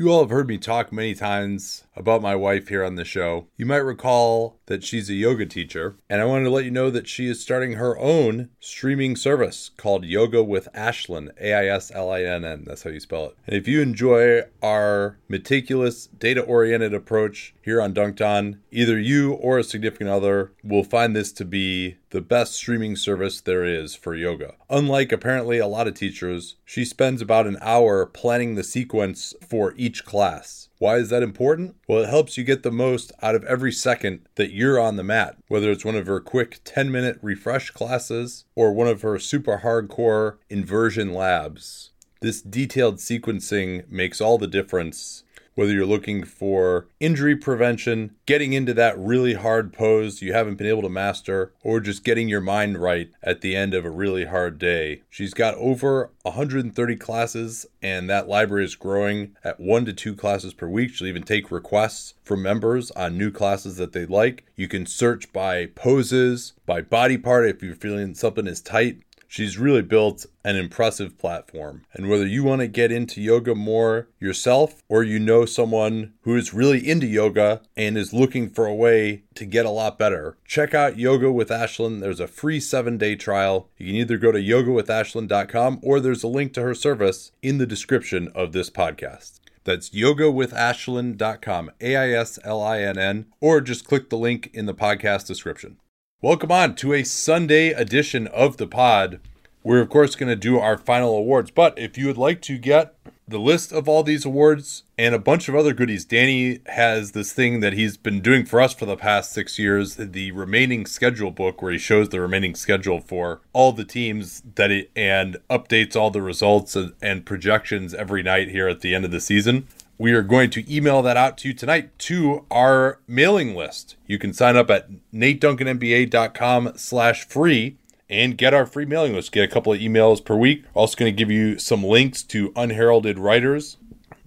You 0.00 0.12
all 0.12 0.20
have 0.20 0.30
heard 0.30 0.46
me 0.46 0.58
talk 0.58 0.92
many 0.92 1.12
times 1.12 1.82
about 1.98 2.22
my 2.22 2.36
wife 2.36 2.68
here 2.68 2.84
on 2.84 2.94
the 2.94 3.04
show. 3.04 3.46
You 3.56 3.66
might 3.66 3.76
recall 3.78 4.58
that 4.66 4.84
she's 4.84 5.10
a 5.10 5.14
yoga 5.14 5.46
teacher, 5.46 5.96
and 6.08 6.20
I 6.20 6.24
wanted 6.24 6.44
to 6.44 6.50
let 6.50 6.64
you 6.64 6.70
know 6.70 6.90
that 6.90 7.08
she 7.08 7.28
is 7.28 7.40
starting 7.40 7.72
her 7.72 7.98
own 7.98 8.50
streaming 8.60 9.16
service 9.16 9.70
called 9.76 10.04
Yoga 10.04 10.42
with 10.42 10.68
Aislinn, 10.74 11.30
A 11.40 11.54
I 11.54 11.66
S 11.66 11.90
L 11.94 12.10
I 12.10 12.22
N 12.22 12.44
N. 12.44 12.64
That's 12.66 12.82
how 12.82 12.90
you 12.90 13.00
spell 13.00 13.26
it. 13.26 13.36
And 13.46 13.56
if 13.56 13.66
you 13.66 13.80
enjoy 13.80 14.42
our 14.62 15.18
meticulous, 15.28 16.06
data 16.06 16.42
oriented 16.42 16.94
approach 16.94 17.54
here 17.62 17.80
on 17.80 17.92
Dunc'd 17.92 18.22
On, 18.22 18.60
either 18.70 18.98
you 18.98 19.32
or 19.32 19.58
a 19.58 19.64
significant 19.64 20.10
other 20.10 20.52
will 20.62 20.84
find 20.84 21.16
this 21.16 21.32
to 21.32 21.44
be 21.44 21.96
the 22.10 22.20
best 22.20 22.54
streaming 22.54 22.96
service 22.96 23.40
there 23.40 23.64
is 23.64 23.94
for 23.94 24.14
yoga. 24.14 24.54
Unlike 24.70 25.12
apparently 25.12 25.58
a 25.58 25.66
lot 25.66 25.86
of 25.86 25.94
teachers, 25.94 26.56
she 26.64 26.84
spends 26.84 27.20
about 27.20 27.46
an 27.46 27.58
hour 27.60 28.06
planning 28.06 28.54
the 28.54 28.64
sequence 28.64 29.34
for 29.46 29.74
each 29.76 30.04
class. 30.04 30.67
Why 30.78 30.96
is 30.96 31.08
that 31.10 31.24
important? 31.24 31.76
Well, 31.88 32.04
it 32.04 32.08
helps 32.08 32.38
you 32.38 32.44
get 32.44 32.62
the 32.62 32.70
most 32.70 33.12
out 33.20 33.34
of 33.34 33.44
every 33.44 33.72
second 33.72 34.20
that 34.36 34.52
you're 34.52 34.78
on 34.78 34.96
the 34.96 35.02
mat, 35.02 35.36
whether 35.48 35.70
it's 35.72 35.84
one 35.84 35.96
of 35.96 36.06
her 36.06 36.20
quick 36.20 36.60
10 36.64 36.92
minute 36.92 37.18
refresh 37.20 37.70
classes 37.70 38.44
or 38.54 38.72
one 38.72 38.86
of 38.86 39.02
her 39.02 39.18
super 39.18 39.58
hardcore 39.64 40.36
inversion 40.48 41.12
labs. 41.12 41.90
This 42.20 42.40
detailed 42.42 42.96
sequencing 42.96 43.88
makes 43.88 44.20
all 44.20 44.38
the 44.38 44.46
difference 44.46 45.24
whether 45.58 45.72
you're 45.72 45.84
looking 45.84 46.22
for 46.22 46.86
injury 47.00 47.34
prevention, 47.34 48.14
getting 48.26 48.52
into 48.52 48.72
that 48.72 48.96
really 48.96 49.34
hard 49.34 49.72
pose 49.72 50.22
you 50.22 50.32
haven't 50.32 50.54
been 50.54 50.68
able 50.68 50.82
to 50.82 50.88
master, 50.88 51.52
or 51.64 51.80
just 51.80 52.04
getting 52.04 52.28
your 52.28 52.40
mind 52.40 52.78
right 52.78 53.10
at 53.24 53.40
the 53.40 53.56
end 53.56 53.74
of 53.74 53.84
a 53.84 53.90
really 53.90 54.26
hard 54.26 54.56
day. 54.56 55.02
She's 55.10 55.34
got 55.34 55.56
over 55.56 56.12
130 56.22 56.94
classes, 56.94 57.66
and 57.82 58.08
that 58.08 58.28
library 58.28 58.66
is 58.66 58.76
growing 58.76 59.34
at 59.42 59.58
one 59.58 59.84
to 59.86 59.92
two 59.92 60.14
classes 60.14 60.54
per 60.54 60.68
week. 60.68 60.92
She'll 60.94 61.08
even 61.08 61.24
take 61.24 61.50
requests 61.50 62.14
from 62.22 62.40
members 62.40 62.92
on 62.92 63.18
new 63.18 63.32
classes 63.32 63.78
that 63.78 63.92
they 63.92 64.06
like. 64.06 64.46
You 64.54 64.68
can 64.68 64.86
search 64.86 65.32
by 65.32 65.66
poses, 65.66 66.52
by 66.66 66.82
body 66.82 67.18
part 67.18 67.46
if 67.46 67.64
you're 67.64 67.74
feeling 67.74 68.14
something 68.14 68.46
is 68.46 68.60
tight. 68.60 69.02
She's 69.30 69.58
really 69.58 69.82
built 69.82 70.24
an 70.42 70.56
impressive 70.56 71.18
platform. 71.18 71.84
And 71.92 72.08
whether 72.08 72.26
you 72.26 72.44
want 72.44 72.62
to 72.62 72.66
get 72.66 72.90
into 72.90 73.20
yoga 73.20 73.54
more 73.54 74.08
yourself 74.18 74.82
or 74.88 75.04
you 75.04 75.18
know 75.18 75.44
someone 75.44 76.14
who 76.22 76.34
is 76.34 76.54
really 76.54 76.88
into 76.88 77.06
yoga 77.06 77.60
and 77.76 77.98
is 77.98 78.14
looking 78.14 78.48
for 78.48 78.66
a 78.66 78.74
way 78.74 79.24
to 79.34 79.44
get 79.44 79.66
a 79.66 79.70
lot 79.70 79.98
better, 79.98 80.38
check 80.46 80.72
out 80.72 80.98
Yoga 80.98 81.30
with 81.30 81.50
Aislinn. 81.50 82.00
There's 82.00 82.20
a 82.20 82.26
free 82.26 82.58
seven 82.58 82.96
day 82.96 83.16
trial. 83.16 83.68
You 83.76 83.86
can 83.88 83.96
either 83.96 84.16
go 84.16 84.32
to 84.32 84.38
yogawithaislinn.com 84.38 85.80
or 85.82 86.00
there's 86.00 86.24
a 86.24 86.28
link 86.28 86.54
to 86.54 86.62
her 86.62 86.74
service 86.74 87.30
in 87.42 87.58
the 87.58 87.66
description 87.66 88.28
of 88.34 88.52
this 88.52 88.70
podcast. 88.70 89.40
That's 89.64 89.90
yogawithaislinn.com, 89.90 91.70
A 91.82 91.96
I 91.96 92.10
S 92.12 92.38
L 92.42 92.62
I 92.62 92.80
N 92.80 92.96
N, 92.96 93.26
or 93.40 93.60
just 93.60 93.84
click 93.84 94.08
the 94.08 94.16
link 94.16 94.48
in 94.54 94.64
the 94.64 94.74
podcast 94.74 95.26
description. 95.26 95.76
Welcome 96.20 96.50
on 96.50 96.74
to 96.74 96.94
a 96.94 97.04
Sunday 97.04 97.68
edition 97.68 98.26
of 98.26 98.56
the 98.56 98.66
pod. 98.66 99.20
We're, 99.62 99.80
of 99.80 99.88
course, 99.88 100.16
going 100.16 100.28
to 100.28 100.34
do 100.34 100.58
our 100.58 100.76
final 100.76 101.16
awards. 101.16 101.52
But 101.52 101.78
if 101.78 101.96
you 101.96 102.08
would 102.08 102.18
like 102.18 102.42
to 102.42 102.58
get 102.58 102.96
the 103.28 103.38
list 103.38 103.70
of 103.70 103.88
all 103.88 104.02
these 104.02 104.24
awards 104.24 104.82
and 104.98 105.14
a 105.14 105.20
bunch 105.20 105.48
of 105.48 105.54
other 105.54 105.72
goodies, 105.72 106.04
Danny 106.04 106.58
has 106.66 107.12
this 107.12 107.32
thing 107.32 107.60
that 107.60 107.74
he's 107.74 107.96
been 107.96 108.20
doing 108.20 108.44
for 108.44 108.60
us 108.60 108.74
for 108.74 108.84
the 108.84 108.96
past 108.96 109.30
six 109.30 109.60
years 109.60 109.94
the 109.94 110.32
remaining 110.32 110.86
schedule 110.86 111.30
book, 111.30 111.62
where 111.62 111.70
he 111.70 111.78
shows 111.78 112.08
the 112.08 112.20
remaining 112.20 112.56
schedule 112.56 112.98
for 112.98 113.40
all 113.52 113.70
the 113.70 113.84
teams 113.84 114.42
that 114.56 114.72
it 114.72 114.90
and 114.96 115.36
updates 115.48 115.94
all 115.94 116.10
the 116.10 116.20
results 116.20 116.74
and, 116.74 116.94
and 117.00 117.26
projections 117.26 117.94
every 117.94 118.24
night 118.24 118.48
here 118.48 118.66
at 118.66 118.80
the 118.80 118.92
end 118.92 119.04
of 119.04 119.12
the 119.12 119.20
season 119.20 119.68
we 119.98 120.12
are 120.12 120.22
going 120.22 120.48
to 120.50 120.74
email 120.74 121.02
that 121.02 121.16
out 121.16 121.36
to 121.38 121.48
you 121.48 121.54
tonight 121.54 121.98
to 121.98 122.46
our 122.50 123.00
mailing 123.08 123.56
list. 123.56 123.96
You 124.06 124.18
can 124.18 124.32
sign 124.32 124.56
up 124.56 124.70
at 124.70 124.88
nateduncanNBA.com 125.12 126.72
slash 126.76 127.24
free 127.26 127.76
and 128.08 128.38
get 128.38 128.54
our 128.54 128.64
free 128.64 128.86
mailing 128.86 129.14
list. 129.14 129.32
Get 129.32 129.44
a 129.44 129.52
couple 129.52 129.72
of 129.72 129.80
emails 129.80 130.24
per 130.24 130.36
week. 130.36 130.64
Also 130.72 130.96
going 130.96 131.12
to 131.12 131.16
give 131.16 131.30
you 131.30 131.58
some 131.58 131.82
links 131.82 132.22
to 132.24 132.52
unheralded 132.54 133.18
writers. 133.18 133.76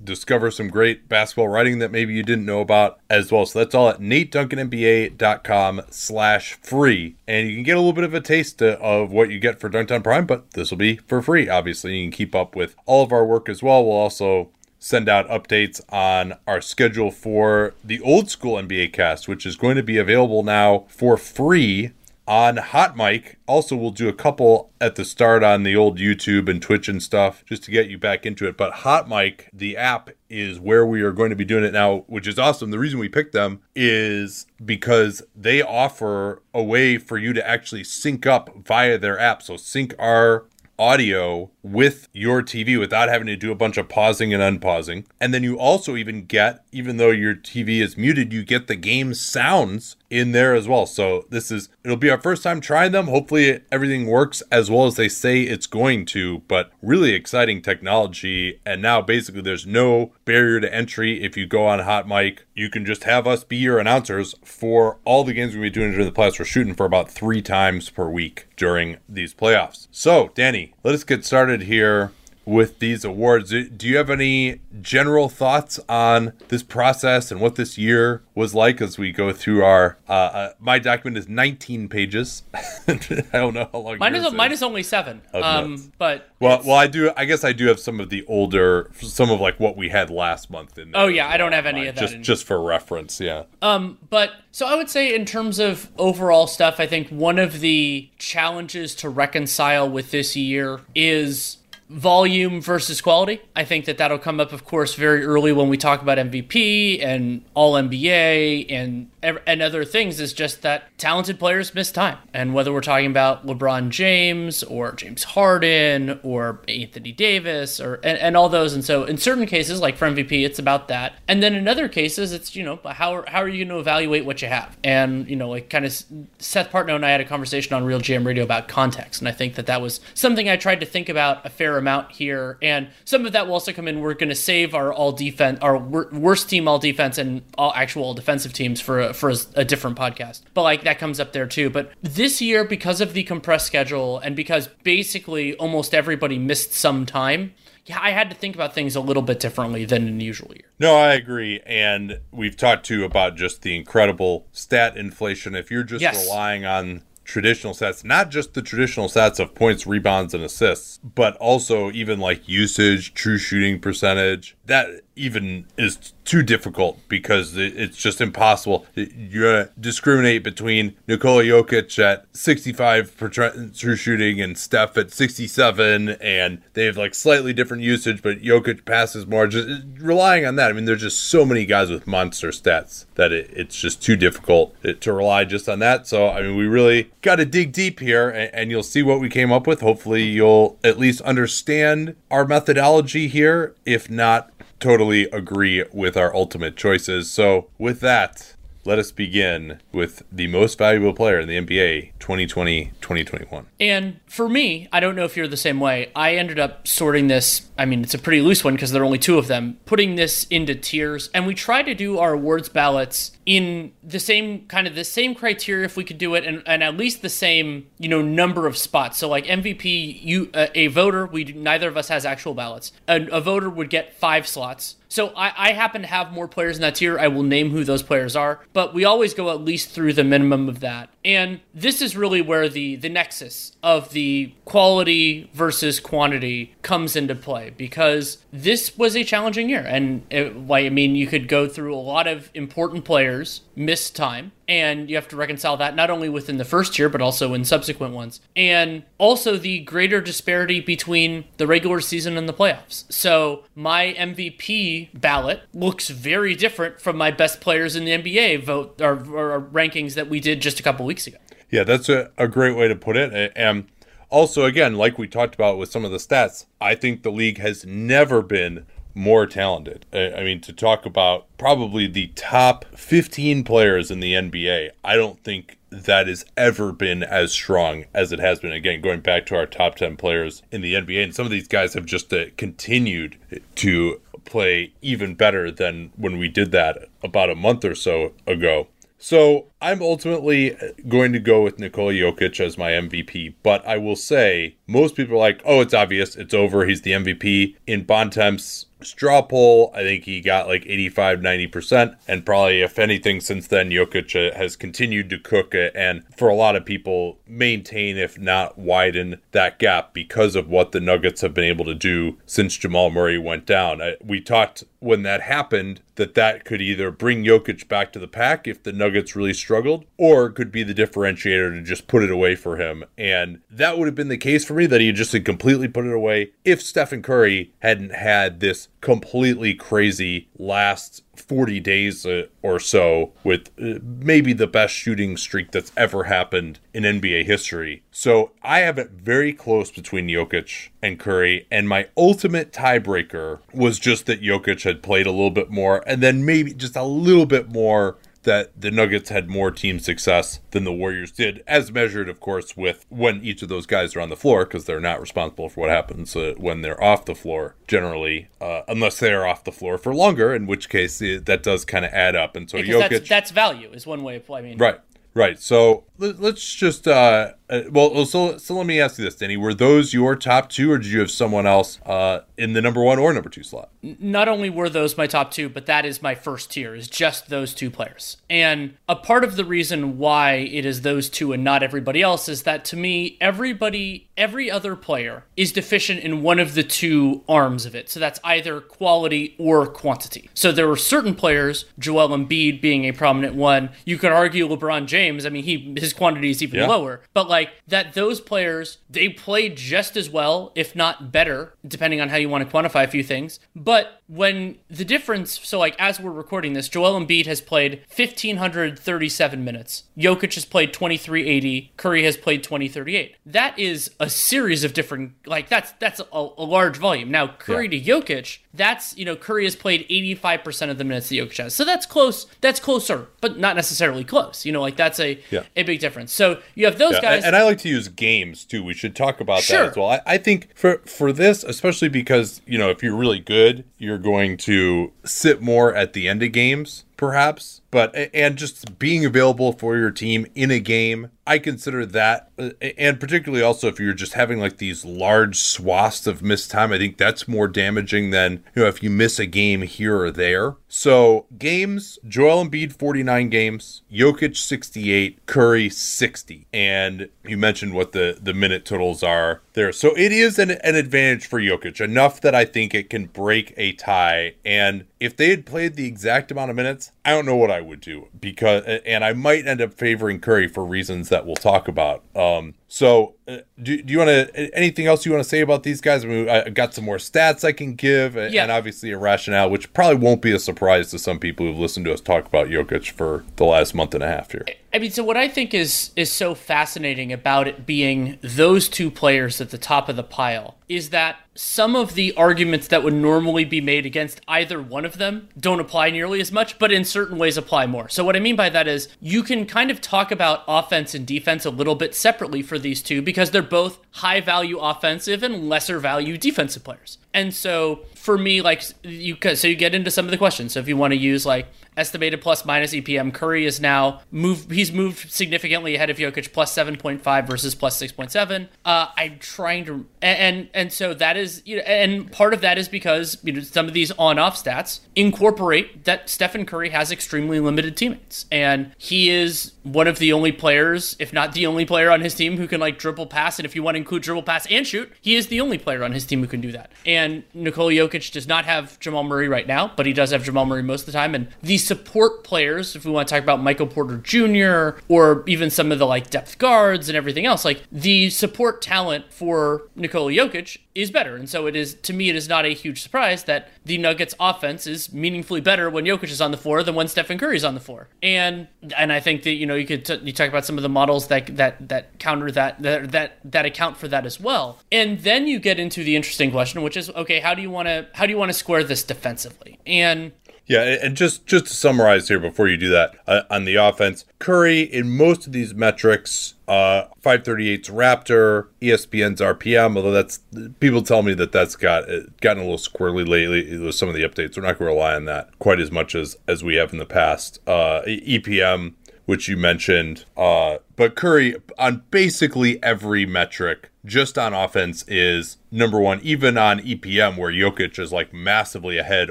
Discover 0.04 0.52
some 0.52 0.68
great 0.68 1.08
basketball 1.08 1.48
writing 1.48 1.80
that 1.80 1.92
maybe 1.92 2.14
you 2.14 2.24
didn't 2.24 2.46
know 2.46 2.60
about 2.60 3.00
as 3.10 3.32
well. 3.32 3.46
So 3.46 3.60
that's 3.60 3.76
all 3.76 3.88
at 3.88 4.00
nateduncanNBA.com 4.00 5.84
slash 5.90 6.54
free. 6.56 7.16
And 7.28 7.48
you 7.48 7.56
can 7.56 7.64
get 7.64 7.78
a 7.78 7.80
little 7.80 7.94
bit 7.94 8.04
of 8.04 8.14
a 8.14 8.20
taste 8.20 8.62
uh, 8.62 8.78
of 8.82 9.12
what 9.12 9.30
you 9.30 9.40
get 9.40 9.60
for 9.60 9.70
Dunc'd 9.70 9.92
On 9.92 10.02
Prime, 10.02 10.26
but 10.26 10.52
this 10.52 10.72
will 10.72 10.80
be 10.80 10.98
for 10.98 11.22
free, 11.22 11.48
obviously. 11.48 11.98
You 11.98 12.06
can 12.06 12.12
keep 12.12 12.36
up 12.36 12.56
with 12.56 12.76
all 12.86 13.04
of 13.04 13.12
our 13.12 13.26
work 13.26 13.48
as 13.48 13.62
well. 13.64 13.86
We'll 13.86 13.96
also 13.96 14.50
send 14.82 15.08
out 15.08 15.30
updates 15.30 15.80
on 15.90 16.34
our 16.48 16.60
schedule 16.60 17.12
for 17.12 17.76
the 17.84 18.02
old 18.02 18.30
school 18.30 18.56
NBA 18.56 18.92
cast, 18.92 19.28
which 19.28 19.46
is 19.46 19.56
going 19.56 19.78
to 19.78 19.84
be 19.84 19.98
available 19.98 20.42
now 20.42 20.86
for 20.90 21.18
free 21.18 21.92
on 22.28 22.58
Hot 22.58 22.98
Mic. 22.98 23.38
Also, 23.46 23.76
we'll 23.76 23.92
do 23.92 24.10
a 24.10 24.14
couple 24.14 24.72
at 24.82 24.96
the 24.96 25.06
start 25.06 25.44
on 25.44 25.62
the 25.62 25.76
old 25.76 26.00
YouTube 26.00 26.50
and 26.50 26.62
Twitch 26.62 26.88
and 26.88 27.02
stuff 27.02 27.46
just 27.46 27.64
to 27.64 27.72
get 27.72 27.90
you 27.90 28.00
back 28.00 28.26
into 28.26 28.48
it. 28.48 28.58
But 28.58 28.74
Hot 28.74 29.08
Mic, 29.08 29.50
the 29.54 29.78
app, 29.78 30.10
is 30.30 30.60
where 30.60 30.86
we 30.86 31.04
are 31.04 31.12
going 31.12 31.30
to 31.30 31.36
be 31.36 31.46
doing 31.46 31.64
it 31.64 31.74
now, 31.74 32.04
which 32.08 32.28
is 32.28 32.40
awesome. 32.40 32.72
The 32.72 32.80
reason 32.80 33.00
we 33.00 33.10
picked 33.10 33.34
them 33.34 33.62
is 33.76 34.48
because 34.64 35.22
they 35.36 35.62
offer 35.62 36.42
a 36.56 36.64
way 36.64 36.98
for 36.98 37.20
you 37.20 37.34
to 37.34 37.48
actually 37.48 37.84
sync 37.84 38.26
up 38.26 38.50
via 38.66 38.98
their 38.98 39.20
app. 39.20 39.44
So, 39.44 39.58
sync 39.58 39.94
our 40.00 40.46
audio 40.82 41.52
with 41.64 42.08
your 42.14 42.42
TV 42.42 42.80
without 42.80 43.10
having 43.10 43.28
to 43.28 43.36
do 43.36 43.52
a 43.52 43.56
bunch 43.56 43.78
of 43.78 43.90
pausing 43.90 44.34
and 44.34 44.42
unpausing. 44.42 45.06
And 45.20 45.34
then 45.34 45.44
you 45.44 45.58
also 45.58 45.96
even 45.96 46.26
get, 46.26 46.64
even 46.72 46.98
though 46.98 47.12
your 47.12 47.36
TV 47.36 47.82
is 47.82 47.98
muted, 47.98 48.34
you 48.34 48.44
get 48.44 48.68
the 48.68 48.76
game 48.76 49.14
sounds 49.14 49.96
in 50.10 50.32
there 50.34 50.54
as 50.54 50.68
well. 50.68 50.86
So 50.86 51.26
this 51.30 51.52
is 51.52 51.70
it'll 51.84 51.98
be 51.98 52.10
our 52.10 52.20
first 52.20 52.44
time 52.44 52.60
trying 52.62 52.92
them. 52.92 53.08
Hopefully 53.08 53.62
everything 53.72 54.08
works 54.08 54.44
as 54.52 54.70
well 54.70 54.86
as 54.86 54.96
they 54.96 55.08
say 55.08 55.42
it's 55.42 55.68
going 55.68 56.06
to, 56.08 56.40
but 56.48 56.72
really 56.82 57.14
exciting 57.14 57.62
technology 57.62 58.60
and 58.66 58.82
now 58.82 59.02
basically 59.02 59.42
there's 59.42 59.66
no 59.66 60.12
barrier 60.26 60.60
to 60.60 60.74
entry 60.74 61.24
if 61.24 61.38
you 61.38 61.46
go 61.46 61.66
on 61.66 61.80
hot 61.80 62.08
mic. 62.08 62.46
You 62.54 62.70
can 62.70 62.86
just 62.86 63.06
have 63.06 63.26
us 63.26 63.44
be 63.44 63.58
your 63.58 63.80
announcers 63.80 64.36
for 64.44 65.00
all 65.06 65.24
the 65.24 65.34
games 65.34 65.54
we'll 65.54 65.64
be 65.64 65.70
doing 65.70 65.92
during 65.92 66.06
the 66.06 66.12
playoffs. 66.12 66.40
We're 66.40 66.46
shooting 66.46 66.76
for 66.76 66.86
about 66.86 67.10
3 67.10 67.42
times 67.42 67.90
per 67.90 68.10
week 68.10 68.48
during 68.58 68.98
these 69.08 69.34
playoffs. 69.34 69.88
So, 69.92 70.32
Danny, 70.36 70.74
let 70.84 70.94
us 70.94 71.04
get 71.04 71.26
started 71.26 71.51
here 71.60 72.12
with 72.46 72.80
these 72.80 73.06
awards. 73.06 73.52
Do 73.52 73.88
you 73.88 73.98
have 73.98 74.10
any 74.10 74.62
general 74.82 75.30
thoughts 75.30 75.80
on 75.88 76.34
this 76.48 76.64
process 76.64 77.32
and 77.32 77.40
what 77.40 77.56
this 77.56 77.78
year 77.78 78.24
was 78.36 78.56
like 78.56 78.82
as 78.82 78.98
we 78.98 79.12
go 79.12 79.32
through 79.32 79.64
our? 79.64 79.98
Uh, 80.08 80.12
uh, 80.12 80.54
my 80.60 80.80
document 80.80 81.18
is 81.18 81.28
19 81.30 81.88
pages. 81.90 82.44
I 82.54 83.28
don't 83.34 83.54
know 83.54 83.70
how 83.72 83.80
long. 83.80 83.98
Mine 84.00 84.16
is, 84.16 84.26
is 84.26 84.34
mine 84.34 84.52
is 84.52 84.64
only 84.64 84.84
seven. 84.84 85.22
Um, 85.34 85.92
but 85.98 86.30
well, 86.40 86.62
well, 86.66 86.76
I 86.76 86.88
do. 86.88 87.12
I 87.16 87.26
guess 87.26 87.44
I 87.44 87.54
do 87.54 87.68
have 87.68 87.80
some 87.80 88.00
of 88.00 88.10
the 88.10 88.26
older, 88.26 88.90
some 89.00 89.30
of 89.30 89.40
like 89.40 89.60
what 89.60 89.78
we 89.78 89.90
had 89.90 90.10
last 90.10 90.50
month. 90.50 90.78
In 90.78 90.92
oh 90.96 91.08
yeah, 91.08 91.28
I 91.28 91.38
don't 91.38 91.54
have 91.54 91.66
any 91.66 91.88
of 91.88 91.96
that. 91.96 92.02
Just 92.02 92.14
in... 92.16 92.24
just 92.24 92.46
for 92.46 92.62
reference, 92.62 93.20
yeah. 93.20 93.44
Um, 93.62 93.98
but 94.10 94.32
so 94.52 94.66
I 94.66 94.76
would 94.76 94.90
say 94.90 95.14
in 95.14 95.26
terms 95.26 95.60
of 95.60 95.90
overall 95.98 96.48
stuff, 96.48 96.80
I 96.80 96.88
think 96.88 97.10
one 97.10 97.40
of 97.40 97.60
the 97.60 98.10
challenges 98.18 98.96
to 98.96 99.10
reconcile 99.10 99.90
with 99.90 100.12
this 100.12 100.36
year 100.36 100.82
is 100.96 101.58
volume 101.92 102.62
versus 102.62 103.02
quality. 103.02 103.42
I 103.56 103.66
think 103.66 103.86
that 103.86 103.98
that'll 103.98 104.18
come 104.18 104.40
up, 104.40 104.54
of 104.54 104.66
course, 104.66 104.96
very 104.96 105.26
early 105.26 105.52
when 105.52 105.70
we 105.70 105.78
talk 105.78 106.02
about 106.02 106.18
MVP 106.18 107.04
and 107.04 107.44
All 107.54 107.74
NBA 107.74 108.68
and 108.70 109.11
and 109.24 109.62
other 109.62 109.86
things. 109.86 110.20
Is 110.20 110.34
just 110.34 110.62
that 110.62 110.98
talented 110.98 111.40
players 111.40 111.74
miss 111.74 111.92
time, 111.92 112.18
and 112.34 112.54
whether 112.54 112.74
we're 112.74 112.82
talking 112.82 113.08
about 113.08 113.46
LeBron 113.46 113.90
James 113.90 114.64
or 114.64 114.94
James 114.94 115.24
Harden 115.24 116.20
or 116.24 116.62
Anthony 116.68 117.12
Davis 117.12 117.80
or 117.80 117.96
and, 118.04 118.18
and 118.18 118.38
all 118.38 118.50
those. 118.50 118.74
And 118.74 118.84
so, 118.84 119.04
in 119.04 119.18
certain 119.18 119.46
cases, 119.46 119.80
like 119.80 119.98
for 119.98 120.08
MVP, 120.08 120.46
it's 120.46 120.60
about 120.60 120.88
that, 120.88 121.14
and 121.28 121.42
then 121.42 121.54
in 121.54 121.68
other 121.68 121.88
cases, 121.88 122.34
it's 122.34 122.56
you 122.56 122.64
know 122.64 122.80
how 122.86 123.24
how 123.28 123.42
are 123.42 123.48
you 123.48 123.66
going 123.66 123.76
to 123.76 123.80
evaluate 123.80 124.26
what 124.26 124.42
you 124.42 124.48
have? 124.48 124.78
And 124.84 125.30
you 125.30 125.36
know, 125.36 125.50
like 125.50 125.70
kind 125.70 125.86
of 125.86 126.04
Seth 126.40 126.72
Partnow 126.72 126.96
and 126.96 127.06
I 127.06 127.12
had 127.12 127.22
a 127.22 127.26
conversation 127.26 127.74
on 127.74 127.84
RealGM 127.84 128.26
Radio 128.26 128.44
about 128.44 128.68
context, 128.68 129.22
and 129.22 129.28
I 129.28 129.32
think 129.32 129.56
that 129.56 129.68
that 129.68 129.82
was 129.82 130.00
something 130.14 130.50
I 130.50 130.58
tried 130.58 130.80
to 130.80 130.86
think 130.86 131.10
about 131.10 131.46
a 131.46 131.50
fair 131.50 131.78
amount 131.78 132.12
here, 132.12 132.58
and 132.62 132.90
some 133.06 133.26
of 133.26 133.34
that 133.34 133.48
will 133.48 133.54
also 133.54 133.74
come 133.74 133.88
in. 133.88 134.00
We're 134.00 134.14
going 134.14 134.30
to 134.30 134.36
save 134.36 134.74
our 134.74 134.94
all 134.94 135.12
defense, 135.12 135.60
our 135.62 135.78
worst 135.78 136.50
team 136.50 136.68
all 136.68 136.80
defense, 136.80 137.18
and 137.18 137.42
all 137.58 137.74
actual 137.76 138.14
defensive 138.14 138.54
teams 138.54 138.82
for 138.82 139.00
a, 139.00 139.11
for 139.14 139.34
a, 139.56 139.66
different 139.66 139.98
podcast. 139.98 140.42
But 140.54 140.64
like 140.64 140.84
that 140.84 141.00
comes 141.00 141.20
up 141.20 141.34
there 141.34 141.48
too. 141.48 141.70
But 141.70 141.92
this 142.02 142.42
year, 142.42 142.64
because 142.64 143.02
of 143.02 143.14
the 143.14 143.24
compressed 143.24 143.68
schedule, 143.68 144.20
and 144.20 144.36
because 144.36 144.68
basically 144.84 145.56
almost 145.56 145.94
everybody 145.94 146.38
missed 146.38 146.74
some 146.74 147.06
time, 147.06 147.54
yeah, 147.86 148.00
I 148.00 148.12
had 148.12 148.30
to 148.30 148.36
think 148.36 148.56
about 148.56 148.74
things 148.74 148.96
a 148.96 149.02
little 149.02 149.24
bit 149.24 149.40
differently 149.40 149.86
than 149.86 150.08
in 150.08 150.22
a 150.22 150.24
usual 150.24 150.52
year. 150.54 150.70
No, 150.80 150.96
I 150.96 151.14
agree. 151.14 151.62
And 151.66 152.20
we've 152.32 152.56
talked 152.56 152.86
too 152.86 153.04
about 153.04 153.36
just 153.36 153.64
the 153.64 153.76
incredible 153.76 154.48
stat 154.52 154.98
inflation. 154.98 155.56
If 155.56 155.72
you're 155.72 155.84
just 155.84 156.02
yes. 156.02 156.26
relying 156.26 156.66
on 156.66 157.04
traditional 157.24 157.74
stats, 157.74 158.04
not 158.04 158.30
just 158.30 158.54
the 158.54 158.62
traditional 158.62 159.08
stats 159.08 159.40
of 159.40 159.56
points, 159.56 159.88
rebounds, 159.88 160.34
and 160.34 160.44
assists, 160.44 161.00
but 161.00 161.36
also 161.38 161.90
even 161.92 162.20
like 162.20 162.48
usage, 162.48 163.14
true 163.14 163.38
shooting 163.38 163.80
percentage. 163.80 164.58
That 164.66 165.02
even 165.16 165.66
is 165.78 166.14
too 166.24 166.42
difficult 166.42 166.98
because 167.10 167.58
it's 167.58 167.98
just 167.98 168.22
impossible. 168.22 168.86
You 168.96 169.42
to 169.42 169.70
discriminate 169.80 170.44
between 170.44 170.96
Nikola 171.08 171.44
Jokic 171.44 172.00
at 172.00 172.32
65% 172.34 173.78
true 173.78 173.96
shooting 173.96 174.40
and 174.40 174.58
Steph 174.58 174.98
at 174.98 175.12
67, 175.12 176.10
and 176.10 176.62
they 176.74 176.86
have 176.86 176.98
like 176.98 177.14
slightly 177.14 177.54
different 177.54 177.84
usage, 177.84 178.22
but 178.22 178.42
Jokic 178.42 178.86
passes 178.86 179.28
more. 179.28 179.48
Just 179.48 179.68
uh, 179.68 179.84
relying 180.00 180.46
on 180.46 180.56
that, 180.56 180.70
I 180.70 180.74
mean, 180.74 180.86
there's 180.86 181.02
just 181.02 181.20
so 181.20 181.44
many 181.44 181.66
guys 181.66 181.90
with 181.90 182.08
monster 182.08 182.50
stats 182.50 183.06
that 183.16 183.32
it, 183.32 183.50
it's 183.52 183.80
just 183.80 184.02
too 184.02 184.16
difficult 184.16 184.76
uh, 184.86 184.94
to 185.02 185.12
rely 185.12 185.44
just 185.44 185.68
on 185.68 185.80
that. 185.80 186.08
So, 186.08 186.30
I 186.30 186.44
mean, 186.44 186.56
we 186.56 186.68
really 186.68 187.12
got 187.22 187.38
to 187.38 187.46
dig 187.46 187.74
deep 187.74 188.00
here, 188.00 188.30
and, 188.30 188.54
and 188.54 188.72
you'll 188.72 188.84
see 188.84 189.04
what 189.04 189.20
we 189.20 189.30
came 189.30 189.52
up 189.52 189.68
with. 189.68 189.82
Hopefully, 189.82 190.24
you'll 190.24 190.78
at 190.84 190.98
least 190.98 191.22
understand 191.22 192.16
our 192.30 192.46
methodology 192.46 193.28
here, 193.28 193.76
if 193.86 194.10
not 194.10 194.52
totally 194.82 195.24
agree 195.32 195.86
with 195.94 196.18
our 196.18 196.36
ultimate 196.36 196.76
choices. 196.76 197.32
So, 197.32 197.70
with 197.78 198.02
that, 198.02 198.56
let 198.84 198.98
us 198.98 199.12
begin 199.12 199.80
with 199.92 200.24
the 200.32 200.48
most 200.48 200.78
valuable 200.78 201.14
player 201.14 201.40
in 201.40 201.48
the 201.48 201.56
NBA 201.56 202.14
2020 202.20 202.86
2021. 203.02 203.68
And 203.80 204.20
for 204.26 204.50
me, 204.50 204.88
I 204.92 205.00
don't 205.00 205.16
know 205.16 205.24
if 205.24 205.38
you're 205.38 205.48
the 205.48 205.58
same 205.58 205.80
way. 205.80 206.12
I 206.16 206.36
ended 206.36 206.60
up 206.60 206.88
sorting 206.88 207.28
this. 207.28 207.70
I 207.78 207.86
mean, 207.86 208.02
it's 208.02 208.14
a 208.14 208.20
pretty 208.20 208.42
loose 208.42 208.64
one 208.64 208.74
because 208.74 208.92
there 208.92 209.02
are 209.02 209.06
only 209.06 209.20
two 209.20 209.38
of 209.38 209.48
them, 209.48 209.78
putting 209.86 210.16
this 210.16 210.46
into 210.46 210.74
tiers. 210.76 211.30
And 211.34 211.46
we 211.46 211.54
try 211.54 211.84
to 211.84 211.94
do 211.94 212.18
our 212.18 212.34
awards 212.34 212.70
ballots 212.70 213.32
in 213.46 213.92
the 214.04 214.20
same 214.20 214.66
kind 214.68 214.88
of 214.88 214.96
the 214.96 215.04
same 215.04 215.34
criteria 215.34 215.86
if 215.86 215.98
we 215.98 216.04
could 216.04 216.18
do 216.18 216.36
it 216.36 216.46
and, 216.46 216.62
and 216.66 216.84
at 216.84 216.96
least 216.96 217.22
the 217.22 217.30
same 217.30 217.88
you 217.98 218.08
know 218.08 218.22
number 218.22 218.68
of 218.68 218.78
spots 218.78 219.18
so 219.18 219.28
like 219.28 219.46
mvp 219.46 220.24
you 220.24 220.50
uh, 220.54 220.68
a 220.76 220.88
voter 220.88 221.26
we 221.26 221.44
neither 221.46 221.88
of 221.88 221.98
us 221.98 222.08
has 222.08 222.26
actual 222.26 222.54
ballots 222.54 222.92
a, 223.08 223.26
a 223.28 223.42
voter 223.42 223.70
would 223.70 223.90
get 223.90 224.14
five 224.14 224.48
slots 224.48 224.98
so 225.12 225.34
I, 225.36 225.52
I, 225.58 225.72
happen 225.74 226.04
to 226.04 226.08
have 226.08 226.32
more 226.32 226.48
players 226.48 226.78
in 226.78 226.82
that 226.84 226.96
tier. 226.96 227.20
I 227.20 227.28
will 227.28 227.44
name 227.44 227.72
who 227.72 227.84
those 227.84 228.02
players 228.02 228.34
are, 228.34 228.62
but 228.72 228.94
we 228.94 229.04
always 229.04 229.34
go 229.34 229.50
at 229.50 229.60
least 229.60 229.90
through 229.90 230.14
the 230.14 230.24
minimum 230.24 230.70
of 230.70 230.80
that. 230.80 231.10
And 231.24 231.60
this 231.74 232.02
is 232.02 232.18
really 232.18 232.42
where 232.42 232.68
the 232.68 232.96
the 232.96 233.10
nexus 233.10 233.74
of 233.84 234.12
the 234.12 234.54
quality 234.66 235.50
versus 235.54 236.00
quantity 236.00 236.74
comes 236.82 237.16
into 237.16 237.36
play 237.36 237.72
because 237.78 238.40
this 238.52 238.98
was 238.98 239.16
a 239.16 239.24
challenging 239.24 239.70
year, 239.70 239.86
and 239.86 240.24
it, 240.30 240.54
I 240.70 240.90
mean 240.90 241.16
you 241.16 241.28
could 241.28 241.48
go 241.48 241.68
through 241.68 241.96
a 241.96 241.98
lot 241.98 242.28
of 242.28 242.50
important 242.54 243.06
players 243.06 243.62
miss 243.76 244.10
time 244.10 244.52
and 244.72 245.10
you 245.10 245.18
have 245.18 245.28
to 245.28 245.36
reconcile 245.36 245.76
that 245.76 245.98
not 245.98 246.10
only 246.10 246.30
within 246.30 246.56
the 246.56 246.64
first 246.64 246.98
year 246.98 247.10
but 247.10 247.20
also 247.20 247.54
in 247.54 247.66
subsequent 247.66 248.14
ones. 248.14 248.40
And 248.56 249.04
also 249.18 249.58
the 249.58 249.80
greater 249.80 250.22
disparity 250.22 250.80
between 250.80 251.44
the 251.58 251.68
regular 251.68 252.00
season 252.00 252.38
and 252.38 252.48
the 252.48 252.54
playoffs. 252.54 253.04
So 253.12 253.66
my 253.76 254.16
mvp 254.18 255.10
ballot 255.20 255.64
looks 255.74 256.08
very 256.08 256.56
different 256.56 257.02
from 257.02 257.18
my 257.18 257.32
best 257.32 257.60
players 257.60 257.98
in 257.98 258.06
the 258.06 258.12
nba 258.12 258.64
vote 258.64 259.02
or, 259.02 259.14
or 259.36 259.62
rankings 259.62 260.14
that 260.14 260.30
we 260.30 260.40
did 260.40 260.62
just 260.62 260.80
a 260.80 260.84
couple 260.84 261.06
weeks 261.06 261.28
ago. 261.28 261.38
Yeah 261.70 261.84
that's 261.84 262.08
a, 262.08 262.32
a 262.38 262.48
great 262.48 262.78
way 262.78 262.88
to 262.88 262.96
put 262.96 263.18
it. 263.18 263.52
And 263.58 263.88
also 264.30 264.64
again 264.64 264.96
like 264.96 265.18
we 265.18 265.28
talked 265.28 265.54
about 265.54 265.78
with 265.78 265.92
some 265.92 266.06
of 266.06 266.12
the 266.12 266.18
stats 266.18 266.66
i 266.80 266.96
think 266.96 267.22
the 267.22 267.30
league 267.30 267.58
has 267.58 267.86
never 267.86 268.42
been 268.42 268.86
more 269.14 269.46
talented. 269.46 270.06
I 270.14 270.44
mean, 270.44 270.62
to 270.62 270.74
talk 270.74 271.06
about 271.06 271.46
probably 271.58 272.08
the 272.08 272.28
top 272.36 272.86
15 272.96 273.64
players 273.64 274.12
in 274.12 274.20
the 274.20 274.34
NBA, 274.34 274.92
I 275.04 275.16
don't 275.16 275.44
think 275.44 275.78
that 275.90 276.28
has 276.28 276.46
ever 276.56 276.92
been 276.92 277.22
as 277.22 277.52
strong 277.52 278.06
as 278.14 278.32
it 278.32 278.40
has 278.40 278.60
been. 278.60 278.72
Again, 278.72 279.02
going 279.02 279.20
back 279.20 279.46
to 279.48 279.56
our 279.56 279.66
top 279.66 279.96
10 279.96 280.16
players 280.16 280.64
in 280.72 280.82
the 280.82 280.94
NBA, 280.94 281.24
and 281.24 281.36
some 281.36 281.46
of 281.46 281.52
these 281.52 281.68
guys 281.68 281.94
have 281.94 282.06
just 282.06 282.32
uh, 282.34 282.46
continued 282.58 283.38
to 283.76 284.22
play 284.46 284.94
even 285.02 285.36
better 285.36 285.70
than 285.70 286.12
when 286.16 286.38
we 286.38 286.48
did 286.48 286.72
that 286.72 287.10
about 287.24 287.50
a 287.50 287.56
month 287.56 287.86
or 287.86 287.96
so 287.96 288.34
ago. 288.48 288.88
So 289.24 289.68
I'm 289.80 290.02
ultimately 290.02 290.76
going 291.08 291.32
to 291.34 291.40
go 291.40 291.62
with 291.62 291.78
Nikola 291.78 292.14
Jokic 292.14 292.60
as 292.60 292.76
my 292.76 292.90
MVP, 292.90 293.54
but 293.62 293.86
I 293.86 293.98
will 293.98 294.16
say 294.16 294.78
most 294.88 295.16
people 295.16 295.36
are 295.36 295.38
like, 295.38 295.62
oh, 295.64 295.80
it's 295.82 295.94
obvious, 295.94 296.36
it's 296.36 296.56
over, 296.56 296.88
he's 296.88 297.04
the 297.04 297.12
MVP. 297.12 297.76
In 297.86 298.04
Bontemps 298.04 298.88
straw 299.04 299.42
poll, 299.42 299.92
I 299.94 300.02
think 300.02 300.26
he 300.26 300.42
got 300.42 300.68
like 300.68 300.86
85, 300.86 301.40
90%. 301.40 302.16
And 302.28 302.46
probably, 302.46 302.82
if 302.82 303.00
anything, 303.00 303.42
since 303.42 303.68
then, 303.68 303.90
Jokic 303.90 304.52
uh, 304.52 304.58
has 304.58 304.76
continued 304.76 305.30
to 305.30 305.40
cook 305.40 305.74
it 305.74 305.94
and 305.96 306.24
for 306.36 306.50
a 306.50 306.56
lot 306.56 306.76
of 306.76 306.86
people, 306.86 307.38
maintain, 307.48 308.18
if 308.18 308.40
not 308.40 308.78
widen, 308.78 309.40
that 309.52 309.80
gap 309.80 310.14
because 310.14 310.56
of 310.56 310.70
what 310.70 310.92
the 310.92 311.00
Nuggets 311.00 311.42
have 311.42 311.54
been 311.54 311.64
able 311.64 311.86
to 311.86 311.94
do 311.94 312.38
since 312.46 312.78
Jamal 312.78 313.10
Murray 313.10 313.38
went 313.38 313.66
down. 313.66 314.02
I, 314.02 314.16
we 314.24 314.42
talked 314.42 314.84
when 315.00 315.24
that 315.24 315.42
happened 315.42 316.02
that 316.22 316.36
that 316.36 316.66
could 316.66 316.84
either 316.84 317.10
bring 317.10 317.44
Jokic 317.44 317.88
back 317.88 318.14
to 318.14 318.20
the 318.20 318.28
pack 318.28 318.68
if 318.68 318.84
the 318.84 318.94
Nuggets 318.94 319.36
really 319.36 319.56
struggled, 319.56 320.06
or 320.18 320.52
could 320.52 320.72
be 320.72 320.84
the 320.84 320.94
differentiator 320.94 321.74
to 321.74 321.82
just 321.82 322.06
put 322.06 322.22
it 322.22 322.30
away 322.30 322.56
for 322.56 322.78
him. 322.78 323.04
And 323.18 323.62
that 323.72 323.98
would 323.98 324.06
have 324.06 324.14
been 324.14 324.28
the 324.28 324.38
case 324.38 324.64
for 324.64 324.76
me 324.76 324.86
that 324.86 325.02
he 325.02 325.12
just 325.12 325.34
had 325.34 325.46
completely 325.46 325.88
put 325.88 326.06
it 326.06 326.14
away 326.14 326.52
if 326.64 326.80
Stephen 326.80 327.24
Curry 327.24 327.74
hadn't 327.80 328.14
had 328.14 328.60
this 328.60 328.90
completely 329.02 329.74
crazy 329.74 330.48
last 330.60 331.24
40 331.36 331.80
days 331.80 332.24
uh, 332.24 332.46
or 332.62 332.80
so 332.80 333.34
with 333.44 333.70
uh, 333.82 334.00
maybe 334.04 334.54
the 334.54 334.68
best 334.68 334.94
shooting 334.94 335.38
streak 335.38 335.72
that's 335.72 335.92
ever 335.98 336.26
happened 336.26 336.80
in 336.94 337.02
NBA 337.02 337.46
history. 337.46 338.04
So 338.22 338.52
I 338.62 338.82
have 338.82 339.00
it 339.00 339.10
very 339.10 339.52
close 339.52 339.90
between 339.90 340.28
Jokic 340.28 340.90
and 341.02 341.20
Curry, 341.20 341.66
and 341.72 341.90
my 341.90 342.08
ultimate 342.16 342.72
tiebreaker 342.72 343.62
was 343.74 343.98
just 343.98 344.28
that 344.28 344.44
Jokic 344.44 344.84
had 344.84 345.02
played 345.02 345.26
a 345.26 345.32
little 345.32 345.50
bit 345.50 345.72
more 345.72 346.04
and 346.06 346.22
then 346.22 346.46
maybe 346.46 346.72
just 346.72 346.96
a 346.96 347.02
little 347.02 347.48
bit 347.48 347.72
more 347.72 348.20
that 348.44 348.80
the 348.80 348.92
Nuggets 348.92 349.32
had 349.32 349.50
more 349.50 349.72
team 349.72 349.98
success 349.98 350.60
than 350.70 350.84
the 350.84 350.94
Warriors 350.94 351.32
did, 351.32 351.64
as 351.66 351.92
measured, 351.92 352.30
of 352.30 352.40
course, 352.40 352.78
with 352.78 353.08
when 353.10 353.44
each 353.44 353.64
of 353.64 353.70
those 353.70 353.88
guys 353.88 354.16
are 354.16 354.22
on 354.22 354.30
the 354.30 354.36
floor, 354.36 354.66
because 354.66 354.86
they're 354.86 355.00
not 355.00 355.20
responsible 355.20 355.68
for 355.68 355.82
what 355.82 355.90
happens 355.90 356.36
uh, 356.36 356.54
when 356.58 356.84
they're 356.84 357.04
off 357.04 357.26
the 357.26 357.34
floor, 357.34 357.74
generally, 357.88 358.50
uh, 358.62 358.82
unless 358.88 359.18
they 359.18 359.34
are 359.34 359.48
off 359.48 359.64
the 359.64 359.72
floor 359.72 359.98
for 359.98 360.14
longer, 360.14 360.54
in 360.54 360.68
which 360.68 360.90
case 360.90 361.24
it, 361.24 361.48
that 361.48 361.64
does 361.64 361.86
kind 361.86 362.06
of 362.06 362.12
add 362.14 362.36
up. 362.36 362.56
And 362.56 362.70
so 362.70 362.78
because 362.78 363.02
Jokic, 363.02 363.10
that's, 363.10 363.30
that's 363.30 363.52
value, 363.52 363.90
is 363.92 364.06
one 364.06 364.22
way 364.22 364.36
of 364.36 364.52
I 364.52 364.62
mean, 364.62 364.78
right, 364.78 365.00
right. 365.34 365.60
So 365.60 366.04
let's 366.22 366.76
just 366.76 367.08
uh, 367.08 367.54
uh, 367.72 367.84
well, 367.90 368.26
so 368.26 368.58
so 368.58 368.76
let 368.76 368.86
me 368.86 369.00
ask 369.00 369.18
you 369.18 369.24
this, 369.24 369.36
Danny: 369.36 369.56
Were 369.56 369.74
those 369.74 370.14
your 370.14 370.36
top 370.36 370.70
two, 370.70 370.92
or 370.92 370.98
did 370.98 371.08
you 371.08 371.22
have 371.22 371.32
someone 371.32 371.66
else 371.66 372.00
uh, 372.06 372.42
in 372.58 372.74
the 372.74 372.82
number 372.82 373.02
one 373.02 373.18
or 373.18 373.34
number 373.34 373.50
two 373.50 373.64
slot? 373.64 373.90
Not 374.04 374.50
only 374.50 374.70
were 374.70 374.90
those 374.90 375.16
my 375.16 375.26
top 375.26 375.52
two, 375.52 375.70
but 375.70 375.86
that 375.86 376.06
is 376.06 376.22
my 376.22 376.36
first 376.36 376.72
tier 376.72 376.94
is 376.94 377.08
just 377.08 377.48
those 377.48 377.74
two 377.74 377.90
players. 377.90 378.38
And 378.50 378.98
a 379.08 379.16
part 379.16 379.46
of 379.46 379.56
the 379.56 379.64
reason 379.64 380.18
why 380.18 380.56
it 380.56 380.86
is 380.86 381.02
those 381.02 381.30
two 381.30 381.54
and 381.54 381.64
not 381.64 381.82
everybody 381.82 382.22
else 382.22 382.50
is 382.50 382.64
that 382.64 382.84
to 382.86 382.98
me, 382.98 383.38
everybody, 383.40 384.28
every 384.36 384.70
other 384.70 384.96
player 384.96 385.46
is 385.56 385.72
deficient 385.72 386.20
in 386.20 386.42
one 386.42 386.60
of 386.60 386.74
the 386.74 386.84
two 386.84 387.44
arms 387.48 387.86
of 387.86 387.96
it. 387.96 388.10
So 388.10 388.20
that's 388.20 388.40
either 388.44 388.82
quality 388.82 389.56
or 389.58 389.86
quantity. 389.86 390.50
So 390.56 390.72
there 390.72 390.88
were 390.88 390.98
certain 390.98 391.36
players, 391.36 391.86
Joel 392.00 392.30
Embiid 392.30 392.82
being 392.82 393.06
a 393.06 393.12
prominent 393.12 393.56
one. 393.56 393.92
You 394.04 394.18
could 394.18 394.32
argue 394.32 394.68
LeBron 394.68 395.06
James. 395.06 395.46
I 395.46 395.50
mean, 395.50 395.64
he 395.64 395.96
his 395.98 396.11
quantity 396.14 396.50
is 396.50 396.62
even 396.62 396.80
yeah. 396.82 396.88
lower, 396.88 397.22
but 397.34 397.50
like 397.50 397.72
that 397.88 398.14
those 398.14 398.42
players 398.42 398.98
they 399.10 399.30
played 399.30 399.76
just 399.76 400.16
as 400.16 400.30
well, 400.30 400.72
if 400.76 400.96
not 400.96 401.32
better, 401.32 401.74
depending 401.86 402.22
on 402.22 402.30
how 402.30 402.38
you 402.38 402.50
want 402.50 402.68
to 402.68 402.76
quantify 402.76 403.04
a 403.04 403.08
few 403.08 403.24
things. 403.24 403.60
But 403.76 404.22
when 404.28 404.78
the 404.90 405.04
difference, 405.04 405.60
so 405.60 405.78
like 405.78 405.96
as 406.00 406.20
we're 406.20 406.32
recording 406.32 406.74
this, 406.74 406.88
Joel 406.88 407.20
Embiid 407.20 407.46
has 407.46 407.60
played 407.60 408.04
1537 408.16 409.64
minutes. 409.64 410.04
Jokic 410.18 410.54
has 410.56 410.66
played 410.66 410.94
2380. 410.94 411.92
Curry 411.98 412.24
has 412.24 412.38
played 412.38 412.64
2038. 412.64 413.36
That 413.46 413.78
is 413.78 414.12
a 414.20 414.30
series 414.30 414.84
of 414.84 414.94
different 414.94 415.34
like 415.46 415.70
that's 415.70 415.92
that's 415.94 416.20
a, 416.20 416.26
a 416.32 416.64
large 416.64 416.98
volume. 416.98 417.30
Now 417.32 417.48
Curry 417.48 417.90
yeah. 417.90 418.20
to 418.20 418.34
Jokic, 418.34 418.60
that's 418.74 419.18
you 419.18 419.26
know 419.26 419.36
Curry 419.36 419.66
has 419.66 419.76
played 419.76 420.08
85% 420.10 420.90
of 420.90 420.98
the 420.98 421.04
minutes 421.04 421.30
that 421.30 421.36
Jokic 421.36 421.58
has. 421.58 421.76
So 421.76 421.84
that's 421.84 422.06
close. 422.06 422.48
That's 422.62 422.80
closer, 422.80 423.28
but 423.42 423.58
not 423.58 423.76
necessarily 423.76 424.24
close. 424.24 424.66
You 424.66 424.72
know, 424.72 424.82
like 424.82 424.96
that's 424.96 425.20
a 425.20 425.40
yeah. 425.50 425.64
a 425.76 425.84
big 425.84 426.00
difference. 426.02 426.34
So 426.34 426.60
you 426.76 426.86
have 426.86 426.98
those 426.98 427.14
yeah. 427.14 427.22
guys, 427.22 427.44
and 427.46 427.56
I 427.56 427.64
like 427.64 427.78
to 427.80 427.90
use 427.90 428.10
games 428.10 428.66
too. 428.66 428.84
We 428.84 428.94
should 428.94 429.16
talk 429.16 429.40
about 429.40 429.62
sure. 429.62 429.84
that 429.84 429.90
as 429.92 429.96
well. 429.96 430.10
I, 430.10 430.22
I 430.26 430.38
think 430.38 430.76
for 430.76 430.98
for 431.00 431.32
this, 431.32 431.64
especially 431.64 432.10
because 432.10 432.62
you 432.66 432.78
know 432.78 432.90
if 432.90 433.02
you're 433.02 433.16
really 433.16 433.40
good, 433.40 433.86
you're 433.98 434.18
going 434.18 434.58
to 434.58 435.14
sit 435.24 435.62
more 435.62 435.96
at 435.96 436.14
the 436.14 436.28
end 436.28 436.44
of 436.44 436.52
games 436.52 437.06
perhaps, 437.22 437.82
but 437.92 438.16
and 438.34 438.58
just 438.58 438.98
being 438.98 439.24
available 439.24 439.74
for 439.74 439.96
your 439.96 440.10
team 440.10 440.48
in 440.56 440.72
a 440.72 440.80
game, 440.80 441.30
I 441.46 441.60
consider 441.60 442.04
that, 442.08 442.50
uh, 442.58 442.72
and 442.98 443.20
particularly 443.20 443.64
also 443.64 443.88
if 443.88 444.00
you're 444.00 444.16
just 444.16 444.34
having 444.34 444.60
like 444.60 444.78
these 444.78 445.06
large 445.06 445.60
swaths 445.60 446.26
of 446.26 446.42
missed 446.42 446.72
time, 446.72 446.92
I 446.92 446.98
think 446.98 447.18
that's 447.18 447.48
more 447.48 447.68
damaging 447.68 448.32
than 448.32 448.64
you 448.76 448.82
know 448.82 448.88
if 448.88 449.04
you 449.04 449.12
miss 449.12 449.38
a 449.38 449.46
game 449.46 449.84
here 449.84 450.18
or 450.20 450.32
there. 450.32 450.78
So 450.88 451.46
games, 451.60 452.18
Joel 452.28 452.66
Embiid 452.66 452.92
49 452.92 453.50
games, 453.50 454.02
Jokic 454.12 454.58
68, 454.58 455.46
Curry 455.46 455.90
60, 455.90 456.66
and 456.74 457.30
you 457.46 457.56
mentioned 457.56 457.94
what 457.94 458.14
the 458.14 458.40
the 458.42 458.56
minute 458.56 458.84
totals 458.84 459.22
are 459.22 459.62
there. 459.74 459.92
So 459.92 460.16
it 460.16 460.32
is 460.32 460.60
an, 460.60 460.72
an 460.72 460.96
advantage 460.96 461.48
for 461.48 461.60
Jokic, 461.60 462.02
enough 462.02 462.42
that 462.42 462.56
I 462.56 462.66
think 462.66 462.94
it 462.94 463.10
can 463.10 463.26
break 463.26 463.74
a 463.78 463.94
tie. 463.94 464.56
And 464.66 465.06
if 465.20 465.36
they 465.36 465.50
had 465.50 465.66
played 465.66 465.96
the 465.96 466.08
exact 466.08 466.52
amount 466.52 466.70
of 466.70 466.76
minutes, 466.76 467.12
I 467.24 467.32
don't 467.32 467.46
know 467.46 467.56
what 467.56 467.70
I 467.70 467.82
would 467.82 468.02
do 468.02 468.30
because, 468.40 468.84
and 469.06 469.24
I 469.24 469.34
might 469.34 469.68
end 469.68 469.80
up 469.80 469.94
favoring 469.94 470.40
Curry 470.40 470.68
for 470.68 470.84
reasons 470.84 471.30
that 471.30 471.46
we'll 471.46 471.56
talk 471.56 471.88
about. 471.88 472.24
Um, 472.36 472.74
so, 472.88 473.36
uh, 473.48 473.58
do, 473.82 474.02
do 474.02 474.12
you 474.12 474.18
want 474.18 474.30
to 474.30 474.76
anything 474.76 475.06
else 475.06 475.26
you 475.26 475.32
want 475.32 475.44
to 475.44 475.50
say 475.50 475.62
about 475.62 475.84
these 475.84 476.02
guys? 476.02 476.26
I 476.26 476.28
mean, 476.28 476.50
I 476.50 476.70
got 476.70 476.96
some 476.96 477.06
more 477.06 477.18
stats 477.18 477.64
I 477.64 477.74
can 477.74 477.94
give, 477.94 478.36
yeah. 478.36 478.64
and 478.64 478.72
obviously 478.72 479.12
a 479.12 479.20
rationale, 479.20 479.70
which 479.70 479.94
probably 479.94 480.18
won't 480.18 480.42
be 480.42 480.52
a 480.52 480.60
surprise 480.60 481.12
to 481.12 481.20
some 481.20 481.38
people 481.38 481.66
who've 481.66 481.78
listened 481.78 482.06
to 482.08 482.14
us 482.14 482.22
talk 482.22 482.48
about 482.48 482.68
Jokic 482.68 483.12
for 483.12 483.46
the 483.58 483.66
last 483.66 483.94
month 483.94 484.16
and 484.16 484.24
a 484.24 484.28
half 484.28 484.52
here. 484.52 484.66
I 484.94 485.00
mean, 485.00 485.12
so 485.12 485.24
what 485.24 485.38
I 485.38 485.48
think 485.48 485.74
is 485.74 486.12
is 486.16 486.32
so 486.32 486.56
fascinating 486.56 487.32
about 487.32 487.68
it 487.68 487.86
being 487.86 488.40
those 488.42 488.90
two 488.90 489.12
players 489.12 489.62
at 489.62 489.70
the 489.70 489.78
top 489.78 490.10
of 490.10 490.16
the 490.16 490.24
pile 490.24 490.76
is 490.92 491.10
that 491.10 491.38
some 491.56 491.96
of 491.96 492.16
the 492.16 492.34
arguments 492.36 492.88
that 492.88 493.04
would 493.04 493.14
normally 493.14 493.64
be 493.64 493.80
made 493.80 494.06
against 494.06 494.42
either 494.48 494.82
one 494.82 495.06
of 495.06 495.18
them 495.18 495.48
don't 495.58 495.80
apply 495.80 496.10
nearly 496.10 496.42
as 496.42 496.52
much, 496.52 496.78
but 496.80 496.92
in 496.92 497.06
certain 497.06 497.38
ways 497.38 497.58
apply 497.58 497.86
more. 497.86 498.10
So, 498.10 498.24
what 498.24 498.36
I 498.36 498.40
mean 498.40 498.56
by 498.56 498.70
that 498.70 498.88
is 498.88 499.08
you 499.22 499.42
can 499.42 499.66
kind 499.66 499.90
of 499.90 500.02
talk 500.02 500.32
about 500.32 500.64
offense 500.68 501.14
and 501.14 501.26
defense 501.26 501.66
a 501.66 501.70
little 501.70 501.96
bit 501.96 502.14
separately 502.14 502.62
for 502.62 502.78
these 502.78 503.02
two 503.02 503.22
because 503.22 503.52
they're 503.52 503.62
both 503.62 504.00
high 504.12 504.42
value 504.42 504.80
offensive 504.80 505.44
and 505.44 505.70
lesser 505.70 506.00
value 506.00 506.38
defensive 506.38 506.84
players. 506.84 507.18
And 507.34 507.54
so, 507.54 508.02
for 508.16 508.38
me, 508.38 508.62
like 508.62 508.84
you, 509.04 509.38
so 509.56 509.68
you 509.68 509.76
get 509.76 509.96
into 509.96 510.12
some 510.12 510.26
of 510.26 510.32
the 510.32 510.38
questions. 510.38 510.74
So, 510.74 510.80
if 510.80 510.88
you 510.88 510.98
want 510.98 511.12
to 511.12 511.18
use 511.18 511.46
like 511.46 511.68
estimated 511.98 512.42
plus 512.42 512.66
minus 512.66 512.94
EPM. 512.94 513.34
Curry 513.34 513.66
is 513.66 513.80
now 513.80 514.22
moved. 514.32 514.72
He's 514.72 514.92
moved 514.92 515.32
significantly 515.32 515.96
ahead 515.96 516.10
of 516.10 516.18
Jokic, 516.18 516.54
plus 516.54 516.72
seven 516.72 516.96
point 516.98 517.22
five 517.22 517.48
versus 517.48 517.76
plus 517.76 517.98
six 517.98 518.12
point 518.12 518.32
seven. 518.32 518.70
Uh, 518.86 519.08
I'm 519.18 519.40
trying 519.40 519.86
to, 519.86 520.06
and 520.22 520.70
and 520.74 520.92
so 520.92 521.14
that 521.14 521.38
is, 521.38 521.62
you 521.66 521.78
know, 521.78 521.84
and 521.84 522.32
part 522.32 522.54
of 522.54 522.62
that 522.62 522.78
is 522.78 522.88
because 522.88 523.38
you 523.44 523.54
know 523.54 523.62
some 523.62 523.88
of 523.88 523.94
these 523.94 524.12
on-off 524.12 524.62
stats 524.62 525.02
incorporate 525.16 526.06
that 526.06 526.30
Stephen 526.30 526.66
Curry 526.66 526.90
has 526.90 527.12
extremely 527.12 527.60
limited 527.60 527.98
teammates, 527.98 528.46
and 528.52 528.94
he 528.98 529.30
is 529.30 529.74
one 529.84 530.08
of 530.08 530.20
the 530.20 530.32
only 530.32 530.52
players, 530.52 531.16
if 531.20 531.34
not 531.34 531.54
the 531.54 531.66
only 531.66 531.86
player 531.86 532.12
on 532.12 532.22
his 532.22 532.36
team 532.36 532.58
who 532.58 532.68
can 532.68 532.80
like 532.80 532.98
dribble 533.00 533.28
pass, 533.28 533.60
and 533.60 533.66
if 533.66 533.76
you 533.76 533.84
want 533.84 533.96
to 533.96 534.00
include 534.00 534.22
dribble 534.22 534.44
pass 534.44 534.66
and 534.68 534.86
shoot, 534.86 535.12
he 535.22 535.36
is 535.36 535.48
the 535.48 535.60
only 535.60 535.78
player 535.78 536.04
on 536.04 536.12
his 536.12 536.26
team 536.26 536.42
who 536.42 536.48
can 536.48 536.62
do 536.62 536.72
that. 536.72 536.92
And 537.06 537.44
Nikola 537.54 537.92
Jokic 537.92 538.32
does 538.32 538.48
not 538.48 538.66
have 538.66 539.00
Jamal 539.00 539.24
Murray 539.24 539.50
right 539.50 539.68
now, 539.68 539.92
but 539.96 540.06
he 540.06 540.14
does 540.14 540.32
have 540.32 540.44
Jamal 540.44 540.66
Murray 540.66 540.84
most 540.84 541.02
of 541.02 541.06
the 541.08 541.12
time, 541.12 541.36
and 541.36 541.48
these 541.62 541.81
support 541.86 542.44
players, 542.44 542.96
if 542.96 543.06
we 543.06 543.12
want 543.12 543.28
to 543.28 543.34
talk 543.34 543.44
about 543.44 543.62
Michael 543.62 543.88
Porter 543.88 544.18
Jr. 544.18 545.00
or 545.08 545.44
even 545.48 545.70
some 545.70 545.92
of 545.92 546.00
the 546.00 546.06
like 546.06 546.30
depth 546.30 546.58
guards 546.58 547.10
and 547.10 547.16
everything 547.16 547.46
else, 547.46 547.66
like 547.66 547.84
the 547.92 548.30
support 548.30 548.82
talent 548.82 549.32
for 549.32 549.84
Nikola 549.96 550.32
Jokic 550.32 550.78
is 550.94 551.12
better. 551.12 551.36
And 551.36 551.50
so 551.50 551.68
it 551.68 551.76
is 551.76 551.94
to 551.96 552.14
me 552.14 552.30
it 552.30 552.36
is 552.36 552.50
not 552.50 552.66
a 552.66 552.74
huge 552.74 553.02
surprise 553.02 553.46
that 553.46 553.70
the 553.86 553.98
Nuggets 553.98 554.36
offense 554.40 554.88
is 554.88 555.14
meaningfully 555.14 555.62
better 555.62 555.90
when 555.90 556.06
Jokic 556.06 556.30
is 556.30 556.42
on 556.42 556.52
the 556.52 556.58
floor 556.58 556.84
than 556.84 556.96
when 556.96 557.08
Stephen 557.08 557.38
Curry 557.38 557.56
is 557.56 557.64
on 557.64 557.74
the 557.74 557.80
floor. 557.80 558.10
And 558.22 558.68
and 558.98 559.14
I 559.14 559.20
think 559.20 559.44
that 559.44 559.54
you 559.54 559.66
know 559.66 559.76
you 559.76 559.86
could 559.86 560.06
t- 560.06 560.20
you 560.24 560.34
talk 560.34 560.50
about 560.50 560.66
some 560.66 560.78
of 560.78 560.84
the 560.84 560.90
models 560.90 561.28
that 561.28 561.56
that 561.58 561.90
that 561.90 562.20
counter 562.20 562.52
that 562.52 562.82
that 562.82 563.12
that 563.12 563.38
that 563.46 563.66
account 563.66 563.98
for 563.98 564.08
that 564.10 564.26
as 564.26 564.40
well. 564.40 564.80
And 564.92 565.20
then 565.20 565.48
you 565.48 565.60
get 565.60 565.80
into 565.80 566.04
the 566.04 566.16
interesting 566.16 566.52
question 566.52 566.82
which 566.82 566.98
is 566.98 567.10
okay, 567.12 567.40
how 567.40 567.54
do 567.54 567.62
you 567.62 567.72
want 567.72 567.88
to 567.88 568.08
how 568.14 568.26
do 568.26 568.32
you 568.32 568.38
want 568.38 568.50
to 568.50 568.58
square 568.58 568.84
this 568.84 569.04
defensively? 569.04 569.80
And 569.86 570.34
yeah, 570.72 570.84
and 571.04 571.18
just 571.18 571.46
just 571.46 571.66
to 571.66 571.74
summarize 571.74 572.30
here 572.30 572.40
before 572.40 572.70
you 572.70 572.78
do 572.78 572.88
that 572.92 573.16
uh, 573.28 573.42
on 573.50 573.66
the 573.66 573.76
offense, 573.76 574.24
Curry 574.40 574.84
in 574.84 575.18
most 575.18 575.46
of 575.46 575.52
these 575.52 575.74
metrics, 575.74 576.54
uh, 576.66 577.08
538's 577.22 577.90
Raptor, 577.90 578.68
ESPN's 578.82 579.42
RPM. 579.42 579.98
Although 579.98 580.14
that's 580.14 580.40
people 580.80 581.02
tell 581.02 581.24
me 581.24 581.34
that 581.34 581.52
that's 581.52 581.76
got 581.76 582.10
uh, 582.10 582.22
gotten 582.40 582.64
a 582.64 582.66
little 582.66 582.78
squirrely 582.78 583.28
lately 583.28 583.80
with 583.80 583.96
some 583.96 584.08
of 584.08 584.16
the 584.16 584.24
updates. 584.24 584.56
We're 584.56 584.64
not 584.64 584.80
going 584.80 584.90
to 584.90 584.96
rely 584.96 585.14
on 585.14 585.26
that 585.26 585.60
quite 585.60 585.82
as 585.82 585.92
much 585.92 586.16
as 586.16 586.38
as 586.48 586.64
we 586.64 586.76
have 586.76 586.94
in 586.94 587.00
the 587.00 587.06
past. 587.06 587.60
Uh, 587.68 588.04
EPM, 588.08 588.94
which 589.26 589.50
you 589.50 589.58
mentioned, 589.58 590.24
uh, 590.38 590.78
but 590.96 591.18
Curry 591.18 591.58
on 591.78 592.04
basically 592.12 592.82
every 592.82 593.26
metric, 593.26 593.92
just 594.06 594.38
on 594.38 594.54
offense, 594.54 595.04
is 595.10 595.58
number 595.72 596.00
one, 596.00 596.20
even 596.22 596.58
on 596.58 596.80
EPM, 596.80 597.38
where 597.38 597.52
Jokic 597.52 597.98
is 597.98 598.12
like 598.12 598.34
massively 598.34 598.98
ahead 598.98 599.30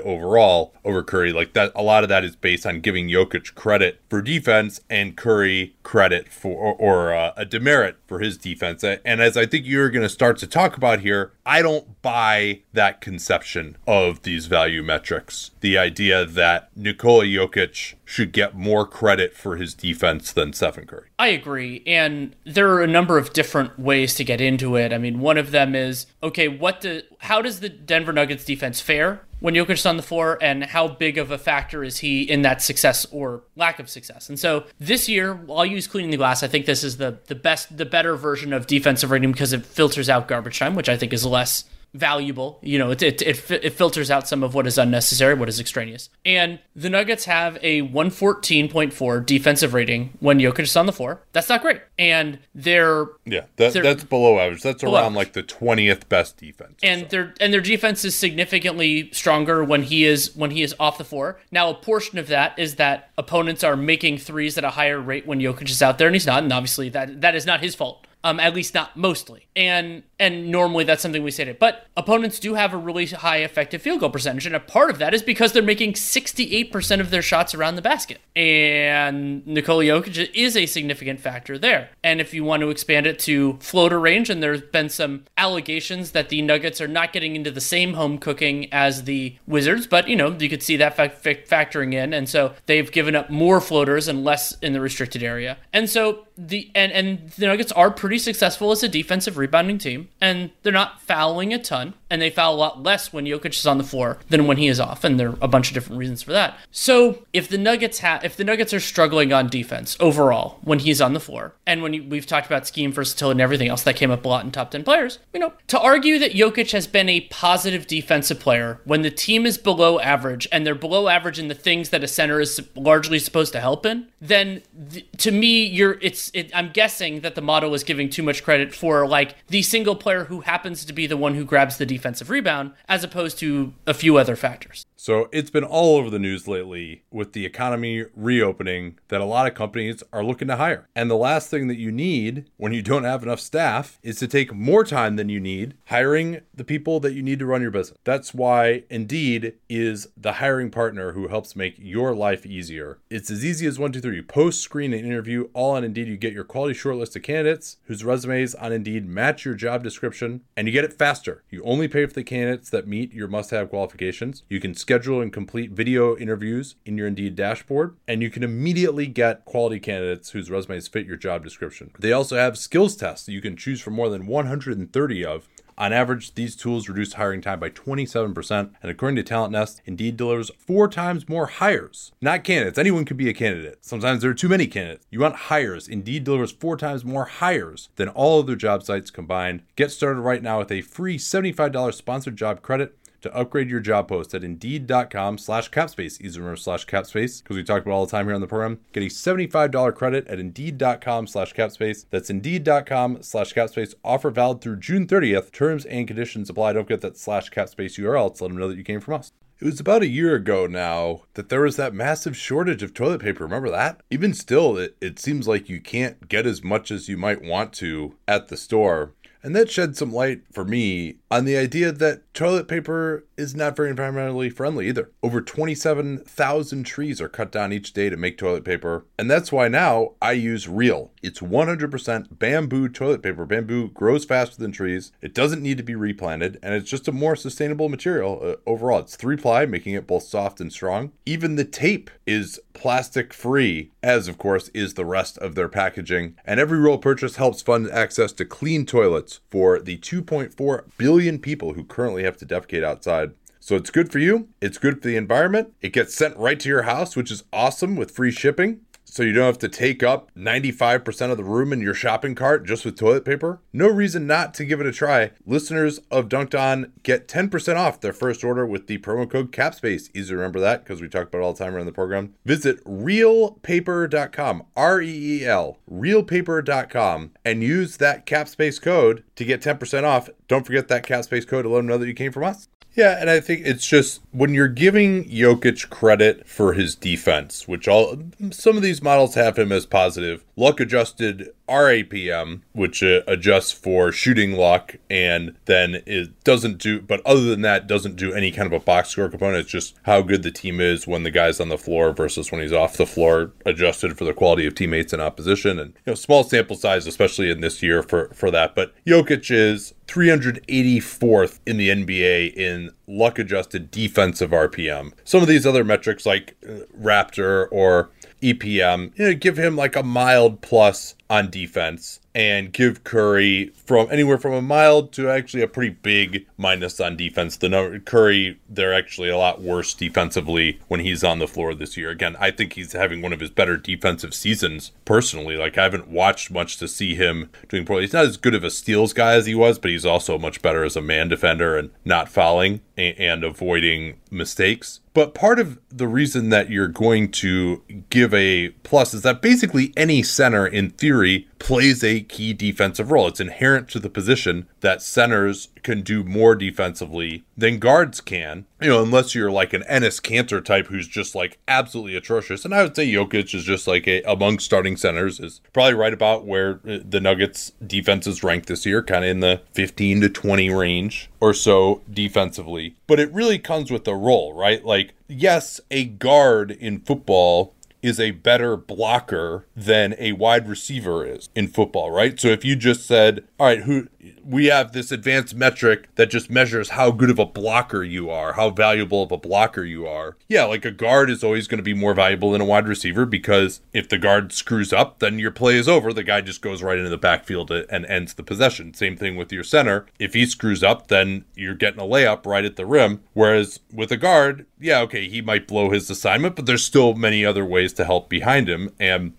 overall 0.00 0.74
over 0.84 1.02
Curry. 1.02 1.32
Like 1.32 1.52
that, 1.52 1.70
a 1.74 1.82
lot 1.82 2.02
of 2.02 2.08
that 2.08 2.24
is 2.24 2.34
based 2.34 2.66
on 2.66 2.80
giving 2.80 3.08
Jokic 3.08 3.54
credit 3.54 4.00
for 4.08 4.22
defense 4.22 4.80
and 4.88 5.16
Curry 5.16 5.76
credit 5.82 6.28
for 6.28 6.50
or, 6.50 6.74
or 6.74 7.14
uh, 7.14 7.32
a 7.36 7.44
demerit 7.44 7.96
for 8.06 8.20
his 8.20 8.38
defense. 8.38 8.82
And 8.82 9.20
as 9.20 9.36
I 9.36 9.46
think 9.46 9.66
you're 9.66 9.90
going 9.90 10.02
to 10.02 10.08
start 10.08 10.38
to 10.38 10.46
talk 10.46 10.76
about 10.76 11.00
here, 11.00 11.32
I 11.44 11.62
don't 11.62 12.00
buy 12.02 12.62
that 12.72 13.00
conception 13.00 13.76
of 13.86 14.22
these 14.22 14.46
value 14.46 14.82
metrics. 14.82 15.50
The 15.60 15.76
idea 15.76 16.24
that 16.24 16.70
Nikola 16.76 17.24
Jokic 17.24 17.94
should 18.04 18.32
get 18.32 18.56
more 18.56 18.86
credit 18.86 19.36
for 19.36 19.56
his 19.56 19.74
defense 19.74 20.32
than 20.32 20.52
Stephen 20.52 20.86
Curry. 20.86 21.08
I 21.18 21.28
agree. 21.28 21.82
And 21.86 22.34
there 22.44 22.68
are 22.70 22.82
a 22.82 22.86
number 22.86 23.18
of 23.18 23.32
different 23.32 23.78
ways 23.78 24.14
to 24.16 24.24
get 24.24 24.40
into 24.40 24.76
it. 24.76 24.92
I 24.92 24.98
mean, 24.98 25.20
one 25.20 25.38
of 25.38 25.50
them 25.50 25.74
is 25.74 26.06
okay, 26.30 26.48
what 26.48 26.80
do, 26.80 27.02
how 27.18 27.42
does 27.42 27.60
the 27.60 27.68
Denver 27.68 28.12
Nuggets 28.12 28.44
defense 28.44 28.80
fare 28.80 29.20
when 29.40 29.54
Jokic 29.54 29.70
is 29.70 29.86
on 29.86 29.96
the 29.96 30.02
floor, 30.02 30.38
and 30.42 30.64
how 30.64 30.86
big 30.88 31.16
of 31.16 31.30
a 31.30 31.38
factor 31.38 31.82
is 31.82 31.98
he 31.98 32.22
in 32.22 32.42
that 32.42 32.60
success 32.60 33.06
or 33.10 33.42
lack 33.56 33.78
of 33.78 33.88
success? 33.88 34.28
And 34.28 34.38
so 34.38 34.64
this 34.78 35.08
year, 35.08 35.40
I'll 35.48 35.66
use 35.66 35.86
cleaning 35.86 36.10
the 36.10 36.16
glass. 36.16 36.42
I 36.42 36.48
think 36.48 36.66
this 36.66 36.82
is 36.84 36.96
the 36.96 37.18
the 37.26 37.34
best, 37.34 37.76
the 37.76 37.86
better 37.86 38.16
version 38.16 38.52
of 38.52 38.66
defensive 38.66 39.10
rating 39.10 39.32
because 39.32 39.52
it 39.52 39.64
filters 39.64 40.08
out 40.08 40.28
garbage 40.28 40.58
time, 40.58 40.74
which 40.74 40.88
I 40.88 40.96
think 40.96 41.12
is 41.12 41.24
less 41.24 41.64
valuable. 41.94 42.58
You 42.62 42.78
know, 42.78 42.90
it, 42.90 43.02
it, 43.02 43.22
it, 43.22 43.50
it, 43.50 43.72
filters 43.74 44.10
out 44.10 44.28
some 44.28 44.42
of 44.42 44.54
what 44.54 44.66
is 44.66 44.78
unnecessary, 44.78 45.34
what 45.34 45.48
is 45.48 45.58
extraneous. 45.58 46.10
And 46.24 46.60
the 46.74 46.90
Nuggets 46.90 47.24
have 47.24 47.58
a 47.62 47.82
114.4 47.82 49.26
defensive 49.26 49.74
rating 49.74 50.16
when 50.20 50.38
Jokic 50.38 50.60
is 50.60 50.76
on 50.76 50.86
the 50.86 50.92
floor. 50.92 51.22
That's 51.32 51.48
not 51.48 51.62
great. 51.62 51.80
And 51.98 52.38
they're 52.54 53.06
yeah, 53.24 53.46
that, 53.56 53.72
they're, 53.72 53.82
that's 53.82 54.04
below 54.04 54.38
average. 54.38 54.62
That's 54.62 54.82
below 54.82 54.94
around 54.94 55.16
average. 55.16 55.16
like 55.16 55.32
the 55.32 55.42
20th 55.42 56.08
best 56.08 56.36
defense. 56.36 56.78
And 56.82 57.02
so. 57.02 57.06
their 57.08 57.34
and 57.40 57.52
their 57.52 57.60
defense 57.60 58.04
is 58.04 58.14
significantly 58.14 59.10
stronger 59.12 59.64
when 59.64 59.82
he 59.82 60.04
is 60.04 60.34
when 60.36 60.50
he 60.50 60.62
is 60.62 60.74
off 60.78 60.98
the 60.98 61.04
floor. 61.04 61.40
Now, 61.50 61.70
a 61.70 61.74
portion 61.74 62.18
of 62.18 62.28
that 62.28 62.58
is 62.58 62.76
that 62.76 63.10
opponents 63.18 63.64
are 63.64 63.76
making 63.76 64.18
threes 64.18 64.56
at 64.56 64.64
a 64.64 64.70
higher 64.70 65.00
rate 65.00 65.26
when 65.26 65.40
Jokic 65.40 65.68
is 65.68 65.82
out 65.82 65.98
there, 65.98 66.06
and 66.06 66.14
he's 66.14 66.26
not. 66.26 66.42
And 66.42 66.52
obviously, 66.52 66.88
that 66.90 67.20
that 67.20 67.34
is 67.34 67.46
not 67.46 67.60
his 67.60 67.74
fault 67.74 68.06
um, 68.24 68.38
at 68.40 68.54
least 68.54 68.74
not 68.74 68.96
mostly. 68.96 69.46
And 69.56 70.02
and 70.18 70.50
normally 70.50 70.84
that's 70.84 71.02
something 71.02 71.22
we 71.22 71.30
say 71.30 71.44
to. 71.44 71.54
But 71.54 71.86
opponents 71.96 72.38
do 72.38 72.54
have 72.54 72.74
a 72.74 72.76
really 72.76 73.06
high 73.06 73.38
effective 73.38 73.80
field 73.80 74.00
goal 74.00 74.10
percentage, 74.10 74.46
and 74.46 74.54
a 74.54 74.60
part 74.60 74.90
of 74.90 74.98
that 74.98 75.14
is 75.14 75.22
because 75.22 75.52
they're 75.52 75.62
making 75.62 75.94
68% 75.94 77.00
of 77.00 77.10
their 77.10 77.22
shots 77.22 77.54
around 77.54 77.76
the 77.76 77.82
basket. 77.82 78.20
And 78.36 79.46
Nikola 79.46 79.84
Jokic 79.84 80.30
is 80.34 80.56
a 80.56 80.66
significant 80.66 81.20
factor 81.20 81.56
there. 81.56 81.90
And 82.04 82.20
if 82.20 82.34
you 82.34 82.44
want 82.44 82.60
to 82.60 82.70
expand 82.70 83.06
it 83.06 83.18
to 83.20 83.56
floater 83.60 83.98
range, 83.98 84.28
and 84.28 84.42
there's 84.42 84.60
been 84.60 84.90
some 84.90 85.24
allegations 85.38 86.10
that 86.10 86.28
the 86.28 86.42
Nuggets 86.42 86.80
are 86.80 86.88
not 86.88 87.12
getting 87.12 87.34
into 87.34 87.50
the 87.50 87.60
same 87.60 87.94
home 87.94 88.18
cooking 88.18 88.70
as 88.72 89.04
the 89.04 89.36
Wizards, 89.46 89.86
but 89.86 90.06
you 90.06 90.16
know 90.16 90.36
you 90.38 90.50
could 90.50 90.62
see 90.62 90.76
that 90.76 90.96
fa- 90.96 91.08
fa- 91.08 91.34
factoring 91.34 91.94
in, 91.94 92.12
and 92.12 92.28
so 92.28 92.54
they've 92.66 92.92
given 92.92 93.16
up 93.16 93.30
more 93.30 93.60
floaters 93.60 94.06
and 94.06 94.22
less 94.22 94.56
in 94.60 94.74
the 94.74 94.80
restricted 94.80 95.22
area. 95.22 95.56
And 95.72 95.88
so 95.88 96.26
the 96.46 96.70
and 96.74 96.90
and 96.92 97.30
the 97.30 97.46
Nuggets 97.46 97.72
are 97.72 97.90
pretty 97.90 98.18
successful 98.18 98.70
as 98.70 98.82
a 98.82 98.88
defensive 98.88 99.36
rebounding 99.36 99.78
team, 99.78 100.08
and 100.20 100.50
they're 100.62 100.72
not 100.72 101.02
fouling 101.02 101.52
a 101.52 101.58
ton, 101.58 101.94
and 102.08 102.22
they 102.22 102.30
foul 102.30 102.54
a 102.54 102.56
lot 102.56 102.82
less 102.82 103.12
when 103.12 103.26
Jokic 103.26 103.50
is 103.50 103.66
on 103.66 103.78
the 103.78 103.84
floor 103.84 104.18
than 104.28 104.46
when 104.46 104.56
he 104.56 104.66
is 104.66 104.80
off, 104.80 105.04
and 105.04 105.20
there 105.20 105.30
are 105.30 105.38
a 105.40 105.48
bunch 105.48 105.68
of 105.68 105.74
different 105.74 105.98
reasons 105.98 106.22
for 106.22 106.32
that. 106.32 106.56
So 106.70 107.26
if 107.32 107.48
the 107.48 107.58
Nuggets 107.58 107.98
have 107.98 108.24
if 108.24 108.36
the 108.36 108.44
Nuggets 108.44 108.72
are 108.72 108.80
struggling 108.80 109.32
on 109.32 109.48
defense 109.48 109.96
overall 110.00 110.58
when 110.62 110.78
he's 110.78 111.00
on 111.00 111.12
the 111.12 111.20
floor, 111.20 111.54
and 111.66 111.82
when 111.82 111.92
you, 111.92 112.04
we've 112.04 112.26
talked 112.26 112.46
about 112.46 112.66
scheme 112.66 112.92
versatility 112.92 113.32
and 113.32 113.40
everything 113.40 113.68
else 113.68 113.82
that 113.82 113.96
came 113.96 114.10
up 114.10 114.24
a 114.24 114.28
lot 114.28 114.44
in 114.44 114.50
top 114.50 114.70
ten 114.70 114.82
players, 114.82 115.18
you 115.34 115.40
know, 115.40 115.52
to 115.68 115.78
argue 115.78 116.18
that 116.18 116.32
Jokic 116.32 116.72
has 116.72 116.86
been 116.86 117.08
a 117.08 117.20
positive 117.22 117.86
defensive 117.86 118.40
player 118.40 118.80
when 118.84 119.02
the 119.02 119.10
team 119.10 119.44
is 119.44 119.58
below 119.58 120.00
average 120.00 120.48
and 120.50 120.66
they're 120.66 120.74
below 120.74 121.08
average 121.08 121.38
in 121.38 121.48
the 121.48 121.54
things 121.54 121.90
that 121.90 122.02
a 122.02 122.08
center 122.08 122.40
is 122.40 122.60
largely 122.74 123.18
supposed 123.18 123.52
to 123.52 123.60
help 123.60 123.84
in, 123.84 124.06
then 124.20 124.62
th- 124.90 125.06
to 125.18 125.30
me 125.30 125.64
you're 125.64 125.98
it's 126.00 126.29
it, 126.34 126.50
I'm 126.54 126.70
guessing 126.70 127.20
that 127.20 127.34
the 127.34 127.40
model 127.40 127.74
is 127.74 127.84
giving 127.84 128.10
too 128.10 128.22
much 128.22 128.42
credit 128.42 128.74
for 128.74 129.06
like 129.06 129.36
the 129.48 129.62
single 129.62 129.96
player 129.96 130.24
who 130.24 130.40
happens 130.40 130.84
to 130.84 130.92
be 130.92 131.06
the 131.06 131.16
one 131.16 131.34
who 131.34 131.44
grabs 131.44 131.76
the 131.76 131.86
defensive 131.86 132.30
rebound, 132.30 132.72
as 132.88 133.04
opposed 133.04 133.38
to 133.38 133.74
a 133.86 133.94
few 133.94 134.16
other 134.16 134.36
factors. 134.36 134.84
So 135.02 135.30
it's 135.32 135.48
been 135.48 135.64
all 135.64 135.96
over 135.96 136.10
the 136.10 136.18
news 136.18 136.46
lately 136.46 137.04
with 137.10 137.32
the 137.32 137.46
economy 137.46 138.04
reopening 138.14 138.98
that 139.08 139.22
a 139.22 139.24
lot 139.24 139.46
of 139.46 139.54
companies 139.54 140.02
are 140.12 140.22
looking 140.22 140.48
to 140.48 140.56
hire. 140.56 140.90
And 140.94 141.10
the 141.10 141.16
last 141.16 141.48
thing 141.48 141.68
that 141.68 141.78
you 141.78 141.90
need 141.90 142.50
when 142.58 142.74
you 142.74 142.82
don't 142.82 143.04
have 143.04 143.22
enough 143.22 143.40
staff 143.40 143.98
is 144.02 144.18
to 144.18 144.28
take 144.28 144.52
more 144.52 144.84
time 144.84 145.16
than 145.16 145.30
you 145.30 145.40
need 145.40 145.72
hiring 145.86 146.42
the 146.54 146.64
people 146.64 147.00
that 147.00 147.14
you 147.14 147.22
need 147.22 147.38
to 147.38 147.46
run 147.46 147.62
your 147.62 147.70
business. 147.70 147.96
That's 148.04 148.34
why 148.34 148.82
Indeed 148.90 149.54
is 149.70 150.08
the 150.18 150.34
hiring 150.34 150.70
partner 150.70 151.12
who 151.12 151.28
helps 151.28 151.56
make 151.56 151.76
your 151.78 152.14
life 152.14 152.44
easier. 152.44 152.98
It's 153.08 153.30
as 153.30 153.42
easy 153.42 153.66
as 153.66 153.78
one, 153.78 153.92
two, 153.92 154.02
three. 154.02 154.16
You 154.16 154.22
post, 154.22 154.60
screen, 154.60 154.92
and 154.92 155.06
interview 155.06 155.48
all 155.54 155.76
on 155.76 155.82
Indeed. 155.82 156.08
You 156.08 156.18
get 156.18 156.34
your 156.34 156.44
quality 156.44 156.78
shortlist 156.78 157.16
of 157.16 157.22
candidates 157.22 157.78
whose 157.84 158.04
resumes 158.04 158.54
on 158.54 158.70
Indeed 158.70 159.08
match 159.08 159.46
your 159.46 159.54
job 159.54 159.82
description, 159.82 160.42
and 160.58 160.68
you 160.68 160.74
get 160.74 160.84
it 160.84 160.92
faster. 160.92 161.42
You 161.48 161.62
only 161.64 161.88
pay 161.88 162.04
for 162.04 162.12
the 162.12 162.22
candidates 162.22 162.68
that 162.68 162.86
meet 162.86 163.14
your 163.14 163.28
must 163.28 163.50
have 163.50 163.70
qualifications. 163.70 164.42
You 164.50 164.60
can 164.60 164.74
schedule 164.90 165.20
and 165.20 165.32
complete 165.32 165.70
video 165.70 166.16
interviews 166.16 166.74
in 166.84 166.98
your 166.98 167.06
Indeed 167.06 167.36
dashboard, 167.36 167.96
and 168.08 168.20
you 168.20 168.28
can 168.28 168.42
immediately 168.42 169.06
get 169.06 169.44
quality 169.44 169.78
candidates 169.78 170.30
whose 170.30 170.50
resumes 170.50 170.88
fit 170.88 171.06
your 171.06 171.16
job 171.16 171.44
description. 171.44 171.92
They 172.00 172.10
also 172.10 172.36
have 172.36 172.58
skills 172.58 172.96
tests 172.96 173.26
that 173.26 173.32
you 173.32 173.40
can 173.40 173.56
choose 173.56 173.80
from 173.80 173.94
more 173.94 174.08
than 174.08 174.26
130 174.26 175.24
of 175.24 175.48
on 175.80 175.94
average, 175.94 176.34
these 176.34 176.56
tools 176.56 176.90
reduce 176.90 177.14
hiring 177.14 177.40
time 177.40 177.58
by 177.58 177.70
27%, 177.70 178.70
and 178.82 178.90
according 178.90 179.16
to 179.16 179.22
Talent 179.22 179.52
Nest, 179.52 179.80
Indeed 179.86 180.18
delivers 180.18 180.50
four 180.58 180.88
times 180.88 181.26
more 181.26 181.46
hires. 181.46 182.12
Not 182.20 182.44
candidates. 182.44 182.76
Anyone 182.78 183.06
can 183.06 183.16
be 183.16 183.30
a 183.30 183.32
candidate. 183.32 183.78
Sometimes 183.80 184.20
there 184.20 184.30
are 184.30 184.34
too 184.34 184.50
many 184.50 184.66
candidates. 184.66 185.06
You 185.10 185.20
want 185.20 185.36
hires. 185.36 185.88
Indeed 185.88 186.24
delivers 186.24 186.52
four 186.52 186.76
times 186.76 187.02
more 187.02 187.24
hires 187.24 187.88
than 187.96 188.10
all 188.10 188.40
other 188.40 188.56
job 188.56 188.82
sites 188.82 189.10
combined. 189.10 189.62
Get 189.74 189.90
started 189.90 190.20
right 190.20 190.42
now 190.42 190.58
with 190.58 190.70
a 190.70 190.82
free 190.82 191.16
$75 191.16 191.94
sponsored 191.94 192.36
job 192.36 192.60
credit 192.60 192.99
to 193.22 193.34
upgrade 193.34 193.70
your 193.70 193.80
job 193.80 194.08
post 194.08 194.34
at 194.34 194.44
indeed.com 194.44 195.38
slash 195.38 195.70
capspace. 195.70 196.20
Easy 196.20 196.38
remember 196.38 196.56
slash 196.56 196.86
capspace 196.86 197.42
because 197.42 197.56
we 197.56 197.64
talk 197.64 197.82
about 197.82 197.92
all 197.92 198.06
the 198.06 198.10
time 198.10 198.26
here 198.26 198.34
on 198.34 198.40
the 198.40 198.46
program. 198.46 198.80
Get 198.92 199.02
a 199.02 199.06
$75 199.06 199.94
credit 199.94 200.26
at 200.28 200.38
indeed.com 200.38 201.26
slash 201.26 201.54
capspace. 201.54 202.06
That's 202.10 202.30
indeed.com 202.30 203.22
slash 203.22 203.54
capspace. 203.54 203.94
Offer 204.04 204.30
valid 204.30 204.60
through 204.60 204.78
June 204.78 205.06
30th. 205.06 205.52
Terms 205.52 205.84
and 205.84 206.06
conditions 206.06 206.50
apply. 206.50 206.72
Don't 206.72 206.88
get 206.88 207.00
that 207.02 207.16
slash 207.16 207.50
capspace 207.50 207.98
URL 207.98 208.34
to 208.36 208.44
let 208.44 208.48
them 208.50 208.58
know 208.58 208.68
that 208.68 208.78
you 208.78 208.84
came 208.84 209.00
from 209.00 209.14
us. 209.14 209.32
It 209.60 209.66
was 209.66 209.78
about 209.78 210.00
a 210.00 210.08
year 210.08 210.34
ago 210.36 210.66
now 210.66 211.24
that 211.34 211.50
there 211.50 211.60
was 211.60 211.76
that 211.76 211.92
massive 211.92 212.34
shortage 212.34 212.82
of 212.82 212.94
toilet 212.94 213.20
paper. 213.20 213.44
Remember 213.44 213.70
that? 213.70 214.00
Even 214.10 214.32
still, 214.32 214.78
it, 214.78 214.96
it 215.02 215.18
seems 215.18 215.46
like 215.46 215.68
you 215.68 215.82
can't 215.82 216.28
get 216.28 216.46
as 216.46 216.64
much 216.64 216.90
as 216.90 217.10
you 217.10 217.18
might 217.18 217.42
want 217.42 217.74
to 217.74 218.16
at 218.26 218.48
the 218.48 218.56
store. 218.56 219.12
And 219.42 219.54
that 219.54 219.70
shed 219.70 219.98
some 219.98 220.12
light 220.12 220.42
for 220.50 220.64
me 220.64 221.16
on 221.30 221.44
the 221.44 221.56
idea 221.56 221.92
that 221.92 222.32
toilet 222.34 222.66
paper 222.66 223.24
is 223.36 223.54
not 223.54 223.76
very 223.76 223.92
environmentally 223.94 224.52
friendly 224.52 224.88
either. 224.88 225.10
Over 225.22 225.40
27,000 225.40 226.84
trees 226.84 227.20
are 227.20 227.28
cut 227.28 227.52
down 227.52 227.72
each 227.72 227.92
day 227.92 228.10
to 228.10 228.16
make 228.16 228.36
toilet 228.36 228.64
paper, 228.64 229.06
and 229.18 229.30
that's 229.30 229.52
why 229.52 229.68
now 229.68 230.14
I 230.20 230.32
use 230.32 230.68
Reel. 230.68 231.12
It's 231.22 231.40
100% 231.40 232.38
bamboo 232.38 232.88
toilet 232.88 233.22
paper. 233.22 233.46
Bamboo 233.46 233.90
grows 233.90 234.24
faster 234.24 234.56
than 234.56 234.72
trees, 234.72 235.12
it 235.22 235.34
doesn't 235.34 235.62
need 235.62 235.76
to 235.76 235.82
be 235.84 235.94
replanted, 235.94 236.58
and 236.62 236.74
it's 236.74 236.90
just 236.90 237.08
a 237.08 237.12
more 237.12 237.36
sustainable 237.36 237.88
material 237.88 238.40
uh, 238.42 238.56
overall. 238.66 239.00
It's 239.00 239.16
three 239.16 239.36
ply, 239.36 239.66
making 239.66 239.94
it 239.94 240.06
both 240.06 240.24
soft 240.24 240.60
and 240.60 240.72
strong. 240.72 241.12
Even 241.24 241.56
the 241.56 241.64
tape 241.64 242.10
is 242.26 242.60
plastic 242.72 243.32
free, 243.32 243.90
as 244.02 244.26
of 244.28 244.38
course 244.38 244.68
is 244.68 244.94
the 244.94 245.04
rest 245.04 245.38
of 245.38 245.54
their 245.54 245.68
packaging. 245.68 246.34
And 246.44 246.58
every 246.58 246.78
roll 246.78 246.98
purchase 246.98 247.36
helps 247.36 247.62
fund 247.62 247.90
access 247.90 248.32
to 248.32 248.44
clean 248.44 248.86
toilets 248.86 249.40
for 249.50 249.78
the 249.78 249.98
2.4 249.98 250.84
billion 250.96 251.19
billion 251.20 251.38
people 251.38 251.74
who 251.74 251.84
currently 251.84 252.22
have 252.22 252.38
to 252.38 252.46
defecate 252.46 252.82
outside. 252.82 253.32
So 253.58 253.76
it's 253.76 253.90
good 253.90 254.10
for 254.10 254.18
you, 254.18 254.48
it's 254.62 254.78
good 254.78 255.02
for 255.02 255.08
the 255.08 255.18
environment. 255.18 255.74
It 255.82 255.92
gets 255.92 256.14
sent 256.14 256.34
right 256.38 256.58
to 256.58 256.68
your 256.70 256.84
house, 256.84 257.14
which 257.14 257.30
is 257.30 257.44
awesome 257.52 257.94
with 257.94 258.10
free 258.10 258.30
shipping. 258.30 258.80
So 259.10 259.24
you 259.24 259.32
don't 259.32 259.46
have 259.46 259.58
to 259.58 259.68
take 259.68 260.04
up 260.04 260.30
95% 260.36 261.32
of 261.32 261.36
the 261.36 261.42
room 261.42 261.72
in 261.72 261.80
your 261.80 261.94
shopping 261.94 262.36
cart 262.36 262.64
just 262.64 262.84
with 262.84 262.96
toilet 262.96 263.24
paper? 263.24 263.60
No 263.72 263.88
reason 263.88 264.24
not 264.24 264.54
to 264.54 264.64
give 264.64 264.80
it 264.80 264.86
a 264.86 264.92
try. 264.92 265.32
Listeners 265.44 265.98
of 266.12 266.28
Dunc'd 266.28 266.54
On 266.54 266.92
get 267.02 267.26
10% 267.26 267.74
off 267.74 268.00
their 268.00 268.12
first 268.12 268.44
order 268.44 268.64
with 268.64 268.86
the 268.86 268.98
promo 268.98 269.28
code 269.28 269.50
CAPSPACE. 269.50 270.10
Easy 270.14 270.28
to 270.28 270.36
remember 270.36 270.60
that 270.60 270.84
because 270.84 271.00
we 271.02 271.08
talk 271.08 271.26
about 271.26 271.38
it 271.38 271.42
all 271.42 271.52
the 271.52 271.64
time 271.64 271.74
around 271.74 271.86
the 271.86 271.92
program. 271.92 272.34
Visit 272.44 272.82
reelpaper.com, 272.84 274.62
R 274.76 275.02
E 275.02 275.40
E 275.40 275.44
L, 275.44 275.78
reelpaper.com, 275.90 277.32
and 277.44 277.64
use 277.64 277.96
that 277.96 278.26
CAPSPACE 278.26 278.80
code 278.80 279.24
to 279.34 279.44
get 279.44 279.60
10% 279.60 280.04
off. 280.04 280.30
Don't 280.46 280.64
forget 280.64 280.86
that 280.86 281.04
CAPSPACE 281.04 281.48
code 281.48 281.64
to 281.64 281.68
let 281.68 281.78
them 281.78 281.88
know 281.88 281.98
that 281.98 282.06
you 282.06 282.14
came 282.14 282.30
from 282.30 282.44
us. 282.44 282.68
Yeah, 282.94 283.20
and 283.20 283.30
I 283.30 283.40
think 283.40 283.62
it's 283.64 283.86
just 283.86 284.20
when 284.32 284.52
you're 284.52 284.68
giving 284.68 285.24
Jokic 285.28 285.90
credit 285.90 286.48
for 286.48 286.72
his 286.72 286.94
defense, 286.94 287.68
which 287.68 287.86
all 287.86 288.20
some 288.50 288.76
of 288.76 288.82
these 288.82 289.02
models 289.02 289.34
have 289.34 289.58
him 289.58 289.70
as 289.70 289.86
positive, 289.86 290.44
luck 290.56 290.80
adjusted 290.80 291.50
RAPM, 291.70 292.62
which 292.72 293.02
uh, 293.02 293.20
adjusts 293.26 293.72
for 293.72 294.10
shooting 294.12 294.52
luck 294.52 294.96
and 295.08 295.56
then 295.66 296.02
it 296.06 296.42
doesn't 296.44 296.78
do, 296.78 297.00
but 297.00 297.24
other 297.24 297.44
than 297.44 297.62
that, 297.62 297.86
doesn't 297.86 298.16
do 298.16 298.32
any 298.32 298.50
kind 298.50 298.66
of 298.66 298.72
a 298.72 298.84
box 298.84 299.10
score 299.10 299.28
component. 299.28 299.62
It's 299.62 299.70
just 299.70 299.96
how 300.02 300.22
good 300.22 300.42
the 300.42 300.50
team 300.50 300.80
is 300.80 301.06
when 301.06 301.22
the 301.22 301.30
guy's 301.30 301.60
on 301.60 301.68
the 301.68 301.78
floor 301.78 302.12
versus 302.12 302.50
when 302.50 302.60
he's 302.60 302.72
off 302.72 302.96
the 302.96 303.06
floor, 303.06 303.52
adjusted 303.64 304.18
for 304.18 304.24
the 304.24 304.34
quality 304.34 304.66
of 304.66 304.74
teammates 304.74 305.12
and 305.12 305.22
opposition. 305.22 305.78
And, 305.78 305.90
you 306.04 306.12
know, 306.12 306.14
small 306.14 306.42
sample 306.42 306.76
size, 306.76 307.06
especially 307.06 307.50
in 307.50 307.60
this 307.60 307.82
year 307.82 308.02
for, 308.02 308.28
for 308.34 308.50
that. 308.50 308.74
But 308.74 308.92
Jokic 309.06 309.50
is 309.50 309.94
384th 310.10 311.60
in 311.66 311.76
the 311.76 311.88
NBA 311.90 312.54
in 312.54 312.90
luck 313.10 313.38
adjusted 313.38 313.90
defensive 313.90 314.50
RPM. 314.50 315.12
Some 315.24 315.42
of 315.42 315.48
these 315.48 315.66
other 315.66 315.84
metrics 315.84 316.24
like 316.24 316.56
uh, 316.66 316.84
Raptor 316.98 317.68
or 317.70 318.10
EPM, 318.42 319.12
you 319.18 319.26
know, 319.26 319.34
give 319.34 319.58
him 319.58 319.76
like 319.76 319.96
a 319.96 320.02
mild 320.02 320.60
plus 320.60 321.14
on 321.28 321.50
defense 321.50 322.20
and 322.34 322.72
give 322.72 323.02
Curry 323.02 323.72
from 323.74 324.06
anywhere 324.10 324.38
from 324.38 324.52
a 324.52 324.62
mild 324.62 325.12
to 325.12 325.28
actually 325.28 325.62
a 325.62 325.68
pretty 325.68 325.90
big 325.90 326.46
minus 326.56 327.00
on 327.00 327.16
defense. 327.16 327.56
The 327.56 327.68
number, 327.68 327.98
Curry, 327.98 328.60
they're 328.68 328.94
actually 328.94 329.28
a 329.28 329.36
lot 329.36 329.60
worse 329.60 329.94
defensively 329.94 330.78
when 330.88 331.00
he's 331.00 331.24
on 331.24 331.40
the 331.40 331.48
floor 331.48 331.74
this 331.74 331.96
year. 331.96 332.10
Again, 332.10 332.36
I 332.38 332.52
think 332.52 332.74
he's 332.74 332.92
having 332.92 333.20
one 333.20 333.32
of 333.32 333.40
his 333.40 333.50
better 333.50 333.76
defensive 333.76 334.34
seasons 334.34 334.92
personally. 335.04 335.56
Like 335.56 335.76
I 335.76 335.82
haven't 335.82 336.08
watched 336.08 336.50
much 336.50 336.76
to 336.78 336.86
see 336.86 337.14
him 337.16 337.50
doing 337.68 337.84
poorly. 337.84 338.04
He's 338.04 338.12
not 338.12 338.26
as 338.26 338.36
good 338.36 338.54
of 338.54 338.64
a 338.64 338.70
steals 338.70 339.12
guy 339.12 339.32
as 339.32 339.46
he 339.46 339.54
was, 339.54 339.78
but 339.78 339.90
he's 339.90 340.06
also 340.06 340.38
much 340.38 340.62
better 340.62 340.84
as 340.84 340.96
a 340.96 341.02
man 341.02 341.28
defender 341.28 341.76
and 341.76 341.90
not 342.04 342.28
fouling 342.28 342.80
and, 342.96 343.18
and 343.18 343.44
avoiding 343.44 344.18
mistakes. 344.30 345.00
But 345.12 345.34
part 345.34 345.58
of 345.58 345.78
the 345.88 346.06
reason 346.06 346.50
that 346.50 346.70
you're 346.70 346.88
going 346.88 347.32
to 347.32 347.82
give 348.10 348.32
a 348.32 348.68
plus 348.84 349.12
is 349.12 349.22
that 349.22 349.42
basically 349.42 349.92
any 349.96 350.22
center 350.22 350.66
in 350.66 350.90
theory 350.90 351.48
plays 351.58 352.02
a 352.02 352.20
key 352.20 352.52
defensive 352.52 353.10
role. 353.10 353.28
It's 353.28 353.40
inherent 353.40 353.88
to 353.90 353.98
the 353.98 354.08
position 354.08 354.68
that 354.80 355.02
centers 355.02 355.68
can 355.82 356.02
do 356.02 356.24
more 356.24 356.54
defensively 356.54 357.44
than 357.56 357.78
guards 357.78 358.20
can. 358.20 358.66
You 358.80 358.88
know, 358.88 359.02
unless 359.02 359.34
you're 359.34 359.50
like 359.50 359.72
an 359.72 359.82
Enes 359.82 360.20
Kanter 360.20 360.64
type 360.64 360.86
who's 360.86 361.06
just 361.06 361.34
like 361.34 361.58
absolutely 361.68 362.16
atrocious. 362.16 362.64
And 362.64 362.74
I 362.74 362.82
would 362.82 362.96
say 362.96 363.06
Jokic 363.06 363.54
is 363.54 363.64
just 363.64 363.86
like 363.86 364.08
a 364.08 364.22
among 364.22 364.58
starting 364.58 364.96
centers 364.96 365.38
is 365.38 365.60
probably 365.72 365.94
right 365.94 366.14
about 366.14 366.46
where 366.46 366.80
uh, 366.88 366.98
the 367.04 367.20
Nuggets 367.20 367.72
defense 367.86 368.26
is 368.26 368.42
ranked 368.42 368.68
this 368.68 368.86
year, 368.86 369.02
kind 369.02 369.24
of 369.24 369.30
in 369.30 369.40
the 369.40 369.60
15 369.72 370.22
to 370.22 370.28
20 370.28 370.70
range 370.70 371.30
or 371.40 371.52
so 371.52 372.00
defensively. 372.10 372.96
But 373.10 373.18
it 373.18 373.32
really 373.32 373.58
comes 373.58 373.90
with 373.90 374.04
the 374.04 374.14
role, 374.14 374.52
right? 374.52 374.84
Like 374.84 375.14
yes, 375.26 375.80
a 375.90 376.04
guard 376.04 376.70
in 376.70 377.00
football 377.00 377.74
is 378.02 378.20
a 378.20 378.32
better 378.32 378.76
blocker 378.76 379.66
than 379.76 380.14
a 380.18 380.32
wide 380.32 380.68
receiver 380.68 381.26
is 381.26 381.48
in 381.54 381.68
football, 381.68 382.10
right? 382.10 382.38
So 382.38 382.48
if 382.48 382.64
you 382.64 382.76
just 382.76 383.06
said, 383.06 383.44
all 383.58 383.66
right, 383.66 383.82
who 383.82 384.08
we 384.44 384.66
have 384.66 384.92
this 384.92 385.12
advanced 385.12 385.54
metric 385.54 386.08
that 386.16 386.30
just 386.30 386.50
measures 386.50 386.90
how 386.90 387.10
good 387.10 387.30
of 387.30 387.38
a 387.38 387.46
blocker 387.46 388.02
you 388.02 388.30
are, 388.30 388.54
how 388.54 388.70
valuable 388.70 389.22
of 389.22 389.32
a 389.32 389.36
blocker 389.36 389.84
you 389.84 390.06
are. 390.06 390.36
Yeah, 390.48 390.64
like 390.64 390.84
a 390.84 390.90
guard 390.90 391.30
is 391.30 391.44
always 391.44 391.66
going 391.66 391.78
to 391.78 391.84
be 391.84 391.94
more 391.94 392.14
valuable 392.14 392.52
than 392.52 392.60
a 392.60 392.66
wide 392.66 392.88
receiver 392.88 393.24
because 393.24 393.80
if 393.92 394.08
the 394.08 394.18
guard 394.18 394.52
screws 394.52 394.92
up, 394.92 395.18
then 395.20 395.38
your 395.38 395.50
play 395.50 395.76
is 395.76 395.88
over. 395.88 396.12
The 396.12 396.22
guy 396.22 396.40
just 396.40 396.62
goes 396.62 396.82
right 396.82 396.98
into 396.98 397.10
the 397.10 397.18
backfield 397.18 397.70
and 397.70 398.06
ends 398.06 398.34
the 398.34 398.42
possession. 398.42 398.94
Same 398.94 399.16
thing 399.16 399.36
with 399.36 399.52
your 399.52 399.64
center. 399.64 400.06
If 400.18 400.34
he 400.34 400.46
screws 400.46 400.82
up, 400.82 401.08
then 401.08 401.44
you're 401.54 401.74
getting 401.74 402.00
a 402.00 402.04
layup 402.04 402.46
right 402.46 402.64
at 402.64 402.76
the 402.76 402.86
rim. 402.86 403.22
Whereas 403.32 403.80
with 403.92 404.12
a 404.12 404.16
guard, 404.16 404.66
yeah, 404.78 405.00
okay, 405.00 405.28
he 405.28 405.40
might 405.40 405.68
blow 405.68 405.90
his 405.90 406.10
assignment, 406.10 406.56
but 406.56 406.66
there's 406.66 406.84
still 406.84 407.14
many 407.14 407.44
other 407.44 407.64
ways 407.64 407.89
to 407.94 408.04
help 408.04 408.28
behind 408.28 408.68
him. 408.68 408.90
And 408.98 409.34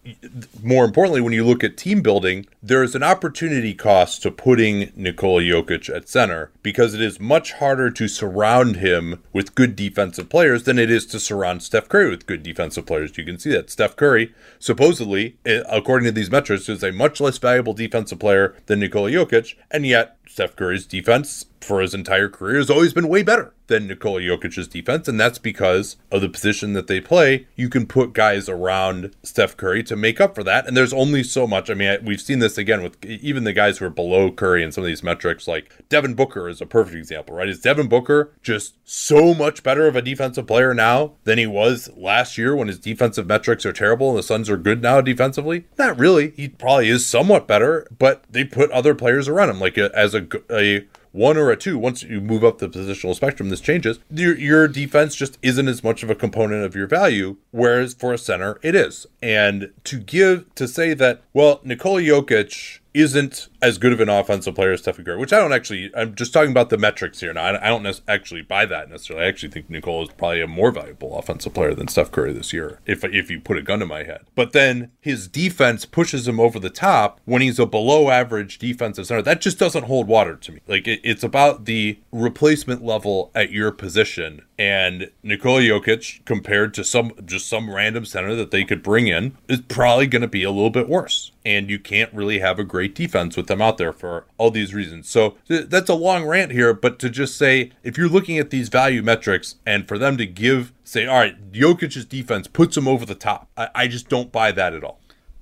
more 0.61 0.85
importantly, 0.85 1.21
when 1.21 1.33
you 1.33 1.45
look 1.45 1.63
at 1.63 1.77
team 1.77 2.01
building, 2.01 2.45
there's 2.61 2.95
an 2.95 3.03
opportunity 3.03 3.73
cost 3.73 4.21
to 4.23 4.31
putting 4.31 4.91
Nikola 4.95 5.41
Jokic 5.41 5.93
at 5.93 6.09
center 6.09 6.51
because 6.63 6.93
it 6.93 7.01
is 7.01 7.19
much 7.19 7.53
harder 7.53 7.89
to 7.91 8.07
surround 8.07 8.77
him 8.77 9.21
with 9.33 9.55
good 9.55 9.75
defensive 9.75 10.29
players 10.29 10.63
than 10.63 10.77
it 10.77 10.91
is 10.91 11.05
to 11.07 11.19
surround 11.19 11.63
Steph 11.63 11.89
Curry 11.89 12.09
with 12.09 12.27
good 12.27 12.43
defensive 12.43 12.85
players. 12.85 13.17
You 13.17 13.25
can 13.25 13.39
see 13.39 13.51
that 13.51 13.69
Steph 13.69 13.95
Curry, 13.95 14.33
supposedly, 14.59 15.37
eh, 15.45 15.63
according 15.69 16.05
to 16.05 16.11
these 16.11 16.31
metrics, 16.31 16.69
is 16.69 16.83
a 16.83 16.91
much 16.91 17.19
less 17.19 17.37
valuable 17.37 17.73
defensive 17.73 18.19
player 18.19 18.55
than 18.67 18.79
Nikola 18.79 19.11
Jokic, 19.11 19.55
and 19.69 19.85
yet 19.85 20.17
Steph 20.31 20.55
Curry's 20.55 20.85
defense 20.85 21.45
for 21.59 21.81
his 21.81 21.93
entire 21.93 22.29
career 22.29 22.57
has 22.57 22.69
always 22.69 22.93
been 22.93 23.07
way 23.07 23.21
better 23.21 23.53
than 23.67 23.87
Nikola 23.87 24.19
Jokic's 24.19 24.67
defense, 24.67 25.07
and 25.07 25.19
that's 25.19 25.37
because 25.37 25.95
of 26.11 26.21
the 26.21 26.27
position 26.27 26.73
that 26.73 26.87
they 26.87 26.99
play. 26.99 27.47
You 27.55 27.69
can 27.69 27.85
put 27.85 28.13
guys 28.13 28.49
around 28.49 29.15
Steph 29.23 29.55
Curry 29.55 29.83
to 29.83 29.95
make 29.95 30.19
up 30.19 30.35
for 30.35 30.43
that, 30.43 30.67
and 30.67 30.75
there's 30.75 30.91
only 30.91 31.23
so 31.23 31.47
much. 31.47 31.69
I 31.69 31.73
mean, 31.73 32.03
we've 32.03 32.19
seen 32.19 32.39
this 32.39 32.57
again 32.57 32.83
with 32.83 33.03
even 33.05 33.45
the 33.45 33.53
guys 33.53 33.77
who 33.77 33.85
are 33.85 33.91
below 33.91 34.31
Curry 34.31 34.63
in 34.63 34.71
some 34.71 34.83
of 34.83 34.87
these 34.87 35.03
metrics, 35.03 35.47
like 35.47 35.87
Devin 35.87 36.15
Booker 36.15 36.49
is 36.49 36.59
a 36.59 36.65
perfect 36.65 36.97
example, 36.97 37.35
right? 37.35 37.47
Is 37.47 37.61
Devin 37.61 37.87
Booker 37.87 38.33
just 38.41 38.75
so 38.83 39.33
much 39.33 39.63
better 39.63 39.87
of 39.87 39.95
a 39.95 40.01
defensive 40.01 40.47
player 40.47 40.73
now 40.73 41.13
than 41.23 41.37
he 41.37 41.47
was 41.47 41.89
last 41.95 42.37
year 42.37 42.55
when 42.55 42.67
his 42.67 42.79
defensive 42.79 43.27
metrics 43.27 43.65
are 43.65 43.71
terrible 43.73 44.09
and 44.09 44.17
the 44.17 44.23
Suns 44.23 44.49
are 44.49 44.57
good 44.57 44.81
now 44.81 44.99
defensively? 44.99 45.65
Not 45.77 45.97
really. 45.97 46.31
He 46.31 46.49
probably 46.49 46.89
is 46.89 47.05
somewhat 47.05 47.47
better, 47.47 47.87
but 47.97 48.25
they 48.29 48.43
put 48.43 48.69
other 48.71 48.95
players 48.95 49.29
around 49.29 49.49
him, 49.49 49.61
like 49.61 49.77
a, 49.77 49.95
as 49.97 50.13
a, 50.13 50.20
a 50.49 50.85
one 51.11 51.37
or 51.37 51.51
a 51.51 51.57
two, 51.57 51.77
once 51.77 52.03
you 52.03 52.21
move 52.21 52.43
up 52.43 52.59
the 52.59 52.69
positional 52.69 53.15
spectrum, 53.15 53.49
this 53.49 53.61
changes. 53.61 53.99
Your, 54.09 54.37
your 54.37 54.67
defense 54.67 55.15
just 55.15 55.37
isn't 55.41 55.67
as 55.67 55.83
much 55.83 56.03
of 56.03 56.09
a 56.09 56.15
component 56.15 56.63
of 56.63 56.75
your 56.75 56.87
value, 56.87 57.37
whereas 57.51 57.93
for 57.93 58.13
a 58.13 58.17
center, 58.17 58.59
it 58.61 58.75
is. 58.75 59.05
And 59.21 59.71
to 59.85 59.99
give, 59.99 60.53
to 60.55 60.67
say 60.67 60.93
that, 60.93 61.21
well, 61.33 61.59
Nikola 61.63 62.01
Jokic 62.01 62.79
isn't 62.93 63.47
as 63.61 63.77
good 63.77 63.93
of 63.93 63.99
an 63.99 64.09
offensive 64.09 64.55
player 64.55 64.71
as 64.71 64.81
Stephen 64.81 65.05
Curry, 65.05 65.17
which 65.17 65.33
I 65.33 65.39
don't 65.39 65.53
actually. 65.53 65.91
I'm 65.95 66.15
just 66.15 66.33
talking 66.33 66.51
about 66.51 66.69
the 66.69 66.77
metrics 66.77 67.19
here 67.19 67.33
now. 67.33 67.43
I 67.43 67.69
don't 67.69 68.01
actually 68.07 68.41
buy 68.41 68.65
that 68.65 68.89
necessarily. 68.89 69.25
I 69.25 69.29
actually 69.29 69.49
think 69.49 69.69
Nikola 69.69 70.03
is 70.03 70.09
probably 70.09 70.41
a 70.41 70.47
more 70.47 70.71
valuable 70.71 71.17
offensive 71.17 71.53
player 71.53 71.73
than 71.73 71.87
Steph 71.87 72.11
Curry 72.11 72.33
this 72.33 72.53
year, 72.53 72.79
if 72.85 73.03
if 73.03 73.29
you 73.29 73.39
put 73.39 73.57
a 73.57 73.61
gun 73.61 73.79
to 73.79 73.85
my 73.85 74.03
head. 74.03 74.21
But 74.35 74.53
then 74.53 74.91
his 74.99 75.27
defense 75.27 75.85
pushes 75.85 76.27
him 76.27 76.39
over 76.39 76.59
the 76.59 76.69
top 76.69 77.19
when 77.25 77.41
he's 77.41 77.59
a 77.59 77.65
below 77.65 78.09
average 78.09 78.57
defensive 78.57 79.07
center. 79.07 79.21
That 79.21 79.41
just 79.41 79.59
doesn't 79.59 79.85
hold 79.85 80.07
water 80.07 80.35
to 80.35 80.51
me. 80.51 80.59
Like 80.67 80.87
it, 80.87 81.01
it's 81.03 81.23
about 81.23 81.65
the 81.65 81.99
replacement 82.11 82.83
level 82.83 83.31
at 83.35 83.51
your 83.51 83.71
position 83.71 84.41
and 84.61 85.09
Nikola 85.23 85.61
Jokic 85.61 86.23
compared 86.23 86.75
to 86.75 86.83
some 86.83 87.13
just 87.25 87.47
some 87.47 87.73
random 87.73 88.05
center 88.05 88.35
that 88.35 88.51
they 88.51 88.63
could 88.63 88.83
bring 88.83 89.07
in 89.07 89.35
is 89.47 89.61
probably 89.61 90.05
going 90.05 90.21
to 90.21 90.27
be 90.27 90.43
a 90.43 90.51
little 90.51 90.69
bit 90.69 90.87
worse. 90.87 91.31
And 91.43 91.69
you 91.69 91.79
can't 91.79 92.13
really 92.13 92.39
have 92.39 92.59
a 92.59 92.63
great 92.63 92.93
defense 92.93 93.35
with 93.35 93.47
them 93.47 93.61
out 93.61 93.77
there 93.77 93.93
for 93.93 94.25
all 94.37 94.51
these 94.51 94.73
reasons. 94.73 95.09
So 95.09 95.37
th- 95.47 95.69
that's 95.69 95.89
a 95.89 95.95
long 95.95 96.25
rant 96.25 96.51
here, 96.51 96.73
but 96.73 96.99
to 96.99 97.09
just 97.09 97.37
say 97.37 97.71
if 97.83 97.97
you're 97.97 98.09
looking 98.09 98.37
at 98.37 98.51
these 98.51 98.69
value 98.69 99.01
metrics 99.01 99.55
and 99.65 99.87
for 99.87 99.97
them 99.97 100.17
to 100.17 100.25
give 100.25 100.71
say, 100.83 101.07
all 101.07 101.17
right, 101.17 101.51
Jokic's 101.51 102.05
defense 102.05 102.47
puts 102.47 102.75
him 102.77 102.87
over 102.87 103.05
the 103.05 103.15
top, 103.15 103.49
I, 103.57 103.69
I 103.73 103.87
just 103.87 104.09
don't 104.09 104.31
buy 104.31 104.51
that 104.51 104.73
at 104.73 104.83
all. 104.83 104.99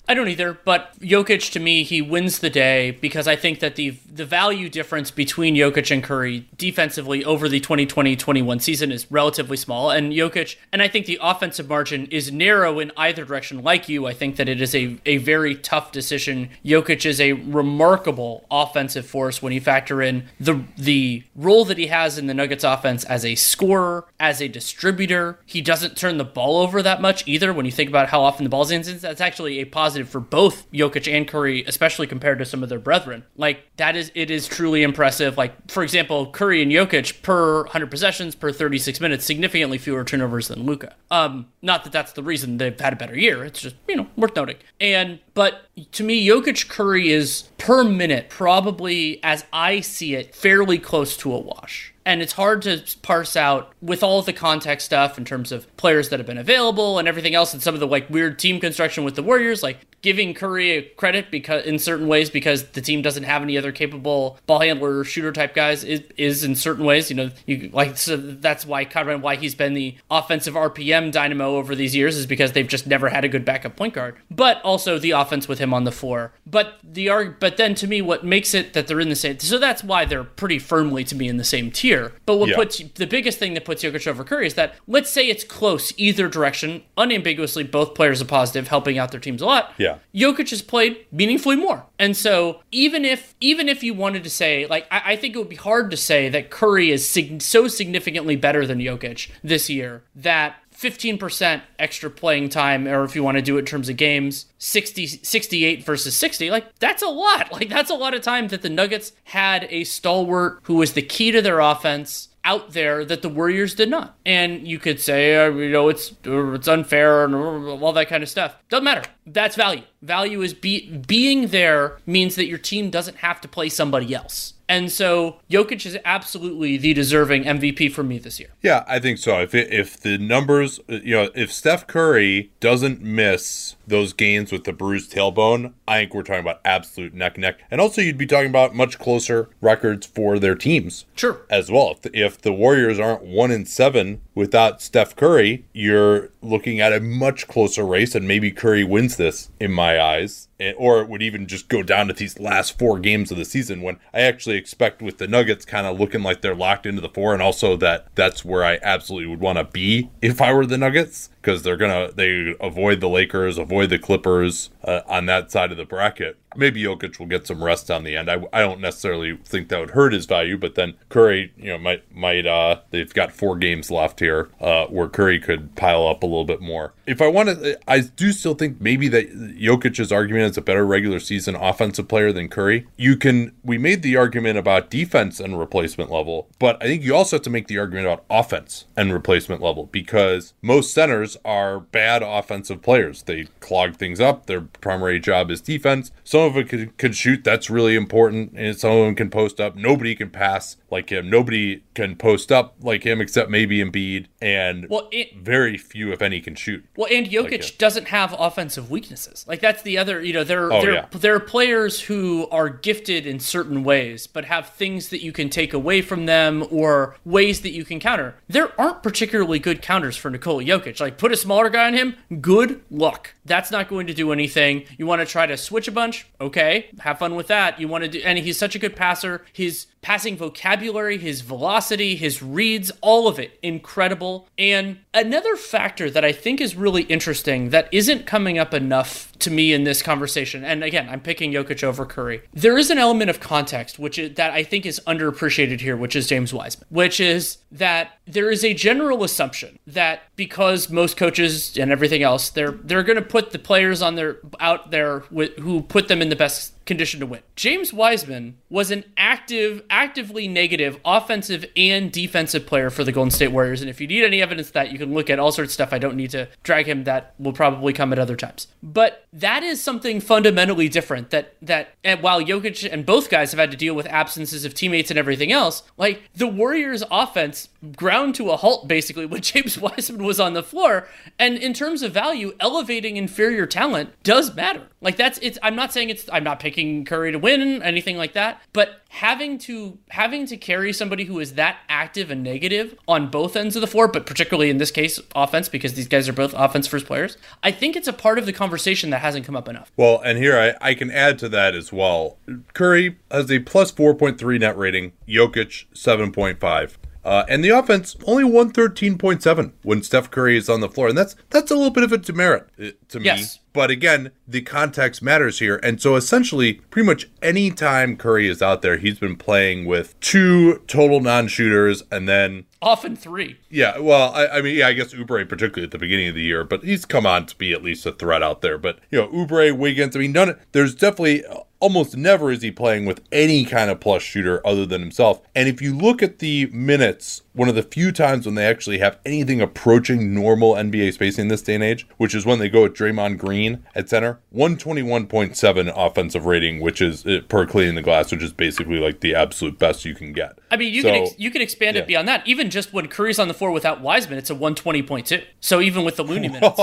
I 0.09 0.15
don't 0.15 0.27
either, 0.27 0.57
but 0.65 0.99
Jokic 0.99 1.51
to 1.51 1.59
me 1.59 1.83
he 1.83 2.01
wins 2.01 2.39
the 2.39 2.49
day 2.49 2.89
because 2.89 3.27
I 3.27 3.35
think 3.35 3.59
that 3.59 3.75
the 3.75 3.91
the 4.11 4.25
value 4.25 4.67
difference 4.67 5.11
between 5.11 5.53
Jokic 5.53 5.91
and 5.91 6.03
Curry 6.03 6.47
defensively 6.57 7.23
over 7.23 7.47
the 7.47 7.61
2020-21 7.61 8.59
season 8.59 8.91
is 8.91 9.05
relatively 9.11 9.55
small 9.55 9.91
and 9.91 10.11
Jokic 10.11 10.55
and 10.73 10.81
I 10.81 10.87
think 10.87 11.05
the 11.05 11.19
offensive 11.21 11.69
margin 11.69 12.07
is 12.07 12.31
narrow 12.31 12.79
in 12.79 12.91
either 12.97 13.23
direction 13.23 13.61
like 13.61 13.87
you 13.87 14.07
I 14.07 14.13
think 14.13 14.37
that 14.37 14.49
it 14.49 14.61
is 14.61 14.73
a 14.73 14.97
a 15.05 15.17
very 15.17 15.53
tough 15.53 15.91
decision. 15.91 16.49
Jokic 16.65 17.05
is 17.05 17.21
a 17.21 17.33
remarkable 17.33 18.47
offensive 18.49 19.05
force 19.05 19.43
when 19.43 19.53
you 19.53 19.61
factor 19.61 20.01
in 20.01 20.27
the 20.39 20.63
the 20.75 21.23
role 21.35 21.65
that 21.65 21.77
he 21.77 21.85
has 21.85 22.17
in 22.17 22.25
the 22.25 22.33
Nuggets 22.33 22.63
offense 22.63 23.03
as 23.03 23.23
a 23.23 23.35
scorer, 23.35 24.07
as 24.19 24.41
a 24.41 24.47
distributor. 24.47 25.37
He 25.45 25.61
doesn't 25.61 25.95
turn 25.95 26.17
the 26.17 26.25
ball 26.25 26.57
over 26.57 26.81
that 26.81 26.99
much 26.99 27.27
either 27.27 27.53
when 27.53 27.67
you 27.67 27.71
think 27.71 27.89
about 27.89 28.09
how 28.09 28.23
often 28.23 28.43
the 28.43 28.49
ball's 28.49 28.71
in. 28.71 28.81
That's 28.81 29.21
actually 29.21 29.59
a 29.59 29.65
positive 29.65 29.98
positive 29.99 30.09
for 30.09 30.19
both 30.19 30.71
Jokic 30.71 31.11
and 31.11 31.27
Curry, 31.27 31.63
especially 31.67 32.07
compared 32.07 32.39
to 32.39 32.45
some 32.45 32.63
of 32.63 32.69
their 32.69 32.79
brethren. 32.79 33.23
Like 33.35 33.65
that 33.77 33.95
is 33.95 34.11
it 34.15 34.31
is 34.31 34.47
truly 34.47 34.83
impressive. 34.83 35.37
Like 35.37 35.69
for 35.69 35.83
example, 35.83 36.31
Curry 36.31 36.61
and 36.61 36.71
Jokic 36.71 37.21
per 37.21 37.63
100 37.63 37.91
possessions 37.91 38.35
per 38.35 38.51
36 38.51 38.99
minutes, 39.01 39.25
significantly 39.25 39.77
fewer 39.77 40.03
turnovers 40.03 40.47
than 40.47 40.63
Luka. 40.63 40.95
Um, 41.11 41.47
not 41.61 41.83
that 41.83 41.93
that's 41.93 42.13
the 42.13 42.23
reason 42.23 42.57
they've 42.57 42.79
had 42.79 42.93
a 42.93 42.95
better 42.95 43.17
year. 43.17 43.43
It's 43.43 43.61
just 43.61 43.75
you 43.87 43.95
know 43.95 44.07
worth 44.15 44.35
noting. 44.35 44.57
And 44.79 45.19
but 45.33 45.61
to 45.93 46.03
me, 46.03 46.25
Jokic 46.25 46.69
Curry 46.69 47.11
is 47.11 47.49
per 47.57 47.83
minute 47.83 48.29
probably, 48.29 49.23
as 49.23 49.45
I 49.51 49.81
see 49.81 50.15
it, 50.15 50.35
fairly 50.35 50.79
close 50.79 51.17
to 51.17 51.33
a 51.33 51.39
wash 51.39 51.93
and 52.09 52.23
it's 52.23 52.33
hard 52.33 52.63
to 52.63 52.83
parse 53.03 53.35
out 53.35 53.71
with 53.83 54.01
all 54.01 54.17
of 54.17 54.25
the 54.25 54.33
context 54.33 54.87
stuff 54.87 55.19
in 55.19 55.25
terms 55.25 55.51
of 55.51 55.77
players 55.77 56.09
that 56.09 56.19
have 56.19 56.25
been 56.25 56.39
available 56.39 56.97
and 56.97 57.07
everything 57.07 57.35
else 57.35 57.53
and 57.53 57.61
some 57.61 57.75
of 57.75 57.79
the 57.79 57.85
like 57.85 58.09
weird 58.09 58.39
team 58.39 58.59
construction 58.59 59.03
with 59.03 59.13
the 59.13 59.21
Warriors 59.21 59.61
like 59.61 59.77
giving 60.01 60.33
Curry 60.33 60.71
a 60.71 60.81
credit 60.81 61.31
because 61.31 61.65
in 61.65 61.79
certain 61.79 62.07
ways 62.07 62.29
because 62.29 62.63
the 62.69 62.81
team 62.81 63.01
doesn't 63.01 63.23
have 63.23 63.41
any 63.41 63.57
other 63.57 63.71
capable 63.71 64.37
ball 64.45 64.59
handler 64.59 65.03
shooter 65.03 65.31
type 65.31 65.53
guys 65.53 65.83
is, 65.83 66.03
is 66.17 66.43
in 66.43 66.55
certain 66.55 66.85
ways 66.85 67.09
you 67.09 67.15
know 67.15 67.31
you 67.45 67.69
like 67.73 67.97
so 67.97 68.17
that's 68.17 68.65
why 68.65 68.85
kind 68.85 69.21
why 69.21 69.35
he's 69.35 69.55
been 69.55 69.73
the 69.73 69.95
offensive 70.09 70.53
RPM 70.53 71.11
dynamo 71.11 71.55
over 71.55 71.75
these 71.75 71.95
years 71.95 72.17
is 72.17 72.25
because 72.25 72.51
they've 72.51 72.67
just 72.67 72.87
never 72.87 73.09
had 73.09 73.25
a 73.25 73.29
good 73.29 73.45
backup 73.45 73.75
point 73.75 73.93
guard 73.93 74.15
but 74.29 74.61
also 74.61 74.99
the 74.99 75.11
offense 75.11 75.47
with 75.47 75.59
him 75.59 75.73
on 75.73 75.83
the 75.83 75.91
floor. 75.91 76.33
But 76.45 76.79
the 76.83 77.09
but 77.39 77.57
then 77.57 77.75
to 77.75 77.87
me 77.87 78.01
what 78.01 78.23
makes 78.23 78.53
it 78.53 78.73
that 78.73 78.87
they're 78.87 78.99
in 78.99 79.09
the 79.09 79.15
same 79.15 79.39
so 79.39 79.57
that's 79.57 79.83
why 79.83 80.05
they're 80.05 80.23
pretty 80.23 80.59
firmly 80.59 81.03
to 81.05 81.15
me 81.15 81.27
in 81.27 81.37
the 81.37 81.43
same 81.43 81.71
tier. 81.71 82.13
But 82.25 82.37
what 82.37 82.49
yeah. 82.49 82.55
puts 82.55 82.79
the 82.95 83.07
biggest 83.07 83.39
thing 83.39 83.53
that 83.55 83.65
puts 83.65 83.83
Jokic 83.83 84.07
over 84.07 84.23
Curry 84.23 84.47
is 84.47 84.53
that 84.55 84.75
let's 84.87 85.09
say 85.09 85.27
it's 85.27 85.43
close 85.43 85.93
either 85.97 86.27
direction 86.27 86.83
unambiguously 86.97 87.63
both 87.63 87.95
players 87.95 88.21
are 88.21 88.25
positive 88.25 88.67
helping 88.67 88.97
out 88.97 89.11
their 89.11 89.19
teams 89.19 89.41
a 89.41 89.45
lot 89.45 89.73
yeah 89.77 89.88
yeah. 90.13 90.31
Jokic 90.31 90.49
has 90.49 90.61
played 90.61 91.05
meaningfully 91.11 91.55
more. 91.55 91.85
And 91.97 92.15
so 92.15 92.61
even 92.71 93.05
if 93.05 93.35
even 93.39 93.69
if 93.69 93.83
you 93.83 93.93
wanted 93.93 94.23
to 94.23 94.29
say 94.29 94.65
like 94.67 94.87
I, 94.91 95.13
I 95.13 95.15
think 95.15 95.35
it 95.35 95.39
would 95.39 95.49
be 95.49 95.55
hard 95.55 95.91
to 95.91 95.97
say 95.97 96.29
that 96.29 96.49
Curry 96.49 96.91
is 96.91 97.07
sig- 97.07 97.41
so 97.41 97.67
significantly 97.67 98.35
better 98.35 98.65
than 98.65 98.79
Jokic 98.79 99.29
this 99.43 99.69
year 99.69 100.03
that 100.15 100.55
15% 100.79 101.61
extra 101.77 102.09
playing 102.09 102.47
time 102.47 102.87
or 102.87 103.03
if 103.03 103.13
you 103.13 103.21
want 103.21 103.35
to 103.35 103.41
do 103.41 103.57
it 103.57 103.59
in 103.59 103.65
terms 103.65 103.89
of 103.89 103.97
games 103.97 104.45
60 104.59 105.07
68 105.07 105.83
versus 105.83 106.15
60 106.15 106.49
like 106.49 106.73
that's 106.79 107.03
a 107.03 107.07
lot 107.07 107.51
like 107.51 107.67
that's 107.67 107.89
a 107.89 107.95
lot 107.95 108.13
of 108.13 108.21
time 108.21 108.47
that 108.47 108.61
the 108.61 108.69
nuggets 108.69 109.11
had 109.25 109.67
a 109.69 109.83
stalwart 109.83 110.59
who 110.63 110.75
was 110.75 110.93
the 110.93 111.01
key 111.01 111.31
to 111.31 111.41
their 111.41 111.59
offense 111.59 112.28
out 112.49 112.71
there 112.71 113.05
that 113.05 113.21
the 113.21 113.29
Warriors 113.29 113.75
did 113.75 113.89
not. 113.89 114.17
And 114.25 114.67
you 114.67 114.79
could 114.79 114.99
say, 114.99 115.35
uh, 115.35 115.51
you 115.51 115.69
know, 115.69 115.87
it's 115.87 116.13
it's 116.23 116.67
unfair 116.67 117.23
and 117.23 117.35
all 117.35 117.93
that 117.93 118.09
kind 118.09 118.23
of 118.23 118.29
stuff. 118.29 118.55
Doesn't 118.69 118.83
matter. 118.83 119.03
That's 119.27 119.55
value. 119.55 119.83
Value 120.01 120.41
is 120.41 120.55
be, 120.55 120.89
being 121.07 121.47
there 121.47 121.99
means 122.07 122.35
that 122.35 122.47
your 122.47 122.57
team 122.57 122.89
doesn't 122.89 123.17
have 123.17 123.39
to 123.41 123.47
play 123.47 123.69
somebody 123.69 124.15
else. 124.15 124.55
And 124.69 124.91
so 124.91 125.39
Jokic 125.49 125.83
is 125.83 125.97
absolutely 126.05 126.77
the 126.77 126.93
deserving 126.93 127.43
MVP 127.43 127.91
for 127.91 128.03
me 128.03 128.19
this 128.19 128.39
year. 128.39 128.49
Yeah, 128.61 128.85
I 128.87 128.99
think 128.99 129.17
so. 129.17 129.41
If 129.41 129.55
it, 129.55 129.73
if 129.73 129.99
the 129.99 130.19
numbers, 130.19 130.79
you 130.87 131.15
know, 131.15 131.29
if 131.33 131.51
Steph 131.51 131.87
Curry 131.87 132.51
doesn't 132.59 133.01
miss 133.01 133.75
those 133.87 134.13
games 134.13 134.51
with 134.51 134.65
the 134.65 134.71
bruised 134.71 135.11
tailbone, 135.11 135.73
I 135.87 136.01
think 136.01 136.13
we're 136.13 136.21
talking 136.21 136.41
about 136.41 136.61
absolute 136.63 137.15
neck 137.15 137.39
neck. 137.39 137.59
And 137.71 137.81
also, 137.81 138.01
you'd 138.01 138.19
be 138.19 138.27
talking 138.27 138.51
about 138.51 138.75
much 138.75 138.99
closer 138.99 139.49
records 139.59 140.05
for 140.05 140.37
their 140.37 140.55
teams. 140.55 141.05
Sure. 141.15 141.41
As 141.49 141.71
well. 141.71 141.91
If 141.91 142.01
the, 142.03 142.17
if 142.17 142.39
the 142.39 142.53
Warriors 142.53 142.99
aren't 142.99 143.23
one 143.23 143.49
in 143.49 143.65
seven 143.65 144.21
without 144.39 144.81
Steph 144.81 145.17
Curry, 145.17 145.65
you're 145.73 146.29
looking 146.41 146.79
at 146.79 146.93
a 146.93 147.01
much 147.01 147.45
closer 147.49 147.85
race, 147.85 148.15
and 148.15 148.25
maybe 148.25 148.51
Curry 148.51 148.85
wins 148.85 149.17
this 149.17 149.49
in 149.59 149.69
my 149.69 150.01
eyes 150.01 150.47
eh, 150.61 150.71
or 150.77 151.01
it 151.01 151.09
would 151.09 151.21
even 151.21 151.45
just 151.45 151.67
go 151.67 151.83
down 151.83 152.07
to 152.07 152.13
these 152.13 152.39
last 152.39 152.79
four 152.79 152.99
games 152.99 153.31
of 153.31 153.37
the 153.37 153.43
season 153.43 153.81
when 153.81 153.99
I 154.13 154.21
actually 154.21 154.55
expect 154.55 155.01
with 155.01 155.17
the 155.17 155.27
Nuggets 155.27 155.65
kind 155.65 155.85
of 155.85 155.99
looking 155.99 156.23
like 156.23 156.39
they're 156.39 156.55
locked 156.55 156.85
into 156.85 157.01
the 157.01 157.09
four 157.09 157.33
and 157.33 157.41
also 157.41 157.75
that 157.77 158.07
that's 158.15 158.45
where 158.45 158.63
I 158.63 158.79
absolutely 158.81 159.29
would 159.29 159.41
want 159.41 159.57
to 159.57 159.65
be 159.65 160.09
if 160.21 160.41
I 160.41 160.53
were 160.53 160.65
the 160.65 160.77
Nuggets 160.77 161.29
because 161.41 161.63
they're 161.63 161.77
gonna 161.77 162.11
they 162.13 162.55
avoid 162.59 162.99
the 162.99 163.09
Lakers, 163.09 163.57
avoid 163.57 163.89
the 163.89 163.99
Clippers 163.99 164.69
uh, 164.83 165.01
on 165.07 165.25
that 165.27 165.51
side 165.51 165.71
of 165.71 165.77
the 165.77 165.85
bracket. 165.85 166.37
Maybe 166.55 166.81
Jokic 166.81 167.19
will 167.19 167.27
get 167.27 167.45
some 167.45 167.63
rest 167.63 167.91
on 167.91 168.03
the 168.03 168.17
end. 168.17 168.29
I, 168.29 168.43
I 168.51 168.61
don't 168.61 168.81
necessarily 168.81 169.37
think 169.45 169.69
that 169.69 169.79
would 169.79 169.91
hurt 169.91 170.13
his 170.13 170.25
value, 170.25 170.57
but 170.57 170.73
then 170.73 170.95
Curry, 171.09 171.53
you 171.57 171.69
know, 171.69 171.77
might 171.77 172.13
might 172.13 172.45
uh 172.45 172.81
they've 172.91 173.13
got 173.13 173.31
four 173.31 173.57
games 173.57 173.91
left 173.91 174.19
here 174.19 174.49
uh 174.59 174.85
where 174.87 175.07
Curry 175.07 175.39
could 175.39 175.75
pile 175.75 176.07
up 176.07 176.23
a 176.23 176.25
little 176.25 176.45
bit 176.45 176.61
more. 176.61 176.93
If 177.05 177.21
I 177.21 177.27
want 177.27 177.49
to, 177.49 177.79
I 177.87 178.01
do 178.01 178.31
still 178.31 178.55
think 178.55 178.81
maybe 178.81 179.07
that 179.09 179.31
Jokic's 179.57 180.11
argument 180.11 180.51
is 180.51 180.57
a 180.57 180.61
better 180.61 180.85
regular 180.85 181.19
season 181.19 181.55
offensive 181.55 182.07
player 182.07 182.31
than 182.31 182.49
Curry. 182.49 182.87
You 182.97 183.15
can 183.15 183.55
we 183.63 183.77
made 183.77 184.01
the 184.01 184.17
argument 184.17 184.57
about 184.57 184.89
defense 184.89 185.39
and 185.39 185.59
replacement 185.59 186.11
level, 186.11 186.49
but 186.57 186.81
I 186.81 186.87
think 186.87 187.03
you 187.03 187.15
also 187.15 187.37
have 187.37 187.43
to 187.43 187.49
make 187.49 187.67
the 187.67 187.77
argument 187.77 188.07
about 188.07 188.25
offense 188.29 188.85
and 188.97 189.13
replacement 189.13 189.61
level 189.61 189.85
because 189.91 190.53
most 190.61 190.93
centers 190.93 191.37
are 191.45 191.79
bad 191.79 192.21
offensive 192.23 192.81
players. 192.81 193.23
They 193.23 193.47
clog 193.59 193.95
things 193.95 194.19
up. 194.19 194.45
Their 194.45 194.61
primary 194.61 195.19
job 195.19 195.51
is 195.51 195.61
defense. 195.61 196.11
Some 196.23 196.41
of 196.41 196.57
it 196.57 196.69
can, 196.69 196.89
can 196.97 197.13
shoot. 197.13 197.43
That's 197.43 197.69
really 197.69 197.95
important. 197.95 198.53
And 198.55 198.77
some 198.77 198.91
of 198.91 199.05
them 199.05 199.15
can 199.15 199.29
post 199.29 199.59
up. 199.59 199.75
Nobody 199.75 200.15
can 200.15 200.29
pass 200.29 200.77
like 200.89 201.11
him. 201.11 201.29
Nobody 201.29 201.83
can 201.99 202.15
post 202.15 202.51
up 202.51 202.75
like 202.81 203.03
him 203.03 203.19
except 203.19 203.49
maybe 203.49 203.79
Embiid. 203.83 204.27
And 204.41 204.87
Well, 204.89 205.09
it- 205.11 205.35
very 205.37 205.77
few, 205.77 206.11
if 206.13 206.21
any, 206.21 206.39
can 206.39 206.55
shoot. 206.55 206.85
Well, 206.95 207.07
and 207.11 207.27
Jokic 207.27 207.61
Like, 207.63 207.77
doesn't 207.77 208.07
have 208.07 208.33
offensive 208.39 208.89
weaknesses. 208.89 209.45
Like 209.47 209.59
that's 209.59 209.81
the 209.81 209.97
other, 209.97 210.21
you 210.23 210.31
know, 210.33 210.43
there 210.45 210.71
Oh, 210.71 210.81
there 210.81 210.93
yeah. 210.93 211.05
there 211.11 211.35
are 211.35 211.39
players 211.41 212.01
who 212.01 212.47
are 212.51 212.69
gifted 212.69 213.25
in 213.27 213.39
certain 213.39 213.83
ways, 213.83 214.27
but 214.27 214.45
have 214.45 214.69
things 214.69 215.09
that 215.09 215.21
you 215.23 215.31
can 215.33 215.49
take 215.49 215.73
away 215.73 216.01
from 216.01 216.25
them 216.25 216.65
or 216.71 217.15
ways 217.25 217.61
that 217.61 217.71
you 217.71 217.83
can 217.83 217.99
counter. 217.99 218.35
There 218.47 218.69
aren't 218.79 219.03
particularly 219.03 219.59
good 219.59 219.81
counters 219.81 220.15
for 220.15 220.29
Nikola 220.29 220.63
Jokic. 220.63 220.99
Like 221.01 221.17
put 221.17 221.31
a 221.33 221.37
smaller 221.37 221.69
guy 221.69 221.87
on 221.87 221.93
him, 221.95 222.15
good 222.39 222.81
luck. 222.89 223.33
That's 223.45 223.71
not 223.71 223.89
going 223.89 224.07
to 224.07 224.13
do 224.13 224.31
anything. 224.31 224.83
You 224.97 225.05
want 225.05 225.19
to 225.21 225.25
try 225.25 225.45
to 225.47 225.57
switch 225.57 225.87
a 225.87 225.91
bunch? 225.91 226.27
Okay, 226.39 226.89
have 226.99 227.19
fun 227.19 227.35
with 227.35 227.47
that. 227.47 227.79
You 227.79 227.87
want 227.89 228.03
to 228.05 228.09
do 228.09 228.19
and 228.23 228.37
he's 228.39 228.57
such 228.57 228.75
a 228.75 228.79
good 228.79 228.95
passer. 228.95 229.41
His 229.51 229.87
passing 230.01 230.37
vocabulary, 230.37 231.17
his 231.17 231.41
velocity, 231.41 231.88
his 232.15 232.41
reads, 232.41 232.91
all 233.01 233.27
of 233.27 233.39
it 233.39 233.57
incredible. 233.61 234.47
And 234.57 234.99
another 235.13 235.55
factor 235.55 236.09
that 236.09 236.23
I 236.23 236.31
think 236.31 236.61
is 236.61 236.75
really 236.75 237.03
interesting 237.03 237.69
that 237.69 237.89
isn't 237.91 238.25
coming 238.25 238.57
up 238.57 238.73
enough 238.73 239.31
to 239.39 239.49
me 239.49 239.73
in 239.73 239.83
this 239.83 240.01
conversation, 240.01 240.63
and 240.63 240.83
again, 240.83 241.07
I'm 241.09 241.21
picking 241.21 241.51
Jokic 241.51 241.83
over 241.83 242.05
Curry. 242.05 242.41
There 242.53 242.77
is 242.77 242.89
an 242.89 242.97
element 242.97 243.29
of 243.29 243.39
context 243.39 243.97
which 243.97 244.19
is, 244.19 244.35
that 244.35 244.51
I 244.51 244.63
think 244.63 244.85
is 244.85 244.99
underappreciated 245.07 245.79
here, 245.79 245.95
which 245.95 246.15
is 246.15 246.27
James 246.27 246.53
Wiseman, 246.53 246.87
which 246.89 247.19
is 247.19 247.59
that 247.71 248.19
there 248.25 248.51
is 248.51 248.63
a 248.63 248.73
general 248.73 249.23
assumption 249.23 249.79
that 249.87 250.23
because 250.35 250.89
most 250.89 251.17
coaches 251.17 251.77
and 251.77 251.91
everything 251.91 252.21
else, 252.21 252.49
they're 252.49 252.71
they're 252.71 253.03
going 253.03 253.15
to 253.15 253.21
put 253.21 253.51
the 253.51 253.59
players 253.59 254.01
on 254.01 254.15
their 254.15 254.37
out 254.59 254.91
there 254.91 255.23
with, 255.31 255.57
who 255.57 255.81
put 255.81 256.07
them 256.07 256.21
in 256.21 256.29
the 256.29 256.35
best 256.35 256.73
condition 256.85 257.19
to 257.19 257.25
win. 257.25 257.41
James 257.55 257.93
Wiseman 257.93 258.57
was 258.69 258.89
an 258.89 259.03
active, 259.15 259.83
actively 259.89 260.47
negative 260.47 260.99
offensive 261.05 261.63
and 261.77 262.11
defensive 262.11 262.65
player 262.65 262.89
for 262.89 263.03
the 263.03 263.11
Golden 263.11 263.29
State 263.31 263.51
Warriors. 263.51 263.81
And 263.81 263.89
if 263.89 264.01
you 264.01 264.07
need 264.07 264.23
any 264.23 264.41
evidence 264.41 264.71
that, 264.71 264.91
you 264.91 264.97
can 264.99 265.13
look 265.13 265.29
at 265.29 265.39
all 265.39 265.51
sorts 265.51 265.69
of 265.69 265.73
stuff. 265.73 265.93
I 265.93 265.97
don't 265.97 266.15
need 266.15 266.29
to 266.31 266.47
drag 266.63 266.87
him. 266.87 267.05
That 267.05 267.33
will 267.39 267.53
probably 267.53 267.93
come 267.93 268.13
at 268.13 268.19
other 268.19 268.35
times. 268.35 268.67
But 268.83 269.25
that 269.33 269.63
is 269.63 269.81
something 269.81 270.19
fundamentally 270.21 270.89
different. 270.89 271.31
That 271.31 271.55
that 271.61 271.95
and 272.03 272.21
while 272.21 272.41
Jokic 272.41 272.87
and 272.91 273.05
both 273.05 273.29
guys 273.29 273.51
have 273.51 273.59
had 273.59 273.71
to 273.71 273.77
deal 273.77 273.95
with 273.95 274.05
absences 274.07 274.65
of 274.65 274.73
teammates 274.73 275.09
and 275.09 275.17
everything 275.17 275.51
else, 275.51 275.83
like 275.97 276.21
the 276.35 276.47
Warriors' 276.47 277.03
offense 277.09 277.69
ground 277.95 278.35
to 278.35 278.51
a 278.51 278.57
halt 278.57 278.87
basically 278.87 279.25
when 279.25 279.41
James 279.49 279.77
Wiseman 279.77 280.23
was 280.23 280.39
on 280.39 280.53
the 280.53 280.63
floor. 280.63 281.07
And 281.37 281.57
in 281.57 281.73
terms 281.73 282.01
of 282.01 282.13
value, 282.13 282.53
elevating 282.59 283.17
inferior 283.17 283.65
talent 283.65 284.11
does 284.23 284.53
matter. 284.55 284.87
Like 285.01 285.15
that's 285.15 285.39
it's. 285.41 285.57
I'm 285.63 285.75
not 285.75 285.93
saying 285.93 286.09
it's. 286.09 286.29
I'm 286.31 286.43
not 286.43 286.59
picking 286.59 287.05
Curry 287.05 287.31
to 287.31 287.39
win 287.39 287.81
anything 287.81 288.17
like 288.17 288.33
that. 288.33 288.61
But 288.73 289.01
having 289.09 289.57
to 289.57 289.97
having 290.09 290.45
to 290.45 290.55
carry 290.55 290.93
somebody 290.93 291.25
who 291.25 291.39
is 291.39 291.55
that 291.55 291.77
active 291.89 292.31
and 292.31 292.43
negative 292.43 292.95
on 293.07 293.29
both 293.29 293.55
ends 293.55 293.75
of 293.75 293.81
the 293.81 293.87
floor, 293.87 294.07
but 294.07 294.25
particularly 294.25 294.69
in 294.69 294.77
this 294.77 294.91
case, 294.91 295.19
offense 295.35 295.67
because 295.67 295.95
these 295.95 296.07
guys 296.07 296.29
are 296.29 296.33
both 296.33 296.53
offense 296.55 296.87
first 296.87 297.05
players. 297.05 297.37
I 297.63 297.71
think 297.71 297.95
it's 297.95 298.07
a 298.07 298.13
part 298.13 298.37
of 298.37 298.45
the 298.45 298.53
conversation 298.53 299.09
that 299.09 299.19
hasn't 299.19 299.45
come 299.45 299.55
up 299.55 299.67
enough. 299.67 299.91
Well, 299.97 300.21
and 300.23 300.37
here 300.37 300.57
I, 300.57 300.89
I 300.89 300.93
can 300.93 301.11
add 301.11 301.39
to 301.39 301.49
that 301.49 301.75
as 301.75 301.91
well. 301.91 302.37
Curry 302.73 303.17
has 303.31 303.51
a 303.51 303.59
plus 303.59 303.91
4.3 303.91 304.59
net 304.59 304.77
rating, 304.77 305.13
Jokic 305.27 305.85
7.5. 305.93 306.95
Uh, 307.23 307.43
and 307.49 307.63
the 307.63 307.69
offense 307.69 308.15
only 308.25 308.43
113.7 308.43 309.71
when 309.83 310.01
Steph 310.03 310.31
Curry 310.31 310.57
is 310.57 310.69
on 310.69 310.79
the 310.81 310.89
floor. 310.89 311.09
And 311.09 311.17
that's 311.17 311.35
that's 311.49 311.71
a 311.71 311.75
little 311.75 311.91
bit 311.91 312.03
of 312.03 312.11
a 312.11 312.17
demerit 312.17 312.67
uh, 312.81 312.87
to 313.09 313.19
me. 313.19 313.25
Yes. 313.25 313.59
But 313.71 313.91
again, 313.91 314.31
the 314.47 314.61
context 314.61 315.21
matters 315.21 315.59
here. 315.59 315.79
And 315.83 316.01
so 316.01 316.15
essentially, 316.15 316.75
pretty 316.89 317.05
much 317.05 317.29
any 317.41 317.69
time 317.71 318.17
Curry 318.17 318.47
is 318.47 318.61
out 318.61 318.81
there, 318.81 318.97
he's 318.97 319.19
been 319.19 319.35
playing 319.35 319.85
with 319.85 320.19
two 320.19 320.79
total 320.87 321.19
non 321.19 321.47
shooters 321.47 322.01
and 322.11 322.27
then 322.27 322.65
Often 322.81 323.17
three. 323.17 323.59
yeah, 323.69 323.99
well, 323.99 324.31
I, 324.33 324.47
I 324.47 324.61
mean, 324.61 324.77
yeah, 324.77 324.87
I 324.87 324.93
guess 324.93 325.13
Oubre 325.13 325.47
particularly 325.47 325.83
at 325.83 325.91
the 325.91 325.97
beginning 325.97 326.29
of 326.29 326.35
the 326.35 326.41
year, 326.41 326.63
but 326.63 326.83
he's 326.83 327.05
come 327.05 327.25
on 327.25 327.45
to 327.47 327.55
be 327.57 327.73
at 327.73 327.83
least 327.83 328.05
a 328.05 328.13
threat 328.13 328.41
out 328.41 328.61
there. 328.61 328.77
But 328.77 328.99
you 329.11 329.19
know, 329.19 329.27
Oubre, 329.27 329.77
Wiggins, 329.77 330.15
I 330.15 330.19
mean, 330.19 330.31
none. 330.31 330.55
There's 330.71 330.95
definitely 330.95 331.43
almost 331.79 332.17
never 332.17 332.51
is 332.51 332.61
he 332.61 332.71
playing 332.71 333.05
with 333.05 333.21
any 333.31 333.63
kind 333.65 333.89
of 333.89 333.99
plus 333.99 334.21
shooter 334.21 334.65
other 334.67 334.85
than 334.85 335.01
himself. 335.01 335.41
And 335.55 335.69
if 335.69 335.81
you 335.81 335.95
look 335.95 336.21
at 336.21 336.39
the 336.39 336.65
minutes, 336.67 337.41
one 337.53 337.69
of 337.69 337.75
the 337.75 337.83
few 337.83 338.11
times 338.11 338.45
when 338.45 338.55
they 338.55 338.65
actually 338.65 338.99
have 338.99 339.17
anything 339.25 339.61
approaching 339.61 340.33
normal 340.33 340.73
NBA 340.73 341.13
spacing 341.13 341.47
this 341.47 341.61
day 341.61 341.75
and 341.75 341.83
age, 341.83 342.07
which 342.17 342.35
is 342.35 342.45
when 342.45 342.59
they 342.59 342.69
go 342.69 342.83
with 342.83 342.93
Draymond 342.93 343.37
Green 343.37 343.83
at 343.95 344.09
center, 344.09 344.39
121.7 344.55 345.93
offensive 345.95 346.45
rating, 346.45 346.79
which 346.79 347.01
is 347.01 347.25
uh, 347.25 347.39
per 347.47 347.65
cleaning 347.65 347.95
the 347.95 348.01
glass, 348.01 348.31
which 348.31 348.43
is 348.43 348.53
basically 348.53 348.99
like 348.99 349.21
the 349.21 349.35
absolute 349.35 349.77
best 349.79 350.05
you 350.05 350.15
can 350.15 350.33
get. 350.33 350.57
I 350.71 350.77
mean, 350.77 350.93
you 350.93 351.01
So- 351.01 351.11
can 351.13 351.23
ex- 351.23 351.35
you 351.37 351.51
can 351.51 351.61
expand 351.61 351.95
yeah. 351.95 352.03
it 352.03 352.07
beyond 352.07 352.27
that. 352.27 352.47
Even 352.47 352.69
just 352.69 352.93
when 352.93 353.07
Curry's 353.07 353.39
on 353.39 353.47
the 353.47 353.53
floor 353.53 353.71
without 353.71 354.01
Wiseman, 354.01 354.37
it's 354.37 354.49
a 354.49 354.55
one 354.55 354.75
twenty 354.75 355.01
point 355.01 355.27
two. 355.27 355.41
So 355.59 355.81
even 355.81 356.03
with 356.03 356.15
the 356.15 356.23
Looney 356.23 356.49
minutes, 356.49 356.79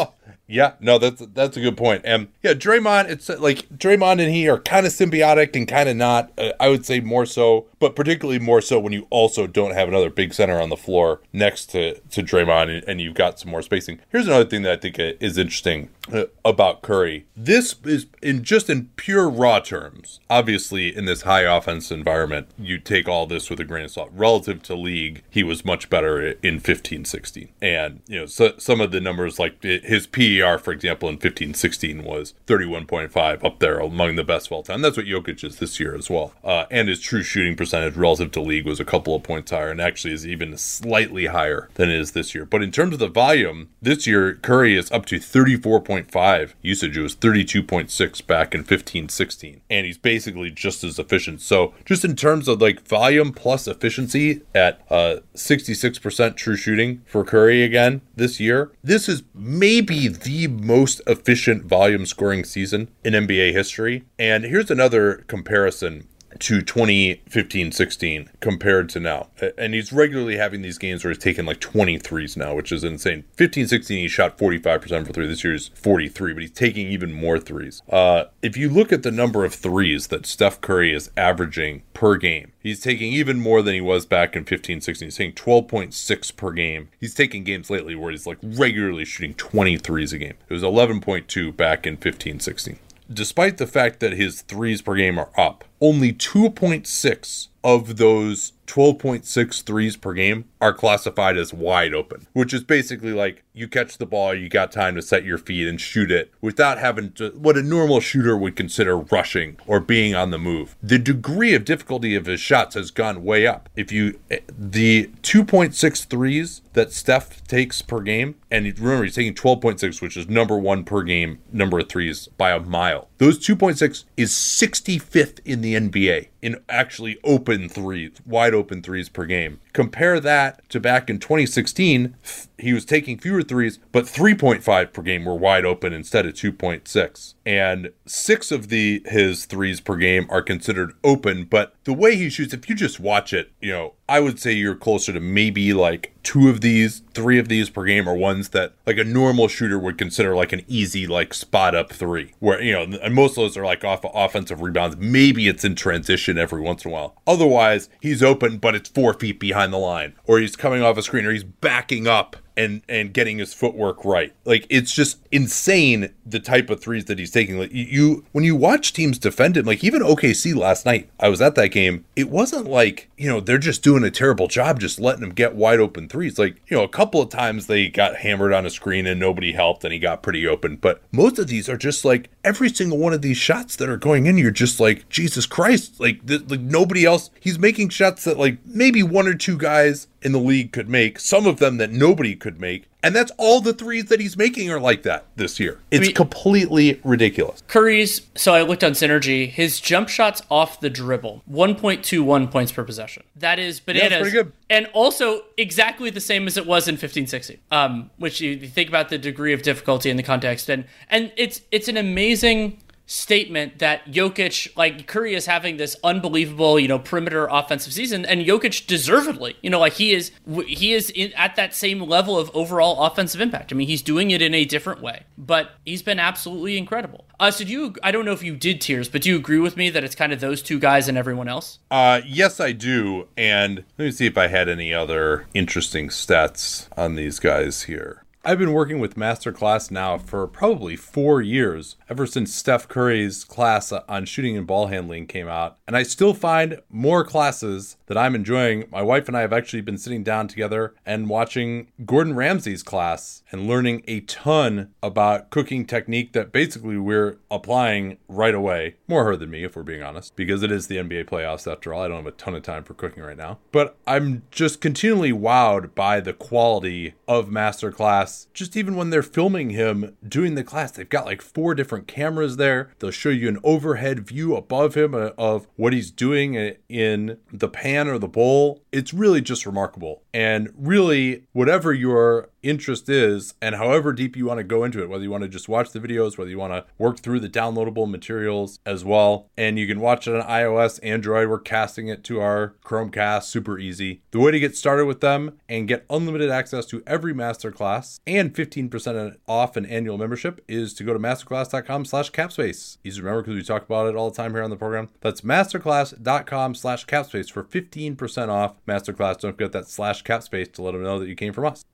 Yeah, 0.49 0.73
no, 0.81 0.99
that's 0.99 1.25
that's 1.35 1.57
a 1.57 1.61
good 1.61 1.77
point. 1.77 2.03
And 2.05 2.29
yeah, 2.43 2.55
Draymond, 2.55 3.11
it's 3.11 3.29
uh, 3.29 3.37
like 3.41 3.69
Draymond 3.71 4.21
and 4.21 4.33
he 4.33 4.49
are 4.49 4.59
kind 4.59 4.87
of 4.87 4.93
symbiotic 4.93 5.57
and 5.57 5.67
kind 5.67 5.89
of 5.89 5.97
not. 5.97 6.33
Uh, 6.39 6.53
I 6.61 6.69
would 6.69 6.87
say 6.87 7.01
more 7.01 7.27
so, 7.27 7.67
but 7.81 7.97
particularly 7.97 8.39
more 8.39 8.61
so 8.61 8.79
when 8.79 8.93
you 8.93 9.07
also 9.11 9.47
don't 9.47 9.75
have 9.75 9.89
another 9.89 10.11
big 10.11 10.33
center 10.33 10.61
on 10.61 10.69
the 10.69 10.77
floor 10.77 11.21
next 11.33 11.67
to 11.71 11.99
to 11.99 12.23
Draymond, 12.23 12.77
and, 12.77 12.85
and 12.89 13.01
you've 13.01 13.15
got 13.15 13.41
some 13.41 13.51
more 13.51 13.63
spacing. 13.63 14.01
Here's 14.09 14.27
another 14.27 14.49
thing 14.49 14.63
that 14.63 14.73
I 14.73 14.77
think 14.77 15.01
uh, 15.01 15.13
is 15.21 15.37
interesting 15.37 15.91
uh, 16.13 16.25
about 16.45 16.83
Curry. 16.83 17.27
This 17.37 17.75
is 17.85 18.07
in 18.23 18.45
just 18.45 18.71
in 18.71 18.91
pure 18.97 19.29
raw 19.29 19.59
terms. 19.59 20.21
Obviously, 20.31 20.97
in 20.97 21.07
this 21.07 21.23
high 21.23 21.43
offense 21.43 21.91
environment, 21.91 22.49
you 22.57 22.79
take 22.79 23.09
all 23.09 23.27
this 23.27 23.51
with 23.51 23.59
a 23.59 23.65
grain 23.65 23.85
of 23.85 23.91
salt. 23.91 24.11
Relative 24.15 24.63
to 24.65 24.77
league, 24.77 25.25
he 25.29 25.43
was 25.43 25.65
much 25.65 25.91
better 25.91 26.33
in 26.43 26.61
15, 26.61 27.05
16, 27.05 27.49
and 27.61 28.01
you 28.07 28.21
know 28.21 28.27
so, 28.27 28.53
some 28.59 28.81
of 28.81 28.93
the 28.93 29.01
numbers 29.01 29.41
like 29.41 29.61
his 29.63 29.97
his 29.97 30.07
For 30.37 30.73
example, 30.73 31.09
in 31.09 31.19
15, 31.19 31.55
16 31.55 32.05
was 32.05 32.35
31.5, 32.47 33.45
up 33.45 33.59
there 33.59 33.79
among 33.79 34.17
the 34.17 34.25
best 34.25 34.47
of 34.47 34.53
all 34.53 34.63
time. 34.63 34.83
That's 34.83 34.97
what 34.97 35.07
Jokic 35.07 35.45
is 35.45 35.57
this 35.57 35.79
year 35.81 35.95
as 35.95 36.11
well. 36.11 36.33
Uh, 36.45 36.65
and 36.71 36.89
his 36.89 37.01
true 37.01 37.23
shooting 37.23 37.57
percentage 37.57 37.97
relative 37.97 38.31
to 38.33 38.41
league 38.41 38.67
was 38.67 38.81
a 38.81 38.85
couple 38.85 39.15
of 39.15 39.23
points 39.23 39.51
higher, 39.51 39.71
and 39.71 39.81
actually 39.81 40.15
is 40.15 40.27
even 40.27 40.57
slightly 40.57 41.27
higher 41.27 41.69
than 41.75 41.91
it 41.91 41.99
is 41.99 42.13
this 42.13 42.35
year. 42.35 42.45
But 42.45 42.63
in 42.63 42.71
terms 42.71 42.95
of 42.95 42.99
the 42.99 43.09
volume, 43.09 43.69
this 43.81 44.07
year 44.07 44.35
Curry 44.35 44.77
is 44.77 44.91
up 44.91 45.07
to 45.07 45.17
34.5 45.17 46.53
usage. 46.63 46.97
It 46.97 47.03
was 47.03 47.17
32.6 47.17 48.27
back 48.27 48.55
in 48.55 48.65
15, 48.65 49.09
16, 49.09 49.61
and 49.71 49.87
he's 49.87 49.99
basically 49.99 50.51
just 50.51 50.85
as 50.85 50.99
efficient. 50.99 51.41
So 51.41 51.75
just 51.85 52.05
in 52.05 52.17
terms 52.17 52.49
of 52.49 52.61
like 52.61 52.87
volume 52.87 53.33
plus 53.33 53.67
efficiency 53.67 54.43
at 54.55 54.81
uh, 54.91 55.17
66% 55.35 56.37
true 56.37 56.57
shooting 56.57 57.03
for 57.07 57.25
Curry 57.25 57.63
again 57.63 58.03
this 58.15 58.41
year, 58.41 58.73
this 58.83 59.09
is 59.09 59.23
maybe 59.35 60.09
the 60.27 60.49
most 60.49 61.01
efficient 61.07 61.65
volume 61.65 62.05
scoring 62.05 62.45
season 62.45 62.89
in 63.05 63.13
NBA 63.15 63.53
history. 63.53 64.05
And 64.19 64.45
here's 64.45 64.71
another 64.71 65.25
comparison 65.29 66.09
to 66.41 66.63
2015 66.63 67.73
16 67.73 68.31
compared 68.41 68.89
to 68.91 69.01
now. 69.01 69.29
And 69.59 69.75
he's 69.75 69.93
regularly 69.93 70.37
having 70.37 70.63
these 70.63 70.79
games 70.79 71.05
where 71.05 71.13
he's 71.13 71.23
taking 71.23 71.47
like 71.47 71.61
23s 71.61 72.37
now, 72.37 72.55
which 72.55 72.73
is 72.73 72.85
insane. 72.85 73.25
15 73.35 73.67
16, 73.67 73.99
he 73.99 74.09
shot 74.09 74.39
45% 74.39 75.07
for 75.07 75.13
three. 75.13 75.27
This 75.27 75.45
year's 75.45 75.69
43, 75.69 76.33
but 76.33 76.43
he's 76.43 76.51
taking 76.51 76.89
even 76.89 77.13
more 77.13 77.39
threes. 77.39 77.83
Uh, 77.91 78.25
if 78.43 78.57
you 78.57 78.69
look 78.69 78.93
at 78.93 79.03
the 79.03 79.11
number 79.11 79.45
of 79.45 79.55
threes 79.55 80.09
that 80.09 80.27
Steph 80.27 80.61
Curry 80.61 80.95
is 80.95 81.11
averaging 81.17 81.83
per 81.95 82.17
game, 82.17 82.53
he's 82.61 82.81
taking 82.81 83.13
even 83.13 83.41
more 83.41 83.63
than 83.63 83.75
he 83.75 83.81
was 83.81 84.07
back 84.07 84.37
in 84.37 84.45
15 84.45 84.81
16. 84.81 85.07
He's 85.07 85.17
taking 85.17 85.35
12.6 85.35 86.37
per 86.37 86.53
game. 86.53 86.89
He's 87.01 87.15
taking 87.15 87.45
games 87.45 87.71
lately 87.71 87.95
where 87.95 88.11
he's 88.11 88.27
like 88.27 88.39
regularly 88.43 89.05
shooting 89.05 89.35
23s 89.35 90.13
a 90.13 90.19
game. 90.19 90.35
It 90.49 90.53
was 90.53 90.63
11.2 90.63 91.57
back 91.57 91.87
in 91.87 91.97
15 91.97 92.41
16 92.41 92.79
despite 93.13 93.59
the 93.59 93.67
fact 93.67 94.01
that 94.01 94.13
his 94.13 94.43
threes 94.43 94.83
per 94.83 94.97
game 94.97 95.19
are 95.19 95.31
up, 95.37 95.65
only 95.81 96.13
2.6 96.13 97.49
of 97.63 97.97
those 97.97 98.53
12.6 98.67 99.63
threes 99.63 99.97
per 99.97 100.13
game 100.13 100.45
are 100.61 100.73
classified 100.73 101.37
as 101.37 101.53
wide 101.53 101.95
open, 101.95 102.27
which 102.33 102.53
is 102.53 102.63
basically 102.63 103.13
like 103.13 103.45
you 103.53 103.67
catch 103.67 103.97
the 103.97 104.07
ball, 104.07 104.35
you 104.35 104.49
got 104.49 104.71
time 104.71 104.95
to 104.95 105.03
set 105.03 105.25
your 105.25 105.39
feet 105.39 105.67
and 105.67 105.81
shoot 105.81 106.11
it 106.11 106.33
without 106.41 106.79
having 106.79 107.13
to, 107.13 107.31
what 107.31 107.57
a 107.57 107.63
normal 107.63 108.01
shooter 108.01 108.37
would 108.37 108.55
consider 108.55 108.99
rushing 108.99 109.57
or 109.67 109.81
being 109.81 110.15
on 110.15 110.31
the 110.31 110.39
move. 110.39 110.77
The 110.83 110.99
degree 110.99 111.55
of 111.55 111.65
difficulty 111.65 112.15
of 112.15 112.27
his 112.27 112.41
shots 112.41 112.75
has 112.75 112.91
gone 112.91 113.25
way 113.25 113.47
up. 113.47 113.71
If 113.75 113.91
you, 113.91 114.19
the 114.59 115.11
2.6 115.23 116.07
threes 116.07 116.63
that 116.75 116.93
Steph 116.93 117.43
takes 117.47 117.81
per 117.81 118.01
game, 118.01 118.35
and 118.51 118.67
remember 118.79 119.05
he's 119.05 119.15
taking 119.15 119.35
12.6, 119.35 120.03
which 120.03 120.17
is 120.17 120.29
number 120.29 120.59
one 120.59 120.85
per 120.85 121.03
game 121.03 121.39
number 121.51 121.79
of 121.79 121.89
threes 121.89 122.29
by 122.37 122.51
a 122.51 122.61
mile. 122.61 123.09
Those 123.19 123.39
2.6 123.39 124.05
is 124.17 124.33
65th 124.33 125.41
in 125.45 125.63
the 125.63 125.75
NBA 125.75 126.29
in 126.43 126.57
actually 126.69 127.19
open 127.25 127.69
threes, 127.69 128.13
wide 128.27 128.55
open 128.57 128.83
threes 128.83 129.09
per 129.09 129.27
game. 129.27 129.61
Compare 129.77 130.21
that 130.21 130.67
to 130.71 130.81
back 130.81 131.11
in 131.11 131.19
2016, 131.19 132.17
he 132.59 132.73
was 132.73 132.87
taking 132.87 133.19
fewer 133.19 133.43
threes, 133.43 133.79
but 133.93 134.07
3.5 134.07 134.93
per 134.93 135.03
game 135.03 135.27
were 135.27 135.35
wide 135.35 135.67
open 135.67 135.93
instead 135.93 136.25
of 136.25 136.33
2.6. 136.33 137.35
And 137.45 137.91
six 138.07 138.51
of 138.51 138.69
the 138.69 139.03
his 139.05 139.45
threes 139.45 139.81
per 139.81 139.97
game 139.97 140.27
are 140.31 140.41
considered 140.41 140.95
open, 141.05 141.45
but 141.45 141.75
the 141.85 141.93
way 141.93 142.17
he 142.17 142.31
shoots, 142.31 142.55
if 142.55 142.69
you 142.69 142.75
just 142.75 142.99
watch 142.99 143.35
it, 143.35 143.53
you 143.61 143.71
know, 143.71 143.93
I 144.09 144.21
would 144.21 144.39
say 144.41 144.53
you're 144.53 144.75
closer 144.75 145.13
to 145.13 145.21
maybe 145.21 145.73
like 145.73 146.15
two 146.23 146.49
of 146.49 146.61
these, 146.61 147.03
three 147.13 147.39
of 147.39 147.49
these 147.49 147.71
per 147.71 147.85
game 147.85 148.09
are 148.09 148.17
ones 148.17 148.49
that 148.51 148.73
like 148.87 148.99
a 148.99 149.05
normal 149.05 149.47
shooter 149.49 149.79
would 149.79 149.99
consider 149.99 150.35
like 150.35 150.53
an 150.53 150.63
easy 150.67 151.07
like 151.07 151.35
spot 151.35 151.75
up 151.75 151.93
three, 151.93 152.33
where 152.39 152.61
you 152.61 152.73
know, 152.73 152.99
and 153.01 153.15
most 153.15 153.33
of 153.33 153.37
those 153.37 153.57
are 153.57 153.65
like 153.65 153.85
off 153.85 154.05
offensive 154.15 154.61
rebounds. 154.61 154.97
Maybe 154.97 155.47
it's 155.47 155.65
in 155.65 155.75
transition 155.75 156.39
every 156.39 156.61
once 156.61 156.85
in 156.85 156.91
a 156.91 156.95
while. 156.95 157.15
Otherwise, 157.27 157.89
he's 158.01 158.23
open, 158.23 158.59
but 158.59 158.75
it's 158.75 158.89
four 158.89 159.13
feet 159.15 159.39
behind 159.39 159.66
the 159.71 159.79
line, 159.79 160.15
or 160.27 160.39
he's 160.39 160.57
coming 160.57 160.83
off 160.83 160.97
a 160.97 161.03
screen, 161.03 161.25
or 161.25 161.33
he's 161.33 161.45
backing 161.45 162.07
up 162.07 162.37
and 162.57 162.83
and 162.89 163.13
getting 163.13 163.39
his 163.39 163.53
footwork 163.53 164.05
right. 164.05 164.33
Like 164.45 164.67
it's 164.71 164.93
just 164.93 165.19
insane 165.37 166.15
the 166.25 166.41
type 166.41 166.71
of 166.71 166.81
threes 166.81 167.05
that 167.05 167.19
he's 167.19 167.31
taking. 167.31 167.59
Like 167.59 167.71
you 167.71 168.25
when 168.33 168.43
you 168.43 168.57
watch 168.57 168.95
teams 168.95 169.19
defend 169.19 169.59
him, 169.59 169.67
like 169.67 169.85
even 169.85 170.01
OKC 170.01 170.57
last 170.57 170.87
night, 170.87 171.11
I 171.21 171.29
was 171.29 171.43
at 171.43 171.55
that 171.57 171.69
game. 171.69 172.07
It 172.17 172.31
wasn't 172.31 172.67
like, 172.67 173.11
you 173.19 173.29
know, 173.29 173.41
they're 173.41 173.59
just 173.59 173.83
doing 173.83 174.03
a 174.03 174.11
terrible 174.11 174.49
job 174.49 174.81
just 174.81 174.99
letting 174.99 175.23
him 175.23 175.35
get 175.35 175.55
wide 175.55 175.79
open 175.79 176.09
threes. 176.09 176.39
Like, 176.39 176.57
you 176.69 176.77
know, 176.77 176.83
a 176.83 176.89
couple 176.89 177.21
of 177.21 177.29
times 177.29 177.67
they 177.67 177.89
got 177.89 178.17
hammered 178.17 178.55
on 178.55 178.65
a 178.65 178.71
screen 178.71 179.07
and 179.07 179.21
nobody 179.21 179.53
helped 179.53 179.85
and 179.85 179.93
he 179.93 179.99
got 179.99 180.23
pretty 180.23 180.47
open, 180.47 180.77
but 180.77 181.03
most 181.13 181.39
of 181.39 181.49
these 181.49 181.69
are 181.69 181.77
just 181.77 182.03
like 182.03 182.31
every 182.43 182.71
single 182.71 182.97
one 182.97 183.13
of 183.13 183.21
these 183.21 183.37
shots 183.37 183.77
that 183.77 183.91
are 183.91 183.99
going 183.99 184.25
in, 184.25 184.39
you're 184.39 184.51
just 184.51 184.81
like, 184.81 185.07
Jesus 185.11 185.45
Christ, 185.45 186.01
like 186.01 186.27
th- 186.27 186.49
like 186.49 186.61
nobody 186.61 187.05
else. 187.05 187.29
He's 187.39 187.59
making 187.59 187.91
shots 187.91 188.25
that 188.25 188.39
like 188.39 188.59
maybe 188.65 189.03
one 189.03 189.29
or 189.29 189.35
two 189.35 189.59
guys 189.59 190.09
in 190.23 190.33
the 190.33 190.41
league 190.41 190.73
could 190.73 190.89
make, 190.89 191.21
some 191.21 191.47
of 191.47 191.59
them 191.59 191.77
that 191.77 191.93
nobody 191.93 192.35
could 192.35 192.61
make. 192.61 192.89
And 193.07 193.15
that's 193.15 193.31
all 193.39 193.61
the 193.61 193.73
threes 193.73 194.07
that 194.07 194.19
he's 194.19 194.37
making 194.37 194.69
are 194.69 194.81
like 194.81 195.05
that 195.05 195.27
this 195.37 195.61
year. 195.61 195.79
It's 195.93 196.01
I 196.01 196.07
mean, 196.07 196.15
completely 196.17 197.01
ridiculous. 197.05 197.63
Curry's, 197.69 198.23
so 198.35 198.53
I 198.53 198.63
looked 198.63 198.83
on 198.83 198.93
Synergy, 198.93 199.49
his 199.49 199.79
jump 199.79 200.09
shots 200.09 200.43
off 200.51 200.81
the 200.81 200.91
dribble, 200.91 201.45
1.21 201.49 202.51
points 202.51 202.73
per 202.73 202.83
possession. 202.83 203.23
That 203.37 203.61
is 203.61 203.79
bananas. 203.79 204.11
Yeah, 204.11 204.21
pretty 204.23 204.37
good. 204.37 204.53
And 204.69 204.87
also 204.93 205.43
exactly 205.57 206.11
the 206.11 206.21
same 206.21 206.49
as 206.49 206.57
it 206.57 206.67
was 206.67 206.89
in 206.89 206.95
1560. 206.95 207.61
Um, 207.71 208.11
which 208.17 208.41
you 208.41 208.59
think 208.67 208.89
about 208.89 209.09
the 209.09 209.19
degree 209.19 209.53
of 209.53 209.63
difficulty 209.63 210.11
in 210.11 210.17
the 210.17 210.25
context 210.25 210.69
and 210.69 210.85
and 211.09 211.31
it's 211.37 211.61
it's 211.71 211.87
an 211.87 211.97
amazing 211.97 212.83
statement 213.07 213.79
that 213.79 214.07
Jokic, 214.07 214.77
like 214.77 215.07
Curry 215.07 215.35
is 215.35 215.47
having 215.47 215.77
this 215.77 215.97
unbelievable, 216.03 216.79
you 216.79 216.89
know, 216.89 216.99
perimeter 216.99 217.47
offensive 217.51 217.93
season, 217.93 218.27
and 218.27 218.45
Jokic 218.45 218.87
deservedly, 218.87 219.57
you 219.63 219.71
know, 219.71 219.79
like 219.79 219.95
he 219.95 220.13
is, 220.13 220.33
he 220.67 220.93
is 220.93 221.11
in, 221.11 221.33
at 221.35 221.57
that 221.57 221.75
same 221.75 222.01
level 222.01 222.37
of 222.37 222.51
overall 222.55 223.05
offensive 223.05 223.41
impact. 223.41 223.73
I 223.73 223.77
mean, 223.77 223.87
he's 223.87 224.03
doing 224.03 224.33
it 224.33 224.43
in 224.43 224.55
a 224.55 224.65
different 224.65 225.01
way, 225.01 225.23
but 225.39 225.71
he's 225.85 226.03
been 226.03 226.19
absolutely 226.19 226.77
incredible. 226.77 227.25
Uh, 227.39 227.51
so 227.51 227.65
do 227.65 227.71
you, 227.71 227.95
I 228.03 228.11
don't 228.11 228.25
know 228.25 228.33
if 228.33 228.43
you 228.43 228.57
did 228.57 228.81
tiers, 228.81 229.09
but 229.09 229.23
do 229.23 229.31
you 229.31 229.37
agree 229.37 229.61
with 229.61 229.77
me 229.77 229.89
that 229.91 230.03
it's 230.03 230.15
kind 230.15 230.33
of 230.33 230.41
those 230.41 230.61
two 230.61 230.79
guys 230.79 231.07
and 231.07 231.17
everyone 231.17 231.49
else? 231.49 231.79
Uh, 231.91 232.21
yes, 232.27 232.59
I 232.59 232.73
do. 232.73 233.29
And 233.37 233.85
let 233.99 234.05
me 234.07 234.11
see 234.11 234.27
if 234.27 234.37
I 234.37 234.49
had 234.49 234.69
any 234.69 234.93
other 234.93 235.47
interesting 235.55 236.09
stats 236.09 236.89
on 236.97 237.15
these 237.15 237.39
guys 237.39 237.83
here. 237.83 238.25
I've 238.47 238.61
been 238.61 238.73
working 238.73 239.01
with 239.01 239.17
Masterclass 239.17 239.91
now 239.91 240.19
for 240.19 240.47
probably 240.47 240.95
four 240.95 241.43
years, 241.43 241.97
ever 242.09 242.29
since 242.29 242.55
Steph 242.55 242.87
Curry's 242.87 243.43
class 243.43 243.91
on 243.91 244.25
shooting 244.25 244.57
and 244.57 244.65
ball 244.65 244.87
handling 244.87 245.27
came 245.27 245.49
out. 245.49 245.79
And 245.85 245.97
I 245.97 246.05
still 246.05 246.33
find 246.33 246.81
more 246.89 247.25
classes 247.25 247.97
that 248.07 248.17
I'm 248.17 248.37
enjoying. 248.37 248.85
My 248.93 249.03
wife 249.03 249.27
and 249.27 249.37
I 249.37 249.41
have 249.41 249.53
actually 249.53 249.81
been 249.81 249.99
sitting 249.99 250.23
down 250.23 250.47
together 250.47 250.95
and 251.05 251.29
watching 251.29 251.89
Gordon 252.05 252.37
Ramsay's 252.37 252.85
class 252.85 253.43
and 253.51 253.67
learning 253.67 254.05
a 254.07 254.21
ton 254.21 254.95
about 255.03 255.51
cooking 255.51 255.85
technique 255.85 256.33
that 256.33 256.53
basically 256.53 256.99
we're 256.99 257.39
applying 257.51 258.17
right 258.29 258.55
away. 258.55 258.95
More 259.09 259.25
her 259.25 259.37
than 259.37 259.51
me, 259.51 259.65
if 259.65 259.75
we're 259.75 259.83
being 259.83 260.05
honest, 260.05 260.37
because 260.37 260.63
it 260.63 260.71
is 260.71 260.87
the 260.87 260.99
NBA 260.99 261.25
playoffs 261.25 261.71
after 261.71 261.93
all. 261.93 262.03
I 262.03 262.07
don't 262.07 262.19
have 262.19 262.27
a 262.27 262.31
ton 262.31 262.55
of 262.55 262.63
time 262.63 262.85
for 262.85 262.95
cooking 262.95 263.25
right 263.25 263.37
now. 263.37 263.59
But 263.73 263.97
I'm 264.07 264.45
just 264.53 264.81
continually 264.81 265.33
wowed 265.33 265.97
by 265.97 266.21
the 266.21 266.33
quality 266.33 267.15
of 267.27 267.49
Masterclass 267.49 268.36
just 268.53 268.77
even 268.77 268.97
when 268.97 269.11
they're 269.11 269.23
filming 269.23 269.71
him 269.71 270.17
doing 270.27 270.55
the 270.55 270.65
class, 270.65 270.93
they've 270.93 271.09
got 271.09 271.27
like 271.27 271.43
four 271.43 271.75
different 271.75 272.07
cameras 272.07 272.57
there. 272.57 272.91
They'll 272.99 273.11
show 273.11 273.31
you 273.31 273.49
an 273.49 273.59
overhead 273.65 274.27
view 274.27 274.55
above 274.57 274.95
him 274.95 275.15
uh, 275.15 275.31
of 275.39 275.67
what 275.77 275.93
he's 275.93 276.11
doing 276.11 276.77
in 276.89 277.39
the 277.53 277.69
pan 277.69 278.09
or 278.09 278.19
the 278.19 278.29
bowl. 278.29 278.83
It's 278.93 279.13
really 279.13 279.41
just 279.41 279.67
remarkable. 279.67 280.23
And 280.33 280.73
really, 280.77 281.45
whatever 281.53 281.93
your 281.93 282.51
interest 282.69 283.09
is 283.09 283.55
and 283.63 283.75
however 283.77 284.13
deep 284.13 284.37
you 284.37 284.47
want 284.47 284.59
to 284.59 284.65
go 284.65 284.85
into 284.85 285.03
it, 285.03 285.09
whether 285.09 285.23
you 285.23 285.31
want 285.31 285.43
to 285.43 285.49
just 285.49 285.69
watch 285.69 285.91
the 285.91 286.01
videos, 286.01 286.37
whether 286.37 286.51
you 286.51 286.59
want 286.59 286.73
to 286.73 286.85
work 286.99 287.21
through 287.21 287.41
the 287.41 287.49
downloadable 287.49 288.09
materials 288.09 288.79
as 288.85 289.05
well. 289.05 289.49
And 289.57 289.79
you 289.79 289.87
can 289.87 290.01
watch 290.01 290.27
it 290.27 290.35
on 290.35 290.43
iOS, 290.43 291.01
Android. 291.03 291.49
We're 291.49 291.59
casting 291.59 292.09
it 292.09 292.25
to 292.25 292.41
our 292.41 292.75
Chromecast, 292.85 293.45
super 293.45 293.79
easy. 293.79 294.23
The 294.31 294.41
way 294.41 294.51
to 294.51 294.61
get 294.61 294.77
started 294.77 295.07
with 295.07 295.21
them 295.21 295.59
and 295.69 295.89
get 295.89 296.05
unlimited 296.11 296.51
access 296.51 296.87
to 296.87 297.03
every 297.07 297.33
masterclass 297.33 298.21
and 298.27 298.55
15% 298.55 299.37
off 299.49 299.77
an 299.77 299.87
annual 299.87 300.19
membership 300.19 300.63
is 300.69 300.95
to 300.95 301.05
go 301.05 301.13
to 301.13 301.19
masterclass.com 301.19 302.05
slash 302.05 302.31
capspace. 302.33 302.99
Easy 303.05 303.17
to 303.19 303.23
remember 303.23 303.43
because 303.43 303.55
we 303.55 303.63
talk 303.63 303.85
about 303.85 304.09
it 304.09 304.17
all 304.17 304.31
the 304.31 304.37
time 304.37 304.53
here 304.53 304.63
on 304.63 304.71
the 304.71 304.77
program. 304.77 305.09
That's 305.21 305.41
masterclass.com 305.43 306.75
slash 306.75 307.07
capspace 307.07 307.51
for 307.51 307.65
15% 307.65 308.49
off 308.49 308.75
masterclass. 308.87 309.41
Don't 309.41 309.53
forget 309.53 309.73
that 309.73 309.89
slash 309.89 310.23
capspace 310.23 310.73
to 310.73 310.83
let 310.83 310.93
them 310.93 311.03
know 311.03 311.19
that 311.19 311.29
you 311.29 311.35
came 311.35 311.53
from 311.53 311.67
us. 311.67 311.85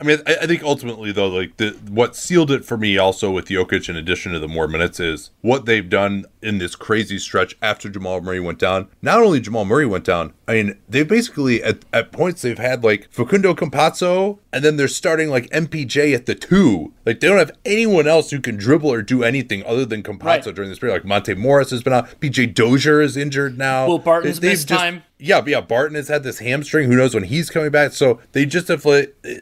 I 0.00 0.04
mean, 0.04 0.18
I, 0.26 0.36
I, 0.42 0.46
think 0.46 0.62
ultimately 0.62 1.10
though, 1.10 1.28
like 1.28 1.56
the 1.56 1.70
what 1.88 2.14
sealed 2.14 2.52
it 2.52 2.64
for 2.64 2.76
me 2.76 2.96
also 2.98 3.30
with 3.30 3.46
Jokic, 3.46 3.88
in 3.88 3.96
addition 3.96 4.32
to 4.32 4.38
the 4.38 4.46
more 4.46 4.68
minutes, 4.68 5.00
is 5.00 5.30
what 5.40 5.66
they've 5.66 5.88
done 5.88 6.26
in 6.40 6.58
this 6.58 6.76
crazy 6.76 7.18
stretch 7.18 7.56
after 7.60 7.88
Jamal 7.88 8.20
Murray 8.20 8.38
went 8.38 8.60
down. 8.60 8.88
Not 9.02 9.20
only 9.20 9.40
Jamal 9.40 9.64
Murray 9.64 9.86
went 9.86 10.04
down, 10.04 10.34
I 10.46 10.52
mean, 10.52 10.78
they 10.88 11.02
basically 11.02 11.62
at, 11.64 11.84
at 11.92 12.12
points 12.12 12.42
they've 12.42 12.58
had 12.58 12.84
like 12.84 13.08
Facundo 13.10 13.54
Campazzo, 13.54 14.38
and 14.52 14.64
then 14.64 14.76
they're 14.76 14.86
starting 14.86 15.30
like 15.30 15.50
MPJ 15.50 16.14
at 16.14 16.26
the 16.26 16.36
two. 16.36 16.92
Like 17.04 17.18
they 17.18 17.26
don't 17.26 17.38
have 17.38 17.56
anyone 17.64 18.06
else 18.06 18.30
who 18.30 18.40
can 18.40 18.56
dribble 18.56 18.92
or 18.92 19.02
do 19.02 19.24
anything 19.24 19.64
other 19.66 19.84
than 19.84 20.04
Campazzo 20.04 20.46
right. 20.46 20.54
during 20.54 20.70
this 20.70 20.78
period. 20.78 20.94
Like 20.94 21.04
Monte 21.06 21.34
Morris 21.34 21.70
has 21.70 21.82
been 21.82 21.92
out, 21.92 22.20
PJ 22.20 22.54
Dozier 22.54 23.00
is 23.00 23.16
injured 23.16 23.58
now. 23.58 23.88
Will 23.88 23.98
Barton's 23.98 24.38
they, 24.38 24.50
missed 24.50 24.68
just, 24.68 24.80
time 24.80 25.02
yeah, 25.18 25.42
yeah. 25.46 25.60
Barton 25.60 25.96
has 25.96 26.08
had 26.08 26.22
this 26.22 26.38
hamstring. 26.38 26.88
Who 26.88 26.96
knows 26.96 27.14
when 27.14 27.24
he's 27.24 27.50
coming 27.50 27.70
back? 27.70 27.92
So 27.92 28.20
they 28.32 28.46
just 28.46 28.68
have 28.68 28.84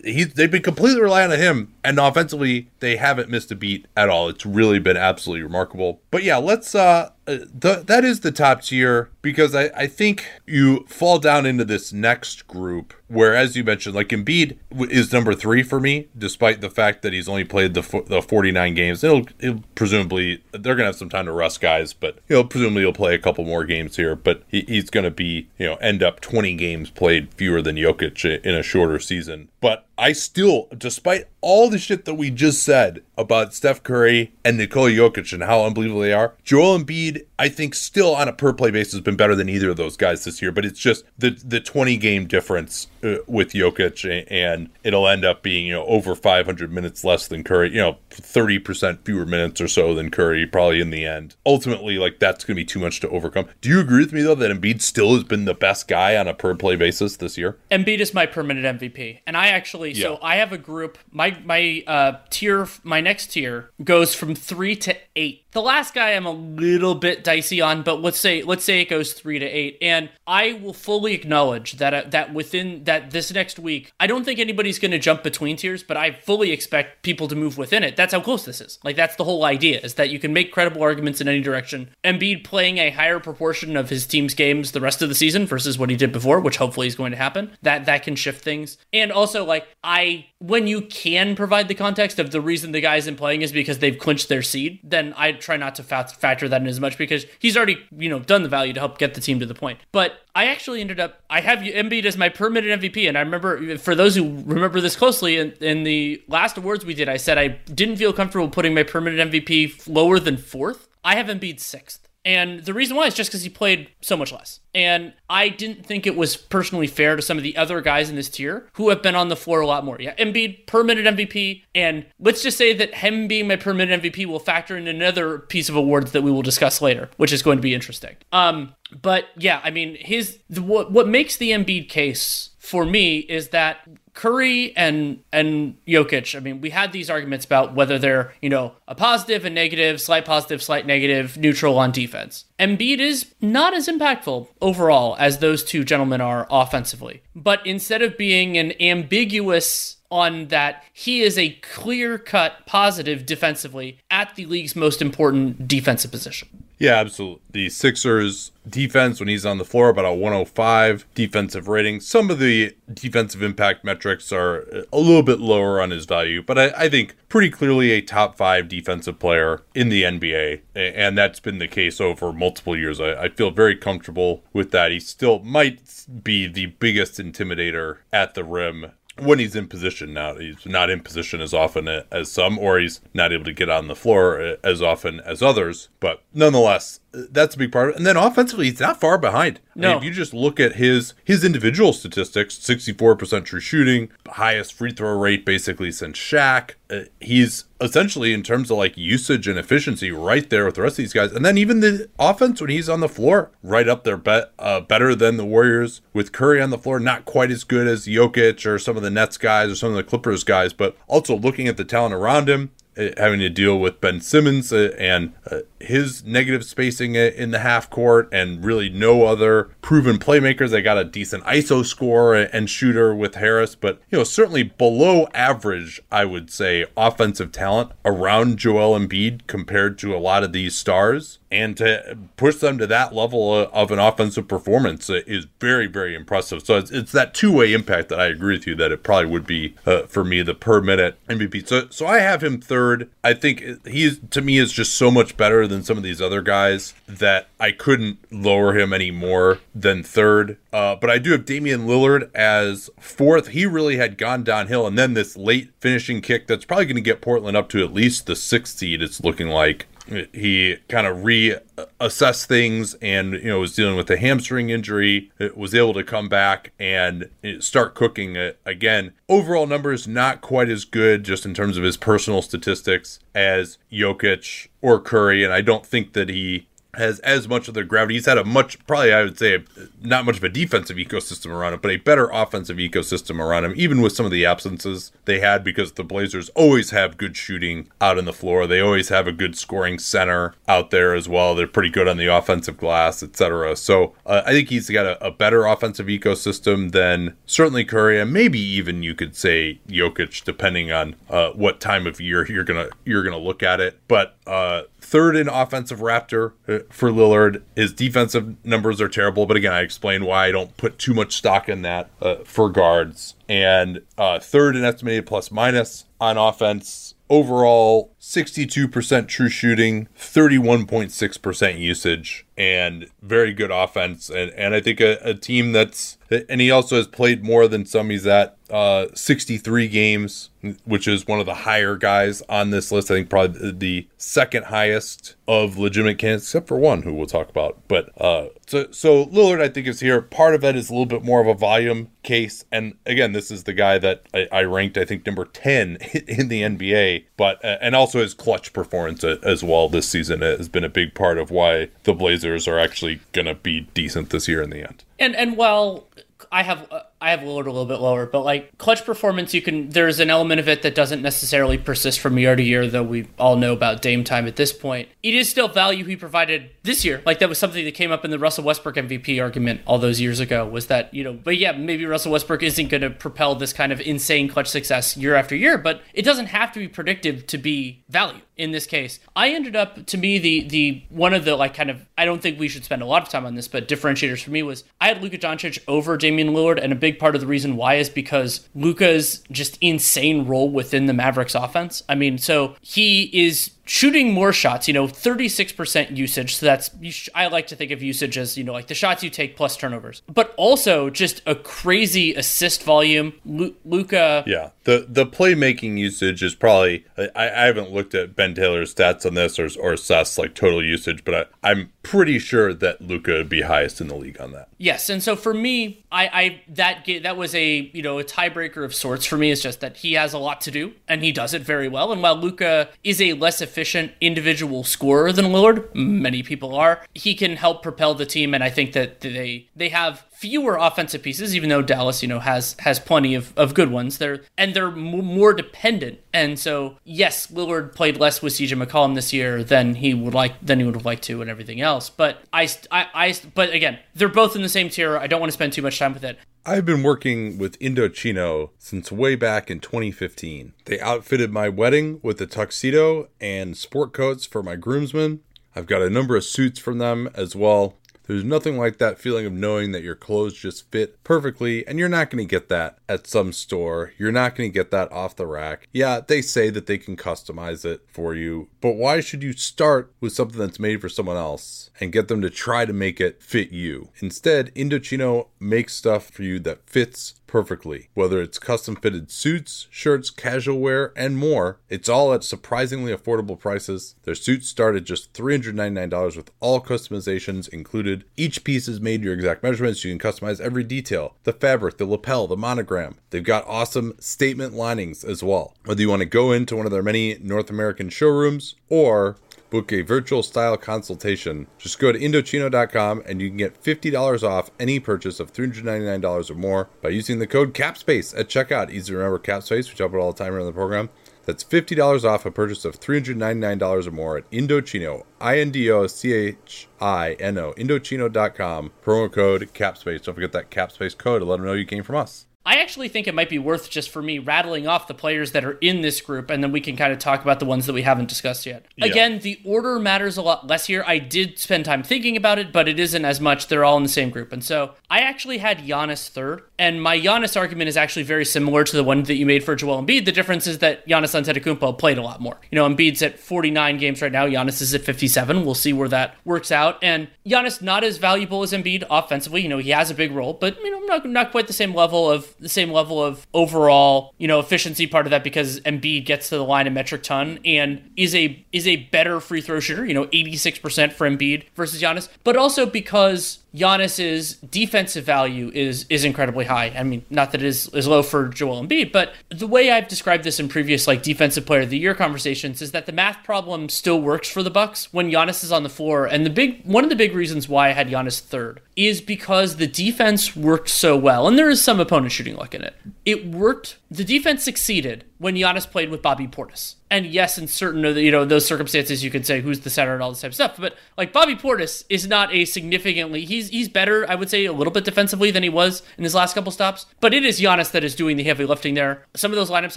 he's 0.05 0.33
they've 0.33 0.51
been 0.51 0.63
completely 0.63 1.03
relying 1.03 1.31
on 1.31 1.39
him, 1.39 1.75
and 1.85 1.99
offensively 1.99 2.71
they 2.81 2.97
haven't 2.97 3.29
missed 3.29 3.51
a 3.51 3.55
beat 3.55 3.87
at 3.97 4.09
all. 4.09 4.29
It's 4.29 4.47
really 4.47 4.79
been 4.79 4.97
absolutely 4.97 5.43
remarkable. 5.43 6.01
But 6.11 6.23
yeah, 6.23 6.39
let's 6.39 6.75
uh 6.75 7.11
uh, 7.29 7.39
the, 7.53 7.83
that 7.87 8.05
is 8.05 8.21
the 8.21 8.31
top 8.31 8.63
tier 8.63 9.11
because 9.21 9.55
I, 9.55 9.65
I 9.77 9.87
think 9.87 10.27
you 10.47 10.85
fall 10.87 11.19
down 11.19 11.47
into 11.47 11.65
this 11.65 11.93
next 11.93 12.47
group 12.47 12.95
where, 13.09 13.35
as 13.35 13.57
you 13.57 13.65
mentioned, 13.65 13.95
like 13.95 14.09
Embiid 14.09 14.57
is 14.91 15.13
number 15.13 15.35
three 15.35 15.63
for 15.63 15.81
me, 15.81 16.09
despite 16.17 16.61
the 16.61 16.71
fact 16.71 17.03
that 17.03 17.13
he's 17.13 17.29
only 17.29 17.45
played 17.45 17.75
the 17.75 18.05
the 18.07 18.23
49 18.23 18.75
games. 18.75 19.03
It'll, 19.03 19.27
it'll 19.41 19.65
presumably 19.75 20.43
they're 20.53 20.75
gonna 20.75 20.87
have 20.87 20.97
some 20.97 21.09
time 21.09 21.27
to 21.27 21.33
rest 21.33 21.61
guys, 21.61 21.93
but 21.93 22.19
he'll 22.29 22.45
presumably 22.45 22.83
he'll 22.83 22.93
play 22.93 23.15
a 23.15 23.19
couple 23.19 23.45
more 23.45 23.65
games 23.65 23.97
here. 23.97 24.15
But 24.15 24.43
he, 24.49 24.65
he's 24.69 24.91
gonna 24.91 25.11
be 25.11 25.49
you 25.59 25.67
know 25.67 25.77
end 25.77 26.03
up 26.03 26.21
20 26.21 26.55
games 26.55 26.91
played 26.91 27.33
fewer 27.35 27.63
than 27.63 27.77
Jokic 27.77 28.43
in 28.43 28.55
a 28.55 28.63
shorter 28.63 28.99
season. 28.99 29.49
But 29.61 29.86
I 29.99 30.13
still, 30.13 30.69
despite 30.77 31.29
all 31.41 31.71
the 31.71 31.79
shit 31.79 32.05
that 32.05 32.15
we 32.15 32.31
just 32.31 32.63
said 32.63 33.03
about 33.17 33.55
Steph 33.55 33.83
Curry 33.83 34.33
and 34.45 34.59
Nikola 34.59 34.91
Jokic 34.91 35.33
and 35.33 35.43
how 35.43 35.65
unbelievable 35.65 36.01
they 36.01 36.13
are, 36.13 36.35
Joel 36.45 36.79
Embiid, 36.79 37.25
I 37.39 37.49
think, 37.49 37.75
still 37.75 38.15
on 38.15 38.29
a 38.29 38.33
per 38.33 38.53
play 38.53 38.71
basis 38.71 38.95
has 38.95 39.01
been 39.01 39.17
better 39.17 39.35
than 39.35 39.49
either 39.49 39.71
of 39.71 39.77
those 39.77 39.97
guys 39.97 40.25
this 40.25 40.43
year. 40.43 40.53
But 40.53 40.65
it's 40.65 40.81
just 40.81 41.05
the 41.17 41.31
the 41.31 41.61
20 41.61 41.97
game 41.97 42.27
difference 42.27 42.89
uh, 43.03 43.17
with 43.27 43.53
Jokic, 43.53 44.27
and 44.29 44.69
it'll 44.83 45.09
end 45.09 45.25
up 45.25 45.43
being 45.43 45.67
you 45.67 45.73
know 45.73 45.85
over 45.87 46.15
500 46.15 46.73
minutes 46.73 47.05
less 47.05 47.29
than 47.29 47.45
Curry, 47.45 47.71
you 47.71 47.79
know, 47.79 47.97
30 48.11 48.59
percent 48.59 49.05
fewer 49.05 49.25
minutes 49.25 49.61
or 49.61 49.69
so 49.69 49.95
than 49.95 50.11
Curry, 50.11 50.47
probably 50.47 50.81
in 50.81 50.91
the 50.91 51.07
end. 51.07 51.37
Ultimately, 51.47 51.97
like 51.97 52.19
that's 52.19 52.45
going 52.45 52.57
to 52.57 52.61
be 52.61 52.67
too 52.67 52.81
much 52.81 53.01
to 53.01 53.09
overcome. 53.09 53.47
Do 53.61 53.69
you 53.69 53.81
agree 53.81 54.01
with 54.01 54.13
me 54.13 54.23
though 54.23 54.35
that 54.35 54.51
Embiid 54.51 54.83
still 54.83 55.15
has 55.15 55.25
been 55.25 55.45
the 55.45 55.55
best 55.55 55.89
guy 55.89 56.17
on 56.17 56.27
a 56.29 56.35
per 56.35 56.55
play 56.55 56.77
basis 56.77 57.17
this 57.17 57.39
year? 57.39 57.57
Embiid 57.71 58.01
is 58.01 58.13
my 58.13 58.27
permanent 58.27 58.81
MVP, 58.81 59.21
and 59.27 59.37
I 59.37 59.49
actually 59.49 59.86
yeah. 59.93 60.03
so 60.05 60.19
I 60.23 60.37
have 60.37 60.53
a 60.53 60.59
group. 60.59 60.99
My 61.11 61.39
my 61.45 61.83
uh, 61.87 62.19
tier, 62.31 62.69
my 62.83 63.01
next 63.01 63.33
tier 63.33 63.71
goes 63.83 64.15
from 64.15 64.35
three 64.35 64.77
to 64.77 64.97
eight 65.15 65.46
the 65.57 65.63
last 65.63 65.95
guy 65.95 66.13
I'm 66.13 66.27
a 66.27 66.33
little 66.33 66.95
bit 66.95 67.25
dicey 67.25 67.63
on, 67.63 67.83
but 67.83 68.03
let's 68.03 68.21
say 68.21 68.43
let's 68.43 68.63
say 68.63 68.83
it 68.83 68.91
goes 68.91 69.15
three 69.15 69.39
to 69.39 69.47
eight, 69.47 69.79
and 69.81 70.11
I 70.27 70.53
will 70.53 70.75
fully 70.75 71.15
acknowledge 71.15 71.79
that 71.79 71.95
uh, 71.95 72.03
that 72.11 72.35
within 72.35 72.85
that 72.85 73.11
this 73.11 73.33
next 73.33 73.59
week, 73.59 73.91
I 73.99 74.07
don't 74.07 74.23
think 74.23 74.39
anybody's 74.39 74.79
going 74.79 74.91
to 74.91 74.99
jump 74.99 75.23
between 75.23 75.57
tiers, 75.57 75.83
but 75.83 75.97
I 75.97 76.11
fully 76.11 76.53
expect 76.53 77.03
people 77.03 77.27
to 77.29 77.35
move 77.35 77.57
within 77.57 77.83
it. 77.83 77.97
That's 77.97 78.13
how 78.13 78.21
close 78.21 78.45
this 78.45 78.61
is. 78.61 78.79
Like 78.85 78.97
that's 78.97 79.17
the 79.17 79.25
whole 79.25 79.47
idea 79.47 79.81
is 79.81 79.95
that 79.95 80.11
you 80.11 80.19
can 80.19 80.35
make 80.35 80.53
credible 80.53 80.83
arguments 80.83 81.23
in 81.23 81.29
any 81.29 81.41
direction. 81.41 81.89
Embiid 82.05 82.45
playing 82.45 82.77
a 82.77 82.91
higher 82.91 83.19
proportion 83.19 83.79
of 83.79 83.89
his 83.89 84.07
team's 84.07 84.35
games 84.35 84.73
the 84.73 84.81
rest 84.83 85.01
of 85.01 85.09
the 85.09 85.15
season 85.15 85.47
versus 85.47 85.79
what 85.79 85.89
he 85.89 85.97
did 85.97 86.13
before, 86.13 86.39
which 86.39 86.59
hopefully 86.59 86.87
is 86.87 86.95
going 86.95 87.13
to 87.13 87.17
happen. 87.17 87.51
That 87.63 87.87
that 87.87 88.03
can 88.03 88.15
shift 88.15 88.45
things, 88.45 88.77
and 88.93 89.11
also 89.11 89.43
like 89.43 89.67
I 89.83 90.27
when 90.39 90.67
you 90.67 90.83
can 90.83 91.35
provide 91.35 91.69
the 91.69 91.75
context 91.75 92.19
of 92.19 92.31
the 92.31 92.43
reason 92.43 92.73
the 92.73 92.83
guy 92.83 92.97
isn't 92.97 93.17
playing 93.17 93.41
is 93.41 93.53
because 93.53 93.79
they've 93.79 93.99
clinched 93.99 94.29
their 94.29 94.43
seed, 94.43 94.81
then 94.85 95.15
I 95.17 95.33
try 95.47 95.57
not 95.57 95.77
to 95.77 95.83
factor 95.83 96.49
that 96.49 96.61
in 96.61 96.67
as 96.67 96.81
much 96.81 96.99
because 96.99 97.25
he's 97.39 97.57
already, 97.57 97.79
you 97.97 98.11
know, 98.11 98.19
done 98.19 98.43
the 98.43 98.49
value 98.49 98.73
to 98.73 98.81
help 98.81 98.99
get 98.99 99.15
the 99.15 99.21
team 99.21 99.39
to 99.39 99.47
the 99.47 99.55
point. 99.55 99.79
But 99.93 100.21
I 100.35 100.47
actually 100.47 100.81
ended 100.81 100.99
up, 100.99 101.23
I 101.31 101.41
have 101.41 101.61
Embiid 101.61 102.05
as 102.05 102.17
my 102.17 102.29
per 102.29 102.51
minute 102.51 102.81
MVP. 102.81 103.09
And 103.09 103.17
I 103.17 103.21
remember, 103.21 103.79
for 103.79 103.95
those 103.95 104.17
who 104.17 104.43
remember 104.45 104.81
this 104.81 104.97
closely, 104.97 105.39
in, 105.39 105.53
in 105.61 105.85
the 105.85 106.21
last 106.27 106.59
awards 106.59 106.85
we 106.85 106.95
did, 106.95 107.09
I 107.09 107.17
said 107.17 107.39
I 107.39 107.49
didn't 107.49 107.97
feel 107.97 108.13
comfortable 108.13 108.49
putting 108.49 108.75
my 108.75 108.83
per 108.83 109.01
minute 109.01 109.31
MVP 109.31 109.87
lower 109.89 110.19
than 110.19 110.37
fourth. 110.37 110.89
I 111.05 111.15
have 111.15 111.27
Embiid 111.27 111.61
sixth. 111.61 112.06
And 112.27 112.65
the 112.65 112.75
reason 112.75 112.97
why 112.97 113.07
is 113.07 113.15
just 113.15 113.31
because 113.31 113.45
he 113.45 113.49
played 113.49 113.89
so 114.01 114.17
much 114.17 114.33
less. 114.33 114.59
And 114.75 115.15
I 115.31 115.49
didn't 115.49 115.87
think 115.87 116.09
it 116.09 116.17
was 116.17 116.37
personally 116.37 116.89
fair 116.89 117.15
to 117.15 117.23
some 117.23 117.37
of 117.39 117.45
the 117.45 117.57
other 117.57 117.81
guys 117.81 118.11
in 118.11 118.17
this 118.17 118.29
tier 118.29 118.69
who 118.73 118.89
have 118.89 119.01
been 119.01 119.15
on 119.15 119.29
the 119.29 119.37
floor 119.37 119.61
a 119.61 119.67
lot 119.67 119.85
more. 119.85 119.97
Yeah, 120.01 120.15
Embiid 120.17 120.67
per 120.67 120.83
minute 120.83 121.07
MVP. 121.07 121.63
And 121.73 122.05
let's 122.19 122.43
just 122.43 122.59
say 122.59 122.75
that 122.75 122.97
him 122.97 123.29
being 123.29 123.47
my 123.47 123.55
per 123.55 123.73
minute 123.73 124.03
MVP 124.03 124.27
will 124.27 124.41
factor 124.41 124.77
in 124.77 124.89
another 124.89 125.39
piece 125.39 125.69
of 125.69 125.77
awards 125.77 126.11
that 126.11 126.23
we 126.23 126.33
will 126.33 126.43
discuss 126.43 126.83
later, 126.83 127.09
which 127.17 127.33
is 127.33 127.43
going 127.43 127.59
to 127.59 127.63
be 127.63 127.75
interesting. 127.75 128.17
Um, 128.33 128.75
but 129.01 129.27
yeah, 129.37 129.61
I 129.63 129.71
mean, 129.71 129.97
his 130.01 130.41
the, 130.51 130.63
what 130.63 130.91
what 130.91 131.07
makes 131.07 131.37
the 131.37 131.51
Embiid 131.51 131.89
case 131.89 132.51
for 132.59 132.85
me 132.85 133.19
is 133.19 133.51
that 133.51 133.89
Curry 134.17 134.75
and 134.77 135.23
and 135.31 135.77
Jokic, 135.87 136.35
I 136.35 136.41
mean, 136.41 136.61
we 136.63 136.71
had 136.71 136.91
these 136.91 137.11
arguments 137.11 137.45
about 137.45 137.75
whether 137.75 137.99
they're, 137.99 138.33
you 138.41 138.49
know, 138.49 138.73
a 138.89 138.95
positive 138.95 139.45
and 139.45 139.55
negative, 139.55 140.01
slight 140.01 140.25
positive, 140.25 140.63
slight 140.63 140.87
negative, 140.87 141.37
neutral 141.37 141.79
on 141.79 141.93
defense. 141.93 142.47
Embiid 142.59 142.99
is 142.99 143.35
not 143.43 143.75
as 143.75 143.87
impactful 143.87 144.49
overall 144.63 145.17
as 145.19 145.39
those 145.39 145.63
two 145.63 145.85
gentlemen 145.85 146.23
are 146.23 146.47
offensively. 146.51 147.23
But 147.37 147.65
instead 147.67 148.01
of 148.01 148.17
being 148.17 148.57
an 148.57 148.73
ambiguous 148.81 149.99
on 150.11 150.47
that 150.47 150.85
he 150.93 151.21
is 151.21 151.37
a 151.37 151.51
clear 151.51 152.17
cut 152.17 152.65
positive 152.65 153.27
defensively 153.27 153.99
at 154.11 154.35
the 154.35 154.47
league's 154.47 154.75
most 154.75 155.03
important 155.03 155.69
defensive 155.69 156.11
position. 156.11 156.49
Yeah, 156.79 156.97
absolutely. 156.97 157.41
The 157.51 157.69
Sixers 157.71 158.53
defense 158.69 159.19
when 159.19 159.29
he's 159.29 159.47
on 159.47 159.59
the 159.59 159.65
floor 159.65 159.89
about 159.89 160.05
a 160.05 160.13
105 160.13 161.07
defensive 161.15 161.69
rating. 161.69 162.01
Some 162.01 162.31
of 162.31 162.39
the 162.39 162.77
defensive 162.93 163.43
impact 163.43 163.83
metrics 163.83 164.31
are 164.31 164.85
a 164.93 164.99
little 164.99 165.23
bit 165.23 165.41
lower 165.41 165.81
on 165.81 165.91
his 165.91 166.05
value, 166.05 166.43
but 166.43 166.59
I, 166.59 166.67
I 166.77 166.89
think 166.91 167.17
pretty 167.29 167.51
clearly 167.51 167.93
a 167.93 168.03
top 168.03 168.37
five 168.37 168.69
defensive 168.69 169.19
player 169.19 169.63
in 169.75 169.89
the 169.89 170.03
NBA, 170.03 170.61
and 170.75 171.17
that's 171.17 171.41
been 171.41 171.59
the 171.59 171.69
case 171.69 172.01
over 172.01 172.33
multiple 172.33 172.77
years. 172.77 173.01
I, 173.01 173.25
I 173.25 173.29
feel 173.31 173.51
very 173.51 173.77
comfortable 173.77 174.45
with 174.53 174.71
that. 174.73 174.91
He 174.91 175.01
still 175.01 175.39
might 175.39 176.07
be 176.23 176.47
the 176.47 176.67
biggest 176.67 177.19
intimidator 177.19 177.99
at 178.13 178.35
the 178.35 178.45
rim 178.45 178.93
when 179.19 179.39
he's 179.39 179.57
in 179.57 179.69
position 179.69 180.13
now. 180.13 180.37
He's 180.37 180.67
not 180.67 180.91
in 180.91 181.01
position 181.01 181.41
as 181.41 181.55
often 181.55 181.89
as 181.89 182.31
some, 182.31 182.59
or 182.59 182.79
he's 182.79 183.01
not 183.15 183.33
able 183.33 183.45
to 183.45 183.53
get 183.53 183.69
on 183.69 183.89
the 183.89 183.97
floor 183.97 184.41
eh, 184.41 184.57
as 184.63 184.83
often 184.83 185.21
as 185.21 185.43
others. 185.43 185.89
But 186.01 186.23
nonetheless, 186.35 187.01
that's 187.31 187.55
a 187.55 187.59
big 187.59 187.73
part 187.73 187.89
of 187.89 187.95
it. 187.95 187.99
And 187.99 188.07
then 188.07 188.17
offensively, 188.17 188.67
he's 188.71 188.81
not 188.81 189.01
far 189.01 189.19
behind. 189.19 189.61
No. 189.75 189.89
I 189.89 189.91
mean, 189.93 189.99
if 189.99 190.05
you 190.05 190.11
just 190.13 190.35
look 190.35 190.61
at 190.61 190.75
his 190.75 191.15
his 191.25 191.45
individual 191.45 191.93
statistics, 191.93 192.57
64% 192.59 193.45
true 193.45 193.61
shooting, 193.61 194.11
highest 194.29 194.73
free 194.75 194.93
throw 194.93 195.19
rate 195.19 195.45
basically 195.45 195.93
since 195.93 196.19
Shaq. 196.19 196.73
Uh, 196.89 197.01
he's 197.21 197.65
essentially 197.81 198.33
in 198.33 198.43
terms 198.43 198.71
of 198.71 198.79
like 198.79 198.97
usage 198.97 199.49
and 199.49 199.59
efficiency 199.59 200.11
right 200.11 200.49
there 200.51 200.65
with 200.65 200.77
the 200.77 200.83
rest 200.83 200.95
of 200.95 200.99
these 200.99 201.13
guys. 201.13 201.33
And 201.33 201.45
then 201.45 201.59
even 201.59 201.81
the 201.81 202.09
offense 202.19 202.61
when 202.61 202.71
he's 202.71 202.89
on 202.89 203.01
the 203.01 203.09
floor, 203.09 203.51
right 203.63 203.89
up 203.89 204.05
there, 204.05 204.17
bet, 204.17 204.53
uh, 204.59 204.81
better 204.81 205.15
than 205.15 205.37
the 205.37 205.45
Warriors 205.45 206.01
with 206.13 206.33
Curry 206.33 206.61
on 206.61 206.71
the 206.71 206.79
floor. 206.79 207.01
Not 207.01 207.25
quite 207.25 207.51
as 207.51 207.65
good 207.65 207.87
as 207.87 208.07
Jokic 208.07 208.65
or 208.67 208.79
some 208.79 208.97
of 208.97 209.03
the 209.03 209.11
Nets 209.11 209.37
guys 209.37 209.71
or 209.71 209.75
some 209.75 209.91
of 209.91 209.97
the 209.97 210.05
Clippers 210.05 210.45
guys, 210.45 210.73
but 210.73 210.97
also 211.09 211.37
looking 211.37 211.67
at 211.69 211.77
the 211.77 211.85
talent 211.85 212.15
around 212.15 212.49
him. 212.49 212.71
Uh, 212.97 213.11
having 213.19 213.41
to 213.41 213.51
deal 213.51 213.79
with 213.79 214.01
Ben 214.01 214.23
Simmons 214.23 214.73
uh, 214.73 214.95
and 214.99 215.35
uh, 215.51 215.59
his 215.79 216.25
negative 216.25 216.65
spacing 216.65 217.15
in 217.15 217.51
the 217.51 217.59
half 217.59 217.91
court, 217.91 218.27
and 218.33 218.65
really 218.65 218.89
no 218.89 219.27
other 219.27 219.65
proven 219.83 220.19
playmakers. 220.19 220.71
They 220.71 220.81
got 220.81 220.97
a 220.97 221.05
decent 221.05 221.45
ISO 221.45 221.85
score 221.85 222.35
and 222.35 222.71
shooter 222.71 223.15
with 223.15 223.35
Harris, 223.35 223.75
but 223.75 224.01
you 224.11 224.17
know 224.17 224.25
certainly 224.25 224.63
below 224.63 225.29
average, 225.35 226.01
I 226.11 226.25
would 226.25 226.51
say, 226.51 226.87
offensive 226.97 227.53
talent 227.53 227.93
around 228.05 228.57
Joel 228.57 228.99
Embiid 228.99 229.47
compared 229.47 229.99
to 229.99 230.17
a 230.17 230.19
lot 230.19 230.43
of 230.43 230.53
these 230.53 230.75
stars 230.75 231.39
and 231.51 231.77
to 231.77 232.19
push 232.37 232.57
them 232.57 232.79
to 232.79 232.87
that 232.87 233.15
level 233.15 233.53
of 233.55 233.91
an 233.91 233.99
offensive 233.99 234.49
performance 234.49 235.09
is 235.09 235.47
very 235.61 235.87
very 235.87 236.15
impressive. 236.15 236.65
So 236.65 236.77
it's, 236.77 236.91
it's 236.91 237.13
that 237.13 237.35
two-way 237.35 237.73
impact 237.73 238.09
that 238.09 238.21
i 238.21 238.27
agree 238.27 238.57
with 238.57 238.67
you 238.67 238.75
that 238.77 238.93
it 238.93 239.03
probably 239.03 239.31
would 239.31 239.47
be 239.47 239.75
uh, 239.87 240.03
for 240.03 240.25
me 240.25 240.43
the 240.43 240.55
per 240.55 240.81
minute 240.81 241.19
mvp 241.29 241.67
so 241.67 241.89
so 241.91 242.07
i 242.07 242.19
have 242.19 242.43
him 242.43 242.61
third. 242.61 243.11
I 243.23 243.35
think 243.35 243.87
he's 243.87 244.21
to 244.31 244.41
me 244.41 244.59
is 244.59 244.73
just 244.73 244.95
so 244.95 245.11
much 245.11 245.37
better 245.37 245.67
than 245.67 245.83
some 245.83 245.97
of 245.97 246.03
these 246.03 246.21
other 246.21 246.43
guys 246.43 246.95
that 247.07 247.49
i 247.61 247.71
couldn't 247.71 248.19
lower 248.33 248.77
him 248.79 248.93
any 248.93 249.11
more 249.11 249.61
than 249.75 250.03
third. 250.03 250.59
Uh, 250.73 250.97
but 250.97 251.11
i 251.11 251.19
do 251.19 251.33
have 251.33 251.45
damian 251.45 251.87
lillard 251.87 252.31
as 252.35 252.91
fourth. 252.99 253.49
He 253.49 253.67
really 253.67 253.97
had 253.97 254.19
gone 254.19 254.45
downhill. 254.45 254.87
And 254.87 254.99
then 254.99 255.15
this 255.15 255.37
late 255.37 255.71
finishing 255.81 256.21
kick 256.21 256.47
that's 256.47 256.65
probably 256.65 256.87
going 256.87 256.97
to 256.97 257.03
get 257.03 257.21
portland 257.21 257.57
up 257.57 257.69
to 257.71 257.85
at 257.85 257.93
least 257.93 258.27
the 258.27 258.37
sixth 258.37 258.79
seed 258.79 259.03
it's 259.03 259.23
looking 259.23 259.49
like 259.49 259.87
he 260.07 260.77
kind 260.89 261.07
of 261.07 261.19
reassessed 261.19 262.47
things 262.47 262.95
and 263.03 263.35
you 263.35 263.49
know 263.49 263.61
was 263.61 263.75
dealing 263.75 263.97
with 263.97 264.11
a 264.11 264.17
hamstring 264.17 264.71
injury 264.71 265.31
uh, 265.41 265.49
was 265.55 265.75
able 265.75 265.95
to 265.95 266.05
come 266.05 266.29
back 266.29 266.73
and 266.79 267.29
uh, 267.45 267.61
start 267.61 267.95
cooking 267.95 268.37
it 268.37 268.59
again. 268.65 269.13
Overall 269.29 269.67
numbers 269.67 270.07
not 270.07 270.41
quite 270.41 270.69
as 270.69 270.85
good 270.85 271.25
just 271.25 271.45
in 271.45 271.55
terms 271.55 271.77
of 271.77 271.85
his 271.85 271.97
personal 271.97 272.43
statistics 272.43 273.19
as 273.35 273.79
Jokic 273.93 274.69
or 274.81 275.01
Curry 275.01 275.43
and 275.43 275.53
I 275.53 275.61
don't 275.61 275.85
think 275.85 276.13
that 276.13 276.29
he 276.29 276.67
has 276.97 277.19
as 277.21 277.49
much 277.49 277.69
of 277.69 277.75
the 277.75 277.85
gravity. 277.85 278.15
He's 278.15 278.27
had 278.27 278.39
a 278.39 278.45
much, 278.45 278.85
probably 278.87 279.13
I 279.13 279.23
would 279.23 279.39
say, 279.39 279.65
not 280.03 280.25
much 280.25 280.39
of 280.39 280.45
a 280.45 280.49
defensive 280.49 280.97
ecosystem 280.97 281.51
around 281.51 281.75
him, 281.75 281.81
but 281.81 281.91
a 281.91 281.97
better 281.97 282.29
offensive 282.33 282.79
ecosystem 282.79 283.41
around 283.41 283.65
him, 283.65 283.75
even 283.77 284.01
with 284.01 284.13
some 284.13 284.27
of 284.27 284.33
the 284.33 284.47
absences 284.47 285.13
they 285.25 285.41
had 285.41 285.63
because 285.65 285.93
the 285.93 286.05
Blazers 286.05 286.49
always 286.51 286.91
have 286.91 287.17
good 287.17 287.37
shooting 287.37 287.89
out 288.01 288.19
on 288.19 288.25
the 288.25 288.33
floor. 288.33 288.67
They 288.67 288.81
always 288.81 289.09
have 289.09 289.27
a 289.27 289.33
good 289.33 289.57
scoring 289.57 289.99
center 289.99 290.55
out 290.69 290.91
there 290.91 291.15
as 291.15 291.29
well. 291.29 291.55
They're 291.55 291.67
pretty 291.67 291.91
good 291.91 292.09
on 292.09 292.17
the 292.17 292.27
offensive 292.27 292.77
glass, 292.77 293.23
etc. 293.23 293.77
So 293.77 294.15
uh, 294.25 294.43
I 294.47 294.53
think 294.53 294.69
he's 294.69 294.91
got 294.91 295.07
a, 295.07 295.27
a, 295.27 295.31
better 295.37 295.67
offensive 295.67 296.07
ecosystem 296.07 296.93
than 296.93 297.37
certainly 297.45 297.85
Curry, 297.85 298.19
and 298.19 298.33
maybe 298.33 298.59
even 298.59 299.03
you 299.03 299.15
could 299.15 299.37
say 299.37 299.81
Jokic, 299.89 300.45
depending 300.45 300.91
on 300.91 301.15
uh, 301.29 301.51
what 301.51 301.81
time 301.81 302.07
of 302.07 302.21
year 302.21 302.47
you're 302.47 302.65
gonna 302.65 302.89
you're 303.05 303.23
gonna 303.23 303.37
look 303.39 303.63
at 303.63 303.81
it. 303.81 304.01
But 304.09 304.37
uh, 304.47 304.83
third 305.07 305.37
in 305.37 305.49
offensive 305.49 306.01
Raptor 306.01 306.53
uh, 306.67 306.81
for 306.91 307.11
Lillard. 307.11 307.63
His 307.77 307.93
defensive 307.93 308.57
numbers 308.65 309.01
are 309.01 309.09
terrible, 309.09 309.47
but 309.47 309.57
again, 309.57 309.73
I 309.73 309.81
explain 309.81 310.25
why 310.25 310.47
I 310.47 310.51
don't 310.51 310.77
put 310.77 310.99
too 310.99 311.15
much 311.15 311.37
stock 311.37 311.69
in 311.69 311.83
that 311.83 312.11
uh, 312.21 312.37
for 312.45 312.69
guards. 312.69 313.37
And 313.49 314.03
uh, 314.19 314.41
third 314.41 314.75
in 314.75 314.85
estimated 314.85 315.25
plus 315.25 315.53
minus 315.53 316.07
on 316.21 316.37
offense. 316.37 317.15
Overall, 317.31 318.15
62% 318.21 319.29
true 319.29 319.49
shooting, 319.49 320.09
31.6% 320.19 321.79
usage, 321.79 322.47
and 322.57 323.09
very 323.23 323.53
good 323.53 323.71
offense. 323.71 324.29
And, 324.29 324.51
and 324.53 324.75
I 324.75 324.81
think 324.81 325.01
a, 325.01 325.19
a 325.23 325.35
team 325.35 325.73
that's, 325.73 326.19
and 326.49 326.61
he 326.61 326.71
also 326.71 326.97
has 326.97 327.07
played 327.07 327.45
more 327.45 327.69
than 327.69 327.87
some. 327.87 328.11
He's 328.11 328.27
at 328.27 328.56
uh, 328.71 329.07
63 329.15 329.89
games, 329.89 330.51
which 330.85 331.07
is 331.07 331.27
one 331.27 331.41
of 331.41 331.47
the 331.47 331.55
higher 331.55 331.97
guys 331.97 332.43
on 332.49 332.71
this 332.71 332.91
list. 332.91 333.11
I 333.11 333.15
think 333.15 333.31
probably 333.31 333.73
the 333.73 334.09
second 334.19 334.67
highest 334.67 335.37
of 335.47 335.79
legitimate 335.79 336.19
candidates, 336.19 336.49
except 336.49 336.69
for 336.69 336.79
one 336.79 337.03
who 337.03 337.13
we'll 337.13 337.27
talk 337.27 337.49
about. 337.49 337.79
But 337.87 338.11
uh, 338.21 338.49
so 338.67 338.91
so 338.91 339.27
Lillard, 339.27 339.61
I 339.61 339.69
think, 339.69 339.87
is 339.87 340.01
here. 340.01 340.21
Part 340.21 340.55
of 340.55 340.61
that 340.63 340.75
is 340.75 340.91
a 340.91 340.93
little 340.93 341.07
bit 341.07 341.25
more 341.25 341.41
of 341.41 341.47
a 341.47 341.55
volume 341.55 342.11
case, 342.23 342.65
and 342.73 342.95
again, 343.07 343.33
this 343.33 343.51
is 343.51 343.65
the 343.65 343.73
guy 343.73 343.99
that 343.99 344.23
I, 344.35 344.49
I 344.51 344.63
ranked, 344.63 344.99
I 344.99 345.05
think, 345.05 345.25
number 345.25 345.45
10 345.45 345.97
in 346.27 346.49
the 346.49 346.63
NBA. 346.63 347.25
But 347.37 347.65
uh, 347.65 347.79
and 347.81 347.95
also 347.95 348.21
his 348.21 348.35
clutch 348.35 348.73
performance 348.73 349.23
as 349.23 349.63
well 349.63 349.89
this 349.89 350.09
season 350.09 350.41
has 350.41 350.69
been 350.69 350.85
a 350.85 350.89
big 350.89 351.15
part 351.15 351.39
of 351.39 351.51
why 351.51 351.91
the 352.05 352.15
Blazers 352.15 352.67
are 352.67 352.79
actually 352.79 353.21
going 353.33 353.47
to 353.47 353.55
be 353.55 353.83
decent 353.95 354.31
this 354.31 354.49
year 354.49 354.63
in 354.63 354.71
the 354.71 354.81
end. 354.81 355.05
And 355.19 355.37
and 355.37 355.57
while 355.57 356.07
I 356.51 356.63
have 356.63 356.89
I 357.21 357.31
have 357.31 357.41
Lillard 357.41 357.67
a 357.67 357.71
little 357.71 357.87
bit 357.87 358.01
lower, 358.01 358.27
but 358.27 358.43
like 358.43 358.77
clutch 358.79 359.05
performance, 359.05 359.55
you 359.55 359.63
can. 359.63 359.89
There's 359.89 360.21
an 360.21 360.29
element 360.29 360.61
of 360.61 360.69
it 360.69 360.83
that 360.83 360.95
doesn't 360.95 361.23
necessarily 361.23 361.79
persist 361.79 362.21
from 362.21 362.39
year 362.39 362.55
to 362.55 362.63
year, 362.63 362.87
though 362.87 363.03
we 363.03 363.29
all 363.39 363.57
know 363.57 363.73
about 363.73 364.03
Dame 364.03 364.23
time 364.23 364.47
at 364.47 364.57
this 364.57 364.73
point. 364.73 365.09
It 365.23 365.35
is 365.35 365.49
still 365.49 365.69
value 365.69 366.05
he 366.05 366.17
provided 366.17 366.71
this 366.83 367.05
year. 367.05 367.23
Like 367.25 367.39
that 367.39 367.49
was 367.49 367.59
something 367.59 367.85
that 367.85 367.95
came 367.95 368.13
up 368.13 368.25
in 368.25 368.31
the 368.31 368.39
Russell 368.39 368.65
Westbrook 368.65 368.97
MVP 368.97 369.41
argument 369.41 369.81
all 369.87 369.99
those 369.99 370.21
years 370.21 370.41
ago. 370.41 370.67
Was 370.67 370.89
that 370.89 371.13
you 371.15 371.25
know? 371.25 371.33
But 371.33 371.57
yeah, 371.57 371.73
maybe 371.73 372.05
Russell 372.05 372.33
Westbrook 372.33 372.63
isn't 372.63 372.89
going 372.89 373.03
to 373.03 373.11
propel 373.11 373.55
this 373.55 373.73
kind 373.73 373.93
of 373.93 374.01
insane 374.01 374.49
clutch 374.49 374.69
success 374.69 375.17
year 375.17 375.35
after 375.35 375.57
year, 375.57 375.79
but 375.79 376.03
it 376.13 376.23
doesn't 376.23 376.47
have 376.47 376.73
to 376.73 376.79
be 376.79 376.89
predictive 376.89 377.47
to 377.47 377.59
be 377.59 378.05
value 378.11 378.43
in 378.57 378.71
this 378.71 378.87
case. 378.87 379.21
I 379.35 379.51
ended 379.51 379.77
up 379.77 380.07
to 380.07 380.19
me 380.19 380.39
the 380.39 380.69
the 380.69 381.03
one 381.09 381.35
of 381.35 381.45
the 381.45 381.57
like 381.57 381.75
kind 381.75 381.91
of 381.91 382.07
I 382.17 382.25
don't 382.25 382.43
think 382.43 382.59
we 382.59 382.69
should 382.69 382.85
spend 382.85 383.03
a 383.03 383.07
lot 383.07 383.23
of 383.23 383.29
time 383.29 383.47
on 383.47 383.55
this, 383.55 383.69
but 383.69 383.89
differentiators 383.89 384.43
for 384.43 384.51
me 384.51 384.63
was 384.63 384.85
I 385.01 385.09
had 385.09 385.23
Luka 385.23 385.39
Doncic 385.39 385.79
over 385.87 386.17
Damian 386.17 386.49
Lillard, 386.49 386.83
and 386.83 386.93
a 386.93 386.97
part 387.13 387.35
of 387.35 387.41
the 387.41 387.47
reason 387.47 387.77
why 387.77 387.95
is 387.95 388.09
because 388.09 388.69
Luka's 388.75 389.43
just 389.51 389.79
insane 389.81 390.47
role 390.47 390.71
within 390.71 391.07
the 391.07 391.13
Mavericks 391.13 391.55
offense. 391.55 392.03
I 392.09 392.15
mean, 392.15 392.39
so 392.39 392.77
he 392.81 393.25
is 393.33 393.71
shooting 393.87 394.33
more 394.33 394.53
shots, 394.53 394.89
you 394.89 394.95
know, 394.95 395.07
36% 395.07 396.17
usage. 396.17 396.57
So 396.57 396.67
that's, 396.67 396.91
I 397.35 397.47
like 397.47 397.69
to 397.69 397.77
think 397.77 397.93
of 397.93 398.03
usage 398.03 398.37
as, 398.37 398.59
you 398.59 398.65
know, 398.65 398.73
like 398.73 398.89
the 398.89 398.95
shots 398.95 399.23
you 399.23 399.31
take 399.31 399.57
plus 399.57 399.77
turnovers, 399.77 400.23
but 400.29 400.53
also 400.57 401.09
just 401.09 401.41
a 401.47 401.55
crazy 401.55 402.35
assist 402.35 402.83
volume. 402.83 403.33
Luka. 403.45 404.45
Yeah. 404.47 404.71
The, 404.85 405.07
the 405.09 405.27
playmaking 405.27 405.99
usage 405.99 406.43
is 406.43 406.55
probably, 406.55 407.05
I, 407.17 407.31
I 407.35 407.67
haven't 407.67 407.91
looked 407.93 408.15
at 408.15 408.37
Ben 408.37 408.55
Taylor's 408.55 408.95
stats 408.95 409.25
on 409.25 409.35
this 409.35 409.59
or, 409.59 409.69
or 409.81 409.93
assess 409.93 410.37
like 410.37 410.55
total 410.55 410.85
usage, 410.85 411.25
but 411.25 411.49
I, 411.63 411.71
I'm 411.71 411.93
pretty 412.03 412.39
sure 412.39 412.75
that 412.75 413.01
Luka 413.01 413.33
would 413.33 413.49
be 413.49 413.63
highest 413.63 414.01
in 414.01 414.09
the 414.09 414.17
league 414.17 414.41
on 414.41 414.53
that. 414.53 414.69
Yes. 414.79 415.09
And 415.09 415.23
so 415.23 415.37
for 415.37 415.55
me, 415.55 416.05
I, 416.13 416.27
I, 416.27 416.63
that, 416.69 417.07
that 417.23 417.37
was 417.37 417.55
a, 417.55 417.91
you 417.93 418.03
know, 418.03 418.19
a 418.19 418.25
tiebreaker 418.25 418.85
of 418.85 418.95
sorts 418.95 419.27
for 419.27 419.37
me 419.37 419.51
is 419.51 419.63
just 419.63 419.81
that 419.81 419.99
he 419.99 420.15
has 420.15 420.33
a 420.33 420.39
lot 420.39 420.61
to 420.63 420.71
do 420.71 420.93
and 421.09 421.23
he 421.23 421.33
does 421.33 421.55
it 421.55 421.63
very 421.63 421.89
well. 421.89 422.13
And 422.13 422.23
while 422.23 422.37
Luka 422.37 422.89
is 423.03 423.21
a 423.21 423.33
less 423.33 423.61
efficient 423.61 423.76
efficient 423.77 424.13
individual 424.23 424.83
scorer 424.83 425.31
than 425.33 425.47
Lillard. 425.47 425.95
Many 425.95 426.43
people 426.43 426.75
are. 426.75 427.03
He 427.13 427.35
can 427.35 427.57
help 427.57 427.83
propel 427.83 428.15
the 428.15 428.25
team, 428.25 428.55
and 428.55 428.65
I 428.65 428.71
think 428.71 428.95
that 428.95 429.21
they 429.21 429.69
they 429.77 429.91
have 429.91 430.25
fewer 430.37 430.77
offensive 430.77 431.23
pieces, 431.23 431.57
even 431.57 431.71
though 431.71 431.83
Dallas, 431.83 432.23
you 432.23 432.29
know, 432.29 432.41
has 432.41 432.77
has 432.81 433.01
plenty 433.01 433.35
of, 433.35 433.57
of 433.57 433.75
good 433.75 433.91
ones. 433.91 434.19
They're 434.19 434.43
and 434.59 434.75
they're 434.75 434.89
m- 434.89 435.25
more 435.25 435.55
dependent. 435.55 436.21
And 436.33 436.59
so, 436.59 436.99
yes, 437.05 437.47
Lillard 437.49 437.95
played 437.95 438.19
less 438.19 438.43
with 438.43 438.53
CJ 438.53 438.83
McCollum 438.83 439.15
this 439.15 439.33
year 439.33 439.65
than 439.65 439.95
he 439.97 440.13
would 440.13 440.35
like 440.35 440.55
than 440.61 440.79
he 440.79 440.85
would 440.85 440.95
have 440.95 441.07
liked 441.07 441.25
to, 441.25 441.41
and 441.41 441.51
everything 441.51 441.81
else. 441.81 442.11
But 442.11 442.43
I, 442.53 442.69
I, 442.91 443.07
I, 443.15 443.35
but 443.55 443.73
again, 443.73 443.99
they're 444.15 444.29
both 444.29 444.55
in 444.55 444.63
the 444.63 444.69
same 444.69 444.91
tier. 444.91 445.17
I 445.17 445.27
don't 445.27 445.41
want 445.41 445.49
to 445.49 445.55
spend 445.55 445.73
too 445.73 445.83
much 445.83 445.99
time 445.99 446.13
with 446.13 446.25
it. 446.25 446.39
I've 446.69 446.85
been 446.85 447.05
working 447.05 447.59
with 447.59 447.79
Indochino 447.79 448.71
since 448.79 449.13
way 449.13 449.37
back 449.37 449.71
in 449.71 449.79
2015. 449.79 450.75
They 450.85 450.99
outfitted 450.99 451.53
my 451.53 451.69
wedding 451.69 452.19
with 452.25 452.41
a 452.41 452.47
tuxedo 452.47 453.29
and 453.41 453.77
sport 453.77 454.13
coats 454.13 454.45
for 454.47 454.65
my 454.65 454.75
groomsmen. 454.75 455.41
I've 455.77 455.87
got 455.87 456.03
a 456.03 456.11
number 456.11 456.35
of 456.37 456.45
suits 456.45 456.81
from 456.81 456.99
them 456.99 457.29
as 457.35 457.55
well. 457.55 457.95
There's 458.27 458.45
nothing 458.45 458.77
like 458.77 458.99
that 458.99 459.19
feeling 459.19 459.47
of 459.47 459.53
knowing 459.53 459.93
that 459.93 460.03
your 460.03 460.15
clothes 460.15 460.55
just 460.55 460.91
fit 460.91 461.23
perfectly, 461.23 461.87
and 461.87 461.99
you're 461.99 462.09
not 462.09 462.31
going 462.31 462.45
to 462.45 462.51
get 462.51 462.69
that 462.69 462.99
at 463.09 463.27
some 463.27 463.53
store. 463.53 464.13
You're 464.19 464.33
not 464.33 464.57
going 464.57 464.71
to 464.71 464.75
get 464.75 464.91
that 464.91 465.11
off 465.13 465.37
the 465.37 465.47
rack. 465.47 465.89
Yeah, 465.93 466.21
they 466.27 466.43
say 466.43 466.71
that 466.71 466.87
they 466.87 466.99
can 466.99 467.17
customize 467.17 467.85
it 467.85 468.03
for 468.09 468.35
you, 468.35 468.69
but 468.87 468.95
why 468.95 469.19
should 469.19 469.43
you 469.43 469.53
start 469.53 470.15
with 470.21 470.33
something 470.33 470.61
that's 470.61 470.79
made 470.79 471.01
for 471.01 471.09
someone 471.09 471.37
else 471.37 471.91
and 471.99 472.13
get 472.13 472.29
them 472.29 472.41
to 472.41 472.49
try 472.49 472.85
to 472.85 472.93
make 472.93 473.21
it 473.21 473.43
fit 473.43 473.73
you? 473.73 474.11
Instead, 474.21 474.73
Indochino 474.77 475.49
makes 475.59 475.97
stuff 475.97 476.31
for 476.31 476.45
you 476.45 476.61
that 476.61 476.89
fits 476.89 477.35
perfectly. 477.49 478.11
Whether 478.15 478.41
it's 478.41 478.61
custom 478.61 478.95
fitted 478.95 479.31
suits, 479.31 479.89
shirts, 479.91 480.31
casual 480.31 480.79
wear, 480.79 481.13
and 481.17 481.37
more, 481.37 481.81
it's 481.89 482.09
all 482.09 482.33
at 482.33 482.45
surprisingly 482.45 483.13
affordable 483.13 483.59
prices. 483.59 484.15
Their 484.23 484.37
suits 484.37 484.69
start 484.69 484.95
at 484.95 485.05
just 485.05 485.33
$399 485.33 486.37
with 486.37 486.53
all 486.61 486.81
customizations 486.81 487.69
included. 487.69 488.25
Each 488.37 488.63
piece 488.63 488.87
is 488.87 489.01
made 489.01 489.23
to 489.23 489.25
your 489.25 489.35
exact 489.35 489.65
measurements. 489.65 490.05
You 490.05 490.17
can 490.17 490.33
customize 490.33 490.61
every 490.61 490.85
detail 490.85 491.35
the 491.43 491.53
fabric, 491.53 491.99
the 491.99 492.07
lapel, 492.07 492.47
the 492.47 492.57
monogram. 492.57 493.17
They've 493.31 493.43
got 493.43 493.67
awesome 493.67 494.15
statement 494.21 494.75
linings 494.75 495.25
as 495.25 495.43
well. 495.43 495.75
Whether 495.85 496.03
you 496.03 496.11
want 496.11 496.21
to 496.21 496.27
go 496.27 496.53
into 496.53 496.77
one 496.77 496.87
of 496.87 496.93
their 496.93 497.03
many 497.03 497.37
North 497.43 497.71
American 497.71 498.11
showrooms 498.11 498.76
or 498.89 499.37
book 499.71 499.93
a 499.93 500.03
virtual 500.03 500.43
style 500.43 500.77
consultation. 500.77 501.67
Just 501.79 501.99
go 501.99 502.13
to 502.13 502.19
Indochino.com 502.19 503.23
and 503.27 503.41
you 503.41 503.49
can 503.49 503.57
get 503.57 503.83
$50 503.83 504.43
off 504.43 504.71
any 504.79 505.01
purchase 505.01 505.41
of 505.41 505.53
$399 505.53 506.51
or 506.51 506.55
more 506.55 506.89
by 507.03 507.09
using 507.09 507.39
the 507.39 507.47
code 507.47 507.75
CAPSPACE 507.75 508.39
at 508.39 508.49
checkout. 508.49 508.91
Easy 508.91 509.13
to 509.13 509.19
remember 509.19 509.39
CAPSPACE, 509.39 509.91
which 509.91 510.01
I 510.01 510.09
put 510.09 510.21
all 510.21 510.33
the 510.33 510.45
time 510.45 510.55
around 510.55 510.67
the 510.67 510.73
program. 510.73 511.11
That's 511.45 511.63
$50 511.63 512.25
off 512.25 512.45
a 512.45 512.51
purchase 512.51 512.85
of 512.85 512.99
$399 512.99 514.07
or 514.07 514.11
more 514.11 514.37
at 514.39 514.51
Indochino, 514.51 515.25
I 515.41 515.61
N 515.61 515.71
D 515.71 515.91
O 515.91 516.07
C 516.09 516.33
H 516.33 516.89
I 517.01 517.35
N 517.35 517.57
O, 517.57 517.73
Indochino.com. 517.75 518.93
Promo 519.05 519.33
code 519.33 519.73
CAPSPACE. 519.73 520.23
Don't 520.25 520.35
forget 520.35 520.53
that 520.53 520.71
CAPSPACE 520.71 521.17
code 521.17 521.43
to 521.43 521.45
let 521.45 521.59
them 521.59 521.67
know 521.67 521.75
you 521.75 521.87
came 521.87 522.03
from 522.03 522.17
us. 522.17 522.47
I 522.67 522.81
actually 522.81 523.09
think 523.09 523.29
it 523.29 523.35
might 523.35 523.49
be 523.49 523.61
worth 523.61 523.89
just 523.89 524.11
for 524.11 524.21
me 524.21 524.41
rattling 524.41 524.89
off 524.89 525.07
the 525.07 525.15
players 525.15 525.53
that 525.53 525.65
are 525.65 525.79
in 525.81 526.01
this 526.01 526.21
group, 526.21 526.51
and 526.51 526.65
then 526.65 526.73
we 526.73 526.81
can 526.81 526.97
kind 526.97 527.13
of 527.13 527.21
talk 527.21 527.43
about 527.43 527.61
the 527.61 527.65
ones 527.65 527.87
that 527.87 527.93
we 527.93 528.03
haven't 528.03 528.29
discussed 528.29 528.67
yet. 528.67 528.85
Yeah. 528.97 529.07
Again, 529.07 529.39
the 529.39 529.61
order 529.65 530.01
matters 530.01 530.37
a 530.37 530.43
lot 530.43 530.67
less 530.67 530.87
here. 530.87 531.05
I 531.07 531.19
did 531.19 531.61
spend 531.61 531.85
time 531.85 532.03
thinking 532.03 532.37
about 532.37 532.59
it, 532.59 532.73
but 532.73 532.89
it 532.89 532.99
isn't 532.99 533.25
as 533.25 533.41
much. 533.41 533.69
They're 533.69 533.85
all 533.85 533.97
in 533.97 534.03
the 534.03 534.09
same 534.09 534.31
group. 534.31 534.53
And 534.53 534.65
so 534.65 534.95
I 535.09 535.21
actually 535.21 535.59
had 535.59 535.79
Giannis 535.79 536.29
third, 536.29 536.65
and 536.77 537.01
my 537.01 537.17
Giannis 537.17 537.57
argument 537.57 537.89
is 537.89 537.97
actually 537.97 538.25
very 538.25 538.45
similar 538.45 538.83
to 538.83 538.97
the 538.97 539.05
one 539.05 539.23
that 539.23 539.37
you 539.37 539.47
made 539.47 539.63
for 539.63 539.77
Joel 539.77 540.03
Embiid. 540.03 540.25
The 540.25 540.33
difference 540.33 540.67
is 540.67 540.81
that 540.81 541.07
Giannis 541.07 541.41
Antetokounmpo 541.41 541.97
played 541.99 542.19
a 542.19 542.23
lot 542.23 542.41
more. 542.41 542.59
You 542.73 542.77
know, 542.77 542.89
Embiid's 542.89 543.23
at 543.23 543.39
49 543.39 543.99
games 543.99 544.21
right 544.21 544.33
now. 544.33 544.47
Giannis 544.47 544.83
is 544.83 544.93
at 544.93 545.03
57. 545.03 545.65
We'll 545.65 545.75
see 545.75 545.93
where 545.93 546.09
that 546.09 546.35
works 546.45 546.73
out. 546.73 546.99
And 547.01 547.29
Giannis 547.47 547.81
not 547.81 548.03
as 548.03 548.19
valuable 548.19 548.65
as 548.65 548.73
Embiid 548.73 549.05
offensively. 549.09 549.63
You 549.63 549.69
know, 549.69 549.79
he 549.79 549.91
has 549.91 550.11
a 550.11 550.15
big 550.15 550.33
role, 550.33 550.53
but 550.53 550.77
you 550.83 550.91
know, 550.91 551.07
not 551.07 551.25
not 551.27 551.53
quite 551.53 551.69
the 551.69 551.73
same 551.73 551.95
level 551.95 552.29
of 552.29 552.56
the 552.61 552.69
same 552.69 552.91
level 552.91 553.23
of 553.23 553.47
overall, 553.55 554.35
you 554.39 554.49
know, 554.49 554.59
efficiency 554.61 555.07
part 555.07 555.27
of 555.27 555.31
that 555.31 555.45
because 555.45 555.81
Embiid 555.81 556.25
gets 556.25 556.49
to 556.49 556.57
the 556.57 556.65
line 556.65 556.87
a 556.87 556.91
metric 556.91 557.23
ton 557.23 557.59
and 557.65 558.11
is 558.17 558.35
a 558.35 558.65
is 558.73 558.87
a 558.87 558.97
better 558.97 559.41
free 559.41 559.61
throw 559.61 559.81
shooter, 559.81 560.05
you 560.05 560.15
know, 560.15 560.27
86% 560.27 561.13
for 561.13 561.29
Embiid 561.29 561.65
versus 561.75 562.01
Giannis, 562.01 562.29
but 562.45 562.57
also 562.57 562.87
because 562.87 563.59
Giannis's 563.77 564.55
defensive 564.57 565.25
value 565.25 565.71
is 565.75 566.07
is 566.09 566.25
incredibly 566.25 566.65
high. 566.65 566.93
I 566.97 567.03
mean, 567.03 567.25
not 567.29 567.53
that 567.53 567.63
it 567.63 567.67
is, 567.67 567.89
is 567.89 568.09
low 568.09 568.23
for 568.23 568.49
Joel 568.49 568.83
Embiid, 568.83 569.13
but 569.13 569.35
the 569.51 569.67
way 569.67 569.91
I've 569.91 570.09
described 570.09 570.45
this 570.45 570.59
in 570.59 570.69
previous 570.69 571.07
like 571.07 571.23
defensive 571.23 571.67
player 571.67 571.83
of 571.83 571.91
the 571.91 571.99
year 571.99 572.15
conversations 572.15 572.81
is 572.81 572.93
that 572.93 573.05
the 573.05 573.13
math 573.13 573.45
problem 573.45 573.89
still 573.91 574.21
works 574.21 574.49
for 574.49 574.63
the 574.63 574.71
Bucks 574.71 575.13
when 575.13 575.31
Giannis 575.31 575.63
is 575.63 575.73
on 575.73 575.83
the 575.83 575.91
floor. 575.91 576.25
And 576.25 576.47
the 576.47 576.51
big 576.51 576.85
one 576.85 577.05
of 577.05 577.11
the 577.11 577.17
big 577.17 577.35
reasons 577.35 577.69
why 577.69 577.89
I 577.89 577.93
had 577.93 578.09
Giannis 578.09 578.41
third 578.41 578.81
is 578.97 579.21
because 579.21 579.77
the 579.77 579.87
defense 579.87 580.57
worked 580.57 580.89
so 580.89 581.17
well, 581.17 581.47
and 581.47 581.59
there 581.59 581.69
is 581.69 581.83
some 581.83 582.01
opponent 582.01 582.33
shooting 582.33 582.57
luck 582.57 582.75
in 582.75 582.83
it. 582.83 582.95
It 583.27 583.45
worked. 583.45 583.99
The 584.09 584.23
defense 584.23 584.63
succeeded 584.63 585.25
when 585.39 585.57
Giannis 585.57 585.91
played 585.91 586.11
with 586.11 586.23
Bobby 586.23 586.47
Portis. 586.47 586.95
And 587.11 587.27
yes, 587.27 587.59
in 587.59 587.67
certain 587.67 588.05
of 588.05 588.15
the, 588.15 588.23
you 588.23 588.31
know 588.31 588.45
those 588.45 588.65
circumstances, 588.65 589.23
you 589.23 589.31
could 589.31 589.45
say 589.45 589.61
who's 589.61 589.81
the 589.81 589.91
center 589.91 590.15
and 590.15 590.23
all 590.23 590.31
this 590.31 590.41
type 590.41 590.51
of 590.51 590.55
stuff. 590.55 590.77
But 590.79 590.97
like 591.19 591.33
Bobby 591.33 591.57
Portis 591.57 592.05
is 592.09 592.27
not 592.27 592.53
a 592.53 592.65
significantly 592.65 593.45
he's 593.45 593.69
he's 593.69 593.89
better, 593.89 594.29
I 594.31 594.37
would 594.37 594.49
say, 594.49 594.65
a 594.65 594.73
little 594.73 594.93
bit 594.93 595.05
defensively 595.05 595.51
than 595.51 595.65
he 595.65 595.69
was 595.69 596.03
in 596.17 596.25
his 596.25 596.35
last 596.37 596.55
couple 596.55 596.71
stops. 596.71 597.07
But 597.21 597.35
it 597.35 597.45
is 597.45 597.61
Giannis 597.61 597.91
that 597.91 598.05
is 598.05 598.15
doing 598.15 598.37
the 598.37 598.45
heavy 598.45 598.65
lifting 598.65 598.95
there. 598.95 599.25
Some 599.35 599.51
of 599.51 599.57
those 599.57 599.71
lineups 599.71 599.97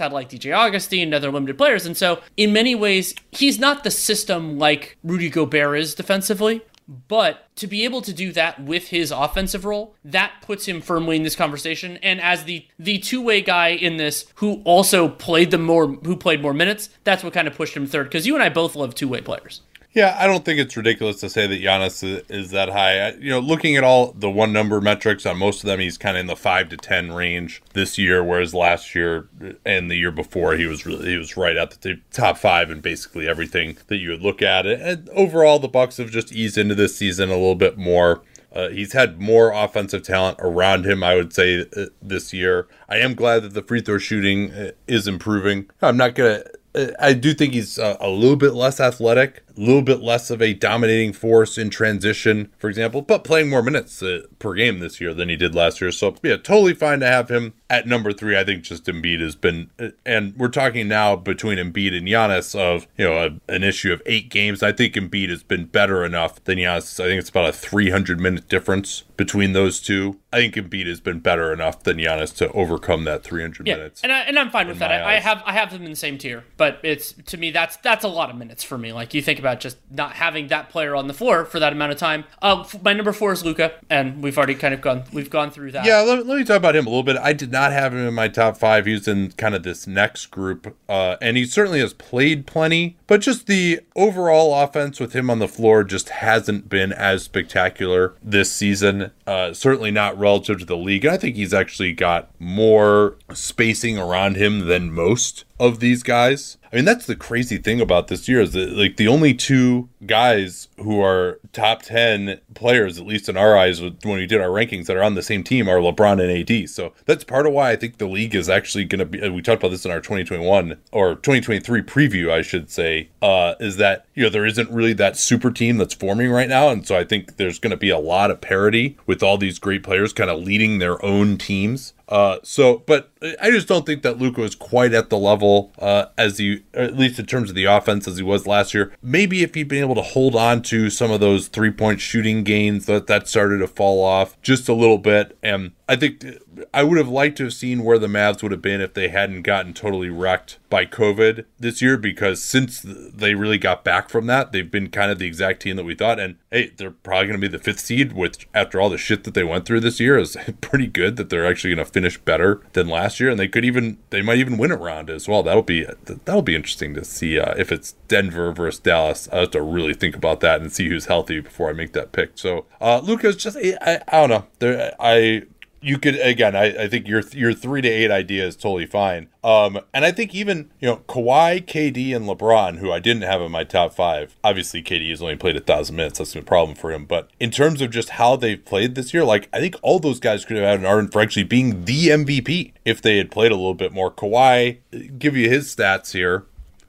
had 0.00 0.12
like 0.12 0.28
DJ 0.28 0.56
Augustin 0.56 1.00
and 1.00 1.14
other 1.14 1.30
limited 1.30 1.56
players, 1.56 1.86
and 1.86 1.96
so 1.96 2.20
in 2.36 2.52
many 2.52 2.74
ways, 2.74 3.14
he's 3.30 3.58
not 3.60 3.84
the 3.84 3.90
system 3.92 4.58
like 4.58 4.98
Rudy 5.04 5.30
Gobert 5.30 5.78
is 5.78 5.94
defensively. 5.94 6.62
But 7.06 7.46
to 7.56 7.68
be 7.68 7.84
able 7.84 8.02
to 8.02 8.12
do 8.12 8.32
that 8.32 8.60
with 8.60 8.88
his 8.88 9.12
offensive 9.12 9.64
role, 9.64 9.94
that 10.04 10.32
puts 10.42 10.66
him 10.66 10.80
firmly 10.80 11.16
in 11.16 11.22
this 11.22 11.36
conversation. 11.36 11.98
And 11.98 12.20
as 12.20 12.44
the 12.44 12.66
the 12.80 12.98
two 12.98 13.22
way 13.22 13.42
guy 13.42 13.68
in 13.68 13.96
this, 13.96 14.26
who 14.36 14.60
also 14.64 15.08
played 15.08 15.52
the 15.52 15.58
more, 15.58 15.86
who 15.86 16.16
played 16.16 16.42
more 16.42 16.52
minutes, 16.52 16.90
that's 17.04 17.22
what 17.22 17.32
kind 17.32 17.46
of 17.46 17.54
pushed 17.54 17.76
him 17.76 17.86
third. 17.86 18.04
Because 18.04 18.26
you 18.26 18.34
and 18.34 18.42
I 18.42 18.48
both 18.48 18.74
love 18.74 18.96
two 18.96 19.06
way 19.06 19.20
players. 19.20 19.62
Yeah, 19.92 20.16
I 20.18 20.28
don't 20.28 20.44
think 20.44 20.60
it's 20.60 20.76
ridiculous 20.76 21.18
to 21.20 21.28
say 21.28 21.48
that 21.48 21.60
Giannis 21.60 22.24
is, 22.28 22.50
that 22.52 22.68
high. 22.68 23.10
You 23.14 23.30
know, 23.30 23.40
looking 23.40 23.76
at 23.76 23.82
all 23.82 24.12
the 24.12 24.30
one 24.30 24.52
number 24.52 24.80
metrics 24.80 25.26
on 25.26 25.36
most 25.36 25.64
of 25.64 25.66
them, 25.66 25.80
he's 25.80 25.98
kind 25.98 26.16
of 26.16 26.20
in 26.20 26.26
the 26.28 26.36
five 26.36 26.68
to 26.68 26.76
ten 26.76 27.12
range 27.12 27.60
this 27.72 27.98
year, 27.98 28.22
whereas 28.22 28.54
last 28.54 28.94
year 28.94 29.28
and 29.64 29.90
the 29.90 29.96
year 29.96 30.12
before 30.12 30.54
he 30.54 30.66
was 30.66 30.86
really, 30.86 31.10
he 31.10 31.16
was 31.16 31.36
right 31.36 31.56
at 31.56 31.80
the 31.80 32.00
top 32.12 32.38
five 32.38 32.70
in 32.70 32.80
basically 32.80 33.28
everything 33.28 33.78
that 33.88 33.96
you 33.96 34.10
would 34.10 34.22
look 34.22 34.42
at. 34.42 34.64
And 34.64 35.08
overall, 35.10 35.58
the 35.58 35.68
Bucks 35.68 35.96
have 35.96 36.10
just 36.10 36.32
eased 36.32 36.56
into 36.56 36.76
this 36.76 36.96
season 36.96 37.28
a 37.28 37.34
little 37.34 37.56
bit 37.56 37.76
more. 37.76 38.22
Uh, 38.52 38.68
he's 38.68 38.92
had 38.92 39.20
more 39.20 39.50
offensive 39.52 40.02
talent 40.04 40.36
around 40.40 40.84
him, 40.84 41.02
I 41.02 41.16
would 41.16 41.32
say, 41.32 41.66
uh, 41.76 41.86
this 42.00 42.32
year. 42.32 42.68
I 42.88 42.98
am 42.98 43.14
glad 43.14 43.42
that 43.42 43.54
the 43.54 43.62
free 43.62 43.80
throw 43.80 43.98
shooting 43.98 44.52
uh, 44.52 44.70
is 44.86 45.08
improving. 45.08 45.68
I'm 45.82 45.96
not 45.96 46.14
going 46.14 46.42
to 46.42 46.50
I 46.74 47.14
do 47.14 47.34
think 47.34 47.54
he's 47.54 47.78
a, 47.78 47.96
little 48.08 48.36
bit 48.36 48.54
less 48.54 48.78
athletic 48.78 49.42
little 49.60 49.82
bit 49.82 50.00
less 50.00 50.30
of 50.30 50.40
a 50.40 50.54
dominating 50.54 51.12
force 51.12 51.58
in 51.58 51.70
transition, 51.70 52.50
for 52.58 52.68
example, 52.68 53.02
but 53.02 53.24
playing 53.24 53.50
more 53.50 53.62
minutes 53.62 54.02
uh, 54.02 54.22
per 54.38 54.54
game 54.54 54.78
this 54.78 55.00
year 55.00 55.12
than 55.12 55.28
he 55.28 55.36
did 55.36 55.54
last 55.54 55.80
year. 55.80 55.92
So, 55.92 56.14
yeah, 56.22 56.36
totally 56.36 56.74
fine 56.74 57.00
to 57.00 57.06
have 57.06 57.30
him 57.30 57.54
at 57.68 57.86
number 57.86 58.12
three. 58.12 58.38
I 58.38 58.44
think 58.44 58.64
just 58.64 58.84
Embiid 58.86 59.20
has 59.20 59.36
been, 59.36 59.70
uh, 59.78 59.88
and 60.06 60.34
we're 60.36 60.48
talking 60.48 60.88
now 60.88 61.14
between 61.16 61.58
Embiid 61.58 61.96
and 61.96 62.06
Giannis 62.06 62.58
of, 62.58 62.86
you 62.96 63.04
know, 63.04 63.16
a, 63.26 63.52
an 63.52 63.62
issue 63.62 63.92
of 63.92 64.02
eight 64.06 64.30
games. 64.30 64.62
I 64.62 64.72
think 64.72 64.94
Embiid 64.94 65.28
has 65.28 65.42
been 65.42 65.66
better 65.66 66.04
enough 66.04 66.42
than 66.44 66.58
Giannis. 66.58 66.98
I 66.98 67.08
think 67.08 67.20
it's 67.20 67.30
about 67.30 67.48
a 67.48 67.52
300 67.52 68.18
minute 68.18 68.48
difference 68.48 69.04
between 69.16 69.52
those 69.52 69.80
two. 69.80 70.18
I 70.32 70.38
think 70.38 70.54
Embiid 70.54 70.86
has 70.86 71.00
been 71.00 71.18
better 71.18 71.52
enough 71.52 71.82
than 71.82 71.98
Giannis 71.98 72.34
to 72.36 72.50
overcome 72.52 73.04
that 73.04 73.22
300 73.22 73.66
yeah, 73.66 73.76
minutes. 73.76 74.00
and 74.02 74.10
I, 74.10 74.20
and 74.20 74.38
I'm 74.38 74.48
fine 74.50 74.68
with 74.68 74.78
that. 74.78 74.90
I, 74.90 75.16
I, 75.16 75.20
have 75.20 75.42
I 75.44 75.52
have 75.52 75.72
them 75.72 75.82
in 75.82 75.90
the 75.90 75.96
same 75.96 76.16
tier, 76.16 76.44
but 76.56 76.78
it's 76.82 77.12
to 77.26 77.36
me 77.36 77.50
that's 77.50 77.76
that's 77.78 78.04
a 78.04 78.08
lot 78.08 78.30
of 78.30 78.36
minutes 78.36 78.62
for 78.62 78.78
me. 78.78 78.92
Like 78.92 79.12
you 79.12 79.20
think 79.20 79.38
about 79.38 79.49
just 79.54 79.78
not 79.90 80.12
having 80.12 80.48
that 80.48 80.68
player 80.70 80.94
on 80.94 81.08
the 81.08 81.14
floor 81.14 81.44
for 81.44 81.58
that 81.58 81.72
amount 81.72 81.92
of 81.92 81.98
time. 81.98 82.24
Uh, 82.42 82.64
my 82.82 82.92
number 82.92 83.12
four 83.12 83.32
is 83.32 83.44
Luka, 83.44 83.72
and 83.88 84.22
we've 84.22 84.36
already 84.36 84.54
kind 84.54 84.74
of 84.74 84.80
gone 84.80 85.04
we've 85.12 85.30
gone 85.30 85.50
through 85.50 85.72
that. 85.72 85.84
Yeah, 85.84 86.00
let, 86.00 86.26
let, 86.26 86.38
me 86.38 86.44
talk 86.44 86.56
about 86.56 86.76
him 86.76 86.86
a 86.86 86.90
little 86.90 87.02
bit. 87.02 87.16
I 87.16 87.32
did 87.32 87.50
not 87.50 87.72
have 87.72 87.92
him 87.92 88.06
in 88.06 88.14
my 88.14 88.28
top 88.28 88.56
five. 88.56 88.86
He's 88.86 89.08
in 89.08 89.32
kind 89.32 89.54
of 89.54 89.62
this 89.62 89.86
next 89.86 90.26
group, 90.26 90.76
uh, 90.88 91.16
and 91.20 91.36
he 91.36 91.44
certainly 91.44 91.80
has 91.80 91.94
played 91.94 92.46
plenty, 92.46 92.96
but 93.06 93.20
just 93.20 93.46
the 93.46 93.80
overall 93.96 94.62
offense 94.62 95.00
with 95.00 95.12
him 95.12 95.30
on 95.30 95.38
the 95.38 95.48
floor 95.48 95.84
just 95.84 96.08
hasn't 96.10 96.68
been 96.68 96.92
as 96.92 97.24
spectacular 97.24 98.14
this 98.22 98.52
season. 98.52 99.10
Uh, 99.26 99.52
certainly 99.52 99.90
not 99.90 100.18
relative 100.18 100.58
to 100.58 100.64
the 100.64 100.76
league. 100.76 101.06
I 101.06 101.16
think 101.16 101.36
he's 101.36 101.54
actually 101.54 101.92
got 101.92 102.30
more 102.38 103.16
spacing 103.32 103.98
around 103.98 104.36
him 104.36 104.66
than 104.66 104.92
most 104.92 105.44
of 105.58 105.80
these 105.80 106.02
guys. 106.02 106.56
I 106.72 106.76
mean, 106.76 106.84
that's 106.84 107.06
the 107.06 107.16
crazy 107.16 107.58
thing 107.58 107.80
about 107.80 108.08
this 108.08 108.28
year 108.28 108.40
is 108.40 108.52
that 108.52 108.72
like 108.72 108.96
the 108.96 109.08
only 109.08 109.34
two 109.34 109.88
guys 110.06 110.68
who 110.76 111.00
are 111.02 111.40
top 111.52 111.82
10 111.82 112.40
players, 112.54 112.98
at 112.98 113.06
least 113.06 113.28
in 113.28 113.36
our 113.36 113.56
eyes, 113.56 113.80
when 113.80 113.96
we 114.04 114.26
did 114.26 114.40
our 114.40 114.48
rankings 114.48 114.86
that 114.86 114.96
are 114.96 115.02
on 115.02 115.14
the 115.14 115.22
same 115.22 115.42
team 115.42 115.68
are 115.68 115.78
LeBron 115.78 116.20
and 116.22 116.50
AD. 116.50 116.70
So 116.70 116.92
that's 117.06 117.24
part 117.24 117.46
of 117.46 117.52
why 117.52 117.70
I 117.70 117.76
think 117.76 117.98
the 117.98 118.06
league 118.06 118.36
is 118.36 118.48
actually 118.48 118.84
going 118.84 119.00
to 119.00 119.04
be, 119.04 119.28
we 119.28 119.42
talked 119.42 119.62
about 119.62 119.72
this 119.72 119.84
in 119.84 119.90
our 119.90 120.00
2021 120.00 120.78
or 120.92 121.16
2023 121.16 121.82
preview, 121.82 122.30
I 122.30 122.42
should 122.42 122.70
say, 122.70 123.10
uh, 123.20 123.54
is 123.58 123.76
that, 123.78 124.06
you 124.14 124.22
know, 124.22 124.30
there 124.30 124.46
isn't 124.46 124.70
really 124.70 124.92
that 124.94 125.16
super 125.16 125.50
team 125.50 125.76
that's 125.76 125.94
forming 125.94 126.30
right 126.30 126.48
now. 126.48 126.68
And 126.68 126.86
so 126.86 126.96
I 126.96 127.02
think 127.02 127.36
there's 127.36 127.58
going 127.58 127.72
to 127.72 127.76
be 127.76 127.90
a 127.90 127.98
lot 127.98 128.30
of 128.30 128.40
parity 128.40 128.96
with 129.06 129.24
all 129.24 129.38
these 129.38 129.58
great 129.58 129.82
players 129.82 130.12
kind 130.12 130.30
of 130.30 130.40
leading 130.40 130.78
their 130.78 131.04
own 131.04 131.36
teams. 131.36 131.94
Uh, 132.10 132.38
so, 132.42 132.82
but 132.86 133.12
I 133.40 133.50
just 133.50 133.68
don't 133.68 133.86
think 133.86 134.02
that 134.02 134.18
Luka 134.18 134.42
is 134.42 134.56
quite 134.56 134.92
at 134.92 135.10
the 135.10 135.16
level 135.16 135.72
uh, 135.78 136.06
as 136.18 136.38
he, 136.38 136.64
at 136.74 136.96
least 136.96 137.20
in 137.20 137.26
terms 137.26 137.48
of 137.50 137.54
the 137.54 137.66
offense, 137.66 138.08
as 138.08 138.16
he 138.16 138.22
was 138.22 138.46
last 138.46 138.74
year. 138.74 138.92
Maybe 139.00 139.42
if 139.42 139.54
he'd 139.54 139.68
been 139.68 139.82
able 139.82 139.94
to 139.94 140.02
hold 140.02 140.34
on 140.34 140.62
to 140.62 140.90
some 140.90 141.12
of 141.12 141.20
those 141.20 141.46
three 141.46 141.70
point 141.70 142.00
shooting 142.00 142.42
gains, 142.42 142.86
that 142.86 143.06
that 143.06 143.28
started 143.28 143.58
to 143.58 143.68
fall 143.68 144.04
off 144.04 144.40
just 144.42 144.68
a 144.68 144.74
little 144.74 144.98
bit. 144.98 145.38
And 145.42 145.70
I 145.90 145.96
think 145.96 146.24
I 146.72 146.84
would 146.84 146.98
have 146.98 147.08
liked 147.08 147.36
to 147.38 147.44
have 147.44 147.52
seen 147.52 147.82
where 147.82 147.98
the 147.98 148.06
Mavs 148.06 148.44
would 148.44 148.52
have 148.52 148.62
been 148.62 148.80
if 148.80 148.94
they 148.94 149.08
hadn't 149.08 149.42
gotten 149.42 149.74
totally 149.74 150.08
wrecked 150.08 150.60
by 150.68 150.86
COVID 150.86 151.46
this 151.58 151.82
year, 151.82 151.96
because 151.96 152.40
since 152.40 152.80
they 152.80 153.34
really 153.34 153.58
got 153.58 153.82
back 153.82 154.08
from 154.08 154.26
that, 154.26 154.52
they've 154.52 154.70
been 154.70 154.88
kind 154.90 155.10
of 155.10 155.18
the 155.18 155.26
exact 155.26 155.62
team 155.62 155.74
that 155.74 155.84
we 155.84 155.96
thought. 155.96 156.20
And 156.20 156.36
hey, 156.52 156.70
they're 156.76 156.92
probably 156.92 157.26
going 157.26 157.40
to 157.40 157.48
be 157.48 157.50
the 157.50 157.62
fifth 157.62 157.80
seed, 157.80 158.12
which 158.12 158.46
after 158.54 158.80
all 158.80 158.88
the 158.88 158.98
shit 158.98 159.24
that 159.24 159.34
they 159.34 159.42
went 159.42 159.66
through 159.66 159.80
this 159.80 159.98
year 159.98 160.16
is 160.16 160.36
pretty 160.60 160.86
good 160.86 161.16
that 161.16 161.28
they're 161.28 161.44
actually 161.44 161.74
going 161.74 161.84
to 161.84 161.92
finish 161.92 162.18
better 162.18 162.62
than 162.72 162.86
last 162.86 163.18
year, 163.18 163.28
and 163.30 163.40
they 163.40 163.48
could 163.48 163.64
even 163.64 163.98
they 164.10 164.22
might 164.22 164.38
even 164.38 164.58
win 164.58 164.70
a 164.70 164.76
round 164.76 165.10
as 165.10 165.26
well. 165.26 165.42
That'll 165.42 165.64
be 165.64 165.88
that'll 166.04 166.40
be 166.40 166.54
interesting 166.54 166.94
to 166.94 167.04
see 167.04 167.36
uh, 167.36 167.54
if 167.58 167.72
it's 167.72 167.96
Denver 168.06 168.52
versus 168.52 168.78
Dallas. 168.78 169.28
I 169.32 169.40
have 169.40 169.50
to 169.50 169.62
really 169.62 169.94
think 169.94 170.14
about 170.14 170.38
that 170.38 170.60
and 170.60 170.72
see 170.72 170.88
who's 170.88 171.06
healthy 171.06 171.40
before 171.40 171.68
I 171.68 171.72
make 171.72 171.94
that 171.94 172.12
pick. 172.12 172.30
So 172.36 172.66
uh, 172.80 173.00
Luka's 173.02 173.34
just 173.34 173.56
I, 173.56 174.00
I 174.06 174.20
don't 174.20 174.30
know. 174.30 174.44
There 174.60 174.94
I 175.00 175.42
you 175.82 175.98
could 175.98 176.18
again. 176.20 176.54
I, 176.54 176.84
I 176.84 176.88
think 176.88 177.08
your 177.08 177.22
your 177.32 177.52
three 177.52 177.80
to 177.80 177.88
eight 177.88 178.10
idea 178.10 178.46
is 178.46 178.56
totally 178.56 178.86
fine. 178.86 179.28
Um, 179.42 179.80
and 179.94 180.04
I 180.04 180.12
think 180.12 180.34
even 180.34 180.70
you 180.78 180.88
know 180.88 180.96
Kawhi, 181.08 181.64
KD, 181.64 182.14
and 182.14 182.26
LeBron, 182.26 182.78
who 182.78 182.92
I 182.92 182.98
didn't 182.98 183.22
have 183.22 183.40
in 183.40 183.50
my 183.50 183.64
top 183.64 183.94
five. 183.94 184.36
Obviously, 184.44 184.82
KD 184.82 185.08
has 185.10 185.22
only 185.22 185.36
played 185.36 185.56
a 185.56 185.60
thousand 185.60 185.96
minutes. 185.96 186.18
That's 186.18 186.36
a 186.36 186.42
problem 186.42 186.76
for 186.76 186.92
him. 186.92 187.06
But 187.06 187.30
in 187.40 187.50
terms 187.50 187.80
of 187.80 187.90
just 187.90 188.10
how 188.10 188.36
they've 188.36 188.62
played 188.62 188.94
this 188.94 189.14
year, 189.14 189.24
like 189.24 189.48
I 189.52 189.60
think 189.60 189.76
all 189.82 189.98
those 189.98 190.20
guys 190.20 190.44
could 190.44 190.56
have 190.56 190.66
had 190.66 190.80
an 190.80 190.86
argument 190.86 191.12
for 191.12 191.22
actually 191.22 191.44
being 191.44 191.84
the 191.84 192.08
MVP 192.08 192.72
if 192.84 193.00
they 193.00 193.16
had 193.16 193.30
played 193.30 193.52
a 193.52 193.56
little 193.56 193.74
bit 193.74 193.92
more. 193.92 194.10
Kawhi, 194.10 194.78
give 195.18 195.36
you 195.36 195.48
his 195.48 195.74
stats 195.74 196.12
here 196.12 196.46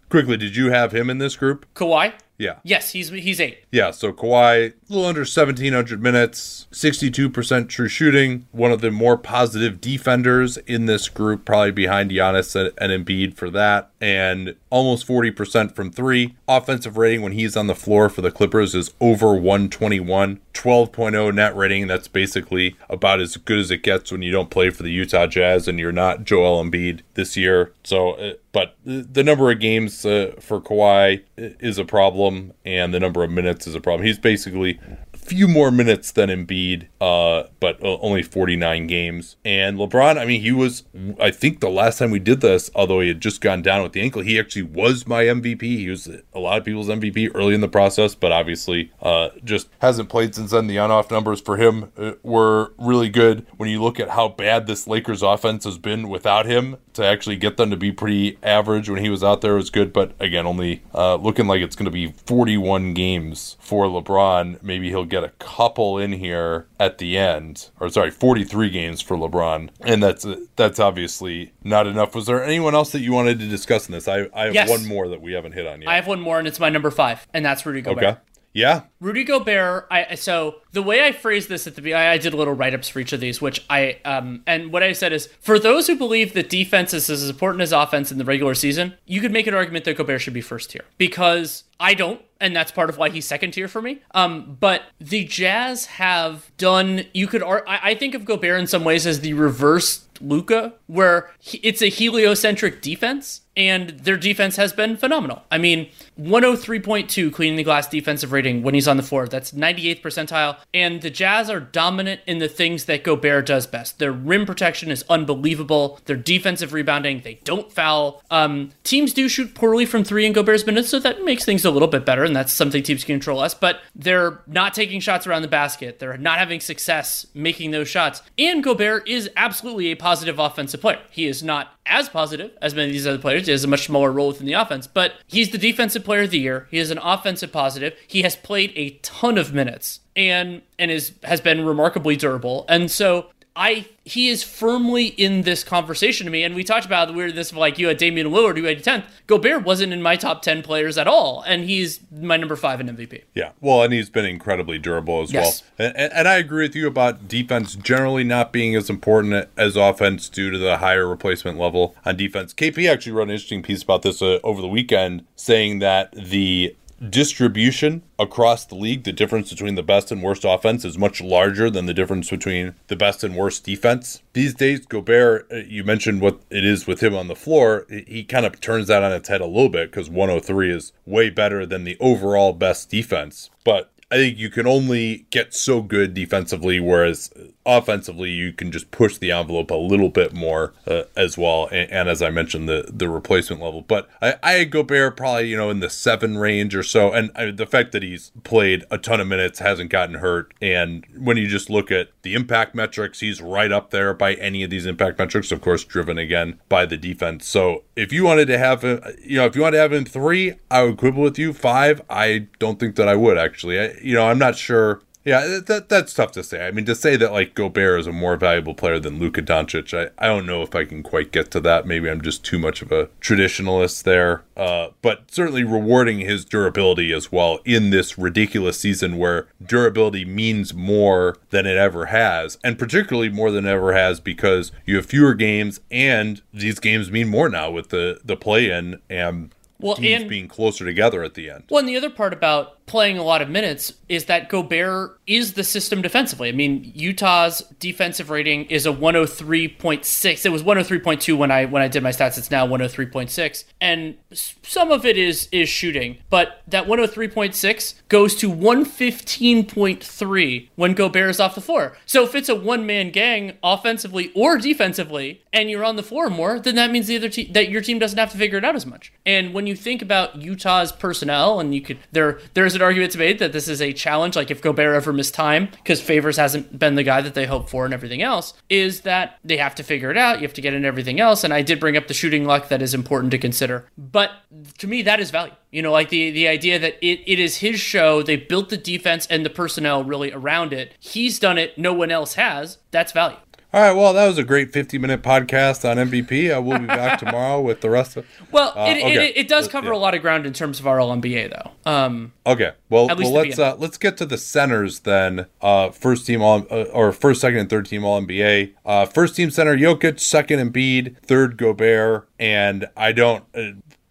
quickly. 0.10 0.38
Did 0.38 0.56
you 0.56 0.72
have 0.72 0.92
him 0.94 1.10
in 1.10 1.18
this 1.18 1.36
group? 1.36 1.66
Kawhi. 1.74 2.14
Yeah. 2.42 2.56
Yes, 2.64 2.92
he's 2.92 3.10
he's 3.10 3.40
eight. 3.40 3.66
Yeah, 3.72 3.92
so 3.92 4.12
Kawhi, 4.12 4.74
a 4.74 4.74
little 4.90 5.06
under 5.06 5.22
1,700 5.22 6.02
minutes, 6.02 6.68
62% 6.72 7.70
true 7.70 7.88
shooting, 7.88 8.48
one 8.52 8.72
of 8.72 8.82
the 8.82 8.90
more 8.90 9.16
positive 9.16 9.80
defenders 9.80 10.58
in 10.58 10.88
this 10.88 11.08
group, 11.08 11.46
probably 11.46 11.72
behind 11.72 12.10
Giannis 12.10 12.56
and, 12.56 12.74
and 12.80 13.06
Embiid 13.06 13.36
for 13.36 13.52
that, 13.52 13.92
and 14.02 14.56
almost 14.72 15.08
40% 15.08 15.76
from 15.76 15.92
three. 15.92 16.36
Offensive 16.48 16.98
rating 16.98 17.22
when 17.22 17.34
he's 17.34 17.56
on 17.56 17.68
the 17.68 17.76
floor 17.76 18.10
for 18.10 18.22
the 18.22 18.32
Clippers 18.32 18.74
is 18.74 18.92
over 19.00 19.36
121, 19.36 20.40
12.0 20.54 21.34
net 21.34 21.56
rating. 21.56 21.88
That's 21.88 22.08
basically 22.08 22.76
about 22.90 23.20
as 23.20 23.38
good 23.38 23.60
as 23.60 23.72
it 23.72 23.84
gets 23.84 24.12
when 24.12 24.22
you 24.22 24.32
don't 24.32 24.50
play 24.50 24.70
for 24.70 24.84
the 24.84 24.92
Utah 24.92 25.28
Jazz 25.28 25.68
and 25.68 25.80
you're 25.80 25.92
not 25.92 26.24
Joel 26.24 26.64
Embiid 26.64 27.02
this 27.14 27.38
year. 27.38 27.74
So, 27.84 28.12
uh, 28.14 28.34
but 28.52 28.76
the 28.84 29.24
number 29.24 29.52
of 29.52 29.60
games 29.60 30.06
uh, 30.06 30.34
for 30.40 30.60
Kawhi 30.60 31.24
is 31.38 31.78
a 31.78 31.86
problem, 31.86 32.54
and 32.66 32.94
the 32.94 33.00
number 33.00 33.24
of 33.24 33.32
minutes 33.32 33.66
is 33.66 33.76
a 33.76 33.80
problem. 33.80 34.06
He's 34.06 34.20
basically 34.20 34.80
few 35.22 35.48
more 35.48 35.72
minutes 35.72 36.12
than 36.12 36.30
Embiid, 36.30 36.88
uh, 37.00 37.48
but 37.60 37.82
uh, 37.84 37.98
only 38.00 38.24
49 38.24 38.88
games. 38.88 39.38
And 39.46 39.78
LeBron, 39.78 40.18
I 40.18 40.26
mean, 40.26 40.42
he 40.42 40.52
was, 40.52 40.84
I 41.20 41.32
think 41.32 41.60
the 41.60 41.70
last 41.70 42.00
time 42.00 42.12
we 42.12 42.20
did 42.20 42.42
this, 42.42 42.70
although 42.76 43.00
he 43.00 43.08
had 43.08 43.22
just 43.22 43.42
gone 43.42 43.62
down 43.62 43.84
with 43.84 43.94
the 43.94 44.02
ankle, 44.02 44.22
he 44.22 44.40
actually 44.40 44.64
was 44.64 45.08
my 45.08 45.24
MVP. 45.24 45.62
He 45.62 45.90
was 45.90 46.10
a 46.34 46.40
lot 46.40 46.58
of 46.58 46.66
people's 46.66 46.90
MVP 46.90 47.32
early 47.34 47.54
in 47.54 47.62
the 47.62 47.68
process, 47.68 48.16
but 48.16 48.32
obviously 48.32 48.92
uh, 49.02 49.30
just 49.44 49.70
hasn't 49.80 50.10
played 50.10 50.36
since 50.36 50.52
then. 50.52 50.68
The 50.68 50.80
on 50.80 50.92
off 50.92 51.12
numbers 51.12 51.42
for 51.42 51.58
him 51.58 51.92
uh, 51.98 52.14
were 52.24 52.74
really 52.78 53.10
good. 53.10 53.46
When 53.58 53.70
you 53.70 53.82
look 53.82 54.00
at 54.00 54.10
how 54.10 54.30
bad 54.30 54.68
this 54.68 54.88
Lakers 54.88 55.22
offense 55.22 55.64
has 55.66 55.78
been 55.78 56.10
without 56.10 56.46
him, 56.46 56.78
to 56.94 57.06
actually 57.06 57.38
get 57.38 57.58
them 57.58 57.70
to 57.70 57.78
be 57.78 57.92
pretty 57.92 58.38
average 58.44 58.90
when 58.90 59.04
he 59.04 59.10
was 59.10 59.24
out 59.24 59.42
there 59.42 59.56
was 59.56 59.70
good. 59.70 59.94
But 59.94 60.14
again, 60.20 60.46
only 60.46 60.84
uh, 60.94 61.16
looking 61.16 61.48
like 61.48 61.62
it's 61.62 61.76
going 61.76 61.86
to 61.86 61.92
be 61.92 62.12
41 62.26 62.94
games 62.94 63.58
for 63.60 63.86
LeBron. 63.86 64.62
Maybe 64.62 64.90
he'll 64.90 65.06
get 65.12 65.24
a 65.24 65.30
couple 65.38 66.00
in 66.00 66.14
here 66.14 66.66
at 66.80 66.98
the 66.98 67.18
end, 67.18 67.70
or 67.80 67.90
sorry, 67.90 68.10
43 68.10 68.70
games 68.70 69.02
for 69.02 69.16
LeBron, 69.16 69.70
and 69.82 70.02
that's 70.02 70.26
that's 70.56 70.80
obviously 70.80 71.54
not 71.64 71.86
enough. 71.86 72.16
Was 72.16 72.26
there 72.26 72.44
anyone 72.44 72.74
else 72.74 72.92
that 72.94 73.02
you 73.02 73.12
wanted 73.12 73.38
to 73.40 73.48
discuss 73.48 73.88
in 73.88 73.92
this? 73.92 74.08
I, 74.08 74.28
I 74.34 74.46
have 74.46 74.54
yes. 74.54 74.70
one 74.70 74.88
more 74.88 75.08
that 75.10 75.22
we 75.22 75.34
haven't 75.34 75.52
hit 75.52 75.68
on 75.68 75.82
yet. 75.82 75.90
I 75.90 75.96
have 75.96 76.08
one 76.08 76.22
more, 76.22 76.40
and 76.40 76.48
it's 76.48 76.60
my 76.60 76.70
number 76.70 76.90
five, 76.90 77.28
and 77.34 77.46
that's 77.46 77.66
Rudy 77.66 77.82
Gobert. 77.82 78.04
Okay. 78.04 78.18
Yeah. 78.54 78.84
Rudy 79.00 79.24
Gobert, 79.24 79.88
I 79.90 80.16
so 80.16 80.56
the 80.74 80.84
way 80.84 81.04
I 81.06 81.12
phrased 81.12 81.50
this 81.50 81.68
at 81.68 81.76
the 81.76 81.82
beginning, 81.82 82.08
I 82.08 82.18
did 82.18 82.34
a 82.34 82.38
little 82.38 82.54
write 82.54 82.74
ups 82.74 82.90
for 82.90 83.00
each 83.00 83.14
of 83.14 83.20
these, 83.20 83.42
which 83.42 83.66
I 83.70 84.00
um 84.06 84.44
and 84.46 84.72
what 84.72 84.84
I 84.84 84.94
said 84.94 85.14
is 85.14 85.28
for 85.40 85.58
those 85.60 85.88
who 85.88 85.96
believe 85.96 86.34
that 86.34 86.50
defense 86.50 86.94
is 86.94 87.10
as 87.10 87.30
important 87.30 87.62
as 87.62 87.72
offense 87.72 88.12
in 88.12 88.18
the 88.18 88.26
regular 88.26 88.54
season, 88.54 88.94
you 89.06 89.22
could 89.22 89.32
make 89.32 89.48
an 89.48 89.54
argument 89.54 89.86
that 89.86 89.98
Gobert 89.98 90.22
should 90.22 90.34
be 90.34 90.42
first 90.42 90.72
tier 90.72 90.84
because 90.98 91.64
I 91.80 91.96
don't, 91.96 92.22
and 92.40 92.56
that's 92.56 92.72
part 92.72 92.90
of 92.90 92.98
why 92.98 93.10
he's 93.10 93.26
second 93.26 93.52
tier 93.52 93.68
for 93.68 93.82
me. 93.82 94.02
Um, 94.14 94.58
but 94.60 94.84
the 95.00 95.26
Jazz 95.26 95.88
have 95.88 96.52
done. 96.58 97.06
You 97.14 97.26
could, 97.26 97.42
I, 97.42 97.62
I 97.68 97.96
think 97.96 98.14
of 98.14 98.24
Gobert 98.24 98.60
in 98.60 98.68
some 98.68 98.84
ways 98.84 99.08
as 99.08 99.22
the 99.22 99.34
reverse 99.34 100.06
Luka, 100.22 100.74
where 100.86 101.32
it's 101.64 101.82
a 101.82 101.90
heliocentric 101.90 102.84
defense 102.84 103.42
and 103.56 103.92
their 103.92 104.18
defense 104.18 104.56
has 104.56 104.72
been 104.72 104.96
phenomenal. 104.96 105.44
I 105.52 105.58
mean, 105.58 105.90
103.2 106.20 107.34
cleaning 107.34 107.58
the 107.58 107.64
glass 107.64 107.88
defensive 107.88 108.32
rating 108.32 108.64
when 108.64 108.74
he's 108.74 108.88
on 108.88 108.98
the 108.98 109.04
floor. 109.04 109.28
That's 109.28 109.52
98th 109.52 110.02
percentile. 110.02 110.58
And 110.74 111.02
the 111.02 111.10
Jazz 111.10 111.50
are 111.50 111.60
dominant 111.60 112.22
in 112.26 112.38
the 112.38 112.48
things 112.48 112.86
that 112.86 113.04
Gobert 113.04 113.48
does 113.48 113.68
best. 113.68 114.00
Their 114.00 114.12
rim 114.12 114.46
protection 114.46 114.92
is 114.92 115.04
unbelievable. 115.10 116.00
Their 116.06 116.16
defensive 116.16 116.74
rebounding, 116.74 117.22
they 117.22 117.40
don't 117.44 117.72
foul. 117.72 118.24
Um, 118.32 118.72
teams 118.84 119.14
do 119.14 119.28
shoot 119.28 119.54
poorly 119.54 119.86
from 119.86 120.04
three 120.04 120.26
in 120.26 120.34
Gobert's 120.34 120.66
minutes, 120.66 120.90
so 120.90 121.00
that 121.00 121.24
makes 121.24 121.44
things 121.44 121.66
a 121.66 121.72
little 121.72 121.88
bit 121.88 122.06
better, 122.06 122.24
and 122.24 122.36
that's 122.36 122.54
something 122.54 122.84
teams 122.84 123.04
can 123.04 123.16
control 123.16 123.40
less. 123.40 123.54
But 123.54 123.82
they're 123.96 124.40
not 124.48 124.74
taking 124.74 125.00
shots 125.02 125.28
around 125.28 125.42
the 125.42 125.48
basket. 125.48 126.00
They're 126.00 126.18
not 126.18 126.40
having 126.40 126.60
success 126.60 127.28
making 127.34 127.72
those 127.72 127.88
shots. 127.88 128.22
And 128.38 128.64
Gobert 128.64 129.08
is 129.08 129.30
absolutely 129.36 129.92
a 129.92 129.96
positive 129.96 130.40
offensive 130.40 130.82
player. 130.82 131.02
He 131.10 131.28
is 131.28 131.44
not 131.44 131.76
as 131.86 132.10
positive 132.10 132.52
as 132.62 132.76
many 132.76 132.88
of 132.88 132.94
these 132.94 133.08
other 133.08 133.18
players. 133.18 133.46
He 133.46 133.52
has 133.52 133.64
a 133.64 133.68
much 133.68 133.86
smaller 133.86 134.12
role 134.12 134.30
within 134.30 134.46
the 134.46 134.54
offense, 134.54 134.88
but 134.88 135.14
he's 135.28 135.52
the 135.52 135.58
defensive 135.58 136.04
player 136.04 136.24
of 136.24 136.32
the 136.32 136.40
year. 136.40 136.68
He 136.72 136.78
is 136.78 136.92
an 136.92 137.00
offensive 137.00 137.52
positive. 137.52 137.94
He 138.08 138.22
has 138.22 138.36
played 138.36 138.72
a 138.76 138.92
ton 139.02 139.38
of 139.38 139.54
minutes 139.54 140.00
and 140.16 140.62
and 140.78 140.92
is 140.92 141.14
has 141.24 141.42
been 141.42 141.66
remarkably 141.66 142.16
durable. 142.16 142.66
And 142.68 142.92
so 142.92 143.28
I 143.56 143.88
he 144.04 144.30
is 144.30 144.44
firmly 144.44 145.08
in 145.08 145.42
this 145.44 145.64
conversation 145.64 146.26
to 146.26 146.32
me. 146.32 146.44
And 146.44 146.56
we 146.56 146.64
talked 146.64 146.86
about 146.86 147.08
the 147.08 147.14
weirdness 147.14 147.52
of 147.52 147.58
like 147.58 147.78
you 147.78 147.88
had 147.88 147.98
Damian 147.98 148.28
Lillard 148.28 148.58
who 148.58 148.64
had 148.64 148.84
10th. 148.84 149.04
Gobert 149.28 149.64
wasn't 149.64 149.94
in 149.94 150.02
my 150.02 150.16
top 150.16 150.42
10 150.42 150.64
players 150.64 150.98
at 150.98 151.08
all. 151.08 151.44
And 151.46 151.66
he's 151.66 152.00
my 152.12 152.38
number 152.38 152.56
five 152.56 152.80
in 152.80 152.88
MVP. 152.88 153.24
Yeah. 153.36 153.52
Well, 153.60 153.84
and 153.84 153.94
he's 153.94 154.10
been 154.10 154.26
incredibly 154.26 154.80
durable 154.80 155.22
as 155.22 155.32
Yes. 155.32 155.64
well. 155.78 155.92
And, 155.96 156.14
and 156.14 156.28
I 156.28 156.36
agree 156.38 156.66
with 156.66 156.76
you 156.76 156.88
about 156.88 157.28
defense 157.28 157.76
generally 157.76 158.24
not 158.24 158.52
being 158.52 158.76
as 158.76 158.90
important 158.90 159.48
as 159.58 159.76
offense 159.76 160.30
due 160.30 160.50
to 160.50 160.58
the 160.58 160.78
higher 160.78 161.08
replacement 161.08 161.60
level 161.60 161.96
on 162.06 162.18
defense. 162.18 162.54
KP 162.54 162.90
actually 162.90 163.12
wrote 163.12 163.24
an 163.28 163.32
interesting 163.32 163.62
piece 163.62 163.84
about 163.84 164.02
this 164.02 164.22
uh, 164.22 164.40
over 164.44 164.62
the 164.62 164.68
weekend 164.68 165.26
saying 165.36 165.80
that 165.80 166.12
the 166.14 166.76
distribution 167.10 168.04
across 168.20 168.66
the 168.66 168.76
league, 168.76 169.04
the 169.04 169.12
difference 169.12 169.50
between 169.50 169.76
the 169.76 169.84
best 169.84 170.12
and 170.12 170.22
worst 170.22 170.46
offense 170.46 170.86
is 170.86 170.98
much 170.98 171.22
larger 171.22 171.70
than 171.70 171.86
the 171.86 171.94
difference 171.94 172.30
between 172.30 172.76
the 172.88 172.96
best 172.96 173.24
and 173.24 173.36
worst 173.36 173.64
defense. 173.64 174.22
These 174.34 174.54
days, 174.54 174.86
Gobert, 174.86 175.48
uh, 175.52 175.58
you 175.58 175.84
mentioned 175.84 176.22
what 176.22 176.42
it 176.50 176.64
is 176.64 176.86
with 176.86 177.02
him 177.02 177.16
on 177.16 177.28
the 177.28 177.36
floor. 177.36 177.86
He 177.90 178.22
he 178.22 178.24
kind 178.24 178.46
of 178.46 178.62
turns 178.62 178.88
that 178.88 179.04
on 179.04 179.12
its 179.12 179.30
head 179.30 179.42
a 179.42 179.48
little 179.48 179.70
bit 179.70 179.90
because 179.90 180.10
103 180.10 180.72
is 180.72 180.92
way 181.06 181.30
better 181.32 181.66
than 181.66 181.86
the 181.86 181.98
overall 182.00 182.54
best 182.54 182.90
defense. 182.90 183.50
But 183.64 183.92
I 184.12 184.18
think 184.18 184.38
you 184.38 184.50
can 184.50 184.68
only 184.68 185.26
get 185.30 185.54
so 185.54 185.82
good 185.82 186.14
defensively, 186.14 186.80
whereas 186.80 187.32
offensively 187.66 188.30
you 188.30 188.54
can 188.54 188.72
just 188.72 188.92
push 188.92 189.18
the 189.18 189.32
envelope 189.32 189.72
a 189.72 189.76
little 189.76 190.10
bit 190.10 190.34
more 190.34 190.74
uh, 190.88 191.04
as 191.16 191.38
well. 191.38 191.68
And, 191.72 191.92
and 191.92 192.10
as 192.10 192.22
I 192.22 192.30
mentioned, 192.30 192.68
the 192.68 192.90
the 192.92 193.10
replacement 193.10 193.62
level. 193.62 193.82
But 193.82 194.10
I, 194.22 194.36
I 194.42 194.64
Gobert 194.64 195.18
probably 195.18 195.50
you 195.50 195.58
know 195.58 195.70
in 195.70 195.80
the 195.80 195.90
seven 195.90 196.38
range 196.38 196.76
or 196.76 196.84
so, 196.84 197.12
and 197.12 197.32
I, 197.36 197.52
the 197.52 197.66
fact 197.66 197.92
that 197.92 198.04
he's 198.04 198.32
played 198.44 198.86
a 198.90 198.98
ton 198.98 199.20
of 199.20 199.28
minutes, 199.28 199.60
hasn't 199.60 199.90
gotten 199.90 200.16
hurt, 200.16 200.54
and 200.62 201.06
when 201.18 201.38
you 201.38 201.48
just 201.48 201.70
look 201.70 201.92
at 201.92 202.10
the 202.24 202.34
impact 202.34 202.76
metrics, 202.76 203.20
he's 203.20 203.42
right 203.42 203.72
up 203.72 203.92
there 203.92 204.14
by 204.14 204.34
any 204.36 204.64
of 204.64 204.70
these 204.70 204.86
impact 204.86 205.20
metrics. 205.20 205.52
Of 205.52 205.62
course, 205.62 205.84
driven 205.84 206.18
again 206.18 206.60
by 206.70 206.86
the 206.86 206.98
defense. 206.98 207.48
So 207.48 207.84
if 207.96 208.12
you 208.12 208.24
wanted 208.24 208.48
to 208.48 208.58
have 208.58 208.84
him, 208.84 209.02
you 209.24 209.38
know, 209.38 209.46
if 209.46 209.56
you 209.56 209.62
wanted 209.62 209.78
to 209.78 209.82
have 209.82 209.94
him 209.94 210.06
three, 210.06 210.56
I 210.70 210.84
would 210.84 210.98
quibble 210.98 211.24
with 211.24 211.38
you. 211.40 211.54
Five, 211.54 212.02
I 212.10 212.48
don't 212.60 212.80
think 212.80 212.96
that 212.96 213.08
I 213.08 213.16
would 213.16 213.38
actually. 213.38 213.80
I, 213.80 213.94
you 214.02 214.16
know, 214.16 214.28
I'm 214.28 214.40
not 214.40 214.56
sure. 214.56 215.02
Yeah, 215.24 215.60
that 215.68 215.88
that's 215.88 216.16
tough 216.16 216.32
to 216.32 216.44
say. 216.44 216.66
I 216.66 216.72
mean, 216.72 216.86
to 216.86 216.96
say 216.96 217.16
that 217.16 217.32
like 217.32 217.54
Gobert 217.54 218.00
is 218.00 218.08
a 218.08 218.12
more 218.12 218.36
valuable 218.38 218.74
player 218.74 218.98
than 219.00 219.20
Luka 219.20 219.44
Doncic, 219.44 219.94
I, 219.96 220.10
I 220.18 220.28
don't 220.28 220.48
know 220.48 220.64
if 220.64 220.74
I 220.74 220.84
can 220.84 221.04
quite 221.04 221.32
get 221.32 221.52
to 221.52 221.60
that. 221.60 221.86
Maybe 221.86 222.10
I'm 222.10 222.22
just 222.22 222.44
too 222.44 222.58
much 222.58 222.82
of 222.82 222.92
a 222.92 223.06
traditionalist 223.22 224.02
there. 224.04 224.44
Uh, 224.58 224.90
but 225.04 225.30
certainly 225.30 225.64
rewarding 225.64 226.20
his 226.22 226.44
durability 226.44 227.14
as 227.14 227.32
well 227.32 227.60
in 227.66 227.92
this 227.92 228.18
ridiculous 228.18 228.80
season 228.80 229.18
where 229.18 229.48
durability 229.64 230.26
means 230.26 230.74
more 230.74 231.38
than 231.52 231.66
it 231.68 231.78
ever 231.78 232.08
has, 232.08 232.58
and 232.64 232.80
particularly 232.80 233.30
more 233.30 233.52
than 233.52 233.66
it 233.66 233.70
ever 233.70 233.94
has 233.94 234.20
because 234.20 234.72
you 234.86 234.96
have 234.96 235.06
fewer 235.06 235.34
games, 235.36 235.82
and 235.92 236.42
these 236.54 236.80
games 236.80 237.12
mean 237.12 237.28
more 237.30 237.48
now 237.50 237.70
with 237.70 237.90
the 237.90 238.20
the 238.26 238.36
play 238.36 238.72
in 238.72 239.00
and 239.10 239.54
Well, 239.80 239.96
teams 239.96 240.22
and- 240.22 240.30
being 240.30 240.48
closer 240.48 240.84
together 240.86 241.24
at 241.24 241.36
the 241.36 241.50
end. 241.50 241.66
Well, 241.70 241.80
and 241.80 241.88
the 241.90 241.98
other 241.98 242.10
part 242.10 242.34
about 242.34 242.81
playing 242.86 243.18
a 243.18 243.24
lot 243.24 243.42
of 243.42 243.50
minutes 243.50 243.94
is 244.10 244.26
that 244.26 244.50
Gobert 244.50 245.18
is 245.26 245.54
the 245.54 245.64
system 245.64 246.02
defensively. 246.02 246.50
I 246.50 246.52
mean, 246.52 246.92
Utah's 246.94 247.62
defensive 247.80 248.30
rating 248.30 248.66
is 248.66 248.86
a 248.86 248.92
103.6. 248.92 250.46
It 250.46 250.50
was 250.50 250.64
103.2 250.64 251.38
when 251.38 251.52
I 251.52 251.64
when 251.66 251.82
I 251.82 251.88
did 251.88 252.04
my 252.04 252.10
stats. 252.10 252.38
It's 252.38 252.52
now 252.52 252.68
103.6, 252.68 253.64
and 253.80 254.18
some 254.32 254.92
of 254.92 255.06
it 255.06 255.16
is 255.18 255.48
is 255.52 255.70
shooting, 255.70 256.18
but 256.30 256.62
that 256.68 256.88
103.6 256.88 257.94
goes 258.10 258.36
to 258.36 258.52
115.3 258.52 260.70
when 260.76 260.94
Gobert 260.94 261.30
is 261.30 261.40
off 261.40 261.56
the 261.56 261.62
floor. 261.62 261.98
So 262.06 262.26
if 262.26 262.36
it's 262.36 262.50
a 262.50 262.56
one 262.56 262.86
man 262.86 263.12
gang 263.12 263.58
offensively 263.64 264.34
or 264.36 264.58
defensively, 264.58 265.42
and 265.54 265.70
you're 265.70 265.86
on 265.86 265.96
the 265.96 266.04
floor 266.04 266.30
more, 266.30 266.60
then 266.60 266.76
that 266.76 266.92
means 266.92 267.08
the 267.08 267.16
other 267.16 267.30
te- 267.30 267.50
that 267.52 267.70
your 267.70 267.82
team 267.82 268.00
doesn't 268.00 268.18
have 268.18 268.32
to 268.32 268.38
figure 268.38 268.58
it 268.58 268.66
out 268.66 268.76
as 268.76 268.86
much. 268.86 269.14
And 269.26 269.54
when 269.54 269.68
you 269.68 269.76
think 269.76 270.02
about 270.02 270.42
Utah's 270.42 270.92
personnel, 270.92 271.60
and 271.60 271.74
you 271.74 271.82
could 271.82 272.00
there 272.12 272.40
there's 272.54 272.71
an 272.76 272.82
argument 272.82 273.12
to 273.14 273.18
be 273.18 273.26
made 273.26 273.40
that 273.40 273.54
this 273.54 273.68
is 273.68 273.82
a 273.82 273.94
challenge. 273.94 274.36
Like 274.36 274.52
if 274.52 274.62
Gobert 274.62 274.96
ever 274.96 275.14
missed 275.14 275.34
time 275.34 275.70
because 275.72 276.02
Favors 276.02 276.38
hasn't 276.38 276.78
been 276.78 276.96
the 276.96 277.04
guy 277.04 277.22
that 277.22 277.34
they 277.34 277.46
hope 277.46 277.70
for 277.70 277.86
and 277.86 277.94
everything 277.94 278.22
else, 278.22 278.54
is 278.70 279.02
that 279.02 279.40
they 279.44 279.58
have 279.58 279.76
to 279.76 279.84
figure 279.84 280.12
it 280.12 280.18
out. 280.18 280.38
You 280.40 280.48
have 280.48 280.54
to 280.56 280.62
get 280.62 280.74
in 280.74 280.86
everything 280.86 281.20
else. 281.20 281.44
And 281.44 281.54
I 281.54 281.62
did 281.62 281.80
bring 281.80 281.98
up 281.98 282.08
the 282.08 282.14
shooting 282.14 282.46
luck 282.46 282.70
that 282.70 282.82
is 282.82 282.94
important 282.94 283.32
to 283.32 283.38
consider. 283.38 283.88
But 283.98 284.32
to 284.80 284.88
me, 284.88 285.02
that 285.04 285.20
is 285.20 285.32
value. 285.32 285.54
You 285.72 285.82
know, 285.82 285.92
like 285.92 286.10
the 286.10 286.32
the 286.32 286.48
idea 286.48 286.80
that 286.80 286.96
it, 287.02 287.22
it 287.26 287.40
is 287.40 287.58
his 287.58 287.80
show. 287.80 288.22
They 288.22 288.36
built 288.36 288.70
the 288.70 288.78
defense 288.78 289.26
and 289.28 289.46
the 289.46 289.50
personnel 289.50 290.04
really 290.04 290.32
around 290.32 290.74
it. 290.74 290.96
He's 291.00 291.40
done 291.40 291.58
it. 291.58 291.78
No 291.78 291.94
one 291.94 292.12
else 292.12 292.34
has. 292.34 292.78
That's 292.92 293.12
value. 293.12 293.38
All 293.74 293.82
right, 293.82 293.94
well, 293.94 294.12
that 294.12 294.28
was 294.28 294.38
a 294.38 294.44
great 294.44 294.74
50 294.74 294.98
minute 294.98 295.22
podcast 295.22 295.90
on 295.90 295.96
MVP. 295.96 296.54
I 296.54 296.60
will 296.60 296.78
be 296.78 296.88
back 296.88 297.20
tomorrow 297.20 297.62
with 297.62 297.80
the 297.80 297.90
rest 297.90 298.18
of. 298.18 298.26
Well, 298.52 298.74
Uh, 298.76 298.88
it, 298.90 298.98
okay. 298.98 299.30
it, 299.30 299.38
it 299.38 299.48
does 299.48 299.68
Uh, 299.68 299.72
cover 299.72 299.88
yeah. 299.94 299.96
a 299.96 299.98
lot 299.98 300.14
of 300.14 300.22
ground 300.22 300.46
in 300.46 300.52
terms 300.52 300.82
of 300.82 300.88
our 300.88 301.00
All 301.00 301.16
NBA, 301.16 301.50
though. 301.50 301.90
Um, 301.90 302.34
Okay, 302.46 302.72
well, 302.90 303.08
well 303.08 303.32
let's 303.32 303.58
uh, 303.58 303.76
let's 303.78 303.98
get 303.98 304.18
to 304.18 304.26
the 304.26 304.38
centers 304.38 305.00
then. 305.02 305.46
Uh, 305.62 305.90
first 305.92 306.26
team 306.28 306.42
all 306.42 306.68
uh, 306.70 306.84
or 306.92 307.14
first, 307.14 307.40
second, 307.40 307.60
and 307.60 307.70
third 307.70 307.86
team 307.86 308.04
All 308.04 308.22
NBA. 308.22 308.74
Uh, 308.86 309.06
first 309.06 309.38
team 309.38 309.50
center 309.50 309.78
Jokic, 309.78 310.20
second 310.20 310.74
Embiid, 310.74 311.16
third 311.20 311.56
Gobert, 311.58 312.28
and 312.40 312.90
I 312.98 313.14
don't. 313.14 313.46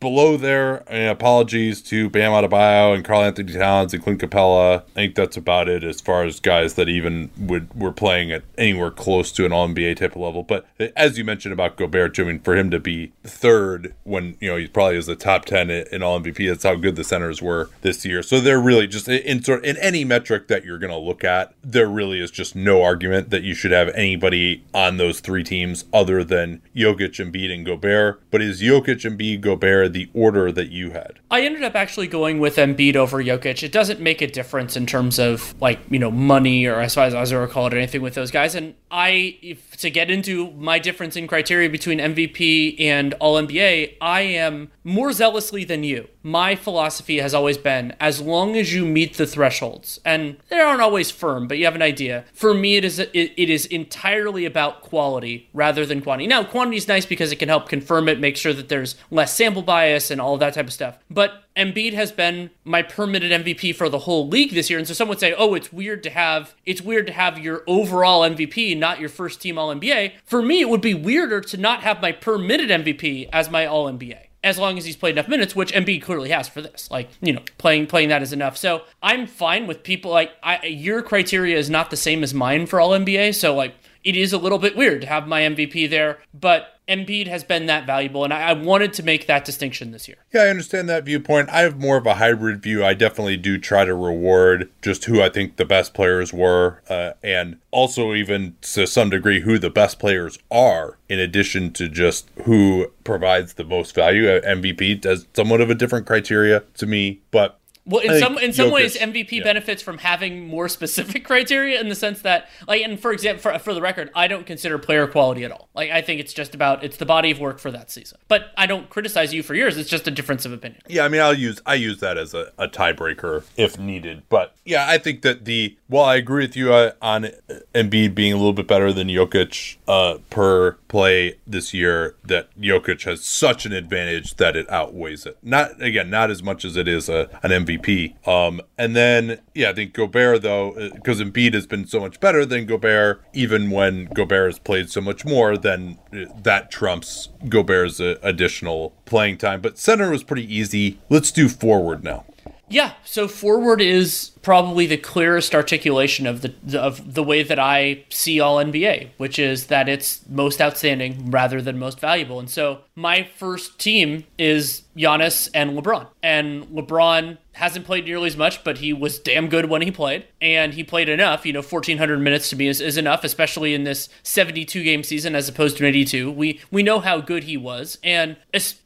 Below 0.01 0.39
there, 0.39 0.83
apologies 0.89 1.83
to 1.83 2.09
Bam 2.09 2.33
Adebayo 2.33 2.95
and 2.95 3.05
Karl-Anthony 3.05 3.53
Towns 3.53 3.93
and 3.93 4.03
Clint 4.03 4.19
Capela. 4.23 4.81
I 4.81 4.93
think 4.95 5.15
that's 5.15 5.37
about 5.37 5.69
it 5.69 5.85
as 5.85 6.01
far 6.01 6.25
as 6.25 6.41
guys 6.41 6.73
that 6.75 6.89
even 6.89 7.31
would 7.39 7.73
were 7.79 7.93
playing 7.93 8.33
at 8.33 8.43
anywhere 8.57 8.91
close 8.91 9.31
to 9.33 9.45
an 9.45 9.53
All 9.53 9.69
NBA 9.69 9.97
type 9.97 10.17
of 10.17 10.23
level. 10.23 10.43
But 10.43 10.67
as 10.97 11.19
you 11.19 11.25
mentioned 11.25 11.53
about 11.53 11.77
Gobert, 11.77 12.19
I 12.19 12.23
mean, 12.23 12.41
for 12.41 12.57
him 12.57 12.71
to 12.71 12.81
be 12.81 13.13
third 13.25 13.95
when 14.05 14.39
you 14.41 14.49
know 14.49 14.57
he 14.57 14.69
probably 14.69 14.97
is 14.97 15.05
the 15.05 15.17
top 15.17 15.45
ten 15.45 15.69
in 15.69 15.87
in 15.93 16.03
All 16.03 16.19
MVP, 16.19 16.49
that's 16.49 16.65
how 16.65 16.77
good 16.77 16.97
the 16.97 17.05
centers 17.05 17.43
were 17.43 17.69
this 17.83 18.03
year. 18.07 18.23
So 18.23 18.41
they're 18.41 18.59
really 18.59 18.87
just 18.87 19.07
in 19.07 19.43
sort 19.43 19.67
in 19.67 19.77
any 19.77 20.07
metric 20.07 20.49
that 20.49 20.65
you're 20.65 20.79
going 20.79 20.93
to 20.93 20.99
look 20.99 21.25
at, 21.25 21.53
there 21.63 21.89
really 21.89 22.21
is 22.21 22.31
just 22.31 22.57
no 22.57 22.83
argument 22.83 23.29
that 23.29 23.43
you 23.43 23.55
should 23.55 23.73
have 23.73 23.89
anybody 23.91 24.65
on 24.73 24.97
those 24.97 25.21
three 25.21 25.45
teams 25.45 25.85
other 25.93 26.25
than 26.25 26.63
Jokic, 26.75 27.23
Embiid, 27.23 27.53
and 27.53 27.67
Gobert. 27.67 28.23
But 28.31 28.41
is 28.41 28.63
Jokic, 28.63 29.05
Embiid, 29.05 29.43
Gobert 29.43 29.89
the 29.91 30.09
order 30.14 30.51
that 30.53 30.70
you 30.70 30.91
had? 30.91 31.18
I 31.30 31.43
ended 31.43 31.62
up 31.62 31.74
actually 31.74 32.07
going 32.07 32.41
with 32.41 32.57
Embiid 32.57 32.97
over 32.97 33.22
Jokic. 33.22 33.62
It 33.62 33.72
doesn't 33.72 34.01
make 34.01 34.20
a 34.22 34.26
difference 34.26 34.76
in 34.76 34.86
terms 34.86 35.18
of 35.18 35.55
like 35.61 35.80
you 35.91 35.99
know 35.99 36.11
money 36.11 36.66
or 36.66 36.80
as 36.80 36.95
far 36.95 37.07
as 37.07 37.32
I 37.32 37.36
recall 37.36 37.66
it 37.66 37.74
or 37.74 37.76
anything 37.76 38.03
with 38.03 38.14
those 38.14 38.30
guys. 38.30 38.55
And 38.55 38.74
I, 38.91 39.38
if, 39.41 39.76
to 39.78 39.91
get 39.91 40.11
into 40.11 40.51
my 40.53 40.78
difference 40.78 41.16
in 41.16 41.26
criteria 41.28 41.68
between 41.68 41.99
MVP 41.99 42.80
and 42.80 43.14
All 43.14 43.41
NBA, 43.41 43.97
I 44.01 44.22
am 44.22 44.70
more 44.82 45.12
zealously 45.12 45.64
than 45.64 45.84
you. 45.84 46.09
My 46.22 46.55
philosophy 46.55 47.18
has 47.18 47.32
always 47.32 47.57
been 47.57 47.95
as 48.01 48.20
long 48.20 48.57
as 48.57 48.74
you 48.74 48.84
meet 48.84 49.16
the 49.16 49.26
thresholds, 49.26 50.01
and 50.05 50.36
they 50.49 50.59
aren't 50.59 50.82
always 50.82 51.11
firm, 51.11 51.49
but 51.49 51.57
you 51.57 51.64
have 51.64 51.74
an 51.74 51.82
idea. 51.82 52.24
For 52.34 52.53
me, 52.53 52.76
it 52.76 52.84
is 52.84 52.99
it, 52.99 53.11
it 53.14 53.49
is 53.49 53.64
entirely 53.66 54.45
about 54.45 54.82
quality 54.82 55.49
rather 55.55 55.86
than 55.86 56.03
quantity. 56.03 56.26
Now, 56.26 56.45
quantity 56.45 56.76
is 56.76 56.88
nice 56.88 57.07
because 57.07 57.32
it 57.32 57.36
can 57.36 57.49
help 57.49 57.68
confirm 57.68 58.09
it, 58.09 58.20
make 58.20 58.36
sure 58.36 58.53
that 58.53 58.68
there's 58.68 58.97
less 59.11 59.34
sample 59.34 59.62
bias 59.62 59.80
and 59.87 60.20
all 60.20 60.37
that 60.39 60.55
type 60.55 60.66
of 60.66 60.72
stuff. 60.72 60.99
But 61.11 61.45
Embiid 61.57 61.93
has 61.95 62.12
been 62.12 62.51
my 62.64 62.83
per 62.83 63.07
minute 63.07 63.33
MVP 63.45 63.74
for 63.74 63.89
the 63.89 64.01
whole 64.01 64.28
league 64.28 64.53
this 64.53 64.70
year, 64.70 64.78
and 64.78 64.89
so 64.89 64.95
some 64.95 65.09
would 65.09 65.20
say, 65.20 65.35
"Oh, 65.37 65.55
it's 65.55 65.72
weird 65.72 66.03
to 66.05 66.11
have 66.11 66.55
it's 66.64 66.81
weird 66.81 67.07
to 67.09 67.12
have 67.12 67.39
your 67.39 67.62
overall 67.66 68.22
MVP, 68.22 68.76
not 68.76 69.01
your 69.01 69.09
first 69.09 69.41
team 69.41 69.59
All 69.59 69.70
NBA." 69.70 70.12
For 70.24 70.43
me, 70.43 70.61
it 70.61 70.68
would 70.68 70.81
be 70.81 70.95
weirder 70.95 71.41
to 71.43 71.57
not 71.57 71.83
have 71.83 72.01
my 72.01 72.12
per 72.12 72.39
minute 72.39 72.70
MVP 72.70 73.28
as 73.33 73.51
my 73.51 73.66
All 73.66 73.87
NBA 73.87 74.31
as 74.43 74.59
long 74.59 74.78
as 74.78 74.85
he's 74.85 74.97
played 74.97 75.12
enough 75.12 75.28
minutes, 75.28 75.55
which 75.55 75.72
Embiid 75.72 76.03
clearly 76.03 76.31
has 76.31 76.49
for 76.49 76.62
this. 76.62 76.91
Like, 76.91 77.11
you 77.20 77.33
know, 77.33 77.43
playing 77.59 77.87
playing 77.87 78.09
that 78.09 78.22
is 78.22 78.33
enough. 78.33 78.57
So 78.57 78.83
I'm 79.03 79.26
fine 79.26 79.66
with 79.66 79.83
people 79.83 80.11
like 80.11 80.33
I, 80.43 80.64
your 80.66 81.03
criteria 81.03 81.59
is 81.59 81.68
not 81.68 81.91
the 81.91 81.97
same 81.97 82.22
as 82.22 82.33
mine 82.33 82.66
for 82.66 82.81
all 82.81 82.91
NBA. 82.91 83.35
So 83.35 83.55
like 83.55 83.74
it 84.03 84.16
is 84.16 84.33
a 84.33 84.39
little 84.39 84.59
bit 84.59 84.76
weird 84.76 85.03
to 85.03 85.07
have 85.07 85.28
my 85.28 85.43
MVP 85.43 85.91
there, 85.91 86.18
but 86.33 86.80
Embiid 86.91 87.28
has 87.28 87.45
been 87.45 87.66
that 87.66 87.86
valuable, 87.86 88.24
and 88.24 88.34
I, 88.34 88.51
I 88.51 88.53
wanted 88.53 88.93
to 88.95 89.03
make 89.05 89.26
that 89.28 89.45
distinction 89.45 89.93
this 89.93 90.09
year. 90.09 90.18
Yeah, 90.32 90.43
I 90.43 90.49
understand 90.49 90.88
that 90.88 91.05
viewpoint. 91.05 91.49
I 91.51 91.61
have 91.61 91.78
more 91.78 91.97
of 91.97 92.05
a 92.05 92.14
hybrid 92.14 92.62
view. 92.62 92.84
I 92.84 92.95
definitely 92.95 93.36
do 93.36 93.59
try 93.59 93.84
to 93.84 93.95
reward 93.95 94.68
just 94.82 95.05
who 95.05 95.22
I 95.22 95.28
think 95.28 95.57
the 95.57 95.64
best 95.64 95.95
players 95.95 96.32
were, 96.32 96.82
uh, 96.88 97.12
and 97.22 97.59
also 97.70 98.12
even 98.12 98.57
to 98.62 98.86
some 98.86 99.11
degree 99.11 99.41
who 99.41 99.59
the 99.59 99.70
best 99.70 100.01
players 100.01 100.38
are, 100.51 100.99
in 101.09 101.20
addition 101.20 101.72
to 101.74 101.88
just 101.88 102.28
who 102.45 102.91
provides 103.05 103.55
the 103.55 103.64
most 103.64 103.95
value. 103.95 104.28
Uh, 104.28 104.41
MVP 104.41 105.01
does 105.01 105.26
somewhat 105.34 105.61
of 105.61 105.70
a 105.70 105.74
different 105.76 106.07
criteria 106.07 106.64
to 106.74 106.86
me, 106.86 107.20
but 107.30 107.60
Well, 107.87 108.03
in 108.03 108.11
I 108.11 108.20
some 108.20 108.39
in 108.39 108.53
some 108.53 108.68
Jokic- 108.68 108.72
ways, 108.72 108.97
MVP 108.97 109.33
yeah. 109.33 109.45
benefits 109.45 109.83
from 109.83 109.99
having 109.99 110.47
more 110.47 110.68
specific 110.78 111.24
criteria 111.24 111.81
in 111.81 111.89
the 111.89 111.95
sense 111.95 112.22
that, 112.22 112.49
like, 112.68 112.83
and 112.83 113.01
for 113.01 113.12
example, 113.12 113.43
for, 113.43 113.59
for 113.59 113.74
the 113.74 113.81
record, 113.81 114.11
I 114.14 114.28
don't 114.28 114.47
consider 114.47 114.78
player 114.78 115.07
quality 115.07 115.45
at 115.45 115.51
all. 115.51 115.68
Like, 115.74 115.91
I 115.91 116.03
think 116.03 116.20
it's 116.20 116.33
just 116.33 116.55
about 116.55 116.85
it's 116.85 116.99
the 116.99 117.07
body 117.07 117.31
of 117.31 117.41
work 117.41 117.59
for 117.59 117.70
that 117.70 117.91
season. 117.91 118.18
But 118.28 118.53
I 118.57 118.66
don't 118.66 118.89
criticize 118.91 119.33
you 119.33 119.43
for 119.43 119.55
yours. 119.55 119.76
It's 119.76 119.91
just 119.91 120.07
a 120.07 120.11
difference 120.11 120.45
of 120.45 120.53
opinion. 120.53 120.83
Yeah, 120.89 121.05
I 121.05 121.09
mean, 121.09 121.20
I'll 121.20 121.35
use 121.35 121.61
I 121.66 121.74
use 121.74 122.01
that 122.01 122.18
as 122.18 122.35
a, 122.35 122.53
a 122.59 122.68
tiebreaker 122.68 123.45
if 123.57 123.78
needed. 123.78 124.22
But 124.28 124.55
yeah, 124.64 124.87
I 124.89 124.99
think 124.99 125.22
that 125.22 125.45
the 125.45 125.76
Well, 125.91 126.05
I 126.05 126.14
agree 126.14 126.45
with 126.45 126.55
you 126.55 126.72
uh, 126.72 126.93
on 127.03 127.30
Embiid 127.74 128.14
being 128.14 128.32
a 128.32 128.36
little 128.36 128.53
bit 128.53 128.68
better 128.68 128.93
than 128.93 129.09
Jokic 129.09 129.76
uh, 129.88 130.18
per 130.30 130.74
play 130.86 131.38
this 131.49 131.74
year. 131.74 132.14
That 132.24 132.49
Jokic 132.57 133.03
has 133.07 133.24
such 133.24 133.66
an 133.66 133.72
advantage 133.72 134.36
that 134.36 134.55
it 134.55 134.70
outweighs 134.70 135.26
it. 135.26 135.36
Not 135.43 135.82
again, 135.82 136.09
not 136.09 136.30
as 136.30 136.45
much 136.45 136.64
as 136.64 136.76
it 136.76 136.86
is 136.86 137.09
a, 137.09 137.28
an 137.43 137.51
MVP. 137.66 138.24
Um, 138.28 138.61
and 138.78 138.95
then 138.95 139.41
yeah, 139.53 139.70
I 139.70 139.72
think 139.72 139.93
Gobert 139.93 140.43
though, 140.43 140.93
because 140.95 141.20
uh, 141.20 141.24
Embiid 141.24 141.55
has 141.55 141.66
been 141.66 141.88
so 141.88 141.99
much 141.99 142.20
better 142.20 142.47
than 142.47 142.66
Gobert, 142.66 143.24
even 143.32 143.68
when 143.70 144.05
Gobert 144.14 144.53
has 144.53 144.59
played 144.61 144.91
so 144.91 145.01
much 145.01 145.24
more, 145.24 145.57
then 145.57 145.99
uh, 146.12 146.26
that 146.41 146.70
trumps 146.70 147.30
Gobert's 147.49 147.99
additional 147.99 148.95
playing 149.07 149.38
time. 149.38 149.61
But 149.61 149.76
center 149.76 150.09
was 150.09 150.22
pretty 150.22 150.55
easy. 150.55 151.01
Let's 151.09 151.32
do 151.32 151.49
forward 151.49 152.05
now. 152.05 152.26
Yeah, 152.71 152.93
so 153.05 153.27
forward 153.27 153.81
is 153.81 154.31
probably 154.43 154.87
the 154.87 154.97
clearest 154.97 155.55
articulation 155.55 156.27
of 156.27 156.41
the 156.41 156.81
of 156.81 157.14
the 157.14 157.23
way 157.23 157.43
that 157.43 157.59
I 157.59 158.05
see 158.11 158.39
all 158.39 158.57
NBA, 158.57 159.11
which 159.16 159.41
is 159.41 159.66
that 159.66 159.89
it's 159.89 160.27
most 160.29 160.61
outstanding 160.62 161.31
rather 161.33 161.61
than 161.61 161.81
most 161.81 161.99
valuable. 161.99 162.39
And 162.39 162.49
so 162.49 162.83
my 162.95 163.25
first 163.37 163.81
team 163.81 164.25
is 164.39 164.85
Giannis 164.97 165.51
and 165.53 165.77
LeBron. 165.77 166.07
And 166.23 166.64
LeBron 166.66 167.39
hasn't 167.55 167.85
played 167.85 168.05
nearly 168.05 168.29
as 168.29 168.37
much, 168.37 168.62
but 168.62 168.79
he 168.79 168.93
was 168.93 169.18
damn 169.18 169.49
good 169.49 169.68
when 169.68 169.83
he 169.83 169.91
played, 169.91 170.25
and 170.41 170.75
he 170.75 170.85
played 170.85 171.09
enough. 171.09 171.45
You 171.45 171.53
know, 171.53 171.62
1,400 171.62 172.18
minutes 172.18 172.49
to 172.51 172.57
me 172.57 172.68
is, 172.68 172.81
is 172.81 172.97
enough, 172.97 173.25
especially 173.25 173.75
in 173.75 173.85
this 173.85 174.09
72 174.23 174.83
game 174.85 175.03
season 175.03 175.35
as 175.35 175.49
opposed 175.49 175.77
to 175.79 175.87
82. 175.87 176.31
We 176.31 176.61
we 176.71 176.83
know 176.83 177.01
how 177.01 177.21
good 177.21 177.45
he 177.45 177.57
was, 177.57 177.99
and 178.05 178.37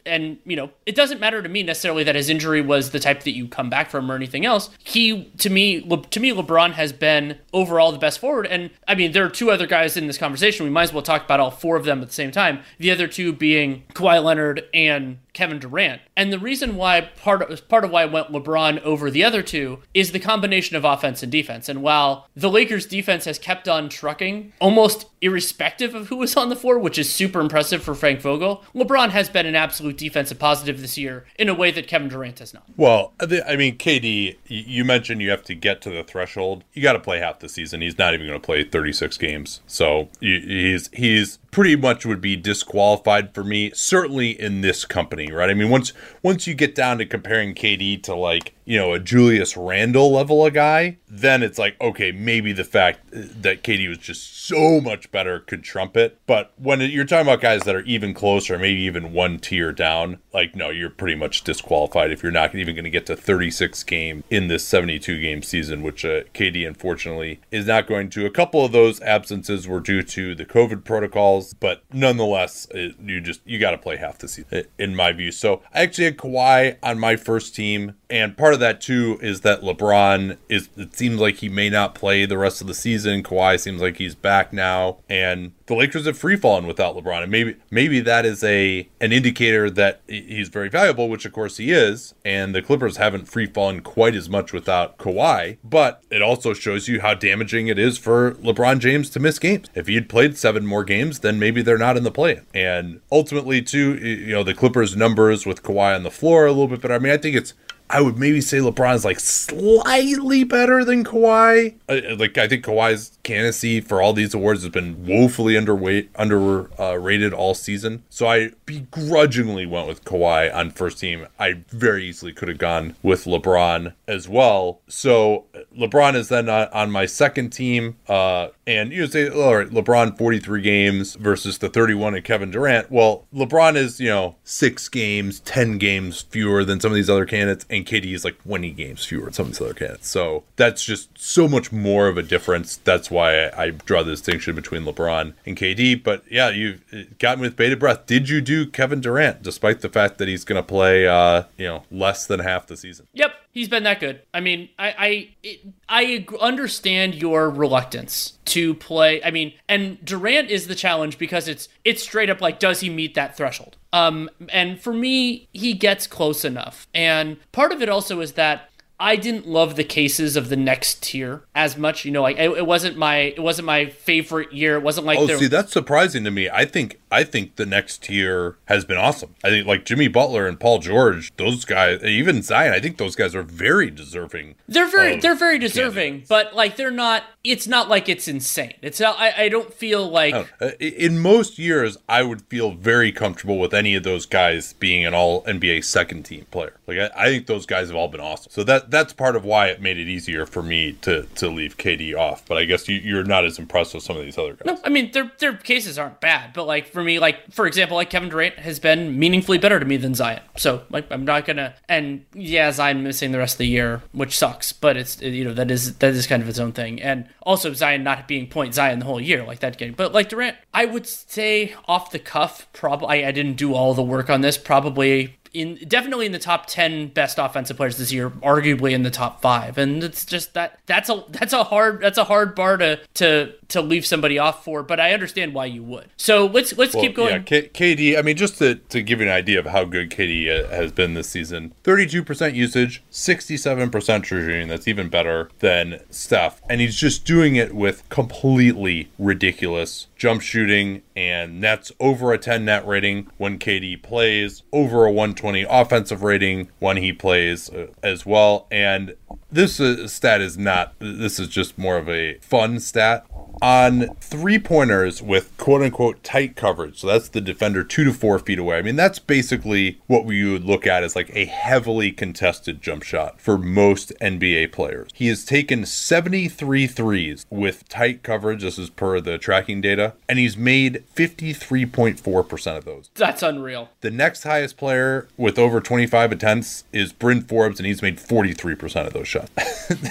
and 0.07 0.38
you 0.44 0.57
know, 0.57 0.70
it 0.86 0.94
doesn't 0.94 1.20
matter 1.20 1.42
to 1.42 1.48
me 1.48 1.62
necessarily 1.62 2.05
that 2.05 2.14
his 2.14 2.28
injury 2.28 2.61
was 2.61 2.90
the 2.90 3.00
type 3.00 3.22
that 3.24 3.36
you 3.36 3.48
come 3.48 3.70
back 3.70 3.90
from 3.90 4.11
or 4.11 4.14
anything 4.14 4.44
else. 4.44 4.70
He 4.78 5.24
to 5.38 5.50
me 5.50 5.80
to 5.80 6.20
me 6.20 6.32
LeBron 6.32 6.72
has 6.72 6.92
been 6.92 7.38
overall 7.52 7.92
the 7.92 7.98
best 7.98 8.18
forward, 8.18 8.46
and 8.46 8.70
I 8.86 8.94
mean 8.94 9.12
there 9.12 9.24
are 9.24 9.30
two 9.30 9.50
other 9.50 9.66
guys 9.66 9.96
in 9.96 10.07
this 10.07 10.18
conversation. 10.18 10.64
We 10.64 10.70
might 10.70 10.84
as 10.84 10.92
well 10.92 11.02
talk 11.02 11.24
about 11.24 11.40
all 11.40 11.50
four 11.50 11.76
of 11.76 11.84
them 11.84 12.02
at 12.02 12.09
the 12.09 12.14
same 12.14 12.30
time. 12.30 12.61
The 12.78 12.90
other 12.90 13.07
two 13.09 13.32
being 13.32 13.84
Kawhi 13.94 14.22
Leonard 14.22 14.64
and 14.72 15.18
Kevin 15.34 15.59
Durant. 15.59 16.00
And 16.16 16.32
the 16.32 16.38
reason 16.38 16.76
why 16.76 17.00
part 17.00 17.42
of 17.42 17.68
part 17.68 17.84
of 17.84 17.90
why 17.90 18.02
I 18.02 18.07
went 18.07 18.28
LeBron 18.28 18.80
over 18.82 19.11
the 19.11 19.24
other 19.24 19.42
two 19.42 19.80
is 19.92 20.12
the 20.12 20.20
combination 20.20 20.76
of 20.76 20.84
offense 20.84 21.22
and 21.22 21.30
defense. 21.30 21.68
And 21.68 21.82
while 21.82 22.28
the 22.34 22.50
Lakers 22.50 22.86
defense 22.86 23.26
has 23.26 23.38
kept 23.38 23.68
on 23.68 23.88
trucking 23.88 24.52
almost 24.61 25.07
irrespective 25.20 25.94
of 25.94 26.09
who 26.09 26.16
was 26.16 26.36
on 26.36 26.48
the 26.48 26.57
floor, 26.57 26.78
which 26.78 26.98
is 26.98 27.12
super 27.12 27.40
impressive 27.40 27.82
for 27.82 27.94
Frank 27.94 28.20
Vogel, 28.20 28.64
LeBron 28.74 29.11
has 29.11 29.28
been 29.28 29.46
an 29.46 29.57
absolute 29.57 29.93
defensive 29.97 30.38
positive 30.38 30.80
this 30.80 30.97
year 30.99 31.24
in 31.38 31.49
a 31.49 31.55
way 31.55 31.70
that 31.70 31.86
Kevin 31.86 32.09
Durant 32.09 32.38
has 32.38 32.55
not. 32.55 32.64
Well, 32.76 33.12
I 33.20 33.57
mean, 33.57 33.78
KD, 33.78 34.36
you 34.47 34.84
mentioned 34.84 35.20
you 35.22 35.30
have 35.30 35.45
to 35.45 35.55
get 35.55 35.80
to 35.82 35.90
the 35.90 36.05
threshold. 36.05 36.64
You 36.72 36.82
got 36.82 36.95
to 36.95 37.01
play 37.01 37.18
half 37.18 37.38
the 37.40 37.49
season. 37.49 37.80
He's 37.80 37.99
not 37.99 38.14
even 38.14 38.26
going 38.26 38.40
to 38.40 38.45
play 38.45 38.64
36 38.64 39.16
games. 39.18 39.61
So 39.66 40.09
he's 40.20 40.90
he's 40.92 41.38
pretty 41.55 41.76
much 41.76 42.05
would 42.05 42.20
be 42.20 42.34
disqualified 42.34 43.32
for 43.32 43.44
me, 43.44 43.70
certainly 43.74 44.30
in 44.30 44.61
this 44.61 44.84
company, 44.84 45.30
right? 45.30 45.48
I 45.48 45.55
mean, 45.55 45.70
once 45.70 45.92
once 46.20 46.48
you 46.48 46.55
get 46.55 46.74
down 46.74 46.98
to 46.98 47.07
comparing 47.07 47.55
KD 47.55 48.02
to 48.02 48.14
like 48.14 48.55
you 48.64 48.78
know, 48.78 48.94
a 48.94 48.98
Julius 48.98 49.57
Randle 49.57 50.12
level 50.12 50.44
of 50.44 50.55
guy, 50.55 50.96
then 51.09 51.42
it's 51.42 51.59
like, 51.59 51.78
okay, 51.80 52.12
maybe 52.12 52.52
the 52.52 52.64
fact 52.64 53.00
that 53.12 53.62
KD 53.62 53.88
was 53.88 53.98
just 53.98 54.46
so 54.46 54.80
much 54.80 55.11
better 55.11 55.40
could 55.40 55.62
trump 55.62 55.96
it. 55.96 56.18
But 56.26 56.52
when 56.57 56.80
you're 56.80 57.05
talking 57.05 57.26
about 57.26 57.40
guys 57.40 57.62
that 57.62 57.74
are 57.74 57.82
even 57.82 58.14
closer, 58.14 58.59
maybe 58.59 58.80
even 58.80 59.12
one 59.12 59.38
tier 59.38 59.70
down, 59.72 60.18
like, 60.32 60.57
no, 60.57 60.70
you're 60.70 60.90
pretty 60.90 61.14
much 61.14 61.44
disqualified 61.44 62.11
if 62.11 62.22
you're 62.22 62.32
not 62.32 62.55
even 62.55 62.74
going 62.74 62.84
to 62.84 62.90
get 62.90 63.07
to 63.07 63.16
36 63.16 63.82
game 63.84 64.24
in 64.30 64.48
this 64.48 64.66
72 64.66 65.20
game 65.20 65.42
season, 65.42 65.82
which 65.82 66.05
uh, 66.05 66.24
KD 66.34 66.66
unfortunately 66.66 67.40
is 67.50 67.66
not 67.66 67.86
going 67.86 68.09
to. 68.11 68.26
A 68.26 68.30
couple 68.30 68.64
of 68.64 68.72
those 68.72 69.00
absences 69.02 69.68
were 69.68 69.80
due 69.80 70.02
to 70.02 70.34
the 70.34 70.46
COVID 70.46 70.84
protocols, 70.84 71.43
but 71.53 71.82
nonetheless, 71.92 72.66
it, 72.70 72.95
you 73.05 73.20
just, 73.20 73.40
you 73.45 73.59
got 73.59 73.72
to 73.72 73.78
play 73.78 73.97
half 73.97 74.18
the 74.18 74.28
season, 74.28 74.64
in 74.78 74.97
my 74.97 75.12
view. 75.12 75.32
So 75.32 75.62
I 75.74 75.82
actually 75.82 76.05
had 76.05 76.16
Kawhi 76.16 76.78
on 76.82 76.99
my 76.99 77.16
first 77.16 77.55
team. 77.55 77.97
And 78.09 78.36
part 78.36 78.55
of 78.55 78.61
that 78.61 78.80
too 78.80 79.18
is 79.20 79.40
that 79.40 79.62
LeBron 79.62 80.38
is 80.49 80.68
it 80.76 80.95
seems 80.95 81.20
like 81.20 81.36
he 81.36 81.49
may 81.49 81.68
not 81.68 81.95
play 81.95 82.26
the 82.26 82.38
rest 82.38 82.61
of 82.61 82.66
the 82.66 82.74
season. 82.74 83.22
Kawhi 83.22 83.59
seems 83.59 83.82
like 83.82 83.97
he's 83.97 84.14
back 84.14 84.53
now. 84.53 84.99
And 85.09 85.53
the 85.66 85.74
Lakers 85.74 86.07
have 86.07 86.18
free 86.18 86.36
fallen 86.36 86.66
without 86.66 86.95
LeBron, 86.97 87.22
and 87.22 87.32
maybe 87.32 87.57
maybe 87.70 88.01
that 88.01 88.26
is 88.26 88.45
a 88.45 88.88
an 89.01 89.12
indicator 89.12 89.70
that 89.70 90.03
he's 90.07 90.49
very 90.49 90.68
valuable, 90.68 91.09
which 91.09 91.24
of 91.24 91.32
course 91.32 91.57
he 91.57 91.72
is. 91.72 92.14
And 92.24 92.55
the 92.55 92.62
Clippers 92.62 92.99
haven't 92.99 93.28
free 93.28 93.47
fallen 93.47 93.80
quite 93.80 94.14
as 94.14 94.28
much 94.28 94.53
without 94.53 94.99
Kawhi, 94.99 95.59
but 95.64 96.03
it 96.11 96.22
also 96.22 96.53
shows 96.53 96.86
you 96.88 97.01
how 97.01 97.14
damaging 97.14 97.68
it 97.68 97.78
is 97.78 97.99
for 97.99 98.32
LeBron 98.34 98.78
James 98.78 99.09
to 99.11 99.20
miss 99.20 99.38
games. 99.38 99.68
If 99.74 99.86
he 99.86 99.95
had 99.95 100.09
played 100.09 100.36
seven 100.36 100.66
more 100.66 100.84
games, 100.84 101.20
then 101.20 101.34
maybe 101.39 101.62
they're 101.62 101.78
not 101.78 101.97
in 101.97 102.03
the 102.03 102.11
play. 102.11 102.41
And 102.53 103.01
ultimately, 103.11 103.62
too, 103.62 103.97
you 103.97 104.32
know, 104.32 104.43
the 104.45 104.55
Clippers' 104.55 104.97
numbers 104.97 105.47
with 105.47 105.62
Kawhi 105.62 105.95
on 105.95 106.03
the 106.03 106.11
floor 106.11 106.47
a 106.47 106.53
little 106.53 106.68
bit 106.68 106.80
better. 106.80 106.95
I 106.95 106.99
mean, 106.99 107.12
I 107.12 107.16
think 107.16 107.37
it's 107.37 107.55
I 107.91 108.01
would 108.01 108.18
maybe 108.18 108.41
say 108.41 108.59
LeBron's 108.59 109.05
like 109.05 109.20
slightly 109.20 110.43
better 110.43 110.85
than 110.85 111.05
Kawhi. 111.05 111.74
Uh, 111.89 112.16
like 112.16 112.39
I 112.39 112.49
think 112.49 112.64
Kawhi's 112.64 113.18
candidacy 113.22 113.80
for 113.80 114.01
all 114.01 114.12
these 114.12 114.32
awards 114.32 114.62
has 114.62 114.70
been 114.72 115.07
woefully 115.07 115.55
underweight, 115.55 116.09
underrated 116.16 117.35
uh, 117.35 117.37
all 117.37 117.55
season. 117.55 118.03
So 118.09 118.26
I 118.26 118.53
begrudgingly 118.67 119.67
went 119.67 119.89
with 119.89 120.05
Kawhi 120.05 120.55
on 120.55 120.71
first 120.71 120.99
team. 120.99 121.27
I 121.39 121.65
very 121.69 122.05
easily 122.07 122.33
could 122.33 122.49
have 122.49 122.59
gone 122.59 122.97
with 123.03 123.25
LeBron 123.25 123.95
as 124.07 124.29
well. 124.29 124.81
So 124.89 125.45
LeBron 125.77 126.15
is 126.15 126.29
then 126.29 126.49
on, 126.49 126.91
my 126.91 127.07
second 127.07 127.51
team. 127.51 127.97
Uh, 128.09 128.49
and 128.67 128.93
you 128.93 129.07
say, 129.07 129.29
all 129.29 129.57
right, 129.57 129.69
LeBron 129.69 130.17
43 130.17 130.62
games 130.62 131.15
versus 131.17 131.59
the 131.59 131.69
31 131.69 132.15
of 132.15 132.25
Kevin 132.25 132.51
Durant. 132.51 132.91
Well, 132.91 133.27
LeBron 133.35 133.77
is, 133.77 134.01
you 134.01 134.09
know, 134.09 134.37
six 134.45 134.89
games, 134.89 135.41
10 135.41 135.79
games 135.79 136.23
fewer 136.23 136.65
than 136.65 136.81
some 136.81 136.93
of 136.93 136.95
these 136.95 137.11
other 137.11 137.27
candidates, 137.27 137.67
and 137.69 137.85
KD 137.85 138.15
is 138.15 138.25
like 138.25 138.43
20 138.45 138.71
games 138.71 139.05
fewer 139.05 139.25
than 139.25 139.33
some 139.33 139.47
of 139.47 139.53
these 139.53 139.61
other 139.61 139.75
candidates. 139.75 140.09
So 140.09 140.45
that's 140.57 140.85
just 140.85 141.11
so 141.19 141.49
much 141.49 141.73
more 141.73 142.09
of 142.09 142.17
a 142.17 142.23
difference. 142.23 142.77
That's 142.77 143.11
why 143.11 143.47
I, 143.47 143.65
I 143.65 143.71
draw 143.71 144.03
the 144.03 144.12
distinction 144.12 144.55
between 144.55 144.85
LeBron 144.85 145.35
and 145.45 145.57
KD. 145.57 146.03
But 146.03 146.23
yeah, 146.31 146.51
you've 146.51 146.83
got 147.19 147.39
me 147.39 147.43
with 147.43 147.57
bated 147.57 147.81
breath. 147.81 148.07
Did 148.07 148.29
you 148.29 148.41
do 148.41 148.53
Kevin 148.66 149.00
Durant, 149.00 149.42
despite 149.42 149.80
the 149.80 149.88
fact 149.88 150.18
that 150.18 150.28
he's 150.28 150.44
going 150.44 150.61
to 150.61 150.66
play, 150.66 151.07
uh, 151.07 151.44
you 151.57 151.66
know, 151.66 151.82
less 151.90 152.26
than 152.26 152.40
half 152.40 152.66
the 152.66 152.76
season? 152.76 153.07
Yep 153.12 153.32
he's 153.55 153.68
been 153.68 153.84
that 153.84 154.00
good. 154.00 154.20
I 154.34 154.40
mean, 154.40 154.68
I 154.78 155.30
I 155.38 155.66
I 155.88 156.26
understand 156.40 157.14
your 157.14 157.48
reluctance 157.48 158.36
to 158.46 158.74
play. 158.74 159.22
I 159.24 159.30
mean, 159.30 159.55
and 159.68 160.05
Durant 160.05 160.50
is 160.50 160.66
the 160.66 160.74
challenge 160.74 161.16
because 161.16 161.48
it's 161.48 161.68
it's 161.84 162.02
straight 162.02 162.28
up 162.28 162.42
like 162.42 162.59
does 162.59 162.80
he 162.80 162.90
meet 162.90 163.14
that 163.14 163.36
threshold? 163.36 163.76
Um 163.92 164.28
and 164.50 164.78
for 164.78 164.92
me, 164.92 165.48
he 165.52 165.72
gets 165.72 166.07
close 166.07 166.44
enough. 166.44 166.86
And 166.92 167.38
part 167.52 167.72
of 167.72 167.80
it 167.80 167.88
also 167.88 168.20
is 168.20 168.32
that 168.32 168.68
I 169.00 169.16
didn't 169.16 169.46
love 169.46 169.74
the 169.74 169.84
cases 169.84 170.36
of 170.36 170.48
the 170.48 170.57
next 170.57 171.02
tier 171.02 171.42
as 171.55 171.76
much. 171.76 172.05
You 172.05 172.12
know, 172.12 172.22
like 172.22 172.38
it, 172.38 172.50
it 172.50 172.66
wasn't 172.66 172.96
my 172.96 173.16
it 173.16 173.42
wasn't 173.42 173.66
my 173.66 173.86
favorite 173.86 174.52
year. 174.52 174.76
It 174.76 174.82
wasn't 174.82 175.07
like 175.07 175.18
oh, 175.18 175.26
see, 175.26 175.46
that's 175.46 175.72
surprising 175.72 176.24
to 176.24 176.30
me. 176.30 176.48
I 176.50 176.64
think 176.64 177.00
I 177.15 177.23
think 177.23 177.55
the 177.57 177.65
next 177.65 178.03
tier 178.03 178.57
has 178.67 178.85
been 178.85 178.99
awesome. 178.99 179.37
I 179.45 179.51
think 179.51 179.69
like 179.69 179.85
Jimmy 179.85 180.09
Butler 180.09 180.49
and 180.49 180.59
Paul 180.59 180.81
George, 180.81 181.33
those 181.37 181.65
guys, 181.65 182.03
even 182.03 182.43
Zion. 182.43 182.73
I 182.73 182.81
think 182.81 182.99
those 182.99 183.15
guys 183.15 183.37
are 183.37 183.45
very 183.45 183.89
deserving. 183.89 184.57
They're 184.67 184.89
very 184.89 185.17
they're 185.17 185.37
very 185.37 185.61
deserving, 185.61 186.23
candidates. 186.23 186.29
but 186.29 186.55
like 186.55 186.77
they're 186.77 186.91
not. 186.91 187.23
It's 187.45 187.69
not 187.69 187.89
like 187.89 188.09
it's 188.09 188.27
insane. 188.27 188.75
It's 188.83 188.99
not. 188.99 189.17
I, 189.19 189.45
I 189.45 189.49
don't 189.49 189.73
feel 189.73 190.09
like 190.09 190.35
don't 190.35 190.49
uh, 190.61 190.71
in 190.81 191.21
most 191.21 191.59
years 191.59 191.97
I 192.09 192.23
would 192.23 192.43
feel 192.43 192.73
very 192.73 193.12
comfortable 193.12 193.59
with 193.59 193.75
any 193.75 193.95
of 193.95 194.03
those 194.03 194.27
guys 194.27 194.73
being 194.73 195.05
an 195.07 195.15
All 195.15 195.45
NBA 195.45 195.85
second 195.85 196.25
team 196.25 196.47
player. 196.51 196.75
Like 196.89 196.99
I, 196.99 197.11
I 197.17 197.27
think 197.27 197.47
those 197.47 197.65
guys 197.65 197.89
have 197.89 197.97
all 197.97 198.09
been 198.09 198.21
awesome. 198.21 198.51
So 198.51 198.65
that 198.65 198.91
that's 198.91 199.12
part 199.12 199.37
of 199.37 199.45
why 199.45 199.69
it 199.69 199.81
made 199.81 199.99
it 199.99 200.09
easier 200.09 200.47
for 200.47 200.62
me 200.62 200.93
to 201.03 201.25
to 201.37 201.49
leave 201.49 201.77
KD 201.77 202.17
off. 202.17 202.45
But 202.47 202.59
I 202.59 202.65
guess 202.65 202.89
you, 202.89 202.97
you're 202.97 203.25
not 203.25 203.45
as 203.45 203.59
impressed 203.59 203.95
with 203.95 204.03
some 204.03 204.17
of 204.17 204.25
these 204.25 204.37
other 204.37 204.55
guys. 204.55 204.65
No, 204.67 204.81
I 204.83 204.89
mean 204.89 205.12
their 205.12 205.31
their 205.39 205.55
cases 205.55 205.97
aren't 205.97 206.21
bad, 206.21 206.53
but 206.55 206.67
like 206.67 206.89
for 206.89 207.03
me, 207.05 207.18
like 207.18 207.52
for 207.52 207.66
example, 207.66 207.96
like 207.96 208.11
Kevin 208.11 208.28
Durant 208.28 208.59
has 208.59 208.78
been 208.78 209.18
meaningfully 209.18 209.59
better 209.59 209.78
to 209.78 209.86
me 209.86 209.96
than 209.96 210.14
Zion. 210.14 210.42
So 210.57 210.82
like 210.90 211.07
I'm 211.11 211.24
not 211.24 211.44
gonna 211.44 211.74
and 211.88 212.24
yeah, 212.34 212.70
Zion 212.72 213.02
missing 213.02 213.32
the 213.32 213.38
rest 213.38 213.55
of 213.55 213.59
the 213.59 213.68
year, 213.68 214.02
which 214.12 214.36
sucks. 214.36 214.72
But 214.72 214.96
it's 214.96 215.20
you 215.20 215.44
know 215.44 215.55
that 215.55 215.70
is 215.70 215.96
that 215.96 216.14
is 216.14 216.26
kind 216.26 216.42
of 216.42 216.48
its 216.48 216.59
own 216.59 216.72
thing, 216.72 217.00
and 217.00 217.28
also 217.42 217.72
Zion 217.72 218.02
not 218.02 218.26
being 218.26 218.48
point 218.48 218.74
Zion 218.74 218.98
the 218.98 219.05
whole 219.05 219.20
year 219.20 219.44
like 219.44 219.61
that 219.61 219.78
game. 219.78 219.94
But 219.96 220.12
like 220.12 220.28
Durant, 220.28 220.57
I 220.72 220.86
would 220.86 221.07
say 221.07 221.74
off 221.86 222.11
the 222.11 222.18
cuff, 222.18 222.68
probably 222.72 223.24
I, 223.24 223.32
didn't 223.32 223.55
do 223.55 223.74
all 223.74 223.94
the 223.94 224.02
work 224.02 224.30
on 224.30 224.40
this. 224.40 224.57
Probably 224.57 225.36
in 225.55 225.78
definitely 225.86 226.26
in 226.26 226.32
the 226.32 226.38
top 226.38 226.66
10 226.66 227.09
best 227.09 227.38
offensive 227.38 227.76
players 227.76 227.96
this 227.96 228.12
year, 228.12 228.28
arguably 228.28 228.92
in 228.92 229.05
the 229.05 229.11
top 229.11 229.40
5. 229.40 229.78
And 229.78 230.02
it's 230.02 230.24
just 230.24 230.55
that 230.55 230.80
that's 230.86 231.09
a 231.09 231.24
that's 231.30 231.52
a 231.52 231.64
hard 231.64 232.00
that's 232.00 232.18
a 232.18 232.24
hard 232.24 232.55
bar 232.55 232.76
to 232.76 233.00
to 233.14 233.52
to 233.69 233.81
leave 233.81 234.07
somebody 234.07 234.39
off 234.39 234.65
for, 234.65 234.83
but 234.83 235.01
I 235.01 235.12
understand 235.12 235.55
why 235.55 235.67
you 235.67 235.83
would. 235.83 236.11
So 236.17 236.47
let's 236.47 236.77
let's 236.77 236.95
keep 236.95 237.15
going. 237.15 237.33
Yeah, 237.33 237.39
K- 237.41 237.69
KD. 237.69 238.19
I 238.19 238.23
mean, 238.23 238.37
just 238.37 238.59
to, 238.59 238.77
to 238.77 239.03
give 239.03 239.21
you 239.21 239.27
an 239.27 239.33
idea 239.33 239.59
of 239.59 239.67
how 239.67 239.85
good 239.85 240.11
KD 240.11 240.65
uh, 240.65 240.69
has 240.69 240.93
been 240.93 241.15
this 241.15 241.29
season, 241.29 241.75
thirty-two 241.83 242.25
percent 242.25 242.55
usage, 242.55 243.03
sixty-seven 243.11 243.91
percent 243.91 244.25
true 244.25 244.45
shooting. 244.45 244.69
That's 244.69 244.89
even 244.89 245.09
better 245.09 245.51
than 245.61 246.01
Steph, 246.11 246.62
and 246.69 246.81
he's 246.81 246.97
just 246.97 247.25
doing 247.25 247.57
it 247.57 247.75
with 247.75 248.09
completely 248.09 249.11
ridiculous 249.19 250.09
jump 250.25 250.41
shooting 250.41 251.03
and 251.15 251.61
nets 251.61 251.93
over 252.01 252.33
a 252.33 252.39
10 252.39 252.65
net 252.65 252.87
rating 252.87 253.31
when 253.37 253.59
KD 253.59 254.03
plays, 254.03 254.62
over 254.73 255.05
a 255.05 255.11
120 255.11 255.67
offensive 255.69 256.23
rating 256.23 256.71
when 256.79 256.97
he 256.97 257.12
plays 257.12 257.69
uh, 257.69 257.89
as 258.03 258.25
well. 258.25 258.67
And 258.71 259.17
this 259.55 259.78
uh, 259.78 260.09
stat 260.09 260.40
is 260.40 260.59
not, 260.59 260.94
this 260.98 261.38
is 261.38 261.48
just 261.48 261.78
more 261.78 261.96
of 261.96 262.09
a 262.09 262.38
fun 262.38 262.80
stat 262.80 263.24
on 263.62 264.09
three 264.20 264.59
pointers 264.59 265.22
with 265.22 265.57
quote 265.57 265.82
unquote 265.82 266.22
tight 266.22 266.57
coverage. 266.57 267.00
So 267.00 267.07
that's 267.07 267.28
the 267.28 267.40
defender 267.40 267.84
two 267.84 268.05
to 268.05 268.12
four 268.12 268.38
feet 268.38 268.59
away. 268.59 268.78
I 268.78 268.82
mean, 268.82 268.96
that's 268.96 269.18
basically 269.18 270.00
what 270.07 270.24
we 270.24 270.50
would 270.50 270.64
look 270.64 270.86
at 270.86 271.05
as 271.05 271.14
like 271.14 271.30
a 271.34 271.44
heavily 271.44 272.11
contested 272.11 272.82
jump 272.82 273.05
shot 273.05 273.40
for 273.40 273.57
most 273.57 274.12
NBA 274.20 274.72
players. 274.72 275.11
He 275.14 275.28
has 275.28 275.44
taken 275.44 275.86
73 275.86 276.86
threes 276.86 277.46
with 277.48 277.88
tight 277.88 278.22
coverage. 278.22 278.62
This 278.62 278.78
is 278.78 278.90
per 278.90 279.20
the 279.20 279.38
tracking 279.38 279.80
data. 279.80 280.14
And 280.28 280.38
he's 280.38 280.57
made 280.57 281.05
53.4% 281.14 282.76
of 282.76 282.84
those. 282.84 283.11
That's 283.14 283.42
unreal. 283.42 283.90
The 284.00 284.11
next 284.11 284.42
highest 284.42 284.76
player 284.76 285.28
with 285.36 285.59
over 285.59 285.80
25 285.80 286.32
attempts 286.32 286.84
is 286.92 287.12
Bryn 287.12 287.42
Forbes, 287.42 287.78
and 287.78 287.86
he's 287.86 288.02
made 288.02 288.18
43% 288.18 289.07
of 289.07 289.12
those 289.12 289.28
shots. 289.28 289.43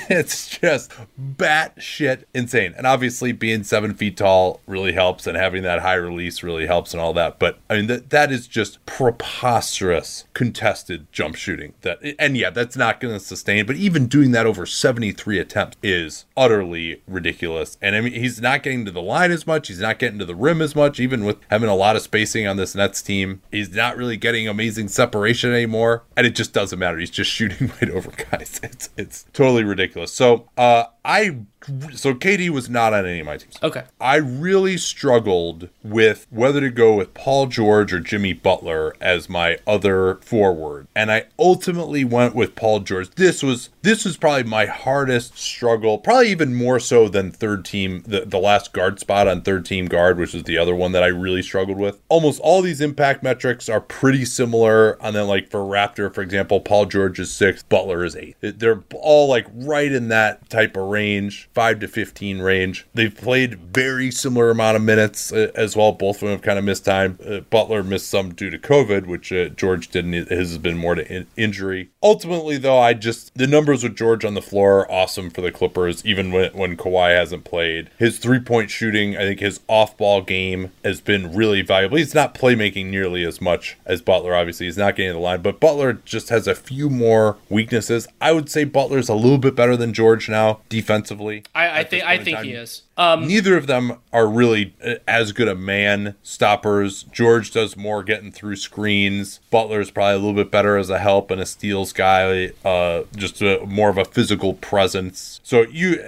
it's 0.09 0.47
just 0.49 0.91
batshit 1.19 2.23
insane. 2.33 2.73
And 2.77 2.87
obviously, 2.87 3.31
being 3.31 3.63
seven 3.63 3.93
feet 3.93 4.17
tall 4.17 4.61
really 4.67 4.93
helps, 4.93 5.27
and 5.27 5.37
having 5.37 5.63
that 5.63 5.79
high 5.79 5.95
release 5.95 6.43
really 6.43 6.67
helps, 6.67 6.93
and 6.93 7.01
all 7.01 7.13
that. 7.13 7.39
But 7.39 7.59
I 7.69 7.75
mean, 7.75 7.87
that 7.87 8.09
that 8.11 8.31
is 8.31 8.47
just 8.47 8.85
preposterous 8.85 10.25
contested 10.33 11.11
jump 11.11 11.35
shooting. 11.35 11.73
That 11.81 11.99
and 12.19 12.37
yeah, 12.37 12.49
that's 12.49 12.75
not 12.75 12.99
going 12.99 13.13
to 13.13 13.19
sustain. 13.19 13.65
But 13.65 13.75
even 13.75 14.07
doing 14.07 14.31
that 14.31 14.45
over 14.45 14.65
73 14.65 15.39
attempts 15.39 15.77
is 15.81 16.25
utterly 16.35 17.01
ridiculous. 17.07 17.77
And 17.81 17.95
I 17.95 18.01
mean, 18.01 18.13
he's 18.13 18.41
not 18.41 18.63
getting 18.63 18.85
to 18.85 18.91
the 18.91 19.01
line 19.01 19.31
as 19.31 19.47
much. 19.47 19.67
He's 19.67 19.79
not 19.79 19.99
getting 19.99 20.19
to 20.19 20.25
the 20.25 20.35
rim 20.35 20.61
as 20.61 20.75
much, 20.75 20.99
even 20.99 21.25
with 21.25 21.37
having 21.49 21.69
a 21.69 21.75
lot 21.75 21.95
of 21.95 22.01
spacing 22.01 22.47
on 22.47 22.57
this 22.57 22.75
Nets 22.75 23.01
team. 23.01 23.41
He's 23.51 23.73
not 23.73 23.97
really 23.97 24.17
getting 24.17 24.47
amazing 24.47 24.87
separation 24.87 25.53
anymore, 25.53 26.03
and 26.17 26.27
it 26.27 26.35
just 26.35 26.53
doesn't 26.53 26.79
matter. 26.79 26.97
He's 26.97 27.09
just 27.09 27.31
shooting 27.33 27.71
right 27.81 27.91
over 27.91 28.11
guys. 28.11 28.59
It's 28.63 28.89
it's 28.97 29.25
totally 29.33 29.63
ridiculous. 29.63 30.11
So 30.11 30.49
uh, 30.57 30.85
I 31.05 31.37
so 31.93 32.13
KD 32.13 32.49
was 32.49 32.69
not 32.69 32.93
on 32.93 33.05
any 33.05 33.19
of 33.19 33.25
my 33.25 33.37
teams. 33.37 33.55
Okay. 33.61 33.83
I 33.99 34.15
really 34.15 34.77
struggled 34.77 35.69
with 35.83 36.27
whether 36.29 36.61
to 36.61 36.69
go 36.69 36.95
with 36.95 37.13
Paul 37.13 37.47
George 37.47 37.93
or 37.93 37.99
Jimmy 37.99 38.33
Butler 38.33 38.95
as 38.99 39.29
my 39.29 39.57
other 39.65 40.15
forward. 40.15 40.87
And 40.95 41.11
I 41.11 41.25
ultimately 41.39 42.03
went 42.03 42.35
with 42.35 42.55
Paul 42.55 42.81
George. 42.81 43.09
This 43.11 43.43
was 43.43 43.69
this 43.83 44.05
was 44.05 44.17
probably 44.17 44.43
my 44.43 44.65
hardest 44.65 45.37
struggle, 45.37 45.97
probably 45.97 46.31
even 46.31 46.55
more 46.55 46.79
so 46.79 47.07
than 47.09 47.31
third 47.31 47.65
team 47.65 48.01
the, 48.07 48.21
the 48.21 48.39
last 48.39 48.73
guard 48.73 48.99
spot 48.99 49.27
on 49.27 49.41
third 49.41 49.65
team 49.65 49.85
guard, 49.85 50.17
which 50.17 50.33
is 50.33 50.43
the 50.43 50.57
other 50.57 50.73
one 50.73 50.93
that 50.93 51.03
I 51.03 51.07
really 51.07 51.41
struggled 51.41 51.77
with. 51.77 52.01
Almost 52.09 52.39
all 52.41 52.61
these 52.61 52.81
impact 52.81 53.23
metrics 53.23 53.69
are 53.69 53.81
pretty 53.81 54.25
similar. 54.25 54.93
And 55.03 55.15
then 55.15 55.27
like 55.27 55.49
for 55.49 55.59
Raptor, 55.59 56.13
for 56.13 56.21
example, 56.21 56.61
Paul 56.61 56.85
George 56.85 57.19
is 57.19 57.31
sixth, 57.31 57.67
Butler 57.69 58.03
is 58.03 58.15
eighth. 58.15 58.37
They're 58.41 58.83
all 58.95 59.27
like 59.27 59.47
right 59.53 59.91
in 59.91 60.07
that 60.07 60.49
type 60.49 60.77
of 60.77 60.87
range. 60.87 61.49
5 61.53 61.79
to 61.81 61.87
15 61.87 62.39
range. 62.39 62.87
They've 62.93 63.15
played 63.15 63.59
very 63.73 64.11
similar 64.11 64.49
amount 64.49 64.77
of 64.77 64.81
minutes 64.81 65.31
uh, 65.33 65.51
as 65.55 65.75
well. 65.75 65.91
Both 65.91 66.17
of 66.17 66.21
them 66.21 66.29
have 66.31 66.41
kind 66.41 66.57
of 66.57 66.65
missed 66.65 66.85
time. 66.85 67.19
Uh, 67.25 67.41
Butler 67.41 67.83
missed 67.83 68.09
some 68.09 68.33
due 68.33 68.49
to 68.49 68.57
COVID, 68.57 69.05
which 69.05 69.31
uh, 69.31 69.49
George 69.49 69.89
didn't. 69.89 70.13
His 70.13 70.29
has 70.29 70.57
been 70.57 70.77
more 70.77 70.95
to 70.95 71.11
in- 71.11 71.27
injury. 71.35 71.91
Ultimately, 72.01 72.57
though, 72.57 72.79
I 72.79 72.93
just 72.93 73.33
the 73.35 73.47
numbers 73.47 73.72
with 73.81 73.95
George 73.95 74.23
on 74.23 74.35
the 74.35 74.41
floor 74.41 74.81
are 74.81 74.91
awesome 74.91 75.31
for 75.31 75.41
the 75.41 75.51
Clippers, 75.51 76.05
even 76.05 76.31
when 76.31 76.51
when 76.53 76.77
Kawhi 76.77 77.15
hasn't 77.15 77.45
played. 77.45 77.89
His 77.97 78.19
three 78.19 78.39
point 78.39 78.69
shooting, 78.69 79.17
I 79.17 79.21
think 79.21 79.39
his 79.39 79.61
off 79.67 79.97
ball 79.97 80.21
game 80.21 80.71
has 80.83 81.01
been 81.01 81.33
really 81.33 81.61
valuable. 81.61 81.97
He's 81.97 82.13
not 82.13 82.35
playmaking 82.35 82.87
nearly 82.87 83.23
as 83.23 83.41
much 83.41 83.77
as 83.85 84.01
Butler. 84.01 84.35
Obviously, 84.35 84.65
he's 84.65 84.77
not 84.77 84.95
getting 84.95 85.13
the 85.13 85.19
line, 85.19 85.41
but 85.41 85.59
Butler 85.59 85.93
just 85.93 86.29
has 86.29 86.47
a 86.47 86.55
few 86.55 86.89
more 86.89 87.37
weaknesses. 87.49 88.07
I 88.21 88.33
would 88.33 88.49
say 88.49 88.65
Butler's 88.65 89.09
a 89.09 89.15
little 89.15 89.37
bit 89.37 89.55
better 89.55 89.77
than 89.77 89.93
George 89.93 90.29
now 90.29 90.59
defensively. 90.69 91.45
I, 91.55 91.79
I 91.79 91.83
think 91.83 92.03
I 92.03 92.17
think 92.17 92.39
he 92.39 92.51
is. 92.51 92.83
Um, 92.95 93.27
Neither 93.27 93.57
of 93.57 93.65
them 93.65 93.97
are 94.11 94.27
really 94.27 94.75
uh, 94.85 94.95
as 95.07 95.31
good 95.31 95.47
a 95.47 95.55
man 95.55 96.15
stoppers. 96.21 97.03
George 97.03 97.51
does 97.51 97.75
more 97.75 98.03
getting 98.03 98.31
through 98.31 98.57
screens. 98.57 99.39
Butler's 99.49 99.89
probably 99.89 100.13
a 100.13 100.17
little 100.17 100.33
bit 100.33 100.51
better 100.51 100.77
as 100.77 100.89
a 100.91 100.99
help 100.99 101.31
and 101.31 101.41
a 101.41 101.45
steals 101.45 101.91
guy, 101.91 102.51
uh, 102.63 103.03
just 103.15 103.41
a, 103.41 103.62
more 103.65 103.89
of 103.89 103.97
a 103.97 104.05
physical 104.05 104.53
presence. 104.55 105.39
So 105.43 105.61
you 105.63 106.01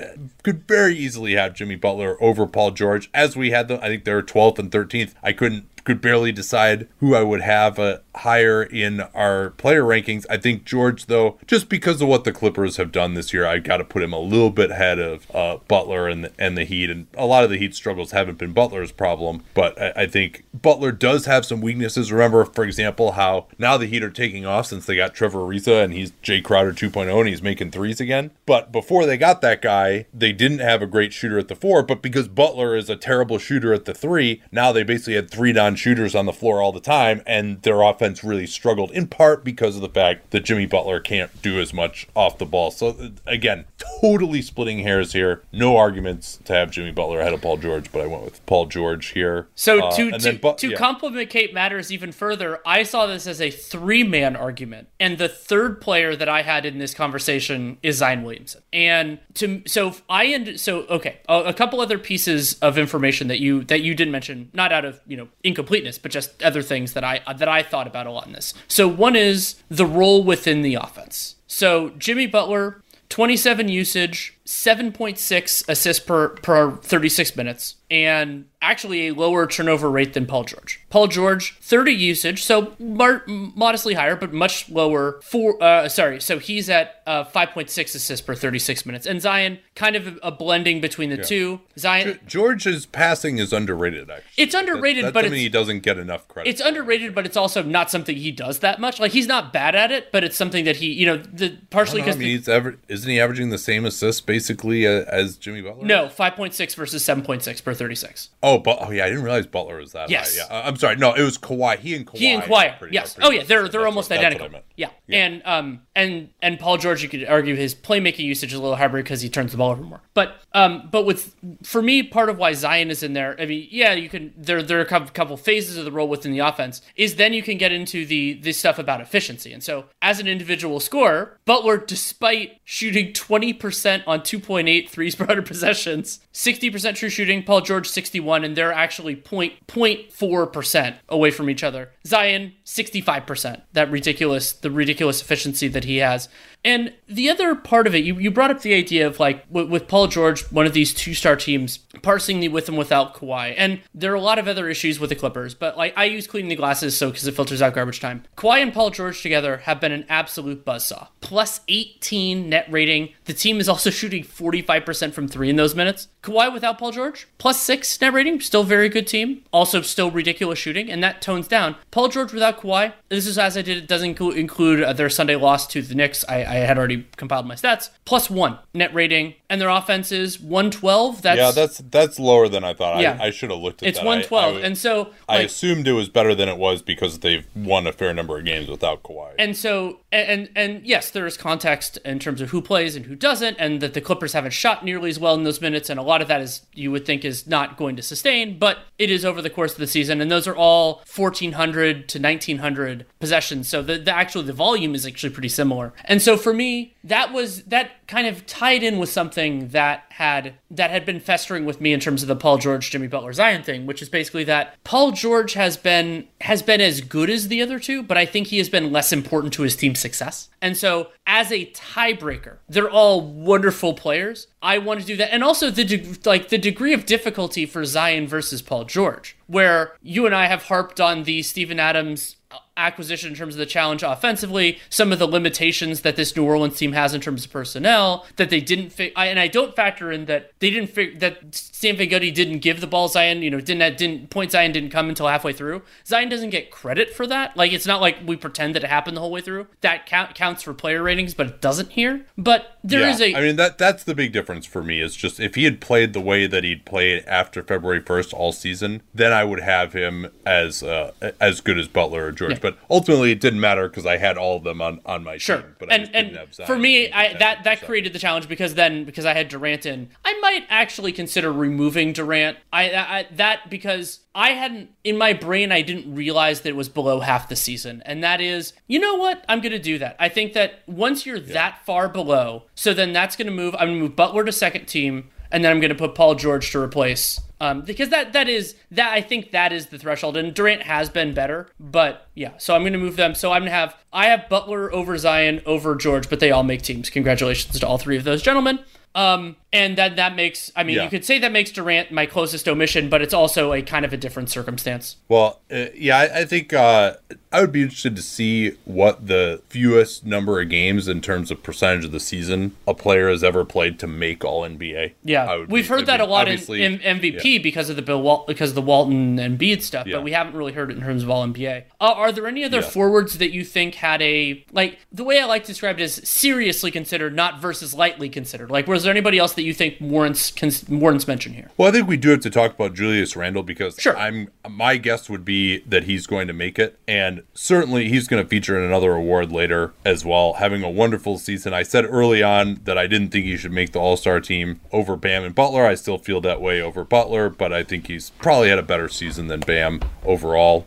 could 0.44 0.68
very 0.68 0.96
easily 0.96 1.34
have 1.34 1.54
Jimmy 1.54 1.76
Butler 1.76 2.22
over 2.22 2.46
Paul 2.48 2.72
George, 2.72 3.10
as 3.14 3.36
we 3.36 3.52
had 3.52 3.68
them. 3.68 3.80
I 3.82 3.88
think 3.88 4.04
they're 4.04 4.22
12th 4.22 4.60
and 4.60 4.72
13th. 4.72 5.14
I 5.24 5.34
couldn't 5.34 5.68
could 5.86 6.02
barely 6.02 6.32
decide 6.32 6.88
who 7.00 7.16
I 7.16 7.24
would 7.24 7.42
have 7.42 7.80
uh, 7.80 8.00
higher 8.16 8.64
in 8.64 9.02
our 9.14 9.52
player 9.52 9.84
rankings. 9.84 10.26
I 10.30 10.38
think 10.38 10.66
George, 10.66 11.06
though, 11.06 11.38
just 11.48 11.70
because 11.70 12.02
of 12.02 12.08
what 12.08 12.24
the 12.24 12.32
Clippers 12.32 12.78
have 12.78 12.92
done 12.92 13.14
this 13.14 13.34
year, 13.34 13.46
I 13.46 13.60
got 13.60 13.78
to 13.78 13.86
put 13.86 14.04
him 14.04 14.12
a 14.12 14.20
little 14.20 14.50
bit 14.50 14.72
ahead 14.72 15.00
of 15.00 15.34
uh, 15.34 15.58
Butler 15.68 16.08
and 16.10 16.26
the, 16.26 16.32
and 16.38 16.58
the 16.58 16.66
Heat. 16.66 16.90
And 16.90 17.08
a 17.14 17.26
lot 17.26 17.44
of 17.44 17.50
the 17.50 17.58
Heat 17.58 17.76
struggles 17.76 18.12
haven't 18.12 18.38
been 18.38 18.52
Butler's 18.52 18.92
problem, 18.92 19.44
but 19.54 19.80
I, 19.80 19.94
I 19.96 20.08
think 20.08 20.44
Butler 20.54 20.92
does 20.92 21.26
have 21.26 21.46
some 21.46 21.62
weaknesses. 21.62 22.12
Remember, 22.12 22.44
for 22.46 22.64
example, 22.64 23.14
how 23.14 23.48
now 23.58 23.78
the 23.78 23.86
Heat 23.86 24.04
are 24.04 24.10
taking 24.10 24.46
off 24.46 24.66
since 24.66 24.86
they 24.86 24.96
got 24.96 25.14
Trevor 25.14 25.40
Ariza 25.40 25.84
and 25.84 25.94
he's 25.94 26.12
Jae 26.24 26.44
Crowder 26.44 26.74
2.0 26.74 27.20
and 27.20 27.30
he's 27.30 27.44
making 27.44 27.72
threes 27.72 28.02
again. 28.02 28.32
But 28.46 28.72
before 28.72 29.06
they 29.06 29.18
got 29.18 29.42
that 29.42 29.62
guy, 29.62 30.08
they 30.14 30.32
didn't 30.32 30.60
have 30.60 30.82
a 30.82 30.88
great 30.88 31.14
shooter 31.14 31.38
at 31.38 31.48
the 31.48 31.56
four. 31.56 31.84
But 31.84 32.02
because 32.02 32.28
Butler 32.28 32.76
is 32.76 32.90
a 32.90 32.96
terrible 32.96 33.38
shooter 33.38 33.74
at 33.74 33.86
the 33.86 33.94
three, 33.94 34.42
now 34.52 34.72
they 34.72 34.84
basically 34.84 35.16
had 35.16 35.30
three 35.30 35.54
non 35.54 35.75
shooters 35.76 36.16
on 36.16 36.26
the 36.26 36.34
floor 36.34 36.62
all 36.62 36.72
the 36.72 36.80
time, 36.80 37.22
and 37.26 37.62
their 37.62 37.82
offense 37.82 38.24
really 38.24 38.48
struggled 38.48 38.92
in 38.92 39.08
part 39.08 39.44
because 39.44 39.76
of 39.76 39.82
the 39.82 39.90
fact 39.90 40.32
that 40.32 40.42
Jimmy 40.42 40.66
Butler 40.66 41.00
can't 41.00 41.42
do 41.42 41.60
as 41.60 41.74
much 41.74 42.08
off 42.16 42.38
the 42.38 42.46
ball. 42.46 42.72
So, 42.72 43.12
again, 43.26 43.66
totally 44.02 44.42
splitting 44.42 44.80
hairs 44.80 45.14
here. 45.14 45.44
No 45.52 45.78
arguments 45.78 46.40
to 46.46 46.54
have 46.54 46.72
Jimmy 46.72 46.92
Butler 46.92 47.20
ahead 47.20 47.34
of 47.34 47.42
Paul 47.42 47.58
George, 47.58 47.92
but 47.92 48.02
I 48.02 48.08
went 48.08 48.24
with 48.24 48.46
Paul 48.46 48.66
George 48.68 49.08
here. 49.08 49.48
So, 49.56 49.86
uh, 49.86 49.96
to, 49.96 50.12
to, 50.12 50.40
but, 50.40 50.58
to 50.60 50.70
yeah. 50.70 50.78
complicate 50.78 51.54
matters 51.54 51.92
even 51.92 52.12
further, 52.12 52.60
I 52.66 52.84
saw 52.84 53.06
this 53.06 53.28
as 53.28 53.42
a 53.42 53.50
three 53.50 54.04
man 54.04 54.36
argument, 54.36 54.88
and 55.00 55.18
the 55.18 55.30
third 55.30 55.82
player 55.82 56.16
that 56.16 56.30
I 56.30 56.42
had 56.42 56.66
in 56.66 56.78
this 56.78 56.94
conversation 56.94 57.78
is 57.84 57.98
Zion 57.98 58.24
Williamson. 58.24 58.62
And 58.74 59.20
to 59.36 59.62
so 59.66 59.96
I 60.10 60.28
end 60.28 60.60
so 60.60 60.82
okay, 60.84 61.20
a, 61.28 61.46
a 61.46 61.54
couple 61.54 61.82
other 61.82 61.98
pieces 61.98 62.58
of 62.60 62.78
information 62.78 63.28
that 63.28 63.40
you 63.40 63.64
that 63.66 63.82
you 63.82 63.96
didn't 63.96 64.12
mention, 64.12 64.50
not 64.54 64.72
out 64.72 64.86
of 64.86 65.00
you 65.08 65.18
know 65.18 65.28
incompleteness, 65.66 65.98
but 65.98 66.12
just 66.12 66.42
other 66.44 66.62
things 66.62 66.94
that 66.94 67.04
I 67.04 67.22
that 67.34 67.48
I 67.48 67.64
thought 67.64 67.88
about 67.88 68.08
a 68.08 68.12
lot 68.12 68.28
in 68.28 68.34
this. 68.34 68.54
So 68.68 68.88
one 68.88 69.16
is 69.16 69.56
the 69.70 69.86
role 69.86 70.24
within 70.24 70.62
the 70.62 70.76
offense. 70.76 71.36
So 71.48 71.90
Jimmy 71.98 72.28
Butler, 72.28 72.82
27 73.10 73.68
usage, 73.70 74.35
7.6 74.46 75.68
assists 75.68 76.06
per 76.06 76.30
per 76.30 76.72
36 76.78 77.36
minutes, 77.36 77.76
and 77.90 78.46
actually 78.62 79.08
a 79.08 79.14
lower 79.14 79.46
turnover 79.48 79.90
rate 79.90 80.14
than 80.14 80.26
Paul 80.26 80.44
George. 80.44 80.84
Paul 80.90 81.08
George, 81.08 81.58
30 81.60 81.92
usage, 81.92 82.44
so 82.44 82.76
mar- 82.80 83.24
modestly 83.28 83.94
higher, 83.94 84.16
but 84.16 84.34
much 84.34 84.70
lower. 84.70 85.20
For 85.24 85.62
uh, 85.62 85.88
sorry, 85.90 86.20
so 86.20 86.40
he's 86.40 86.70
at 86.70 87.02
uh, 87.06 87.24
5.6 87.26 87.70
assists 87.70 88.22
per 88.22 88.36
36 88.36 88.86
minutes, 88.86 89.06
and 89.06 89.22
Zion 89.22 89.60
kind 89.76 89.96
of 89.96 90.20
a 90.24 90.32
blending 90.32 90.82
between 90.82 91.10
the 91.10 91.18
yeah. 91.18 91.24
two. 91.24 91.62
Zion 91.78 92.20
George's 92.26 92.86
passing 92.86 93.38
is 93.38 93.54
underrated. 93.54 94.10
Actually, 94.10 94.44
it's 94.44 94.56
underrated, 94.56 95.06
that, 95.06 95.14
but 95.14 95.32
he 95.32 95.50
doesn't 95.50 95.80
get 95.80 95.98
enough 95.98 96.28
credit. 96.28 96.50
It's 96.50 96.62
underrated, 96.62 97.14
but 97.14 97.26
it's 97.26 97.38
also 97.38 97.62
not 97.62 97.92
something 97.92 98.16
he 98.16 98.32
does 98.32 98.60
that 98.60 98.80
much. 98.80 99.00
Like 99.00 99.12
he's 99.12 99.28
not 99.28 99.54
bad 99.54 99.76
at 99.76 99.92
it, 99.92 100.12
but 100.12 100.24
it's 100.24 100.38
something 100.38 100.66
that 100.66 100.78
he, 100.78 100.92
you 100.92 101.06
know, 101.06 101.18
the 101.18 101.58
partially 101.70 102.02
because 102.02 102.16
I 102.16 102.20
mean, 102.20 102.30
he's 102.30 102.48
isn't 102.48 103.10
he 103.10 103.20
averaging 103.20 103.50
the 103.50 103.58
same 103.58 103.86
assists 103.86 104.22
basically 104.36 104.86
uh, 104.86 105.06
as 105.08 105.38
Jimmy 105.38 105.62
Butler? 105.62 105.86
No, 105.86 106.08
5.6 106.08 106.76
versus 106.76 107.04
7.6 107.04 107.64
per 107.64 107.74
36. 107.74 108.30
Oh, 108.44 108.58
but 108.58 108.80
oh 108.82 108.92
yeah, 108.92 109.06
I 109.06 109.10
didn't 109.10 109.24
realize 109.24 109.48
Butler 109.48 109.78
was 109.78 109.94
that 109.94 110.10
yes. 110.10 110.38
high. 110.38 110.46
Yeah, 110.50 110.68
I'm 110.68 110.76
sorry. 110.76 110.98
No, 110.98 111.14
it 111.14 111.24
was 111.24 111.38
Kawhi. 111.38 111.80
He 111.80 111.96
and 111.96 112.06
Kawhi. 112.06 112.18
He 112.18 112.32
and 112.34 112.44
Kawhi. 112.44 112.78
Pretty, 112.78 112.94
yes. 112.94 113.18
Oh 113.22 113.32
yeah, 113.32 113.44
they're 113.44 113.70
they're 113.70 113.86
almost 113.86 114.10
what, 114.10 114.20
identical. 114.20 114.50
Yeah. 114.76 114.90
And 115.10 115.42
um 115.46 115.82
and 115.96 116.30
and 116.42 116.60
Paul 116.60 116.78
George, 116.78 117.02
you 117.02 117.10
could 117.10 117.26
argue 117.26 117.56
his 117.56 117.74
playmaking 117.74 118.26
usage 118.26 118.52
is 118.52 118.60
a 118.60 118.62
little 118.62 118.76
higher 118.76 118.90
because 118.90 119.22
he 119.22 119.30
turns 119.30 119.52
the 119.52 119.58
ball 119.58 119.72
over 119.72 119.84
more. 119.84 120.02
But 120.14 120.36
um 120.54 120.90
but 120.92 121.06
with 121.06 121.34
for 121.64 121.82
me, 121.82 122.04
part 122.04 122.30
of 122.30 122.38
why 122.38 122.54
Zion 122.54 122.90
is 122.90 123.04
in 123.04 123.14
there, 123.14 123.40
I 123.40 123.46
mean, 123.46 123.68
yeah, 123.72 123.94
you 123.94 124.10
can 124.10 124.34
there 124.36 124.62
there 124.62 124.80
are 124.80 124.82
a 124.82 124.86
couple, 124.86 125.38
phases 125.38 125.78
of 125.78 125.86
the 125.86 125.92
role 125.92 126.08
within 126.08 126.32
the 126.32 126.40
offense. 126.40 126.82
Is 126.96 127.16
then 127.16 127.34
you 127.34 127.42
can 127.42 127.58
get 127.58 127.72
into 127.72 128.06
the 128.06 128.34
the 128.34 128.52
stuff 128.52 128.78
about 128.78 129.00
efficiency. 129.00 129.54
And 129.54 129.64
so 129.64 129.86
as 130.02 130.20
an 130.20 130.28
individual 130.28 130.80
scorer, 130.80 131.38
Butler, 131.46 131.78
despite 131.78 132.60
shooting 132.64 133.14
20% 133.14 134.04
on 134.08 134.24
2.8 134.26 134.90
threes 134.90 135.16
per 135.16 135.26
100 135.26 135.46
possessions, 135.46 136.20
60% 136.34 136.96
true 136.96 137.10
shooting, 137.10 137.44
Paul 137.44 137.62
George 137.62 137.88
61, 137.88 138.44
and 138.44 138.56
they're 138.56 138.74
actually 138.74 139.16
point, 139.16 139.54
0.4% 139.68 140.96
away 141.10 141.32
from 141.32 141.50
each 141.50 141.64
other. 141.64 141.92
Zion 142.06 142.54
65%. 142.66 143.62
That 143.74 143.90
ridiculous, 143.90 144.52
the 144.52 144.72
ridiculous 144.72 145.22
efficiency 145.22 145.68
that 145.70 145.86
he 145.86 145.98
has. 145.98 146.28
And 146.66 146.94
the 147.08 147.30
other 147.30 147.54
part 147.54 147.86
of 147.86 147.94
it, 147.94 148.04
you, 148.04 148.18
you 148.18 148.32
brought 148.32 148.50
up 148.50 148.62
the 148.62 148.74
idea 148.74 149.06
of 149.06 149.20
like 149.20 149.46
with, 149.52 149.70
with 149.70 149.88
Paul 149.88 150.08
George, 150.08 150.42
one 150.52 150.66
of 150.66 150.74
these 150.74 150.96
two 150.96 151.14
star 151.14 151.36
teams, 151.36 151.78
parsing 152.02 152.40
the 152.40 152.50
with 152.50 152.68
and 152.68 152.78
without 152.78 153.14
Kawhi. 153.14 153.54
And 153.56 153.82
there 153.94 154.12
are 154.12 154.16
a 154.16 154.22
lot 154.22 154.40
of 154.40 154.48
other 154.48 154.68
issues 154.68 155.00
with 155.00 155.12
the 155.12 155.16
Clippers, 155.16 155.54
but 155.54 155.78
like 155.78 155.94
I 155.96 156.06
use 156.06 156.26
cleaning 156.26 156.50
the 156.50 156.56
glasses 156.56 156.98
so 156.98 157.12
because 157.12 157.28
it 157.28 157.36
filters 157.36 157.62
out 157.62 157.76
garbage 157.76 158.00
time. 158.00 158.24
Kawhi 158.36 158.64
and 158.64 158.74
Paul 158.74 158.90
George 158.90 159.22
together 159.22 159.58
have 159.58 159.80
been 159.80 159.92
an 159.92 160.06
absolute 160.10 160.66
buzzsaw. 160.66 161.10
Plus 161.22 161.62
18 161.68 162.50
net 162.50 162.66
rating. 162.70 163.10
The 163.26 163.34
team 163.34 163.60
is 163.60 163.70
also 163.70 163.90
shooting 163.92 164.24
45% 164.24 165.14
from 165.14 165.28
three 165.28 165.52
in 165.52 165.58
those 165.58 165.76
minutes. 165.76 166.08
Kawhi 166.24 166.52
without 166.52 166.80
Paul 166.80 166.92
George, 166.92 167.28
plus 167.38 167.62
six 167.62 168.02
net 168.02 168.12
rating, 168.12 168.42
still 168.42 168.64
very 168.64 168.90
good 168.90 169.06
team. 169.06 169.44
Also 169.54 169.82
still 169.82 170.10
ridiculous 170.10 170.58
shooting, 170.58 170.92
and 170.92 171.04
that 171.04 171.22
tones 171.22 171.48
down. 171.48 171.76
Paul 171.92 172.08
George 172.08 172.34
without 172.34 172.60
Kawhi, 172.60 172.94
this 173.10 173.28
is 173.28 173.38
as 173.38 173.56
I 173.56 173.62
did, 173.62 173.78
it 173.78 173.88
doesn't 173.88 174.20
include 174.20 174.82
uh, 174.82 174.94
their 174.94 175.10
Sunday 175.12 175.36
loss 175.36 175.68
to 175.68 175.84
the 175.84 175.94
Knicks. 175.94 176.26
I 176.28 176.55
had 176.58 176.78
already 176.78 177.08
compiled 177.18 177.46
my 177.46 177.56
stats. 177.56 177.90
Plus 178.06 178.30
one 178.30 178.60
net 178.74 178.94
rating, 178.94 179.36
and 179.50 179.60
their 179.62 179.70
offense 179.70 180.12
is 180.12 180.40
112. 180.40 181.22
That's 181.22 181.38
yeah, 181.38 181.52
that's 181.52 181.78
that's 181.78 182.20
lower 182.20 182.48
than 182.48 182.64
I 182.64 182.74
thought. 182.74 183.02
Yeah. 183.02 183.18
I, 183.20 183.28
I 183.28 183.32
should 183.32 183.52
have 183.52 183.60
looked 183.60 183.82
at 183.82 183.86
that. 183.86 183.90
it's 183.90 184.00
that. 184.00 184.06
112, 184.06 184.56
I, 184.56 184.60
I, 184.60 184.62
and 184.62 184.78
so 184.78 185.00
like, 185.00 185.14
I 185.28 185.38
assumed 185.42 185.88
it 185.88 185.94
was 185.94 186.10
better 186.10 186.36
than 186.36 186.50
it 186.50 186.58
was 186.58 186.82
because 186.82 187.20
they've 187.20 187.46
won 187.56 187.88
a 187.88 187.92
fair 187.92 188.14
number 188.14 188.38
of 188.38 188.46
games 188.46 188.68
without 188.68 189.04
Kawhi. 189.04 189.34
And 189.40 189.56
so, 189.56 190.00
and 190.12 190.50
and, 190.56 190.86
yes, 190.86 191.12
there 191.12 191.26
is 191.26 191.38
context 191.38 191.98
in 192.06 192.20
terms 192.20 192.42
of 192.42 192.50
who 192.50 192.62
plays 192.62 192.96
and 192.96 193.06
who 193.06 193.16
doesn't, 193.16 193.58
and 193.60 193.82
that 193.82 193.94
the 193.94 194.02
Clippers 194.02 194.34
haven't 194.34 194.52
shot 194.52 194.84
nearly 194.86 195.10
as 195.10 195.20
well 195.20 195.36
in 195.36 195.44
those 195.44 195.62
minutes, 195.62 195.90
and 195.90 196.00
a 196.00 196.04
lot 196.04 196.22
of 196.22 196.28
that 196.28 196.42
is 196.42 196.62
you 196.74 196.92
would 196.92 197.06
think 197.06 197.26
is 197.26 197.48
not 197.48 197.78
going 197.78 197.96
to 197.96 198.02
sustain, 198.02 198.58
but 198.58 198.80
it 198.98 199.10
is 199.10 199.26
over 199.26 199.42
the 199.42 199.50
course 199.50 199.74
of 199.74 199.80
the 199.80 199.88
season, 199.88 200.22
and 200.22 200.32
those 200.32 200.48
are 200.48 200.56
all 200.56 201.04
1400 201.16 202.08
to 202.10 202.20
1900 202.20 203.06
possessions. 203.20 203.68
So 203.68 203.82
the, 203.82 203.98
the 203.98 204.12
actually 204.12 204.46
the 204.46 204.54
volume 204.54 204.96
is 204.96 205.06
actually 205.06 205.32
pretty 205.32 205.50
similar. 205.50 205.94
And 206.06 206.22
so 206.22 206.38
for 206.46 206.54
me, 206.54 206.94
that 207.04 207.34
was 207.34 207.64
that 207.64 208.06
kind 208.08 208.28
of 208.28 208.46
tied 208.46 208.84
in 208.84 209.00
with 209.00 209.10
something 209.10 209.70
that 209.70 210.04
had 210.10 210.54
that 210.70 210.92
had 210.92 211.04
been 211.04 211.20
festering 211.20 211.66
with 211.66 211.82
me 211.82 211.92
in 211.92 212.00
terms 212.00 212.22
of 212.22 212.28
the 212.28 212.36
Paul 212.36 212.60
George 212.60 212.92
Jimmy 212.92 213.08
Butler 213.08 213.34
Zion 213.34 213.64
thing, 213.64 213.88
which 213.88 214.00
is 214.00 214.10
basically 214.10 214.44
that 214.44 214.78
Paul 214.84 215.12
George 215.12 215.54
has 215.54 215.76
been 215.76 216.28
has 216.42 216.62
been 216.62 216.82
as 216.82 217.02
good 217.02 217.32
as 217.32 217.48
the 217.48 217.64
other 217.64 217.80
two, 217.80 218.04
but 218.04 218.16
I 218.16 218.28
think 218.28 218.46
he 218.46 218.60
has 218.60 218.70
been 218.70 218.92
less 218.92 219.12
important 219.12 219.54
to 219.54 219.64
his 219.64 219.76
team's 219.76 220.00
success. 220.00 220.50
And 220.62 220.78
so 220.78 221.08
as 221.26 221.52
a 221.52 221.66
tiebreaker, 221.72 222.58
they're 222.70 222.92
all 222.92 223.22
wonderful 223.22 223.96
players. 223.96 224.46
I 224.62 224.78
want 224.78 225.00
to 225.00 225.06
do 225.08 225.18
that, 225.18 225.34
and 225.34 225.44
also 225.44 225.72
the 225.72 225.84
de- 225.84 226.16
like 226.26 226.50
the 226.50 226.60
degree 226.60 226.94
of 226.94 227.08
difficulty 227.08 227.66
for 227.66 227.86
Zion 227.86 228.28
versus 228.28 228.62
Paul 228.62 228.84
George, 228.84 229.36
where 229.48 229.96
you 230.04 230.28
and 230.28 230.36
I 230.36 230.46
have 230.46 230.66
harped 230.66 231.02
on 231.02 231.24
the 231.24 231.42
Steven 231.42 231.80
Adams 231.80 232.36
acquisition 232.78 233.30
in 233.30 233.36
terms 233.36 233.56
of 233.56 233.60
the 233.60 233.66
challenge 233.66 234.04
offensively, 234.04 234.80
some 234.90 235.12
of 235.12 235.20
the 235.20 235.28
limitations 235.28 236.02
that 236.02 236.16
this 236.16 236.36
New 236.36 236.44
Orleans 236.44 236.78
team 236.78 236.92
has 236.92 237.14
in 237.14 237.22
terms 237.22 237.46
of 237.46 237.52
personnel 237.52 238.26
that 238.36 238.50
they 238.50 238.60
didn't 238.60 238.90
fi- 238.90 239.14
I, 239.16 239.28
and 239.28 239.40
I 239.40 239.48
don't 239.48 239.76
factor 239.76 240.12
in 240.12 240.26
that 240.26 240.52
they 240.60 240.70
didn't 240.70 240.90
fig- 240.90 241.20
that 241.20 241.56
Stan 241.56 241.98
Van 241.98 242.10
Gundy 242.10 242.34
didn't 242.34 242.60
give 242.60 242.82
the 242.82 242.88
ball 242.88 243.08
Zion, 243.08 243.42
you 243.42 243.50
know, 243.50 243.60
didn't 243.62 243.98
didn't 243.98 244.30
point 244.30 244.52
Zion 244.52 244.72
didn't 244.72 244.90
come 244.90 245.10
until 245.10 245.28
halfway 245.28 245.54
through. 245.54 245.84
Zion 246.06 246.30
doesn't 246.30 246.50
get 246.50 246.72
credit 246.72 247.14
for 247.14 247.26
that. 247.28 247.56
Like 247.56 247.72
it's 247.72 247.86
not 247.86 248.02
like 248.02 248.18
we 248.26 248.36
pretend 248.36 248.76
that 248.76 248.84
it 248.84 248.90
happened 248.90 249.16
the 249.16 249.22
whole 249.22 249.32
way 249.32 249.42
through. 249.42 249.68
That 249.82 250.06
count, 250.06 250.36
counts 250.36 250.64
for 250.64 250.74
player 250.74 251.02
ratings, 251.02 251.34
but 251.34 251.48
it 251.48 251.62
doesn't 251.62 251.92
here. 251.92 252.26
But 252.38 252.78
there 252.84 253.02
yeah, 253.02 253.12
is 253.12 253.22
a 253.22 253.36
I 253.36 253.42
mean 253.42 253.56
that 253.56 253.78
that's 253.78 254.04
the 254.04 254.16
big 254.16 254.34
difference 254.34 254.66
for 254.66 254.84
me 254.84 255.02
is 255.02 255.16
just 255.16 255.40
if 255.40 255.56
he 255.56 255.64
had 255.64 255.80
played 255.80 256.14
the 256.14 256.22
way 256.22 256.48
that 256.48 256.64
he'd 256.64 256.86
played 256.86 257.24
after 257.26 257.64
February 257.64 258.02
1st 258.02 258.34
all 258.34 258.52
season, 258.52 259.02
then 259.14 259.32
I 259.32 259.44
would 259.44 259.62
have 259.62 259.94
him 259.94 260.28
as 260.46 260.84
uh, 260.84 261.12
as 261.40 261.62
good 261.62 261.80
as 261.80 261.88
Butler 261.88 262.26
or 262.26 262.32
George. 262.32 262.54
Yeah. 262.54 262.60
But 262.66 262.80
ultimately 262.90 263.32
it 263.32 263.40
didn't 263.40 263.60
matter 263.60 263.88
because 263.88 264.08
I 264.08 264.18
had 264.18 264.40
all 264.40 264.58
of 264.58 264.64
them 264.64 264.82
on, 264.82 265.02
on 265.06 265.24
my 265.24 265.38
sure. 265.38 265.62
team. 265.62 265.76
But 265.78 265.92
and 265.92 266.10
and 266.16 266.56
for 266.66 266.78
me, 266.78 267.12
I 267.12 267.38
that 267.38 267.64
that 267.64 267.82
created 267.82 268.12
the 268.12 268.18
challenge 268.18 268.48
because 268.48 268.74
then 268.74 269.04
because 269.04 269.24
I 269.24 269.36
had 269.36 269.50
Durant 269.50 269.86
in, 269.86 270.10
I 270.24 270.40
might 270.40 270.66
actually 270.68 271.12
consider 271.12 271.54
removing 271.54 272.12
Durant. 272.12 272.58
I, 272.74 272.90
I 272.92 273.28
that 273.34 273.70
because 273.70 274.22
I 274.34 274.54
hadn't 274.54 274.90
in 275.04 275.16
my 275.16 275.34
brain 275.34 275.72
I 275.72 275.84
didn't 275.84 276.16
realize 276.16 276.62
that 276.62 276.70
it 276.70 276.76
was 276.76 276.90
below 276.90 277.20
half 277.20 277.50
the 277.50 277.56
season. 277.56 278.02
And 278.04 278.24
that 278.24 278.42
is, 278.42 278.74
you 278.88 279.00
know 279.00 279.14
what? 279.14 279.46
I'm 279.48 279.62
gonna 279.62 279.78
do 279.78 280.00
that. 280.00 280.16
I 280.20 280.30
think 280.30 280.54
that 280.54 280.82
once 280.88 281.28
you're 281.28 281.38
yeah. 281.38 281.54
that 281.54 281.86
far 281.86 282.10
below, 282.10 282.64
so 282.74 282.96
then 282.96 283.14
that's 283.14 283.36
gonna 283.36 283.52
move 283.52 283.76
I'm 283.76 283.90
gonna 283.90 284.00
move 284.00 284.16
Butler 284.16 284.44
to 284.44 284.52
second 284.52 284.86
team, 284.86 285.30
and 285.52 285.64
then 285.64 285.72
I'm 285.72 285.80
gonna 285.80 285.94
put 285.94 286.16
Paul 286.16 286.34
George 286.34 286.72
to 286.72 286.80
replace 286.80 287.40
um, 287.60 287.82
because 287.82 288.10
that 288.10 288.34
that 288.34 288.50
is 288.50 288.76
that 288.92 289.14
I 289.14 289.22
think 289.22 289.52
that 289.52 289.72
is 289.72 289.88
the 289.88 289.98
threshold, 289.98 290.36
and 290.38 290.54
Durant 290.54 290.84
has 290.84 291.10
been 291.10 291.34
better, 291.34 291.70
but 291.80 292.28
yeah. 292.36 292.52
So 292.58 292.76
I'm 292.76 292.82
going 292.82 292.94
to 292.94 293.00
move 293.00 293.16
them. 293.16 293.36
So 293.36 293.52
I'm 293.52 293.62
going 293.62 293.72
to 293.72 293.76
have 293.76 293.96
I 294.12 294.28
have 294.28 294.50
Butler 294.50 294.94
over 294.94 295.18
Zion 295.18 295.62
over 295.66 295.96
George, 295.96 296.30
but 296.30 296.40
they 296.40 296.52
all 296.52 296.64
make 296.64 296.82
teams. 296.82 297.10
Congratulations 297.10 297.80
to 297.80 297.88
all 297.88 297.98
three 297.98 298.18
of 298.18 298.24
those 298.24 298.42
gentlemen. 298.42 298.80
Um, 299.14 299.56
and 299.76 299.98
that 299.98 300.16
that 300.16 300.36
makes 300.36 300.72
I 300.76 300.84
mean 300.84 300.96
yeah. 300.96 301.04
you 301.04 301.10
could 301.10 301.26
say 301.26 301.38
that 301.40 301.52
makes 301.52 301.72
Durant 301.72 302.12
my 302.12 302.26
closest 302.26 302.68
omission, 302.68 303.10
but 303.10 303.22
it's 303.22 303.34
also 303.34 303.74
a 303.74 303.82
kind 303.82 304.06
of 304.06 304.14
a 304.14 304.18
different 304.18 304.50
circumstance. 304.50 305.18
Well, 305.28 305.60
uh, 305.72 305.88
yeah, 305.94 306.18
I, 306.18 306.40
I 306.40 306.46
think 306.46 306.74
uh, 306.74 307.16
I 307.52 307.62
would 307.62 307.72
be 307.72 307.84
interested 307.84 308.16
to 308.16 308.22
see 308.22 308.78
what 308.86 309.28
the 309.28 309.62
fewest 309.70 310.26
number 310.26 310.62
of 310.62 310.70
games 310.70 311.08
in 311.08 311.22
terms 311.22 311.52
of 311.52 311.62
percentage 311.62 312.06
of 312.06 312.12
the 312.12 312.20
season 312.20 312.76
a 312.88 312.94
player 312.94 313.30
has 313.30 313.44
ever 313.44 313.66
played 313.66 314.00
to 314.00 314.08
make 314.08 314.44
All 314.44 314.64
NBA. 314.64 315.14
Yeah, 315.24 315.66
we've 315.68 315.84
be, 315.84 315.88
heard 315.88 316.06
that 316.06 316.22
a 316.22 316.26
lot 316.26 316.48
in, 316.48 316.60
in 316.74 317.00
MVP 317.00 317.44
yeah. 317.44 317.62
because 317.62 317.90
of 317.90 317.96
the 317.96 318.02
Bill 318.02 318.22
Wal- 318.22 318.46
because 318.48 318.70
of 318.70 318.76
the 318.76 318.82
Walton 318.82 319.40
and 319.40 319.60
Embiid 319.60 319.82
stuff, 319.82 320.08
yeah. 320.08 320.18
but 320.18 320.24
we 320.24 320.32
haven't 320.32 320.56
really 320.56 320.74
heard 320.74 320.90
it 320.90 320.98
in 320.98 321.04
terms 321.04 321.24
of 321.24 321.30
All 321.30 321.46
NBA. 321.46 321.84
Uh, 322.00 322.14
are 322.16 322.32
there 322.32 322.48
any 322.48 322.64
other 322.64 322.82
forwards 322.82 323.38
that 323.40 323.52
you 323.52 323.66
think 323.66 323.96
had 323.96 324.22
a 324.22 324.66
like 324.72 325.00
the 325.12 325.24
way 325.24 325.40
I 325.40 325.46
like 325.46 325.64
to 325.64 325.68
describe 325.68 326.00
it 326.00 326.04
is 326.04 326.22
seriously 326.24 326.92
considered, 326.92 327.36
not 327.36 327.60
versus 327.60 327.94
lightly 327.94 328.30
considered? 328.30 328.70
Like, 328.70 328.88
was 328.88 329.04
there 329.04 329.12
anybody 329.12 329.38
else 329.38 329.54
that 329.54 329.64
you 329.66 329.74
think 329.74 329.98
warrants 330.00 330.54
warrants 330.88 331.28
mention 331.28 331.54
here? 331.54 331.72
Well, 331.78 331.90
I 331.90 331.92
think 331.92 332.08
we 332.08 332.18
do 332.18 332.30
have 332.30 332.42
to 332.42 332.50
talk 332.50 332.74
about 332.74 332.94
Julius 332.94 333.36
Randle 333.36 333.64
because 333.64 333.96
sure. 334.00 334.18
I'm 334.18 334.50
my 334.68 334.98
guess 334.98 335.30
would 335.30 335.46
be 335.46 335.80
that 335.80 336.04
he's 336.04 336.28
going 336.28 336.48
to 336.48 336.54
make 336.54 336.80
it, 336.80 337.00
and 337.08 337.44
certainly 337.54 338.10
he's 338.10 338.28
going 338.28 338.44
to 338.44 338.48
feature 338.48 338.78
in 338.78 338.84
another 338.84 339.14
award 339.14 339.52
later 339.52 339.94
as 340.04 340.26
well. 340.26 340.54
Having 340.54 340.84
a 340.84 340.90
wonderful 340.90 341.38
season. 341.38 341.74
I 341.74 341.84
said 341.84 342.06
early 342.06 342.42
on 342.42 342.82
that 342.84 342.98
I 342.98 343.08
didn't 343.08 343.30
think 343.30 343.46
he 343.46 343.58
should 343.58 343.72
make 343.72 343.92
the 343.92 344.00
All 344.00 344.18
Star 344.18 344.40
team 344.40 344.82
over 344.92 345.16
Bam 345.16 345.44
and 345.44 345.56
Butler. 345.56 345.86
I 345.86 345.96
still 345.96 346.18
feel 346.18 346.42
that 346.42 346.62
way 346.62 346.82
over 346.82 347.04
Butler, 347.04 347.50
but 347.50 347.74
I 347.74 347.84
think 347.84 348.08
he's 348.08 348.30
probably 348.32 348.70
had 348.70 348.80
a 348.80 348.84
better 348.84 349.10
season 349.10 349.48
than 349.48 349.62
Bam 349.62 350.02
overall. 350.24 350.86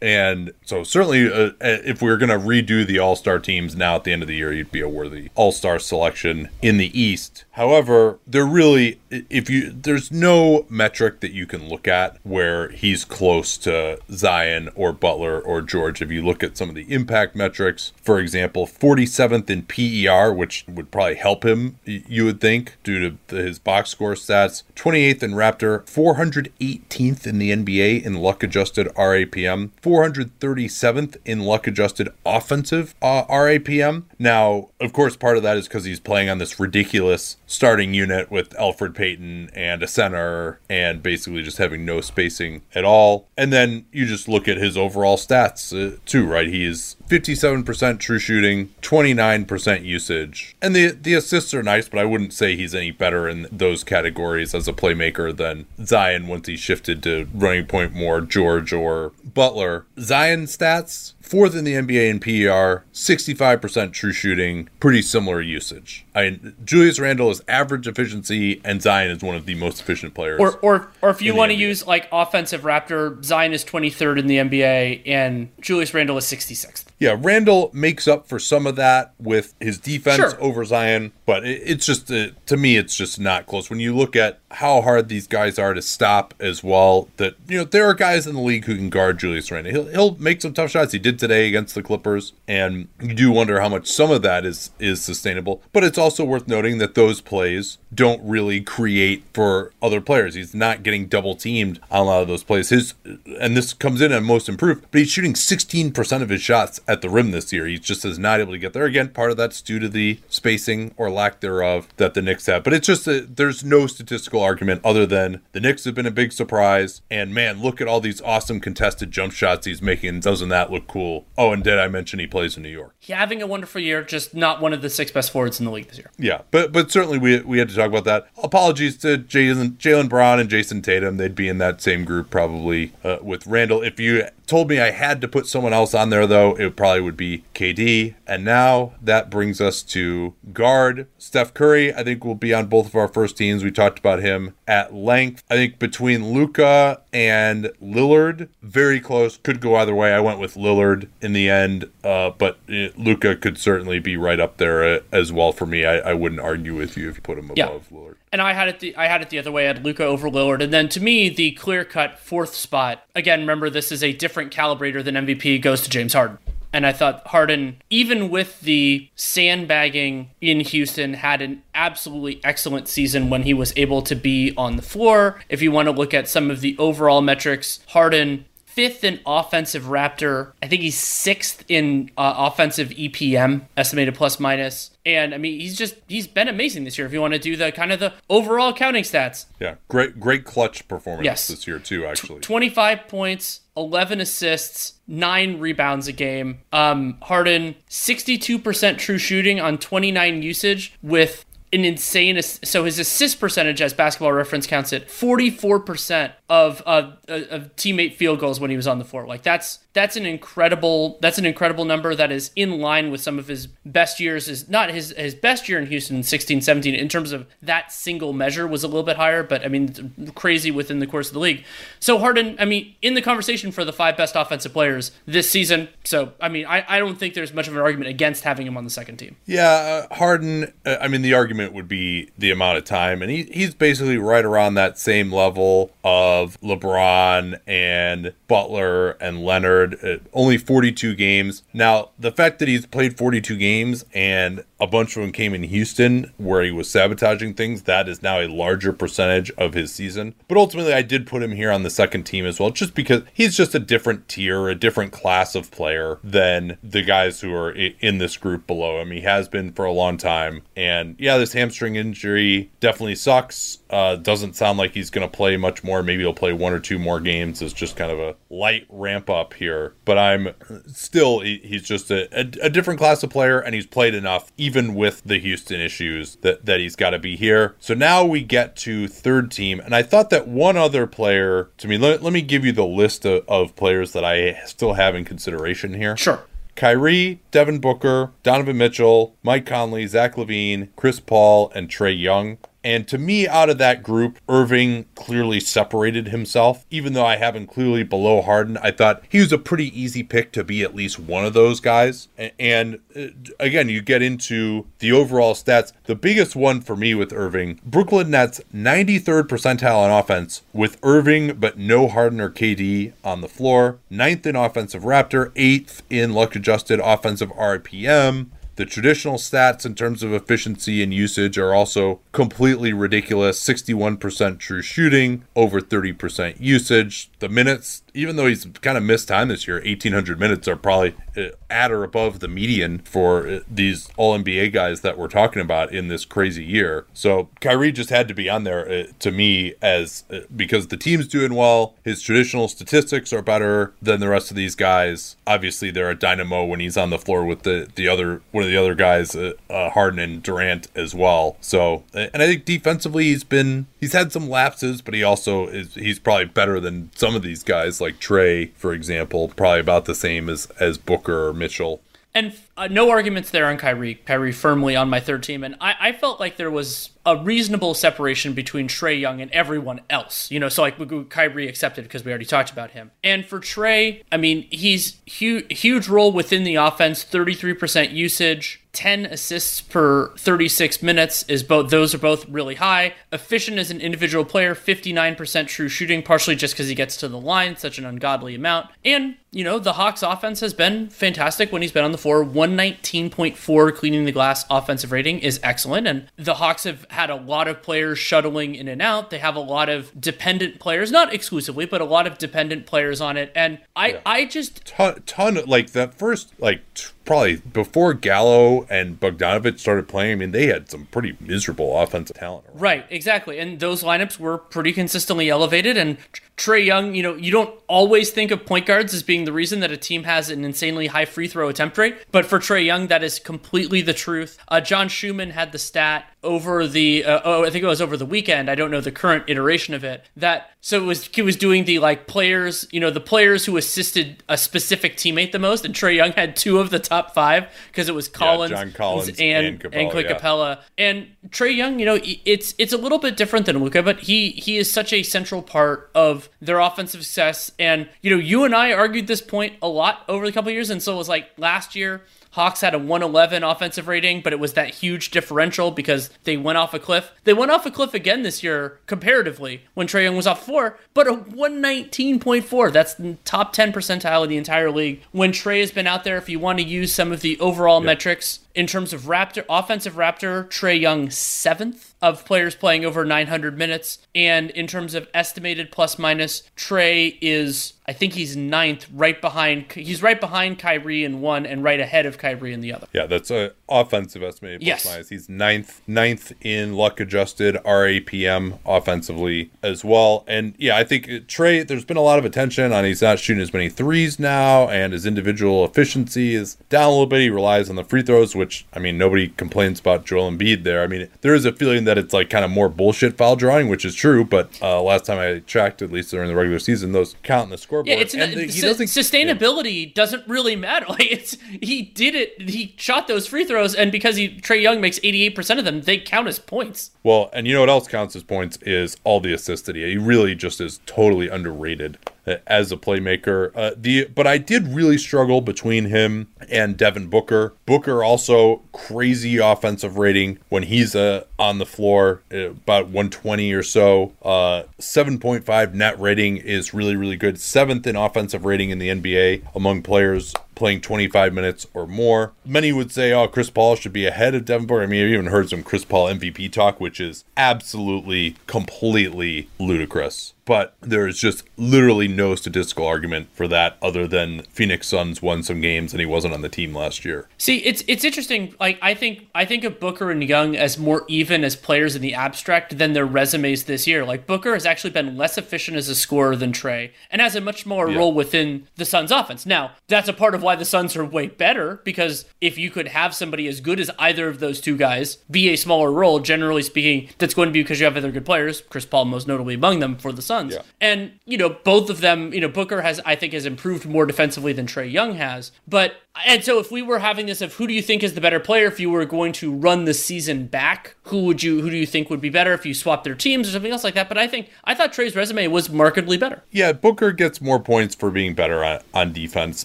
And 0.00 0.52
so, 0.64 0.84
certainly, 0.84 1.32
uh, 1.32 1.52
uh 1.52 1.52
if 1.60 2.02
we 2.02 2.10
are 2.10 2.18
going 2.18 2.28
to 2.28 2.38
redo 2.38 2.86
the 2.86 2.98
All 2.98 3.16
Star 3.16 3.38
teams 3.38 3.74
now 3.74 3.96
at 3.96 4.04
the 4.04 4.12
end 4.12 4.22
of 4.22 4.28
the 4.28 4.36
year, 4.36 4.52
you'd 4.52 4.70
be 4.70 4.82
a 4.82 4.88
worthy 4.88 5.30
All 5.34 5.52
Star 5.52 5.78
selection 5.78 6.50
in 6.60 6.76
the 6.76 6.98
East. 6.98 7.44
However, 7.56 8.18
there 8.26 8.44
really, 8.44 9.00
if 9.10 9.48
you, 9.48 9.70
there's 9.72 10.12
no 10.12 10.66
metric 10.68 11.20
that 11.20 11.32
you 11.32 11.46
can 11.46 11.70
look 11.70 11.88
at 11.88 12.18
where 12.22 12.68
he's 12.68 13.02
close 13.02 13.56
to 13.58 13.98
Zion 14.10 14.68
or 14.74 14.92
Butler 14.92 15.40
or 15.40 15.62
George. 15.62 16.02
If 16.02 16.10
you 16.10 16.22
look 16.22 16.42
at 16.42 16.58
some 16.58 16.68
of 16.68 16.74
the 16.74 16.92
impact 16.92 17.34
metrics, 17.34 17.94
for 18.02 18.20
example, 18.20 18.66
47th 18.66 19.48
in 19.48 19.62
PER, 19.62 20.34
which 20.34 20.66
would 20.68 20.90
probably 20.90 21.14
help 21.14 21.46
him, 21.46 21.78
you 21.86 22.26
would 22.26 22.42
think, 22.42 22.76
due 22.84 23.16
to 23.28 23.36
his 23.36 23.58
box 23.58 23.88
score 23.88 24.12
stats. 24.12 24.62
28th 24.74 25.22
in 25.22 25.32
Raptor, 25.32 25.82
418th 25.86 27.26
in 27.26 27.38
the 27.38 27.52
NBA 27.52 28.04
in 28.04 28.16
luck 28.16 28.42
adjusted 28.42 28.88
RAPM, 28.96 29.70
437th 29.80 31.16
in 31.24 31.40
luck 31.40 31.66
adjusted 31.66 32.10
offensive 32.26 32.94
uh, 33.00 33.24
RAPM. 33.24 34.02
Now, 34.18 34.68
of 34.78 34.92
course, 34.92 35.16
part 35.16 35.38
of 35.38 35.42
that 35.42 35.56
is 35.56 35.66
because 35.66 35.86
he's 35.86 36.00
playing 36.00 36.28
on 36.28 36.36
this 36.36 36.60
ridiculous 36.60 37.38
starting 37.46 37.94
unit 37.94 38.30
with 38.30 38.50
Elfrid 38.50 38.94
Payton 38.94 39.50
and 39.54 39.82
a 39.82 39.86
center 39.86 40.60
and 40.68 41.02
basically 41.02 41.42
just 41.42 41.58
having 41.58 41.84
no 41.84 42.00
spacing 42.00 42.62
at 42.74 42.84
all. 42.84 43.28
And 43.36 43.52
then 43.52 43.86
you 43.92 44.06
just 44.06 44.28
look 44.28 44.48
at 44.48 44.56
his 44.56 44.76
overall 44.76 45.16
stats 45.16 45.72
uh, 45.72 45.96
too, 46.04 46.26
right? 46.26 46.48
He 46.48 46.64
is 46.64 46.96
57% 47.08 48.00
true 48.00 48.18
shooting, 48.18 48.70
29% 48.82 49.84
usage. 49.84 50.56
And 50.60 50.74
the 50.74 50.90
the 50.90 51.14
assists 51.14 51.54
are 51.54 51.62
nice, 51.62 51.88
but 51.88 51.98
I 51.98 52.04
wouldn't 52.04 52.32
say 52.32 52.56
he's 52.56 52.74
any 52.74 52.90
better 52.90 53.28
in 53.28 53.46
those 53.52 53.84
categories 53.84 54.54
as 54.54 54.66
a 54.66 54.72
playmaker 54.72 55.34
than 55.36 55.66
Zion 55.84 56.26
once 56.26 56.46
he 56.48 56.56
shifted 56.56 57.02
to 57.04 57.28
running 57.32 57.66
point 57.66 57.94
more 57.94 58.20
George 58.20 58.72
or 58.72 59.12
Butler. 59.24 59.86
Zion 59.98 60.44
stats, 60.46 61.14
fourth 61.26 61.56
in 61.56 61.64
the 61.64 61.74
NBA 61.74 62.08
in 62.08 62.20
PER, 62.20 62.84
65% 62.92 63.92
true 63.92 64.12
shooting, 64.12 64.68
pretty 64.80 65.02
similar 65.02 65.40
usage. 65.40 66.06
I 66.14 66.30
mean, 66.30 66.54
Julius 66.64 66.98
Randle 67.00 67.30
is 67.30 67.42
average 67.48 67.88
efficiency, 67.88 68.60
and 68.64 68.80
Zion 68.80 69.10
is 69.10 69.22
one 69.22 69.34
of 69.36 69.44
the 69.44 69.54
most 69.56 69.80
efficient 69.80 70.14
players. 70.14 70.40
Or, 70.40 70.58
or, 70.60 70.92
or 71.02 71.10
if 71.10 71.20
you 71.20 71.34
want 71.34 71.50
to 71.50 71.58
use 71.58 71.86
like 71.86 72.08
offensive 72.12 72.62
Raptor, 72.62 73.22
Zion 73.24 73.52
is 73.52 73.64
23rd 73.64 74.20
in 74.20 74.26
the 74.26 74.36
NBA, 74.38 75.02
and 75.04 75.50
Julius 75.60 75.92
Randle 75.92 76.16
is 76.16 76.24
66th. 76.24 76.84
Yeah, 76.98 77.16
Randle 77.20 77.70
makes 77.74 78.08
up 78.08 78.26
for 78.26 78.38
some 78.38 78.66
of 78.66 78.76
that 78.76 79.12
with 79.18 79.54
his 79.60 79.78
defense 79.78 80.16
Sure. 80.16 80.40
over 80.40 80.64
Zion, 80.64 81.12
but 81.26 81.44
it, 81.44 81.60
it's 81.64 81.84
just 81.84 82.10
uh, 82.10 82.28
to 82.46 82.56
me, 82.56 82.76
it's 82.76 82.96
just 82.96 83.20
not 83.20 83.46
close. 83.46 83.68
When 83.68 83.80
you 83.80 83.94
look 83.94 84.16
at 84.16 84.40
how 84.52 84.80
hard 84.80 85.08
these 85.08 85.26
guys 85.26 85.58
are 85.58 85.74
to 85.74 85.82
stop 85.82 86.32
as 86.38 86.62
well, 86.62 87.08
that 87.16 87.34
you 87.48 87.58
know 87.58 87.64
there 87.64 87.86
are 87.86 87.94
guys 87.94 88.26
in 88.26 88.34
the 88.34 88.40
league 88.40 88.64
who 88.64 88.76
can 88.76 88.90
guard 88.90 89.18
Julius 89.18 89.50
Randle. 89.50 89.72
He'll 89.72 89.86
he'll 89.86 90.16
make 90.18 90.40
some 90.40 90.52
tough 90.52 90.70
shots. 90.70 90.92
He 90.92 90.98
did 90.98 91.18
today 91.18 91.48
against 91.48 91.74
the 91.74 91.82
Clippers, 91.82 92.32
and 92.46 92.88
you 93.00 93.14
do 93.14 93.32
wonder 93.32 93.60
how 93.60 93.68
much 93.68 93.86
some 93.86 94.10
of 94.10 94.22
that 94.22 94.44
is 94.44 94.70
is 94.78 95.02
sustainable. 95.02 95.62
But 95.72 95.84
it's 95.84 95.98
also 95.98 96.24
worth 96.24 96.48
noting 96.48 96.78
that 96.78 96.94
those 96.94 97.20
plays 97.20 97.78
don't 97.94 98.22
really 98.22 98.60
create 98.60 99.24
for 99.32 99.72
other 99.82 100.00
players. 100.00 100.34
He's 100.34 100.54
not 100.54 100.82
getting 100.82 101.06
double 101.06 101.34
teamed 101.34 101.80
on 101.90 102.02
a 102.02 102.04
lot 102.04 102.22
of 102.22 102.28
those 102.28 102.44
plays. 102.44 102.68
His 102.68 102.94
and 103.40 103.56
this 103.56 103.72
comes 103.72 104.00
in 104.00 104.12
at 104.12 104.22
most 104.22 104.48
improved, 104.48 104.86
but 104.90 105.00
he's 105.00 105.10
shooting 105.10 105.34
16% 105.34 106.22
of 106.22 106.28
his 106.28 106.42
shots 106.42 106.80
at 106.86 107.00
the 107.00 107.10
rim 107.10 107.30
this 107.30 107.52
year. 107.52 107.66
He 107.66 107.78
just 107.78 108.04
is 108.04 108.18
not 108.18 108.40
able 108.40 108.52
to 108.52 108.58
get 108.58 108.72
there. 108.72 108.84
Again, 108.84 109.08
part 109.08 109.30
of 109.30 109.36
that's 109.36 109.60
due 109.60 109.78
to 109.78 109.88
the 109.88 110.20
spacing 110.28 110.94
or 110.96 111.10
lack 111.10 111.40
thereof 111.40 111.88
that 111.96 112.14
the 112.14 112.22
Knicks 112.22 112.46
have. 112.46 112.62
But 112.62 112.74
it's 112.74 112.86
just 112.86 113.06
a, 113.06 113.22
there's 113.22 113.64
no 113.64 113.86
statistical 113.86 114.36
argument 114.46 114.80
other 114.84 115.04
than 115.04 115.42
the 115.52 115.60
Knicks 115.60 115.84
have 115.84 115.94
been 115.94 116.06
a 116.06 116.10
big 116.10 116.32
surprise. 116.32 117.02
And 117.10 117.34
man, 117.34 117.60
look 117.60 117.80
at 117.80 117.88
all 117.88 118.00
these 118.00 118.22
awesome 118.22 118.60
contested 118.60 119.10
jump 119.10 119.32
shots 119.32 119.66
he's 119.66 119.82
making. 119.82 120.20
Doesn't 120.20 120.48
that 120.50 120.70
look 120.70 120.86
cool? 120.86 121.26
Oh, 121.36 121.52
and 121.52 121.62
did 121.62 121.78
I 121.78 121.88
mention 121.88 122.18
he 122.18 122.26
plays 122.26 122.56
in 122.56 122.62
New 122.62 122.70
York? 122.70 122.94
He 122.98 123.12
having 123.12 123.42
a 123.42 123.46
wonderful 123.46 123.80
year, 123.80 124.02
just 124.02 124.34
not 124.34 124.60
one 124.60 124.72
of 124.72 124.82
the 124.82 124.90
six 124.90 125.10
best 125.10 125.30
forwards 125.30 125.58
in 125.58 125.66
the 125.66 125.72
league 125.72 125.88
this 125.88 125.98
year. 125.98 126.10
Yeah, 126.18 126.42
but 126.50 126.72
but 126.72 126.90
certainly 126.90 127.18
we 127.18 127.40
we 127.40 127.58
had 127.58 127.68
to 127.68 127.74
talk 127.74 127.88
about 127.88 128.04
that. 128.04 128.28
Apologies 128.42 128.96
to 128.98 129.18
Jaylen 129.18 129.76
Jaylen 129.76 130.08
Brown 130.08 130.40
and 130.40 130.48
Jayson 130.48 130.82
Tatum. 130.82 131.16
They'd 131.16 131.34
be 131.34 131.48
in 131.48 131.58
that 131.58 131.80
same 131.80 132.04
group 132.04 132.30
probably 132.30 132.92
uh, 133.04 133.18
with 133.22 133.46
Randle. 133.46 133.82
If 133.82 133.98
you 133.98 134.24
told 134.46 134.68
me 134.68 134.78
I 134.78 134.90
had 134.90 135.20
to 135.20 135.28
put 135.28 135.46
someone 135.46 135.72
else 135.72 135.94
on 135.94 136.10
there 136.10 136.26
though, 136.26 136.56
it 136.56 136.76
probably 136.76 137.00
would 137.00 137.16
be 137.16 137.44
KD. 137.54 138.14
And 138.26 138.44
now 138.44 138.92
that 139.02 139.30
brings 139.30 139.60
us 139.60 139.82
to 139.84 140.34
guard 140.52 141.06
Steph 141.18 141.52
Curry. 141.54 141.92
I 141.92 142.04
think 142.04 142.24
will 142.24 142.34
be 142.34 142.54
on 142.54 142.66
both 142.66 142.86
of 142.86 142.94
our 142.94 143.08
first 143.08 143.36
teams. 143.36 143.64
We 143.64 143.70
talked 143.70 143.98
about 143.98 144.20
him 144.20 144.25
at 144.66 144.94
length. 144.94 145.42
I 145.50 145.54
think 145.54 145.78
between 145.78 146.32
Luka 146.32 147.00
and 147.12 147.70
Lillard, 147.82 148.48
very 148.62 149.00
close. 149.00 149.36
Could 149.36 149.60
go 149.60 149.76
either 149.76 149.94
way. 149.94 150.12
I 150.12 150.20
went 150.20 150.38
with 150.40 150.54
Lillard 150.54 151.08
in 151.20 151.32
the 151.32 151.48
end, 151.48 151.90
uh, 152.04 152.30
but 152.30 152.58
uh, 152.68 152.88
Luka 152.96 153.36
could 153.36 153.58
certainly 153.58 153.98
be 153.98 154.16
right 154.16 154.40
up 154.40 154.56
there 154.58 154.84
uh, 154.84 155.00
as 155.12 155.32
well 155.32 155.52
for 155.52 155.66
me. 155.66 155.84
I, 155.84 155.98
I 156.10 156.14
wouldn't 156.14 156.40
argue 156.40 156.74
with 156.74 156.96
you 156.96 157.08
if 157.08 157.16
you 157.16 157.22
put 157.22 157.38
him 157.38 157.50
above 157.50 157.56
Yeah. 157.58 157.96
Lillard. 157.96 158.14
And 158.32 158.42
I 158.42 158.52
had 158.52 158.68
it 158.68 158.80
the 158.80 158.94
I 158.96 159.06
had 159.06 159.22
it 159.22 159.30
the 159.30 159.38
other 159.38 159.52
way. 159.52 159.64
I 159.64 159.68
had 159.68 159.84
Luka 159.84 160.04
over 160.04 160.28
Lillard, 160.28 160.62
and 160.62 160.72
then 160.72 160.88
to 160.90 161.00
me 161.00 161.28
the 161.28 161.52
clear 161.52 161.84
cut 161.84 162.18
fourth 162.18 162.54
spot. 162.54 163.02
Again, 163.14 163.40
remember 163.40 163.70
this 163.70 163.90
is 163.90 164.02
a 164.02 164.12
different 164.12 164.52
calibrator 164.52 165.02
than 165.02 165.14
MVP 165.14 165.62
goes 165.62 165.80
to 165.82 165.88
James 165.90 166.12
Harden. 166.12 166.38
And 166.76 166.86
I 166.86 166.92
thought 166.92 167.26
Harden, 167.28 167.80
even 167.88 168.28
with 168.28 168.60
the 168.60 169.08
sandbagging 169.14 170.28
in 170.42 170.60
Houston, 170.60 171.14
had 171.14 171.40
an 171.40 171.62
absolutely 171.74 172.38
excellent 172.44 172.86
season 172.86 173.30
when 173.30 173.44
he 173.44 173.54
was 173.54 173.72
able 173.76 174.02
to 174.02 174.14
be 174.14 174.52
on 174.58 174.76
the 174.76 174.82
floor. 174.82 175.40
If 175.48 175.62
you 175.62 175.72
want 175.72 175.86
to 175.86 175.92
look 175.92 176.12
at 176.12 176.28
some 176.28 176.50
of 176.50 176.60
the 176.60 176.76
overall 176.78 177.22
metrics, 177.22 177.80
Harden 177.88 178.44
fifth 178.66 179.04
in 179.04 179.18
offensive 179.24 179.84
Raptor. 179.84 180.52
I 180.62 180.68
think 180.68 180.82
he's 180.82 180.98
sixth 180.98 181.64
in 181.66 182.10
uh, 182.18 182.34
offensive 182.36 182.90
EPM, 182.90 183.62
estimated 183.74 184.14
plus 184.14 184.38
minus. 184.38 184.90
And 185.06 185.34
I 185.34 185.38
mean, 185.38 185.58
he's 185.58 185.78
just 185.78 185.94
he's 186.08 186.26
been 186.26 186.46
amazing 186.46 186.84
this 186.84 186.98
year. 186.98 187.06
If 187.06 187.12
you 187.14 187.22
want 187.22 187.32
to 187.32 187.38
do 187.40 187.56
the 187.56 187.72
kind 187.72 187.90
of 187.90 188.00
the 188.00 188.12
overall 188.28 188.74
counting 188.74 189.02
stats, 189.04 189.46
Yeah, 189.58 189.76
great 189.88 190.20
great 190.20 190.44
clutch 190.44 190.86
performance 190.88 191.24
Yes. 191.24 191.48
this 191.48 191.66
year 191.66 191.78
too. 191.78 192.04
Actually, 192.04 192.40
25 192.40 193.08
points, 193.08 193.60
11 193.76 194.20
assists, 194.20 194.94
9 195.06 195.58
rebounds 195.58 196.08
a 196.08 196.12
game. 196.12 196.60
Um, 196.72 197.16
Harden, 197.22 197.76
62% 197.88 198.98
true 198.98 199.18
shooting 199.18 199.60
on 199.60 199.78
29 199.78 200.42
usage 200.42 200.94
with 201.02 201.45
an 201.72 201.84
insane 201.84 202.40
so 202.40 202.84
his 202.84 202.98
assist 202.98 203.40
percentage 203.40 203.82
as 203.82 203.92
basketball 203.92 204.32
reference 204.32 204.66
counts 204.66 204.92
it 204.92 205.08
44% 205.08 206.32
of, 206.48 206.80
of 206.82 207.18
of 207.28 207.74
teammate 207.76 208.14
field 208.14 208.38
goals 208.38 208.60
when 208.60 208.70
he 208.70 208.76
was 208.76 208.86
on 208.86 208.98
the 208.98 209.04
floor 209.04 209.26
like 209.26 209.42
that's 209.42 209.80
that's 209.92 210.16
an 210.16 210.26
incredible 210.26 211.18
that's 211.20 211.38
an 211.38 211.46
incredible 211.46 211.84
number 211.84 212.14
that 212.14 212.30
is 212.30 212.50
in 212.54 212.78
line 212.80 213.10
with 213.10 213.20
some 213.20 213.38
of 213.38 213.48
his 213.48 213.66
best 213.84 214.20
years 214.20 214.48
is 214.48 214.68
not 214.68 214.90
his 214.90 215.10
his 215.16 215.34
best 215.34 215.68
year 215.68 215.78
in 215.78 215.86
Houston 215.86 216.22
16 216.22 216.60
17 216.60 216.94
in 216.94 217.08
terms 217.08 217.32
of 217.32 217.46
that 217.62 217.90
single 217.90 218.32
measure 218.32 218.66
was 218.66 218.84
a 218.84 218.88
little 218.88 219.02
bit 219.02 219.16
higher 219.16 219.42
but 219.42 219.64
I 219.64 219.68
mean 219.68 220.32
crazy 220.34 220.70
within 220.70 221.00
the 221.00 221.06
course 221.06 221.28
of 221.28 221.34
the 221.34 221.40
league 221.40 221.64
so 221.98 222.18
Harden 222.18 222.56
I 222.58 222.64
mean 222.64 222.94
in 223.02 223.14
the 223.14 223.22
conversation 223.22 223.72
for 223.72 223.84
the 223.84 223.92
five 223.92 224.16
best 224.16 224.36
offensive 224.36 224.72
players 224.72 225.10
this 225.26 225.50
season 225.50 225.88
so 226.04 226.32
I 226.40 226.48
mean 226.48 226.66
I, 226.66 226.84
I 226.88 226.98
don't 226.98 227.18
think 227.18 227.34
there's 227.34 227.52
much 227.52 227.66
of 227.66 227.74
an 227.74 227.80
argument 227.80 228.10
against 228.10 228.44
having 228.44 228.66
him 228.66 228.76
on 228.76 228.84
the 228.84 228.90
second 228.90 229.16
team 229.16 229.36
Yeah, 229.46 230.06
uh, 230.10 230.14
Harden. 230.14 230.72
Uh, 230.84 230.96
I 231.00 231.08
mean, 231.08 231.22
the 231.22 231.34
argument 231.56 231.74
would 231.74 231.88
be 231.88 232.30
the 232.36 232.50
amount 232.50 232.78
of 232.78 232.84
time, 232.84 233.22
and 233.22 233.30
he 233.30 233.44
he's 233.44 233.74
basically 233.74 234.18
right 234.18 234.44
around 234.44 234.74
that 234.74 234.98
same 234.98 235.32
level 235.32 235.90
of 236.04 236.60
LeBron 236.60 237.58
and 237.66 238.32
Butler 238.46 239.12
and 239.12 239.42
Leonard. 239.42 239.96
Uh, 240.02 240.18
only 240.32 240.58
42 240.58 241.14
games. 241.14 241.62
Now, 241.72 242.10
the 242.18 242.32
fact 242.32 242.58
that 242.58 242.68
he's 242.68 242.84
played 242.86 243.16
42 243.16 243.56
games 243.56 244.04
and 244.14 244.64
a 244.78 244.86
bunch 244.86 245.16
of 245.16 245.22
them 245.22 245.32
came 245.32 245.54
in 245.54 245.62
Houston, 245.62 246.32
where 246.36 246.62
he 246.62 246.70
was 246.70 246.90
sabotaging 246.90 247.54
things, 247.54 247.82
that 247.82 248.08
is 248.08 248.22
now 248.22 248.40
a 248.40 248.48
larger 248.48 248.92
percentage 248.92 249.50
of 249.52 249.74
his 249.74 249.92
season. 249.92 250.34
But 250.48 250.58
ultimately, 250.58 250.92
I 250.92 251.02
did 251.02 251.26
put 251.26 251.42
him 251.42 251.52
here 251.52 251.70
on 251.70 251.82
the 251.82 251.90
second 251.90 252.24
team 252.24 252.44
as 252.44 252.60
well, 252.60 252.70
just 252.70 252.94
because 252.94 253.22
he's 253.32 253.56
just 253.56 253.74
a 253.74 253.78
different 253.78 254.28
tier, 254.28 254.68
a 254.68 254.74
different 254.74 255.12
class 255.12 255.54
of 255.54 255.70
player 255.70 256.18
than 256.22 256.76
the 256.82 257.02
guys 257.02 257.40
who 257.40 257.54
are 257.54 257.72
in 257.72 258.18
this 258.18 258.36
group 258.36 258.66
below 258.66 259.00
him. 259.00 259.10
He 259.10 259.22
has 259.22 259.48
been 259.48 259.72
for 259.72 259.84
a 259.84 259.92
long 259.92 260.18
time. 260.18 260.62
And 260.76 261.16
yeah, 261.18 261.38
this 261.38 261.54
hamstring 261.54 261.96
injury 261.96 262.70
definitely 262.80 263.14
sucks. 263.14 263.78
Uh, 263.88 264.16
doesn't 264.16 264.54
sound 264.56 264.78
like 264.78 264.92
he's 264.92 265.10
going 265.10 265.28
to 265.28 265.36
play 265.36 265.56
much 265.56 265.84
more. 265.84 266.02
Maybe 266.02 266.22
he'll 266.22 266.34
play 266.34 266.52
one 266.52 266.72
or 266.72 266.80
two 266.80 266.98
more 266.98 267.20
games. 267.20 267.62
It's 267.62 267.72
just 267.72 267.96
kind 267.96 268.10
of 268.10 268.18
a 268.18 268.34
light 268.50 268.86
ramp 268.88 269.30
up 269.30 269.54
here. 269.54 269.94
But 270.04 270.18
I'm 270.18 270.48
still, 270.86 271.40
he- 271.40 271.60
he's 271.62 271.82
just 271.82 272.10
a, 272.10 272.28
a, 272.38 272.66
a 272.66 272.70
different 272.70 272.98
class 272.98 273.22
of 273.22 273.30
player, 273.30 273.60
and 273.60 273.74
he's 273.74 273.86
played 273.86 274.14
enough, 274.14 274.50
even 274.56 274.94
with 274.94 275.22
the 275.24 275.38
Houston 275.38 275.80
issues, 275.80 276.36
that, 276.36 276.66
that 276.66 276.80
he's 276.80 276.96
got 276.96 277.10
to 277.10 277.18
be 277.18 277.36
here. 277.36 277.76
So 277.78 277.94
now 277.94 278.24
we 278.24 278.42
get 278.42 278.76
to 278.76 279.06
third 279.08 279.50
team. 279.50 279.80
And 279.80 279.94
I 279.94 280.02
thought 280.02 280.30
that 280.30 280.48
one 280.48 280.76
other 280.76 281.06
player, 281.06 281.70
to 281.78 281.88
me, 281.88 281.96
let, 281.96 282.22
let 282.22 282.32
me 282.32 282.42
give 282.42 282.64
you 282.64 282.72
the 282.72 282.86
list 282.86 283.24
of, 283.24 283.44
of 283.48 283.76
players 283.76 284.12
that 284.12 284.24
I 284.24 284.60
still 284.66 284.94
have 284.94 285.14
in 285.14 285.24
consideration 285.24 285.94
here. 285.94 286.16
sure 286.16 286.44
Kyrie, 286.76 287.40
Devin 287.50 287.78
Booker, 287.78 288.32
Donovan 288.42 288.76
Mitchell, 288.76 289.34
Mike 289.42 289.64
Conley, 289.64 290.06
Zach 290.06 290.36
LaVine, 290.36 290.88
Chris 290.94 291.20
Paul, 291.20 291.72
and 291.74 291.88
Trae 291.88 292.18
Young. 292.20 292.58
And 292.86 293.08
to 293.08 293.18
me, 293.18 293.48
out 293.48 293.68
of 293.68 293.78
that 293.78 294.04
group, 294.04 294.38
Irving 294.48 295.06
clearly 295.16 295.58
separated 295.58 296.28
himself. 296.28 296.86
Even 296.88 297.14
though 297.14 297.26
I 297.26 297.34
have 297.34 297.56
him 297.56 297.66
clearly 297.66 298.04
below 298.04 298.42
Harden, 298.42 298.76
I 298.76 298.92
thought 298.92 299.24
he 299.28 299.40
was 299.40 299.52
a 299.52 299.58
pretty 299.58 299.88
easy 300.00 300.22
pick 300.22 300.52
to 300.52 300.62
be 300.62 300.84
at 300.84 300.94
least 300.94 301.18
one 301.18 301.44
of 301.44 301.52
those 301.52 301.80
guys. 301.80 302.28
And 302.60 303.00
uh, 303.16 303.30
again, 303.58 303.88
you 303.88 304.02
get 304.02 304.22
into 304.22 304.86
the 305.00 305.10
overall 305.10 305.54
stats. 305.54 305.90
The 306.04 306.14
biggest 306.14 306.54
one 306.54 306.80
for 306.80 306.94
me 306.94 307.12
with 307.16 307.32
Irving, 307.32 307.80
Brooklyn 307.84 308.30
Nets 308.30 308.60
93rd 308.72 309.48
percentile 309.48 310.04
on 310.04 310.12
offense 310.12 310.62
with 310.72 311.00
Irving, 311.02 311.54
but 311.54 311.76
no 311.76 312.06
Harden 312.06 312.40
or 312.40 312.50
KD 312.50 313.14
on 313.24 313.40
the 313.40 313.48
floor. 313.48 313.98
Ninth 314.10 314.46
in 314.46 314.54
offensive 314.54 315.02
Raptor, 315.02 315.50
eighth 315.56 316.04
in 316.08 316.34
luck 316.34 316.54
adjusted 316.54 317.00
offensive 317.00 317.50
RPM. 317.50 318.46
The 318.76 318.84
traditional 318.84 319.36
stats 319.36 319.86
in 319.86 319.94
terms 319.94 320.22
of 320.22 320.34
efficiency 320.34 321.02
and 321.02 321.12
usage 321.12 321.56
are 321.56 321.74
also 321.74 322.20
completely 322.32 322.92
ridiculous 322.92 323.58
61% 323.62 324.58
true 324.58 324.82
shooting, 324.82 325.44
over 325.56 325.80
30% 325.80 326.60
usage. 326.60 327.30
The 327.38 327.48
minutes, 327.48 328.02
even 328.12 328.36
though 328.36 328.46
he's 328.46 328.66
kind 328.82 328.98
of 328.98 329.02
missed 329.02 329.28
time 329.28 329.48
this 329.48 329.66
year, 329.66 329.76
1,800 329.76 330.38
minutes 330.38 330.68
are 330.68 330.76
probably 330.76 331.14
uh, 331.36 331.48
at 331.70 331.90
or 331.90 332.04
above 332.04 332.40
the 332.40 332.48
median 332.48 332.98
for 332.98 333.48
uh, 333.48 333.60
these 333.70 334.10
All 334.18 334.38
NBA 334.38 334.72
guys 334.74 335.00
that 335.00 335.16
we're 335.16 335.28
talking 335.28 335.62
about 335.62 335.92
in 335.92 336.08
this 336.08 336.26
crazy 336.26 336.64
year. 336.64 337.06
So 337.14 337.48
Kyrie 337.60 337.92
just 337.92 338.10
had 338.10 338.28
to 338.28 338.34
be 338.34 338.50
on 338.50 338.64
there 338.64 338.86
uh, 338.86 339.04
to 339.20 339.30
me 339.30 339.74
as 339.80 340.24
uh, 340.30 340.40
because 340.54 340.88
the 340.88 340.98
team's 340.98 341.28
doing 341.28 341.54
well. 341.54 341.94
His 342.04 342.20
traditional 342.20 342.68
statistics 342.68 343.32
are 343.32 343.42
better 343.42 343.94
than 344.02 344.20
the 344.20 344.28
rest 344.28 344.50
of 344.50 344.56
these 344.56 344.74
guys. 344.74 345.36
Obviously, 345.46 345.90
they're 345.90 346.10
a 346.10 346.14
dynamo 346.14 346.64
when 346.64 346.80
he's 346.80 346.98
on 346.98 347.08
the 347.08 347.18
floor 347.18 347.44
with 347.44 347.62
the 347.62 347.88
the 347.94 348.06
other 348.06 348.42
one 348.50 348.65
of 348.66 348.72
the 348.72 348.76
other 348.76 348.94
guys, 348.94 349.34
uh, 349.34 349.52
uh, 349.70 349.90
Harden 349.90 350.18
and 350.18 350.42
Durant 350.42 350.88
as 350.94 351.14
well. 351.14 351.56
So, 351.60 352.04
and 352.12 352.42
I 352.42 352.46
think 352.46 352.64
defensively 352.64 353.24
he's 353.24 353.44
been 353.44 353.86
he's 354.00 354.12
had 354.12 354.32
some 354.32 354.48
lapses, 354.48 355.02
but 355.02 355.14
he 355.14 355.22
also 355.22 355.66
is 355.66 355.94
he's 355.94 356.18
probably 356.18 356.46
better 356.46 356.80
than 356.80 357.10
some 357.14 357.34
of 357.34 357.42
these 357.42 357.62
guys 357.62 358.00
like 358.00 358.20
Trae, 358.20 358.72
for 358.74 358.92
example, 358.92 359.48
probably 359.48 359.80
about 359.80 360.04
the 360.04 360.14
same 360.14 360.48
as 360.48 360.66
as 360.78 360.98
Booker 360.98 361.48
or 361.48 361.52
Mitchell. 361.52 362.00
And 362.36 362.54
uh, 362.76 362.86
no 362.88 363.08
arguments 363.08 363.50
there 363.50 363.64
on 363.64 363.78
Kyrie. 363.78 364.16
Kyrie 364.16 364.52
firmly 364.52 364.94
on 364.94 365.08
my 365.08 365.20
third 365.20 365.42
team, 365.42 365.64
and 365.64 365.74
I, 365.80 365.94
I 365.98 366.12
felt 366.12 366.38
like 366.38 366.58
there 366.58 366.70
was 366.70 367.08
a 367.24 367.34
reasonable 367.34 367.94
separation 367.94 368.52
between 368.52 368.88
Trae 368.88 369.18
Young 369.18 369.40
and 369.40 369.50
everyone 369.52 370.02
else. 370.10 370.50
You 370.50 370.60
know, 370.60 370.68
so 370.68 370.82
like 370.82 371.30
Kyrie 371.30 371.66
accepted 371.66 372.04
because 372.04 372.26
we 372.26 372.30
already 372.30 372.44
talked 372.44 372.70
about 372.70 372.90
him. 372.90 373.10
And 373.24 373.46
for 373.46 373.58
Trae, 373.58 374.22
I 374.30 374.36
mean, 374.36 374.68
he's 374.70 375.16
huge, 375.24 375.80
huge 375.80 376.08
role 376.08 376.30
within 376.30 376.64
the 376.64 376.74
offense, 376.74 377.24
33% 377.24 378.12
usage. 378.12 378.82
10 378.92 379.26
assists 379.26 379.82
per 379.82 380.34
36 380.38 381.02
minutes 381.02 381.42
is 381.48 381.62
both 381.62 381.90
those 381.90 382.14
are 382.14 382.18
both 382.18 382.48
really 382.48 382.76
high 382.76 383.12
efficient 383.30 383.76
as 383.76 383.90
an 383.90 384.00
individual 384.00 384.42
player 384.42 384.74
59% 384.74 385.66
true 385.66 385.90
shooting 385.90 386.22
partially 386.22 386.56
just 386.56 386.72
because 386.72 386.88
he 386.88 386.94
gets 386.94 387.18
to 387.18 387.28
the 387.28 387.38
line 387.38 387.76
such 387.76 387.98
an 387.98 388.06
ungodly 388.06 388.54
amount 388.54 388.88
and 389.04 389.36
you 389.52 389.64
know 389.64 389.78
the 389.78 389.94
hawks 389.94 390.22
offense 390.22 390.60
has 390.60 390.74
been 390.74 391.08
fantastic 391.08 391.72
when 391.72 391.82
he's 391.82 391.92
been 391.92 392.04
on 392.04 392.12
the 392.12 392.18
floor 392.18 392.44
119.4 392.44 393.94
cleaning 393.94 394.24
the 394.24 394.32
glass 394.32 394.64
offensive 394.68 395.12
rating 395.12 395.38
is 395.38 395.60
excellent 395.62 396.06
and 396.06 396.30
the 396.36 396.54
hawks 396.54 396.84
have 396.84 397.06
had 397.10 397.30
a 397.30 397.36
lot 397.36 397.68
of 397.68 397.82
players 397.82 398.18
shuttling 398.18 398.74
in 398.74 398.88
and 398.88 399.00
out. 399.00 399.30
They 399.30 399.38
have 399.38 399.56
a 399.56 399.60
lot 399.60 399.88
of 399.88 400.18
dependent 400.20 400.78
players, 400.78 401.10
not 401.10 401.32
exclusively, 401.32 401.86
but 401.86 402.00
a 402.00 402.04
lot 402.04 402.26
of 402.26 402.38
dependent 402.38 402.86
players 402.86 403.20
on 403.20 403.36
it. 403.36 403.52
And 403.54 403.78
I, 403.94 404.08
yeah. 404.08 404.20
I 404.26 404.44
just 404.44 404.84
ton, 404.84 405.22
ton 405.26 405.58
like 405.66 405.92
that 405.92 406.14
first 406.14 406.52
like 406.58 406.82
t- 406.94 407.06
probably 407.24 407.56
before 407.56 408.14
Gallo 408.14 408.86
and 408.88 409.20
Bogdanovic 409.20 409.78
started 409.78 410.08
playing. 410.08 410.32
I 410.32 410.34
mean, 410.36 410.52
they 410.52 410.66
had 410.66 410.90
some 410.90 411.06
pretty 411.06 411.36
miserable 411.40 411.98
offensive 411.98 412.36
talent. 412.36 412.66
Around. 412.68 412.80
Right, 412.80 413.06
exactly, 413.10 413.58
and 413.58 413.80
those 413.80 414.02
lineups 414.02 414.38
were 414.38 414.58
pretty 414.58 414.92
consistently 414.92 415.48
elevated. 415.48 415.96
And 415.96 416.18
Trae 416.56 416.84
Young, 416.84 417.14
you 417.14 417.22
know, 417.22 417.34
you 417.34 417.52
don't 417.52 417.78
always 417.86 418.30
think 418.30 418.50
of 418.50 418.64
point 418.64 418.86
guards 418.86 419.12
as 419.12 419.22
being 419.22 419.44
the 419.44 419.52
reason 419.52 419.80
that 419.80 419.92
a 419.92 419.96
team 419.96 420.24
has 420.24 420.48
an 420.48 420.64
insanely 420.64 421.06
high 421.06 421.26
free 421.26 421.48
throw 421.48 421.68
attempt 421.68 421.98
rate, 421.98 422.16
but 422.32 422.46
for 422.46 422.58
Trae 422.58 422.84
Young, 422.84 423.08
that 423.08 423.22
is 423.22 423.38
completely 423.38 424.00
the 424.00 424.14
truth. 424.14 424.56
Uh, 424.68 424.80
John 424.80 425.08
Schuhmann 425.08 425.50
had 425.50 425.72
the 425.72 425.78
stat 425.78 426.24
over 426.46 426.86
the 426.86 427.24
uh, 427.24 427.40
oh 427.44 427.64
I 427.64 427.70
think 427.70 427.84
it 427.84 427.88
was 427.88 428.00
over 428.00 428.16
the 428.16 428.24
weekend 428.24 428.70
I 428.70 428.74
don't 428.74 428.90
know 428.90 429.00
the 429.00 429.12
current 429.12 429.44
iteration 429.48 429.92
of 429.92 430.04
it 430.04 430.24
that 430.36 430.70
so 430.80 431.02
it 431.02 431.04
was 431.04 431.26
he 431.26 431.42
was 431.42 431.56
doing 431.56 431.84
the 431.84 431.98
like 431.98 432.26
players 432.26 432.86
you 432.92 433.00
know 433.00 433.10
the 433.10 433.20
players 433.20 433.66
who 433.66 433.76
assisted 433.76 434.42
a 434.48 434.56
specific 434.56 435.16
teammate 435.16 435.52
the 435.52 435.58
most 435.58 435.84
and 435.84 435.94
Trae 435.94 436.14
Young 436.14 436.32
had 436.32 436.56
two 436.56 436.78
of 436.78 436.90
the 436.90 436.98
top 436.98 437.34
five 437.34 437.66
because 437.88 438.08
it 438.08 438.14
was 438.14 438.28
Collins, 438.28 438.70
yeah, 438.70 438.84
John 438.84 438.92
Collins 438.92 439.28
and 439.28 439.66
and, 439.66 439.80
Capela, 439.80 439.96
and 439.96 440.10
Clint 440.10 440.28
yeah. 440.30 440.38
Capela 440.38 440.80
and 440.96 441.26
Trae 441.48 441.76
Young 441.76 441.98
you 441.98 442.06
know 442.06 442.18
it's 442.22 442.74
it's 442.78 442.92
a 442.92 442.98
little 442.98 443.18
bit 443.18 443.36
different 443.36 443.66
than 443.66 443.82
Luka, 443.82 444.02
but 444.02 444.20
he 444.20 444.50
he 444.50 444.78
is 444.78 444.90
such 444.90 445.12
a 445.12 445.22
central 445.22 445.62
part 445.62 446.10
of 446.14 446.48
their 446.60 446.78
offensive 446.78 447.24
success 447.24 447.72
and 447.78 448.08
you 448.22 448.30
know 448.30 448.38
you 448.38 448.64
and 448.64 448.74
I 448.74 448.92
argued 448.92 449.26
this 449.26 449.42
point 449.42 449.74
a 449.82 449.88
lot 449.88 450.24
over 450.28 450.46
the 450.46 450.52
couple 450.52 450.70
years 450.70 450.90
and 450.90 451.02
so 451.02 451.14
it 451.14 451.16
was 451.16 451.28
like 451.28 451.50
last 451.58 451.94
year 451.96 452.22
Hawks 452.56 452.80
had 452.80 452.94
a 452.94 452.98
111 452.98 453.62
offensive 453.62 454.08
rating, 454.08 454.40
but 454.40 454.54
it 454.54 454.58
was 454.58 454.72
that 454.72 454.94
huge 454.94 455.30
differential 455.30 455.90
because 455.90 456.30
they 456.44 456.56
went 456.56 456.78
off 456.78 456.94
a 456.94 456.98
cliff. 456.98 457.30
They 457.44 457.52
went 457.52 457.70
off 457.70 457.84
a 457.84 457.90
cliff 457.90 458.14
again 458.14 458.44
this 458.44 458.62
year, 458.62 458.98
comparatively, 459.04 459.82
when 459.92 460.06
Trae 460.06 460.22
Young 460.22 460.36
was 460.36 460.46
off 460.46 460.64
four, 460.64 460.98
but 461.12 461.26
a 461.26 461.34
119.4. 461.34 462.90
That's 462.90 463.12
the 463.12 463.36
top 463.44 463.74
10 463.74 463.92
percentile 463.92 464.44
of 464.44 464.48
the 464.48 464.56
entire 464.56 464.90
league. 464.90 465.20
When 465.32 465.52
Trae 465.52 465.80
has 465.80 465.92
been 465.92 466.06
out 466.06 466.24
there, 466.24 466.38
if 466.38 466.48
you 466.48 466.58
want 466.58 466.78
to 466.78 466.84
use 466.84 467.12
some 467.12 467.30
of 467.30 467.42
the 467.42 467.60
overall 467.60 468.00
yep. 468.00 468.06
metrics, 468.06 468.60
in 468.76 468.86
terms 468.86 469.14
of 469.14 469.22
Raptor 469.22 469.64
offensive 469.68 470.14
Raptor, 470.14 470.68
Trae 470.68 471.00
Young 471.00 471.30
seventh 471.30 472.14
of 472.20 472.44
players 472.44 472.74
playing 472.74 473.04
over 473.04 473.24
900 473.24 473.76
minutes, 473.76 474.18
and 474.34 474.70
in 474.70 474.86
terms 474.86 475.14
of 475.14 475.28
estimated 475.32 475.90
plus 475.90 476.18
minus, 476.18 476.62
Trae 476.76 477.38
is 477.40 477.94
I 478.08 478.12
think 478.12 478.34
he's 478.34 478.56
ninth, 478.56 479.06
right 479.12 479.40
behind. 479.40 479.90
He's 479.90 480.22
right 480.22 480.40
behind 480.40 480.78
Kyrie 480.78 481.24
in 481.24 481.40
one, 481.40 481.66
and 481.66 481.82
right 481.82 481.98
ahead 481.98 482.24
of 482.24 482.38
Kyrie 482.38 482.72
in 482.72 482.80
the 482.80 482.92
other. 482.92 483.08
Yeah, 483.12 483.26
that's 483.26 483.50
a 483.50 483.72
offensive 483.88 484.44
estimated 484.44 484.80
plus 484.80 484.86
yes. 484.86 485.04
minus. 485.04 485.28
He's 485.28 485.48
ninth, 485.48 486.02
ninth 486.06 486.52
in 486.60 486.94
luck 486.94 487.18
adjusted 487.18 487.74
RAPM 487.84 488.78
offensively 488.86 489.70
as 489.82 490.04
well. 490.04 490.44
And 490.46 490.74
yeah, 490.78 490.96
I 490.96 491.02
think 491.02 491.26
Trae, 491.26 491.86
There's 491.86 492.04
been 492.04 492.16
a 492.16 492.22
lot 492.22 492.38
of 492.38 492.44
attention 492.44 492.92
on 492.92 493.04
he's 493.04 493.22
not 493.22 493.40
shooting 493.40 493.62
as 493.62 493.72
many 493.72 493.88
threes 493.88 494.38
now, 494.38 494.88
and 494.88 495.12
his 495.12 495.26
individual 495.26 495.84
efficiency 495.84 496.54
is 496.54 496.76
down 496.88 497.08
a 497.08 497.10
little 497.10 497.26
bit. 497.26 497.40
He 497.40 497.50
relies 497.50 497.90
on 497.90 497.96
the 497.96 498.04
free 498.04 498.22
throws, 498.22 498.54
which 498.54 498.65
I 498.92 498.98
mean, 498.98 499.18
nobody 499.18 499.48
complains 499.48 500.00
about 500.00 500.24
Joel 500.26 500.50
Embiid 500.50 500.84
there. 500.84 501.02
I 501.02 501.06
mean, 501.06 501.28
there 501.40 501.54
is 501.54 501.64
a 501.64 501.72
feeling 501.72 502.04
that 502.04 502.18
it's 502.18 502.32
like 502.32 502.50
kind 502.50 502.64
of 502.64 502.70
more 502.70 502.88
bullshit 502.88 503.36
foul 503.36 503.56
drawing, 503.56 503.88
which 503.88 504.04
is 504.04 504.14
true. 504.14 504.44
But 504.44 504.78
uh, 504.82 505.02
last 505.02 505.26
time 505.26 505.38
I 505.38 505.60
checked, 505.60 506.02
at 506.02 506.10
least 506.10 506.30
during 506.30 506.48
the 506.48 506.54
regular 506.54 506.78
season, 506.78 507.12
those 507.12 507.36
count 507.42 507.64
in 507.64 507.70
the 507.70 507.78
scoreboard. 507.78 508.08
Yeah, 508.08 508.16
it's 508.16 508.34
an, 508.34 508.54
the, 508.54 508.68
su- 508.68 508.94
sustainability 508.94 510.06
yeah. 510.06 510.12
doesn't 510.14 510.46
really 510.46 510.76
matter. 510.76 511.06
Like 511.16 511.30
it's 511.30 511.56
he 511.80 512.02
did 512.02 512.34
it. 512.34 512.68
He 512.68 512.94
shot 512.98 513.28
those 513.28 513.46
free 513.46 513.64
throws, 513.64 513.94
and 513.94 514.12
because 514.12 514.36
he 514.36 514.48
Trae 514.48 514.82
Young 514.82 515.00
makes 515.00 515.18
eighty 515.22 515.44
eight 515.44 515.54
percent 515.54 515.78
of 515.78 515.84
them, 515.86 516.02
they 516.02 516.18
count 516.18 516.48
as 516.48 516.58
points. 516.58 517.12
Well, 517.22 517.48
and 517.52 517.66
you 517.66 517.72
know 517.72 517.80
what 517.80 517.88
else 517.88 518.08
counts 518.08 518.36
as 518.36 518.42
points 518.42 518.76
is 518.82 519.16
all 519.24 519.40
the 519.40 519.52
assists 519.54 519.86
that 519.86 519.96
he. 519.96 520.02
He 520.02 520.18
really 520.18 520.54
just 520.54 520.80
is 520.80 521.00
totally 521.06 521.48
underrated 521.48 522.18
as 522.66 522.92
a 522.92 522.96
playmaker. 522.96 523.72
Uh, 523.74 523.92
the 523.96 524.26
but 524.26 524.46
I 524.46 524.58
did 524.58 524.88
really 524.88 525.18
struggle 525.18 525.60
between 525.60 526.06
him 526.06 526.48
and 526.68 526.96
Devin 526.96 527.28
Booker. 527.28 527.74
Booker 527.86 528.22
also 528.22 528.82
crazy 528.92 529.58
offensive 529.58 530.16
rating 530.16 530.58
when 530.68 530.84
he's 530.84 531.14
uh, 531.14 531.44
on 531.58 531.78
the 531.78 531.86
floor, 531.86 532.42
uh, 532.52 532.70
about 532.70 533.06
120 533.06 533.72
or 533.72 533.82
so. 533.82 534.32
Uh, 534.42 534.84
7.5 535.00 535.94
net 535.94 536.18
rating 536.20 536.56
is 536.56 536.94
really 536.94 537.16
really 537.16 537.36
good. 537.36 537.60
Seventh 537.60 538.06
in 538.06 538.16
offensive 538.16 538.64
rating 538.64 538.90
in 538.90 538.98
the 538.98 539.08
NBA 539.08 539.62
among 539.74 540.02
players 540.02 540.54
playing 540.76 541.00
25 541.00 541.52
minutes 541.52 541.88
or 541.92 542.06
more. 542.06 542.52
Many 542.64 542.92
would 542.92 543.10
say, 543.10 543.32
oh, 543.32 543.48
Chris 543.48 543.70
Paul 543.70 543.96
should 543.96 544.12
be 544.12 544.26
ahead 544.26 544.54
of 544.54 544.64
Devin 544.64 544.86
Booker. 544.86 545.02
I 545.02 545.06
mean, 545.06 545.24
I've 545.24 545.32
even 545.32 545.46
heard 545.46 545.68
some 545.68 545.82
Chris 545.82 546.04
Paul 546.04 546.28
MVP 546.28 546.70
talk, 546.70 547.00
which 547.00 547.18
is 547.18 547.44
absolutely, 547.56 548.54
completely 548.68 549.68
ludicrous 549.80 550.54
but 550.66 550.96
there 551.00 551.26
is 551.26 551.38
just 551.38 551.62
literally 551.78 552.28
no 552.28 552.54
statistical 552.56 553.06
argument 553.06 553.48
for 553.54 553.66
that 553.68 553.96
other 554.02 554.26
than 554.26 554.62
Phoenix 554.64 555.06
Suns 555.06 555.40
won 555.40 555.62
some 555.62 555.80
games 555.80 556.12
and 556.12 556.20
he 556.20 556.26
wasn't 556.26 556.52
on 556.52 556.60
the 556.60 556.68
team 556.68 556.94
last 556.94 557.24
year. 557.24 557.48
See, 557.56 557.78
it's 557.78 558.02
it's 558.06 558.24
interesting. 558.24 558.74
Like 558.78 558.98
I 559.00 559.14
think 559.14 559.46
I 559.54 559.64
think 559.64 559.84
of 559.84 559.98
Booker 560.00 560.30
and 560.30 560.42
Young 560.42 560.76
as 560.76 560.98
more 560.98 561.24
even 561.28 561.64
as 561.64 561.76
players 561.76 562.16
in 562.16 562.20
the 562.20 562.34
abstract 562.34 562.98
than 562.98 563.12
their 563.12 563.24
resumes 563.24 563.84
this 563.84 564.06
year. 564.06 564.24
Like 564.24 564.46
Booker 564.46 564.74
has 564.74 564.84
actually 564.84 565.10
been 565.10 565.36
less 565.36 565.56
efficient 565.56 565.96
as 565.96 566.08
a 566.08 566.16
scorer 566.16 566.56
than 566.56 566.72
Trae 566.72 567.12
and 567.30 567.40
has 567.40 567.54
a 567.54 567.60
much 567.60 567.86
more 567.86 568.10
yeah. 568.10 568.18
role 568.18 568.34
within 568.34 568.88
the 568.96 569.04
Suns 569.04 569.30
offense. 569.30 569.64
Now, 569.64 569.92
that's 570.08 570.28
a 570.28 570.32
part 570.32 570.54
of 570.54 570.62
why 570.66 570.74
the 570.76 570.84
Suns 570.84 571.16
are 571.16 571.24
way 571.24 571.46
better 571.46 572.00
because 572.04 572.44
if 572.60 572.76
you 572.76 572.90
could 572.90 573.08
have 573.08 573.34
somebody 573.34 573.68
as 573.68 573.80
good 573.80 574.00
as 574.00 574.10
either 574.18 574.48
of 574.48 574.58
those 574.58 574.80
two 574.80 574.96
guys 574.96 575.36
be 575.48 575.68
a 575.68 575.76
smaller 575.76 576.10
role, 576.10 576.40
generally 576.40 576.82
speaking, 576.82 577.30
that's 577.38 577.54
going 577.54 577.68
to 577.68 577.72
be 577.72 577.82
because 577.82 578.00
you 578.00 578.04
have 578.04 578.16
other 578.16 578.32
good 578.32 578.44
players, 578.44 578.82
Chris 578.90 579.06
Paul 579.06 579.26
most 579.26 579.46
notably 579.46 579.74
among 579.74 580.00
them 580.00 580.16
for 580.16 580.32
the 580.32 580.42
Suns. 580.42 580.74
Yeah. 580.74 580.82
And, 581.00 581.38
you 581.44 581.56
know, 581.56 581.70
both 581.70 582.10
of 582.10 582.20
them, 582.20 582.52
you 582.52 582.60
know, 582.60 582.68
Booker 582.68 583.00
has, 583.02 583.20
I 583.24 583.36
think, 583.36 583.52
has 583.52 583.64
improved 583.64 584.06
more 584.06 584.26
defensively 584.26 584.72
than 584.72 584.86
Trae 584.86 585.10
Young 585.10 585.34
has. 585.34 585.70
But, 585.86 586.14
and 586.44 586.64
so 586.64 586.78
if 586.78 586.90
we 586.90 587.02
were 587.02 587.20
having 587.20 587.46
this 587.46 587.60
of 587.60 587.74
who 587.74 587.86
do 587.86 587.94
you 587.94 588.02
think 588.02 588.22
is 588.22 588.34
the 588.34 588.40
better 588.40 588.60
player, 588.60 588.86
if 588.86 589.00
you 589.00 589.10
were 589.10 589.24
going 589.24 589.52
to 589.54 589.72
run 589.72 590.04
the 590.04 590.14
season 590.14 590.66
back, 590.66 591.16
who 591.24 591.44
would 591.44 591.62
you, 591.62 591.80
who 591.80 591.90
do 591.90 591.96
you 591.96 592.06
think 592.06 592.28
would 592.30 592.40
be 592.40 592.50
better 592.50 592.72
if 592.72 592.84
you 592.84 592.94
swap 592.94 593.24
their 593.24 593.34
teams 593.34 593.68
or 593.68 593.72
something 593.72 593.92
else 593.92 594.04
like 594.04 594.14
that? 594.14 594.28
But 594.28 594.38
I 594.38 594.46
think, 594.46 594.68
I 594.84 594.94
thought 594.94 595.12
trae's 595.12 595.34
resume 595.34 595.68
was 595.68 595.90
markedly 595.90 596.36
better. 596.36 596.62
Yeah, 596.70 596.92
Booker 596.92 597.32
gets 597.32 597.60
more 597.60 597.80
points 597.80 598.14
for 598.14 598.30
being 598.30 598.54
better 598.54 598.84
on, 598.84 599.00
on 599.14 599.32
defense 599.32 599.84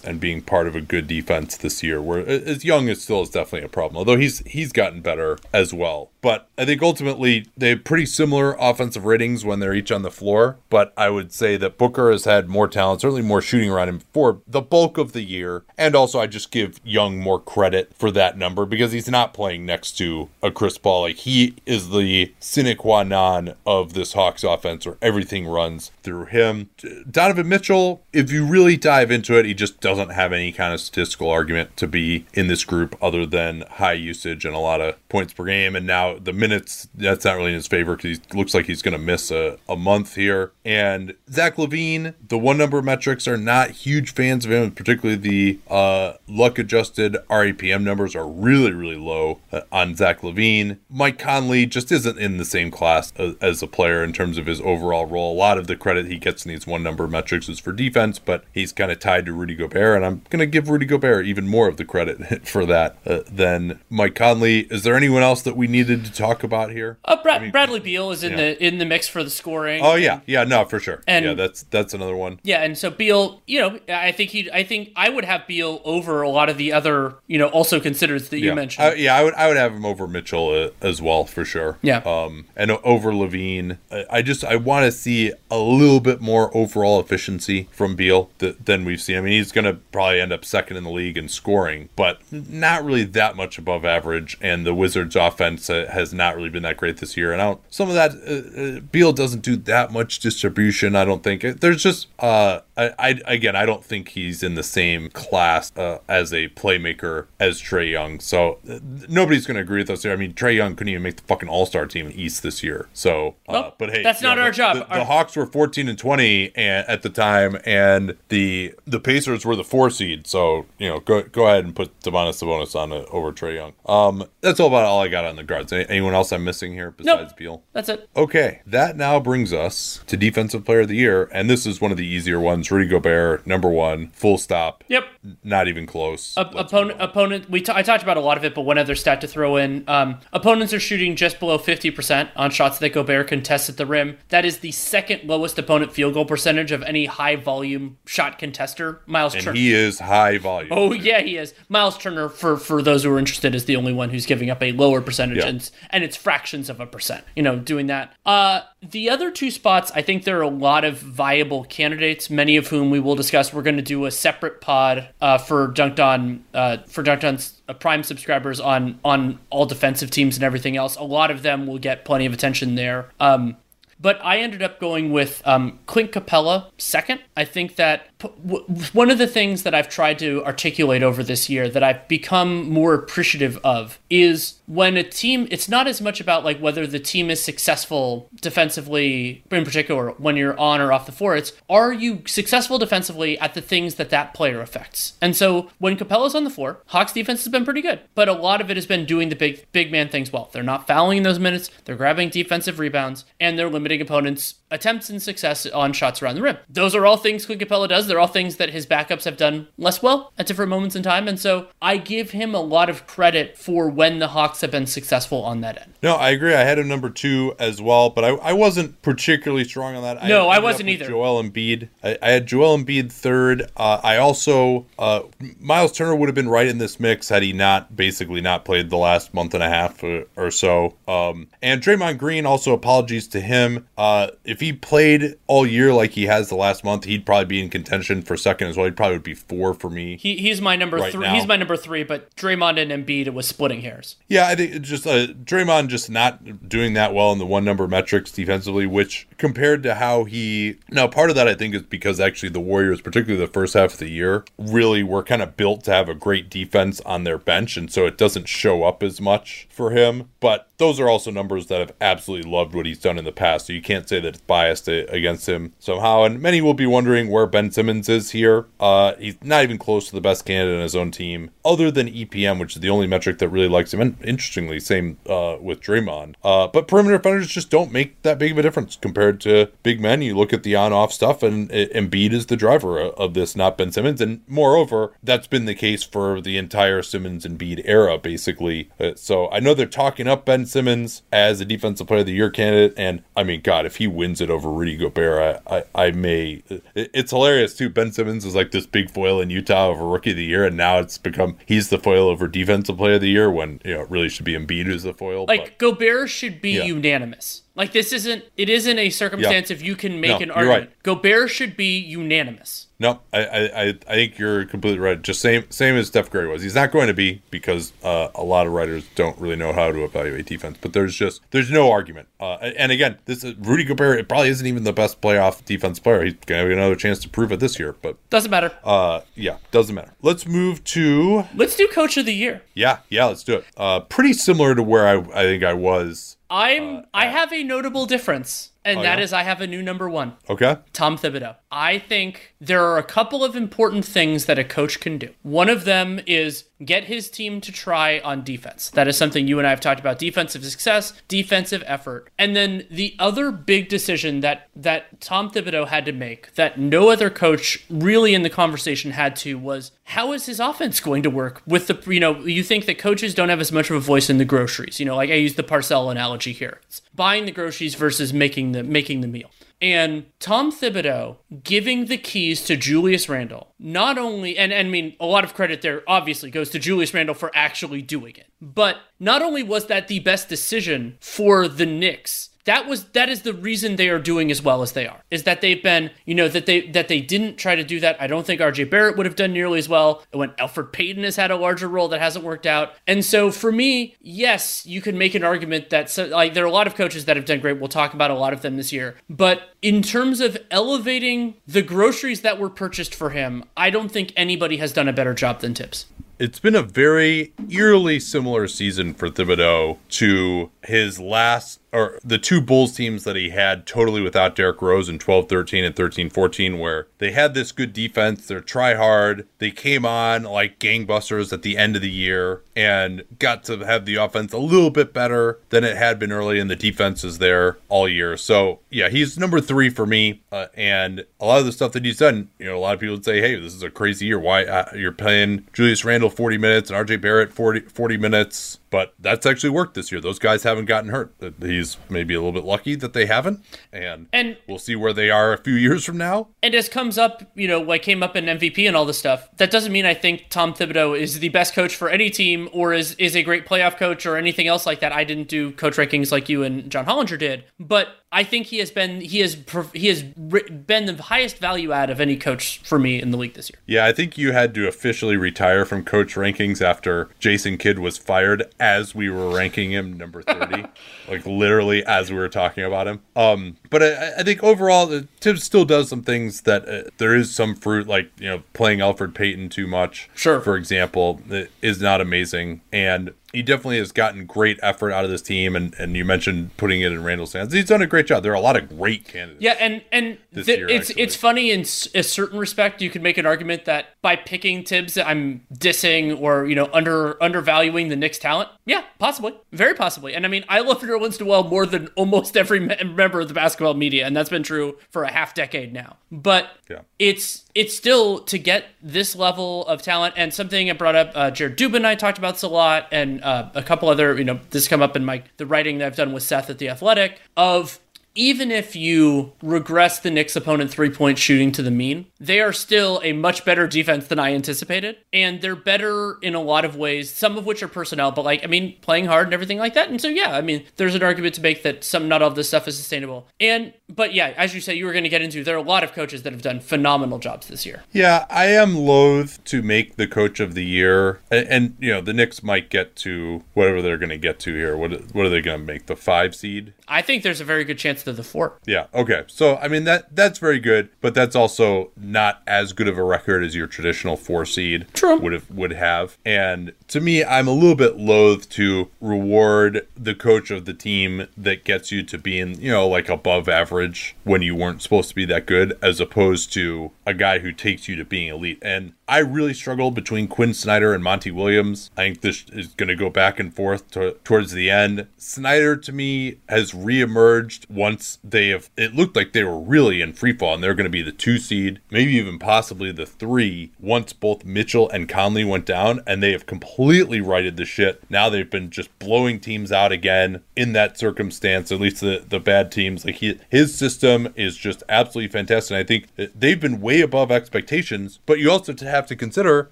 and 0.00 0.20
being 0.20 0.42
part 0.42 0.66
of 0.66 0.76
a 0.76 0.80
good 0.80 1.06
defense 1.06 1.56
this 1.56 1.82
year, 1.82 2.02
where 2.02 2.26
as 2.26 2.64
Young 2.64 2.88
is 2.88 3.02
still 3.02 3.22
is 3.22 3.30
definitely 3.30 3.66
a 3.66 3.68
problem, 3.68 3.96
although 3.96 4.18
he's, 4.18 4.40
he's 4.40 4.72
gotten 4.72 5.00
better 5.00 5.38
as 5.52 5.72
well. 5.72 6.10
But 6.20 6.48
I 6.56 6.64
think 6.64 6.82
ultimately 6.82 7.46
they 7.56 7.70
have 7.70 7.84
pretty 7.84 8.06
similar 8.06 8.56
offensive 8.58 9.04
ratings 9.04 9.44
when 9.44 9.58
they're 9.58 9.74
each 9.74 9.90
on 9.90 10.02
the 10.02 10.10
floor. 10.10 10.58
But 10.70 10.92
I 10.96 11.10
would 11.10 11.32
say 11.32 11.56
that 11.56 11.78
Booker 11.78 12.12
has 12.12 12.24
had 12.24 12.48
more 12.48 12.68
talent, 12.68 13.00
certainly 13.00 13.22
more 13.22 13.42
shooting 13.42 13.70
around 13.70 13.88
him 13.88 14.00
for 14.12 14.40
the 14.46 14.60
bulk 14.60 14.98
of 14.98 15.12
the 15.12 15.22
year. 15.22 15.64
And 15.76 15.96
also, 15.96 16.20
I 16.20 16.28
just 16.28 16.41
give 16.50 16.80
Young 16.84 17.18
more 17.18 17.40
credit 17.40 17.92
for 17.94 18.10
that 18.10 18.36
number 18.36 18.66
because 18.66 18.92
he's 18.92 19.08
not 19.08 19.34
playing 19.34 19.66
next 19.66 19.92
to 19.98 20.28
a 20.42 20.50
Chris 20.50 20.78
Paul. 20.78 21.02
Like 21.02 21.16
he 21.16 21.54
is 21.66 21.90
the 21.90 22.32
sine 22.40 22.76
qua 22.76 23.02
non 23.02 23.54
of 23.66 23.94
this 23.94 24.12
Hawks 24.12 24.44
offense, 24.44 24.86
where 24.86 24.96
everything 25.00 25.46
runs 25.46 25.90
through 26.02 26.26
him. 26.26 26.70
Donovan 27.10 27.48
Mitchell, 27.48 28.02
if 28.12 28.30
you 28.30 28.44
really 28.44 28.76
dive 28.76 29.10
into 29.10 29.38
it, 29.38 29.44
he 29.44 29.54
just 29.54 29.80
doesn't 29.80 30.10
have 30.10 30.32
any 30.32 30.52
kind 30.52 30.74
of 30.74 30.80
statistical 30.80 31.30
argument 31.30 31.76
to 31.76 31.86
be 31.86 32.26
in 32.34 32.48
this 32.48 32.64
group 32.64 32.96
other 33.00 33.26
than 33.26 33.64
high 33.72 33.92
usage 33.92 34.44
and 34.44 34.54
a 34.54 34.58
lot 34.58 34.80
of 34.80 35.08
points 35.08 35.32
per 35.32 35.44
game. 35.44 35.76
And 35.76 35.86
now 35.86 36.18
the 36.18 36.32
minutes, 36.32 36.88
that's 36.94 37.24
not 37.24 37.36
really 37.36 37.50
in 37.50 37.54
his 37.54 37.66
favor 37.66 37.96
because 37.96 38.18
he 38.18 38.38
looks 38.38 38.54
like 38.54 38.66
he's 38.66 38.82
going 38.82 38.92
to 38.92 38.98
miss 38.98 39.30
a, 39.30 39.58
a 39.68 39.76
month 39.76 40.14
here. 40.14 40.52
And 40.64 41.14
Zach 41.30 41.56
LaVine, 41.56 42.14
the 42.26 42.38
one 42.38 42.58
number 42.58 42.80
metrics 42.82 43.26
are 43.28 43.36
not 43.36 43.70
huge 43.70 44.14
fans 44.14 44.44
of 44.44 44.52
him, 44.52 44.70
particularly 44.70 45.20
the 45.20 45.58
uh, 45.68 46.14
luck 46.32 46.58
adjusted 46.58 47.16
RAPM 47.28 47.82
numbers 47.82 48.16
are 48.16 48.26
really, 48.26 48.72
really 48.72 48.96
low 48.96 49.40
uh, 49.52 49.60
on 49.70 49.94
Zach 49.94 50.22
LaVine. 50.22 50.78
Mike 50.88 51.18
Conley 51.18 51.66
just 51.66 51.92
isn't 51.92 52.18
in 52.18 52.38
the 52.38 52.44
same 52.44 52.70
class 52.70 53.12
as, 53.16 53.34
as, 53.40 53.62
a 53.62 53.66
player 53.66 54.02
in 54.02 54.12
terms 54.12 54.38
of 54.38 54.46
his 54.46 54.60
overall 54.62 55.06
role. 55.06 55.34
A 55.34 55.36
lot 55.36 55.58
of 55.58 55.66
the 55.66 55.76
credit 55.76 56.06
he 56.06 56.18
gets 56.18 56.44
in 56.44 56.50
these 56.50 56.66
one 56.66 56.82
number 56.82 57.06
metrics 57.06 57.48
is 57.48 57.58
for 57.58 57.72
defense, 57.72 58.18
but 58.18 58.44
he's 58.52 58.72
kind 58.72 58.90
of 58.90 58.98
tied 58.98 59.26
to 59.26 59.32
Rudy 59.32 59.54
Gobert, 59.54 59.96
and 59.96 60.06
I'm 60.06 60.22
going 60.30 60.40
to 60.40 60.46
give 60.46 60.68
Rudy 60.68 60.86
Gobert 60.86 61.26
even 61.26 61.46
more 61.46 61.68
of 61.68 61.76
the 61.76 61.84
credit 61.84 62.48
for 62.48 62.64
that 62.66 62.96
uh, 63.06 63.20
than 63.30 63.80
Mike 63.90 64.14
Conley. 64.14 64.60
Is 64.70 64.82
there 64.82 64.96
anyone 64.96 65.22
else 65.22 65.42
that 65.42 65.56
we 65.56 65.66
needed 65.66 66.04
to 66.04 66.12
talk 66.12 66.42
about 66.42 66.70
here? 66.70 66.98
Uh, 67.04 67.22
Bra- 67.22 67.34
I 67.34 67.38
mean, 67.40 67.50
Bradley 67.50 67.80
Beal 67.80 68.10
is 68.10 68.24
in 68.24 68.32
yeah. 68.32 68.36
the 68.36 68.66
in 68.66 68.78
the 68.78 68.86
mix 68.86 69.06
for 69.06 69.22
the 69.22 69.30
scoring. 69.30 69.82
Oh 69.84 69.94
yeah, 69.94 70.20
yeah, 70.26 70.44
no, 70.44 70.64
for 70.64 70.80
sure. 70.80 71.02
And 71.06 71.24
yeah, 71.24 71.34
that's 71.34 71.64
that's 71.64 71.94
another 71.94 72.16
one. 72.16 72.40
Yeah, 72.42 72.62
and 72.62 72.76
so 72.76 72.90
Beal, 72.90 73.42
you 73.46 73.60
know, 73.60 73.78
I 73.88 74.12
think 74.12 74.30
he, 74.30 74.50
I 74.50 74.64
think 74.64 74.92
I 74.96 75.10
would 75.10 75.24
have 75.24 75.46
Beal 75.46 75.80
over 75.84 76.21
a 76.22 76.28
lot 76.28 76.48
of 76.48 76.56
the 76.56 76.72
other, 76.72 77.14
you 77.26 77.38
know, 77.38 77.48
also 77.48 77.80
considers 77.80 78.28
that 78.30 78.38
yeah. 78.38 78.50
you 78.50 78.54
mentioned. 78.54 78.86
I, 78.86 78.94
yeah, 78.94 79.16
I 79.16 79.24
would 79.24 79.34
I 79.34 79.48
would 79.48 79.56
have 79.56 79.72
him 79.72 79.84
over 79.84 80.06
Mitchell 80.06 80.50
uh, 80.50 80.86
as 80.86 81.00
well 81.02 81.24
for 81.24 81.44
sure. 81.44 81.78
Yeah. 81.82 81.98
Um, 81.98 82.46
and 82.56 82.70
over 82.70 83.12
LaVine. 83.12 83.78
I, 83.90 84.04
I 84.10 84.22
just 84.22 84.44
I 84.44 84.56
want 84.56 84.84
to 84.84 84.92
see 84.92 85.32
a 85.50 85.58
little 85.58 86.00
bit 86.00 86.20
more 86.20 86.54
overall 86.56 87.00
efficiency 87.00 87.68
from 87.72 87.96
Beal 87.96 88.30
th- 88.38 88.56
than 88.64 88.84
we've 88.84 89.00
seen. 89.00 89.16
I 89.16 89.20
mean, 89.20 89.32
he's 89.34 89.52
going 89.52 89.64
to 89.64 89.74
probably 89.74 90.20
end 90.20 90.32
up 90.32 90.44
second 90.44 90.76
in 90.76 90.84
the 90.84 90.90
league 90.90 91.16
in 91.16 91.28
scoring, 91.28 91.88
but 91.96 92.20
not 92.30 92.84
really 92.84 93.04
that 93.04 93.36
much 93.36 93.58
above 93.58 93.84
average. 93.84 94.36
And 94.40 94.66
the 94.66 94.74
Wizards' 94.74 95.16
offense 95.16 95.68
uh, 95.68 95.88
has 95.92 96.12
not 96.12 96.36
really 96.36 96.50
been 96.50 96.62
that 96.62 96.76
great 96.76 96.98
this 96.98 97.16
year. 97.16 97.32
And 97.32 97.40
I 97.40 97.46
don't, 97.46 97.60
some 97.70 97.88
of 97.88 97.94
that 97.94 98.12
uh, 98.12 98.60
uh 98.60 98.80
Beal 98.80 99.12
doesn't 99.12 99.42
do 99.42 99.56
that 99.56 99.92
much 99.92 100.20
distribution. 100.20 100.96
I 100.96 101.04
don't 101.04 101.22
think 101.22 101.42
there's 101.60 101.82
just 101.82 102.08
uh, 102.18 102.60
I, 102.76 102.90
I 102.98 103.20
again 103.26 103.56
I 103.56 103.66
don't 103.66 103.84
think 103.84 104.08
he's 104.10 104.42
in 104.42 104.54
the 104.54 104.62
same 104.62 105.10
class 105.10 105.76
uh, 105.76 105.98
as 106.08 106.32
a 106.32 106.48
playmaker 106.50 107.26
as 107.40 107.60
Trae 107.60 107.90
Young. 107.90 108.20
So 108.20 108.58
uh, 108.68 108.78
nobody's 109.08 109.46
going 109.46 109.56
to 109.56 109.62
agree 109.62 109.80
with 109.80 109.90
us 109.90 110.02
here. 110.02 110.12
I 110.12 110.16
mean, 110.16 110.34
Trae 110.34 110.56
Young 110.56 110.74
couldn't 110.74 110.90
even 110.90 111.02
make 111.02 111.16
the 111.16 111.22
fucking 111.22 111.48
All 111.48 111.66
Star 111.66 111.86
team 111.86 112.06
in 112.06 112.12
East 112.12 112.42
this 112.42 112.62
year. 112.62 112.88
So, 112.92 113.28
uh, 113.48 113.52
well, 113.52 113.74
but 113.78 113.90
hey, 113.90 114.02
that's 114.02 114.22
not 114.22 114.36
know, 114.36 114.44
our 114.44 114.50
job. 114.50 114.76
The, 114.76 114.86
our- 114.88 114.98
the, 114.98 115.04
Hawks 115.04 115.36
were 115.36 115.46
14 115.46 115.88
and 115.88 115.98
20 115.98 116.52
and, 116.56 116.88
at 116.88 117.02
the 117.02 117.10
time, 117.10 117.58
and 117.64 118.16
the 118.28 118.74
the 118.86 119.00
Pacers 119.00 119.44
were 119.44 119.56
the 119.56 119.64
four 119.64 119.90
seed. 119.90 120.26
So 120.26 120.66
you 120.78 120.88
know, 120.88 121.00
go 121.00 121.22
go 121.22 121.46
ahead 121.46 121.64
and 121.64 121.74
put 121.74 121.98
Domantas 122.00 122.42
Sabonis 122.42 122.74
on 122.74 122.92
it 122.92 123.06
over 123.10 123.32
Trae 123.32 123.54
Young. 123.54 123.72
Um, 123.86 124.24
that's 124.40 124.60
all 124.60 124.68
about 124.68 124.84
all 124.84 125.00
I 125.00 125.08
got 125.08 125.24
on 125.24 125.36
the 125.36 125.42
guards. 125.44 125.72
Any, 125.72 125.88
anyone 125.88 126.14
else 126.14 126.32
I'm 126.32 126.44
missing 126.44 126.72
here 126.72 126.90
besides 126.90 127.30
nope. 127.30 127.36
Beal? 127.36 127.62
That's 127.72 127.88
it. 127.88 128.08
Okay, 128.16 128.62
that 128.66 128.96
now 128.96 129.18
brings 129.20 129.52
us 129.52 130.00
to 130.06 130.16
Defensive 130.16 130.64
Player 130.64 130.80
of 130.80 130.88
the 130.88 130.96
Year, 130.96 131.28
and 131.32 131.48
this 131.50 131.66
is 131.66 131.80
one 131.80 131.90
of 131.90 131.96
the 131.96 132.06
easier 132.06 132.40
ones. 132.40 132.70
Rudy 132.70 132.88
Gobert, 132.88 133.46
number 133.46 133.68
one, 133.68 134.08
full 134.08 134.38
stop. 134.38 134.84
Yep. 134.88 135.04
Not 135.44 135.68
even 135.68 135.86
close. 135.92 136.34
A- 136.36 136.40
opponent, 136.40 137.00
opponent. 137.00 137.50
We 137.50 137.60
t- 137.60 137.72
I 137.72 137.82
talked 137.82 138.02
about 138.02 138.16
a 138.16 138.20
lot 138.20 138.36
of 138.36 138.44
it, 138.44 138.54
but 138.54 138.62
one 138.62 138.78
other 138.78 138.94
stat 138.94 139.20
to 139.20 139.28
throw 139.28 139.56
in: 139.56 139.84
um, 139.86 140.18
opponents 140.32 140.72
are 140.72 140.80
shooting 140.80 141.14
just 141.14 141.38
below 141.38 141.58
fifty 141.58 141.90
percent 141.90 142.30
on 142.34 142.50
shots 142.50 142.78
that 142.78 142.90
Gobert 142.90 143.28
contests 143.28 143.68
at 143.68 143.76
the 143.76 143.86
rim. 143.86 144.16
That 144.30 144.44
is 144.44 144.58
the 144.58 144.72
second 144.72 145.28
lowest 145.28 145.58
opponent 145.58 145.92
field 145.92 146.14
goal 146.14 146.24
percentage 146.24 146.72
of 146.72 146.82
any 146.82 147.06
high 147.06 147.36
volume 147.36 147.98
shot 148.06 148.38
contester. 148.38 149.00
Miles 149.06 149.34
and 149.34 149.44
Turner. 149.44 149.56
he 149.56 149.72
is 149.72 150.00
high 150.00 150.38
volume. 150.38 150.72
Oh 150.72 150.92
yeah, 150.92 151.20
he 151.20 151.36
is. 151.36 151.54
Miles 151.68 151.98
Turner, 151.98 152.28
for 152.28 152.56
for 152.56 152.82
those 152.82 153.04
who 153.04 153.12
are 153.12 153.18
interested, 153.18 153.54
is 153.54 153.66
the 153.66 153.76
only 153.76 153.92
one 153.92 154.10
who's 154.10 154.26
giving 154.26 154.50
up 154.50 154.62
a 154.62 154.72
lower 154.72 155.00
percentage, 155.00 155.38
yeah. 155.38 155.48
and 155.48 155.70
and 155.90 156.02
it's 156.02 156.16
fractions 156.16 156.70
of 156.70 156.80
a 156.80 156.86
percent. 156.86 157.24
You 157.36 157.42
know, 157.42 157.58
doing 157.58 157.86
that. 157.86 158.14
Uh, 158.24 158.62
the 158.82 159.08
other 159.08 159.30
two 159.30 159.50
spots, 159.50 159.92
I 159.94 160.02
think 160.02 160.24
there 160.24 160.38
are 160.38 160.42
a 160.42 160.48
lot 160.48 160.84
of 160.84 160.98
viable 160.98 161.64
candidates, 161.64 162.28
many 162.28 162.56
of 162.56 162.66
whom 162.66 162.90
we 162.90 162.98
will 162.98 163.14
discuss. 163.14 163.52
We're 163.52 163.62
going 163.62 163.76
to 163.76 163.82
do 163.82 164.06
a 164.06 164.10
separate 164.10 164.60
pod 164.60 165.08
uh, 165.20 165.38
for 165.38 165.68
Dunc'd 165.68 166.00
On 166.00 166.44
uh, 166.52 166.78
for 166.88 167.02
Dunc'd 167.02 167.24
On's 167.24 167.62
uh, 167.68 167.74
Prime 167.74 168.02
subscribers 168.02 168.58
on 168.58 168.98
on 169.04 169.38
all 169.50 169.66
defensive 169.66 170.10
teams 170.10 170.36
and 170.36 170.42
everything 170.42 170.76
else. 170.76 170.96
A 170.96 171.04
lot 171.04 171.30
of 171.30 171.42
them 171.42 171.66
will 171.66 171.78
get 171.78 172.04
plenty 172.04 172.26
of 172.26 172.32
attention 172.32 172.74
there. 172.74 173.08
Um, 173.20 173.56
but 174.00 174.18
I 174.24 174.38
ended 174.38 174.62
up 174.62 174.80
going 174.80 175.12
with 175.12 175.42
um, 175.46 175.78
Clint 175.86 176.10
Capela 176.10 176.70
second. 176.76 177.20
I 177.36 177.44
think 177.44 177.76
that 177.76 178.08
one 178.22 179.10
of 179.10 179.18
the 179.18 179.26
things 179.26 179.62
that 179.62 179.74
I've 179.74 179.88
tried 179.88 180.18
to 180.20 180.44
articulate 180.44 181.02
over 181.02 181.22
this 181.22 181.48
year 181.48 181.68
that 181.68 181.82
I've 181.82 182.06
become 182.08 182.68
more 182.68 182.94
appreciative 182.94 183.58
of 183.64 183.98
is 184.10 184.60
when 184.66 184.96
a 184.96 185.02
team, 185.02 185.46
it's 185.50 185.68
not 185.68 185.86
as 185.86 186.00
much 186.00 186.20
about 186.20 186.44
like 186.44 186.58
whether 186.58 186.86
the 186.86 186.98
team 186.98 187.30
is 187.30 187.42
successful 187.42 188.28
defensively, 188.40 189.42
in 189.50 189.64
particular, 189.64 190.10
when 190.12 190.36
you're 190.36 190.58
on 190.58 190.80
or 190.80 190.92
off 190.92 191.06
the 191.06 191.12
floor. 191.12 191.36
It's 191.36 191.52
are 191.68 191.92
you 191.92 192.22
successful 192.26 192.78
defensively 192.78 193.38
at 193.38 193.54
the 193.54 193.60
things 193.60 193.96
that 193.96 194.10
that 194.10 194.34
player 194.34 194.60
affects? 194.60 195.14
And 195.20 195.36
so 195.36 195.70
when 195.78 195.96
Capela's 195.96 196.34
on 196.34 196.44
the 196.44 196.50
floor, 196.50 196.82
Hawks 196.86 197.12
defense 197.12 197.44
has 197.44 197.52
been 197.52 197.64
pretty 197.64 197.82
good, 197.82 198.00
but 198.14 198.28
a 198.28 198.32
lot 198.32 198.60
of 198.60 198.70
it 198.70 198.76
has 198.76 198.86
been 198.86 199.04
doing 199.04 199.28
the 199.28 199.36
big, 199.36 199.66
big 199.72 199.90
man 199.90 200.08
things 200.08 200.32
well. 200.32 200.50
They're 200.52 200.62
not 200.62 200.86
fouling 200.86 201.18
in 201.18 201.24
those 201.24 201.38
minutes, 201.38 201.70
they're 201.84 201.96
grabbing 201.96 202.30
defensive 202.30 202.78
rebounds, 202.78 203.24
and 203.40 203.58
they're 203.58 203.68
limiting 203.68 204.00
opponents' 204.00 204.54
attempts 204.70 205.10
and 205.10 205.22
success 205.22 205.66
on 205.66 205.92
shots 205.92 206.22
around 206.22 206.36
the 206.36 206.42
rim. 206.42 206.56
Those 206.68 206.94
are 206.94 207.06
all 207.06 207.16
things 207.16 207.46
Clint 207.46 207.60
Capela 207.60 207.88
does. 207.88 208.06
They're 208.12 208.20
all 208.20 208.26
things 208.26 208.56
that 208.56 208.68
his 208.68 208.84
backups 208.84 209.24
have 209.24 209.38
done 209.38 209.68
less 209.78 210.02
well 210.02 210.34
at 210.36 210.46
different 210.46 210.68
moments 210.68 210.94
in 210.94 211.02
time. 211.02 211.26
And 211.28 211.40
so 211.40 211.68
I 211.80 211.96
give 211.96 212.32
him 212.32 212.54
a 212.54 212.60
lot 212.60 212.90
of 212.90 213.06
credit 213.06 213.56
for 213.56 213.88
when 213.88 214.18
the 214.18 214.28
Hawks 214.28 214.60
have 214.60 214.70
been 214.70 214.84
successful 214.84 215.42
on 215.42 215.62
that 215.62 215.80
end. 215.80 215.94
No, 216.02 216.16
I 216.16 216.28
agree. 216.28 216.52
I 216.52 216.60
had 216.60 216.78
him 216.78 216.88
number 216.88 217.08
two 217.08 217.54
as 217.58 217.80
well, 217.80 218.10
but 218.10 218.22
I, 218.22 218.28
I 218.34 218.52
wasn't 218.52 219.00
particularly 219.00 219.64
strong 219.64 219.96
on 219.96 220.02
that. 220.02 220.28
No, 220.28 220.50
I, 220.50 220.56
I 220.56 220.58
wasn't 220.58 220.90
either. 220.90 221.06
Joel 221.06 221.42
Embiid. 221.42 221.88
I, 222.04 222.18
I 222.20 222.30
had 222.32 222.44
Joel 222.44 222.76
Embiid 222.76 223.10
third. 223.10 223.62
Uh, 223.78 223.98
I 224.04 224.18
also, 224.18 224.84
uh, 224.98 225.22
Miles 225.58 225.92
Turner 225.92 226.14
would 226.14 226.28
have 226.28 226.34
been 226.34 226.50
right 226.50 226.66
in 226.66 226.76
this 226.76 227.00
mix 227.00 227.30
had 227.30 227.42
he 227.42 227.54
not 227.54 227.96
basically 227.96 228.42
not 228.42 228.66
played 228.66 228.90
the 228.90 228.98
last 228.98 229.32
month 229.32 229.54
and 229.54 229.62
a 229.62 229.70
half 229.70 230.04
or, 230.04 230.26
or 230.36 230.50
so. 230.50 230.96
Um, 231.08 231.48
and 231.62 231.80
Draymond 231.80 232.18
Green, 232.18 232.44
also 232.44 232.74
apologies 232.74 233.26
to 233.28 233.40
him. 233.40 233.86
Uh, 233.96 234.28
if 234.44 234.60
he 234.60 234.74
played 234.74 235.36
all 235.46 235.66
year 235.66 235.94
like 235.94 236.10
he 236.10 236.26
has 236.26 236.50
the 236.50 236.56
last 236.56 236.84
month, 236.84 237.04
he'd 237.04 237.24
probably 237.24 237.46
be 237.46 237.62
in 237.62 237.70
contention 237.70 238.01
for 238.22 238.36
second 238.36 238.68
as 238.68 238.76
well. 238.76 238.86
He 238.86 238.92
probably 238.92 239.16
would 239.16 239.22
be 239.22 239.34
four 239.34 239.74
for 239.74 239.90
me. 239.90 240.16
He, 240.16 240.36
he's 240.36 240.60
my 240.60 240.76
number 240.76 240.96
right 240.96 241.12
three. 241.12 241.26
Now. 241.26 241.34
He's 241.34 241.46
my 241.46 241.56
number 241.56 241.76
three, 241.76 242.02
but 242.02 242.34
Draymond 242.36 242.78
and 242.78 242.90
Embiid 242.90 243.26
it 243.26 243.34
was 243.34 243.46
splitting 243.46 243.82
hairs. 243.82 244.16
Yeah, 244.28 244.46
I 244.46 244.54
think 244.54 244.82
just 244.82 245.06
uh, 245.06 245.28
Draymond 245.28 245.88
just 245.88 246.10
not 246.10 246.68
doing 246.68 246.94
that 246.94 247.14
well 247.14 247.32
in 247.32 247.38
the 247.38 247.46
one 247.46 247.64
number 247.64 247.86
metrics 247.86 248.32
defensively, 248.32 248.86
which 248.86 249.28
compared 249.38 249.82
to 249.82 249.94
how 249.96 250.24
he 250.24 250.78
now 250.90 251.06
part 251.06 251.30
of 251.30 251.36
that 251.36 251.48
I 251.48 251.54
think 251.54 251.74
is 251.74 251.82
because 251.82 252.20
actually 252.20 252.50
the 252.50 252.60
Warriors, 252.60 253.00
particularly 253.00 253.44
the 253.44 253.52
first 253.52 253.74
half 253.74 253.94
of 253.94 253.98
the 253.98 254.10
year, 254.10 254.44
really 254.58 255.02
were 255.02 255.22
kind 255.22 255.42
of 255.42 255.56
built 255.56 255.84
to 255.84 255.92
have 255.92 256.08
a 256.08 256.14
great 256.14 256.48
defense 256.50 257.00
on 257.02 257.24
their 257.24 257.38
bench, 257.38 257.76
and 257.76 257.92
so 257.92 258.06
it 258.06 258.18
doesn't 258.18 258.48
show 258.48 258.84
up 258.84 259.02
as 259.02 259.20
much 259.20 259.66
for 259.70 259.90
him. 259.90 260.30
But 260.40 260.68
those 260.78 260.98
are 260.98 261.08
also 261.08 261.30
numbers 261.30 261.66
that 261.66 261.80
have 261.80 261.92
absolutely 262.00 262.50
loved 262.50 262.74
what 262.74 262.86
he's 262.86 262.98
done 262.98 263.18
in 263.18 263.24
the 263.24 263.32
past, 263.32 263.66
so 263.66 263.72
you 263.72 263.82
can't 263.82 264.08
say 264.08 264.20
that 264.20 264.28
it's 264.28 264.40
biased 264.40 264.88
against 264.88 265.48
him 265.48 265.72
somehow. 265.78 266.24
And 266.24 266.40
many 266.40 266.60
will 266.60 266.74
be 266.74 266.86
wondering 266.86 267.30
where 267.30 267.46
Ben 267.46 267.70
Simmons 267.70 267.91
is 268.00 268.30
here. 268.30 268.66
Uh, 268.80 269.14
he's 269.18 269.36
not 269.42 269.62
even 269.62 269.78
close 269.78 270.08
to 270.08 270.14
the 270.14 270.20
best 270.20 270.44
candidate 270.44 270.76
in 270.76 270.82
his 270.82 270.96
own 270.96 271.10
team, 271.10 271.50
other 271.64 271.90
than 271.90 272.08
EPM, 272.08 272.58
which 272.58 272.76
is 272.76 272.80
the 272.80 272.90
only 272.90 273.06
metric 273.06 273.38
that 273.38 273.48
really 273.48 273.68
likes 273.68 273.92
him. 273.94 274.00
And 274.00 274.16
interestingly, 274.24 274.80
same 274.80 275.18
uh, 275.28 275.56
with 275.60 275.80
Draymond. 275.80 276.34
Uh, 276.42 276.66
but 276.68 276.88
perimeter 276.88 277.16
defenders 277.16 277.48
just 277.48 277.70
don't 277.70 277.92
make 277.92 278.20
that 278.22 278.38
big 278.38 278.52
of 278.52 278.58
a 278.58 278.62
difference 278.62 278.96
compared 278.96 279.40
to 279.42 279.70
big 279.82 280.00
men. 280.00 280.22
You 280.22 280.36
look 280.36 280.52
at 280.52 280.62
the 280.62 280.76
on-off 280.76 281.12
stuff, 281.12 281.42
and 281.42 281.70
Embiid 281.70 282.32
is 282.32 282.46
the 282.46 282.56
driver 282.56 283.00
of 283.00 283.34
this, 283.34 283.54
not 283.54 283.78
Ben 283.78 283.92
Simmons. 283.92 284.20
And 284.20 284.40
moreover, 284.48 285.12
that's 285.22 285.46
been 285.46 285.64
the 285.64 285.74
case 285.74 286.02
for 286.02 286.40
the 286.40 286.58
entire 286.58 287.02
Simmons 287.02 287.44
and 287.44 287.58
Embiid 287.58 287.82
era, 287.84 288.18
basically. 288.18 288.90
Uh, 288.98 289.12
so 289.14 289.50
I 289.50 289.60
know 289.60 289.74
they're 289.74 289.86
talking 289.86 290.26
up 290.26 290.44
Ben 290.44 290.66
Simmons 290.66 291.22
as 291.32 291.60
a 291.60 291.64
defensive 291.64 292.06
player 292.06 292.20
of 292.20 292.26
the 292.26 292.32
year 292.32 292.50
candidate, 292.50 292.94
and 292.96 293.22
I 293.36 293.44
mean, 293.44 293.60
God, 293.60 293.86
if 293.86 293.96
he 293.96 294.06
wins 294.06 294.40
it 294.40 294.50
over 294.50 294.70
Rudy 294.70 294.96
Gobert, 294.96 295.62
I, 295.66 295.76
I, 295.76 296.06
I 296.06 296.10
may. 296.10 296.62
It's 296.94 297.30
hilarious 297.30 297.74
too. 297.74 297.81
Ben 297.88 298.12
Simmons 298.12 298.44
is 298.44 298.54
like 298.54 298.70
this 298.70 298.86
big 298.86 299.10
foil 299.10 299.40
in 299.40 299.50
Utah 299.50 299.88
over 299.88 300.06
Rookie 300.06 300.30
of 300.30 300.36
the 300.36 300.44
Year, 300.44 300.64
and 300.64 300.76
now 300.76 300.98
it's 300.98 301.18
become 301.18 301.56
he's 301.66 301.88
the 301.88 301.98
foil 301.98 302.28
over 302.28 302.48
Defensive 302.48 302.96
Player 302.96 303.14
of 303.14 303.20
the 303.20 303.28
Year 303.28 303.50
when 303.50 303.80
you 303.84 303.94
know 303.94 304.02
it 304.02 304.10
really 304.10 304.28
should 304.28 304.44
be 304.44 304.54
Embiid 304.54 304.86
who's 304.86 305.02
the 305.02 305.14
foil. 305.14 305.46
Like 305.46 305.64
but, 305.64 305.78
Gobert 305.78 306.30
should 306.30 306.60
be 306.60 306.72
yeah. 306.72 306.84
unanimous. 306.84 307.62
Like 307.74 307.92
this 307.92 308.12
isn't 308.12 308.44
it 308.56 308.68
isn't 308.68 308.98
a 308.98 309.08
circumstance 309.10 309.70
yeah. 309.70 309.76
if 309.76 309.82
you 309.82 309.96
can 309.96 310.20
make 310.20 310.38
no, 310.38 310.38
an 310.38 310.50
argument. 310.50 310.90
Right. 310.90 311.02
Gobert 311.02 311.50
should 311.50 311.76
be 311.76 311.98
unanimous. 311.98 312.88
No, 312.98 313.20
I, 313.32 313.40
I 313.44 313.88
I 314.06 314.14
think 314.14 314.38
you're 314.38 314.64
completely 314.66 315.00
right. 315.00 315.20
Just 315.20 315.40
same 315.40 315.64
same 315.70 315.96
as 315.96 316.08
Steph 316.08 316.30
Curry 316.30 316.46
was. 316.46 316.62
He's 316.62 316.74
not 316.74 316.92
going 316.92 317.08
to 317.08 317.14
be 317.14 317.42
because 317.50 317.92
uh, 318.04 318.28
a 318.34 318.44
lot 318.44 318.66
of 318.66 318.72
writers 318.72 319.08
don't 319.14 319.36
really 319.38 319.56
know 319.56 319.72
how 319.72 319.90
to 319.90 320.04
evaluate 320.04 320.46
defense. 320.46 320.78
But 320.80 320.92
there's 320.92 321.16
just 321.16 321.40
there's 321.50 321.70
no 321.70 321.90
argument. 321.90 322.28
Uh, 322.38 322.54
and 322.76 322.92
again, 322.92 323.18
this 323.24 323.42
is 323.42 323.56
Rudy 323.56 323.84
Gobert. 323.84 324.20
It 324.20 324.28
probably 324.28 324.50
isn't 324.50 324.66
even 324.66 324.84
the 324.84 324.92
best 324.92 325.20
playoff 325.20 325.64
defense 325.64 325.98
player. 325.98 326.24
He's 326.24 326.34
gonna 326.46 326.62
have 326.62 326.70
another 326.70 326.94
chance 326.94 327.18
to 327.20 327.28
prove 327.28 327.50
it 327.52 327.58
this 327.58 327.78
year. 327.78 327.96
But 328.02 328.18
doesn't 328.30 328.50
matter. 328.50 328.72
Uh, 328.84 329.22
yeah, 329.34 329.56
doesn't 329.70 329.94
matter. 329.94 330.12
Let's 330.20 330.46
move 330.46 330.84
to 330.84 331.44
let's 331.56 331.74
do 331.74 331.88
Coach 331.88 332.18
of 332.18 332.26
the 332.26 332.34
Year. 332.34 332.62
Yeah, 332.74 332.98
yeah, 333.08 333.24
let's 333.24 333.42
do 333.42 333.54
it. 333.54 333.64
Uh, 333.76 334.00
pretty 334.00 334.34
similar 334.34 334.74
to 334.74 334.82
where 334.82 335.08
I 335.08 335.16
I 335.40 335.42
think 335.44 335.64
I 335.64 335.72
was 335.72 336.36
I'm 336.52 336.96
uh, 336.98 337.02
I 337.14 337.26
have 337.26 337.52
a 337.52 337.62
notable 337.64 338.04
difference. 338.06 338.70
and 338.84 338.98
Oh, 338.98 339.02
that 339.02 339.18
yeah? 339.18 339.24
is 339.24 339.32
I 339.32 339.42
have 339.42 339.60
a 339.62 339.66
new 339.66 339.80
number 339.82 340.08
one. 340.08 340.34
Okay. 340.50 340.76
Tom 340.92 341.16
Thibodeau. 341.16 341.56
I 341.70 341.98
think 341.98 342.54
there 342.60 342.84
are 342.84 342.98
a 342.98 343.02
couple 343.02 343.42
of 343.42 343.56
important 343.56 344.04
things 344.04 344.44
that 344.46 344.58
a 344.58 344.64
coach 344.64 345.00
can 345.00 345.16
do. 345.18 345.30
One 345.42 345.70
of 345.70 345.84
them 345.84 346.20
is 346.26 346.64
get 346.84 347.04
his 347.04 347.30
team 347.30 347.60
to 347.60 347.72
try 347.72 348.20
on 348.20 348.44
defense. 348.44 348.90
That 348.90 349.08
is 349.08 349.16
something 349.16 349.46
you 349.46 349.58
and 349.58 349.66
I 349.66 349.70
have 349.70 349.80
talked 349.80 350.00
about 350.00 350.18
defensive 350.18 350.64
success, 350.64 351.12
defensive 351.28 351.82
effort. 351.86 352.30
And 352.38 352.56
then 352.56 352.86
the 352.90 353.14
other 353.18 353.50
big 353.50 353.88
decision 353.88 354.40
that 354.40 354.68
that 354.74 355.20
Tom 355.20 355.50
Thibodeau 355.50 355.88
had 355.88 356.04
to 356.06 356.12
make 356.12 356.54
that 356.54 356.78
no 356.78 357.10
other 357.10 357.30
coach 357.30 357.84
really 357.88 358.34
in 358.34 358.42
the 358.42 358.50
conversation 358.50 359.12
had 359.12 359.36
to 359.36 359.58
was 359.58 359.92
how 360.04 360.32
is 360.32 360.46
his 360.46 360.60
offense 360.60 361.00
going 361.00 361.22
to 361.22 361.30
work 361.30 361.62
with 361.66 361.86
the 361.86 362.12
you 362.12 362.20
know, 362.20 362.40
you 362.40 362.62
think 362.62 362.86
that 362.86 362.98
coaches 362.98 363.34
don't 363.34 363.48
have 363.48 363.60
as 363.60 363.72
much 363.72 363.90
of 363.90 363.96
a 363.96 364.00
voice 364.00 364.28
in 364.28 364.38
the 364.38 364.44
groceries. 364.44 364.98
You 365.00 365.06
know, 365.06 365.16
like 365.16 365.30
I 365.30 365.34
use 365.34 365.54
the 365.54 365.62
Parcells 365.62 366.10
analogy 366.10 366.52
here. 366.52 366.80
It's 366.84 367.00
buying 367.14 367.46
the 367.46 367.52
groceries 367.52 367.94
versus 367.94 368.32
making 368.32 368.72
the 368.72 368.82
making 368.82 369.20
the 369.20 369.28
meal. 369.28 369.50
And 369.82 370.26
Tom 370.38 370.70
Thibodeau 370.70 371.38
giving 371.64 372.04
the 372.06 372.16
keys 372.16 372.64
to 372.66 372.76
Julius 372.76 373.28
Randle, 373.28 373.74
not 373.80 374.16
only, 374.16 374.56
and, 374.56 374.72
and 374.72 374.86
I 374.86 374.90
mean, 374.90 375.16
a 375.18 375.26
lot 375.26 375.42
of 375.42 375.54
credit 375.54 375.82
there 375.82 376.04
obviously 376.06 376.52
goes 376.52 376.70
to 376.70 376.78
Julius 376.78 377.12
Randle 377.12 377.34
for 377.34 377.50
actually 377.52 378.00
doing 378.00 378.36
it, 378.36 378.46
but 378.60 378.98
not 379.18 379.42
only 379.42 379.64
was 379.64 379.86
that 379.86 380.06
the 380.06 380.20
best 380.20 380.48
decision 380.48 381.18
for 381.20 381.66
the 381.66 381.84
Knicks, 381.84 382.50
that 382.64 382.86
was 382.86 383.04
that 383.10 383.28
is 383.28 383.42
the 383.42 383.54
reason 383.54 383.96
they 383.96 384.08
are 384.08 384.18
doing 384.18 384.50
as 384.50 384.62
well 384.62 384.82
as 384.82 384.92
they 384.92 385.06
are 385.06 385.22
is 385.30 385.42
that 385.44 385.60
they've 385.60 385.82
been 385.82 386.10
you 386.24 386.34
know 386.34 386.48
that 386.48 386.66
they 386.66 386.88
that 386.88 387.08
they 387.08 387.20
didn't 387.20 387.56
try 387.56 387.74
to 387.74 387.84
do 387.84 388.00
that. 388.00 388.20
I 388.20 388.26
don't 388.26 388.46
think 388.46 388.60
rj 388.60 388.88
barrett 388.88 389.16
would 389.16 389.26
have 389.26 389.36
done 389.36 389.52
nearly 389.52 389.78
as 389.78 389.88
well 389.88 390.22
when 390.32 390.50
elfrid 390.50 390.92
payton 390.92 391.24
has 391.24 391.36
had 391.36 391.50
a 391.50 391.56
larger 391.56 391.88
role 391.88 392.08
that 392.08 392.20
hasn't 392.20 392.44
worked 392.44 392.66
out. 392.66 392.94
And 393.06 393.24
so 393.24 393.50
for 393.50 393.72
me 393.72 394.16
yes 394.20 394.86
you 394.86 395.00
can 395.00 395.18
make 395.18 395.34
an 395.34 395.44
argument 395.44 395.90
that 395.90 396.10
so, 396.10 396.26
like 396.26 396.54
there 396.54 396.64
are 396.64 396.68
a 396.68 396.72
lot 396.72 396.86
of 396.86 396.94
coaches 396.94 397.24
that 397.24 397.36
have 397.36 397.44
done 397.44 397.60
great. 397.60 397.78
We'll 397.78 397.88
talk 397.88 398.14
about 398.14 398.30
a 398.30 398.34
lot 398.34 398.52
of 398.52 398.62
them 398.62 398.76
this 398.76 398.92
year. 398.92 399.16
But 399.28 399.62
in 399.82 400.00
terms 400.00 400.40
of 400.40 400.56
elevating 400.70 401.54
the 401.66 401.82
groceries 401.82 402.40
that 402.42 402.58
were 402.58 402.70
purchased 402.70 403.14
for 403.14 403.30
him 403.30 403.64
i 403.76 403.90
don't 403.90 404.10
think 404.10 404.32
anybody 404.36 404.76
has 404.76 404.92
done 404.92 405.08
a 405.08 405.12
better 405.12 405.34
job 405.34 405.60
than 405.60 405.74
thibs 405.74 406.06
It's 406.38 406.60
been 406.60 406.74
a 406.74 406.82
very 406.82 407.52
eerily 407.68 408.18
similar 408.18 408.66
season 408.66 409.14
for 409.14 409.28
Thibodeau 409.28 409.98
to 410.10 410.70
his 410.84 411.20
last 411.20 411.80
or 411.92 412.18
the 412.24 412.38
two 412.38 412.60
Bulls 412.60 412.92
teams 412.92 413.24
that 413.24 413.36
he 413.36 413.50
had 413.50 413.86
totally 413.86 414.22
without 414.22 414.56
Derrick 414.56 414.80
Rose 414.80 415.08
in 415.08 415.18
12 415.18 415.48
13 415.48 415.84
and 415.84 415.94
13 415.94 416.30
14, 416.30 416.78
where 416.78 417.06
they 417.18 417.32
had 417.32 417.54
this 417.54 417.72
good 417.72 417.92
defense. 417.92 418.46
They're 418.46 418.60
try 418.60 418.94
hard. 418.94 419.46
They 419.58 419.70
came 419.70 420.06
on 420.06 420.44
like 420.44 420.78
gangbusters 420.78 421.52
at 421.52 421.62
the 421.62 421.76
end 421.76 421.96
of 421.96 422.02
the 422.02 422.10
year 422.10 422.62
and 422.74 423.24
got 423.38 423.64
to 423.64 423.78
have 423.78 424.06
the 424.06 424.16
offense 424.16 424.52
a 424.52 424.58
little 424.58 424.90
bit 424.90 425.12
better 425.12 425.58
than 425.68 425.84
it 425.84 425.96
had 425.96 426.18
been 426.18 426.32
early, 426.32 426.58
and 426.58 426.70
the 426.70 426.76
defense 426.76 427.24
is 427.24 427.38
there 427.38 427.76
all 427.88 428.08
year. 428.08 428.36
So, 428.36 428.80
yeah, 428.90 429.08
he's 429.08 429.38
number 429.38 429.60
three 429.60 429.90
for 429.90 430.06
me. 430.06 430.42
Uh, 430.50 430.66
and 430.74 431.24
a 431.40 431.46
lot 431.46 431.60
of 431.60 431.66
the 431.66 431.72
stuff 431.72 431.92
that 431.92 432.04
he's 432.04 432.18
done, 432.18 432.50
you 432.58 432.66
know, 432.66 432.76
a 432.76 432.80
lot 432.80 432.94
of 432.94 433.00
people 433.00 433.16
would 433.16 433.24
say, 433.24 433.40
hey, 433.40 433.56
this 433.56 433.74
is 433.74 433.82
a 433.82 433.90
crazy 433.90 434.26
year. 434.26 434.38
Why 434.38 434.64
uh, 434.64 434.90
you're 434.94 435.12
playing 435.12 435.66
Julius 435.72 436.04
Randle 436.04 436.30
40 436.30 436.58
minutes 436.58 436.90
and 436.90 437.06
RJ 437.06 437.20
Barrett 437.20 437.52
40, 437.52 437.80
40 437.80 438.16
minutes? 438.16 438.78
But 438.92 439.14
that's 439.18 439.46
actually 439.46 439.70
worked 439.70 439.94
this 439.94 440.12
year. 440.12 440.20
Those 440.20 440.38
guys 440.38 440.62
haven't 440.62 440.84
gotten 440.84 441.10
hurt. 441.10 441.34
He's 441.60 441.96
maybe 442.08 442.34
a 442.34 442.38
little 442.38 442.52
bit 442.52 442.64
lucky 442.64 442.94
that 442.94 443.14
they 443.14 443.26
haven't. 443.26 443.64
And, 443.92 444.28
And- 444.32 444.58
we'll 444.68 444.78
see 444.78 444.94
where 444.94 445.12
they 445.14 445.30
are 445.30 445.52
a 445.54 445.58
few 445.58 445.74
years 445.74 446.04
from 446.04 446.18
now. 446.18 446.48
and 446.62 446.74
as 446.74 446.88
comes 446.90 447.16
up, 447.18 447.42
you 447.56 447.66
know, 447.66 447.80
like 447.80 448.02
came 448.02 448.22
up 448.22 448.36
in 448.36 448.44
MVP 448.44 448.86
and 448.86 448.94
all 448.94 449.04
this 449.06 449.18
stuff, 449.18 449.48
that 449.56 449.70
doesn't 449.70 449.90
mean 449.92 450.04
I 450.06 450.12
think 450.14 450.46
Tom 450.50 450.74
Thibodeau 450.74 451.18
is 451.18 451.38
the 451.40 451.48
best 451.48 451.74
coach 451.74 451.96
for 451.96 452.08
any 452.10 452.28
team 452.30 452.68
or 452.72 452.92
is 452.92 453.14
is 453.14 453.34
a 453.34 453.42
great 453.42 453.66
playoff 453.66 453.96
coach 453.96 454.26
or 454.26 454.36
anything 454.36 454.68
else 454.68 454.84
like 454.86 455.00
that. 455.00 455.10
I 455.10 455.24
didn't 455.24 455.48
do 455.48 455.72
coach 455.72 455.96
rankings 455.96 456.30
like 456.30 456.48
you 456.50 456.62
and 456.62 456.90
John 456.90 457.06
Hollinger 457.06 457.38
did, 457.38 457.64
but 457.80 458.08
I 458.34 458.44
think 458.44 458.68
he 458.68 458.78
has 458.78 458.90
been 458.90 459.20
he 459.20 459.40
has 459.40 459.56
he 459.92 460.08
has 460.08 460.22
been 460.22 461.04
the 461.06 461.22
highest 461.22 461.58
value 461.58 461.92
add 461.92 462.08
of 462.10 462.20
any 462.20 462.36
coach 462.36 462.78
for 462.82 462.98
me 462.98 463.20
in 463.20 463.30
the 463.30 463.36
league 463.36 463.54
this 463.54 463.70
year. 463.70 463.78
Yeah, 463.86 464.06
I 464.06 464.12
think 464.12 464.38
you 464.38 464.52
had 464.52 464.72
to 464.74 464.88
officially 464.88 465.36
retire 465.36 465.84
from 465.84 466.02
coach 466.04 466.34
rankings 466.34 466.80
after 466.80 467.28
Jason 467.38 467.76
Kidd 467.76 467.98
was 467.98 468.16
fired 468.16 468.64
as 468.80 469.14
we 469.14 469.28
were 469.28 469.54
ranking 469.54 469.90
him 469.92 470.14
number 470.16 470.40
30. 470.52 470.86
like 471.28 471.44
literally 471.46 472.04
as 472.06 472.30
we 472.30 472.38
were 472.38 472.48
talking 472.48 472.84
about 472.84 473.06
him. 473.06 473.20
Um, 473.36 473.76
but 473.90 474.02
I, 474.02 474.38
I 474.38 474.42
think 474.42 474.62
overall, 474.64 475.12
uh, 475.12 475.22
Thibs 475.40 475.62
still 475.62 475.84
does 475.84 476.08
some 476.08 476.22
things 476.22 476.62
that 476.62 476.88
uh, 476.88 477.10
there 477.18 477.34
is 477.34 477.54
some 477.54 477.74
fruit, 477.74 478.06
like, 478.06 478.30
you 478.38 478.48
know, 478.48 478.62
playing 478.72 479.00
Elfrid 479.00 479.34
Payton 479.34 479.68
too 479.68 479.86
much, 479.86 480.30
Sure. 480.34 480.60
for 480.60 480.76
example, 480.76 481.40
is 481.82 482.00
not 482.00 482.20
amazing. 482.20 482.80
And 482.92 483.32
he 483.52 483.62
definitely 483.62 483.98
has 483.98 484.12
gotten 484.12 484.46
great 484.46 484.78
effort 484.82 485.12
out 485.12 485.24
of 485.24 485.30
this 485.30 485.42
team. 485.42 485.76
And, 485.76 485.94
and 485.98 486.16
you 486.16 486.24
mentioned 486.24 486.76
putting 486.76 487.00
it 487.02 487.12
in 487.12 487.22
Randle's 487.22 487.52
hands. 487.52 487.72
He's 487.72 487.86
done 487.86 488.02
a 488.02 488.06
great 488.06 488.26
job. 488.26 488.42
There 488.42 488.52
are 488.52 488.56
a 488.56 488.60
lot 488.60 488.76
of 488.76 488.88
great 488.88 489.26
candidates. 489.28 489.62
Yeah, 489.62 489.76
and 489.78 490.02
and 490.10 490.38
th- 490.54 490.66
year, 490.66 490.88
it's 490.88 491.10
actually. 491.10 491.22
it's 491.22 491.36
funny 491.36 491.70
in 491.70 491.80
a 491.80 492.22
certain 492.22 492.58
respect. 492.58 493.02
You 493.02 493.10
could 493.10 493.22
make 493.22 493.38
an 493.38 493.46
argument 493.46 493.84
that 493.84 494.06
by 494.22 494.36
picking 494.36 494.84
Thibs, 494.84 495.18
I'm 495.18 495.66
dissing 495.74 496.40
or 496.40 496.66
you 496.66 496.74
know 496.74 496.88
under 496.92 497.42
undervaluing 497.42 498.08
the 498.08 498.16
Knicks' 498.16 498.38
talent. 498.38 498.70
Yeah, 498.86 499.04
possibly, 499.18 499.54
very 499.72 499.94
possibly. 499.94 500.34
And 500.34 500.44
I 500.44 500.48
mean, 500.48 500.64
I 500.68 500.80
love 500.80 501.00
Nerlens 501.02 501.40
Noel 501.40 501.64
more 501.64 501.86
than 501.86 502.08
almost 502.16 502.56
every 502.56 502.80
me- 502.80 502.96
member 503.04 503.40
of 503.40 503.48
the 503.48 503.54
basketball 503.54 503.94
media, 503.94 504.26
and 504.26 504.34
that's 504.36 504.50
been 504.50 504.62
true 504.62 504.96
for 505.10 505.24
a 505.24 505.30
half 505.32 505.54
decade 505.54 505.92
now. 505.92 506.16
But 506.30 506.68
Yeah. 506.90 507.00
it's 507.18 507.64
it's 507.74 507.96
still 507.96 508.40
to 508.40 508.58
get 508.58 508.86
this 509.02 509.34
level 509.34 509.86
of 509.86 510.02
talent 510.02 510.34
and 510.36 510.52
something 510.52 510.90
I 510.90 510.92
brought 510.92 511.14
up. 511.14 511.32
Uh, 511.34 511.50
Jared 511.50 511.78
Dubin 511.78 511.96
and 511.96 512.06
I 512.06 512.14
talked 512.14 512.38
about 512.38 512.54
this 512.54 512.62
a 512.62 512.68
lot, 512.68 513.08
and 513.12 513.42
uh, 513.42 513.70
a 513.74 513.82
couple 513.82 514.08
other 514.08 514.36
you 514.36 514.44
know 514.44 514.60
this 514.70 514.88
come 514.88 515.02
up 515.02 515.16
in 515.16 515.24
my 515.24 515.42
the 515.56 515.66
writing 515.66 515.98
that 515.98 516.06
I've 516.06 516.16
done 516.16 516.32
with 516.32 516.42
Seth 516.42 516.70
at 516.70 516.78
the 516.78 516.88
Athletic 516.88 517.40
of 517.56 517.98
even 518.34 518.70
if 518.70 518.96
you 518.96 519.52
regress 519.62 520.18
the 520.18 520.30
Knicks' 520.30 520.56
opponent 520.56 520.90
three 520.90 521.10
point 521.10 521.38
shooting 521.38 521.72
to 521.72 521.82
the 521.82 521.90
mean, 521.90 522.26
they 522.40 522.60
are 522.60 522.72
still 522.72 523.20
a 523.22 523.32
much 523.32 523.64
better 523.64 523.86
defense 523.86 524.26
than 524.26 524.38
I 524.38 524.54
anticipated. 524.54 525.18
And 525.32 525.60
they're 525.60 525.76
better 525.76 526.38
in 526.42 526.54
a 526.54 526.60
lot 526.60 526.84
of 526.84 526.96
ways, 526.96 527.30
some 527.30 527.56
of 527.56 527.66
which 527.66 527.82
are 527.82 527.88
personnel, 527.88 528.32
but 528.32 528.44
like, 528.44 528.64
I 528.64 528.66
mean, 528.66 528.96
playing 529.00 529.26
hard 529.26 529.46
and 529.46 529.54
everything 529.54 529.78
like 529.78 529.94
that. 529.94 530.08
And 530.08 530.20
so, 530.20 530.28
yeah, 530.28 530.56
I 530.56 530.60
mean, 530.60 530.84
there's 530.96 531.14
an 531.14 531.22
argument 531.22 531.54
to 531.56 531.60
make 531.60 531.82
that 531.82 532.04
some, 532.04 532.28
not 532.28 532.42
all 532.42 532.48
of 532.48 532.54
this 532.54 532.68
stuff 532.68 532.88
is 532.88 532.96
sustainable. 532.96 533.46
And, 533.60 533.92
but 534.08 534.34
yeah, 534.34 534.54
as 534.56 534.74
you 534.74 534.80
said, 534.80 534.96
you 534.96 535.06
were 535.06 535.12
going 535.12 535.24
to 535.24 535.30
get 535.30 535.42
into, 535.42 535.64
there 535.64 535.74
are 535.74 535.78
a 535.78 535.82
lot 535.82 536.04
of 536.04 536.12
coaches 536.12 536.42
that 536.42 536.52
have 536.52 536.62
done 536.62 536.80
phenomenal 536.80 537.38
jobs 537.38 537.68
this 537.68 537.86
year. 537.86 538.02
Yeah, 538.12 538.46
I 538.50 538.66
am 538.66 538.96
loath 538.96 539.62
to 539.64 539.82
make 539.82 540.16
the 540.16 540.26
coach 540.26 540.60
of 540.60 540.74
the 540.74 540.84
year, 540.84 541.40
and, 541.50 541.68
and 541.68 541.96
you 541.98 542.10
know 542.10 542.20
the 542.20 542.32
Knicks 542.32 542.62
might 542.62 542.90
get 542.90 543.16
to 543.16 543.64
whatever 543.74 544.02
they're 544.02 544.18
going 544.18 544.30
to 544.30 544.38
get 544.38 544.58
to 544.60 544.74
here. 544.74 544.96
What 544.96 545.34
what 545.34 545.46
are 545.46 545.48
they 545.48 545.60
going 545.60 545.80
to 545.80 545.84
make 545.84 546.06
the 546.06 546.16
five 546.16 546.54
seed? 546.54 546.92
I 547.08 547.22
think 547.22 547.42
there's 547.42 547.60
a 547.60 547.64
very 547.64 547.84
good 547.84 547.98
chance 547.98 548.21
they're 548.24 548.34
the 548.34 548.42
four. 548.42 548.78
Yeah, 548.86 549.06
okay. 549.14 549.44
So 549.46 549.76
I 549.76 549.88
mean 549.88 550.04
that 550.04 550.34
that's 550.34 550.58
very 550.58 550.80
good, 550.80 551.10
but 551.20 551.34
that's 551.34 551.56
also 551.56 552.10
not 552.16 552.62
as 552.66 552.92
good 552.92 553.08
of 553.08 553.18
a 553.18 553.22
record 553.22 553.62
as 553.62 553.74
your 553.74 553.86
traditional 553.86 554.36
four 554.36 554.64
seed 554.64 555.06
True. 555.14 555.38
would 555.38 555.52
have 555.52 555.70
would 555.70 555.92
have. 555.92 556.38
And 556.44 556.92
to 557.08 557.20
me, 557.20 557.44
I'm 557.44 557.68
a 557.68 557.72
little 557.72 557.96
bit 557.96 558.16
loath 558.16 558.68
to 558.70 559.10
reward 559.20 560.06
the 560.16 560.34
coach 560.34 560.70
of 560.70 560.84
the 560.84 560.94
team 560.94 561.46
that 561.56 561.84
gets 561.84 562.10
you 562.12 562.22
to 562.24 562.38
being 562.38 562.80
you 562.80 562.90
know 562.90 563.06
like 563.08 563.28
above 563.28 563.68
average 563.68 564.36
when 564.44 564.62
you 564.62 564.74
weren't 564.74 565.02
supposed 565.02 565.28
to 565.30 565.34
be 565.34 565.44
that 565.46 565.66
good, 565.66 565.98
as 566.02 566.20
opposed 566.20 566.72
to 566.74 567.10
a 567.26 567.34
guy 567.34 567.58
who 567.58 567.72
takes 567.72 568.08
you 568.08 568.16
to 568.16 568.24
being 568.24 568.48
elite. 568.48 568.78
And 568.82 569.12
I 569.32 569.38
really 569.38 569.72
struggled 569.72 570.14
between 570.14 570.46
Quinn 570.46 570.74
Snyder 570.74 571.14
and 571.14 571.24
Monty 571.24 571.50
Williams. 571.50 572.10
I 572.18 572.24
think 572.24 572.42
this 572.42 572.66
is 572.70 572.88
going 572.88 573.08
to 573.08 573.16
go 573.16 573.30
back 573.30 573.58
and 573.58 573.74
forth 573.74 574.10
to, 574.10 574.32
towards 574.44 574.72
the 574.72 574.90
end. 574.90 575.26
Snyder 575.38 575.96
to 575.96 576.12
me 576.12 576.58
has 576.68 576.92
reemerged 576.92 577.88
once 577.88 578.38
they 578.44 578.68
have. 578.68 578.90
It 578.94 579.14
looked 579.14 579.34
like 579.34 579.54
they 579.54 579.64
were 579.64 579.80
really 579.80 580.20
in 580.20 580.34
free 580.34 580.52
fall 580.52 580.74
and 580.74 580.84
they're 580.84 580.92
going 580.92 581.06
to 581.06 581.10
be 581.10 581.22
the 581.22 581.32
two 581.32 581.56
seed, 581.56 582.02
maybe 582.10 582.32
even 582.32 582.58
possibly 582.58 583.10
the 583.10 583.24
three. 583.24 583.92
Once 583.98 584.34
both 584.34 584.66
Mitchell 584.66 585.08
and 585.08 585.30
Conley 585.30 585.64
went 585.64 585.86
down, 585.86 586.20
and 586.26 586.42
they 586.42 586.52
have 586.52 586.66
completely 586.66 587.40
righted 587.40 587.78
the 587.78 587.86
shit. 587.86 588.22
Now 588.28 588.50
they've 588.50 588.68
been 588.68 588.90
just 588.90 589.18
blowing 589.18 589.60
teams 589.60 589.90
out 589.90 590.12
again 590.12 590.62
in 590.76 590.92
that 590.92 591.16
circumstance. 591.18 591.90
At 591.90 592.00
least 592.02 592.20
the 592.20 592.44
the 592.46 592.60
bad 592.60 592.92
teams. 592.92 593.24
Like 593.24 593.36
he, 593.36 593.58
his 593.70 593.94
system 593.94 594.52
is 594.56 594.76
just 594.76 595.02
absolutely 595.08 595.50
fantastic. 595.50 595.92
And 595.92 596.04
I 596.04 596.04
think 596.04 596.28
they've 596.54 596.78
been 596.78 597.00
way 597.00 597.22
above 597.22 597.50
expectations. 597.50 598.38
But 598.44 598.58
you 598.58 598.70
also 598.70 598.94
have 598.94 599.21
to 599.26 599.36
consider 599.36 599.90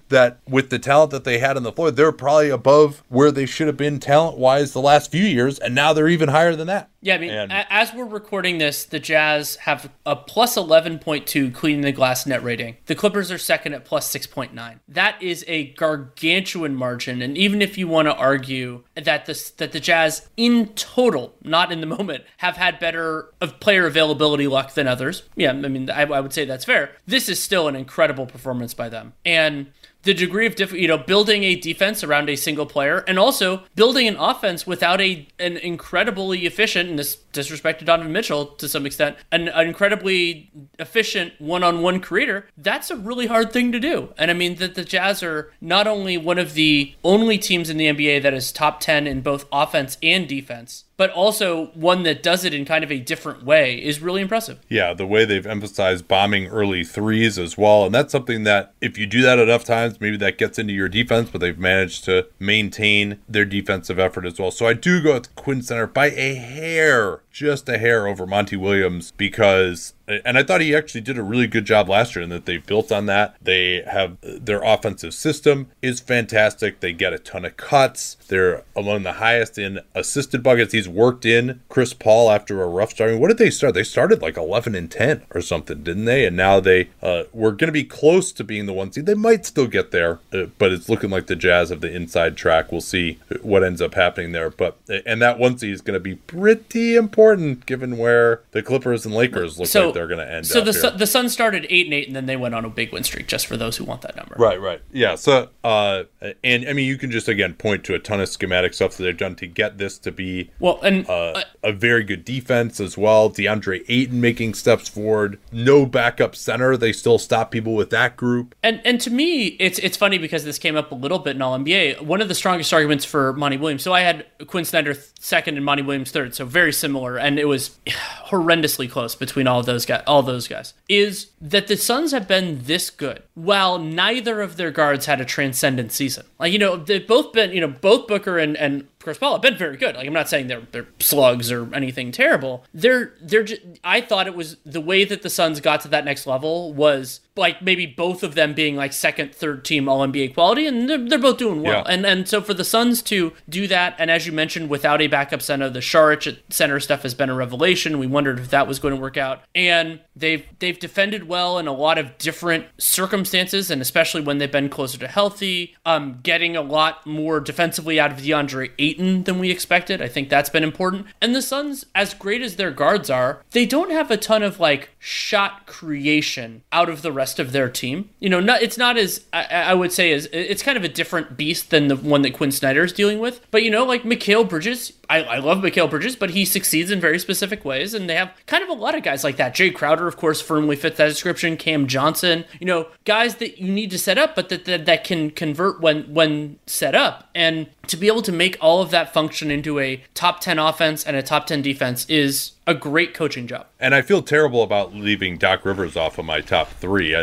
that 0.09 0.39
with 0.47 0.69
the 0.69 0.79
talent 0.79 1.11
that 1.11 1.23
they 1.23 1.39
had 1.39 1.57
on 1.57 1.63
the 1.63 1.71
floor, 1.71 1.91
they're 1.91 2.11
probably 2.11 2.49
above 2.49 3.03
where 3.09 3.31
they 3.31 3.45
should 3.45 3.67
have 3.67 3.77
been 3.77 3.99
talent 3.99 4.37
wise 4.37 4.73
the 4.73 4.81
last 4.81 5.11
few 5.11 5.23
years, 5.23 5.59
and 5.59 5.73
now 5.75 5.93
they're 5.93 6.07
even 6.07 6.29
higher 6.29 6.55
than 6.55 6.67
that. 6.67 6.89
Yeah, 7.03 7.15
I 7.15 7.17
mean, 7.17 7.31
And- 7.31 7.51
as 7.69 7.93
we're 7.93 8.05
recording 8.05 8.59
this, 8.59 8.85
the 8.85 8.99
Jazz 8.99 9.55
have 9.57 9.89
a 10.05 10.15
plus 10.15 10.55
11.2 10.55 11.49
cleaning 11.51 11.81
the 11.81 11.91
glass 11.91 12.27
net 12.27 12.43
rating. 12.43 12.77
The 12.85 12.93
Clippers 12.93 13.31
are 13.31 13.39
second 13.39 13.73
at 13.73 13.85
plus 13.85 14.07
6.9. 14.07 14.79
That 14.87 15.15
is 15.21 15.43
a 15.47 15.73
gargantuan 15.73 16.75
margin. 16.75 17.23
And 17.23 17.37
even 17.37 17.61
if 17.61 17.75
you 17.77 17.87
want 17.87 18.07
to 18.07 18.15
argue 18.15 18.83
that 18.95 19.25
the, 19.25 19.51
that 19.57 19.71
the 19.71 19.79
Jazz 19.79 20.29
in 20.37 20.67
total, 20.75 21.35
not 21.43 21.71
in 21.71 21.81
the 21.81 21.87
moment, 21.87 22.23
have 22.37 22.57
had 22.57 22.77
better 22.79 23.29
of 23.41 23.59
player 23.59 23.87
availability 23.87 24.47
luck 24.47 24.75
than 24.75 24.87
others, 24.87 25.23
yeah, 25.35 25.49
I 25.49 25.53
mean, 25.53 25.89
I, 25.89 26.03
I 26.03 26.19
would 26.19 26.33
say 26.33 26.45
that's 26.45 26.65
fair. 26.65 26.91
This 27.07 27.29
is 27.29 27.41
still 27.41 27.67
an 27.67 27.75
incredible 27.75 28.27
performance 28.27 28.75
by 28.75 28.89
them. 28.89 29.10
And 29.25 29.67
the 30.03 30.13
degree 30.13 30.47
of 30.47 30.55
diff- 30.55 30.73
you 30.73 30.87
know 30.87 30.97
building 30.97 31.43
a 31.43 31.55
defense 31.55 32.03
around 32.03 32.29
a 32.29 32.35
single 32.35 32.65
player 32.65 33.03
and 33.07 33.19
also 33.19 33.63
building 33.75 34.07
an 34.07 34.15
offense 34.17 34.65
without 34.65 34.99
a 34.99 35.27
an 35.39 35.57
incredibly 35.57 36.45
efficient 36.45 36.89
and 36.89 36.97
this 36.97 37.17
disrespected 37.33 37.85
Donovan 37.85 38.11
Mitchell 38.11 38.45
to 38.45 38.67
some 38.67 38.85
extent, 38.85 39.15
an, 39.31 39.47
an 39.47 39.67
incredibly 39.67 40.51
efficient 40.79 41.33
one-on-one 41.39 42.01
creator, 42.01 42.47
that's 42.57 42.91
a 42.91 42.95
really 42.95 43.27
hard 43.27 43.51
thing 43.51 43.71
to 43.71 43.79
do. 43.79 44.13
And 44.17 44.29
I 44.29 44.33
mean 44.33 44.55
that 44.55 44.75
the 44.75 44.83
Jazz 44.83 45.23
are 45.23 45.51
not 45.61 45.87
only 45.87 46.17
one 46.17 46.37
of 46.37 46.53
the 46.53 46.93
only 47.03 47.37
teams 47.37 47.69
in 47.69 47.77
the 47.77 47.87
NBA 47.87 48.21
that 48.23 48.33
is 48.33 48.51
top 48.51 48.79
10 48.79 49.07
in 49.07 49.21
both 49.21 49.45
offense 49.51 49.97
and 50.03 50.27
defense, 50.27 50.85
but 51.01 51.09
also 51.13 51.65
one 51.73 52.03
that 52.03 52.21
does 52.21 52.45
it 52.45 52.53
in 52.53 52.63
kind 52.63 52.83
of 52.83 52.91
a 52.91 52.99
different 52.99 53.43
way 53.43 53.83
is 53.83 54.01
really 54.01 54.21
impressive. 54.21 54.59
Yeah, 54.69 54.93
the 54.93 55.07
way 55.07 55.25
they've 55.25 55.47
emphasized 55.47 56.07
bombing 56.07 56.45
early 56.45 56.83
threes 56.83 57.39
as 57.39 57.57
well. 57.57 57.85
And 57.87 57.95
that's 57.95 58.11
something 58.11 58.43
that 58.43 58.75
if 58.81 58.99
you 58.99 59.07
do 59.07 59.23
that 59.23 59.39
enough 59.39 59.63
times, 59.63 59.99
maybe 59.99 60.15
that 60.17 60.37
gets 60.37 60.59
into 60.59 60.73
your 60.73 60.89
defense, 60.89 61.31
but 61.31 61.41
they've 61.41 61.57
managed 61.57 62.03
to 62.03 62.27
maintain 62.37 63.17
their 63.27 63.45
defensive 63.45 63.97
effort 63.97 64.27
as 64.27 64.37
well. 64.37 64.51
So 64.51 64.67
I 64.67 64.73
do 64.73 65.01
go 65.01 65.15
with 65.15 65.33
Quinn 65.33 65.63
Snyder 65.63 65.87
by 65.87 66.11
a 66.11 66.35
hair, 66.35 67.21
just 67.31 67.67
a 67.67 67.79
hair 67.79 68.05
over 68.05 68.27
Monty 68.27 68.55
Williams 68.55 69.11
because 69.17 69.95
and 70.25 70.37
I 70.37 70.43
thought 70.43 70.61
he 70.61 70.75
actually 70.75 71.01
did 71.01 71.17
a 71.17 71.23
really 71.23 71.47
good 71.47 71.65
job 71.65 71.89
last 71.89 72.15
year 72.15 72.23
and 72.23 72.31
that 72.31 72.45
they 72.45 72.57
built 72.57 72.91
on 72.91 73.05
that. 73.07 73.35
They 73.41 73.83
have 73.85 74.17
their 74.21 74.61
offensive 74.63 75.13
system 75.13 75.67
is 75.81 75.99
fantastic. 75.99 76.79
They 76.79 76.93
get 76.93 77.13
a 77.13 77.19
ton 77.19 77.45
of 77.45 77.57
cuts. 77.57 78.17
They're 78.27 78.63
among 78.75 79.03
the 79.03 79.13
highest 79.13 79.57
in 79.57 79.79
assisted 79.93 80.43
buckets. 80.43 80.73
He's 80.73 80.87
worked 80.87 81.25
in 81.25 81.61
Chris 81.69 81.93
Paul 81.93 82.31
after 82.31 82.61
a 82.61 82.67
rough 82.67 82.91
start. 82.91 83.09
I 83.09 83.13
mean, 83.13 83.21
what 83.21 83.27
did 83.27 83.37
they 83.37 83.49
start? 83.49 83.73
They 83.73 83.83
started 83.83 84.21
like 84.21 84.37
11 84.37 84.75
and 84.75 84.89
10 84.89 85.23
or 85.33 85.41
something, 85.41 85.83
didn't 85.83 86.05
they? 86.05 86.25
And 86.25 86.35
now 86.35 86.59
they 86.59 86.89
uh, 87.01 87.23
were 87.33 87.51
going 87.51 87.67
to 87.67 87.73
be 87.73 87.83
close 87.83 88.31
to 88.33 88.43
being 88.43 88.65
the 88.65 88.73
one 88.73 88.91
seed. 88.91 89.05
They 89.05 89.13
might 89.13 89.45
still 89.45 89.67
get 89.67 89.91
there, 89.91 90.19
uh, 90.33 90.45
but 90.57 90.71
it's 90.71 90.89
looking 90.89 91.09
like 91.09 91.27
the 91.27 91.35
Jazz 91.35 91.69
have 91.69 91.81
the 91.81 91.93
inside 91.93 92.37
track. 92.37 92.71
We'll 92.71 92.81
see 92.81 93.19
what 93.41 93.63
ends 93.63 93.81
up 93.81 93.95
happening 93.95 94.31
there. 94.31 94.49
But 94.49 94.77
and 95.05 95.21
that 95.21 95.39
one 95.39 95.57
seed 95.57 95.73
is 95.73 95.81
going 95.81 95.95
to 95.95 95.99
be 95.99 96.15
pretty 96.15 96.95
important 96.95 97.65
given 97.65 97.97
where 97.97 98.41
the 98.51 98.63
Clippers 98.63 99.05
and 99.05 99.13
Lakers 99.13 99.59
look 99.59 99.67
so, 99.67 99.87
like 99.87 99.93
they're 100.01 100.15
going 100.15 100.25
to 100.25 100.33
end. 100.33 100.47
So 100.47 100.61
the 100.61 100.71
here. 100.73 100.91
the 100.91 101.05
Suns 101.05 101.31
started 101.31 101.67
eight 101.69 101.85
and 101.85 101.93
eight, 101.93 102.07
and 102.07 102.15
then 102.15 102.25
they 102.25 102.35
went 102.35 102.55
on 102.55 102.65
a 102.65 102.69
big 102.69 102.91
win 102.91 103.03
streak. 103.03 103.27
Just 103.27 103.45
for 103.45 103.55
those 103.55 103.77
who 103.77 103.83
want 103.83 104.01
that 104.01 104.15
number. 104.15 104.35
Right, 104.37 104.59
right, 104.59 104.81
yeah. 104.91 105.15
So 105.15 105.49
uh, 105.63 106.03
and 106.43 106.67
I 106.67 106.73
mean, 106.73 106.87
you 106.87 106.97
can 106.97 107.11
just 107.11 107.27
again 107.27 107.53
point 107.53 107.83
to 107.85 107.93
a 107.93 107.99
ton 107.99 108.19
of 108.19 108.29
schematic 108.29 108.73
stuff 108.73 108.97
that 108.97 109.03
they've 109.03 109.17
done 109.17 109.35
to 109.35 109.47
get 109.47 109.77
this 109.77 109.99
to 109.99 110.11
be 110.11 110.49
well, 110.59 110.79
and 110.81 111.07
uh, 111.07 111.43
a 111.63 111.71
very 111.71 112.03
good 112.03 112.25
defense 112.25 112.79
as 112.79 112.97
well. 112.97 113.29
DeAndre 113.29 113.85
Ayton 113.87 114.19
making 114.19 114.55
steps 114.55 114.89
forward. 114.89 115.39
No 115.51 115.85
backup 115.85 116.35
center. 116.35 116.77
They 116.77 116.93
still 116.93 117.19
stop 117.19 117.51
people 117.51 117.75
with 117.75 117.91
that 117.91 118.17
group. 118.17 118.55
And 118.63 118.81
and 118.83 118.99
to 119.01 119.11
me, 119.11 119.47
it's 119.59 119.77
it's 119.79 119.97
funny 119.97 120.17
because 120.17 120.43
this 120.43 120.57
came 120.57 120.75
up 120.75 120.91
a 120.91 120.95
little 120.95 121.19
bit 121.19 121.35
in 121.35 121.41
All 121.41 121.57
NBA. 121.57 122.01
One 122.01 122.21
of 122.21 122.27
the 122.27 122.35
strongest 122.35 122.73
arguments 122.73 123.05
for 123.05 123.33
Monty 123.33 123.57
Williams. 123.57 123.83
So 123.83 123.93
I 123.93 124.01
had 124.01 124.25
Quinn 124.47 124.65
Snyder 124.65 124.95
second 125.19 125.57
and 125.57 125.65
Monty 125.65 125.83
Williams 125.83 126.11
third. 126.11 126.33
So 126.33 126.45
very 126.45 126.73
similar, 126.73 127.17
and 127.17 127.37
it 127.37 127.45
was 127.45 127.77
horrendously 127.87 128.89
close 128.89 129.13
between 129.15 129.47
all 129.47 129.59
of 129.59 129.65
those 129.65 129.85
guys. 129.85 129.90
All 130.07 130.23
those 130.23 130.47
guys 130.47 130.73
is 130.87 131.31
that 131.39 131.67
the 131.67 131.77
Suns 131.77 132.11
have 132.11 132.27
been 132.27 132.63
this 132.63 132.89
good 132.89 133.23
while 133.33 133.79
neither 133.79 134.41
of 134.41 134.57
their 134.57 134.71
guards 134.71 135.05
had 135.05 135.21
a 135.21 135.25
transcendent 135.25 135.91
season. 135.91 136.25
Like 136.39 136.53
you 136.53 136.59
know, 136.59 136.75
they've 136.77 137.05
both 137.05 137.33
been 137.33 137.51
you 137.51 137.61
know 137.61 137.67
both 137.67 138.07
Booker 138.07 138.37
and 138.37 138.57
and 138.57 138.87
Chris 139.01 139.17
Paul 139.17 139.33
have 139.33 139.41
been 139.41 139.57
very 139.57 139.77
good. 139.77 139.95
Like 139.95 140.07
I'm 140.07 140.13
not 140.13 140.29
saying 140.29 140.47
they're 140.47 140.63
they're 140.71 140.87
slugs 140.99 141.51
or 141.51 141.73
anything 141.73 142.11
terrible. 142.11 142.63
They're 142.73 143.13
they're 143.21 143.43
just, 143.43 143.61
I 143.83 144.01
thought 144.01 144.27
it 144.27 144.35
was 144.35 144.57
the 144.65 144.81
way 144.81 145.03
that 145.05 145.21
the 145.21 145.29
Suns 145.29 145.59
got 145.59 145.81
to 145.81 145.87
that 145.89 146.05
next 146.05 146.27
level 146.27 146.73
was 146.73 147.21
like 147.35 147.61
maybe 147.61 147.85
both 147.85 148.23
of 148.23 148.35
them 148.35 148.53
being 148.53 148.75
like 148.75 148.93
second, 148.93 149.33
third 149.33 149.63
team 149.63 149.87
All 149.87 150.05
NBA 150.05 150.33
quality, 150.33 150.67
and 150.67 150.89
they're, 150.89 150.97
they're 150.97 151.19
both 151.19 151.37
doing 151.37 151.61
well. 151.61 151.83
Yeah. 151.85 151.93
And 151.93 152.05
and 152.05 152.27
so 152.27 152.41
for 152.41 152.53
the 152.53 152.63
Suns 152.63 153.01
to 153.03 153.33
do 153.47 153.67
that, 153.67 153.95
and 153.97 154.11
as 154.11 154.25
you 154.25 154.31
mentioned, 154.31 154.69
without 154.69 155.01
a 155.01 155.07
backup 155.07 155.41
center, 155.41 155.69
the 155.69 155.79
Saric 155.79 156.39
center 156.49 156.79
stuff 156.79 157.03
has 157.03 157.13
been 157.13 157.29
a 157.29 157.35
revelation. 157.35 157.99
We 157.99 158.07
wondered 158.07 158.39
if 158.39 158.49
that 158.51 158.67
was 158.67 158.79
going 158.79 158.93
to 158.93 158.99
work 158.99 159.17
out, 159.17 159.43
and 159.55 159.99
they've 160.15 160.45
they've 160.59 160.77
defended 160.77 161.27
well 161.27 161.57
in 161.57 161.67
a 161.67 161.73
lot 161.73 161.97
of 161.97 162.17
different 162.17 162.65
circumstances, 162.77 163.71
and 163.71 163.81
especially 163.81 164.21
when 164.21 164.37
they've 164.37 164.51
been 164.51 164.69
closer 164.69 164.97
to 164.99 165.07
healthy. 165.07 165.75
Um, 165.85 166.19
getting 166.23 166.55
a 166.55 166.61
lot 166.61 167.05
more 167.05 167.39
defensively 167.39 167.99
out 167.99 168.11
of 168.11 168.17
DeAndre 168.17 168.71
Ayton 168.77 168.90
than 168.97 169.39
we 169.39 169.51
expected. 169.51 170.01
I 170.01 170.07
think 170.07 170.29
that's 170.29 170.49
been 170.49 170.63
important. 170.63 171.07
And 171.21 171.35
the 171.35 171.41
Suns, 171.41 171.85
as 171.95 172.13
great 172.13 172.41
as 172.41 172.55
their 172.55 172.71
guards 172.71 173.09
are, 173.09 173.43
they 173.51 173.65
don't 173.65 173.91
have 173.91 174.11
a 174.11 174.17
ton 174.17 174.43
of 174.43 174.59
like 174.59 174.89
shot 175.03 175.65
creation 175.65 176.61
out 176.71 176.87
of 176.87 177.01
the 177.01 177.11
rest 177.11 177.39
of 177.39 177.51
their 177.51 177.67
team. 177.67 178.07
You 178.19 178.29
know, 178.29 178.39
not, 178.39 178.61
it's 178.61 178.77
not 178.77 178.97
as 178.97 179.25
I, 179.33 179.45
I 179.45 179.73
would 179.73 179.91
say 179.91 180.11
as 180.11 180.29
it's 180.31 180.61
kind 180.61 180.77
of 180.77 180.83
a 180.83 180.87
different 180.87 181.35
beast 181.35 181.71
than 181.71 181.87
the 181.87 181.95
one 181.95 182.21
that 182.21 182.35
Quinn 182.35 182.51
Snyder 182.51 182.83
is 182.83 182.93
dealing 182.93 183.17
with. 183.17 183.41
But 183.49 183.63
you 183.63 183.71
know, 183.71 183.83
like 183.83 184.03
Mikal 184.03 184.47
Bridges, 184.47 184.93
I, 185.09 185.23
I 185.23 185.37
love 185.39 185.57
Mikal 185.57 185.89
Bridges, 185.89 186.15
but 186.15 186.29
he 186.29 186.45
succeeds 186.45 186.91
in 186.91 187.01
very 187.01 187.17
specific 187.17 187.65
ways, 187.65 187.95
and 187.95 188.07
they 188.07 188.13
have 188.13 188.31
kind 188.45 188.63
of 188.63 188.69
a 188.69 188.73
lot 188.73 188.93
of 188.93 189.01
guys 189.01 189.23
like 189.23 189.37
that. 189.37 189.55
Jae 189.55 189.73
Crowder, 189.73 190.07
of 190.07 190.17
course, 190.17 190.39
firmly 190.39 190.75
fits 190.75 190.97
that 190.97 191.07
description. 191.07 191.57
Cam 191.57 191.87
Johnson, 191.87 192.45
you 192.59 192.67
know, 192.67 192.87
guys 193.03 193.37
that 193.37 193.57
you 193.57 193.71
need 193.71 193.89
to 193.89 193.97
set 193.97 194.19
up, 194.19 194.35
but 194.35 194.49
that 194.49 194.65
that, 194.65 194.85
that 194.85 195.03
can 195.03 195.31
convert 195.31 195.81
when 195.81 196.13
when 196.13 196.59
set 196.67 196.93
up. 196.93 197.27
And 197.33 197.71
to 197.87 197.97
be 197.97 198.05
able 198.05 198.21
to 198.21 198.31
make 198.31 198.55
all 198.61 198.83
of 198.83 198.91
that 198.91 199.11
function 199.13 199.49
into 199.49 199.79
a 199.79 200.03
top 200.13 200.41
10 200.41 200.59
offense 200.59 201.03
and 201.03 201.15
a 201.15 201.23
top 201.23 201.47
10 201.47 201.63
defense 201.63 202.05
is 202.07 202.51
a 202.67 202.75
great 202.75 203.13
coaching 203.13 203.47
job. 203.47 203.67
And 203.79 203.95
I 203.95 204.03
feel 204.03 204.21
terrible 204.21 204.61
about 204.61 204.93
leaving 204.93 205.37
Doc 205.37 205.65
Rivers 205.65 205.97
off 205.97 206.19
of 206.19 206.25
my 206.25 206.41
top 206.41 206.69
three. 206.69 207.13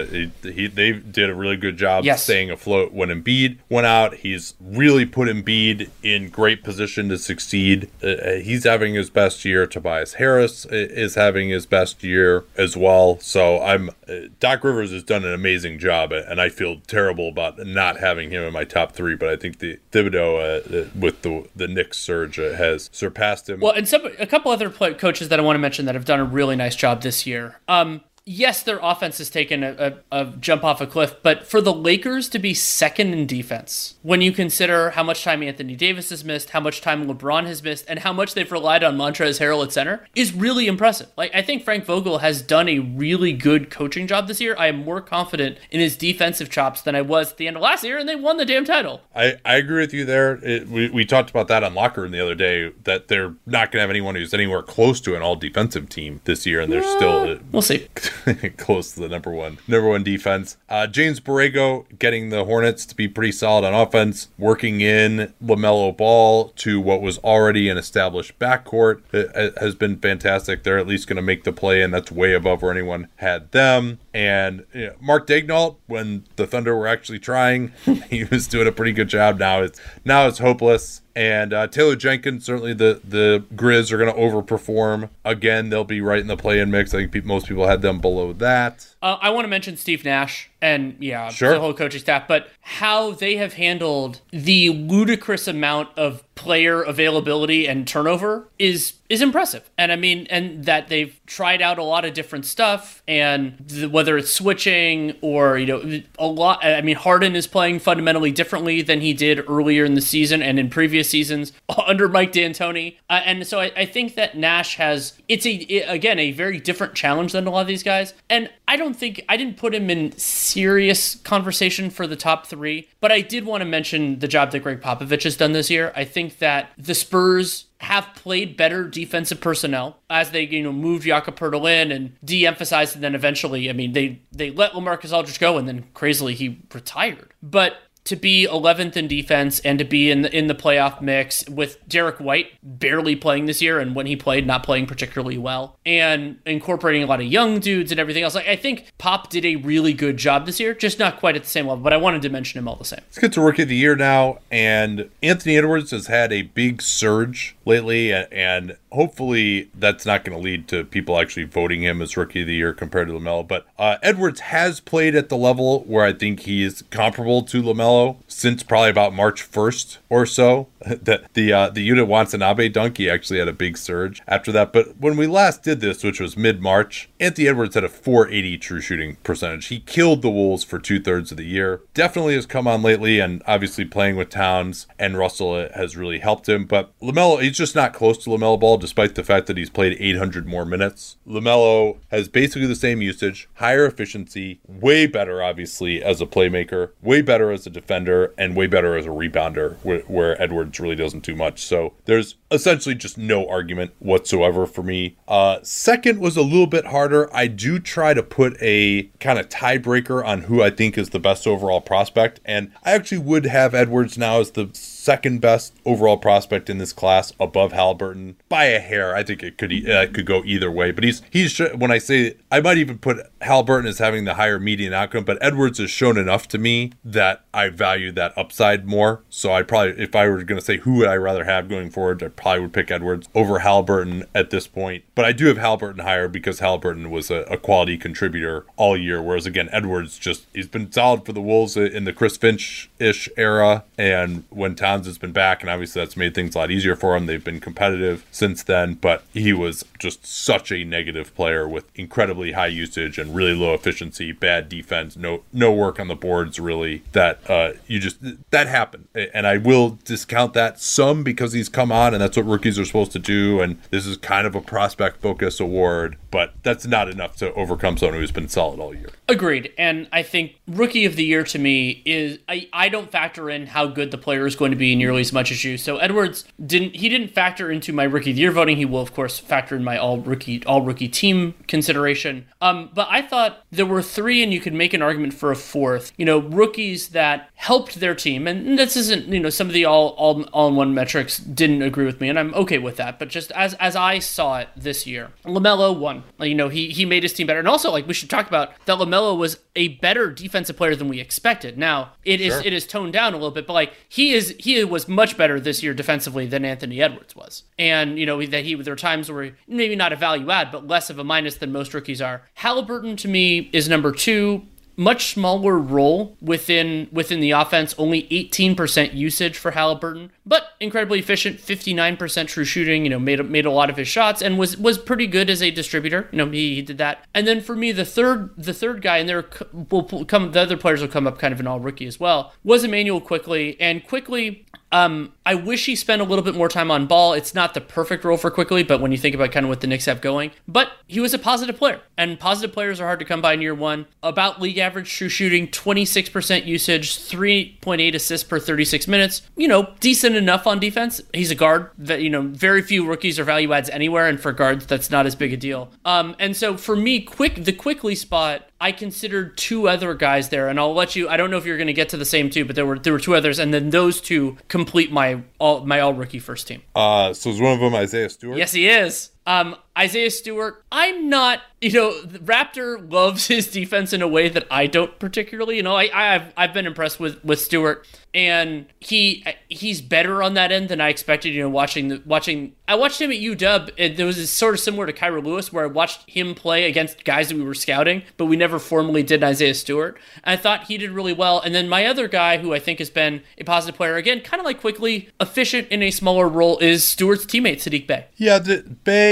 He, 0.43 0.51
he, 0.51 0.67
they 0.67 0.93
did 0.93 1.31
a 1.31 1.35
really 1.35 1.57
good 1.57 1.77
job 1.77 2.05
yes. 2.05 2.25
staying 2.25 2.51
afloat 2.51 2.93
when 2.93 3.09
Embiid 3.09 3.59
went 3.69 3.87
out. 3.87 4.15
He's 4.15 4.55
really 4.61 5.07
put 5.07 5.29
Embiid 5.29 5.91
in 6.03 6.29
great 6.29 6.65
position 6.65 7.09
to 7.11 7.19
succeed. 7.19 7.89
Uh, 8.03 8.09
uh 8.09 8.35
he's 8.39 8.65
having 8.65 8.95
his 8.95 9.11
best 9.11 9.45
year. 9.45 9.67
Tobias 9.67 10.15
Harris 10.15 10.67
is 10.67 11.15
having 11.15 11.51
his 11.51 11.67
best 11.67 12.03
year 12.03 12.45
as 12.57 12.77
well. 12.77 13.21
So 13.21 13.63
I'm 13.63 13.91
uh, 14.09 14.29
Doc 14.41 14.65
Rivers 14.65 14.91
has 14.91 15.03
done 15.03 15.25
an 15.25 15.33
amazing 15.33 15.79
job, 15.79 16.13
and 16.13 16.41
I 16.41 16.49
feel 16.49 16.81
terrible 16.87 17.29
about 17.29 17.59
not 17.59 17.99
having 17.99 18.31
him 18.31 18.43
in 18.43 18.53
my 18.53 18.65
top 18.65 18.93
three. 18.93 19.15
But 19.15 19.29
I 19.29 19.37
think 19.37 19.59
the 19.59 19.79
Thibodeau 19.93 20.87
uh, 20.87 20.89
with 20.99 21.23
the 21.23 21.49
the 21.55 21.69
Knicks 21.69 21.99
surge 21.99 22.39
uh, 22.39 22.55
has 22.55 22.91
surpassed 22.93 23.49
him. 23.49 23.61
Well, 23.61 23.73
and 23.73 23.87
some 23.87 24.03
a 24.19 24.27
couple 24.27 24.51
other 24.51 24.71
coaches 24.71 25.28
that 25.29 25.39
I 25.39 25.43
want 25.43 25.57
to 25.57 25.61
mention 25.61 25.87
that 25.87 25.95
have 25.95 26.05
done 26.05 26.21
a 26.21 26.25
really 26.25 26.57
nice 26.57 26.77
job 26.77 27.03
this 27.03 27.27
year. 27.27 27.61
Um, 27.69 28.03
yes, 28.29 28.63
their 28.63 28.79
offense 28.83 29.19
has 29.19 29.31
taken 29.31 29.65
a, 29.65 29.95
a, 30.13 30.21
a, 30.21 30.27
jump 30.39 30.63
off 30.63 30.83
a 30.83 30.87
cliff, 30.87 31.17
but 31.23 31.47
for 31.47 31.63
the 31.63 31.73
Lakers 31.73 32.29
to 32.29 32.39
be 32.39 32.53
second 32.53 33.15
in 33.15 33.27
defense, 33.27 33.95
when 34.03 34.21
you 34.21 34.33
consider 34.33 34.91
how 34.91 35.03
much 35.03 35.25
time 35.25 35.43
Anthony 35.43 35.75
Davis 35.75 36.11
has 36.11 36.25
missed, 36.25 36.51
how 36.51 36.61
much 36.61 36.83
time 36.83 37.07
LeBron 37.07 37.47
has 37.47 37.63
missed, 37.63 37.87
and 37.89 38.01
how 38.01 38.13
much 38.13 38.35
they've 38.35 38.53
relied 38.53 38.85
on 38.85 38.99
Montrezl 38.99 39.41
Harrell 39.41 39.65
at 39.65 39.73
center, 39.73 40.07
is 40.15 40.35
really 40.35 40.67
impressive. 40.67 41.09
Like 41.17 41.35
I 41.35 41.41
think 41.41 41.65
Frank 41.65 41.87
Vogel 41.87 42.19
has 42.19 42.43
done 42.43 42.69
a 42.69 42.79
really 42.81 43.33
good 43.33 43.71
coaching 43.71 44.07
job 44.07 44.29
this 44.29 44.41
year. 44.41 44.55
I 44.59 44.67
am 44.67 44.85
more 44.85 45.01
confident 45.01 45.59
in 45.71 45.81
his 45.81 45.97
defensive 45.97 46.51
chops 46.51 46.83
than 46.83 46.95
I 46.95 47.03
was 47.03 47.33
at 47.33 47.39
the 47.39 47.49
end 47.49 47.57
of 47.57 47.63
last 47.63 47.83
year, 47.83 47.97
and 47.97 48.09
they 48.09 48.17
won 48.17 48.37
the 48.37 48.45
damn 48.45 48.67
title. 48.67 49.01
I, 49.15 49.37
I 49.45 49.57
agree 49.57 49.81
with 49.81 49.95
you 49.95 50.05
there. 50.05 50.39
It, 50.43 50.69
we, 50.69 50.91
we 50.91 51.07
talked 51.07 51.31
about 51.31 51.49
that 51.49 51.65
on 51.65 51.75
Locker 51.75 52.03
Room 52.03 52.13
the 52.13 52.21
other 52.21 52.35
day 52.35 52.73
that 52.85 53.09
they're 53.09 53.35
not 53.47 53.73
going 53.73 53.79
to 53.79 53.81
have 53.81 53.91
anyone 53.91 54.15
who's 54.15 54.35
anywhere 54.35 54.63
close 54.63 55.01
to 55.01 55.17
an 55.17 55.23
all 55.23 55.37
defensive 55.37 55.89
team 55.89 56.21
this 56.25 56.45
year, 56.45 56.61
and 56.61 56.71
they're 56.71 56.85
uh, 56.85 56.97
still. 56.97 57.39
We'll 57.53 57.63
see. 57.63 57.89
close 58.57 58.93
to 58.93 59.01
the 59.01 59.09
number 59.09 59.31
one 59.31 59.59
number 59.67 59.89
one 59.89 60.03
defense. 60.03 60.57
Uh, 60.69 60.87
James 60.87 61.21
Borrego 61.21 61.87
getting 61.99 62.31
the 62.31 62.45
Hornets 62.45 62.87
to 62.87 62.95
be 62.95 63.09
pretty 63.09 63.33
solid 63.33 63.65
on 63.67 63.75
offense, 63.75 64.29
working 64.39 64.81
in 64.81 65.35
LaMelo 65.43 65.97
Ball 65.97 66.51
to 66.57 66.81
what 66.81 67.03
was 67.03 67.19
already 67.19 67.69
an 67.69 67.77
established 67.77 68.39
backcourt 68.39 69.03
it 69.13 69.59
has 69.59 69.75
been 69.75 69.99
fantastic. 69.99 70.63
They're 70.63 70.79
at 70.79 70.87
least 70.87 71.07
going 71.07 71.17
to 71.17 71.23
make 71.23 71.45
the 71.45 71.53
play, 71.53 71.83
and 71.83 71.93
that's 71.93 72.11
way 72.11 72.33
above 72.35 72.63
where 72.63 72.73
anyone 72.73 73.09
had 73.17 73.51
them. 73.53 73.99
And 74.19 74.67
you 74.75 74.87
know, 74.89 74.95
Mark 75.01 75.29
Daigneault, 75.29 75.77
when 75.87 76.25
the 76.35 76.45
Thunder 76.45 76.75
were 76.75 76.89
actually 76.89 77.21
trying, 77.21 77.71
he 78.11 78.25
was 78.25 78.49
doing 78.49 78.67
a 78.67 78.73
pretty 78.73 78.91
good 78.91 79.09
job. 79.09 79.39
Now 79.39 79.63
it's 79.63 79.81
now 80.05 80.27
it's 80.27 80.41
hopeless. 80.41 81.03
And 81.15 81.53
uh, 81.53 81.69
Taylor 81.69 81.95
Jenkins, 81.95 82.45
certainly 82.45 82.75
the 82.75 83.01
the 83.05 83.45
Grizz 83.55 83.93
are 83.93 83.97
going 83.97 84.13
to 84.13 84.21
overperform 84.21 85.11
again. 85.25 85.71
They'll 85.71 85.85
be 85.85 86.01
right 86.01 86.19
in 86.19 86.27
the 86.27 86.37
play-in 86.37 86.69
mix. 86.69 86.93
I 86.93 86.99
think 86.99 87.13
pe- 87.13 87.21
most 87.21 87.47
people 87.47 87.69
had 87.69 87.81
them 87.81 88.01
below 88.01 88.33
that. 88.33 88.93
Uh, 89.01 89.19
I 89.21 89.31
want 89.31 89.45
to 89.45 89.49
mention 89.49 89.77
Steve 89.77 90.05
Nash 90.05 90.51
and 90.61 90.97
yeah, 90.99 91.29
sure. 91.29 91.53
the 91.53 91.61
whole 91.61 91.75
coaching 91.75 92.01
staff, 92.01 92.27
but 92.27 92.49
how 92.61 93.13
they 93.13 93.37
have 93.37 93.53
handled 93.53 94.21
the 94.33 94.71
ludicrous 94.71 95.47
amount 95.47 95.97
of 95.97 96.25
player 96.35 96.83
availability 96.83 97.69
and 97.69 97.87
turnover 97.87 98.49
is 98.59 98.95
is 99.09 99.23
impressive. 99.23 99.69
And 99.79 99.91
I 99.91 99.97
mean, 99.97 100.27
and 100.29 100.65
that 100.65 100.89
they've 100.89 101.19
tried 101.27 101.63
out 101.63 101.79
a 101.79 101.83
lot 101.83 102.05
of 102.05 102.15
different 102.15 102.45
stuff, 102.45 103.03
and 103.09 103.57
the, 103.59 103.89
whether 103.89 104.19
it's 104.19 104.31
switching 104.31 105.15
or 105.21 105.59
you 105.59 105.67
know 105.67 106.01
a 106.19 106.27
lot. 106.27 106.65
I 106.65 106.83
mean, 106.83 106.97
Harden 106.97 107.35
is 107.35 107.47
playing 107.47 107.79
fundamentally 107.79 108.31
differently 108.31 108.83
than 108.83 109.01
he 109.01 109.15
did 109.15 109.49
earlier 109.49 109.85
in 109.85 109.95
the 109.95 110.01
season 110.01 110.43
and 110.43 110.59
in 110.59 110.69
previous 110.69 111.09
seasons 111.09 111.53
under 111.87 112.09
Mike 112.09 112.33
D'Antoni. 112.33 112.97
Uh, 113.09 113.21
and 113.25 113.47
so 113.47 113.61
I, 113.61 113.73
I 113.77 113.87
think 113.87 114.15
that 114.17 114.37
Nash 114.37 114.77
has 114.77 115.15
it's 115.29 115.47
a 115.47 115.53
it, 115.53 115.87
again 115.89 116.19
a 116.19 116.33
very 116.33 116.61
different 116.61 116.95
challenge 116.95 117.33
than 117.33 117.47
a 117.47 117.51
lot 117.51 117.63
of 117.63 117.67
these 117.67 117.83
guys. 117.83 118.13
And 118.29 118.51
I 118.67 118.77
don't 118.77 118.95
think 118.95 119.25
I 119.29 119.37
didn't 119.37 119.57
put 119.57 119.75
him 119.75 119.89
in 119.89 120.13
serious 120.19 121.15
conversation 121.15 121.89
for 121.89 122.07
the 122.07 122.17
top 122.17 122.47
three, 122.47 122.89
but 123.01 123.11
I 123.11 123.23
did 123.23 123.47
want 123.47 123.63
to 123.63 123.65
mention 123.65 124.19
the 124.19 124.29
job 124.29 124.51
that 124.53 124.61
Gregg 124.61 124.83
Popovich 124.83 125.23
has 125.23 125.37
done 125.37 125.53
this 125.53 125.71
year. 125.71 125.93
I 125.97 126.05
think 126.05 126.39
that 126.39 126.73
the 126.77 126.95
Spurs 126.95 127.68
have 127.81 128.09
played 128.15 128.57
better 128.57 128.89
defensive 128.89 129.41
personnel 129.41 129.99
as 130.11 130.31
they 130.31 130.43
you 130.43 130.63
know 130.63 130.73
moved 130.73 131.05
Jakob 131.05 131.41
in 131.65 131.93
and 131.93 132.17
de-emphasized 132.25 132.95
and 132.95 133.05
then 133.05 133.15
eventually 133.15 133.71
I 133.71 133.73
mean 133.73 133.93
they 133.93 134.21
they 134.33 134.51
let 134.51 134.73
Lamarcus 134.73 135.13
Aldridge 135.13 135.39
go 135.39 135.59
and 135.59 135.69
then 135.69 135.87
crazily 135.95 136.35
he 136.35 136.61
retired. 136.73 137.33
But 137.43 137.77
to 138.09 138.17
be 138.17 138.49
11th 138.51 138.97
in 138.97 139.07
defense 139.07 139.61
and 139.61 139.79
to 139.79 139.85
be 139.85 140.11
in 140.11 140.23
the, 140.23 140.35
in 140.35 140.47
the 140.47 140.55
playoff 140.55 141.03
mix 141.03 141.47
with 141.47 141.87
Derrick 141.87 142.17
White 142.17 142.47
barely 142.63 143.15
playing 143.15 143.45
this 143.45 143.61
year 143.61 143.79
and 143.79 143.95
when 143.95 144.07
he 144.07 144.17
played 144.17 144.47
not 144.47 144.63
playing 144.63 144.87
particularly 144.87 145.37
well 145.37 145.77
and 145.85 146.39
incorporating 146.47 147.03
a 147.03 147.07
lot 147.07 147.21
of 147.21 147.27
young 147.27 147.61
dudes 147.61 147.91
and 147.91 148.01
everything 148.01 148.23
else 148.23 148.35
like 148.35 148.49
I 148.49 148.57
think 148.57 148.91
Pop 148.97 149.29
did 149.29 149.45
a 149.45 149.57
really 149.57 149.93
good 149.93 150.17
job 150.17 150.47
this 150.47 150.59
year 150.59 150.73
just 150.73 150.99
not 150.99 151.19
quite 151.19 151.37
at 151.37 151.43
the 151.43 151.51
same 151.51 151.67
level 151.67 151.85
but 151.85 151.93
I 151.93 151.99
wanted 151.99 152.23
to 152.23 152.31
mention 152.31 152.59
him 152.59 152.67
all 152.67 152.77
the 152.77 152.85
same. 152.87 153.01
Let's 153.09 153.19
get 153.19 153.33
to 153.35 153.43
rookie 153.43 153.65
of 153.65 153.69
the 153.69 153.77
year 153.77 153.95
now 153.95 154.39
and 154.51 155.11
Anthony 155.23 155.59
Edwards 155.59 155.91
has 155.91 156.07
had 156.07 156.33
a 156.33 156.43
big 156.43 156.81
surge 156.81 157.57
lately 157.69 158.13
and 158.13 158.77
hopefully 158.91 159.71
that's 159.75 160.07
not 160.07 160.25
going 160.25 160.37
to 160.37 160.43
lead 160.43 160.67
to 160.67 160.83
people 160.85 161.21
actually 161.21 161.45
voting 161.45 161.83
him 161.83 162.01
as 162.01 162.17
rookie 162.17 162.41
of 162.41 162.47
the 162.47 162.55
year 162.55 162.73
compared 162.73 163.07
to 163.07 163.15
LaMelo 163.15 163.47
but 163.47 163.67
uh, 163.79 163.97
Edwards 164.03 164.41
has 164.41 164.81
played 164.81 165.15
at 165.15 165.29
the 165.29 165.37
level 165.37 165.81
where 165.85 166.05
I 166.05 166.13
think 166.13 166.41
he 166.41 166.65
is 166.65 166.83
comparable 166.91 167.43
to 167.43 167.63
LaMelo 167.63 168.17
since 168.27 168.63
probably 168.63 168.91
about 168.91 169.15
March 169.15 169.49
1st 169.51 169.99
or 170.09 170.27
so. 170.27 170.69
the 170.81 171.25
the 171.35 171.53
uh, 171.53 171.71
the 171.71 171.87
Yuta 171.89 172.07
Watanabe 172.07 172.69
donkey 172.69 173.11
actually 173.11 173.39
had 173.39 173.49
a 173.49 173.53
big 173.53 173.77
surge 173.77 174.23
after 174.29 174.53
that. 174.53 174.73
But 174.73 174.97
when 174.99 175.17
we 175.17 175.27
last 175.27 175.63
did 175.63 175.81
this, 175.81 176.05
which 176.05 176.21
was 176.21 176.37
mid 176.37 176.63
March, 176.63 177.09
Anthony 177.19 177.49
Edwards 177.49 177.75
had 177.75 177.85
a 177.85 177.89
480 177.89 178.59
true 178.59 178.81
shooting 178.81 179.17
percentage. 179.25 179.67
He 179.67 179.81
killed 179.81 180.23
the 180.23 180.31
Wolves 180.31 180.65
for 180.65 180.79
two 180.79 181.01
thirds 181.01 181.31
of 181.31 181.37
the 181.37 181.45
year. 181.45 181.83
Definitely 181.95 182.35
has 182.35 182.47
come 182.47 182.69
on 182.69 182.83
lately, 182.83 183.19
and 183.19 183.43
obviously 183.47 183.85
playing 183.85 184.17
with 184.17 184.31
Towns 184.31 184.87
and 184.99 185.19
Russell 185.19 185.69
has 185.75 185.97
really 185.97 186.21
helped 186.21 186.49
him. 186.49 186.65
But 186.65 186.97
LaMelo, 187.01 187.43
just 187.59 187.75
not 187.75 187.93
close 187.93 188.17
to 188.19 188.31
LaMelo 188.31 188.59
Ball, 188.59 188.79
despite 188.79 189.15
the 189.15 189.23
fact 189.23 189.47
that 189.49 189.57
he's 189.57 189.69
played 189.69 189.97
800 190.01 190.47
more 190.47 190.65
minutes. 190.65 191.17
LaMelo 191.27 191.99
has 192.11 192.29
basically 192.29 192.67
the 192.67 192.75
same 192.75 193.03
usage, 193.03 193.49
higher 193.55 193.85
efficiency, 193.85 194.61
way 194.67 195.07
better, 195.07 195.43
obviously, 195.43 196.03
as 196.03 196.23
a 196.23 196.27
playmaker, 196.27 196.93
way 197.03 197.21
better 197.21 197.51
as 197.51 197.67
a 197.67 197.71
defender, 197.71 198.33
and 198.39 198.57
way 198.57 198.67
better 198.67 198.97
as 198.97 199.05
a 199.05 199.11
rebounder, 199.11 199.77
where, 199.83 200.01
where 200.03 200.41
Edwards 200.41 200.81
really 200.81 200.97
doesn't 200.97 201.25
do 201.25 201.37
much. 201.37 201.63
So 201.63 201.93
there's 202.07 202.37
essentially 202.51 202.95
just 202.95 203.19
no 203.19 203.47
argument 203.49 203.93
whatsoever 203.99 204.67
for 204.67 204.83
me. 204.83 205.17
Uh, 205.27 205.59
second 205.63 206.21
was 206.21 206.37
a 206.37 206.43
little 206.43 206.67
bit 206.67 206.87
harder. 206.87 207.29
I 207.35 207.47
do 207.47 207.79
try 207.79 208.15
to 208.15 208.23
put 208.23 208.57
a 208.61 209.05
kind 209.21 209.39
of 209.39 209.49
tiebreaker 209.49 210.25
on 210.25 210.43
who 210.43 210.63
I 210.63 210.71
think 210.71 210.97
is 210.97 211.11
the 211.11 211.19
best 211.19 211.47
overall 211.47 211.81
prospect, 211.81 212.41
and 212.45 212.73
I 212.85 212.93
actually 212.93 213.19
would 213.19 213.45
have 213.45 213.75
Edwards 213.75 214.17
now 214.17 214.41
as 214.41 214.53
the 214.53 214.71
second 215.09 215.41
best 215.41 215.75
overall 215.87 216.19
prospect 216.19 216.69
in 216.69 216.77
this 216.77 216.93
class 216.93 217.33
above 217.41 217.73
Halliburton 217.73 218.37
by 218.51 218.65
a 218.65 218.79
hair. 218.79 219.17
I 219.17 219.23
think 219.23 219.43
it 219.43 219.57
could 219.57 219.73
uh, 219.89 220.07
could 220.09 220.27
go 220.27 220.43
either 220.45 220.71
way, 220.71 220.91
but 220.91 221.03
he's 221.03 221.23
he's 221.31 221.59
when 221.75 221.91
I 221.91 221.97
say 221.97 222.37
I 222.53 222.61
might 222.61 222.77
even 222.77 222.99
put 222.99 223.17
Halliburton 223.41 223.89
as 223.89 224.01
having 224.01 224.27
the 224.27 224.35
higher 224.35 224.59
median 224.59 224.93
outcome, 224.93 225.25
but 225.25 225.39
Edwards 225.41 225.79
has 225.79 225.91
shown 225.91 226.19
enough 226.19 226.47
to 226.49 226.59
me 226.59 226.93
that 227.03 227.43
I 227.55 227.71
value 227.71 228.13
that 228.13 228.37
upside 228.37 228.87
more. 228.87 229.23
So 229.31 229.51
I 229.51 229.63
probably 229.63 230.03
if 230.03 230.15
I 230.15 230.29
were 230.29 230.45
going 230.45 230.61
to 230.61 230.65
say 230.65 230.77
who 230.77 230.97
would 230.97 231.09
I 231.09 231.15
rather 231.15 231.45
have 231.45 231.71
going 231.71 231.89
forward, 231.89 232.23
I 232.23 232.29
probably 232.29 232.61
would 232.61 232.75
pick 232.75 232.91
Edwards 232.91 233.31
over 233.35 233.61
Halliburton 233.61 234.25
at 234.35 234.51
this 234.51 234.67
point. 234.67 235.05
But 235.15 235.25
I 235.25 235.33
do 235.33 235.47
have 235.47 235.57
Halliburton 235.57 236.05
higher 236.05 236.29
because 236.29 236.59
Halliburton 236.59 237.11
was 237.11 237.31
a, 237.31 237.47
a 237.51 237.57
quality 237.57 237.97
contributor 237.97 238.67
all 238.77 238.95
year, 238.95 239.23
whereas 239.23 239.47
again 239.47 239.71
Edwards 239.73 240.19
just 240.19 240.45
he's 240.53 240.69
been 240.69 240.93
solid 240.93 241.25
for 241.25 241.33
the 241.33 241.41
Wolves 241.41 241.79
in 241.79 242.05
the 242.05 242.13
Chris 242.13 242.37
Finch 242.37 242.91
ish 242.99 243.31
era, 243.39 243.85
and 243.97 244.45
when 244.51 244.75
Has 245.07 245.19
been 245.19 245.33
back, 245.33 245.63
and 245.63 245.71
obviously 245.71 246.01
that's 246.01 246.17
made 246.17 246.35
things 246.35 246.55
a 246.55 246.59
lot 246.59 246.71
easier 246.71 246.97
for 246.97 247.17
him. 247.17 247.27
They've 247.27 247.43
been 247.43 247.61
competitive 247.61 248.27
since 248.31 248.63
then, 248.63 248.95
but 248.95 249.25
he 249.33 249.53
was 249.53 249.85
just 249.99 250.27
such 250.27 250.73
a 250.73 250.85
negative 250.85 251.35
player 251.35 251.69
with 251.69 251.85
incredibly 251.95 252.53
high 252.53 252.67
usage 252.69 253.19
and 253.19 253.35
really 253.35 253.55
low 253.55 253.75
efficiency, 253.75 254.33
bad 254.33 254.69
defense, 254.69 255.17
no 255.17 255.43
no 255.53 255.73
work 255.73 255.99
on 256.01 256.09
the 256.09 256.15
boards 256.15 256.59
really. 256.59 257.03
That 257.13 257.39
uh, 257.49 257.73
you 257.87 258.01
just 258.01 258.19
that 258.51 258.67
happened, 258.67 259.09
and 259.15 259.47
I 259.47 259.59
will 259.59 259.99
discount 260.05 260.55
that 260.55 260.81
some 260.81 261.23
because 261.23 261.53
he's 261.53 261.69
come 261.69 261.93
on, 261.93 262.15
and 262.15 262.23
that's 262.23 262.37
what 262.37 262.47
rookies 262.47 262.79
are 262.79 262.85
supposed 262.85 263.13
to 263.13 263.19
do, 263.19 263.61
and 263.61 263.81
this 263.91 264.07
is 264.07 264.17
kind 264.17 264.47
of 264.47 264.55
a 264.55 264.61
prospect 264.61 265.21
focus 265.21 265.61
award, 265.61 266.17
but 266.31 266.55
that's 266.63 266.87
not 266.87 267.09
enough 267.09 267.37
to 267.37 267.53
overcome 267.55 267.97
someone 267.97 268.19
who's 268.21 268.33
been 268.33 268.49
solid 268.49 268.81
all 268.81 268.95
year. 268.95 269.11
Agreed, 269.31 269.75
and 269.77 270.09
I 270.11 270.23
think 270.23 270.55
rookie 270.67 271.05
of 271.05 271.17
the 271.17 271.25
year 271.25 271.45
to 271.45 271.59
me 271.59 272.03
is 272.07 272.39
I 272.49 272.67
I 272.73 272.89
don't 272.89 273.11
factor 273.11 273.51
in 273.51 273.67
how 273.67 273.87
good 273.87 274.11
the 274.11 274.17
player 274.17 274.47
is 274.47 274.57
going 274.57 274.71
to 274.71 274.77
be 274.77 274.97
nearly 274.97 275.21
as 275.21 275.35
much 275.35 275.51
as 275.51 275.65
you. 275.65 275.77
So 275.77 275.99
Edwards 275.99 276.47
didn't 276.65 276.97
he 276.97 277.11
didn't 277.11 277.29
factor 277.29 277.71
into 277.71 277.93
my 277.93 278.05
rookie 278.05 278.31
of 278.31 278.37
the 278.37 278.41
year 278.43 278.53
voting. 278.53 278.79
He 278.79 278.87
will 278.87 279.03
of 279.03 279.13
course 279.13 279.39
factor 279.39 279.77
in 279.77 279.85
my 279.85 279.99
all 279.99 280.17
rookie 280.19 280.65
all 280.65 280.81
rookie 280.81 281.09
team 281.09 281.53
consideration. 281.67 282.47
Um, 282.63 282.89
but 282.95 283.07
I 283.11 283.21
thought 283.21 283.65
there 283.71 283.85
were 283.85 284.01
three, 284.01 284.43
and 284.43 284.51
you 284.53 284.61
could 284.61 284.73
make 284.73 284.95
an 284.95 285.03
argument 285.03 285.35
for 285.35 285.51
a 285.51 285.57
fourth. 285.57 286.11
You 286.17 286.25
know, 286.25 286.39
rookies 286.39 287.11
that 287.11 287.51
helped 287.55 288.01
their 288.01 288.15
team, 288.15 288.47
and 288.47 288.79
this 288.79 288.97
isn't 288.97 289.29
you 289.29 289.41
know 289.41 289.51
some 289.51 289.67
of 289.67 289.75
the 289.75 289.85
all 289.85 290.09
all 290.17 290.43
all 290.55 290.69
in 290.69 290.75
one 290.75 290.95
metrics 290.95 291.37
didn't 291.39 291.83
agree 291.83 292.07
with 292.07 292.19
me, 292.23 292.31
and 292.31 292.39
I'm 292.39 292.55
okay 292.55 292.79
with 292.79 292.97
that. 292.97 293.19
But 293.19 293.29
just 293.29 293.53
as 293.53 293.75
as 293.75 293.95
I 293.95 294.21
saw 294.21 294.61
it 294.61 294.69
this 294.75 295.07
year, 295.07 295.33
Lamelo 295.45 295.95
won. 295.95 296.25
You 296.41 296.55
know, 296.55 296.71
he 296.71 296.89
he 296.89 297.05
made 297.05 297.25
his 297.25 297.35
team 297.35 297.47
better, 297.47 297.59
and 297.59 297.69
also 297.69 297.91
like 297.91 298.09
we 298.09 298.15
should 298.15 298.31
talk 298.31 298.49
about 298.49 298.73
that 298.87 298.97
Lamelo 298.97 299.18
was 299.23 299.59
a 299.77 299.89
better 299.99 300.31
defensive 300.31 300.77
player 300.77 300.95
than 300.95 301.09
we 301.09 301.21
expected. 301.21 301.79
Now 301.79 302.13
it 302.25 302.41
is 302.41 302.55
sure. 302.55 302.63
it 302.65 302.73
is 302.73 302.87
toned 302.87 303.13
down 303.13 303.33
a 303.33 303.37
little 303.37 303.51
bit, 303.51 303.67
but 303.67 303.73
like 303.73 303.93
he 304.09 304.33
is 304.33 304.55
he 304.59 304.83
was 304.85 305.09
much 305.09 305.37
better 305.37 305.61
this 305.61 305.83
year 305.83 305.95
defensively 305.95 306.47
than 306.47 306.65
Anthony 306.65 307.03
Edwards 307.03 307.35
was. 307.37 307.65
And, 307.79 308.19
you 308.19 308.27
know, 308.27 308.45
that 308.45 308.65
he, 308.65 308.75
there 308.75 308.95
are 308.95 308.97
times 308.97 309.31
where 309.31 309.57
maybe 309.67 309.97
not 309.97 310.13
a 310.13 310.17
value 310.17 310.51
add, 310.51 310.71
but 310.73 310.87
less 310.87 311.11
of 311.11 311.19
a 311.19 311.25
minus 311.25 311.57
than 311.57 311.73
most 311.73 311.95
rookies 311.95 312.23
are. 312.23 312.43
Halliburton 312.55 313.17
to 313.17 313.29
me 313.29 313.71
is 313.73 313.89
number 313.89 314.13
two 314.13 314.67
much 314.99 315.33
smaller 315.33 315.79
role 315.79 316.37
within 316.43 317.09
within 317.13 317.39
the 317.39 317.53
offense, 317.53 317.95
only 317.97 318.25
18% 318.25 319.15
usage 319.15 319.57
for 319.57 319.71
Halliburton, 319.71 320.33
but 320.45 320.73
incredibly 320.81 321.21
efficient, 321.21 321.59
59% 321.59 322.49
true 322.49 322.65
shooting, 322.65 323.05
you 323.05 323.11
know, 323.11 323.21
made 323.21 323.49
made 323.49 323.65
a 323.65 323.71
lot 323.71 323.89
of 323.89 323.97
his 323.97 324.09
shots 324.09 324.43
and 324.43 324.59
was 324.59 324.77
was 324.77 324.99
pretty 324.99 325.29
good 325.29 325.49
as 325.49 325.63
a 325.63 325.71
distributor. 325.71 326.29
You 326.33 326.39
know, 326.39 326.51
he, 326.51 326.75
he 326.75 326.83
did 326.83 326.99
that. 326.99 327.25
And 327.33 327.47
then 327.47 327.61
for 327.61 327.77
me 327.77 327.93
the 327.93 328.05
third 328.05 328.51
the 328.59 328.75
third 328.75 329.01
guy 329.01 329.19
and 329.19 329.29
there 329.29 329.49
will 329.73 330.25
come 330.25 330.51
the 330.51 330.61
other 330.61 330.77
players 330.77 331.01
will 331.01 331.09
come 331.09 331.29
up 331.29 331.39
kind 331.39 331.55
of 331.55 331.61
an 331.61 331.69
all 331.69 331.79
rookie 331.79 332.07
as 332.07 332.19
well, 332.19 332.53
was 332.65 332.83
Immanuel 332.83 333.21
Quickley 333.21 333.81
and 333.81 334.05
Quickley 334.05 334.67
um, 334.93 335.33
I 335.45 335.55
wish 335.55 335.87
he 335.87 335.97
spent 335.97 336.23
a 336.23 336.25
little 336.25 336.45
bit 336.45 336.55
more 336.55 336.69
time 336.69 336.91
on 336.91 337.07
ball. 337.07 337.33
It's 337.33 337.55
not 337.55 337.75
the 337.75 337.81
perfect 337.81 338.25
role 338.25 338.37
for 338.37 338.51
Quickley, 338.51 338.83
but 338.83 339.01
when 339.01 339.13
you 339.13 339.19
think 339.19 339.35
about 339.35 339.53
kind 339.53 339.65
of 339.65 339.71
what 339.71 339.81
the 339.81 339.87
Knicks 339.87 340.07
have 340.07 340.21
going, 340.21 340.51
but 340.67 340.93
he 341.07 341.21
was 341.21 341.35
a 341.35 341.39
positive 341.39 341.77
player, 341.77 342.01
and 342.17 342.39
positive 342.39 342.73
players 342.73 343.01
are 343.01 343.07
hard 343.07 343.19
to 343.19 343.25
come 343.25 343.43
by 343.43 343.55
in 343.55 343.63
year 343.63 343.75
one. 343.75 344.07
About 344.23 344.61
league 344.61 344.79
average 344.79 345.11
true 345.11 345.29
shooting, 345.29 345.69
26% 345.69 346.67
usage, 346.67 347.17
3.8 347.17 348.15
assists 348.15 348.49
per 348.49 348.59
36 348.59 349.09
minutes. 349.09 349.43
You 349.57 349.69
know, 349.69 349.95
decent 350.01 350.37
enough 350.37 350.67
on 350.67 350.79
defense. 350.79 351.21
He's 351.35 351.51
a 351.51 351.55
guard 351.55 351.91
that 351.99 352.23
you 352.23 352.31
know 352.31 352.43
very 352.43 352.83
few 352.83 353.07
rookies 353.07 353.39
are 353.39 353.45
value 353.45 353.73
adds 353.73 353.91
anywhere, 353.91 354.27
and 354.27 354.41
for 354.41 354.53
guards 354.53 354.87
that's 354.87 355.11
not 355.11 355.27
as 355.27 355.35
big 355.35 355.53
a 355.53 355.57
deal. 355.57 355.91
Um, 356.05 356.35
and 356.39 356.57
so 356.57 356.77
for 356.77 356.97
me, 356.97 357.21
quick 357.21 357.65
the 357.65 357.73
Quickley 357.73 358.15
spot 358.15 358.68
I 358.81 358.93
considered 358.93 359.57
two 359.57 359.89
other 359.89 360.15
guys 360.15 360.51
there, 360.51 360.69
and 360.69 360.79
I'll 360.79 360.95
let 360.95 361.17
you. 361.17 361.29
I 361.29 361.37
don't 361.37 361.51
know 361.51 361.57
if 361.57 361.67
you're 361.67 361.77
going 361.77 361.89
to 361.89 361.93
get 361.93 362.11
to 362.11 362.17
the 362.17 362.25
same 362.25 362.49
two, 362.49 362.65
but 362.65 362.77
there 362.77 362.87
were 362.87 362.99
there 362.99 363.13
were 363.13 363.19
two 363.19 363.35
others, 363.35 363.59
and 363.59 363.75
then 363.75 363.91
those 363.91 364.21
two 364.21 364.57
complete 364.69 365.11
my 365.11 365.43
all 365.59 365.85
my 365.85 365.99
all 366.01 366.15
rookie 366.15 366.39
first 366.39 366.69
team. 366.69 366.83
Uh, 366.95 367.33
so 367.33 367.51
is 367.51 367.61
one 367.61 367.73
of 367.73 367.81
them 367.81 367.95
Isaiah 367.95 368.31
Stewart? 368.31 368.57
Yes, 368.57 368.73
he 368.73 368.89
is. 368.89 369.31
Um, 369.49 369.77
Isaiah 369.99 370.31
Stewart, 370.31 370.85
I'm 370.93 371.29
not, 371.29 371.63
you 371.81 371.91
know, 371.91 372.13
Raptor 372.23 373.11
loves 373.11 373.49
his 373.49 373.67
defense 373.67 374.13
in 374.13 374.23
a 374.23 374.29
way 374.29 374.49
that 374.49 374.67
I 374.71 374.87
don't 374.87 375.19
particularly. 375.19 375.77
You 375.77 375.83
know, 375.83 375.97
I, 375.97 376.09
I've 376.15 376.53
I've 376.57 376.73
been 376.73 376.87
impressed 376.87 377.19
with 377.19 377.45
with 377.45 377.61
Stewart, 377.61 378.07
and 378.33 378.87
he 379.01 379.45
he's 379.69 380.01
better 380.01 380.41
on 380.43 380.55
that 380.55 380.71
end 380.71 380.89
than 380.89 381.01
I 381.01 381.09
expected. 381.09 381.53
You 381.53 381.63
know, 381.63 381.69
watching 381.69 382.09
the 382.09 382.23
watching, 382.25 382.75
I 382.87 382.95
watched 382.95 383.21
him 383.21 383.33
at 383.33 383.39
UW, 383.39 383.91
and 383.99 384.17
there 384.17 384.27
was 384.27 384.53
sort 384.53 384.75
of 384.75 384.81
similar 384.81 385.07
to 385.07 385.13
Kira 385.13 385.43
Lewis, 385.43 385.73
where 385.73 385.85
I 385.85 385.89
watched 385.89 386.31
him 386.31 386.55
play 386.55 386.85
against 386.85 387.25
guys 387.25 387.49
that 387.49 387.57
we 387.57 387.65
were 387.65 387.75
scouting, 387.75 388.23
but 388.37 388.47
we 388.47 388.57
never 388.57 388.79
formally 388.79 389.25
did 389.25 389.43
Isaiah 389.43 389.75
Stewart. 389.75 390.19
And 390.45 390.59
I 390.59 390.63
thought 390.63 390.85
he 390.85 390.97
did 390.97 391.11
really 391.11 391.33
well. 391.33 391.61
And 391.61 391.75
then 391.75 391.89
my 391.89 392.07
other 392.07 392.29
guy, 392.29 392.59
who 392.59 392.73
I 392.73 392.79
think 392.79 393.01
has 393.01 393.11
been 393.11 393.43
a 393.57 393.65
positive 393.65 393.97
player 393.97 394.15
again, 394.15 394.43
kind 394.43 394.61
of 394.61 394.65
like 394.65 394.81
Quickley 394.81 395.31
efficient 395.41 395.89
in 395.89 396.05
a 396.05 396.13
smaller 396.13 396.49
role, 396.49 396.79
is 396.79 397.03
Stewart's 397.05 397.47
teammate 397.47 397.79
Saddiq 397.79 398.07
Bey. 398.07 398.27
Yeah, 398.37 398.59
the 398.61 398.85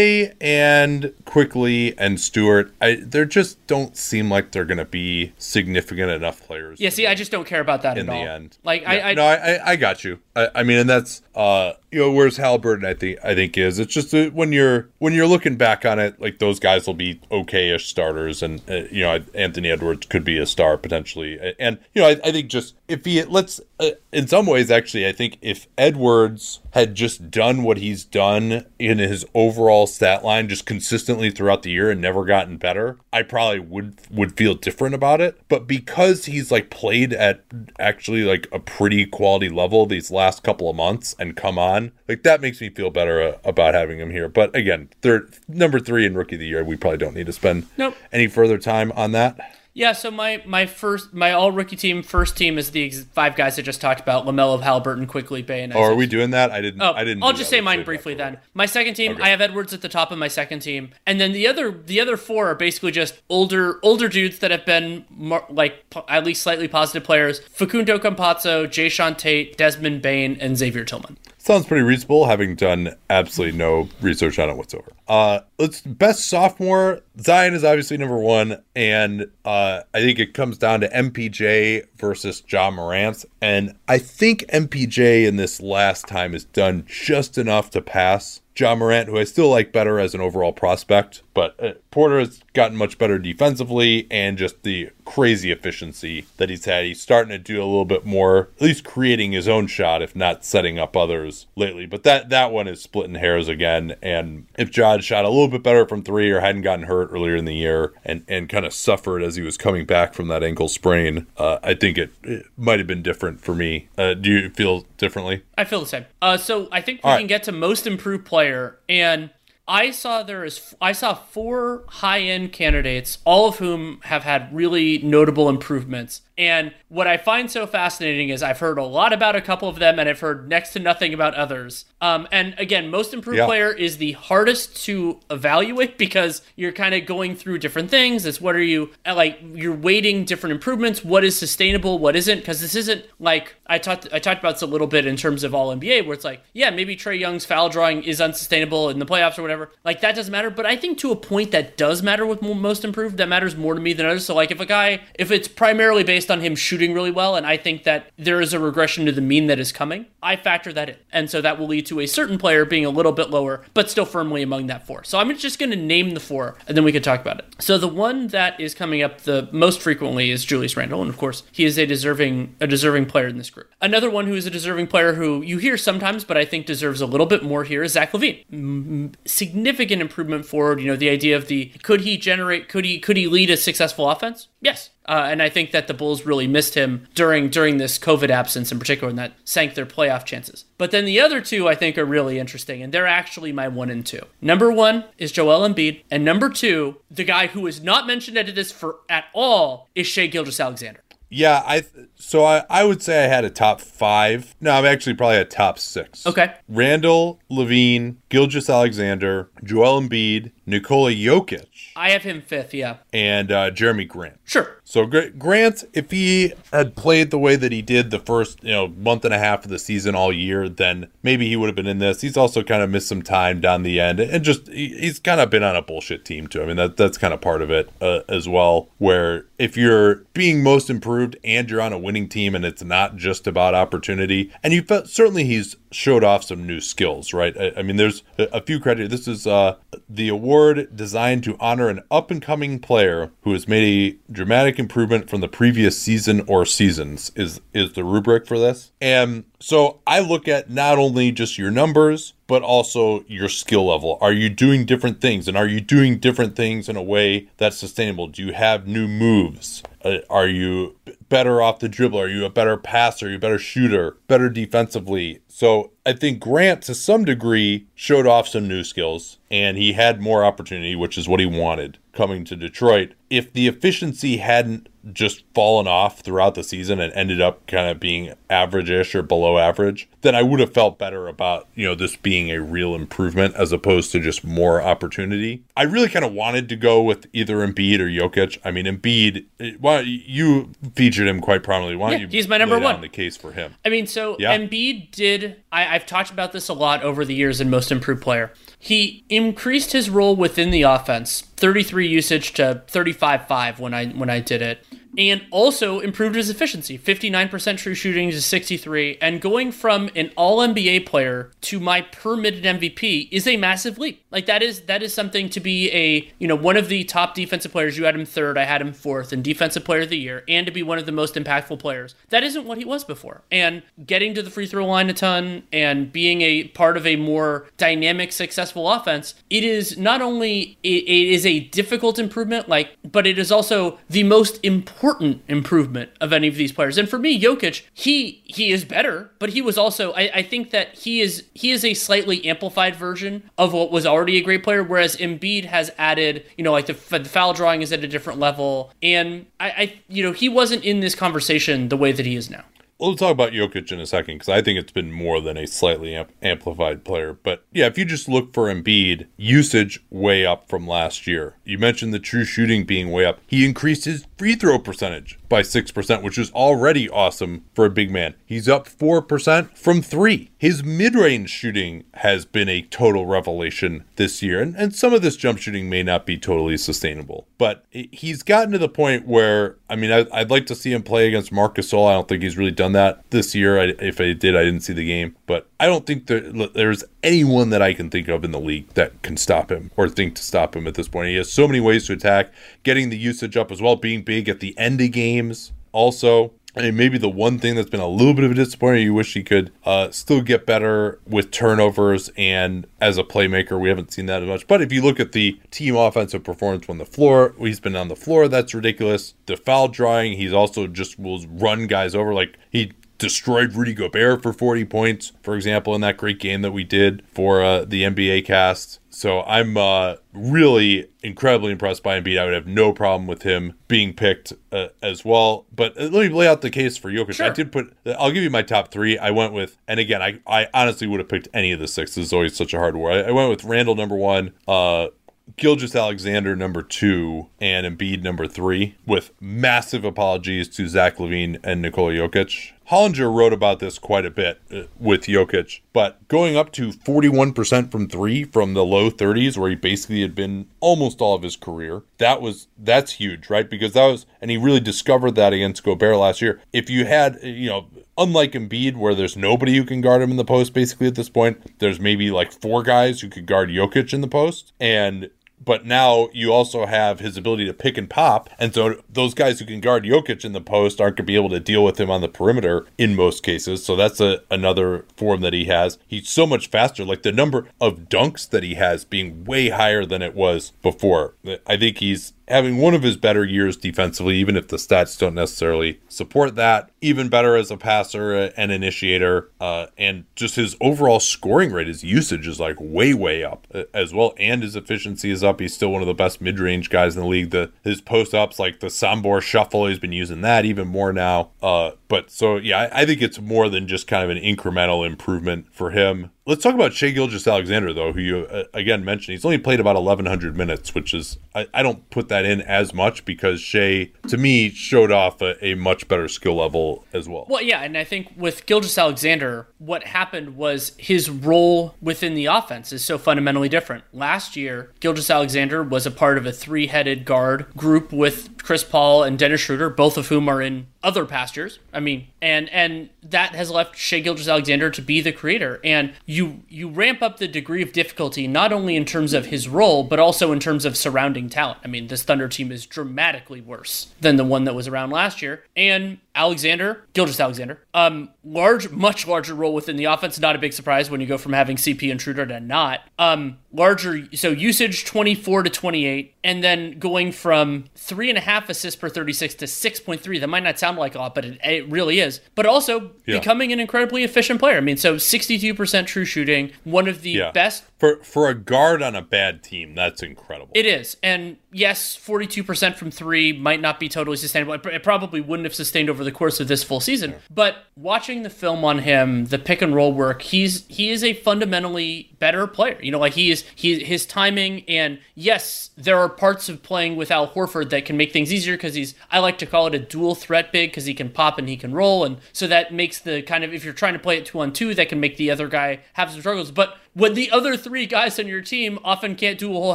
Bey 0.07 0.33
and 0.41 1.13
Quickley 1.25 1.99
and 1.99 2.21
Stewart, 2.21 2.73
I 2.81 2.97
they 2.97 3.25
just 3.25 3.65
don't 3.67 3.97
seem 3.97 4.31
like 4.31 4.53
they're 4.53 4.65
going 4.65 4.79
to 4.79 4.85
be 4.85 5.33
significant 5.37 6.11
enough 6.11 6.41
players. 6.47 6.81
Yeah, 6.81 6.91
see, 6.91 7.07
I 7.07 7.15
just 7.15 7.33
don't 7.33 7.47
care 7.47 7.61
about 7.61 7.83
that 7.83 7.99
in 7.99 8.07
the 8.07 8.13
all. 8.13 8.27
end. 8.27 8.59
Like, 8.63 8.83
yeah. 8.83 8.91
I, 8.93 9.11
I 9.11 9.15
no, 9.15 9.25
I, 9.27 9.73
I 9.73 9.77
got 9.77 10.05
you. 10.05 10.21
I, 10.35 10.49
I 10.57 10.63
mean, 10.63 10.79
and 10.79 10.89
that's 10.89 11.23
uh, 11.35 11.73
you 11.91 12.01
know, 12.01 12.11
where's 12.11 12.37
Halliburton? 12.37 12.85
I 12.85 12.95
think 12.95 13.19
I 13.25 13.35
think 13.35 13.57
is 13.57 13.79
it's 13.79 13.93
just 13.93 14.11
that 14.11 14.35
when 14.35 14.53
you're 14.53 14.89
when 14.99 15.13
you're 15.13 15.27
looking 15.27 15.57
back 15.57 15.85
on 15.85 15.99
it, 15.99 16.21
like 16.21 16.39
those 16.39 16.59
guys 16.59 16.87
will 16.87 16.95
be 16.95 17.21
okay-ish 17.31 17.87
starters, 17.87 18.43
and 18.43 18.61
uh, 18.69 18.83
you 18.91 19.03
know 19.03 19.21
Anthony 19.35 19.71
Edwards 19.71 20.07
could 20.07 20.25
be 20.25 20.39
a 20.39 20.47
star 20.47 20.77
potentially, 20.77 21.55
and 21.59 21.79
you 21.95 22.03
know 22.03 22.09
I, 22.09 22.21
I 22.25 22.33
think 22.33 22.49
just 22.49 22.75
if 22.89 23.05
he 23.05 23.23
let's 23.25 23.61
uh, 23.79 23.91
in 24.13 24.27
some 24.27 24.47
ways 24.47 24.71
actually 24.71 25.07
I 25.07 25.13
think 25.13 25.39
if 25.41 25.69
Edwards 25.79 26.61
had 26.73 26.95
just 26.95 27.31
done 27.31 27.63
what 27.63 27.79
he's 27.79 28.05
done 28.05 28.67
in 28.79 28.99
his 28.99 29.25
overall 29.35 29.87
stat 29.87 30.25
line 30.25 30.49
just 30.49 30.67
consistently 30.67 31.31
throughout 31.31 31.63
the 31.63 31.71
year 31.71 31.91
and 31.91 32.01
never 32.01 32.25
gotten 32.25 32.57
better, 32.57 32.99
I 33.13 33.23
probably 33.23 33.61
would 33.61 33.97
would 34.11 34.37
feel 34.37 34.55
different 34.55 34.95
about 34.95 35.21
it. 35.21 35.41
But 35.49 35.67
because 35.67 36.27
he's 36.27 36.51
like 36.51 36.69
played 36.69 37.13
at 37.13 37.45
actually 37.79 38.25
like 38.25 38.49
a 38.53 38.59
pretty 38.59 39.07
quality 39.07 39.49
level 39.49 39.87
these 39.87 40.11
last 40.11 40.43
couple 40.43 40.69
of 40.69 40.77
months 40.77 41.15
and 41.19 41.37
come 41.37 41.59
on, 41.59 41.76
like 42.09 42.23
that 42.23 42.41
makes 42.41 42.61
me 42.61 42.71
feel 42.71 42.91
better 42.91 43.21
uh, 43.23 43.39
about 43.45 43.75
having 43.75 43.99
him 43.99 44.11
here. 44.11 44.29
But 44.29 44.55
again, 44.55 44.89
third 45.03 45.33
number 45.49 45.79
three 45.81 46.07
in 46.07 46.15
rookie 46.15 46.37
of 46.37 46.41
the 46.41 46.47
year, 46.47 46.65
we 46.65 46.77
probably 46.77 46.99
don't 46.99 47.15
need 47.15 47.27
to 47.27 47.33
spend 47.33 47.67
Nope. 47.77 47.95
any 48.13 48.27
further 48.27 48.59
time 48.59 48.93
on 48.93 49.13
that. 49.13 49.39
Yeah, 49.79 49.93
so 49.93 50.11
my 50.11 50.43
my 50.47 50.65
first 50.65 51.13
my 51.13 51.33
all 51.33 51.53
rookie 51.53 51.77
team 51.77 52.03
first 52.03 52.35
team 52.35 52.57
is 52.57 52.71
the 52.71 52.87
ex- 52.87 53.05
five 53.13 53.37
guys 53.37 53.59
I 53.59 53.63
just 53.63 53.79
talked 53.79 54.01
about: 54.01 54.25
Lamelo, 54.25 54.59
Halliburton, 54.63 55.07
Quickley, 55.07 55.43
Bey, 55.43 55.63
and 55.65 55.75
Oh, 55.75 55.83
are 55.83 55.95
we 55.95 56.07
doing 56.07 56.31
that? 56.31 56.51
I 56.51 56.63
didn't. 56.63 56.81
Oh, 56.81 56.95
I 56.95 57.05
didn't. 57.05 57.23
I'll 57.23 57.35
just 57.35 57.51
say 57.51 57.61
mine 57.61 57.85
briefly 57.85 58.15
then. 58.15 58.39
My 58.55 58.65
second 58.65 58.95
team, 58.95 59.13
Okay. 59.13 59.23
I 59.23 59.29
have 59.29 59.43
Edwards 59.43 59.75
at 59.75 59.83
the 59.83 59.91
top 59.91 60.11
of 60.11 60.17
my 60.17 60.29
second 60.29 60.61
team, 60.61 60.93
and 61.05 61.21
then 61.21 61.33
the 61.33 61.47
other 61.47 61.71
the 61.71 62.01
other 62.01 62.17
four 62.17 62.47
are 62.47 62.55
basically 62.55 62.91
just 62.91 63.21
older 63.29 63.79
older 63.83 64.09
dudes 64.09 64.39
that 64.39 64.51
have 64.51 64.65
been 64.65 65.05
more, 65.11 65.45
like 65.51 65.91
po- 65.91 66.07
at 66.09 66.25
least 66.25 66.41
slightly 66.41 66.69
positive 66.69 67.05
players: 67.05 67.41
Facundo 67.41 67.99
Campazzo, 67.99 68.67
Jae'Sean 68.67 69.19
Tate, 69.19 69.59
Desmond 69.59 70.01
Bane, 70.01 70.39
and 70.41 70.57
Xavier 70.57 70.85
Tillman. 70.87 71.19
Sounds 71.47 71.65
pretty 71.65 71.85
reasonable, 71.85 72.27
having 72.27 72.57
done 72.57 72.97
absolutely 73.09 73.57
no 73.57 73.89
research 74.01 74.37
on 74.41 74.51
it 74.51 74.57
whatsoever. 74.57 74.91
Uh, 75.07 75.39
let's 75.61 75.81
best 75.81 76.27
sophomore. 76.27 77.03
Zion 77.21 77.55
is 77.55 77.63
obviously 77.63 77.97
number 77.97 78.19
one, 78.19 78.61
and 78.75 79.31
uh, 79.45 79.83
I 79.95 80.01
think 80.01 80.19
it 80.19 80.35
comes 80.35 80.59
down 80.59 80.81
to 80.81 80.89
MPJ 80.89 81.87
versus 81.99 82.43
Ja 82.49 82.73
Morant. 82.73 83.25
And 83.41 83.77
I 83.87 83.99
think 83.99 84.41
MPJ 84.53 85.25
in 85.25 85.37
this 85.37 85.61
last 85.61 86.09
time 86.09 86.33
has 86.33 86.43
done 86.47 86.83
just 86.85 87.39
enough 87.39 87.71
to 87.71 87.81
pass 87.81 88.41
Ja 88.59 88.75
Morant, 88.75 89.09
who 89.09 89.19
I 89.19 89.25
still 89.25 89.49
like 89.49 89.73
better 89.73 89.99
as 89.99 90.15
an 90.15 90.21
overall 90.21 90.53
prospect. 90.53 91.23
But 91.35 91.63
uh, 91.63 91.75
Porter 91.91 92.19
has 92.19 92.41
gotten 92.55 92.77
much 92.77 92.97
better 92.97 93.19
defensively 93.19 94.07
and 94.11 94.39
just 94.39 94.63
the 94.63 94.91
crazy 95.05 95.53
efficiency 95.53 96.27
that 96.39 96.49
he's 96.49 96.65
had. 96.65 96.85
He's 96.85 97.01
starting 97.01 97.31
to 97.31 97.39
do 97.39 97.63
a 97.63 97.67
little 97.67 97.85
bit 97.85 98.05
more, 98.07 98.49
at 98.57 98.63
least 98.63 98.85
creating 98.85 99.33
his 99.33 99.47
own 99.47 99.67
shot, 99.67 100.03
if 100.03 100.17
not 100.17 100.45
setting 100.45 100.79
up 100.79 100.97
others 100.97 101.47
lately. 101.55 101.87
But 101.87 102.03
that 102.05 102.31
that 102.31 102.53
one 102.53 102.69
is 102.69 102.83
splitting 102.83 103.17
hairs 103.17 103.49
again. 103.49 103.97
And 104.03 104.47
if 104.59 104.71
John 104.71 105.01
shot 105.01 105.25
a 105.25 105.29
little 105.29 105.49
bit 105.49 105.63
better 105.63 105.87
from 105.87 106.03
three 106.03 106.31
or 106.31 106.41
hadn't 106.41 106.63
gotten 106.63 106.87
hurt 106.87 107.11
earlier 107.13 107.37
in 107.37 107.45
the 107.45 107.55
year 107.55 107.93
and, 108.05 108.25
and 108.29 108.49
kind 108.49 108.65
of 108.65 108.73
suffered 108.73 109.23
as 109.23 109.37
he 109.37 109.43
was 109.43 109.57
coming 109.57 109.85
back 109.85 110.15
from 110.15 110.29
that 110.29 110.43
ankle 110.43 110.69
sprain, 110.69 111.27
uh, 111.37 111.59
I 111.63 111.75
think 111.75 111.99
it, 111.99 112.13
it 112.23 112.47
might 112.57 112.79
have 112.79 112.89
been 112.89 113.03
different 113.03 113.41
for 113.41 113.55
me. 113.55 113.89
Uh, 113.99 114.15
do 114.15 114.31
you 114.31 114.51
feel 114.51 114.87
differently? 114.97 115.43
I 115.59 115.65
feel 115.65 115.81
the 115.81 115.87
same. 115.87 116.07
Uh, 116.21 116.37
so 116.37 116.69
I 116.73 116.81
think 116.81 117.03
we 117.05 117.11
All 117.11 117.17
can 117.17 117.25
right. 117.25 117.29
get 117.29 117.43
to 117.45 117.53
most 117.53 117.87
improved 117.87 118.25
player, 118.25 118.46
and 118.89 119.31
I 119.69 119.91
saw 119.91 120.23
there 120.23 120.45
is 120.45 120.75
I 120.81 120.93
saw 120.93 121.15
four 121.15 121.85
high 121.89 122.21
end 122.21 122.53
candidates, 122.53 123.19
all 123.25 123.49
of 123.49 123.57
whom 123.59 124.01
have 124.05 124.23
had 124.23 124.55
really 124.55 124.99
notable 124.99 125.49
improvements. 125.49 126.23
And 126.39 126.75
what 126.89 127.07
I 127.07 127.17
find 127.17 127.51
so 127.51 127.67
fascinating 127.67 128.29
is 128.29 128.43
I've 128.43 128.59
heard 128.59 128.77
a 128.79 128.85
lot 128.85 129.13
about 129.15 129.35
a 129.37 129.41
couple 129.41 129.69
of 129.69 129.79
them, 129.79 129.99
and 129.99 130.07
I've 130.09 130.21
heard 130.21 130.49
next 130.49 130.75
to 130.75 130.79
nothing 130.79 131.15
about 131.15 131.35
others. 131.35 131.87
Um, 132.03 132.29
and 132.31 132.55
again, 132.59 132.91
most 132.91 133.15
improved 133.15 133.39
Yeah. 133.39 133.47
player 133.47 133.73
is 133.73 133.97
the 133.97 134.13
hardest 134.13 134.85
to 134.85 135.19
evaluate 135.31 135.97
because 135.97 136.43
you're 136.55 136.73
kind 136.73 136.95
of 136.95 137.07
going 137.07 137.37
through 137.37 137.59
different 137.59 137.91
things. 137.91 138.27
It's 138.27 138.39
what 138.41 138.55
are 138.55 138.63
you 138.63 138.91
like? 139.07 139.39
You're 139.55 139.73
weighting 139.75 140.25
different 140.25 140.53
improvements. 140.53 141.03
What 141.03 141.25
is 141.25 141.39
sustainable? 141.39 141.99
What 141.99 142.15
isn't? 142.17 142.41
Because 142.41 142.61
this 142.61 142.75
isn't 142.75 143.05
like 143.19 143.55
I 143.67 143.79
talked. 143.79 144.07
I 144.13 144.19
talked 144.19 144.41
about 144.41 144.57
this 144.57 144.63
a 144.63 144.67
little 144.67 144.87
bit 144.87 145.07
in 145.07 145.17
terms 145.17 145.43
of 145.43 145.55
All 145.55 145.73
NBA, 145.75 146.03
where 146.05 146.13
it's 146.15 146.25
like, 146.25 146.43
yeah, 146.53 146.69
maybe 146.71 146.97
Trae 146.97 147.19
Young's 147.19 147.47
foul 147.47 147.71
drawing 147.71 148.03
is 148.05 148.21
unsustainable 148.21 148.91
in 148.91 148.99
the 148.99 149.07
playoffs 149.07 149.39
or 149.39 149.43
whatever. 149.43 149.71
Like 149.85 150.03
that 150.03 150.15
doesn't 150.15 150.31
matter. 150.31 150.51
But 150.51 150.67
I 150.67 150.77
think 150.77 150.99
to 150.99 151.13
a 151.13 151.17
point 151.17 151.51
that 151.53 151.79
does 151.79 152.03
matter 152.03 152.27
with 152.27 152.43
most 152.43 152.85
improved, 152.85 153.17
that 153.17 153.29
matters 153.29 153.57
more 153.57 153.73
to 153.75 153.81
me 153.81 153.95
than 153.95 154.05
others. 154.05 154.27
So 154.27 154.35
like 154.35 154.51
if 154.51 154.61
a 154.61 154.67
guy, 154.67 155.01
if 155.19 155.31
it's 155.31 155.49
primarily 155.49 156.05
based 156.05 156.26
on 156.31 156.41
him 156.41 156.55
shooting 156.55 156.93
really 156.93 157.11
well, 157.11 157.37
and 157.37 157.47
I 157.47 157.57
think 157.57 157.85
that 157.85 158.11
there 158.17 158.41
is 158.41 158.53
a 158.53 158.59
regression 158.59 159.07
to 159.07 159.13
the 159.13 159.21
mean 159.21 159.47
that 159.47 159.59
is 159.59 159.73
coming, 159.73 160.07
I 160.23 160.37
factor 160.37 160.73
that 160.73 160.89
in, 160.89 160.97
and 161.13 161.31
so 161.31 161.41
that 161.41 161.59
will 161.59 161.67
lead 161.67 161.87
to 161.87 162.01
a 162.01 162.07
certain 162.07 162.39
player 162.39 162.65
being 162.65 162.85
a 162.85 162.91
little 162.91 163.13
bit 163.13 163.31
lower, 163.31 163.65
but 163.75 163.91
still 163.91 164.05
firmly 164.05 164.43
among 164.43 164.67
that 164.67 164.87
four. 164.87 165.05
So 165.05 165.19
I'm 165.19 165.37
just 165.37 165.59
going 165.59 165.71
to 165.71 165.77
name 165.77 166.11
the 166.11 166.21
four, 166.21 166.57
and 166.67 166.77
then 166.77 166.85
we 166.85 166.93
can 166.93 167.03
talk 167.03 167.21
about 167.21 167.39
it. 167.39 167.47
So 167.59 167.79
the 167.79 167.89
one 167.89 168.29
that 168.29 168.59
is 168.61 168.75
coming 168.75 169.03
up 169.03 169.23
the 169.23 169.49
most 169.53 169.81
frequently 169.81 170.31
is 170.31 170.45
Julius 170.45 170.77
Randle, 170.77 171.01
and 171.01 171.11
of 171.11 171.19
course 171.19 171.43
he 171.53 171.65
is 171.65 171.79
a 171.79 171.87
deserving 171.87 172.55
a 172.61 172.67
deserving 172.67 173.07
player 173.07 173.27
in 173.27 173.39
this 173.39 173.51
group. 173.51 173.71
Another 173.81 174.11
one 174.11 174.27
who 174.27 174.35
is 174.35 174.47
a 174.47 174.51
deserving 174.51 174.87
player 174.87 175.15
who 175.15 175.43
you 175.43 175.59
hear 175.59 175.77
sometimes, 175.77 176.25
but 176.25 176.37
I 176.37 176.45
think 176.45 176.67
deserves 176.67 177.01
a 177.01 177.07
little 177.07 177.27
bit 177.27 177.43
more 177.43 177.65
here 177.65 177.83
is 177.83 177.93
Zach 177.93 178.13
LaVine. 178.13 178.45
Mm, 178.53 179.15
significant 179.25 180.03
improvement 180.03 180.47
forward. 180.47 180.81
You 180.81 180.89
know 180.89 180.97
the 180.97 181.11
idea 181.11 181.37
of 181.37 181.49
the 181.49 181.67
could 181.83 182.03
he 182.03 182.17
generate 182.17 182.69
could 182.69 182.85
he 182.85 182.99
could 182.99 183.17
he 183.17 183.27
lead 183.27 183.51
a 183.51 183.57
successful 183.57 184.11
offense? 184.11 184.49
Yes. 184.61 184.91
Uh, 185.09 185.27
and 185.29 185.43
I 185.43 185.49
think 185.49 185.71
that 185.71 185.87
the 185.87 185.95
Bulls 185.95 186.27
really 186.27 186.47
missed 186.47 186.75
him 186.75 187.07
during 187.15 187.49
during 187.49 187.79
this 187.79 187.99
COVID 187.99 188.31
absence 188.31 188.73
in 188.73 188.79
particular, 188.79 189.09
and 189.09 189.19
that 189.19 189.33
sank 189.45 189.75
their 189.75 189.87
playoff 189.87 190.25
chances. 190.25 190.65
But 190.79 190.91
then 190.91 191.05
the 191.05 191.21
other 191.21 191.41
two 191.41 191.69
I 191.69 191.75
think 191.75 191.97
are 191.97 192.05
really 192.05 192.39
interesting, 192.39 192.83
and 192.83 192.93
they're 192.93 193.07
actually 193.07 193.53
my 193.53 193.69
one 193.69 193.91
and 193.91 194.05
two. 194.05 194.23
Number 194.41 194.73
one 194.73 195.05
is 195.19 195.33
Joel 195.33 195.69
Embiid, 195.69 196.03
and 196.11 196.25
number 196.25 196.49
two, 196.49 196.97
the 197.11 197.25
guy 197.25 197.47
who 197.49 197.67
is 197.67 197.83
not 197.83 198.07
mentioned 198.07 198.37
at 198.37 198.53
this 198.55 198.73
for 198.73 198.97
at 199.09 199.27
all 199.33 199.89
is 199.95 200.07
Shai 200.07 200.27
Gilgeous-Alexander. 200.27 201.03
Yeah, 201.29 201.63
I 201.67 201.85
so 202.17 202.45
I, 202.45 202.65
I 202.69 202.85
would 202.85 203.03
say 203.03 203.25
I 203.25 203.29
had 203.29 203.45
a 203.45 203.51
top 203.51 203.81
five. 203.81 204.55
No, 204.61 204.73
I'm 204.73 204.85
actually 204.85 205.15
probably 205.15 205.37
a 205.39 205.45
top 205.45 205.79
six. 205.79 206.27
Okay. 206.27 206.55
Randle, 206.69 207.41
LaVine, 207.51 208.17
Gilgis 208.31 208.73
Alexander, 208.73 209.49
Joel 209.65 210.03
Embiid, 210.03 210.51
Nikola 210.69 211.13
Jokic, 211.13 211.67
I 211.95 212.11
have 212.11 212.23
him 212.25 212.43
fifth. 212.43 212.75
Yeah. 212.75 212.97
and 213.13 213.53
uh, 213.53 213.71
Jerami 213.71 214.07
Grant. 214.09 214.39
Sure. 214.45 214.81
So 214.85 215.07
Gra- 215.07 215.31
Grant, 215.31 215.85
if 215.93 216.11
he 216.11 216.53
had 216.73 216.97
played 216.97 217.31
the 217.31 217.39
way 217.39 217.55
that 217.57 217.71
he 217.73 217.83
did 217.83 218.11
the 218.11 218.19
first, 218.19 218.63
you 218.65 218.73
know, 218.73 218.89
month 218.89 219.25
and 219.25 219.33
a 219.33 219.39
half 219.39 219.65
of 219.65 219.71
the 219.71 219.79
season 219.79 220.15
all 220.17 220.33
year, 220.33 220.69
then 220.69 221.07
maybe 221.23 221.47
he 221.49 221.55
would 221.57 221.67
have 221.69 221.77
been 221.77 221.87
in 221.87 221.99
this. 221.99 222.21
He's 222.21 222.37
also 222.37 222.63
kind 222.65 222.83
of 222.83 222.91
missed 222.91 223.07
some 223.09 223.23
time 223.23 223.61
down 223.61 223.85
the 223.85 224.01
end, 224.01 224.19
and 224.19 224.45
just 224.45 224.67
he- 224.69 224.97
he's 224.99 225.19
kind 225.21 225.41
of 225.41 225.51
been 225.51 225.63
on 225.63 225.77
a 225.77 225.83
bullshit 225.83 226.25
team 226.25 226.49
too. 226.49 226.63
I 226.63 226.67
mean, 226.67 226.77
that 226.77 226.97
that's 226.97 227.17
kind 227.19 227.33
of 227.33 227.41
part 227.41 227.63
of 227.63 227.71
it 227.71 227.89
uh, 228.01 228.21
as 228.29 228.49
well. 228.49 228.89
Where 228.99 229.47
if 229.59 229.77
you're 229.77 230.17
being 230.35 230.63
most 230.65 230.91
improved 230.91 231.37
and 231.45 231.71
you're 231.71 231.81
on 231.81 231.93
a 231.93 231.99
winning 231.99 232.16
team, 232.25 232.55
and 232.55 232.65
it's 232.65 232.83
not 232.83 233.17
just 233.17 233.47
about 233.47 233.75
opportunity, 233.75 234.51
and 234.63 234.73
you 234.73 234.83
felt 234.83 235.09
certainly 235.09 235.45
he's 235.45 235.77
showed 235.91 236.25
off 236.25 236.45
some 236.45 236.67
new 236.67 236.81
skills, 236.81 237.33
right? 237.33 237.57
I, 237.57 237.73
I 237.79 237.83
mean, 237.83 237.97
there's 237.97 238.23
a, 238.39 238.45
a 238.55 238.61
few 238.61 238.81
credit. 238.81 239.11
This 239.11 239.29
is 239.29 239.47
uh, 239.47 239.77
the 240.09 240.29
award 240.29 240.95
designed 240.95 241.45
to 241.45 241.57
honor 241.61 241.89
an 241.89 242.03
up 242.11 242.31
and 242.31 242.43
coming 242.43 242.79
player 242.79 243.31
who 243.43 243.53
has 243.53 243.69
made 243.69 244.19
a 244.29 244.33
dramatic 244.33 244.79
improvement 244.79 245.29
from 245.31 245.41
the 245.41 245.49
previous 245.49 245.99
season 246.01 246.43
or 246.47 246.65
seasons. 246.65 247.33
Is 247.37 247.61
is 247.73 247.93
the 247.93 248.05
rubric 248.05 248.47
for 248.47 248.59
this? 248.59 248.93
And 249.01 249.45
so 249.61 250.01
I 250.07 250.21
look 250.21 250.49
at 250.49 250.71
not 250.71 250.99
only 250.99 251.33
just 251.33 251.59
your 251.59 251.71
numbers, 251.71 252.35
but 252.47 252.63
also 252.63 253.25
your 253.27 253.49
skill 253.49 253.87
level. 253.87 254.19
Are 254.21 254.33
you 254.33 254.49
doing 254.49 254.85
different 254.85 255.21
things, 255.21 255.49
and 255.49 255.57
are 255.57 255.67
you 255.67 255.81
doing 255.81 256.19
different 256.19 256.57
things 256.57 256.89
in 256.89 256.97
a 256.97 257.03
way 257.03 257.49
that's 257.57 257.77
sustainable? 257.77 258.29
Do 258.29 258.45
you 258.45 258.53
have 258.53 258.87
new 258.87 259.09
moves? 259.09 259.83
Uh, 260.07 260.21
are 260.31 260.47
you 260.47 260.97
better 261.29 261.61
off 261.61 261.81
the 261.81 261.89
dribble? 261.89 262.21
Are 262.21 262.29
you 262.29 262.45
a 262.45 262.51
better 262.51 262.77
passer? 262.77 263.27
Are 263.27 263.31
you 263.31 263.37
a 263.37 263.41
better 263.41 263.59
shooter? 263.59 264.17
Better 264.29 264.49
defensively? 264.49 265.41
So 265.49 265.91
I 266.05 266.13
think 266.13 266.39
Grant, 266.39 266.83
to 266.83 266.95
some 266.95 267.25
degree, 267.25 267.87
showed 267.95 268.27
off 268.27 268.47
some 268.47 268.69
new 268.69 268.85
skills, 268.85 269.39
and 269.51 269.77
he 269.77 269.95
had 269.95 270.21
more 270.21 270.45
opportunity, 270.45 270.95
which 270.95 271.19
is 271.19 271.29
what 271.29 271.41
he 271.41 271.47
wanted 271.47 271.99
coming 272.13 272.45
to 272.45 272.57
Detroit. 272.57 273.15
If 273.31 273.53
the 273.53 273.67
efficiency 273.67 274.37
hadn't 274.37 274.89
just 275.13 275.45
fallen 275.55 275.87
off 275.87 276.21
throughout 276.21 276.55
the 276.55 276.65
season 276.65 277.01
and 277.01 277.13
ended 277.13 277.41
up 277.41 277.67
kind 277.67 277.89
of 277.89 278.01
being 278.01 278.33
average-ish 278.51 279.15
or 279.15 279.23
below 279.23 279.59
average, 279.59 280.09
then 280.23 280.35
I 280.35 280.43
would 280.43 280.61
have 280.61 280.73
felt 280.75 280.99
better 280.99 281.29
about, 281.29 281.69
you 281.75 281.87
know, 281.87 281.95
this 281.95 282.17
being 282.17 282.51
a 282.51 282.61
real 282.61 282.95
improvement 282.95 283.55
as 283.55 283.73
opposed 283.73 284.11
to 284.13 284.21
just 284.21 284.45
more 284.45 284.83
opportunity. 284.83 285.63
I 285.77 285.85
really 285.85 286.09
kind 286.09 286.25
of 286.25 286.33
wanted 286.33 286.69
to 286.71 286.77
go 286.77 287.03
with 287.03 287.27
either 287.33 287.59
Embiid 287.59 288.01
or 288.01 288.07
Jokic. 288.09 288.59
I 288.65 288.71
mean, 288.71 288.87
Embiid, 288.87 289.45
eh, 289.61 289.73
why 289.79 290.01
you 290.01 290.73
featured 290.95 291.29
him 291.29 291.41
quite 291.41 291.63
prominently. 291.63 291.97
Why 291.97 292.11
don't 292.11 292.21
Yeah, 292.21 292.27
you 292.27 292.31
he's 292.31 292.49
my 292.49 292.59
number 292.59 292.79
one. 292.79 293.01
the 293.01 293.09
case 293.09 293.37
for 293.37 293.53
him? 293.53 293.75
I 293.85 293.89
mean, 293.89 294.07
so 294.07 294.37
Yeah. 294.39 294.57
Embiid 294.57 295.11
did. 295.13 295.57
I, 295.77 295.95
I've 295.95 296.07
talked 296.07 296.31
about 296.31 296.53
this 296.53 296.71
a 296.71 296.73
lot 296.73 297.03
over 297.03 297.23
the 297.23 297.35
years 297.35 297.61
in 297.61 297.69
Most 297.69 297.93
Improved 297.93 298.23
Player. 298.23 298.51
He 298.79 299.25
increased 299.29 299.93
his 299.93 300.09
role 300.09 300.35
within 300.35 300.71
the 300.71 300.83
offense, 300.83 301.43
33 301.59 302.09
usage 302.09 302.55
to 302.55 302.83
35-5 302.89 303.79
when 303.79 303.93
I 303.93 304.07
when 304.07 304.31
I 304.31 304.41
did 304.41 304.63
it. 304.63 304.87
And 305.17 305.45
also 305.51 306.01
improved 306.01 306.37
his 306.37 306.51
efficiency. 306.51 306.99
59% 306.99 307.79
true 307.79 307.95
shooting 307.95 308.31
to 308.31 308.41
63 308.41 309.19
and 309.21 309.41
going 309.41 309.73
from 309.73 310.11
an 310.15 310.31
all 310.37 310.59
NBA 310.59 311.07
player 311.07 311.51
to 311.63 311.81
my 311.81 312.01
permitted 312.01 312.65
MVP 312.65 313.29
is 313.31 313.47
a 313.47 313.57
massive 313.57 313.99
leap. 313.99 314.25
Like 314.31 314.47
that 314.47 314.63
is 314.63 314.83
that 314.83 315.03
is 315.03 315.15
something 315.15 315.49
to 315.51 315.61
be 315.61 315.91
a 315.93 316.31
you 316.39 316.49
know 316.49 316.55
one 316.55 316.77
of 316.77 316.89
the 316.89 317.05
top 317.05 317.35
defensive 317.35 317.73
players. 317.73 317.97
You 317.97 318.05
had 318.05 318.15
him 318.15 318.27
third 318.27 318.59
I 318.59 318.65
had 318.65 318.81
him 318.81 318.93
fourth 318.93 319.33
and 319.33 319.43
defensive 319.43 319.85
player 319.85 320.03
of 320.03 320.11
the 320.11 320.19
year 320.19 320.45
and 320.49 320.67
to 320.67 320.73
be 320.73 320.83
one 320.83 320.99
of 320.99 321.07
the 321.07 321.13
most 321.13 321.35
impactful 321.35 321.79
players. 321.79 322.15
That 322.29 322.45
isn't 322.45 322.67
what 322.67 322.79
he 322.79 322.85
was 322.85 323.05
before. 323.05 323.43
And 323.51 323.83
getting 324.05 324.35
to 324.35 324.43
the 324.43 324.51
free 324.51 324.67
throw 324.67 324.87
line 324.87 325.09
a 325.11 325.15
ton 325.15 325.63
and 325.73 326.13
being 326.13 326.43
a 326.43 326.65
part 326.69 326.97
of 326.97 327.07
a 327.07 327.17
more 327.17 327.67
dynamic 327.77 328.33
successful 328.33 328.91
offense 328.91 329.35
it 329.51 329.65
is 329.65 329.97
not 329.97 330.21
only 330.21 330.79
it, 330.83 331.05
it 331.05 331.29
is 331.29 331.47
a 331.47 331.61
difficult 331.61 332.19
improvement 332.19 332.69
like 332.69 332.97
but 333.11 333.27
it 333.27 333.39
is 333.39 333.53
also 333.53 333.99
the 334.09 334.23
most 334.23 334.59
important 334.63 335.06
improvement 335.49 336.11
of 336.21 336.33
any 336.33 336.49
of 336.49 336.57
these 336.57 336.73
players 336.73 336.99
and 336.99 337.09
for 337.09 337.19
me 337.19 337.41
Jokic 337.41 337.83
he 337.93 338.43
he 338.45 338.71
is 338.71 338.85
better 338.85 339.31
but 339.39 339.51
he 339.51 339.63
was 339.63 339.79
also 339.79 340.13
I, 340.13 340.31
I 340.35 340.43
think 340.43 340.71
that 340.71 340.95
he 340.95 341.21
is 341.21 341.45
he 341.55 341.71
is 341.71 341.85
a 341.85 341.95
slightly 341.95 342.45
amplified 342.47 342.97
version 342.97 343.51
of 343.59 343.73
what 343.73 343.91
was 343.91 344.07
already 344.07 344.37
a 344.39 344.43
great 344.43 344.63
player 344.63 344.83
whereas 344.83 345.17
Embiid 345.17 345.65
has 345.67 345.91
added 345.99 346.45
you 346.57 346.65
know 346.65 346.73
like 346.73 346.87
the, 346.87 346.95
the 347.19 347.29
foul 347.29 347.53
drawing 347.53 347.83
is 347.83 347.93
at 347.93 348.05
a 348.05 348.09
different 348.09 348.39
level 348.39 348.93
and 349.03 349.47
I, 349.61 349.69
I 349.71 349.95
you 350.09 350.23
know 350.23 350.33
he 350.33 350.49
wasn't 350.49 350.85
in 350.85 351.01
this 351.01 351.15
conversation 351.15 351.89
the 351.89 351.97
way 351.97 352.13
that 352.13 352.27
he 352.27 352.37
is 352.37 352.51
now 352.51 352.65
We'll 352.99 353.15
talk 353.15 353.33
about 353.33 353.53
Jokic 353.53 353.93
in 353.93 354.01
a 354.01 354.07
second 354.07 354.37
because 354.37 354.49
I 354.49 354.63
think 354.63 354.79
it's 354.79 354.93
been 354.93 355.13
more 355.13 355.43
than 355.43 355.59
a 355.59 355.67
slightly 355.67 356.15
amp- 356.15 356.33
amplified 356.41 357.05
player. 357.05 357.35
But 357.35 357.63
yeah, 357.71 357.87
if 357.87 357.99
you 357.99 358.07
just 358.07 358.27
look 358.27 358.55
for 358.55 358.73
Embiid, 358.73 359.27
usage 359.37 360.01
way 360.09 360.47
up 360.47 360.69
from 360.69 360.89
last 360.89 361.27
year. 361.27 361.57
You 361.65 361.79
mentioned 361.79 362.15
the 362.15 362.19
true 362.19 362.45
shooting 362.45 362.85
being 362.85 363.13
way 363.13 363.27
up. 363.27 363.41
He 363.47 363.67
increased 363.67 364.07
his 364.07 364.25
free 364.37 364.55
throw 364.55 364.79
percentage 364.79 365.39
by 365.49 365.63
6%, 365.63 366.23
which 366.23 366.39
is 366.39 366.51
already 366.53 367.09
awesome 367.09 367.65
for 367.75 367.87
a 367.87 367.91
big 367.91 368.11
man. 368.11 368.35
He's 368.45 368.69
up 368.69 368.89
4% 368.89 369.77
from 369.77 370.03
three. 370.03 370.51
His 370.59 370.85
mid 370.85 371.15
range 371.15 371.51
shooting 371.51 372.05
has 372.15 372.45
been 372.45 372.69
a 372.69 372.83
total 372.83 373.27
revelation 373.27 374.05
this 374.17 374.43
year. 374.43 374.61
And, 374.61 374.75
and 374.77 374.95
some 374.95 375.13
of 375.13 375.23
this 375.23 375.37
jump 375.37 375.59
shooting 375.59 375.89
may 375.89 376.03
not 376.03 376.27
be 376.27 376.37
totally 376.37 376.77
sustainable. 376.77 377.47
But 377.59 377.85
he's 377.91 378.43
gotten 378.43 378.73
to 378.73 378.79
the 378.79 378.89
point 378.89 379.27
where, 379.27 379.77
I 379.89 379.97
mean, 379.97 380.11
I, 380.13 380.25
would 380.39 380.51
like 380.51 380.67
to 380.67 380.75
see 380.75 380.93
him 380.93 381.03
play 381.03 381.29
against 381.29 381.53
Marcus 381.53 381.87
Gasol. 381.87 382.09
I 382.09 382.15
don't 382.15 382.29
think 382.29 382.43
he's 382.43 382.57
really 382.57 382.71
done 382.71 382.93
that 382.93 383.31
this 383.31 383.55
year. 383.55 383.79
I, 383.79 383.95
if 383.99 384.21
I 384.21 384.33
did, 384.33 384.57
I 384.57 384.65
didn't 384.65 384.81
see 384.81 384.93
the 384.93 385.07
game. 385.07 385.37
But 385.47 385.69
I 385.79 385.87
don't 385.87 386.07
think 386.07 386.27
there, 386.27 386.41
there's 386.41 387.05
anyone 387.23 387.71
that 387.71 387.83
I 387.83 387.93
can 387.93 388.09
think 388.09 388.29
of 388.29 388.45
in 388.45 388.51
the 388.51 388.61
league 388.61 388.89
that 388.95 389.23
can 389.23 389.37
stop 389.37 389.71
him 389.71 389.91
or 389.97 390.09
think 390.09 390.35
to 390.37 390.43
stop 390.43 390.75
him 390.75 390.87
at 390.87 390.95
this 390.95 391.09
point. 391.09 391.29
He 391.29 391.37
has 391.37 391.53
so 391.53 391.67
many 391.67 391.81
ways 391.81 392.07
to 392.07 392.15
attack, 392.15 392.53
getting 392.83 393.11
the 393.11 393.19
usage 393.19 393.57
up 393.57 393.71
as 393.71 393.83
well, 393.83 393.97
being 393.97 394.23
big 394.23 394.49
at 394.49 394.61
the 394.61 394.77
end 394.79 395.01
of 395.01 395.13
games 395.13 395.73
also. 395.93 396.53
I 396.77 396.83
And 396.83 396.97
maybe 396.97 397.17
the 397.17 397.29
one 397.29 397.59
thing 397.59 397.75
that's 397.75 397.89
been 397.89 398.01
a 398.01 398.07
little 398.07 398.35
bit 398.35 398.45
of 398.45 398.51
a 398.51 398.55
disappointment, 398.55 399.03
you 399.05 399.15
wish 399.15 399.33
he 399.33 399.43
could 399.43 399.73
uh, 399.87 400.11
still 400.11 400.43
get 400.43 400.67
better 400.67 401.19
with 401.27 401.51
turnovers 401.51 402.31
and 402.37 402.87
as 403.01 403.17
a 403.17 403.25
playmaker. 403.25 403.81
We 403.81 403.89
haven't 403.89 404.13
seen 404.13 404.27
that 404.27 404.43
as 404.43 404.49
much. 404.49 404.67
But 404.67 404.83
if 404.83 404.93
you 404.93 405.01
look 405.01 405.19
at 405.19 405.33
the 405.33 405.59
team 405.71 405.97
offensive 405.97 406.45
performance 406.45 406.87
on 406.91 406.99
the 406.99 407.07
floor, 407.07 407.55
he's 407.59 407.81
been 407.81 407.97
on 407.97 408.09
the 408.09 408.17
floor. 408.17 408.47
That's 408.47 408.75
ridiculous. 408.75 409.33
The 409.47 409.57
foul 409.57 409.89
drawing, 409.89 410.35
he's 410.35 410.53
also 410.53 410.87
just 410.87 411.19
will 411.19 411.47
run 411.49 411.87
guys 411.87 412.15
over. 412.15 412.35
Like 412.35 412.59
he 412.69 412.93
destroyed 413.19 413.75
Rudy 413.75 413.95
Gobert 413.95 414.43
for 414.43 414.53
40 414.53 414.85
points, 414.85 415.33
for 415.43 415.55
example, 415.55 415.95
in 415.95 416.01
that 416.03 416.17
great 416.17 416.39
game 416.39 416.63
that 416.63 416.73
we 416.73 416.85
did 416.85 417.23
for 417.33 417.63
uh, 417.63 417.85
the 417.85 418.03
NBA 418.03 418.45
cast. 418.45 419.01
So 419.11 419.43
I'm 419.43 419.77
uh, 419.79 420.17
really 420.35 421.09
incredibly 421.23 421.73
impressed 421.73 422.03
by 422.03 422.21
Embiid. 422.21 422.39
I 422.39 422.45
would 422.45 422.53
have 422.53 422.67
no 422.67 422.93
problem 422.93 423.27
with 423.27 423.43
him 423.43 423.73
being 423.89 424.13
picked 424.13 424.53
uh, 424.71 424.89
as 425.03 425.25
well. 425.25 425.65
But 425.75 425.99
uh, 425.99 426.05
let 426.05 426.13
me 426.13 426.29
lay 426.29 426.47
out 426.47 426.61
the 426.61 426.71
case 426.71 426.99
for 426.99 427.11
Jokic. 427.11 427.35
Sure. 427.35 427.47
I 427.47 427.51
did 427.51 427.73
put. 427.73 427.97
I'll 428.19 428.31
give 428.31 428.43
you 428.43 428.51
my 428.51 428.63
top 428.63 428.91
three. 428.91 429.17
I 429.17 429.31
went 429.31 429.55
with, 429.55 429.79
and 429.89 429.99
again, 429.99 430.21
I, 430.21 430.41
I 430.47 430.69
honestly 430.75 431.07
would 431.07 431.21
have 431.21 431.29
picked 431.29 431.49
any 431.55 431.73
of 431.73 431.81
the 431.81 431.89
six. 431.89 432.15
This 432.15 432.27
is 432.27 432.33
always 432.33 432.55
such 432.55 432.75
a 432.75 432.79
hard 432.79 432.97
war. 432.97 433.11
I, 433.11 433.23
I 433.23 433.31
went 433.31 433.49
with 433.49 433.65
Randle 433.65 433.95
number 433.95 434.17
one, 434.17 434.53
uh, 434.69 435.09
Gilgeous-Alexander 435.57 436.55
number 436.57 436.83
two 436.83 437.49
and 437.61 437.87
Embiid 437.87 438.23
number 438.23 438.47
three, 438.47 438.97
with 439.07 439.31
massive 439.41 440.05
apologies 440.05 440.69
to 440.71 440.89
Zach 440.89 441.17
LaVine 441.17 441.59
and 441.65 441.81
Nikola 441.81 442.13
Jokic. 442.13 442.73
Hollinger 442.91 443.33
wrote 443.33 443.53
about 443.53 443.81
this 443.81 443.99
quite 443.99 444.25
a 444.25 444.31
bit 444.31 444.61
uh, 444.73 444.83
with 444.99 445.23
Jokic, 445.23 445.81
but 445.93 446.27
going 446.29 446.57
up 446.57 446.71
to 446.73 446.91
41% 446.91 447.91
from 447.91 448.09
three 448.09 448.45
from 448.45 448.75
the 448.75 448.85
low 448.85 449.11
30s, 449.11 449.57
where 449.57 449.71
he 449.71 449.75
basically 449.77 450.23
had 450.23 450.35
been 450.35 450.69
almost 450.79 451.21
all 451.21 451.35
of 451.35 451.43
his 451.43 451.57
career, 451.57 452.03
that 452.19 452.41
was 452.41 452.69
that's 452.79 453.13
huge, 453.13 453.51
right? 453.51 453.69
Because 453.69 453.95
that 453.95 454.07
was, 454.07 454.27
and 454.41 454.51
he 454.51 454.57
really 454.57 454.81
discovered 454.81 455.35
that 455.35 455.53
against 455.53 455.83
Gobert 455.83 456.17
last 456.17 456.41
year. 456.41 456.61
If 456.73 456.89
you 456.89 457.07
had, 457.07 457.41
you 457.43 457.69
know, 457.69 457.87
unlike 458.17 458.53
Embiid, 458.53 458.97
where 458.97 459.15
there's 459.15 459.37
nobody 459.37 459.77
who 459.77 459.85
can 459.85 460.01
guard 460.01 460.23
him 460.23 460.31
in 460.31 460.37
the 460.37 460.45
post, 460.45 460.73
basically 460.73 461.09
at 461.09 461.17
this 461.17 461.29
point, 461.29 461.79
there's 461.81 461.99
maybe 461.99 462.31
like 462.31 462.53
four 462.53 462.83
guys 462.83 463.21
who 463.21 463.29
could 463.29 463.47
guard 463.47 463.69
Jokic 463.69 464.15
in 464.15 464.21
the 464.21 464.29
post, 464.29 464.73
and 464.79 465.31
but 465.65 465.85
now 465.85 466.29
you 466.33 466.53
also 466.53 466.87
have 466.87 467.21
his 467.21 467.37
ability 467.37 467.67
to 467.67 467.75
pick 467.75 467.99
and 467.99 468.09
pop. 468.09 468.51
And 468.59 468.75
so 468.75 469.03
those 469.09 469.35
guys 469.35 469.59
who 469.59 469.67
can 469.67 469.81
guard 469.81 470.05
Jokic 470.05 470.45
in 470.45 470.53
the 470.53 470.61
post 470.61 471.01
aren't 471.01 471.17
going 471.17 471.27
to 471.27 471.31
be 471.31 471.37
able 471.37 471.51
to 471.51 471.61
deal 471.61 471.85
with 471.85 471.99
him 471.99 472.11
on 472.11 472.21
the 472.21 472.29
perimeter 472.29 472.87
in 472.99 473.17
most 473.17 473.43
cases. 473.43 473.85
So 473.85 473.97
that's 473.97 474.21
a, 474.21 474.43
another 474.51 475.05
form 475.17 475.41
that 475.41 475.53
he 475.53 475.65
has. 475.67 475.99
He's 476.07 476.29
so 476.29 476.47
much 476.47 476.69
faster. 476.69 477.05
Like 477.05 477.23
the 477.23 477.33
number 477.33 477.67
of 477.81 478.09
dunks 478.09 478.49
that 478.51 478.63
he 478.63 478.75
has 478.75 479.05
being 479.05 479.45
way 479.45 479.71
higher 479.71 480.05
than 480.05 480.23
it 480.23 480.35
was 480.35 480.73
before. 480.83 481.35
I 481.67 481.77
think 481.77 481.99
he's 481.99 482.33
having 482.49 482.79
one 482.79 482.95
of 482.95 483.03
his 483.03 483.17
better 483.17 483.45
years 483.45 483.77
defensively, 483.77 484.37
even 484.37 484.57
if 484.57 484.69
the 484.69 484.77
stats 484.77 485.19
don't 485.19 485.35
necessarily 485.35 486.01
support 486.09 486.55
that. 486.55 486.91
Even 487.01 487.29
better 487.29 487.57
as 487.57 487.71
a 487.71 487.77
passer 487.77 488.35
and 488.57 488.73
initiator, 488.73 489.51
uh, 489.61 489.87
and 489.99 490.25
just 490.35 490.57
his 490.57 490.77
overall 490.81 491.21
scoring 491.21 491.73
rate, 491.73 491.87
his 491.87 492.05
usage 492.05 492.47
is 492.47 492.61
like 492.61 492.77
way, 492.79 493.15
way 493.15 493.45
up 493.45 493.67
uh, 493.75 493.85
as 493.93 494.13
well, 494.13 494.35
and 494.39 494.63
his 494.63 494.77
efficiency 494.77 495.31
is 495.31 495.43
up. 495.43 495.61
He's 495.61 495.75
still 495.75 495.91
one 495.91 496.03
of 496.03 496.09
the 496.09 496.15
best 496.15 496.41
mid-range 496.41 496.91
guys 496.91 497.17
in 497.17 497.23
the 497.23 497.29
league. 497.29 497.51
The 497.51 497.73
his 497.83 498.01
post-ups, 498.01 498.59
like 498.59 498.81
the 498.81 498.89
Sombor 498.89 499.43
shuffle, 499.43 499.87
he's 499.87 499.99
been 499.99 500.13
using 500.13 500.41
that 500.43 500.65
even 500.65 500.89
more 500.89 501.13
now. 501.13 501.51
Uh, 501.63 501.93
but 502.09 502.31
so 502.31 502.57
yeah, 502.57 502.89
I, 502.93 503.03
I 503.03 503.07
think 503.07 503.23
it's 503.23 503.41
more 503.41 503.69
than 503.69 503.89
just 503.89 504.07
kind 504.07 504.29
of 504.29 504.31
an 504.31 504.43
incremental 504.43 505.07
improvement 505.07 505.67
for 505.73 505.91
him. 505.91 506.31
Let's 506.49 506.63
talk 506.63 506.77
about 506.77 506.93
Shai 506.93 507.11
Gilgeous-Alexander, 507.11 507.93
though, 507.93 508.13
who 508.13 508.21
you 508.21 508.39
uh, 508.47 508.63
again 508.73 509.05
mentioned. 509.05 509.33
He's 509.33 509.45
only 509.45 509.59
played 509.59 509.81
about 509.81 509.97
1,100 509.97 510.57
minutes, 510.57 510.95
which 510.95 511.13
is, 511.13 511.39
I, 511.57 511.67
I, 511.75 511.83
don't 511.83 512.09
put 512.11 512.29
that 512.29 512.45
in 512.45 512.61
as 512.61 512.95
much 512.95 513.25
because 513.25 513.61
Shai, 513.61 514.13
to 514.29 514.37
me, 514.37 514.71
showed 514.71 515.11
off 515.11 515.43
a, 515.43 515.57
a, 515.65 515.75
much 515.75 516.07
better 516.07 516.29
skill 516.29 516.55
level 516.55 517.05
as 517.13 517.29
well. 517.29 517.47
Well, 517.49 517.63
yeah, 517.63 517.81
and 517.81 517.99
I 517.99 518.05
think 518.05 518.29
with 518.37 518.65
Gilgeous-Alexander, 518.67 519.67
what 519.79 520.05
happened 520.05 520.57
was 520.57 520.93
his 520.99 521.29
role 521.29 521.97
within 522.01 522.35
the 522.35 522.47
offense 522.47 522.93
is 522.93 523.05
so 523.05 523.19
fundamentally 523.19 523.69
different. 523.69 524.05
Last 524.13 524.55
year, 524.55 524.93
Gilgeous-Alexander 525.01 525.83
was 525.83 526.07
a 526.07 526.13
part 526.13 526.39
of 526.39 526.47
a 526.47 526.53
three 526.53 526.87
headed 526.87 527.25
guard 527.25 527.67
group 527.77 528.13
with 528.13 528.63
Chris 528.63 528.85
Paul 528.85 529.25
and 529.25 529.37
Dennis 529.37 529.63
Schroeder, 529.63 529.91
both 529.91 530.17
of 530.17 530.29
whom 530.29 530.49
are 530.49 530.63
in 530.63 530.87
other 531.07 531.25
pastures. 531.25 531.79
I 531.93 532.01
mean, 532.01 532.27
and 532.43 532.69
and 532.71 533.11
that 533.23 533.55
has 533.55 533.71
left 533.71 533.97
Shai 533.97 534.19
Gilgeous-Alexander 534.19 534.91
to 534.91 535.01
be 535.01 535.21
the 535.21 535.31
creator. 535.31 535.81
And 535.85 536.13
you 536.27 536.65
you 536.69 536.89
ramp 536.89 537.23
up 537.23 537.39
the 537.39 537.47
degree 537.47 537.81
of 537.81 537.93
difficulty 537.93 538.49
not 538.49 538.73
only 538.73 538.97
in 538.97 539.05
terms 539.05 539.33
of 539.33 539.47
his 539.47 539.69
role, 539.69 540.03
but 540.03 540.19
also 540.19 540.51
in 540.51 540.59
terms 540.59 540.85
of 540.85 540.97
surrounding 540.97 541.49
talent. 541.49 541.79
I 541.85 541.87
mean, 541.87 542.09
this 542.09 542.25
Thunder 542.25 542.49
team 542.49 542.73
is 542.73 542.87
dramatically 542.87 543.61
worse 543.61 544.09
than 544.21 544.35
the 544.35 544.45
one 544.45 544.65
that 544.65 544.75
was 544.75 544.89
around 544.89 545.11
last 545.11 545.41
year. 545.41 545.63
And 545.77 546.19
Alexander, 546.37 547.05
Gilgeous-Alexander, 547.15 547.83
um, 547.95 548.29
large, 548.45 548.91
much 548.91 549.27
larger 549.27 549.55
role 549.55 549.73
within 549.75 549.97
the 549.97 550.05
offense. 550.05 550.39
Not 550.39 550.55
a 550.55 550.59
big 550.59 550.75
surprise 550.75 551.11
when 551.11 551.21
you 551.21 551.27
go 551.27 551.39
from 551.39 551.55
having 551.55 551.77
CP 551.77 552.11
intruder 552.11 552.47
to 552.47 552.61
not. 552.61 553.01
Um, 553.19 553.59
larger, 553.73 554.29
so 554.35 554.51
usage 554.51 555.07
24 555.07 555.65
to 555.65 555.71
28, 555.71 556.35
and 556.45 556.63
then 556.63 556.99
going 556.99 557.33
from 557.33 557.87
three 557.95 558.29
and 558.29 558.39
a 558.39 558.43
half 558.43 558.69
assists 558.69 559.01
per 559.01 559.09
36 559.09 559.55
to 559.57 559.65
6.3. 559.65 560.41
That 560.41 560.49
might 560.49 560.63
not 560.63 560.79
sound 560.79 560.99
like 560.99 561.15
a 561.15 561.19
lot, 561.19 561.35
but 561.35 561.45
it, 561.47 561.59
it 561.65 561.89
really 561.89 562.21
is. 562.21 562.41
But 562.55 562.67
also 562.67 563.13
yeah. 563.27 563.39
becoming 563.39 563.73
an 563.73 563.81
incredibly 563.81 564.23
efficient 564.23 564.61
player. 564.61 564.77
I 564.77 564.81
mean, 564.81 564.99
so 564.99 565.17
62% 565.17 566.07
true 566.07 566.25
shooting, 566.27 566.71
one 566.85 567.09
of 567.09 567.23
the 567.23 567.31
yeah. 567.31 567.51
best 567.51 567.96
for 567.99 568.23
for 568.23 568.49
a 568.49 568.55
guard 568.55 569.03
on 569.03 569.15
a 569.15 569.23
bad 569.23 569.63
team. 569.63 569.95
That's 569.95 570.23
incredible. 570.23 570.73
It 570.75 570.87
is, 570.87 571.17
and 571.23 571.57
yes, 571.73 572.17
42% 572.17 572.97
from 572.97 573.11
three 573.11 573.53
might 573.53 573.81
not 573.81 574.01
be 574.01 574.09
totally 574.09 574.37
sustainable. 574.37 574.75
It 574.75 575.03
probably 575.03 575.41
wouldn't 575.41 575.65
have 575.65 575.75
sustained 575.75 576.09
over 576.09 576.25
the 576.25 576.33
course 576.33 576.59
of 576.59 576.69
this 576.69 576.83
full 576.83 577.01
season. 577.01 577.33
Yeah. 577.33 577.37
But 577.51 577.77
watching 577.97 578.43
the 578.43 578.51
film 578.51 578.85
on 578.85 579.01
him, 579.01 579.47
the 579.47 579.59
pick 579.59 579.83
and 579.83 579.95
roll 579.95 580.13
work, 580.13 580.43
he's 580.43 580.87
he 580.89 581.11
is 581.11 581.23
a 581.23 581.35
fundamentally 581.35 582.35
better 582.39 582.67
player. 582.67 582.99
You 583.03 583.13
know, 583.13 583.19
like 583.19 583.35
he 583.35 583.51
is 583.51 583.65
he 583.75 584.03
his 584.03 584.27
timing 584.27 584.85
and 584.89 585.19
yes, 585.35 585.91
there 585.97 586.19
are 586.19 586.29
parts 586.29 586.69
of 586.69 586.83
playing 586.83 587.17
with 587.17 587.31
Al 587.31 587.49
Horford 587.49 587.91
that 587.91 588.05
can 588.05 588.17
make 588.17 588.33
things 588.33 588.53
easier 588.53 588.77
because 588.77 588.95
he's 588.95 589.15
I 589.31 589.39
like 589.39 589.59
to 589.59 589.67
call 589.67 589.87
it 589.87 589.95
a 589.95 589.99
dual 589.99 590.35
threat 590.35 590.73
big 590.73 590.91
because 590.91 591.07
he 591.07 591.15
can 591.15 591.31
pop 591.31 591.59
and 591.59 591.69
he 591.69 591.77
can 591.77 591.93
roll 591.93 592.25
and 592.25 592.39
so 592.53 592.67
that 592.67 592.93
makes 592.93 593.19
the 593.21 593.43
kind 593.43 593.65
of 593.65 593.73
if 593.73 593.85
you're 593.85 593.95
trying 593.95 594.15
to 594.15 594.19
play 594.19 594.39
it 594.39 594.47
two 594.47 594.61
on 594.61 594.73
two 594.73 594.95
that 594.95 595.09
can 595.09 595.21
make 595.21 595.37
the 595.37 595.51
other 595.51 595.69
guy 595.69 596.01
have 596.15 596.31
some 596.31 596.41
struggles. 596.41 596.71
But 596.71 596.97
when 597.17 597.33
the 597.33 597.51
other 597.51 597.79
three 597.79 598.05
guys 598.05 598.39
on 598.39 598.47
your 598.47 598.61
team 598.61 598.99
often 599.03 599.37
can't 599.37 599.59
do 599.59 599.71
a 599.71 599.73
whole 599.73 599.95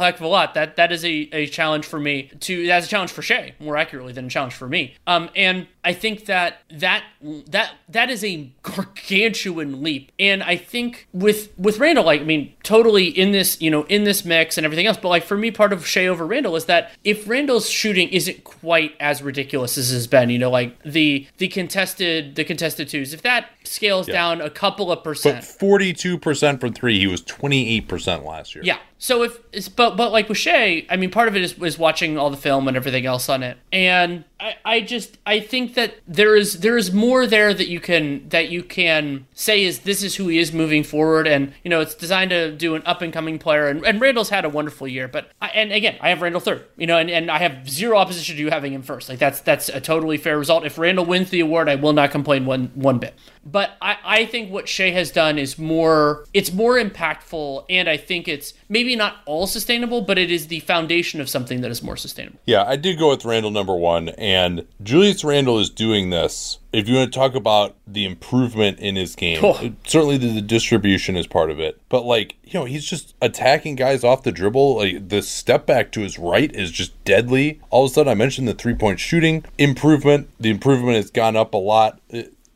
heck 0.00 0.16
of 0.16 0.22
a 0.22 0.26
lot, 0.26 0.54
that 0.54 0.74
that 0.74 0.90
is 0.90 1.04
a, 1.04 1.28
a 1.32 1.46
challenge 1.46 1.86
for 1.86 2.00
me 2.00 2.32
to 2.40 2.66
that's 2.66 2.86
a 2.86 2.88
challenge 2.88 3.12
for 3.12 3.22
Shai 3.22 3.54
more 3.60 3.76
accurately 3.76 4.12
than 4.12 4.26
a 4.26 4.28
challenge 4.28 4.54
for 4.54 4.68
me. 4.68 4.96
Um, 5.06 5.30
and 5.36 5.68
I 5.84 5.92
think 5.92 6.26
that 6.26 6.62
that 6.70 7.04
that 7.46 7.74
that 7.88 8.10
is 8.10 8.24
a 8.24 8.50
gargantuan 8.62 9.84
leap. 9.84 10.10
And 10.18 10.42
I 10.42 10.56
think 10.56 11.06
with 11.12 11.56
with 11.56 11.78
Randle, 11.78 12.04
like 12.04 12.22
I 12.22 12.24
mean, 12.24 12.54
totally 12.64 13.06
in 13.06 13.30
this 13.30 13.60
you 13.62 13.70
know 13.70 13.84
in 13.84 14.02
this 14.02 14.24
mix 14.24 14.58
and 14.58 14.64
everything 14.64 14.86
else. 14.86 14.96
But 14.96 15.10
like 15.10 15.22
for 15.22 15.36
me, 15.36 15.52
part 15.52 15.72
of 15.72 15.86
Shai 15.86 16.08
over 16.08 16.26
Randle 16.26 16.56
is 16.56 16.64
that 16.64 16.90
if 17.04 17.28
Randle's 17.28 17.70
shooting 17.70 18.08
isn't 18.08 18.42
quite 18.42 18.96
as 18.98 19.22
ridiculous 19.22 19.78
as 19.78 19.92
has 19.92 20.08
been, 20.08 20.28
you 20.28 20.40
know, 20.40 20.50
like 20.50 20.76
the 20.82 21.28
the 21.38 21.46
contested 21.46 22.34
the 22.34 22.42
contested 22.42 22.88
twos, 22.88 23.14
if 23.14 23.22
that 23.22 23.48
scales 23.64 24.08
yeah. 24.08 24.14
down 24.14 24.40
a 24.40 24.50
couple 24.50 24.90
of 24.90 25.02
percent, 25.04 25.40
but 25.40 25.44
forty 25.44 25.92
two 25.92 26.18
percent 26.18 26.60
from 26.60 26.72
three, 26.72 26.98
he 26.98 27.06
was 27.06 27.22
28% 27.22 28.24
last 28.24 28.54
year. 28.54 28.64
Yeah. 28.64 28.78
So 29.02 29.24
if 29.24 29.40
it's 29.50 29.68
but 29.68 29.96
but 29.96 30.12
like 30.12 30.28
with 30.28 30.38
Shai, 30.38 30.86
I 30.88 30.94
mean 30.94 31.10
part 31.10 31.26
of 31.26 31.34
it 31.34 31.42
is 31.42 31.58
was 31.58 31.76
watching 31.76 32.16
all 32.16 32.30
the 32.30 32.36
film 32.36 32.68
and 32.68 32.76
everything 32.76 33.04
else 33.04 33.28
on 33.28 33.42
it. 33.42 33.58
And 33.72 34.22
I, 34.38 34.54
I 34.64 34.80
just 34.80 35.18
I 35.26 35.40
think 35.40 35.74
that 35.74 35.96
there 36.06 36.36
is 36.36 36.60
there 36.60 36.76
is 36.76 36.92
more 36.92 37.26
there 37.26 37.52
that 37.52 37.66
you 37.66 37.80
can 37.80 38.28
that 38.28 38.48
you 38.50 38.62
can 38.62 39.26
say 39.34 39.64
is 39.64 39.80
this 39.80 40.04
is 40.04 40.14
who 40.14 40.28
he 40.28 40.38
is 40.38 40.52
moving 40.52 40.84
forward. 40.84 41.26
And 41.26 41.52
you 41.64 41.68
know 41.68 41.80
it's 41.80 41.96
designed 41.96 42.30
to 42.30 42.52
do 42.52 42.76
an 42.76 42.84
up 42.86 43.02
and 43.02 43.12
coming 43.12 43.40
player. 43.40 43.66
And, 43.66 43.84
and 43.84 44.00
Randle's 44.00 44.30
had 44.30 44.44
a 44.44 44.48
wonderful 44.48 44.86
year. 44.86 45.08
But 45.08 45.32
I, 45.42 45.48
and 45.48 45.72
again 45.72 45.96
I 46.00 46.10
have 46.10 46.22
Randle 46.22 46.40
third 46.40 46.64
you 46.76 46.86
know 46.86 46.96
and, 46.96 47.10
and 47.10 47.28
I 47.28 47.38
have 47.38 47.68
zero 47.68 47.98
opposition 47.98 48.36
to 48.36 48.40
you 48.40 48.50
having 48.50 48.72
him 48.72 48.82
first. 48.82 49.08
Like 49.08 49.18
that's 49.18 49.40
that's 49.40 49.68
a 49.68 49.80
totally 49.80 50.16
fair 50.16 50.38
result. 50.38 50.64
If 50.64 50.78
Randle 50.78 51.06
wins 51.06 51.30
the 51.30 51.40
award 51.40 51.68
I 51.68 51.74
will 51.74 51.92
not 51.92 52.12
complain 52.12 52.46
one 52.46 52.70
one 52.76 53.00
bit. 53.00 53.14
But 53.44 53.76
I, 53.82 53.96
I 54.04 54.26
think 54.26 54.52
what 54.52 54.68
Shai 54.68 54.90
has 54.90 55.10
done 55.10 55.38
is 55.40 55.58
more 55.58 56.24
it's 56.32 56.52
more 56.52 56.76
impactful. 56.76 57.64
And 57.68 57.88
I 57.88 57.96
think 57.96 58.28
it's 58.28 58.54
maybe 58.68 58.91
not 58.96 59.16
all 59.26 59.46
sustainable 59.46 60.02
but 60.02 60.18
it 60.18 60.30
is 60.30 60.48
the 60.48 60.60
foundation 60.60 61.20
of 61.20 61.28
something 61.28 61.60
that 61.60 61.70
is 61.70 61.82
more 61.82 61.96
sustainable. 61.96 62.38
Yeah, 62.46 62.64
I 62.64 62.76
did 62.76 62.98
go 62.98 63.10
with 63.10 63.24
Randle 63.24 63.50
number 63.50 63.74
1 63.74 64.10
and 64.10 64.66
Julius 64.82 65.24
Randle 65.24 65.58
is 65.58 65.70
doing 65.70 66.10
this 66.10 66.58
if 66.72 66.88
you 66.88 66.96
want 66.96 67.12
to 67.12 67.18
talk 67.18 67.34
about 67.34 67.76
the 67.86 68.04
improvement 68.04 68.78
in 68.78 68.96
his 68.96 69.14
game, 69.14 69.40
oh. 69.42 69.72
certainly 69.84 70.16
the, 70.16 70.28
the, 70.28 70.40
distribution 70.40 71.16
is 71.16 71.26
part 71.26 71.50
of 71.50 71.60
it. 71.60 71.78
But 71.88 72.04
like, 72.04 72.36
you 72.44 72.58
know, 72.58 72.64
he's 72.64 72.84
just 72.84 73.14
attacking 73.20 73.76
guys 73.76 74.04
off 74.04 74.22
the 74.22 74.32
dribble. 74.32 74.76
Like 74.76 75.08
the 75.08 75.22
step 75.22 75.66
back 75.66 75.92
to 75.92 76.00
his 76.00 76.18
right 76.18 76.50
is 76.54 76.70
just 76.70 77.04
deadly. 77.04 77.60
All 77.70 77.84
of 77.84 77.90
a 77.90 77.94
sudden, 77.94 78.10
I 78.10 78.14
mentioned 78.14 78.48
the 78.48 78.54
three 78.54 78.74
point 78.74 79.00
shooting 79.00 79.44
improvement. 79.58 80.30
The 80.40 80.50
improvement 80.50 80.96
has 80.96 81.10
gone 81.10 81.36
up 81.36 81.52
a 81.52 81.58
lot 81.58 82.00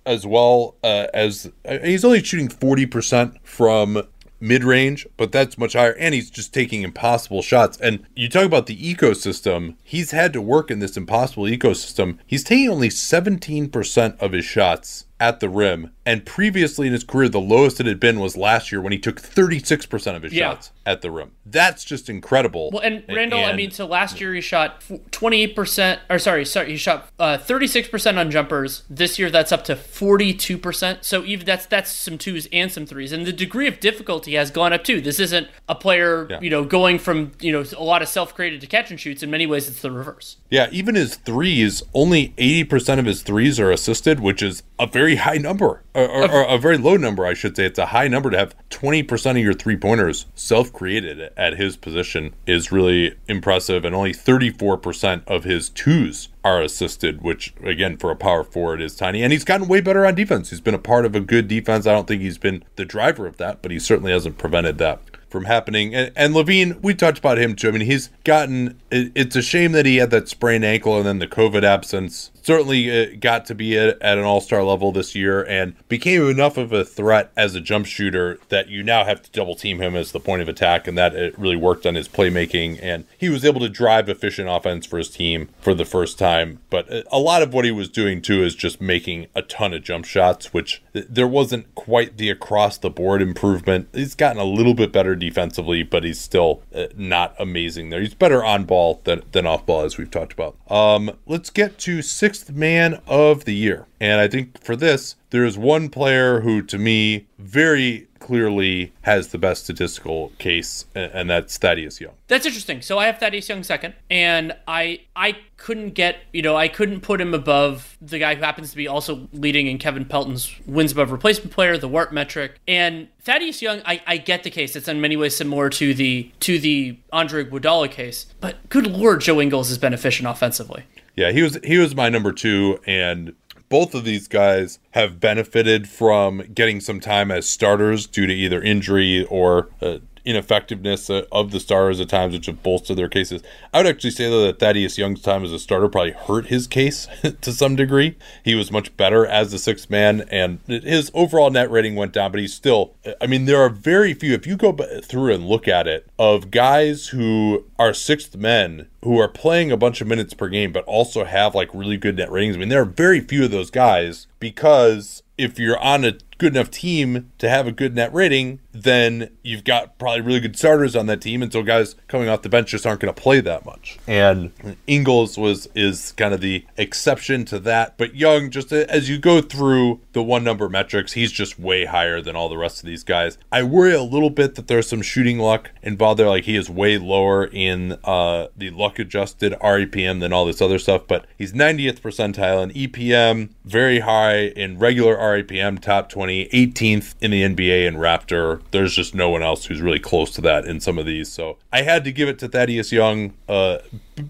as 0.07 0.27
well 0.27 0.77
uh, 0.83 1.09
as 1.13 1.51
uh, 1.65 1.79
he's 1.81 2.05
only 2.05 2.23
shooting 2.23 2.49
40% 2.49 3.39
from 3.43 4.03
mid 4.41 4.65
range, 4.65 5.07
but 5.17 5.33
that's 5.33 5.59
much 5.59 5.73
higher. 5.73 5.95
And 5.99 6.15
he's 6.15 6.31
just 6.31 6.53
taking 6.53 6.83
impossible 6.83 7.43
shots. 7.43 7.79
And 7.79 8.07
you 8.15 8.29
talk 8.29 8.45
about 8.45 8.67
the 8.67 8.77
ecosystem, 8.77 9.77
he's 9.83 10.11
had 10.11 10.33
to 10.35 10.43
work 10.43 10.71
in 10.71 10.79
this 10.79 10.97
impossible 10.97 11.45
ecosystem. 11.45 12.19
He's 12.27 12.45
taking 12.45 12.69
only 12.69 12.89
17% 12.89 14.19
of 14.21 14.33
his 14.33 14.45
shots 14.45 15.06
at 15.19 15.41
the 15.41 15.49
rim. 15.49 15.91
And 16.05 16.25
previously 16.25 16.87
in 16.87 16.93
his 16.93 17.03
career, 17.03 17.29
the 17.29 17.41
lowest 17.41 17.81
it 17.81 17.87
had 17.87 17.99
been 17.99 18.21
was 18.21 18.37
last 18.37 18.71
year 18.71 18.81
when 18.81 18.93
he 18.93 18.99
took 18.99 19.21
36% 19.21 20.15
of 20.15 20.23
his 20.23 20.33
yeah. 20.33 20.51
shots 20.51 20.71
at 20.85 21.03
the 21.03 21.11
rim. 21.11 21.33
That's 21.45 21.85
just 21.85 22.09
incredible. 22.09 22.71
Well, 22.73 22.83
and 22.83 23.03
Randle, 23.09 23.41
and, 23.41 23.51
I 23.51 23.57
mean, 23.57 23.73
so 23.73 23.87
last 23.87 24.21
year 24.21 24.33
he 24.33 24.41
shot 24.41 24.81
28%, 24.83 25.99
or 26.09 26.19
sorry, 26.21 26.45
sorry, 26.45 26.71
he 26.71 26.77
shot 26.77 27.09
uh, 27.19 27.39
36% 27.39 28.19
on 28.19 28.31
jumpers. 28.31 28.85
This 28.89 29.19
year 29.19 29.31
that's 29.31 29.51
up 29.51 29.65
to 29.65 29.75
42%. 29.75 31.05
So 31.05 31.25
even 31.25 31.45
that's 31.45 31.67
that's 31.67 31.91
some 31.91 32.19
twos 32.19 32.47
and 32.53 32.71
some 32.71 32.87
threes. 32.87 33.11
And 33.11 33.27
the 33.27 33.33
degree 33.33 33.67
of 33.67 33.81
difficulty 33.81 34.35
has 34.35 34.53
gone 34.53 34.73
up 34.73 34.85
too. 34.85 35.01
This 35.01 35.19
isn't 35.19 35.49
a 35.69 35.75
player, 35.75 36.29
yeah. 36.31 36.41
you 36.41 36.51
know, 36.51 36.65
going 36.65 37.01
from, 37.01 37.33
you 37.41 37.51
know, 37.51 37.65
a 37.77 37.83
lot 37.83 38.03
of 38.03 38.09
self-created 38.09 38.61
to 38.61 38.67
catch 38.69 38.91
and 38.93 39.01
shoots. 39.01 39.25
In 39.25 39.31
many 39.31 39.47
ways, 39.47 39.69
it's 39.69 39.83
the 39.83 39.91
reverse. 39.91 40.37
Yeah, 40.51 40.69
even 40.71 40.95
his 40.95 41.17
threes, 41.17 41.83
only 41.95 42.29
80% 42.39 43.01
of 43.01 43.07
his 43.07 43.23
threes 43.23 43.59
are 43.59 43.73
assisted, 43.73 44.21
which 44.21 44.43
is 44.43 44.63
a 44.79 44.87
very 44.87 45.06
very 45.07 45.17
high 45.17 45.39
number, 45.39 45.85
or, 45.95 46.09
or, 46.09 46.31
or, 46.33 46.43
a 46.49 46.59
very 46.59 46.77
low 46.77 46.97
number, 46.97 47.25
I 47.25 47.33
should 47.33 47.55
say. 47.55 47.67
It's 47.67 47.79
a 47.79 47.87
high 47.87 48.09
number 48.09 48.29
to 48.31 48.37
have 48.37 48.57
20% 48.71 49.31
of 49.31 49.37
your 49.37 49.55
three 49.55 49.77
pointers 49.77 50.27
self 50.35 50.73
created 50.73 51.33
at 51.37 51.57
his 51.57 51.77
position 51.77 52.35
is 52.45 52.73
really 52.73 53.15
impressive. 53.29 53.85
And 53.85 53.95
only 53.95 54.13
34% 54.13 55.23
of 55.29 55.45
his 55.45 55.71
twos 55.71 56.29
are 56.43 56.61
assisted, 56.61 57.23
which 57.23 57.55
again 57.63 57.99
for 57.99 58.11
a 58.11 58.17
power 58.17 58.43
forward 58.43 58.81
is 58.81 58.97
tiny. 58.97 59.23
And 59.23 59.33
he's 59.33 59.45
gotten 59.45 59.69
way 59.69 59.81
better 59.81 60.05
on 60.05 60.17
defense. 60.17 60.51
He's 60.51 60.61
been 60.61 60.75
a 60.75 60.79
part 60.79 61.07
of 61.07 61.15
a 61.15 61.21
good 61.21 61.47
defense. 61.47 61.87
I 61.87 61.93
don't 61.93 62.09
think 62.09 62.23
he's 62.23 62.39
been 62.39 62.65
the 62.75 62.85
driver 62.85 63.29
of 63.29 63.37
that, 63.37 63.63
but 63.63 63.71
he 63.71 63.79
certainly 63.79 64.11
hasn't 64.11 64.39
prevented 64.39 64.79
that 64.79 65.01
from 65.29 65.45
happening. 65.45 65.95
And, 65.95 66.13
and 66.17 66.35
LaVine, 66.35 66.83
we 66.83 66.95
talked 66.95 67.19
about 67.19 67.39
him 67.39 67.55
too. 67.55 67.69
I 67.69 67.73
mean, 67.73 67.83
he's 67.83 68.11
gotten. 68.25 68.81
It, 68.91 69.13
it's 69.15 69.37
a 69.37 69.43
shame 69.43 69.73
that 69.73 69.87
he 69.87 69.97
had 69.97 70.11
that 70.11 70.29
sprained 70.29 70.65
ankle 70.65 70.97
and 70.97 71.07
then 71.07 71.19
the 71.21 71.27
COVID 71.27 71.63
absence 71.63 72.31
certainly 72.47 72.89
uh, 72.89 73.17
got 73.19 73.45
to 73.45 73.55
be 73.57 73.77
at, 73.77 74.01
an 74.01 74.21
all 74.21 74.41
star 74.41 74.63
level 74.63 74.93
this 74.93 75.17
year 75.17 75.43
and 75.43 75.75
became 75.89 76.31
enough 76.31 76.57
of 76.57 76.73
a 76.73 76.85
threat 76.85 77.33
as 77.37 77.57
a 77.57 77.61
jump 77.61 77.87
shooter 77.87 78.39
that 78.51 78.69
you 78.69 78.85
now 78.85 79.05
have 79.05 79.21
to 79.21 79.31
double 79.33 79.57
team 79.57 79.81
him 79.83 79.97
as 79.97 80.13
the 80.13 80.21
point 80.21 80.41
of 80.41 80.49
attack. 80.49 80.87
And 80.87 80.97
that 80.97 81.15
it 81.15 81.37
really 81.37 81.57
worked 81.57 81.85
on 81.85 81.97
his 81.97 82.09
playmaking. 82.09 82.79
And 82.81 83.05
he 83.19 83.29
was 83.29 83.45
able 83.45 83.61
to 83.61 83.69
drive 83.69 84.09
efficient 84.09 84.49
offense 84.49 84.87
for 84.87 84.99
his 84.99 85.11
team 85.11 85.49
for 85.61 85.75
the 85.75 85.85
first 85.85 86.21
time. 86.21 86.61
But 86.71 86.91
uh, 86.93 87.03
a 87.11 87.19
lot 87.19 87.43
of 87.43 87.53
what 87.53 87.65
he 87.65 87.73
was 87.73 87.89
doing 87.89 88.23
too 88.23 88.45
is 88.45 88.55
just 88.55 88.81
making 88.81 89.27
a 89.35 89.43
ton 89.43 89.75
of 89.75 89.83
jump 89.83 90.05
shots, 90.05 90.53
which 90.53 90.83
there 90.93 91.27
wasn't 91.27 91.75
quite 91.75 92.17
the 92.17 92.31
across 92.31 92.79
the 92.79 92.91
board 92.91 93.23
improvement. 93.23 93.89
He's 93.93 94.15
gotten 94.15 94.41
a 94.41 94.45
little 94.45 94.75
bit 94.75 94.93
better 94.93 95.17
defensively, 95.17 95.83
but 95.83 96.05
he's 96.05 96.21
still 96.21 96.63
uh, 96.73 96.87
not 96.97 97.35
amazing 97.41 97.91
there. 97.91 98.01
He's 98.01 98.15
better 98.15 98.45
on 98.45 98.65
ball 98.65 99.01
than, 99.03 99.23
than 99.33 99.47
off 99.47 99.67
ball, 99.67 99.83
as 99.83 99.99
we've 99.99 100.11
talked 100.11 100.33
about. 100.33 100.57
Um, 100.71 101.11
let's 101.27 101.51
get 101.51 101.79
to 101.79 102.03
six 102.03 102.36
sixth 102.37 102.55
man 102.55 103.01
of 103.07 103.45
the 103.45 103.55
year. 103.55 103.87
And 104.01 104.21
I 104.21 104.29
think 104.29 104.63
for 104.63 104.77
this, 104.77 105.17
there 105.31 105.45
is 105.45 105.57
one 105.57 105.89
player 105.89 106.41
who, 106.41 106.63
to 106.63 106.79
me, 106.79 107.27
very 107.39 108.09
clearly 108.19 108.93
has 109.03 109.29
the 109.29 109.39
best 109.39 109.65
statistical 109.65 110.33
case, 110.39 110.87
and 110.95 111.31
that's 111.31 111.57
Thaddeus 111.59 112.01
Young. 112.01 112.15
That's 112.29 112.45
interesting. 112.45 112.83
So 112.83 112.99
I 112.99 113.07
have 113.07 113.19
Thaddeus 113.19 113.49
Young 113.49 113.63
second, 113.63 113.95
and 114.11 114.55
I 114.67 115.01
I 115.15 115.39
couldn't 115.57 115.91
get 115.91 116.19
you 116.33 116.43
know 116.43 116.57
I 116.57 116.69
couldn't 116.69 117.01
put 117.01 117.21
him 117.21 117.35
above 117.35 117.97
the 118.01 118.19
guy 118.19 118.35
who 118.35 118.43
happens 118.43 118.71
to 118.71 118.77
be 118.77 118.89
also 118.89 119.29
leading 119.33 119.67
in 119.67 119.79
Kevin 119.79 120.05
Pelton's 120.05 120.55
wins 120.67 120.93
above 120.93 121.13
replacement 121.13 121.53
player, 121.53 121.79
the 121.79 121.89
WARP 121.89 122.13
metric, 122.13 122.59
and 122.67 123.09
Thaddeus 123.21 123.63
Young. 123.63 123.81
I, 123.85 124.03
I 124.07 124.17
get 124.17 124.43
the 124.43 124.51
case. 124.51 124.75
It's 124.77 124.89
in 124.89 125.01
many 125.01 125.17
ways 125.17 125.37
similar 125.37 125.71
to 125.71 125.95
the 125.95 126.31
to 126.41 126.59
the 126.59 126.99
Andre 127.13 127.45
Iguodala 127.45 127.91
case, 127.91 128.27
but 128.41 128.69
good 128.69 128.87
lord, 128.87 129.21
Joe 129.21 129.41
Ingles 129.41 129.77
been 129.79 129.95
efficient 129.95 130.29
offensively. 130.29 130.85
Yeah, 131.17 131.33
he 131.33 131.43
was 131.43 131.59
he 131.65 131.79
was 131.79 131.95
my 131.95 132.09
number 132.11 132.31
two, 132.31 132.79
and 132.87 133.35
both 133.69 133.95
of 133.95 134.05
these 134.05 134.29
guys 134.29 134.79
have 134.93 135.19
benefited 135.19 135.89
from 135.89 136.43
getting 136.55 136.81
some 136.81 137.01
time 137.01 137.31
as 137.31 137.49
starters 137.49 138.07
due 138.07 138.27
to 138.27 138.33
either 138.33 138.63
injury 138.63 139.25
or 139.25 139.71
uh, 139.81 139.99
ineffectiveness 140.27 141.09
uh, 141.09 141.25
of 141.31 141.53
the 141.53 141.61
stars 141.61 142.01
at 142.01 142.09
times, 142.09 142.35
which 142.35 142.47
have 142.47 142.63
bolstered 142.63 142.99
their 142.99 143.09
cases. 143.09 143.43
I 143.73 143.79
would 143.79 143.87
actually 143.87 144.11
say, 144.11 144.29
though, 144.29 144.45
that 144.45 144.59
Thaddeus 144.59 144.99
Young's 144.99 145.23
time 145.23 145.45
as 145.45 145.53
a 145.53 145.59
starter 145.59 145.89
probably 145.89 146.13
hurt 146.13 146.47
his 146.47 146.67
case 146.67 147.07
to 147.41 147.53
some 147.53 147.77
degree. 147.77 148.17
He 148.45 148.55
was 148.55 148.73
much 148.73 148.95
better 148.97 149.25
as 149.25 149.53
the 149.53 149.59
sixth 149.59 149.89
man, 149.89 150.27
and 150.31 150.59
his 150.67 151.11
overall 151.15 151.51
net 151.51 151.71
rating 151.71 151.95
went 151.95 152.13
down, 152.13 152.33
but 152.33 152.41
he's 152.41 152.53
still, 152.53 152.95
I 153.21 153.27
mean, 153.27 153.45
there 153.45 153.63
are 153.63 153.71
very 153.71 154.13
few, 154.13 154.35
if 154.35 154.47
you 154.47 154.57
go 154.57 154.77
through 155.03 155.33
and 155.33 155.47
look 155.47 155.69
at 155.69 155.87
it, 155.87 156.09
of 156.19 156.51
guys 156.51 157.09
who 157.09 157.65
are 157.79 157.95
sixth 157.95 158.37
men 158.37 158.89
who 159.03 159.19
are 159.21 159.29
playing 159.29 159.71
a 159.71 159.77
bunch 159.77 160.01
of 160.01 160.09
minutes 160.09 160.35
per 160.35 160.49
game, 160.49 160.73
but 160.73 160.85
also 160.85 161.25
have 161.25 161.55
like 161.55 161.71
really 161.73 161.97
good 161.97 162.17
net 162.17 162.31
ratings. 162.31 162.57
I 162.57 162.59
mean, 162.59 162.69
there 162.69 162.83
are 162.83 162.87
very 162.87 163.21
few 163.21 163.45
of 163.45 163.53
those 163.53 163.71
guys 163.71 164.27
because 164.41 165.23
if 165.39 165.59
you're 165.59 165.79
on 165.79 166.05
a 166.05 166.13
good 166.39 166.55
enough 166.55 166.71
team 166.71 167.31
to 167.39 167.49
have 167.49 167.67
a 167.67 167.73
good 167.73 167.95
net 167.95 168.13
rating, 168.13 168.61
then 168.73 169.31
you've 169.43 169.65
got 169.65 169.99
probably 169.99 170.21
really 170.21 170.41
good 170.41 170.57
starters 170.57 170.95
on 170.95 171.07
that 171.07 171.21
team, 171.21 171.43
and 171.43 171.53
so 171.53 171.63
guys 171.63 171.95
coming 172.09 172.29
off 172.29 172.43
the 172.43 172.49
bench 172.49 172.71
just 172.71 172.87
aren't 172.87 173.01
going 173.01 173.13
to 173.13 173.21
play 173.21 173.41
that 173.41 173.65
much. 173.65 173.99
And 174.07 174.53
Ingles 174.87 175.39
was 175.39 175.69
is 175.75 176.13
kind 176.13 176.35
of 176.35 176.41
the 176.41 176.65
exception 176.77 177.45
to 177.47 177.59
that, 177.61 177.97
but 177.97 178.15
Young, 178.15 178.51
just 178.51 178.73
as 178.73 179.09
you 179.09 179.19
go 179.19 179.41
through 179.41 180.01
the 180.13 180.23
one 180.23 180.45
number 180.45 180.69
metrics, 180.69 181.13
he's 181.13 181.33
just 181.33 181.59
way 181.59 181.85
higher 181.87 182.21
than 182.21 182.37
all 182.37 182.49
the 182.49 182.59
rest 182.59 182.81
of 182.81 182.87
these 182.87 183.05
guys. 183.05 183.39
I 183.51 183.63
worry 183.63 183.95
a 183.95 184.03
little 184.03 184.31
bit 184.31 184.55
that 184.57 184.69
there's 184.69 184.89
some 184.89 185.03
shooting 185.03 185.39
luck 185.39 185.71
involved 185.83 186.21
there, 186.21 186.29
like 186.29 186.45
he 186.45 186.57
is 186.57 186.69
way 186.69 186.99
lower 186.99 187.47
in 187.47 187.99
uh, 188.05 188.49
the 188.57 188.71
luck 188.71 188.99
adjusted 188.99 189.53
REPM 189.63 190.21
than 190.21 190.33
all 190.33 190.45
this 190.45 190.61
other 190.61 190.79
stuff, 190.79 191.03
but 191.07 191.27
he's 191.39 191.53
90th 191.53 192.01
percentile 192.01 192.63
in 192.63 192.71
EPM, 192.71 193.51
very 193.65 194.01
high 194.01 194.47
in 194.49 194.79
regular 194.79 195.17
REPM, 195.17 195.81
top 195.81 196.09
20 196.09 196.26
20, 196.27 196.47
18th 196.47 197.15
in 197.21 197.31
the 197.31 197.43
NBA 197.43 197.87
in 197.87 197.95
Raptor. 197.95 198.61
There's 198.73 198.93
just 198.93 199.15
no 199.15 199.31
one 199.31 199.45
else 199.45 199.65
who's 199.65 199.81
really 199.81 200.01
close 200.01 200.33
to 200.33 200.41
that 200.41 200.65
in 200.65 200.81
some 200.81 200.99
of 200.99 201.07
these. 201.07 201.31
So 201.31 201.57
I 201.73 201.83
had 201.83 202.03
to 202.03 202.11
give 202.11 202.29
it 202.29 202.41
to 202.41 202.49
Thaddeus 202.49 202.91
Young 202.91 203.35
uh, 203.49 203.79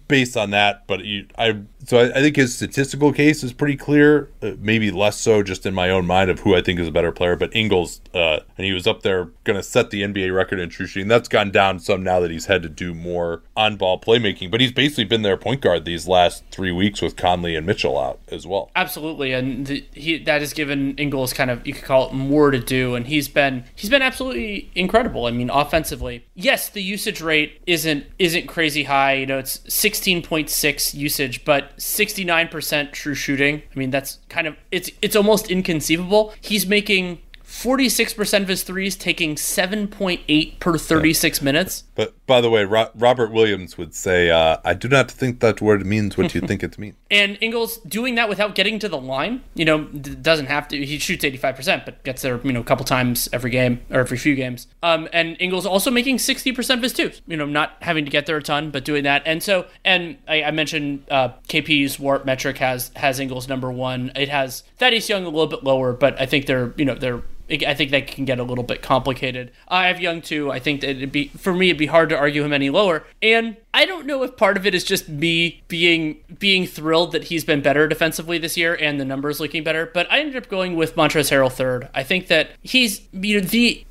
based 0.08 0.36
on 0.36 0.50
that. 0.50 0.86
But 0.86 1.04
you, 1.04 1.26
I 1.38 1.60
so 1.84 1.98
I, 1.98 2.18
I, 2.18 2.20
think 2.20 2.36
his 2.36 2.54
statistical 2.54 3.12
case 3.12 3.44
is 3.44 3.52
pretty 3.52 3.76
clear. 3.76 4.28
Uh, 4.42 4.52
maybe 4.58 4.90
less 4.90 5.20
so 5.20 5.42
just 5.42 5.64
in 5.66 5.74
my 5.74 5.90
own 5.90 6.06
mind 6.06 6.30
of 6.30 6.40
who 6.40 6.56
I 6.56 6.60
think 6.60 6.80
is 6.80 6.88
a 6.88 6.92
better 6.92 7.12
player. 7.12 7.36
But 7.36 7.54
Ingles, 7.54 8.00
uh, 8.12 8.40
and 8.58 8.64
he 8.64 8.72
was 8.72 8.86
up 8.86 9.02
there 9.02 9.26
going 9.44 9.56
to 9.56 9.62
set 9.62 9.90
the 9.90 10.02
NBA 10.02 10.34
record 10.34 10.58
in 10.58 10.68
true 10.68 10.86
shooting. 10.86 11.08
That's 11.08 11.28
gone 11.28 11.50
down 11.50 11.78
some 11.78 12.02
now 12.02 12.18
that 12.20 12.30
he's 12.30 12.46
had 12.46 12.62
to 12.62 12.68
do 12.68 12.92
more 12.92 13.42
on 13.56 13.76
ball 13.76 14.00
playmaking. 14.00 14.50
But 14.50 14.60
he's 14.60 14.72
basically 14.72 15.04
been 15.04 15.22
their 15.22 15.36
point 15.36 15.60
guard 15.60 15.84
these 15.84 16.08
last 16.08 16.44
three 16.50 16.72
weeks 16.72 17.00
with 17.00 17.16
Conley 17.16 17.54
and 17.54 17.66
Mitchell 17.66 17.98
out 17.98 18.18
as 18.28 18.46
well. 18.46 18.70
Absolutely, 18.74 19.32
and 19.32 19.66
the, 19.66 19.84
he 19.92 20.18
that 20.18 20.40
has 20.40 20.52
given 20.52 20.96
Ingles 20.96 21.32
kind 21.32 21.50
of 21.50 21.64
you 21.66 21.72
could 21.72 21.84
call 21.84 22.08
it 22.08 22.12
more 22.12 22.50
to 22.50 22.58
do, 22.58 22.94
and 22.96 23.06
he's 23.06 23.28
been 23.28 23.64
he's 23.76 23.90
been 23.90 24.02
absolutely 24.02 24.70
incredible. 24.74 25.26
I 25.26 25.30
mean, 25.30 25.50
offensively, 25.50 26.26
yes, 26.34 26.68
the 26.68 26.82
usage 26.82 27.20
rate 27.20 27.60
isn't 27.66 28.06
isn't 28.18 28.48
crazy 28.48 28.84
high. 28.84 29.14
You 29.14 29.26
know, 29.26 29.38
it's 29.38 29.60
16.6 29.76 30.94
usage, 30.94 31.44
but 31.44 31.76
69% 31.76 32.92
true 32.92 33.14
shooting. 33.14 33.62
I 33.74 33.78
mean, 33.78 33.90
that's 33.90 34.20
kind 34.30 34.46
of 34.46 34.56
it's 34.72 34.90
it's 35.02 35.14
almost 35.14 35.50
inconceivable. 35.50 36.32
He's 36.40 36.66
making 36.66 37.20
46% 37.56 38.42
of 38.42 38.48
his 38.48 38.62
threes 38.62 38.96
taking 38.96 39.34
7.8 39.34 40.60
per 40.60 40.76
36 40.76 41.40
minutes. 41.40 41.84
But 41.94 42.14
by 42.26 42.42
the 42.42 42.50
way, 42.50 42.64
Ro- 42.64 42.90
Robert 42.94 43.32
Williams 43.32 43.78
would 43.78 43.94
say, 43.94 44.30
uh, 44.30 44.58
I 44.62 44.74
do 44.74 44.88
not 44.88 45.10
think 45.10 45.40
that 45.40 45.62
word 45.62 45.86
means 45.86 46.18
what 46.18 46.34
you 46.34 46.42
think 46.42 46.62
it 46.62 46.78
means. 46.78 46.96
And 47.10 47.38
Ingles 47.40 47.78
doing 47.78 48.14
that 48.16 48.28
without 48.28 48.54
getting 48.54 48.78
to 48.80 48.90
the 48.90 48.98
line, 48.98 49.42
you 49.54 49.64
know, 49.64 49.84
doesn't 49.84 50.46
have 50.46 50.68
to. 50.68 50.84
He 50.84 50.98
shoots 50.98 51.24
85%, 51.24 51.86
but 51.86 52.04
gets 52.04 52.20
there, 52.20 52.38
you 52.44 52.52
know, 52.52 52.60
a 52.60 52.64
couple 52.64 52.84
times 52.84 53.26
every 53.32 53.50
game 53.50 53.80
or 53.90 54.00
every 54.00 54.18
few 54.18 54.34
games. 54.34 54.66
Um, 54.82 55.08
and 55.14 55.36
Ingles 55.40 55.64
also 55.64 55.90
making 55.90 56.18
60% 56.18 56.74
of 56.74 56.82
his 56.82 56.92
twos, 56.92 57.22
you 57.26 57.38
know, 57.38 57.46
not 57.46 57.78
having 57.80 58.04
to 58.04 58.10
get 58.10 58.26
there 58.26 58.36
a 58.36 58.42
ton, 58.42 58.70
but 58.70 58.84
doing 58.84 59.04
that. 59.04 59.22
And 59.24 59.42
so, 59.42 59.66
and 59.82 60.18
I, 60.28 60.42
I 60.42 60.50
mentioned 60.50 61.04
uh, 61.10 61.30
KP's 61.48 61.98
WARP 61.98 62.26
metric 62.26 62.58
has, 62.58 62.90
has 62.96 63.18
Ingles 63.18 63.48
number 63.48 63.72
one. 63.72 64.12
It 64.14 64.28
has 64.28 64.62
Thaddeus 64.76 65.08
Young 65.08 65.24
a 65.24 65.30
little 65.30 65.46
bit 65.46 65.64
lower, 65.64 65.94
but 65.94 66.20
I 66.20 66.26
think 66.26 66.44
they're, 66.44 66.74
you 66.76 66.84
know, 66.84 66.94
they're 66.94 67.22
I 67.48 67.74
think 67.74 67.90
that 67.92 68.08
can 68.08 68.24
get 68.24 68.38
a 68.38 68.42
little 68.42 68.64
bit 68.64 68.82
complicated. 68.82 69.52
I 69.68 69.86
have 69.86 70.00
Young 70.00 70.20
too. 70.20 70.50
I 70.50 70.58
think 70.58 70.80
that 70.80 70.90
it'd 70.90 71.12
be 71.12 71.28
for 71.28 71.52
me 71.52 71.68
it'd 71.68 71.78
be 71.78 71.86
hard 71.86 72.08
to 72.08 72.16
argue 72.16 72.44
him 72.44 72.52
any 72.52 72.70
lower. 72.70 73.04
And 73.22 73.56
I 73.72 73.86
don't 73.86 74.06
know 74.06 74.22
if 74.22 74.36
part 74.36 74.56
of 74.56 74.66
it 74.66 74.74
is 74.74 74.84
just 74.84 75.08
me 75.08 75.62
being 75.68 76.18
being 76.38 76.66
thrilled 76.66 77.12
that 77.12 77.24
he's 77.24 77.44
been 77.44 77.62
better 77.62 77.86
defensively 77.86 78.38
this 78.38 78.56
year 78.56 78.74
and 78.74 79.00
the 79.00 79.04
numbers 79.04 79.38
looking 79.38 79.62
better. 79.62 79.86
But 79.86 80.10
I 80.10 80.18
ended 80.18 80.36
up 80.36 80.48
going 80.48 80.74
with 80.76 80.96
Montrezl 80.96 81.30
Harrell 81.30 81.52
third. 81.52 81.88
I 81.94 82.02
think 82.02 82.26
that 82.28 82.50
he's 82.62 83.02
you 83.12 83.40
know 83.40 83.46
the 83.46 83.86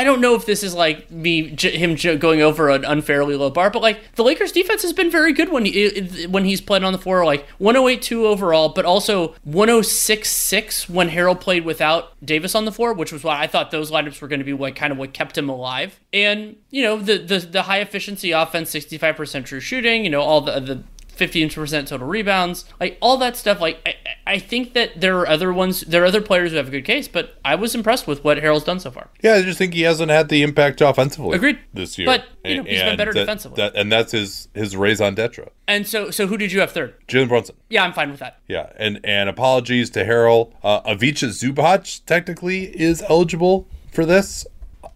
I 0.00 0.04
don't 0.04 0.22
know 0.22 0.34
if 0.34 0.46
this 0.46 0.62
is 0.62 0.72
like 0.72 1.10
me 1.10 1.54
him 1.58 1.94
going 2.18 2.40
over 2.40 2.70
an 2.70 2.86
unfairly 2.86 3.36
low 3.36 3.50
bar, 3.50 3.68
but 3.68 3.82
like 3.82 4.14
the 4.14 4.24
Lakers 4.24 4.50
defense 4.50 4.80
has 4.80 4.94
been 4.94 5.10
very 5.10 5.34
good 5.34 5.52
when 5.52 5.66
he 5.66 6.26
when 6.26 6.46
he's 6.46 6.62
played 6.62 6.82
on 6.82 6.94
the 6.94 6.98
floor, 6.98 7.22
like 7.26 7.46
108.2 7.58 8.24
overall, 8.24 8.70
but 8.70 8.86
also 8.86 9.34
106.6 9.46 10.88
when 10.88 11.10
Harrell 11.10 11.38
played 11.38 11.66
without 11.66 12.14
Davis 12.24 12.54
on 12.54 12.64
the 12.64 12.72
floor, 12.72 12.94
which 12.94 13.12
was 13.12 13.22
why 13.22 13.42
I 13.42 13.46
thought 13.46 13.72
those 13.72 13.90
lineups 13.90 14.22
were 14.22 14.28
going 14.28 14.40
to 14.40 14.44
be 14.44 14.54
like 14.54 14.74
kind 14.74 14.90
of 14.90 14.96
what 14.96 15.12
kept 15.12 15.36
him 15.36 15.50
alive. 15.50 16.00
And 16.14 16.56
you 16.70 16.82
know 16.82 16.96
the 16.98 17.18
the, 17.18 17.40
the 17.40 17.62
high 17.64 17.80
efficiency 17.80 18.30
offense, 18.30 18.70
65% 18.70 19.44
true 19.44 19.60
shooting, 19.60 20.04
you 20.04 20.10
know 20.10 20.22
all 20.22 20.40
the 20.40 20.60
the 20.60 20.82
15% 21.10 21.86
total 21.86 22.06
rebounds, 22.06 22.64
like 22.78 22.98
all 23.00 23.16
that 23.18 23.36
stuff. 23.36 23.60
Like 23.60 23.80
I, 23.86 23.94
I, 24.26 24.38
think 24.38 24.74
that 24.74 25.00
there 25.00 25.18
are 25.18 25.28
other 25.28 25.52
ones, 25.52 25.82
there 25.82 26.02
are 26.02 26.06
other 26.06 26.20
players 26.20 26.50
who 26.50 26.56
have 26.56 26.68
a 26.68 26.70
good 26.70 26.84
case, 26.84 27.08
but 27.08 27.38
I 27.44 27.54
was 27.54 27.74
impressed 27.74 28.06
with 28.06 28.24
what 28.24 28.38
Harrell's 28.38 28.64
done 28.64 28.80
so 28.80 28.90
far. 28.90 29.08
Yeah, 29.22 29.34
I 29.34 29.42
just 29.42 29.58
think 29.58 29.74
he 29.74 29.82
hasn't 29.82 30.10
had 30.10 30.28
the 30.28 30.42
impact 30.42 30.80
offensively. 30.80 31.36
Agreed. 31.36 31.58
This 31.72 31.98
year, 31.98 32.06
but 32.06 32.24
you 32.44 32.56
know, 32.56 32.64
he's 32.64 32.80
and 32.80 32.90
been 32.90 32.96
better 32.96 33.12
that, 33.12 33.20
defensively, 33.20 33.56
that, 33.56 33.76
and 33.76 33.90
that's 33.90 34.12
his 34.12 34.48
his 34.54 34.76
raison 34.76 35.14
d'etre. 35.14 35.48
And 35.68 35.86
so, 35.86 36.10
so 36.10 36.26
who 36.26 36.36
did 36.36 36.52
you 36.52 36.60
have 36.60 36.72
third? 36.72 36.94
Jalen 37.06 37.28
Brunson. 37.28 37.56
Yeah, 37.68 37.84
I'm 37.84 37.92
fine 37.92 38.10
with 38.10 38.20
that. 38.20 38.40
Yeah, 38.48 38.72
and 38.76 39.00
and 39.04 39.28
apologies 39.28 39.90
to 39.90 40.04
Harrell. 40.04 40.52
Uh, 40.62 40.80
Ivica 40.86 41.26
Zubac 41.26 42.04
technically 42.06 42.64
is 42.80 43.02
eligible 43.08 43.68
for 43.92 44.04
this. 44.04 44.46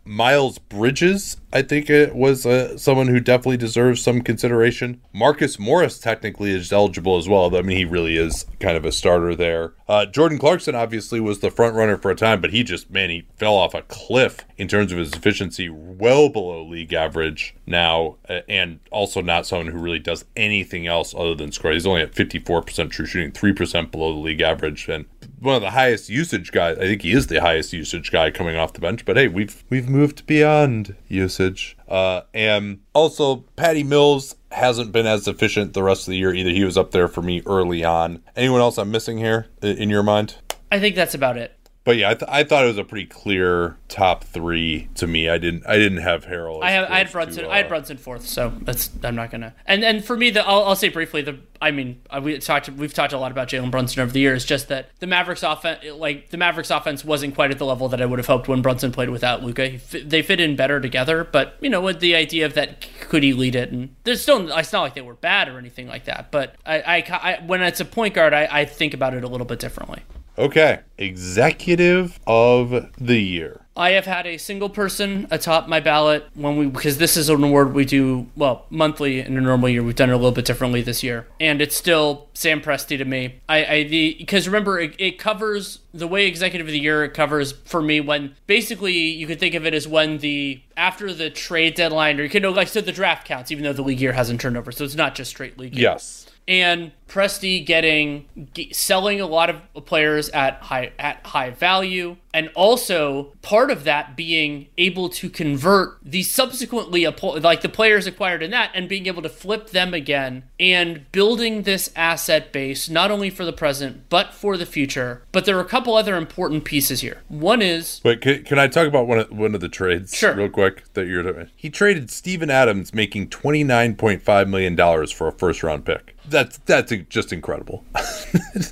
Miles 0.05 0.59
Bridges, 0.59 1.39
I 1.53 1.63
think 1.63 1.89
it 1.89 2.15
was 2.15 2.45
uh, 2.45 2.77
someone 2.77 3.09
who 3.09 3.21
definitely 3.21 3.57
deserves 3.57 4.03
some 4.03 4.23
consideration. 4.23 5.01
Marcus 5.13 5.59
Morris 5.59 5.99
technically 5.99 6.51
is 6.51 6.73
eligible 6.73 7.17
as 7.17 7.29
well. 7.29 7.55
I 7.57 7.63
mean, 7.63 7.77
he 7.77 7.85
really 7.85 8.17
is 8.17 8.45
kind 8.59 8.77
of 8.77 8.85
a 8.85 8.93
starter 8.93 9.35
there. 9.35 9.73
Uh, 9.89 10.05
Jordan 10.05 10.39
Clarkson 10.39 10.75
obviously 10.75 11.21
was 11.21 11.41
the 11.41 11.51
front 11.51 11.77
runner 11.77 11.97
for 11.97 12.11
a 12.11 12.17
time, 12.17 12.41
but 12.41 12.51
he 12.51 12.65
just 12.65 12.91
man, 12.91 13.11
he 13.11 13.27
fell 13.37 13.55
off 13.55 13.73
a 13.73 13.83
cliff 13.83 14.41
in 14.57 14.69
terms 14.69 14.93
of 14.93 14.99
his 14.99 15.13
efficiency, 15.13 15.69
well 15.69 16.29
below 16.29 16.65
league 16.65 16.93
average 16.93 17.55
now, 17.67 18.17
uh, 18.29 18.41
and 18.49 18.81
also 18.91 19.21
not 19.21 19.47
someone 19.47 19.69
who 19.69 19.79
really 19.79 19.99
does 19.99 20.25
anything 20.37 20.87
else 20.87 21.15
other 21.15 21.35
than 21.35 21.53
score. 21.53 21.73
He's 21.73 21.87
only 21.87 22.03
at 22.03 22.13
54% 22.13 22.91
true 22.91 23.07
shooting, 23.07 23.33
3% 23.33 23.91
below 23.91 24.13
the 24.13 24.19
league 24.19 24.41
average, 24.41 24.89
and 24.89 25.05
one 25.45 25.55
of 25.55 25.63
the 25.63 25.71
highest 25.71 26.09
usage 26.09 26.53
guys. 26.53 26.79
I 26.79 26.83
think 26.83 27.03
he 27.03 27.13
is 27.13 27.27
the 27.27 27.41
highest 27.41 27.73
usage 27.73 28.11
guy 28.11 28.31
coming 28.31 28.57
off 28.57 28.73
the 28.73 28.81
bench. 28.81 29.05
But 29.05 29.17
hey, 29.17 29.29
we've 29.29 29.63
we've 29.71 29.89
moved 29.89 30.27
beyond 30.27 30.97
usage. 31.09 31.77
Uh, 31.89 32.23
and 32.33 32.81
also, 32.95 33.45
Patty 33.57 33.83
Mills 33.83 34.37
hasn't 34.51 34.93
been 34.93 35.07
as 35.07 35.29
efficient 35.29 35.75
the 35.75 35.83
rest 35.83 36.03
of 36.03 36.13
the 36.13 36.17
year 36.17 36.35
either. 36.35 36.51
He 36.51 36.65
was 36.65 36.79
up 36.79 36.93
there 36.93 37.09
for 37.09 37.23
me 37.23 37.43
early 37.47 37.85
on. 37.85 38.23
Anyone 38.37 38.61
else 38.61 38.79
I'm 38.79 38.91
missing 38.91 39.19
here 39.19 39.47
in 39.63 39.91
your 39.91 40.03
mind? 40.03 40.37
I 40.71 40.81
think 40.81 40.97
that's 40.97 41.15
about 41.15 41.37
it 41.37 41.57
but 41.85 41.99
yeah, 41.99 42.11
I, 42.11 42.15
th- 42.15 42.31
I 42.31 42.45
thought 42.45 42.65
it 42.65 42.69
was 42.69 42.79
a 42.79 42.85
pretty 42.85 43.05
clear 43.05 43.77
top 43.89 44.25
three 44.25 44.89
to 44.95 45.07
me. 45.07 45.29
I 45.29 45.37
didn't 45.37 45.67
I 45.67 45.77
didn't 45.77 45.99
have 45.99 46.25
Harrell. 46.25 46.63
I 46.63 46.71
have 46.71 46.91
I 46.91 46.99
had 46.99 47.13
Brunson. 47.13 47.45
To, 47.45 47.51
uh, 47.51 47.53
I 47.53 47.57
had 47.59 47.69
Brunson 47.69 47.99
fourth, 47.99 48.27
so 48.27 48.55
that's 48.63 48.91
I'm 49.03 49.15
not 49.15 49.31
gonna. 49.31 49.55
And 49.67 49.85
and 49.85 50.03
for 50.03 50.17
me, 50.17 50.31
the 50.31 50.47
I'll, 50.47 50.65
I'll 50.65 50.77
say 50.77 50.89
briefly 50.89 51.21
the 51.21 51.39
I 51.61 51.73
mean 51.73 52.01
uh, 52.09 52.23
we 52.25 52.39
talked 52.39 52.71
we've 52.71 52.95
talked 52.95 53.13
a 53.13 53.19
lot 53.19 53.33
about 53.33 53.49
Jalen 53.49 53.71
Brunson 53.71 54.01
over 54.01 54.11
the 54.11 54.21
years. 54.21 54.47
Just 54.47 54.69
that 54.69 54.91
the 55.01 55.07
Mavericks 55.07 55.43
offense 55.43 55.85
like 55.93 56.31
the 56.31 56.39
Mavericks 56.39 56.71
offense 56.71 57.05
wasn't 57.05 57.35
quite 57.35 57.51
at 57.51 57.59
the 57.59 57.67
level 57.67 57.91
that 57.91 58.01
I 58.01 58.07
would 58.07 58.19
have 58.19 58.29
hoped 58.29 58.49
when 58.49 58.63
Brunson 58.63 58.91
played 58.91 59.11
without 59.11 59.43
Luka. 59.43 59.79
They 59.93 60.23
fit 60.23 60.41
in 60.41 60.57
better 60.57 60.81
together, 60.81 61.23
but 61.23 61.57
you 61.61 61.69
know 61.69 61.83
with 61.83 62.01
the 62.01 62.15
idea 62.15 62.47
of 62.47 62.55
that 62.55 62.87
could 63.01 63.23
he 63.23 63.35
lead 63.35 63.55
it? 63.55 63.71
And 63.71 63.95
there's 64.05 64.23
still 64.23 64.51
it's 64.51 64.73
not 64.73 64.81
like 64.81 64.95
they 64.95 65.03
were 65.03 65.15
bad 65.15 65.49
or 65.49 65.59
anything 65.59 65.87
like 65.89 66.07
that. 66.07 66.31
But 66.31 66.55
I, 66.65 66.81
I, 66.81 66.97
I 67.11 67.43
when 67.45 67.61
it's 67.61 67.81
a 67.81 67.85
point 67.85 68.15
guard, 68.15 68.33
I, 68.33 68.49
I 68.51 68.65
think 68.65 68.95
about 68.95 69.13
it 69.13 69.23
a 69.23 69.29
little 69.29 69.47
bit 69.47 69.59
differently. 69.59 70.03
Okay, 70.37 70.81
executive 70.99 72.19
of 72.27 72.91
the 72.99 73.21
year. 73.21 73.61
I 73.77 73.91
have 73.91 74.07
had 74.07 74.27
a 74.27 74.37
single 74.37 74.69
person 74.69 75.27
atop 75.31 75.69
my 75.69 75.81
ballot 75.81 76.29
when 76.35 76.57
we 76.57 76.67
because 76.67 76.99
this 76.99 77.17
is 77.17 77.29
an 77.29 77.43
award 77.43 77.75
we 77.75 77.85
do 77.85 78.29
well 78.37 78.67
monthly 78.71 79.19
in 79.19 79.37
a 79.37 79.41
normal 79.41 79.69
year. 79.69 79.83
We've 79.83 79.97
done 79.97 80.11
it 80.11 80.13
a 80.13 80.17
little 80.17 80.33
bit 80.33 80.45
differently 80.45 80.81
this 80.81 81.03
year, 81.03 81.27
and 81.41 81.61
it's 81.61 81.75
still 81.75 82.29
Sam 82.35 82.61
Presti 82.61 82.97
to 82.99 83.05
me. 83.05 83.41
I, 83.49 83.65
I 83.65 83.83
the 83.85 84.15
because 84.19 84.47
remember 84.47 84.79
it, 84.79 84.95
it 84.99 85.19
covers 85.19 85.81
the 85.93 86.07
way 86.07 86.27
executive 86.27 86.69
of 86.69 86.73
the 86.73 86.79
year 86.79 87.05
it 87.05 87.15
covers 87.15 87.53
for 87.65 87.83
me 87.83 88.01
when 88.01 88.37
basically 88.47 88.93
you 88.93 89.27
could 89.27 89.41
think 89.41 89.55
of 89.55 89.67
it 89.67 89.75
as 89.75 89.89
when 89.89 90.19
the 90.19 90.63
after 90.77 91.13
the 91.13 91.31
trade 91.31 91.75
deadline 91.75 92.21
or 92.21 92.25
you 92.25 92.31
can 92.31 92.43
know 92.43 92.51
like 92.51 92.69
so 92.69 92.81
the 92.81 92.93
draft 92.93 93.27
counts 93.27 93.51
even 93.51 93.65
though 93.65 93.73
the 93.73 93.83
league 93.83 94.01
year 94.01 94.13
hasn't 94.13 94.41
turned 94.41 94.57
over, 94.57 94.71
so 94.71 94.85
it's 94.85 94.95
not 94.95 95.17
just 95.17 95.31
straight 95.31 95.59
league. 95.59 95.75
Year. 95.75 95.91
Yes 95.91 96.27
and 96.47 96.93
Presti 97.09 97.65
getting 97.65 98.27
selling 98.73 99.21
a 99.21 99.27
lot 99.27 99.51
of 99.51 99.85
players 99.85 100.29
at 100.31 100.55
high 100.63 100.93
at 100.99 101.25
high 101.27 101.51
value 101.51 102.17
and 102.33 102.51
also 102.57 103.33
part 103.41 103.71
of 103.71 103.85
that 103.85 104.17
being 104.17 104.67
able 104.77 105.09
to 105.09 105.31
convert 105.31 105.99
the 106.03 106.23
subsequently 106.25 107.07
like 107.07 107.61
the 107.61 107.69
players 107.69 108.07
acquired 108.07 108.43
in 108.43 108.51
that 108.51 108.71
and 108.75 108.89
being 108.89 109.07
able 109.07 109.23
to 109.23 109.29
flip 109.29 109.71
them 109.71 109.95
again 109.95 110.43
and 110.59 111.11
building 111.13 111.63
this 111.63 111.91
asset 111.95 112.53
base 112.53 112.89
not 112.89 113.11
only 113.11 113.31
for 113.31 113.45
the 113.45 113.53
present 113.53 114.03
but 114.09 114.33
for 114.33 114.57
the 114.57 114.67
future 114.67 115.23
but 115.31 115.45
there 115.45 115.57
are 115.57 115.63
a 115.63 115.67
couple 115.67 115.95
other 115.95 116.17
important 116.17 116.65
pieces 116.65 117.01
here 117.01 117.23
one 117.29 117.63
is 117.63 118.01
wait 118.03 118.21
can, 118.21 118.43
can 118.43 118.59
i 118.59 118.67
talk 118.67 118.89
about 118.89 119.07
one 119.07 119.19
of, 119.19 119.31
one 119.31 119.55
of 119.55 119.61
the 119.61 119.69
trades 119.69 120.17
sure. 120.17 120.35
real 120.35 120.49
quick 120.49 120.83
that 120.95 121.07
you're 121.07 121.23
doing? 121.23 121.49
he 121.55 121.71
traded 121.71 122.11
Steven 122.11 122.51
Adams 122.51 122.93
making 122.93 123.29
29.5 123.29 124.49
million 124.49 124.75
dollars 124.75 125.13
for 125.13 125.29
a 125.29 125.33
first 125.33 125.63
round 125.63 125.85
pick 125.85 126.14
that's 126.29 126.59
that's 126.59 126.93
just 127.09 127.33
incredible. 127.33 127.85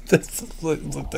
that's, 0.09 0.41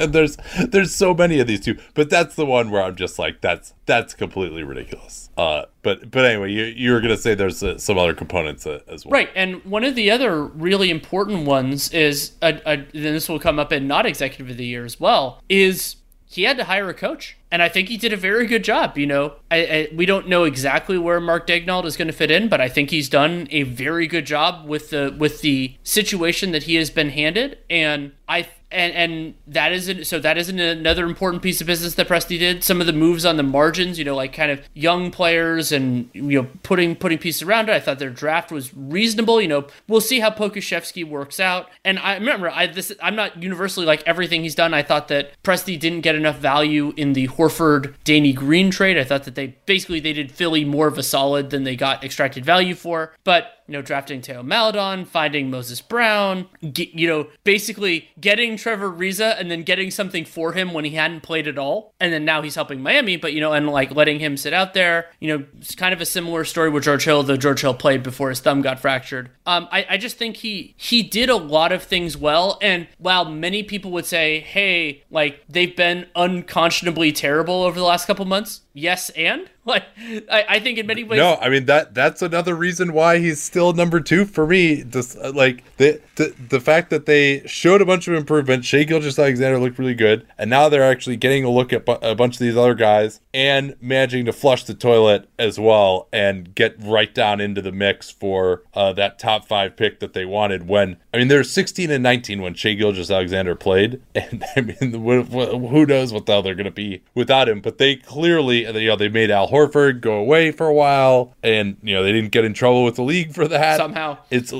there's 0.09 0.37
there's 0.69 0.95
so 0.95 1.15
many 1.15 1.41
of 1.41 1.47
these 1.47 1.61
too, 1.61 1.79
but 1.95 2.11
that's 2.11 2.35
the 2.35 2.47
one 2.47 2.71
where 2.71 2.83
I'm 2.83 2.97
just 2.97 3.19
like 3.19 3.41
that's 3.41 3.75
that's 3.87 4.15
completely 4.15 4.63
ridiculous. 4.63 5.31
Uh, 5.37 5.65
but 5.83 6.11
but 6.11 6.25
anyway, 6.25 6.51
you 6.51 6.65
you 6.65 6.93
were 6.93 7.01
gonna 7.01 7.17
say 7.17 7.35
there's 7.35 7.63
uh, 7.63 7.79
some 7.79 7.99
other 7.99 8.15
components 8.15 8.67
uh, 8.67 8.81
as 8.89 9.05
well, 9.05 9.13
right? 9.13 9.31
And 9.35 9.65
one 9.65 9.85
of 9.85 9.95
the 9.95 10.11
other 10.11 10.45
really 10.45 10.91
important 10.91 11.47
ones 11.47 11.93
is, 11.93 12.33
a, 12.43 12.61
a, 12.67 12.73
and 12.73 12.89
this 12.93 13.29
will 13.29 13.41
come 13.41 13.59
up 13.59 13.73
in 13.73 13.87
not 13.87 14.07
executive 14.07 14.51
of 14.51 14.57
the 14.57 14.67
year 14.67 14.85
as 14.85 14.99
well, 14.99 15.43
is 15.49 15.97
he 16.27 16.43
had 16.43 16.57
to 16.57 16.65
hire 16.65 16.89
a 16.89 16.95
coach 16.95 17.37
and 17.51 17.63
I 17.63 17.69
think 17.69 17.89
he 17.89 17.97
did 17.97 18.13
a 18.13 18.17
very 18.17 18.47
good 18.47 18.65
job. 18.65 18.99
You 18.99 19.07
know, 19.07 19.35
I, 19.51 19.57
I, 19.57 19.89
we 19.95 20.07
don't 20.07 20.29
know 20.29 20.45
exactly 20.45 20.99
where 20.99 21.21
Mark 21.21 21.47
Daigneault 21.47 21.85
is 21.85 21.97
going 21.97 22.09
to 22.09 22.13
fit 22.13 22.31
in, 22.31 22.49
but 22.49 22.61
I 22.61 22.69
think 22.69 22.91
he's 22.91 23.09
done 23.09 23.47
a 23.51 23.63
very 23.63 24.07
good 24.07 24.27
job 24.27 24.67
with 24.67 24.91
the 24.91 25.15
with 25.17 25.41
the 25.41 25.77
situation 25.83 26.53
that 26.53 26.65
he 26.65 26.75
has 26.77 26.91
been 26.91 27.11
handed, 27.11 27.59
and 27.71 28.13
I 28.29 28.49
and 28.75 28.93
and 28.93 29.35
that 29.47 29.73
isn't 29.73 30.05
so 30.05 30.19
that 30.19 30.37
isn't 30.37 30.59
another 30.59 31.07
important 31.07 31.43
piece 31.43 31.61
of 31.61 31.67
business 31.67 31.95
that 31.95 32.09
Presti 32.09 32.39
did. 32.39 32.65
Some 32.65 32.81
of 32.81 32.87
the 32.87 32.93
moves 32.93 33.25
on 33.25 33.37
the 33.37 33.43
margins, 33.43 33.99
you 33.99 34.05
know, 34.05 34.17
like 34.17 34.33
kind 34.33 34.51
of 34.51 34.61
young 34.75 35.11
players 35.11 35.71
and 35.71 36.11
you 36.13 36.43
know 36.43 36.49
putting 36.63 36.97
putting 36.97 37.19
pieces 37.19 37.43
around 37.43 37.69
it. 37.69 37.73
I 37.73 37.81
thought 37.81 38.01
their 38.01 38.11
draft 38.11 38.51
was 38.51 38.75
reasonable. 38.75 39.41
You 39.41 39.49
know, 39.49 39.67
we'll 39.87 40.01
see 40.01 40.21
how 40.21 40.31
Pokusevski 40.31 41.09
works 41.09 41.39
out. 41.39 41.71
And 41.85 41.99
I 42.01 42.15
remember 42.15 42.51
I 42.51 42.67
this 42.67 42.93
I'm 43.01 43.15
not 43.15 43.41
universally 43.43 43.87
like 43.87 44.03
everything 44.07 44.43
he's 44.43 44.57
done. 44.57 44.75
I 44.75 44.83
thought 44.83 45.09
that 45.09 45.41
Presti 45.43 45.79
didn't 45.79 46.01
get 46.01 46.17
enough 46.17 46.39
value 46.39 46.93
in 46.97 47.13
the 47.13 47.27
Horford 47.37 47.95
Danny 48.05 48.33
Green 48.33 48.71
trade. 48.71 48.99
I 48.99 49.05
thought 49.05 49.25
that 49.25 49.35
they 49.35 49.57
basically 49.67 50.01
they 50.01 50.13
did 50.13 50.33
Philly 50.33 50.65
more 50.65 50.87
of 50.87 50.99
a 50.99 51.03
solid 51.03 51.51
than 51.51 51.65
they 51.65 51.77
got 51.77 52.05
extracted 52.05 52.45
value 52.45 52.75
for. 52.75 53.13
But 53.25 53.54
you 53.67 53.73
know, 53.73 53.83
drafting 53.83 54.21
Teo 54.21 54.43
Maledon, 54.43 55.05
finding 55.05 55.51
Moses 55.51 55.81
Brown, 55.81 56.47
get, 56.73 56.93
you 56.95 57.09
know, 57.09 57.29
basically 57.45 58.11
getting 58.21 58.57
Trevor 58.57 58.91
Ariza 58.91 59.39
and 59.39 59.51
then 59.51 59.63
getting 59.63 59.91
something 59.91 60.25
for 60.25 60.53
him 60.53 60.73
when 60.73 60.85
he 60.85 60.93
hadn't 60.93 61.23
played 61.23 61.49
at 61.49 61.59
all. 61.59 61.95
And 61.99 62.13
then 62.13 62.25
now 62.25 62.43
he's 62.43 62.55
helping 62.55 62.83
Miami, 62.83 63.17
but, 63.17 63.33
you 63.33 63.41
know, 63.41 63.53
and 63.53 63.69
like 63.69 63.95
letting 63.95 64.19
him 64.19 64.37
sit 64.37 64.53
out 64.53 64.75
there. 64.75 65.11
You 65.21 65.39
know, 65.39 65.45
it's 65.59 65.75
kind 65.75 65.95
of 65.95 66.01
a 66.01 66.07
similar 66.07 66.45
story 66.45 66.71
with 66.71 66.85
George 66.85 67.05
Hill, 67.05 67.23
though 67.23 67.37
George 67.37 67.61
Hill 67.63 67.75
played 67.75 68.03
before 68.03 68.29
his 68.29 68.41
thumb 68.41 68.63
got 68.63 68.81
fractured. 68.81 69.31
Um, 69.47 69.69
I, 69.71 69.87
I 69.91 69.97
just 69.97 70.17
think 70.17 70.37
he 70.37 70.75
he 70.77 71.03
did 71.03 71.29
a 71.29 71.37
lot 71.37 71.73
of 71.73 71.83
things 71.83 72.17
well. 72.17 72.59
And 72.61 72.89
while 72.99 73.25
many 73.25 73.63
people 73.63 73.91
would 73.93 74.07
say, 74.07 74.41
hey, 74.41 75.05
like 75.11 75.43
they've 75.49 75.75
been 75.75 76.07
unconscionably 76.15 77.13
terrible 77.13 77.63
over 77.63 77.79
the 77.79 77.85
last 77.85 78.07
couple 78.07 78.25
months, 78.25 78.63
yes 78.75 79.09
and? 79.11 79.49
Like 79.67 79.85
I, 80.31 80.45
I 80.47 80.61
think 80.61 80.77
in 80.77 80.87
many 80.87 81.05
ways 81.05 81.17
no 81.17 81.39
i 81.41 81.49
mean 81.49 81.65
that 81.65 81.95
that's 81.95 82.21
another 82.21 82.55
reason 82.55 82.93
why 82.93 83.19
he's 83.19 83.41
still 83.41 83.73
number 83.73 83.99
two 83.99 84.27
for 84.27 84.47
me. 84.47 84.85
Just 84.85 85.17
uh, 85.17 85.33
like 85.33 85.65
the, 85.79 86.03
the 86.17 86.35
the 86.51 86.61
fact 86.61 86.91
that 86.91 87.07
they 87.07 87.47
showed 87.47 87.81
a 87.81 87.87
bunch 87.87 88.07
of 88.07 88.13
improvement 88.13 88.67
Shai 88.67 88.83
Gilgeous-Alexander 88.83 89.59
looked 89.59 89.79
really 89.79 89.95
good 89.95 90.27
and 90.37 90.51
now 90.51 90.69
they're 90.69 90.85
actually 90.85 91.17
getting 91.17 91.45
a 91.45 91.51
look 91.51 91.73
at 91.73 91.87
bu- 91.87 91.93
a 92.03 92.15
bunch 92.15 92.35
of 92.35 92.41
these 92.41 92.59
other 92.59 92.75
guys 92.75 93.21
and 93.33 93.75
managing 93.81 94.27
to 94.27 94.35
flush 94.35 94.65
the 94.65 94.75
toilet 94.75 95.31
as 95.39 95.59
well 95.59 96.09
and 96.13 96.55
get 96.55 96.77
right 96.79 97.15
down 97.15 97.41
into 97.41 97.63
the 97.63 97.73
mix 97.73 98.11
for 98.11 98.65
uh, 98.75 98.93
that 98.93 99.19
top 99.19 99.47
five 99.47 99.79
pick 99.79 100.01
that 100.01 100.13
they 100.13 100.27
wanted 100.27 100.69
when 100.69 100.99
i 101.15 101.17
mean 101.17 101.29
they're 101.29 101.43
16 101.43 101.91
and 101.91 102.03
19 102.03 102.43
when 102.43 102.53
Shai 102.53 102.75
Gilgeous-Alexander 102.75 103.55
played 103.55 104.03
and 104.15 104.45
i 104.57 104.61
mean 104.61 104.93
who 104.93 105.87
knows 105.87 106.13
what 106.13 106.27
the 106.27 106.33
hell 106.33 106.43
they're 106.43 106.55
going 106.55 106.65
to 106.67 106.71
be 106.71 107.03
without 107.15 107.49
him 107.49 107.63
but 107.63 107.79
they 107.79 107.97
clearly 107.97 108.64
you 108.73 108.89
know 108.89 108.97
they 108.97 109.09
made 109.09 109.31
Al 109.31 109.49
Horford 109.49 110.01
go 110.01 110.15
away 110.15 110.51
for 110.51 110.67
a 110.67 110.75
while, 110.75 111.35
and 111.43 111.77
you 111.83 111.95
know 111.95 112.03
they 112.03 112.13
didn't 112.13 112.31
get 112.31 112.45
in 112.45 112.55
trouble 112.55 112.85
with 112.85 112.97
the 112.97 113.03
league 113.03 113.33
for 113.33 113.47
that 113.49 113.77
somehow. 113.77 114.19
It's 114.31 114.53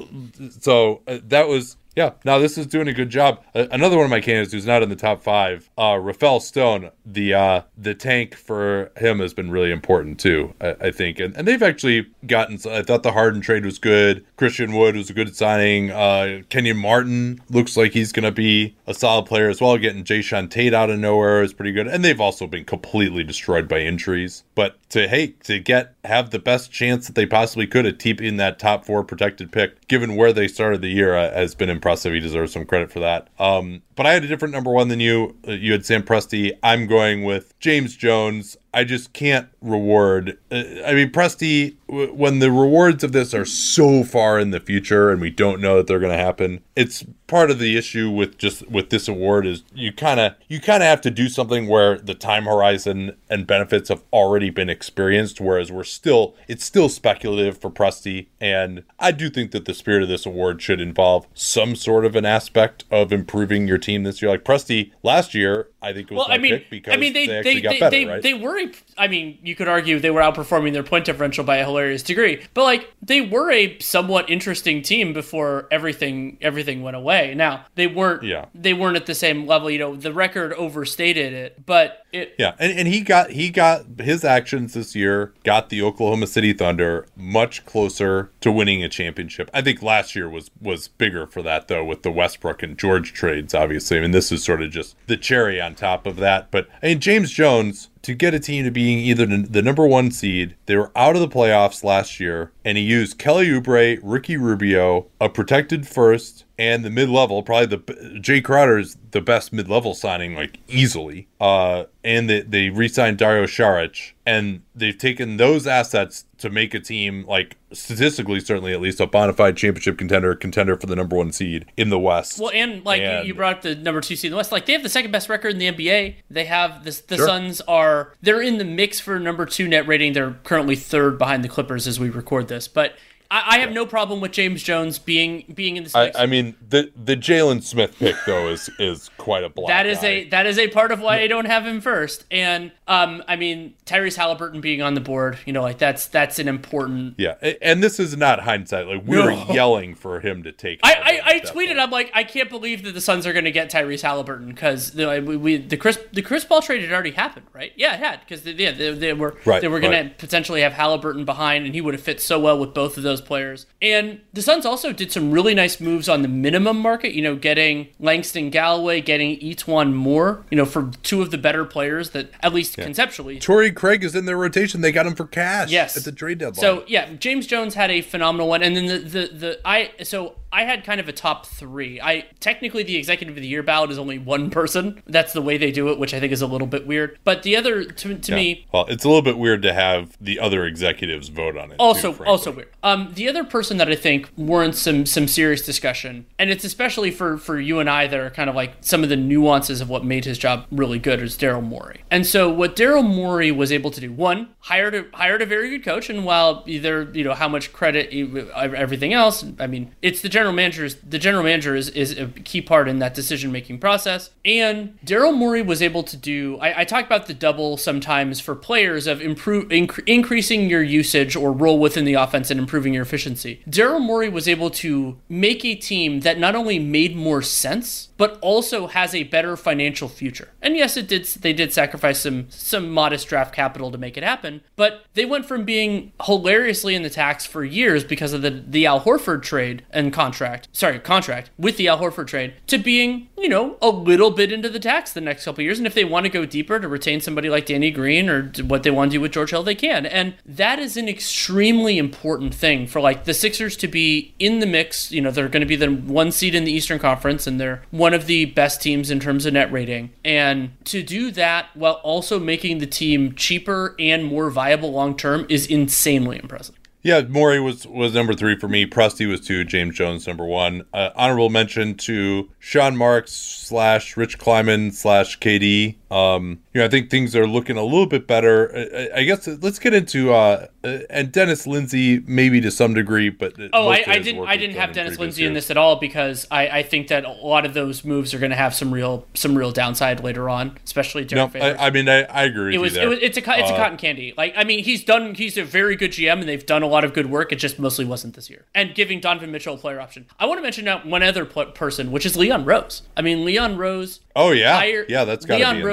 so 0.61 1.03
uh, 1.07 1.19
that 1.29 1.49
was 1.49 1.77
yeah, 1.97 2.13
now 2.25 2.39
this 2.39 2.59
is 2.59 2.67
doing 2.67 2.89
a 2.89 2.93
good 2.93 3.11
job. 3.11 3.43
Uh, 3.55 3.67
another 3.71 3.97
one 3.97 4.05
of 4.05 4.11
my 4.11 4.21
candidates 4.21 4.53
who's 4.53 4.67
not 4.67 4.83
in 4.83 4.89
the 4.89 4.97
top 4.97 5.23
five, 5.23 5.71
uh, 5.79 5.99
Rafael 6.01 6.41
Stone. 6.41 6.91
The 7.07 7.35
uh, 7.35 7.61
the 7.77 7.95
tank 7.95 8.35
for 8.35 8.91
him 8.97 9.21
has 9.21 9.33
been 9.33 9.51
really 9.51 9.71
important 9.71 10.19
too, 10.19 10.55
I, 10.61 10.77
I, 10.81 10.91
think, 10.91 11.21
and 11.21 11.37
and 11.37 11.47
they've 11.47 11.63
actually 11.63 12.09
gotten. 12.27 12.59
I 12.69 12.83
thought 12.83 13.03
the 13.03 13.13
Harden 13.13 13.41
trade 13.41 13.65
was 13.65 13.79
good. 13.79 14.25
Christian 14.37 14.73
Wood 14.73 14.97
was 14.97 15.11
a 15.11 15.15
good 15.15 15.37
signing. 15.37 15.91
Uh, 15.91 16.43
Kenyon 16.49 16.79
Martin 16.79 17.41
looks 17.49 17.77
like 17.77 17.93
he's 17.93 18.13
going 18.13 18.25
to 18.25 18.33
be 18.33 18.75
a 18.87 18.95
solid 18.95 19.27
player 19.27 19.49
as 19.49 19.61
well. 19.61 19.79
Getting 19.79 20.05
Jae'Sean 20.05 20.51
Tate 20.51 20.75
out 20.75 20.91
of 20.91 20.99
nowhere 20.99 21.43
is 21.43 21.53
pretty 21.53 21.73
good, 21.73 21.87
and 21.87 22.05
they've 22.05 22.21
also 22.21 22.47
been 22.47 22.65
completely 22.65 23.23
destroyed 23.23 23.69
by 23.69 23.81
injuries. 23.81 24.43
But 24.55 24.77
to 24.95 25.09
hey 25.09 25.27
to 25.43 25.59
get 25.59 25.97
have 26.05 26.31
the 26.31 26.39
best 26.39 26.71
chance 26.71 27.09
that 27.09 27.17
they 27.17 27.27
possibly 27.27 27.67
could 27.67 27.85
at 27.85 27.99
keeping 27.99 28.37
that 28.37 28.61
top 28.61 28.85
four 28.85 29.03
protected 29.03 29.51
pick, 29.51 29.89
given 29.89 30.15
where 30.15 30.33
they 30.33 30.47
started 30.47 30.83
the 30.83 30.89
year, 30.89 31.17
uh, 31.17 31.33
has 31.33 31.57
been 31.57 31.69
impressive. 31.69 32.13
He 32.13 32.21
deserves 32.21 32.53
some 32.53 32.65
credit 32.65 32.93
for 32.93 33.01
that. 33.01 33.29
Um, 33.41 33.83
but 33.97 34.07
I 34.07 34.13
had 34.13 34.23
a 34.23 34.29
different 34.29 34.55
number 34.55 34.71
one 34.71 34.87
than 34.87 35.01
you. 35.01 35.37
Uh, 35.47 35.53
you 35.53 35.73
had 35.73 35.85
Sam 35.85 36.05
Presti. 36.05 36.53
I'm 36.63 36.87
going 36.87 37.25
with 37.25 37.59
James 37.59 37.97
Jones. 37.97 38.57
I 38.75 38.85
just 38.85 39.13
can't 39.13 39.49
reward. 39.63 40.37
Uh, 40.51 40.65
I 40.85 40.95
mean, 40.95 41.11
Presti, 41.11 41.77
w- 41.89 42.13
when 42.13 42.41
the 42.41 42.51
rewards 42.51 43.05
of 43.05 43.13
this 43.13 43.33
are 43.33 43.45
so 43.45 44.03
far 44.03 44.39
in 44.41 44.51
the 44.51 44.61
future 44.61 45.11
and 45.11 45.21
we 45.21 45.31
don't 45.31 45.61
know 45.61 45.77
that 45.77 45.87
they're 45.87 46.01
going 46.01 46.17
to 46.17 46.23
happen, 46.23 46.61
it's 46.75 47.05
part 47.27 47.51
of 47.51 47.59
the 47.59 47.77
issue 47.77 48.11
with 48.11 48.37
just 48.37 48.69
with 48.69 48.91
this 48.91 49.09
award 49.09 49.47
is 49.47 49.63
you 49.75 49.93
kind 49.93 50.21
of 50.21 50.35
you 50.49 50.61
kind 50.61 50.83
of 50.83 50.87
have 50.87 51.01
to 51.01 51.11
do 51.11 51.29
something 51.29 51.69
where 51.69 51.99
the 51.99 52.15
time 52.15 52.45
horizon 52.45 53.17
and 53.31 53.47
benefits 53.47 53.89
have 53.89 54.03
already 54.13 54.51
been 54.51 54.69
experienced 54.69 55.41
whereas 55.41 55.73
we're 55.73 55.83
still 55.83 56.35
it's 56.49 56.65
still 56.65 56.89
speculative 56.89 57.57
for 57.57 57.71
Presti 57.71 58.27
and 58.41 58.85
I 59.01 59.11
do 59.11 59.31
think 59.31 59.53
that 59.53 59.65
the 59.65 59.75
spirit 59.75 60.03
of 60.03 60.09
this 60.09 60.27
award 60.27 60.61
should 60.61 60.81
involve 60.81 61.27
some 61.33 61.75
sort 61.75 62.05
of 62.05 62.15
an 62.15 62.27
aspect 62.27 62.85
of 62.91 63.13
improving 63.13 63.67
your 63.67 63.79
team 63.79 64.03
this 64.03 64.21
year 64.21 64.31
like 64.31 64.45
Presti 64.45 64.93
last 65.03 65.35
year 65.35 65.69
I 65.85 65.93
think 65.93 66.11
it 66.11 66.15
was 66.15 66.27
well, 66.27 66.35
I 66.35 66.39
mean, 66.39 66.63
because 66.71 66.95
I 66.95 66.97
mean, 66.97 67.13
they 67.13 67.27
they, 67.27 67.61
they, 67.61 67.61
better, 67.61 67.91
they, 67.91 68.05
right? 68.07 68.23
they 68.23 68.33
were 68.33 68.57
a, 68.65 69.03
I 69.03 69.09
mean, 69.09 69.39
you 69.43 69.55
could 69.55 69.69
argue 69.69 69.99
they 69.99 70.11
were 70.11 70.21
outperforming 70.21 70.73
their 70.73 70.83
point 70.83 71.05
differential 71.05 71.45
by 71.45 71.57
a 71.59 71.65
hilarious 71.65 72.03
degree, 72.03 72.43
but 72.55 72.65
like 72.65 72.93
they 73.03 73.21
were 73.21 73.51
a 73.51 73.79
somewhat 73.81 74.31
interesting 74.31 74.83
team 74.83 75.13
before 75.13 75.67
everything 75.71 76.39
everything 76.41 76.83
went 76.83 76.97
away. 76.97 77.35
Now 77.35 77.67
they 77.75 77.87
weren't 77.87 78.23
Yeah. 78.23 78.47
they 78.55 78.73
weren't 78.75 78.97
at 78.97 79.07
the 79.07 79.15
same 79.15 79.47
level. 79.47 79.71
You 79.71 79.79
know, 79.79 79.97
the 79.97 80.13
record 80.13 80.53
overstated 80.55 81.33
it, 81.33 81.65
but 81.67 82.04
it 82.15 82.35
Yeah, 82.39 82.55
and, 82.59 82.73
and 82.79 82.89
he 82.89 83.01
got 83.01 83.31
he 83.31 83.51
got 83.51 83.85
his 83.99 84.25
actions 84.25 84.75
this 84.75 84.95
year 84.95 85.33
got 85.45 85.69
the 85.69 85.83
Oklahoma 85.83 86.27
City 86.27 86.53
Thunder 86.53 87.07
much 87.17 87.65
closer 87.67 88.31
to 88.41 88.53
winning 88.53 88.83
a 88.83 88.89
championship. 88.89 89.51
I 89.53 89.63
think 89.63 89.83
last 89.83 90.15
year 90.15 90.29
was 90.29 90.51
was 90.61 90.89
bigger 90.89 91.27
for 91.27 91.43
that 91.43 91.69
though 91.69 91.85
with 91.85 92.03
the 92.03 92.13
Westbrook 92.13 92.63
and 92.63 92.79
George 92.79 93.13
trades 93.13 93.55
obviously. 93.55 93.99
I 93.99 94.01
mean 94.03 94.13
this 94.13 94.33
is 94.33 94.45
sort 94.45 94.63
of 94.63 94.71
just 94.71 94.97
the 95.07 95.17
cherry 95.17 95.61
on 95.61 95.75
top 95.75 96.07
of 96.07 96.17
that. 96.17 96.51
But 96.51 96.69
I 96.83 96.89
mean 96.89 97.01
James 97.01 97.31
Jones 97.31 97.91
to 98.05 98.15
get 98.15 98.35
a 98.35 98.39
team 98.39 98.65
to 98.65 98.71
being 98.71 98.99
either 98.99 99.25
the 99.25 99.63
number 99.63 99.87
one 99.87 100.11
seed, 100.11 100.55
they 100.67 100.77
were 100.77 100.93
out 100.95 101.17
of 101.17 101.23
the 101.23 101.29
playoffs 101.29 101.83
last 101.83 102.21
year, 102.21 102.53
and 102.63 102.77
he 102.77 102.85
used 102.85 103.19
Kelly 103.19 103.47
Oubre, 103.49 103.99
Ricky 104.03 104.37
Rubio, 104.37 105.07
a 105.23 105.31
protected 105.31 105.89
first, 105.89 106.45
and 106.59 106.85
the 106.85 106.91
mid 106.91 107.09
level. 107.09 107.43
Probably 107.43 107.67
the 107.67 107.79
Jae 108.21 108.43
Crowder 108.43 108.79
is 108.79 108.97
the 109.11 109.21
best 109.21 109.53
mid 109.53 109.69
level 109.69 109.95
signing, 109.95 110.35
like 110.35 110.59
easily. 110.69 111.27
Uh, 111.41 111.85
and 112.05 112.29
they, 112.29 112.41
they 112.43 112.69
re-signed 112.71 113.19
Dario 113.19 113.45
Saric, 113.45 114.13
and 114.27 114.63
they've 114.75 114.97
taken 114.97 115.37
those 115.37 115.67
assets 115.67 116.25
to 116.39 116.51
make 116.51 116.75
a 116.75 116.81
team 116.81 117.25
like 117.27 117.57
statistically, 117.73 118.41
certainly 118.41 118.73
at 118.73 118.81
least 118.81 119.01
a 119.01 119.07
bona 119.07 119.33
fide 119.33 119.57
championship 119.57 119.99
contender, 119.99 120.35
contender 120.35 120.77
for 120.77 120.87
the 120.87 120.95
number 120.97 121.17
one 121.17 121.33
seed 121.33 121.67
in 121.77 121.89
the 121.91 121.99
West. 121.99 122.39
Well, 122.39 122.51
and 122.55 122.85
like 122.85 123.01
And- 123.03 123.27
you, 123.27 123.35
brought 123.35 123.57
up 123.57 123.63
the 123.63 123.75
number 123.75 124.01
two 124.01 124.17
seed 124.17 124.29
in 124.29 124.33
the 124.33 124.37
West, 124.37 124.53
like 124.53 124.67
they 124.67 124.73
have 124.75 124.83
the 124.83 124.89
second 124.89 125.11
best 125.11 125.29
record 125.29 125.51
in 125.51 125.59
the 125.59 125.67
NBA. 125.73 126.17
They 126.31 126.45
have 126.45 126.85
this. 126.85 127.01
The 127.01 127.17
Sure. 127.17 127.27
Suns 127.27 127.61
are 127.63 128.13
they're 128.23 128.43
in 128.43 128.59
the 128.59 128.65
mix 128.65 129.01
for 129.01 129.19
number 129.19 129.45
two 129.47 129.67
net 129.69 129.87
rating. 129.87 130.13
They're 130.13 130.37
currently 130.45 130.77
third 130.77 131.19
behind 131.19 131.43
the 131.43 131.49
Clippers 131.49 131.87
as 131.87 131.99
we 131.99 132.11
record 132.11 132.49
this, 132.49 132.69
but. 132.69 132.95
I, 133.31 133.57
I 133.57 133.59
have 133.59 133.73
no 133.73 133.87
problem 133.87 134.21
with 134.21 134.33
James 134.33 134.63
Jones 134.63 134.99
being 134.99 135.45
being 135.55 135.77
in 135.77 135.85
this 135.85 135.95
I. 135.95 136.13
I 136.15 136.27
mean 136.27 136.55
the 136.67 136.91
the 136.97 137.17
Jalen 137.17 137.63
Smith 137.63 137.99
pick 137.99 138.17
though 138.27 138.49
is 138.49 138.71
is 138.79 139.11
quite 139.19 139.45
a 139.45 139.49
block. 139.49 139.69
that 139.69 139.87
is 139.87 140.03
eye. 140.03 140.07
a 140.07 140.29
that 140.31 140.47
is 140.47 140.59
a 140.59 140.69
part 140.69 140.93
of 140.93 141.01
why 141.01 141.21
I 141.21 141.27
don't 141.27 141.47
have 141.47 141.67
him 141.67 141.81
first. 141.81 142.25
And 142.31 142.73
um, 142.89 143.23
I 143.29 143.37
mean 143.37 143.75
Tyrese 143.87 144.17
Halliburton 144.17 144.61
being 144.61 144.83
on 144.83 144.95
the 144.95 145.01
board, 145.01 145.39
you 145.45 145.53
know, 145.53 145.63
like 145.63 145.79
that's 145.79 146.07
that's 146.07 146.39
an 146.39 146.49
important. 146.49 147.15
yeah, 147.19 147.35
and 147.61 147.83
this 147.83 148.01
is 148.01 148.17
not 148.17 148.41
hindsight. 148.41 148.87
Like 148.87 149.03
we 149.07 149.19
were 149.19 149.33
yelling 149.53 149.95
for 149.95 150.21
him 150.21 150.43
to 150.45 150.53
take. 150.53 150.81
I, 150.83 151.21
I, 151.25 151.31
I 151.35 151.41
tweeted. 151.41 151.69
point. 151.69 151.81
I'm 151.81 151.91
like, 151.91 152.11
I 152.15 152.25
can't 152.25 152.51
believe 152.51 152.83
that 152.85 152.93
the 152.93 153.01
Suns 153.01 153.27
are 153.27 153.33
going 153.33 153.45
to 153.45 153.51
get 153.51 153.71
Tyrese 153.71 154.03
Halliburton 154.03 154.49
because 154.49 154.93
the 154.93 155.23
we, 155.25 155.37
we, 155.37 155.57
the 155.57 155.77
Chris 155.77 155.99
the 156.13 156.23
Chris 156.23 156.45
Paul 156.45 156.63
trade 156.63 156.83
had 156.83 156.93
already 156.93 157.11
happened, 157.11 157.47
right? 157.53 157.73
Yeah, 157.77 157.95
it 157.95 158.01
had 158.01 158.21
because 158.21 158.43
they, 158.43 158.53
yeah, 158.53 158.73
they, 158.73 158.93
they 158.93 159.13
were 159.13 159.37
Right, 159.45 159.61
they 159.61 159.69
were 159.69 159.81
going 159.81 159.93
right. 159.93 160.19
to 160.19 160.27
potentially 160.27 160.63
have 160.63 160.73
Halliburton 160.73 161.25
behind, 161.25 161.67
and 161.67 161.75
he 161.75 161.81
would 161.81 161.95
have 161.95 162.03
fit 162.03 162.21
so 162.21 162.39
well 162.39 162.59
with 162.59 162.75
both 162.75 162.97
of 162.97 163.03
those 163.03 163.14
players. 163.21 163.67
And 163.81 164.21
the 164.33 164.43
Suns 164.43 164.67
also 164.67 164.93
did 164.93 165.13
some 165.13 165.31
really 165.31 165.55
nice 165.55 165.81
moves 165.81 166.09
on 166.09 166.23
the 166.23 166.29
minimum 166.29 166.79
market. 166.79 167.13
You 167.13 167.23
know, 167.23 167.37
getting 167.37 167.89
Langston 167.99 168.51
Galloway, 168.51 169.01
getting 169.01 169.39
E'Twaun 169.41 169.93
Moore. 169.93 170.45
You 170.51 170.57
know, 170.57 170.65
for 170.65 170.91
two 171.03 171.23
of 171.23 171.31
the 171.31 171.39
better 171.39 171.65
players 171.65 172.11
that 172.11 172.31
at 172.41 172.53
least 172.53 172.77
conceptually 172.77 173.39
Torrey 173.39 173.73
Craig 173.73 174.05
is 174.05 174.15
in 174.15 174.27
their 174.27 174.37
rotation. 174.37 174.81
They 174.81 174.93
got 174.93 175.07
him 175.07 175.15
for 175.15 175.27
cash. 175.27 175.71
Yes. 175.71 175.97
at 175.97 176.05
the 176.05 176.13
trade 176.13 176.39
deadline. 176.39 176.61
So 176.61 176.85
yeah, 176.87 177.13
James 177.15 177.47
Jones 177.47 177.75
had 177.75 177.91
a 177.91 178.01
phenomenal 178.01 178.49
one, 178.49 178.63
and 178.63 178.77
then 178.77 178.87
the 178.87 178.99
the, 178.99 179.27
the 179.27 179.61
I 179.65 179.93
so 180.03 180.37
I 180.55 180.63
had 180.63 180.85
kind 180.85 181.01
of 181.01 181.09
a 181.09 181.13
top 181.13 181.47
three. 181.47 182.01
I 182.01 182.27
technically 182.39 182.85
the 182.85 182.95
executive 182.97 183.37
of 183.37 183.43
the 183.43 183.49
year 183.49 183.65
ballot 183.65 183.91
is 183.91 183.99
only 183.99 184.19
one 184.19 184.51
person. 184.51 185.03
That's 185.05 185.33
the 185.33 185.43
way 185.43 185.59
they 185.59 185.73
do 185.73 185.89
it, 185.89 185.99
which 185.99 186.15
I 186.15 186.21
think 186.21 186.33
is 186.33 186.43
a 186.43 186.47
little 186.47 186.69
bit 186.69 186.87
weird. 186.87 187.19
But 187.25 187.43
the 187.43 187.57
other, 187.57 187.83
to, 187.85 188.15
to 188.17 188.31
Yeah. 188.33 188.37
me, 188.37 188.67
well, 188.73 188.87
it's 188.89 189.05
a 189.05 189.09
little 189.09 189.21
bit 189.23 189.37
weird 189.37 189.63
to 189.63 189.73
have 189.73 190.17
the 190.21 190.39
other 190.39 190.65
executives 190.65 191.29
vote 191.29 191.57
on 191.59 191.73
it. 191.73 191.77
also 191.81 192.13
too, 192.13 192.25
also 192.25 192.53
weird. 192.53 192.69
Um, 192.85 193.11
the 193.15 193.29
other 193.29 193.43
person 193.43 193.79
that 193.79 193.89
I 193.89 193.97
think 193.97 194.31
warrants 194.37 194.79
some 194.79 195.07
some 195.07 195.27
serious 195.27 195.63
discussion, 195.67 196.27
and 196.39 196.51
it's 196.51 196.63
especially 196.65 197.11
for 197.11 197.37
for 197.37 197.59
you 197.59 197.81
and 197.81 197.91
I 197.91 198.07
that 198.07 198.21
are 198.21 198.31
kind 198.31 198.49
of 198.49 198.55
like 198.55 198.75
some 198.81 199.03
of 199.03 199.09
the 199.09 199.17
nuances 199.17 199.81
of 199.81 199.89
what 199.89 200.05
made 200.05 200.25
his 200.25 200.39
job 200.39 200.67
really 200.71 201.01
good 201.01 201.21
is 201.21 201.37
Daryl 201.37 201.65
Morey. 201.65 202.03
And 202.13 202.25
so 202.25 202.49
what 202.49 202.77
Daryl 202.77 203.05
Morey 203.05 203.51
was 203.51 203.73
able 203.73 203.91
to 203.91 204.01
do, 204.01 204.13
one, 204.13 204.51
hired 204.61 204.95
a 204.95 205.05
hired 205.15 205.43
a 205.43 205.47
very 205.47 205.69
good 205.71 205.85
coach, 205.85 206.09
and 206.09 206.25
while 206.25 206.63
either 206.67 207.11
you 207.13 207.25
know 207.25 207.35
how 207.35 207.49
much 207.49 207.73
credit 207.73 208.13
everything 208.55 209.13
else, 209.13 209.45
I 209.59 209.67
mean, 209.67 209.91
it's 210.01 210.21
the 210.21 210.29
general 210.29 210.44
manager's 210.53 210.97
the 210.97 211.19
general 211.19 211.45
manager 211.45 211.75
is 211.75 211.89
is 211.91 212.19
a 212.19 212.27
key 212.27 212.61
part 212.61 212.89
in 212.89 212.99
that 212.99 213.15
decision 213.15 213.53
making 213.53 213.79
process. 213.79 214.31
And 214.45 214.99
Daryl 215.05 215.35
Morey 215.35 215.63
was 215.63 215.83
able 215.83 216.03
to 216.05 216.17
do. 216.17 216.59
I, 216.61 216.81
I 216.81 216.85
talk 216.85 217.07
about 217.07 217.27
the 217.27 217.35
double 217.35 217.77
sometimes 217.77 218.41
for 218.41 218.55
players 218.55 219.07
of 219.07 219.21
improve 219.21 219.69
inc- 219.69 220.07
increasing 220.07 220.69
your 220.69 220.83
usage 220.83 221.37
or 221.37 221.53
role 221.53 221.79
within 221.79 222.05
the 222.05 222.15
offense 222.15 222.51
and 222.51 222.61
improving 222.61 222.95
your 222.95 223.03
efficiency. 223.03 223.63
Daryl 223.69 224.01
Morey 224.01 224.29
was 224.29 224.49
able 224.49 224.71
to 224.71 225.19
make 225.29 225.65
a 225.65 225.75
team 225.75 226.21
that 226.21 226.39
not 226.39 226.55
only 226.55 226.79
made 226.79 227.17
more 227.17 227.43
sense 227.43 228.11
but 228.17 228.39
also 228.41 228.87
has 228.87 229.15
a 229.15 229.25
better 229.25 229.57
financial 229.57 230.09
future. 230.09 230.49
And 230.63 230.77
yes, 230.77 230.97
it 230.97 231.09
did. 231.09 231.25
They 231.27 231.53
did 231.53 231.73
sacrifice 231.73 232.21
some 232.21 232.47
some 232.51 232.91
modest 232.91 233.29
draft 233.29 233.55
capital 233.55 233.91
to 233.91 233.99
make 233.99 234.17
it 234.17 234.23
happen, 234.23 234.63
but 234.77 235.05
they 235.15 235.25
went 235.25 235.47
from 235.47 235.65
being 235.65 236.13
hilariously 236.25 236.95
in 236.95 237.03
the 237.03 237.11
tax 237.11 237.45
for 237.45 237.65
years 237.65 238.05
because 238.05 238.33
of 238.33 238.43
the 238.43 238.51
the 238.51 238.87
Al 238.87 239.01
Horford 239.01 239.43
trade 239.43 239.85
and 239.91 240.13
contract. 240.13 240.34
Sorry, 240.73 240.99
contract 240.99 241.51
with 241.59 241.77
the 241.77 241.89
Al 241.89 241.99
Horford 241.99 242.27
trade 242.27 242.55
to 242.67 242.79
being 242.79 243.29
you 243.39 243.49
know 243.49 243.77
a 243.81 243.89
little 243.89 244.31
bit 244.31 244.53
into 244.53 244.69
the 244.69 244.81
tax 244.81 245.13
the 245.13 245.21
next 245.21 245.45
couple 245.45 245.63
years. 245.63 245.79
And 245.79 245.87
if 245.87 245.95
they 245.95 246.05
want 246.05 246.25
to 246.25 246.31
go 246.31 246.45
deeper 246.45 246.79
to 246.79 246.89
retain 246.89 247.21
somebody 247.21 247.49
like 247.49 247.67
Danny 247.67 247.91
Green 247.91 248.29
or 248.29 248.53
what 248.65 248.83
they 248.83 248.91
want 248.91 249.11
to 249.11 249.17
do 249.17 249.21
with 249.21 249.33
George 249.33 249.51
Hill, 249.51 249.63
they 249.63 249.75
can. 249.75 250.07
And 250.07 250.35
that 250.47 250.79
is 250.79 250.97
an 250.97 251.09
extremely 251.09 251.99
important 251.99 252.55
thing 252.55 252.87
for 252.87 253.01
like 253.01 253.25
the 253.25 253.35
Sixers 253.35 253.77
to 253.79 253.89
be 253.89 254.35
in 254.39 254.61
the 254.61 254.67
mix. 254.67 255.13
You 255.13 255.21
know, 255.21 255.31
they're 255.31 255.49
going 255.49 255.61
to 255.61 255.67
be 255.67 255.77
the 255.77 255.91
one 255.91 256.33
seed 256.33 256.55
in 256.55 256.65
the 256.65 256.73
Eastern 256.73 256.99
Conference, 256.99 257.47
and 257.47 257.61
they're 257.61 257.83
one 257.91 258.15
of 258.15 258.27
the 258.27 258.47
best 258.47 258.83
teams 258.83 259.11
in 259.11 259.21
terms 259.21 259.47
of 259.47 259.53
net 259.53 259.71
rating. 259.73 260.13
And 260.25 260.73
to 260.87 261.03
do 261.03 261.31
that 261.33 261.69
while 261.75 262.01
also 262.03 262.39
making 262.39 262.79
the 262.79 262.87
team 262.87 263.35
cheaper 263.35 263.95
and 263.99 264.25
more 264.25 264.51
viable 264.51 264.93
long 264.93 265.17
term 265.17 265.47
is 265.49 265.67
insanely 265.67 266.39
impressive. 266.43 266.77
Yeah, 267.05 267.21
Morey 267.21 267.61
was 267.61 267.87
was 267.87 268.15
number 268.15 268.33
three 268.33 268.59
for 268.59 268.67
me. 268.67 268.87
Presti 268.87 269.29
was 269.29 269.43
two. 269.43 269.63
James 269.63 269.95
Jones 269.95 270.27
number 270.27 270.47
one. 270.47 270.87
Uh, 270.91 271.11
honorable 271.15 271.51
mention 271.51 271.97
to 271.99 272.51
Sean 272.59 272.97
Marks 272.97 273.31
slash 273.31 274.17
Rich 274.17 274.39
Kleiman 274.39 274.91
slash 274.91 275.39
KD. 275.39 275.97
Um, 276.15 276.61
you 276.73 276.81
know, 276.81 276.85
I 276.85 276.89
think 276.89 277.11
things 277.11 277.35
are 277.35 277.47
looking 277.47 277.77
a 277.77 277.83
little 277.83 278.07
bit 278.07 278.27
better. 278.29 278.71
I, 279.15 279.21
I 279.21 279.25
guess 279.25 279.47
let's 279.49 279.79
get 279.81 279.95
into 279.95 280.33
uh, 280.33 280.69
uh, 280.85 280.99
and 281.11 281.33
Dennis 281.33 281.67
Lindsay 281.67 282.21
maybe 282.27 282.61
to 282.61 282.71
some 282.71 282.95
degree, 282.95 283.31
but 283.31 283.55
Oh, 283.73 283.89
I, 283.89 284.05
I 284.07 284.19
didn't. 284.21 284.47
I 284.47 284.57
didn't 284.57 284.77
have 284.77 284.93
Dennis 284.93 285.19
Lindsay 285.19 285.45
in 285.45 285.55
this 285.55 285.71
at 285.71 285.77
all 285.77 285.97
because 285.97 286.47
I, 286.51 286.69
I 286.69 286.83
think 286.85 287.09
that 287.09 287.25
a 287.25 287.31
lot 287.33 287.67
of 287.67 287.75
those 287.75 288.05
moves 288.05 288.33
are 288.33 288.39
going 288.39 288.51
to 288.51 288.57
have 288.57 288.75
some 288.75 288.95
real 288.95 289.27
some 289.35 289.57
real 289.59 289.73
downside 289.73 290.23
later 290.23 290.49
on, 290.49 290.79
especially 290.85 291.23
No, 291.23 291.29
Derrick 291.29 291.53
Favors. 291.53 291.77
I, 291.79 291.87
I 291.87 291.91
mean 291.91 292.09
I, 292.09 292.23
I 292.23 292.45
agree 292.45 292.67
with 292.67 292.75
it 292.77 292.79
was, 292.79 292.95
you 292.95 293.01
it 293.03 293.07
was 293.09 293.19
it's 293.21 293.37
a 293.37 293.41
it's 293.41 293.71
a 293.71 293.77
cotton 293.77 293.97
candy. 293.97 294.35
Like 294.37 294.55
I 294.57 294.63
mean, 294.65 294.85
he's 294.85 295.03
done. 295.05 295.35
He's 295.35 295.57
a 295.57 295.65
very 295.65 295.97
good 295.97 296.13
GM, 296.13 296.41
and 296.41 296.49
they've 296.49 296.65
done 296.65 296.83
a 296.83 296.89
lot 296.89 297.03
of 297.05 297.13
good 297.13 297.31
work. 297.31 297.51
It 297.51 297.57
just 297.57 297.79
mostly 297.79 298.05
wasn't 298.05 298.35
this 298.35 298.49
year. 298.49 298.67
And 298.75 298.95
giving 298.95 299.19
Donovan 299.21 299.51
Mitchell 299.51 299.75
a 299.75 299.79
player 299.79 300.01
option. 300.01 300.27
I 300.39 300.47
want 300.47 300.59
to 300.59 300.63
mention 300.63 300.85
now 300.85 301.01
one 301.01 301.23
other 301.23 301.45
pl- 301.45 301.67
person, 301.73 302.13
which 302.13 302.25
is 302.25 302.37
Leon 302.37 302.65
Rose. 302.65 303.03
I 303.17 303.23
mean, 303.23 303.45
Leon 303.45 303.77
Rose. 303.79 304.21
oh 304.37 304.53
yeah, 304.53 304.77
hired- 304.77 305.11
yeah, 305.11 305.25
that's 305.25 305.45
got 305.45 305.59
to 305.59 305.65
be 305.65 305.71
in 305.71 305.77
there. 305.77 305.85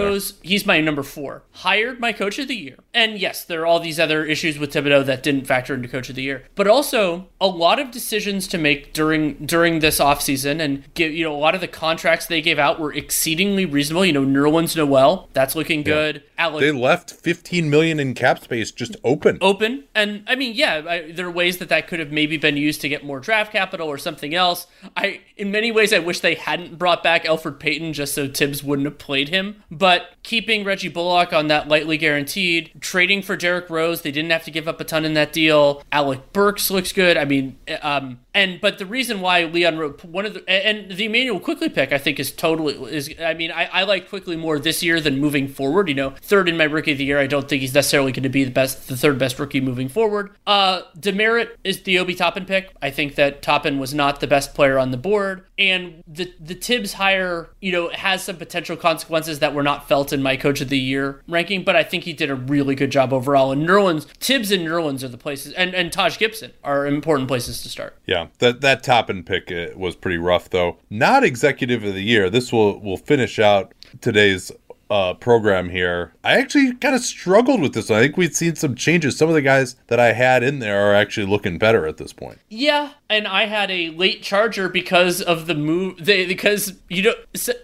He's 0.41 0.65
my 0.65 0.81
number 0.81 1.03
four. 1.03 1.43
Hired 1.51 1.99
my 1.99 2.13
coach 2.13 2.39
of 2.39 2.47
the 2.47 2.55
year, 2.55 2.77
and 2.93 3.19
yes, 3.19 3.43
there 3.43 3.61
are 3.61 3.65
all 3.65 3.79
these 3.79 3.99
other 3.99 4.25
issues 4.25 4.57
with 4.57 4.73
Thibodeau 4.73 5.05
that 5.05 5.23
didn't 5.23 5.45
factor 5.45 5.73
into 5.73 5.87
coach 5.87 6.09
of 6.09 6.15
the 6.15 6.23
year, 6.23 6.43
but 6.55 6.67
also 6.67 7.27
a 7.39 7.47
lot 7.47 7.79
of 7.79 7.91
decisions 7.91 8.47
to 8.47 8.57
make 8.57 8.93
during 8.93 9.45
during 9.45 9.79
this 9.79 9.99
offseason 9.99 10.59
and 10.59 10.83
give 10.93 11.11
you 11.11 11.23
know 11.25 11.35
a 11.35 11.37
lot 11.37 11.55
of 11.55 11.61
the 11.61 11.67
contracts 11.67 12.25
they 12.25 12.41
gave 12.41 12.59
out 12.59 12.79
were 12.79 12.93
exceedingly 12.93 13.65
reasonable. 13.65 14.05
You 14.05 14.13
know, 14.13 14.25
Nerlens 14.25 14.75
Noel, 14.75 15.29
that's 15.33 15.55
looking 15.55 15.83
good. 15.83 16.23
Alex 16.41 16.61
They 16.61 16.71
left 16.71 17.11
15 17.11 17.69
million 17.69 17.99
in 17.99 18.15
cap 18.15 18.39
space 18.39 18.71
just 18.71 18.95
open. 19.03 19.37
open. 19.41 19.83
And 19.93 20.23
I 20.27 20.35
mean, 20.35 20.55
yeah, 20.55 20.81
I, 20.87 21.11
there 21.11 21.27
are 21.27 21.31
ways 21.31 21.59
that 21.59 21.69
that 21.69 21.87
could 21.87 21.99
have 21.99 22.11
maybe 22.11 22.37
been 22.37 22.57
used 22.57 22.81
to 22.81 22.89
get 22.89 23.05
more 23.05 23.19
draft 23.19 23.51
capital 23.51 23.87
or 23.87 23.99
something 23.99 24.33
else. 24.33 24.65
I, 24.97 25.21
in 25.41 25.49
many 25.49 25.71
ways, 25.71 25.91
I 25.91 25.97
wish 25.97 26.19
they 26.19 26.35
hadn't 26.35 26.77
brought 26.77 27.01
back 27.01 27.23
Elfrid 27.23 27.57
Payton 27.57 27.93
just 27.93 28.13
so 28.13 28.27
Thibs 28.27 28.63
wouldn't 28.63 28.85
have 28.85 28.99
played 28.99 29.29
him. 29.29 29.63
But 29.71 30.11
keeping 30.21 30.63
Reggie 30.63 30.87
Bullock 30.87 31.33
on 31.33 31.47
that 31.47 31.67
lightly 31.67 31.97
guaranteed, 31.97 32.71
trading 32.79 33.23
for 33.23 33.35
Derrick 33.35 33.67
Rose, 33.67 34.03
they 34.03 34.11
didn't 34.11 34.29
have 34.29 34.43
to 34.43 34.51
give 34.51 34.67
up 34.67 34.79
a 34.79 34.83
ton 34.83 35.03
in 35.03 35.15
that 35.15 35.33
deal. 35.33 35.81
Alec 35.91 36.31
Burks 36.31 36.69
looks 36.69 36.93
good. 36.93 37.17
I 37.17 37.25
mean, 37.25 37.57
um, 37.81 38.19
and 38.33 38.61
but 38.61 38.77
the 38.77 38.85
reason 38.85 39.21
why 39.21 39.43
Leon 39.43 39.77
wrote 39.77 40.03
one 40.05 40.25
of 40.25 40.33
the 40.33 40.49
and 40.49 40.91
the 40.91 41.05
Immanuel 41.05 41.39
Quickley 41.39 41.69
pick 41.69 41.91
I 41.91 41.97
think 41.97 42.19
is 42.19 42.31
totally 42.31 42.75
is 42.93 43.13
I 43.23 43.33
mean 43.33 43.51
I, 43.51 43.65
I 43.65 43.83
like 43.83 44.09
quickly 44.09 44.35
more 44.35 44.59
this 44.59 44.81
year 44.81 45.01
than 45.01 45.19
moving 45.19 45.47
forward. 45.47 45.89
You 45.89 45.95
know, 45.95 46.09
third 46.21 46.47
in 46.47 46.57
my 46.57 46.63
rookie 46.63 46.93
of 46.93 46.97
the 46.97 47.05
year. 47.05 47.19
I 47.19 47.27
don't 47.27 47.47
think 47.47 47.61
he's 47.61 47.73
necessarily 47.73 48.11
going 48.11 48.23
to 48.23 48.29
be 48.29 48.43
the 48.43 48.51
best, 48.51 48.87
the 48.87 48.97
third 48.97 49.19
best 49.19 49.39
rookie 49.39 49.61
moving 49.61 49.89
forward. 49.89 50.31
Uh, 50.47 50.81
Demerit 50.97 51.57
is 51.63 51.83
the 51.83 51.99
Obi 51.99 52.15
Toppin 52.15 52.45
pick. 52.45 52.73
I 52.81 52.89
think 52.89 53.15
that 53.15 53.41
Toppin 53.41 53.79
was 53.79 53.93
not 53.93 54.19
the 54.19 54.27
best 54.27 54.53
player 54.53 54.77
on 54.79 54.91
the 54.91 54.97
board, 54.97 55.45
and 55.57 56.03
the 56.07 56.33
the 56.39 56.55
Thibs 56.55 56.93
hire 56.93 57.49
you 57.59 57.71
know 57.71 57.89
has 57.89 58.23
some 58.23 58.37
potential 58.37 58.77
consequences 58.77 59.39
that 59.39 59.53
were 59.53 59.63
not 59.63 59.87
felt 59.87 60.13
in 60.13 60.23
my 60.23 60.37
coach 60.37 60.61
of 60.61 60.69
the 60.69 60.79
year 60.79 61.21
ranking, 61.27 61.63
but 61.63 61.75
I 61.75 61.83
think 61.83 62.03
he 62.05 62.13
did 62.13 62.29
a 62.29 62.35
really 62.35 62.75
good 62.75 62.91
job 62.91 63.11
overall. 63.13 63.51
And 63.51 63.67
Nerlens 63.67 64.05
Thibs 64.05 64.51
and 64.51 64.65
Nerlens 64.65 65.03
are 65.03 65.09
the 65.09 65.17
places, 65.17 65.53
and 65.53 65.73
and 65.73 65.91
Taj 65.91 66.17
Gibson 66.17 66.53
are 66.63 66.87
important 66.87 67.27
places 67.27 67.61
to 67.63 67.69
start. 67.69 67.97
Yeah, 68.05 68.20
that 68.39 68.61
that 68.61 68.83
Toppin 68.83 69.23
pick 69.23 69.51
uh, 69.51 69.67
was 69.75 69.95
pretty 69.95 70.17
rough 70.17 70.49
though. 70.49 70.77
Not 70.89 71.23
executive 71.23 71.83
of 71.83 71.93
the 71.93 72.03
year. 72.03 72.29
This 72.29 72.51
will 72.51 72.79
will 72.79 72.97
finish 72.97 73.39
out 73.39 73.73
today's 74.01 74.51
uh, 74.91 75.13
program 75.13 75.69
here. 75.69 76.13
I 76.23 76.33
actually 76.37 76.73
kind 76.75 76.93
of 76.93 77.01
struggled 77.01 77.61
with 77.61 77.73
this. 77.73 77.89
one. 77.89 77.99
I 77.99 78.01
think 78.03 78.17
we've 78.17 78.35
seen 78.35 78.55
some 78.55 78.75
changes. 78.75 79.17
Some 79.17 79.29
of 79.29 79.35
the 79.35 79.41
guys 79.41 79.77
that 79.87 79.99
I 79.99 80.11
had 80.11 80.43
in 80.43 80.59
there 80.59 80.91
are 80.91 80.93
actually 80.93 81.25
looking 81.25 81.57
better 81.57 81.87
at 81.87 81.95
this 81.97 82.11
point. 82.11 82.39
Yeah, 82.49 82.91
and 83.09 83.25
I 83.27 83.45
had 83.45 83.71
a 83.71 83.89
late 83.91 84.21
charger 84.21 84.67
because 84.67 85.21
of 85.21 85.47
the 85.47 85.55
move. 85.55 86.05
They, 86.05 86.25
because 86.25 86.73
you 86.89 87.03
know, 87.03 87.13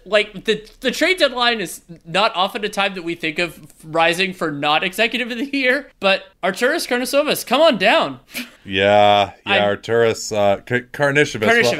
like 0.06 0.44
the 0.46 0.68
the 0.80 0.90
trade 0.90 1.18
deadline 1.18 1.60
is 1.60 1.82
not 2.06 2.34
often 2.34 2.64
a 2.64 2.68
time 2.70 2.94
that 2.94 3.02
we 3.02 3.14
think 3.14 3.38
of 3.38 3.60
rising 3.84 4.32
for 4.32 4.50
not 4.50 4.82
executive 4.82 5.30
of 5.30 5.36
the 5.36 5.54
year. 5.56 5.90
But 6.00 6.24
Arturas 6.42 6.88
Karnisovas, 6.88 7.46
come 7.46 7.60
on 7.60 7.76
down. 7.78 8.20
Yeah, 8.64 9.32
yeah, 9.46 9.52
I'm- 9.52 9.78
Arturas 9.78 10.30
uh. 10.30 10.60